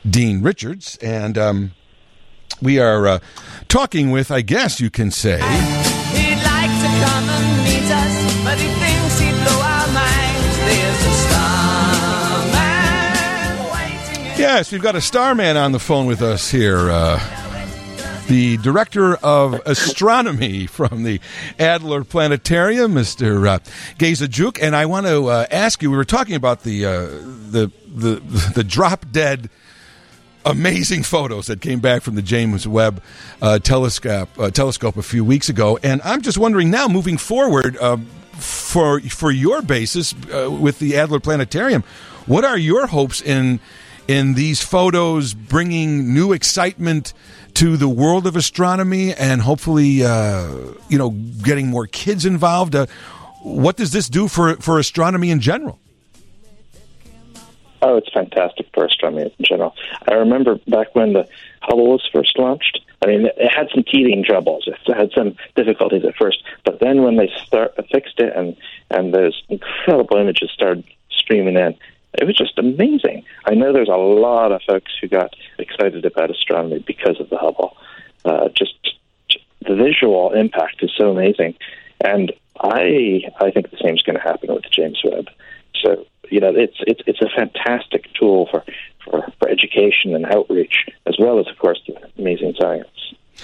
Dean 0.08 0.42
Richards. 0.42 0.96
And 0.98 1.36
um, 1.36 1.72
we 2.62 2.78
are 2.78 3.06
uh, 3.06 3.18
talking 3.68 4.10
with 4.10 4.30
I 4.30 4.42
guess 4.42 4.80
you 4.80 4.90
can 4.90 5.10
say 5.10 5.40
to 6.82 6.88
come 7.04 7.24
and 7.28 7.64
meet 7.64 7.88
us, 7.90 8.16
but 8.44 8.58
he 8.58 8.68
thinks 8.68 9.16
blow 9.44 9.60
our 9.60 9.88
minds. 9.92 10.56
There's 10.66 11.06
a 11.06 11.14
starman. 11.24 11.56
Yes, 14.38 14.70
we've 14.72 14.82
got 14.82 14.96
a 14.96 15.00
starman 15.00 15.56
on 15.56 15.72
the 15.72 15.78
phone 15.78 16.06
with 16.06 16.22
us 16.22 16.50
here. 16.50 16.90
Uh, 16.90 17.18
the 18.28 18.56
director 18.58 19.14
of 19.16 19.54
astronomy 19.66 20.66
from 20.66 21.04
the 21.04 21.20
Adler 21.58 22.04
Planetarium, 22.04 22.92
Mr. 22.92 23.46
Uh, 23.48 23.58
Geza 23.98 24.26
Gyuk, 24.26 24.58
and 24.60 24.74
I 24.74 24.86
want 24.86 25.06
to 25.06 25.28
uh, 25.28 25.46
ask 25.50 25.82
you. 25.82 25.90
We 25.90 25.96
were 25.96 26.04
talking 26.04 26.34
about 26.34 26.62
the 26.62 26.84
uh, 26.84 27.00
the 27.00 27.70
the 27.86 28.20
the 28.54 28.64
drop 28.64 29.06
dead 29.10 29.48
amazing 30.46 31.02
photos 31.02 31.48
that 31.48 31.60
came 31.60 31.80
back 31.80 32.02
from 32.02 32.14
the 32.14 32.22
James 32.22 32.66
Webb 32.66 33.02
uh, 33.42 33.58
telescope 33.58 34.28
uh, 34.38 34.50
telescope 34.50 34.96
a 34.96 35.02
few 35.02 35.24
weeks 35.24 35.48
ago, 35.48 35.78
and 35.82 36.00
I'm 36.02 36.22
just 36.22 36.38
wondering 36.38 36.70
now, 36.70 36.88
moving 36.88 37.18
forward, 37.18 37.76
uh, 37.76 37.98
for 38.38 39.00
for 39.00 39.30
your 39.30 39.62
basis 39.62 40.14
uh, 40.32 40.50
with 40.50 40.78
the 40.78 40.96
Adler 40.96 41.20
Planetarium, 41.20 41.82
what 42.26 42.44
are 42.44 42.58
your 42.58 42.86
hopes 42.86 43.20
in 43.20 43.60
in 44.08 44.34
these 44.34 44.62
photos 44.62 45.34
bringing 45.34 46.14
new 46.14 46.32
excitement 46.32 47.12
to 47.54 47.76
the 47.76 47.88
world 47.88 48.26
of 48.26 48.36
astronomy 48.36 49.12
and 49.14 49.40
hopefully 49.40 50.04
uh, 50.04 50.48
you 50.88 50.98
know 50.98 51.10
getting 51.10 51.68
more 51.68 51.86
kids 51.86 52.24
involved? 52.24 52.74
Uh, 52.74 52.86
what 53.42 53.76
does 53.76 53.92
this 53.92 54.08
do 54.08 54.28
for 54.28 54.56
for 54.56 54.78
astronomy 54.78 55.30
in 55.30 55.40
general? 55.40 55.78
Oh, 57.88 57.96
it's 57.96 58.12
fantastic 58.12 58.66
for 58.74 58.84
astronomy 58.84 59.32
in 59.38 59.44
general. 59.44 59.72
I 60.10 60.14
remember 60.14 60.58
back 60.66 60.92
when 60.96 61.12
the 61.12 61.28
Hubble 61.62 61.92
was 61.92 62.08
first 62.12 62.36
launched. 62.36 62.80
I 63.00 63.06
mean, 63.06 63.26
it 63.26 63.48
had 63.48 63.68
some 63.72 63.84
teething 63.84 64.24
troubles. 64.24 64.66
It 64.66 64.76
had 64.92 65.12
some 65.14 65.36
difficulties 65.54 66.04
at 66.04 66.16
first, 66.16 66.42
but 66.64 66.80
then 66.80 67.04
when 67.04 67.16
they 67.16 67.30
start 67.44 67.76
fixed 67.92 68.18
it 68.18 68.34
and 68.34 68.56
and 68.90 69.14
those 69.14 69.40
incredible 69.48 70.16
images 70.16 70.50
started 70.50 70.82
streaming 71.10 71.54
in, 71.54 71.76
it 72.14 72.24
was 72.24 72.36
just 72.36 72.58
amazing. 72.58 73.22
I 73.44 73.54
know 73.54 73.72
there's 73.72 73.88
a 73.88 73.96
lot 73.96 74.50
of 74.50 74.62
folks 74.66 74.90
who 75.00 75.06
got 75.06 75.36
excited 75.60 76.04
about 76.04 76.32
astronomy 76.32 76.80
because 76.80 77.20
of 77.20 77.30
the 77.30 77.38
Hubble. 77.38 77.76
Uh, 78.24 78.48
just 78.48 78.74
the 79.64 79.76
visual 79.76 80.32
impact 80.32 80.82
is 80.82 80.90
so 80.96 81.12
amazing, 81.12 81.54
and 82.00 82.32
I 82.58 83.22
I 83.40 83.52
think 83.52 83.70
the 83.70 83.78
same 83.80 83.94
is 83.94 84.02
going 84.02 84.16
to 84.16 84.22
happen 84.22 84.52
with 84.52 84.64
the 84.64 84.70
James 84.70 85.00
Webb. 85.04 85.28
So 85.84 86.04
you 86.30 86.40
know, 86.40 86.52
it's 86.54 86.76
it's 86.80 87.00
it's 87.06 87.20
a 87.20 87.28
fantastic 87.36 88.06
tool 88.18 88.48
for, 88.50 88.64
for, 89.04 89.32
for 89.38 89.48
education 89.48 90.14
and 90.14 90.26
outreach, 90.26 90.86
as 91.06 91.16
well 91.18 91.38
as, 91.38 91.46
of 91.48 91.58
course, 91.58 91.80
the 91.86 91.96
amazing 92.18 92.54
science. 92.60 92.88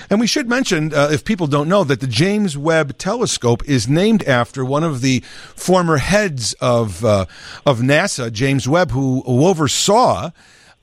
And 0.08 0.20
we 0.20 0.26
should 0.26 0.48
mention, 0.48 0.94
uh, 0.94 1.10
if 1.12 1.24
people 1.24 1.46
don't 1.46 1.68
know, 1.68 1.84
that 1.84 2.00
the 2.00 2.06
James 2.06 2.56
Webb 2.56 2.96
Telescope 2.96 3.62
is 3.68 3.88
named 3.88 4.24
after 4.24 4.64
one 4.64 4.84
of 4.84 5.02
the 5.02 5.20
former 5.54 5.98
heads 5.98 6.54
of 6.60 7.04
uh, 7.04 7.26
of 7.66 7.80
NASA, 7.80 8.32
James 8.32 8.68
Webb, 8.68 8.90
who, 8.90 9.22
who 9.22 9.46
oversaw 9.46 10.30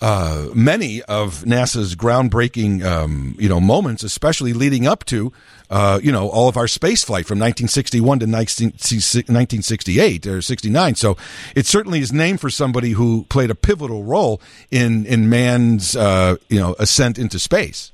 uh, 0.02 0.48
many 0.54 1.02
of 1.04 1.44
NASA's 1.44 1.96
groundbreaking, 1.96 2.84
um, 2.84 3.36
you 3.38 3.50
know, 3.50 3.60
moments, 3.60 4.04
especially 4.04 4.54
leading 4.54 4.88
up 4.88 5.04
to, 5.06 5.34
uh, 5.70 6.00
you 6.02 6.12
know, 6.12 6.30
all 6.30 6.48
of 6.48 6.56
our 6.56 6.68
space 6.68 7.04
flight 7.04 7.26
from 7.26 7.38
1961 7.38 8.20
to 8.20 8.26
1968 8.26 10.28
or 10.28 10.42
69. 10.42 10.96
So 10.96 11.18
it 11.56 11.66
certainly 11.66 12.00
is 12.00 12.14
named 12.14 12.40
for 12.40 12.50
somebody 12.50 12.92
who 12.92 13.26
played 13.30 13.52
a 13.52 13.56
pivotal 13.56 14.04
role 14.04 14.42
in 14.72 15.06
in 15.06 15.30
man's, 15.30 15.96
uh, 15.96 16.38
you 16.48 16.60
know, 16.60 16.76
ascent 16.80 17.20
into 17.20 17.38
space. 17.38 17.92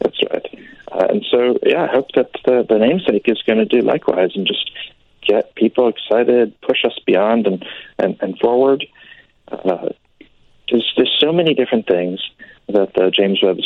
That's 0.00 0.20
right. 0.30 0.46
Uh, 0.92 1.06
and 1.10 1.24
so, 1.30 1.58
yeah, 1.62 1.84
I 1.84 1.88
hope 1.88 2.08
that 2.14 2.30
the, 2.44 2.66
the 2.68 2.78
namesake 2.78 3.24
is 3.26 3.42
going 3.46 3.58
to 3.58 3.64
do 3.64 3.82
likewise 3.82 4.30
and 4.34 4.46
just 4.46 4.70
get 5.26 5.54
people 5.54 5.88
excited, 5.88 6.58
push 6.60 6.84
us 6.84 6.98
beyond 7.06 7.46
and, 7.46 7.64
and, 7.98 8.16
and 8.20 8.38
forward. 8.38 8.84
Uh, 9.48 9.88
there's, 10.70 10.92
there's 10.96 11.16
so 11.20 11.32
many 11.32 11.54
different 11.54 11.86
things 11.86 12.20
that 12.68 12.94
the 12.94 13.10
James 13.10 13.40
Webb 13.42 13.58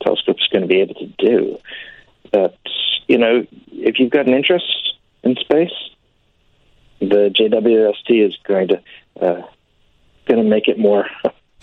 Telescope 0.00 0.36
is 0.38 0.48
going 0.48 0.62
to 0.62 0.68
be 0.68 0.80
able 0.80 0.94
to 0.94 1.06
do 1.18 1.58
that, 2.32 2.56
you 3.08 3.18
know, 3.18 3.46
if 3.70 3.98
you've 3.98 4.10
got 4.10 4.26
an 4.26 4.34
interest 4.34 4.96
in 5.22 5.36
space, 5.36 5.72
the 7.00 7.30
JWST 7.34 8.26
is 8.26 8.36
going 8.44 8.68
to 8.68 8.82
uh, 9.20 9.42
going 10.26 10.42
to 10.42 10.48
make 10.48 10.68
it 10.68 10.78
more 10.78 11.06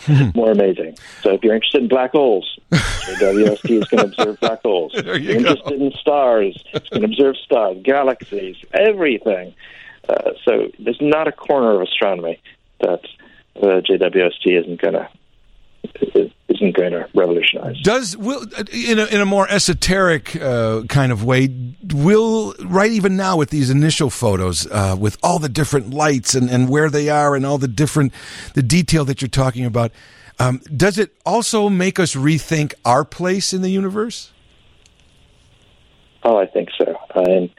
more 0.36 0.52
amazing. 0.52 0.98
So 1.22 1.34
if 1.34 1.44
you're 1.44 1.56
interested 1.56 1.82
in 1.82 1.88
black 1.88 2.12
holes, 2.12 2.60
JWST 2.72 3.82
is 3.82 3.88
going 3.88 4.12
to 4.12 4.22
observe 4.22 4.40
black 4.40 4.62
holes. 4.62 4.94
There 5.04 5.16
if 5.16 5.22
you 5.22 5.30
you're 5.30 5.38
interested 5.38 5.82
in 5.82 5.92
stars, 5.94 6.64
it's 6.74 6.90
going 6.90 7.02
to 7.02 7.08
observe 7.08 7.38
stars, 7.38 7.78
galaxies, 7.84 8.58
everything. 8.74 9.54
Uh, 10.08 10.32
so 10.44 10.72
there's 10.80 11.02
not 11.02 11.28
a 11.28 11.32
corner 11.32 11.76
of 11.76 11.82
astronomy 11.82 12.40
that 12.82 13.02
the 13.60 13.82
JWST 13.88 14.62
isn't 14.62 14.82
going 14.82 14.94
to 14.94 15.10
isn't 16.50 16.76
going 16.76 16.92
to 16.92 17.08
revolutionize. 17.14 17.80
Does 17.82 18.18
will 18.18 18.44
in 18.72 19.00
a, 19.00 19.06
in 19.06 19.22
a 19.22 19.26
more 19.26 19.48
esoteric 19.50 20.36
uh, 20.36 20.84
kind 20.90 21.12
of 21.12 21.24
way 21.24 21.50
will 21.94 22.54
right 22.66 22.92
even 22.92 23.16
now 23.16 23.38
with 23.38 23.50
these 23.50 23.70
initial 23.70 24.10
photos 24.10 24.68
uh, 24.68 24.96
with 25.00 25.18
all 25.24 25.40
the 25.40 25.50
different 25.50 25.92
lights 25.92 26.36
and, 26.36 26.50
and 26.50 26.68
where 26.70 26.90
they 26.90 27.10
are 27.10 27.36
and 27.36 27.46
all 27.46 27.58
the 27.58 27.68
different 27.68 28.14
the 28.56 28.64
detail 28.64 29.06
that 29.06 29.22
you're 29.22 29.30
talking 29.30 29.66
about 29.66 29.92
um, 30.40 30.62
does 30.76 30.98
it 30.98 31.14
also 31.26 31.68
make 31.70 32.00
us 32.00 32.16
rethink 32.16 32.74
our 32.86 33.04
place 33.04 33.54
in 33.54 33.62
the 33.62 33.70
universe? 33.70 34.32
Oh, 36.24 36.38
I 36.38 36.46
think 36.46 36.70
so. 36.78 36.96
And 37.14 37.50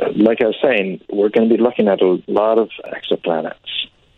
uh, 0.00 0.08
like 0.16 0.40
I 0.40 0.46
was 0.46 0.56
saying, 0.60 1.02
we're 1.08 1.28
going 1.28 1.48
to 1.48 1.56
be 1.56 1.62
looking 1.62 1.86
at 1.86 2.02
a 2.02 2.22
lot 2.26 2.58
of 2.58 2.70
exoplanets, 2.84 3.54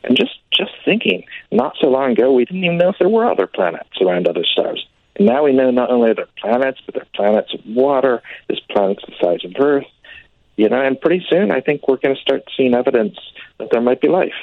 and 0.04 0.16
just 0.16 0.35
just 0.56 0.72
thinking, 0.84 1.24
not 1.52 1.76
so 1.80 1.88
long 1.88 2.12
ago, 2.12 2.32
we 2.32 2.44
didn't 2.44 2.64
even 2.64 2.78
know 2.78 2.90
if 2.90 2.96
there 2.98 3.08
were 3.08 3.30
other 3.30 3.46
planets 3.46 4.00
around 4.00 4.26
other 4.26 4.44
stars. 4.44 4.86
And 5.16 5.26
now 5.26 5.44
we 5.44 5.52
know 5.52 5.70
not 5.70 5.90
only 5.90 6.10
are 6.10 6.14
there 6.14 6.28
planets, 6.38 6.80
but 6.84 6.94
there 6.94 7.02
are 7.02 7.14
planets 7.14 7.54
of 7.54 7.60
water. 7.66 8.22
There's 8.48 8.62
planets 8.70 9.02
the 9.06 9.14
size 9.20 9.44
of 9.44 9.52
Earth. 9.58 9.86
You 10.56 10.68
know, 10.68 10.80
and 10.80 11.00
pretty 11.00 11.24
soon, 11.28 11.50
I 11.50 11.60
think 11.60 11.86
we're 11.86 11.98
going 11.98 12.14
to 12.14 12.20
start 12.20 12.42
seeing 12.56 12.74
evidence 12.74 13.18
that 13.58 13.68
there 13.70 13.80
might 13.80 14.00
be 14.00 14.08
life. 14.08 14.34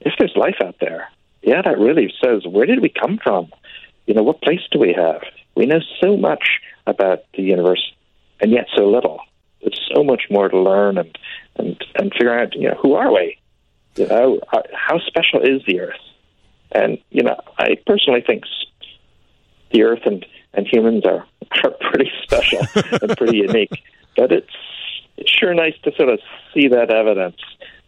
If 0.00 0.12
there's 0.18 0.36
life 0.36 0.56
out 0.62 0.76
there, 0.80 1.08
yeah, 1.42 1.62
that 1.62 1.78
really 1.78 2.12
says 2.22 2.42
where 2.46 2.66
did 2.66 2.80
we 2.80 2.90
come 2.90 3.18
from? 3.22 3.50
You 4.06 4.14
know, 4.14 4.22
what 4.22 4.42
place 4.42 4.60
do 4.70 4.78
we 4.78 4.92
have? 4.92 5.22
We 5.54 5.66
know 5.66 5.80
so 6.00 6.16
much 6.16 6.60
about 6.86 7.24
the 7.34 7.42
universe, 7.42 7.92
and 8.40 8.52
yet 8.52 8.66
so 8.76 8.88
little. 8.88 9.20
There's 9.60 9.80
so 9.94 10.04
much 10.04 10.24
more 10.30 10.48
to 10.48 10.58
learn 10.58 10.98
and 10.98 11.18
and 11.56 11.84
and 11.96 12.12
figure 12.12 12.38
out. 12.38 12.54
You 12.54 12.68
know, 12.68 12.78
who 12.80 12.94
are 12.94 13.12
we? 13.12 13.38
You 13.98 14.06
know, 14.06 14.40
how- 14.50 14.62
how 14.72 14.98
special 15.00 15.40
is 15.40 15.62
the 15.66 15.80
Earth? 15.80 16.00
And 16.72 16.98
you 17.10 17.22
know, 17.22 17.40
I 17.58 17.76
personally 17.86 18.20
think 18.20 18.44
the 19.72 19.82
Earth 19.82 20.02
and 20.04 20.24
and 20.54 20.66
humans 20.66 21.04
are 21.04 21.26
are 21.64 21.70
pretty 21.80 22.10
special 22.22 22.60
and 22.74 23.16
pretty 23.16 23.38
unique. 23.48 23.82
But 24.16 24.32
it's 24.32 24.54
it's 25.16 25.30
sure 25.30 25.54
nice 25.54 25.74
to 25.84 25.94
sort 25.96 26.08
of 26.08 26.20
see 26.54 26.68
that 26.68 26.90
evidence 26.90 27.40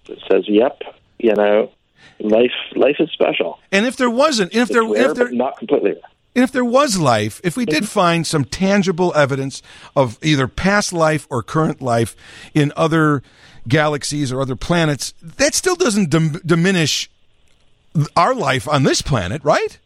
that 0.07 0.19
says, 0.31 0.45
"Yep, 0.49 0.83
you 1.19 1.35
know, 1.35 1.71
life 2.19 2.53
life 2.75 2.97
is 2.99 3.11
special." 3.11 3.59
And 3.71 3.87
if 3.87 3.97
there 3.97 4.11
wasn't, 4.11 4.55
if 4.55 4.69
there 4.69 4.85
rare, 4.85 5.11
if 5.11 5.17
there 5.17 5.31
not 5.31 5.59
completely. 5.59 5.93
rare. 5.93 6.01
And 6.35 6.45
if 6.45 6.53
there 6.53 6.65
was 6.65 6.97
life, 6.97 7.41
if 7.43 7.57
we 7.57 7.67
did 7.67 7.83
mm-hmm. 7.83 8.01
find 8.01 8.27
some 8.27 8.45
tangible 8.45 9.13
evidence 9.17 9.63
of 9.97 10.17
either 10.23 10.47
past 10.47 10.93
life 10.93 11.27
or 11.29 11.43
current 11.43 11.83
life 11.83 12.15
in 12.55 12.73
other 12.77 13.25
galaxies 13.69 14.33
or 14.33 14.41
other 14.41 14.57
planets, 14.57 15.15
that 15.23 15.55
still 15.55 15.77
doesn't 15.77 16.11
dim- 16.11 16.41
diminish 16.45 17.11
our 18.17 18.35
life 18.35 18.69
on 18.69 18.85
this 18.85 19.03
planet, 19.03 19.43
right? 19.45 19.79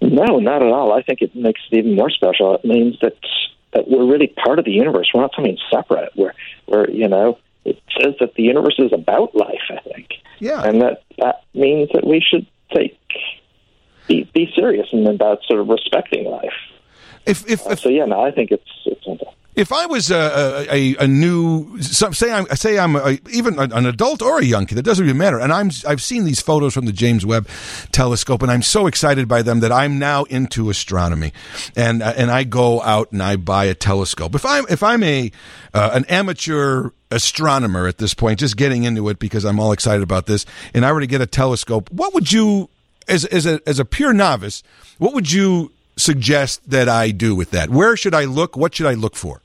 No, 0.00 0.38
not 0.38 0.62
at 0.62 0.68
all. 0.68 0.92
I 0.92 1.02
think 1.02 1.22
it 1.22 1.34
makes 1.34 1.60
it 1.70 1.78
even 1.78 1.96
more 1.96 2.10
special. 2.10 2.54
It 2.54 2.64
means 2.64 2.98
that 3.00 3.16
that 3.72 3.88
we're 3.88 4.06
really 4.06 4.28
part 4.28 4.58
of 4.58 4.64
the 4.64 4.70
universe. 4.70 5.10
We're 5.12 5.22
not 5.22 5.32
something 5.34 5.58
separate. 5.72 6.12
We're, 6.16 6.32
we're 6.68 6.88
you 6.90 7.08
know, 7.08 7.38
it 7.64 7.82
says 8.00 8.14
that 8.20 8.34
the 8.34 8.42
universe 8.42 8.76
is 8.78 8.92
about 8.92 9.34
life. 9.34 9.62
I 9.70 9.80
think. 9.80 10.10
Yeah. 10.38 10.62
And 10.62 10.82
that 10.82 11.02
that 11.18 11.44
means 11.54 11.90
that 11.94 12.06
we 12.06 12.20
should 12.20 12.46
take 12.74 12.98
be 14.06 14.28
be 14.34 14.52
serious 14.54 14.88
and 14.92 15.06
about 15.08 15.40
sort 15.44 15.60
of 15.60 15.68
respecting 15.68 16.24
life. 16.26 16.52
If 17.26 17.48
if, 17.48 17.66
uh, 17.66 17.74
so, 17.74 17.88
yeah, 17.88 18.04
no, 18.04 18.20
I 18.20 18.30
think 18.30 18.50
it's 18.50 18.70
it's. 18.84 19.06
If 19.54 19.72
I 19.72 19.86
was 19.86 20.10
a 20.10 20.66
a, 20.68 20.96
a 20.96 21.06
new 21.06 21.80
say 21.80 22.32
I'm 22.32 22.46
say 22.56 22.78
I'm 22.78 22.96
a, 22.96 23.18
even 23.30 23.58
an 23.58 23.86
adult 23.86 24.20
or 24.20 24.38
a 24.38 24.44
young 24.44 24.66
kid, 24.66 24.78
it 24.78 24.84
doesn't 24.84 25.04
really 25.04 25.16
matter. 25.16 25.38
And 25.38 25.52
I'm 25.52 25.70
I've 25.86 26.02
seen 26.02 26.24
these 26.24 26.40
photos 26.40 26.74
from 26.74 26.86
the 26.86 26.92
James 26.92 27.24
Webb 27.24 27.48
Telescope, 27.92 28.42
and 28.42 28.50
I'm 28.50 28.62
so 28.62 28.86
excited 28.86 29.28
by 29.28 29.42
them 29.42 29.60
that 29.60 29.70
I'm 29.70 29.98
now 29.98 30.24
into 30.24 30.70
astronomy, 30.70 31.32
and 31.76 32.02
and 32.02 32.30
I 32.30 32.42
go 32.44 32.82
out 32.82 33.12
and 33.12 33.22
I 33.22 33.36
buy 33.36 33.66
a 33.66 33.74
telescope. 33.74 34.34
If 34.34 34.44
I'm 34.44 34.66
if 34.68 34.82
I'm 34.82 35.04
a 35.04 35.30
uh, 35.72 35.90
an 35.92 36.04
amateur 36.06 36.90
astronomer 37.12 37.86
at 37.86 37.98
this 37.98 38.12
point, 38.12 38.40
just 38.40 38.56
getting 38.56 38.82
into 38.82 39.08
it 39.08 39.20
because 39.20 39.44
I'm 39.44 39.60
all 39.60 39.70
excited 39.70 40.02
about 40.02 40.26
this, 40.26 40.46
and 40.74 40.84
I 40.84 40.92
were 40.92 41.00
to 41.00 41.06
get 41.06 41.20
a 41.20 41.26
telescope, 41.26 41.90
what 41.92 42.12
would 42.12 42.32
you 42.32 42.70
as 43.06 43.24
as 43.26 43.46
a 43.46 43.60
as 43.66 43.78
a 43.78 43.84
pure 43.84 44.12
novice, 44.12 44.62
what 44.98 45.14
would 45.14 45.30
you 45.30 45.70
suggest 45.96 46.68
that 46.68 46.88
I 46.88 47.10
do 47.12 47.36
with 47.36 47.52
that? 47.52 47.70
Where 47.70 47.96
should 47.96 48.14
I 48.14 48.24
look? 48.24 48.56
What 48.56 48.74
should 48.74 48.86
I 48.86 48.94
look 48.94 49.14
for? 49.14 49.40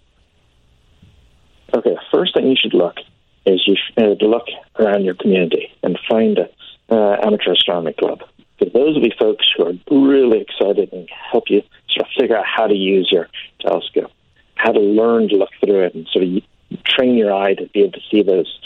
First 2.19 2.33
thing 2.33 2.49
you 2.49 2.57
should 2.61 2.73
look 2.73 2.98
is 3.45 3.61
you 3.65 3.77
should 3.77 4.22
uh, 4.22 4.25
look 4.25 4.48
around 4.77 5.06
your 5.06 5.14
community 5.14 5.72
and 5.81 5.98
find 6.09 6.38
a 6.38 6.49
uh, 6.93 7.17
amateur 7.23 7.53
astronomy 7.53 7.93
club. 7.93 8.19
Because 8.57 8.73
those 8.73 8.95
will 8.95 9.03
be 9.03 9.14
folks 9.17 9.45
who 9.56 9.67
are 9.67 9.73
really 9.89 10.41
excited 10.41 10.91
and 10.91 11.07
help 11.31 11.45
you 11.49 11.61
sort 11.89 12.07
of 12.07 12.07
figure 12.19 12.35
out 12.35 12.43
how 12.45 12.67
to 12.67 12.75
use 12.75 13.07
your 13.09 13.30
telescope, 13.61 14.11
how 14.56 14.73
to 14.73 14.81
learn 14.81 15.30
to 15.30 15.38
look 15.38 15.51
through 15.64 15.85
it, 15.85 15.95
and 15.95 16.09
sort 16.11 16.25
of 16.25 16.83
train 16.83 17.15
your 17.15 17.33
eye 17.33 17.53
to 17.53 17.67
be 17.67 17.83
able 17.83 17.93
to 17.93 18.01
see 18.11 18.22
those 18.22 18.59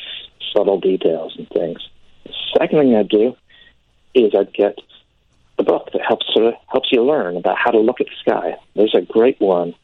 subtle 0.51 0.80
details 0.80 1.35
and 1.38 1.48
things. 1.49 1.77
The 2.23 2.33
second 2.57 2.80
thing 2.80 2.95
I'd 2.95 3.07
do 3.07 3.35
is 4.15 4.33
I'd 4.35 4.51
get 4.51 4.80
a 5.59 5.64
book 5.64 5.90
that 5.93 6.01
helps 6.01 6.25
sort 6.33 6.48
of 6.48 6.53
helps 6.69 6.91
you 6.91 7.03
learn 7.03 7.38
about 7.38 7.59
how 7.59 7.69
to 7.69 7.80
look 7.80 8.01
at 8.01 8.07
the 8.07 8.15
sky. 8.19 8.57
There's 8.75 8.95
a 8.95 9.01
great 9.01 9.40
one 9.40 9.75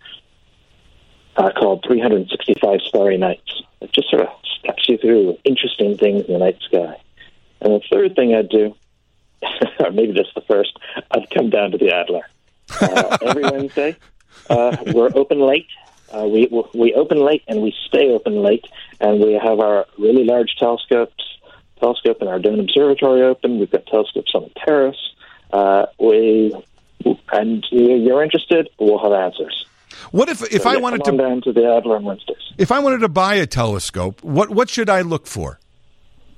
uh, 1.38 1.52
called 1.52 1.84
365 1.88 2.82
Starry 2.82 3.18
Nights. 3.18 3.62
It 3.82 3.92
just 3.94 4.10
sort 4.10 4.24
of 4.24 4.30
steps 4.60 4.88
you 4.90 4.98
through 4.98 5.38
interesting 5.44 5.98
things 5.98 6.26
in 6.26 6.34
the 6.34 6.40
night 6.40 6.60
sky. 6.62 7.02
And 7.62 7.74
the 7.74 7.82
third 7.92 8.16
thing 8.16 8.36
I'd 8.36 8.50
do, 8.50 8.76
or 9.80 9.92
maybe 9.92 10.14
just 10.14 10.34
the 10.36 10.42
first, 10.42 10.78
I'd 11.12 11.30
come 11.30 11.50
down 11.50 11.72
to 11.72 11.78
the 11.78 11.94
Adler. 11.94 12.24
Uh, 12.82 13.18
every 13.22 13.44
Wednesday, 13.52 13.98
uh, 14.50 14.78
we're 14.94 15.12
open 15.16 15.40
late. 15.40 15.68
Uh, 16.12 16.28
we 16.28 16.50
we 16.74 16.94
open 16.96 17.20
late 17.20 17.44
and 17.48 17.62
we 17.62 17.74
stay 17.88 18.10
open 18.10 18.42
late, 18.42 18.66
and 19.00 19.20
we 19.20 19.34
have 19.34 19.60
our 19.60 19.86
really 19.98 20.24
large 20.24 20.56
telescopes, 20.58 21.24
telescope 21.80 22.18
in 22.22 22.28
our 22.28 22.40
Dome 22.40 22.60
Observatory 22.60 23.22
open. 23.22 23.60
We've 23.60 23.70
got 23.70 23.86
telescopes 23.86 24.32
on 24.34 24.44
the 24.44 24.60
terrace. 24.66 25.14
Uh, 25.52 25.86
we 26.00 26.54
and 27.32 27.66
if 27.72 28.02
you're 28.02 28.24
interested, 28.24 28.70
we'll 28.80 29.00
have 29.00 29.14
answers. 29.14 29.66
What 30.12 30.30
if 30.30 30.42
if 30.54 30.64
so, 30.64 30.70
I 30.70 30.74
yeah, 30.74 30.80
wanted 30.80 31.04
to 31.06 31.18
down 31.18 31.42
to 31.42 31.54
the 31.54 31.66
Adler 31.66 31.98
on 31.98 32.04
Wednesdays? 32.04 32.38
If 32.58 32.72
I 32.72 32.80
wanted 32.80 33.00
to 33.00 33.10
buy 33.10 33.36
a 33.36 33.46
telescope, 33.46 34.24
what 34.24 34.50
what 34.50 34.70
should 34.70 34.90
I 34.90 35.02
look 35.02 35.28
for? 35.28 35.60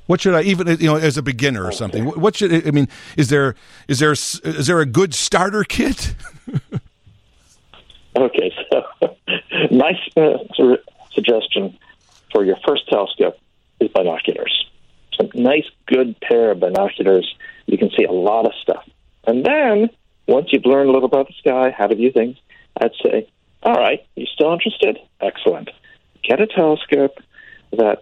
What 0.07 0.19
should 0.21 0.33
I 0.33 0.41
even 0.43 0.67
you 0.79 0.87
know 0.87 0.97
as 0.97 1.17
a 1.17 1.21
beginner 1.21 1.65
or 1.65 1.71
something? 1.71 2.05
What, 2.05 2.17
what 2.17 2.35
should 2.35 2.67
I 2.67 2.71
mean? 2.71 2.87
Is 3.17 3.29
there 3.29 3.55
is 3.87 3.99
there 3.99 4.11
is 4.11 4.67
there 4.67 4.79
a 4.79 4.85
good 4.85 5.13
starter 5.13 5.63
kit? 5.63 6.15
okay, 8.15 8.53
so 8.71 9.15
nice 9.71 9.99
uh, 10.17 10.37
suggestion 11.13 11.77
for 12.31 12.43
your 12.43 12.57
first 12.67 12.87
telescope 12.89 13.37
is 13.79 13.89
binoculars. 13.89 14.65
Some 15.17 15.29
nice, 15.33 15.65
good 15.87 16.19
pair 16.21 16.51
of 16.51 16.59
binoculars. 16.59 17.33
You 17.65 17.77
can 17.77 17.89
see 17.97 18.05
a 18.05 18.11
lot 18.11 18.45
of 18.45 18.53
stuff. 18.61 18.83
And 19.25 19.45
then 19.45 19.89
once 20.27 20.47
you've 20.51 20.65
learned 20.65 20.89
a 20.89 20.91
little 20.91 21.07
about 21.07 21.27
the 21.27 21.33
sky, 21.39 21.73
how 21.77 21.87
to 21.87 21.95
view 21.95 22.11
things, 22.11 22.37
I'd 22.79 22.91
say, 23.03 23.29
all 23.63 23.75
right, 23.75 24.05
you 24.15 24.25
still 24.25 24.53
interested? 24.53 24.97
Excellent. 25.19 25.69
Get 26.23 26.41
a 26.41 26.47
telescope 26.47 27.17
that 27.71 28.01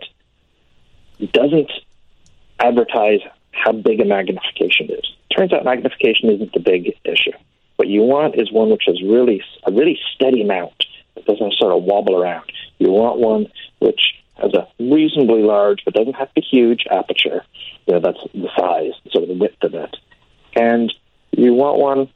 doesn't 1.33 1.71
advertise 2.59 3.19
how 3.51 3.73
big 3.73 3.99
a 3.99 4.05
magnification 4.05 4.89
is. 4.89 5.13
Turns 5.35 5.53
out 5.53 5.65
magnification 5.65 6.29
isn't 6.29 6.53
the 6.53 6.59
big 6.59 6.93
issue. 7.03 7.31
What 7.75 7.87
you 7.87 8.01
want 8.01 8.35
is 8.35 8.51
one 8.51 8.69
which 8.69 8.83
has 8.87 9.01
really 9.01 9.41
a 9.65 9.71
really 9.71 9.97
steady 10.15 10.43
mount 10.43 10.85
that 11.15 11.25
doesn't 11.25 11.53
sort 11.53 11.73
of 11.73 11.83
wobble 11.83 12.21
around. 12.21 12.51
You 12.77 12.91
want 12.91 13.19
one 13.19 13.47
which 13.79 14.15
has 14.35 14.53
a 14.53 14.67
reasonably 14.79 15.43
large 15.43 15.83
but 15.85 15.93
doesn't 15.93 16.15
have 16.15 16.27
to 16.29 16.41
be 16.41 16.41
huge 16.41 16.85
aperture. 16.89 17.43
You 17.85 17.93
know, 17.93 17.99
that's 17.99 18.19
the 18.33 18.49
size, 18.57 18.93
sort 19.11 19.23
of 19.23 19.29
the 19.29 19.35
width 19.35 19.63
of 19.63 19.73
it. 19.73 19.95
And 20.55 20.93
you 21.31 21.53
want 21.53 21.79
one 21.79 22.09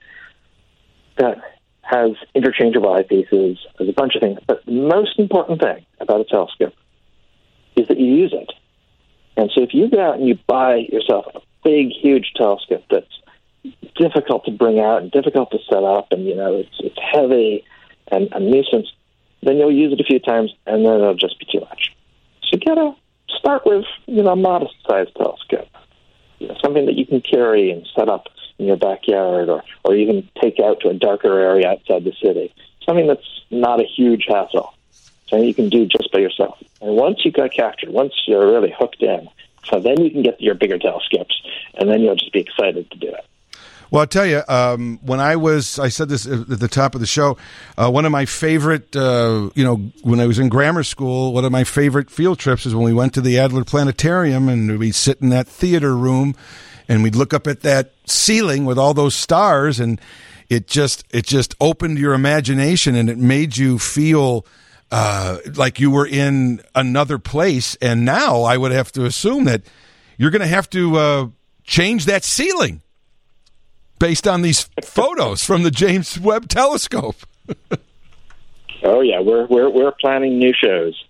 that 1.18 1.38
has 1.84 2.12
interchangeable 2.34 2.90
eyepieces, 2.90 3.58
there's 3.78 3.90
a 3.90 3.94
bunch 3.94 4.16
of 4.16 4.22
things. 4.22 4.40
But 4.48 4.66
the 4.66 4.72
most 4.72 5.20
important 5.20 5.62
thing 5.62 5.86
about 6.00 6.22
a 6.22 6.26
telescope 6.26 6.74
is 7.76 7.88
that 7.88 8.00
you 8.00 8.14
use 8.14 8.34
it. 8.34 8.52
And 9.36 9.52
so 9.54 9.64
if 9.64 9.74
you 9.74 9.90
go 9.90 10.02
out 10.02 10.18
and 10.18 10.28
you 10.28 10.38
buy 10.48 10.88
yourself 10.90 11.26
a 11.36 11.42
big, 11.64 11.90
huge 11.90 12.34
telescope 12.36 12.84
that's 12.90 13.08
difficult 13.96 14.46
to 14.46 14.52
bring 14.52 14.80
out 14.80 15.02
and 15.02 15.12
difficult 15.12 15.52
to 15.52 15.58
set 15.70 15.84
up, 15.84 16.12
and 16.12 16.26
you 16.26 16.36
know 16.36 16.56
it's 16.56 16.76
it's 16.80 16.98
heavy 17.14 17.64
and 18.12 18.30
a 18.32 18.40
nuisance, 18.40 18.92
then 19.42 19.58
you'll 19.58 19.72
use 19.74 19.94
it 19.94 20.00
a 20.00 20.04
few 20.04 20.20
times, 20.20 20.52
and 20.66 20.86
then 20.86 20.94
it'll 20.96 21.16
just 21.16 21.40
be 21.40 21.46
too 21.52 21.62
much. 21.62 21.96
So 22.44 22.58
you 22.58 22.60
gotta 22.60 22.96
start 23.38 23.64
with 23.66 23.86
you 24.06 24.24
know 24.24 24.32
a 24.32 24.36
modest 24.36 24.76
sized 24.88 25.16
telescope, 25.16 25.70
you 26.40 26.48
know, 26.48 26.58
something 26.64 26.86
that 26.86 26.96
you 26.96 27.06
can 27.06 27.22
carry 27.22 27.72
and 27.72 27.88
set 27.96 28.10
up 28.10 28.28
in 28.60 28.66
your 28.66 28.78
backyard, 28.78 29.50
or 29.50 29.64
or 29.84 29.96
even 29.96 30.30
take 30.42 30.60
out 30.60 30.80
to 30.82 30.90
a 30.90 30.94
darker 30.94 31.40
area 31.40 31.70
outside 31.70 32.04
the 32.04 32.14
city. 32.22 32.54
Something 32.86 33.08
that's 33.08 33.42
not 33.50 33.80
a 33.80 33.86
huge 33.86 34.26
hassle. 34.28 34.74
Something 35.30 35.48
you 35.48 35.54
can 35.54 35.70
do 35.70 35.86
just 35.86 36.12
by 36.12 36.20
yourself. 36.20 36.62
And 36.82 36.96
once 36.96 37.24
you 37.24 37.32
got 37.32 37.54
captured, 37.54 37.90
once 37.90 38.14
you're 38.28 38.52
really 38.52 38.74
hooked 38.78 39.02
in, 39.02 39.30
so 39.66 39.80
then 39.80 40.02
you 40.04 40.12
can 40.12 40.22
get 40.22 40.40
your 40.42 40.56
bigger 40.56 40.78
telescopes, 40.78 41.42
and 41.76 41.90
then 41.90 42.02
you'll 42.02 42.16
just 42.16 42.34
be 42.34 42.42
excited 42.42 42.90
to 42.92 42.98
do 42.98 43.08
it. 43.08 43.26
Well, 43.94 44.02
I'll 44.02 44.08
tell 44.08 44.26
you, 44.26 44.42
um, 44.48 44.98
when 45.04 45.20
I 45.20 45.36
was, 45.36 45.78
I 45.78 45.90
said 45.90 46.10
this 46.10 46.26
at 46.26 46.48
the 46.48 46.68
top 46.68 46.96
of 46.96 47.00
the 47.00 47.06
show, 47.06 47.38
uh, 47.78 47.92
one 47.92 48.06
of 48.06 48.12
my 48.12 48.26
favorite, 48.26 48.96
uh, 48.96 49.52
you 49.54 49.64
know, 49.64 49.92
when 50.02 50.20
I 50.20 50.26
was 50.26 50.40
in 50.40 50.50
grammar 50.50 50.82
school, 50.84 51.32
one 51.32 51.46
of 51.46 51.52
my 51.52 51.64
favorite 51.64 52.10
field 52.10 52.40
trips 52.40 52.66
is 52.66 52.74
when 52.74 52.86
we 52.86 52.94
went 52.94 53.14
to 53.14 53.22
the 53.22 53.38
Adler 53.38 53.64
Planetarium 53.64 54.50
and 54.50 54.80
we'd 54.80 54.96
sit 54.96 55.22
in 55.22 55.30
that 55.30 55.48
theater 55.48 55.96
room 55.96 56.36
and 56.88 57.04
we'd 57.04 57.16
look 57.16 57.36
up 57.36 57.46
at 57.46 57.62
that 57.62 57.93
ceiling 58.06 58.66
with 58.66 58.78
all 58.78 58.94
those 58.94 59.16
stars 59.16 59.80
and 59.80 60.00
it 60.50 60.68
just, 60.68 61.04
it 61.10 61.26
just 61.26 61.56
opened 61.60 61.98
your 61.98 62.14
imagination 62.14 62.96
and 62.96 63.10
it 63.10 63.18
made 63.18 63.58
you 63.58 63.80
feel, 63.80 64.46
uh, 64.92 65.38
like 65.56 65.80
you 65.80 65.90
were 65.90 66.06
in 66.06 66.62
another 66.76 67.18
place. 67.18 67.76
And 67.82 68.06
now 68.06 68.44
I 68.44 68.58
would 68.58 68.72
have 68.72 68.92
to 68.94 69.06
assume 69.06 69.46
that 69.46 69.64
you're 70.18 70.32
going 70.32 70.42
to 70.42 70.48
have 70.48 70.70
to, 70.72 70.96
uh, 70.98 71.28
change 71.64 72.06
that 72.06 72.24
ceiling 72.24 72.82
based 74.00 74.28
on 74.28 74.42
these 74.42 74.70
photos 74.84 75.44
from 75.44 75.64
the 75.64 75.72
James 75.72 76.20
Webb 76.20 76.50
Telescope. 76.50 77.16
oh 78.84 79.02
yeah, 79.02 79.20
we're 79.20 79.46
we're 79.48 79.70
we're 79.70 79.92
planning 79.92 80.38
new 80.38 80.54
shows, 80.54 81.02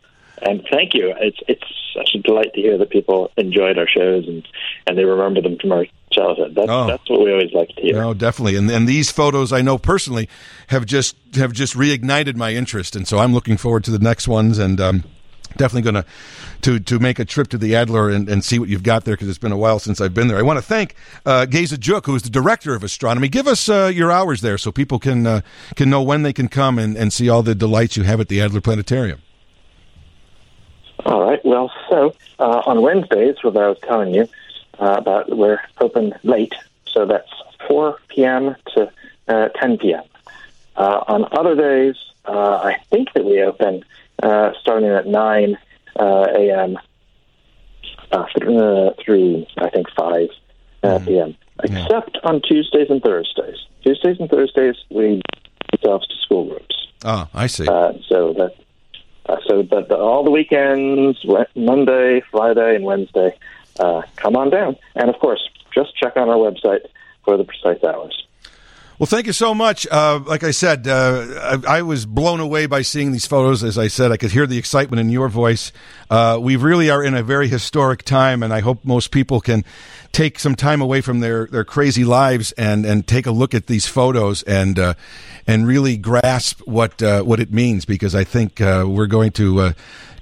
and 0.42 0.66
thank 0.72 0.94
you. 0.94 1.14
It's 1.20 1.40
it's 1.48 1.64
such 1.96 2.12
a 2.16 2.20
delight 2.20 2.54
to 2.54 2.62
hear 2.62 2.78
that 2.78 2.90
people 2.90 3.32
enjoyed 3.38 3.78
our 3.78 3.88
shows 3.88 4.28
and 4.28 4.48
and 4.88 4.98
they 4.98 5.06
remember 5.06 5.42
them 5.42 5.58
from 5.60 5.72
our 5.72 5.86
childhood. 6.14 6.56
That's 6.56 6.70
Oh. 6.70 6.88
that's 6.88 7.10
what 7.10 7.22
we 7.22 7.32
always 7.32 7.52
like 7.54 7.70
to 7.76 7.82
hear. 7.82 7.94
No, 7.96 8.14
definitely, 8.14 8.56
and 8.56 8.70
and 8.72 8.88
these 8.88 9.12
photos 9.12 9.52
I 9.52 9.62
know 9.62 9.78
personally 9.78 10.30
have 10.68 10.86
just 10.86 11.16
have 11.36 11.52
just 11.52 11.74
reignited 11.76 12.36
my 12.36 12.54
interest, 12.54 12.96
and 12.96 13.08
so 13.08 13.20
I'm 13.20 13.34
looking 13.34 13.58
forward 13.58 13.84
to 13.86 13.92
the 13.92 14.00
next 14.00 14.28
ones, 14.28 14.58
and 14.60 14.80
um, 14.80 15.04
definitely 15.58 15.92
going 15.92 16.04
to 16.04 16.06
to 16.62 16.80
to 16.80 17.00
make 17.00 17.20
a 17.20 17.26
trip 17.26 17.48
to 17.50 17.58
the 17.58 17.76
Adler 17.76 18.10
and, 18.10 18.30
and 18.30 18.44
see 18.44 18.60
what 18.60 18.70
you've 18.70 18.84
got 18.84 19.04
there 19.06 19.16
because 19.16 19.28
it's 19.28 19.38
been 19.38 19.52
a 19.52 19.58
while 19.58 19.80
since 19.80 20.00
I've 20.00 20.14
been 20.14 20.28
there. 20.28 20.38
I 20.38 20.42
want 20.44 20.58
to 20.58 20.64
thank 20.64 20.96
uh, 21.26 21.46
Geza 21.46 21.78
Gyuk, 21.78 22.06
who 22.06 22.16
is 22.16 22.22
the 22.22 22.30
director 22.30 22.74
of 22.76 22.84
astronomy. 22.84 23.28
Give 23.28 23.48
us 23.48 23.68
uh, 23.70 23.92
your 23.94 24.12
hours 24.12 24.42
there 24.42 24.58
so 24.58 24.72
people 24.72 25.00
can 25.00 25.28
uh, 25.28 25.42
can 25.76 25.90
know 25.90 26.02
when 26.02 26.24
they 26.24 26.34
can 26.34 26.48
come 26.48 26.80
and, 26.80 26.96
and 26.96 27.12
see 27.12 27.30
all 27.30 27.44
the 27.44 27.56
delights 27.56 27.98
you 27.98 28.04
have 28.04 28.20
at 28.22 28.28
the 28.30 28.42
Adler 28.42 28.62
Planetarium. 28.62 29.20
All 31.06 31.22
right. 31.30 31.44
Well, 31.44 31.70
so 31.90 32.16
uh, 32.40 32.62
on 32.66 32.82
Wednesdays, 32.82 33.36
what 33.42 33.58
I 33.58 33.68
was 33.68 33.78
telling 33.84 34.14
you 34.14 34.28
uh, 34.80 34.96
about, 34.98 35.36
we're 35.36 35.60
open 35.80 36.14
late, 36.24 36.54
so 36.86 37.06
that's 37.06 37.30
4 37.68 38.00
p.m. 38.10 38.56
to 38.74 38.92
uh, 39.28 39.50
10 39.50 39.78
p.m. 39.78 40.04
Uh, 40.76 41.04
on 41.08 41.26
other 41.32 41.56
days, 41.56 41.96
uh, 42.26 42.56
I 42.64 42.78
think 42.90 43.14
that 43.14 43.26
we 43.26 43.42
open 43.42 43.84
uh, 44.22 44.52
starting 44.62 44.90
at 44.90 45.08
9 45.08 45.58
uh, 46.00 46.28
a.m. 46.36 46.78
Th- 48.12 48.96
through, 49.04 49.46
I 49.58 49.70
think, 49.70 49.90
5 49.92 50.30
uh, 50.84 51.00
p.m., 51.00 51.36
except 51.64 52.18
on 52.24 52.42
Tuesdays 52.42 52.90
and 52.90 53.02
Thursdays. 53.02 53.58
Tuesdays 53.84 54.20
and 54.20 54.30
Thursdays, 54.30 54.76
we 54.90 55.22
ourselves 55.74 56.08
to 56.08 56.16
school 56.18 56.46
groups. 56.50 56.88
Oh, 57.06 57.28
I 57.34 57.48
see. 57.48 57.68
Uh, 57.68 57.94
so 58.08 58.34
that 58.34 58.56
uh, 59.26 59.38
so 59.48 59.64
but 59.64 59.90
the, 59.90 59.98
all 59.98 60.24
the 60.24 60.32
weekends, 60.32 61.26
Monday, 61.56 62.22
Friday, 62.32 62.76
and 62.76 62.84
Wednesday, 62.84 63.38
uh, 63.80 64.02
come 64.16 64.36
on 64.36 64.50
down. 64.50 64.76
And 64.96 65.10
of 65.10 65.20
course, 65.20 65.42
just 65.74 65.96
check 65.98 66.16
on 66.18 66.30
our 66.30 66.36
website 66.36 66.86
for 67.26 67.38
the 67.38 67.44
precise 67.44 67.84
hours. 67.84 68.24
Well, 69.00 69.08
thank 69.08 69.26
you 69.26 69.34
so 69.34 69.56
much. 69.56 69.88
Uh, 69.90 70.20
like 70.26 70.44
I 70.44 70.52
said, 70.52 70.88
uh, 70.88 71.62
I, 71.68 71.80
I 71.80 71.82
was 71.82 72.06
blown 72.06 72.40
away 72.40 72.68
by 72.68 72.84
seeing 72.84 73.12
these 73.12 73.26
photos. 73.26 73.64
As 73.64 73.78
I 73.78 73.88
said, 73.88 74.12
I 74.12 74.18
could 74.18 74.32
hear 74.32 74.46
the 74.46 74.60
excitement 74.60 75.00
in 75.00 75.10
your 75.10 75.30
voice. 75.30 75.72
Uh, 76.12 76.38
we 76.40 76.56
really 76.56 76.92
are 76.92 77.04
in 77.04 77.16
a 77.16 77.24
very 77.24 77.48
historic 77.48 78.04
time, 78.04 78.44
and 78.44 78.54
I 78.54 78.60
hope 78.60 78.86
most 78.86 79.10
people 79.10 79.42
can 79.42 79.66
take 80.12 80.38
some 80.38 80.54
time 80.54 80.80
away 80.80 81.02
from 81.02 81.22
their, 81.22 81.48
their 81.48 81.64
crazy 81.66 82.06
lives 82.06 82.52
and, 82.52 82.86
and 82.86 83.08
take 83.08 83.26
a 83.26 83.32
look 83.32 83.56
at 83.56 83.66
these 83.66 83.88
photos 83.88 84.44
and 84.44 84.78
uh, 84.78 84.94
and 85.48 85.68
really 85.68 85.98
grasp 85.98 86.62
what 86.62 87.02
uh, 87.02 87.24
what 87.24 87.40
it 87.40 87.52
means. 87.52 87.86
Because 87.86 88.14
I 88.14 88.24
think 88.24 88.60
we're 88.60 89.08
going 89.08 89.32
to 89.32 89.74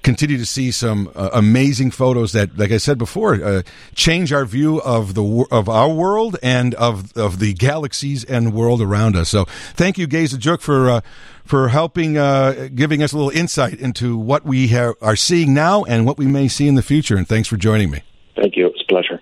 continue 0.04 0.38
to 0.38 0.46
see 0.46 0.72
some 0.72 1.12
uh, 1.16 1.30
amazing 1.34 1.92
photos 1.92 2.32
that, 2.34 2.58
like 2.58 2.72
I 2.72 2.78
said 2.78 2.98
before, 2.98 3.36
uh, 3.36 3.62
change 3.96 4.34
our 4.34 4.46
view 4.46 4.82
of 4.82 5.14
the 5.14 5.46
of 5.52 5.70
our 5.70 5.90
world 5.90 6.38
and 6.42 6.74
of 6.76 7.16
of 7.18 7.40
the 7.40 7.54
galaxies 7.54 8.24
and 8.24 8.54
world 8.54 8.82
around 8.82 9.16
us. 9.16 9.30
So, 9.30 9.46
thank 9.74 9.98
you, 9.98 10.08
Geza 10.08 10.38
Gyuk, 10.38 10.62
for 10.62 10.90
uh, 10.90 11.02
for 11.46 11.70
helping 11.70 12.18
uh, 12.18 12.70
giving 12.74 13.04
us 13.04 13.14
a 13.14 13.18
little 13.18 13.32
insight 13.32 13.80
into 13.80 14.18
what 14.18 14.46
we 14.46 14.70
ha- 14.70 14.94
are 15.02 15.16
seeing 15.16 15.54
now 15.54 15.84
and 15.84 16.06
what 16.06 16.18
we 16.18 16.26
may 16.26 16.48
see 16.48 16.68
in 16.68 16.76
the 16.76 16.84
future. 16.84 17.16
And 17.16 17.28
thanks 17.28 17.48
for 17.48 17.58
joining 17.58 17.92
me. 17.92 18.02
Thank 18.36 18.56
you. 18.56 18.68
It's 18.68 18.82
a 18.82 18.86
pleasure. 18.86 19.22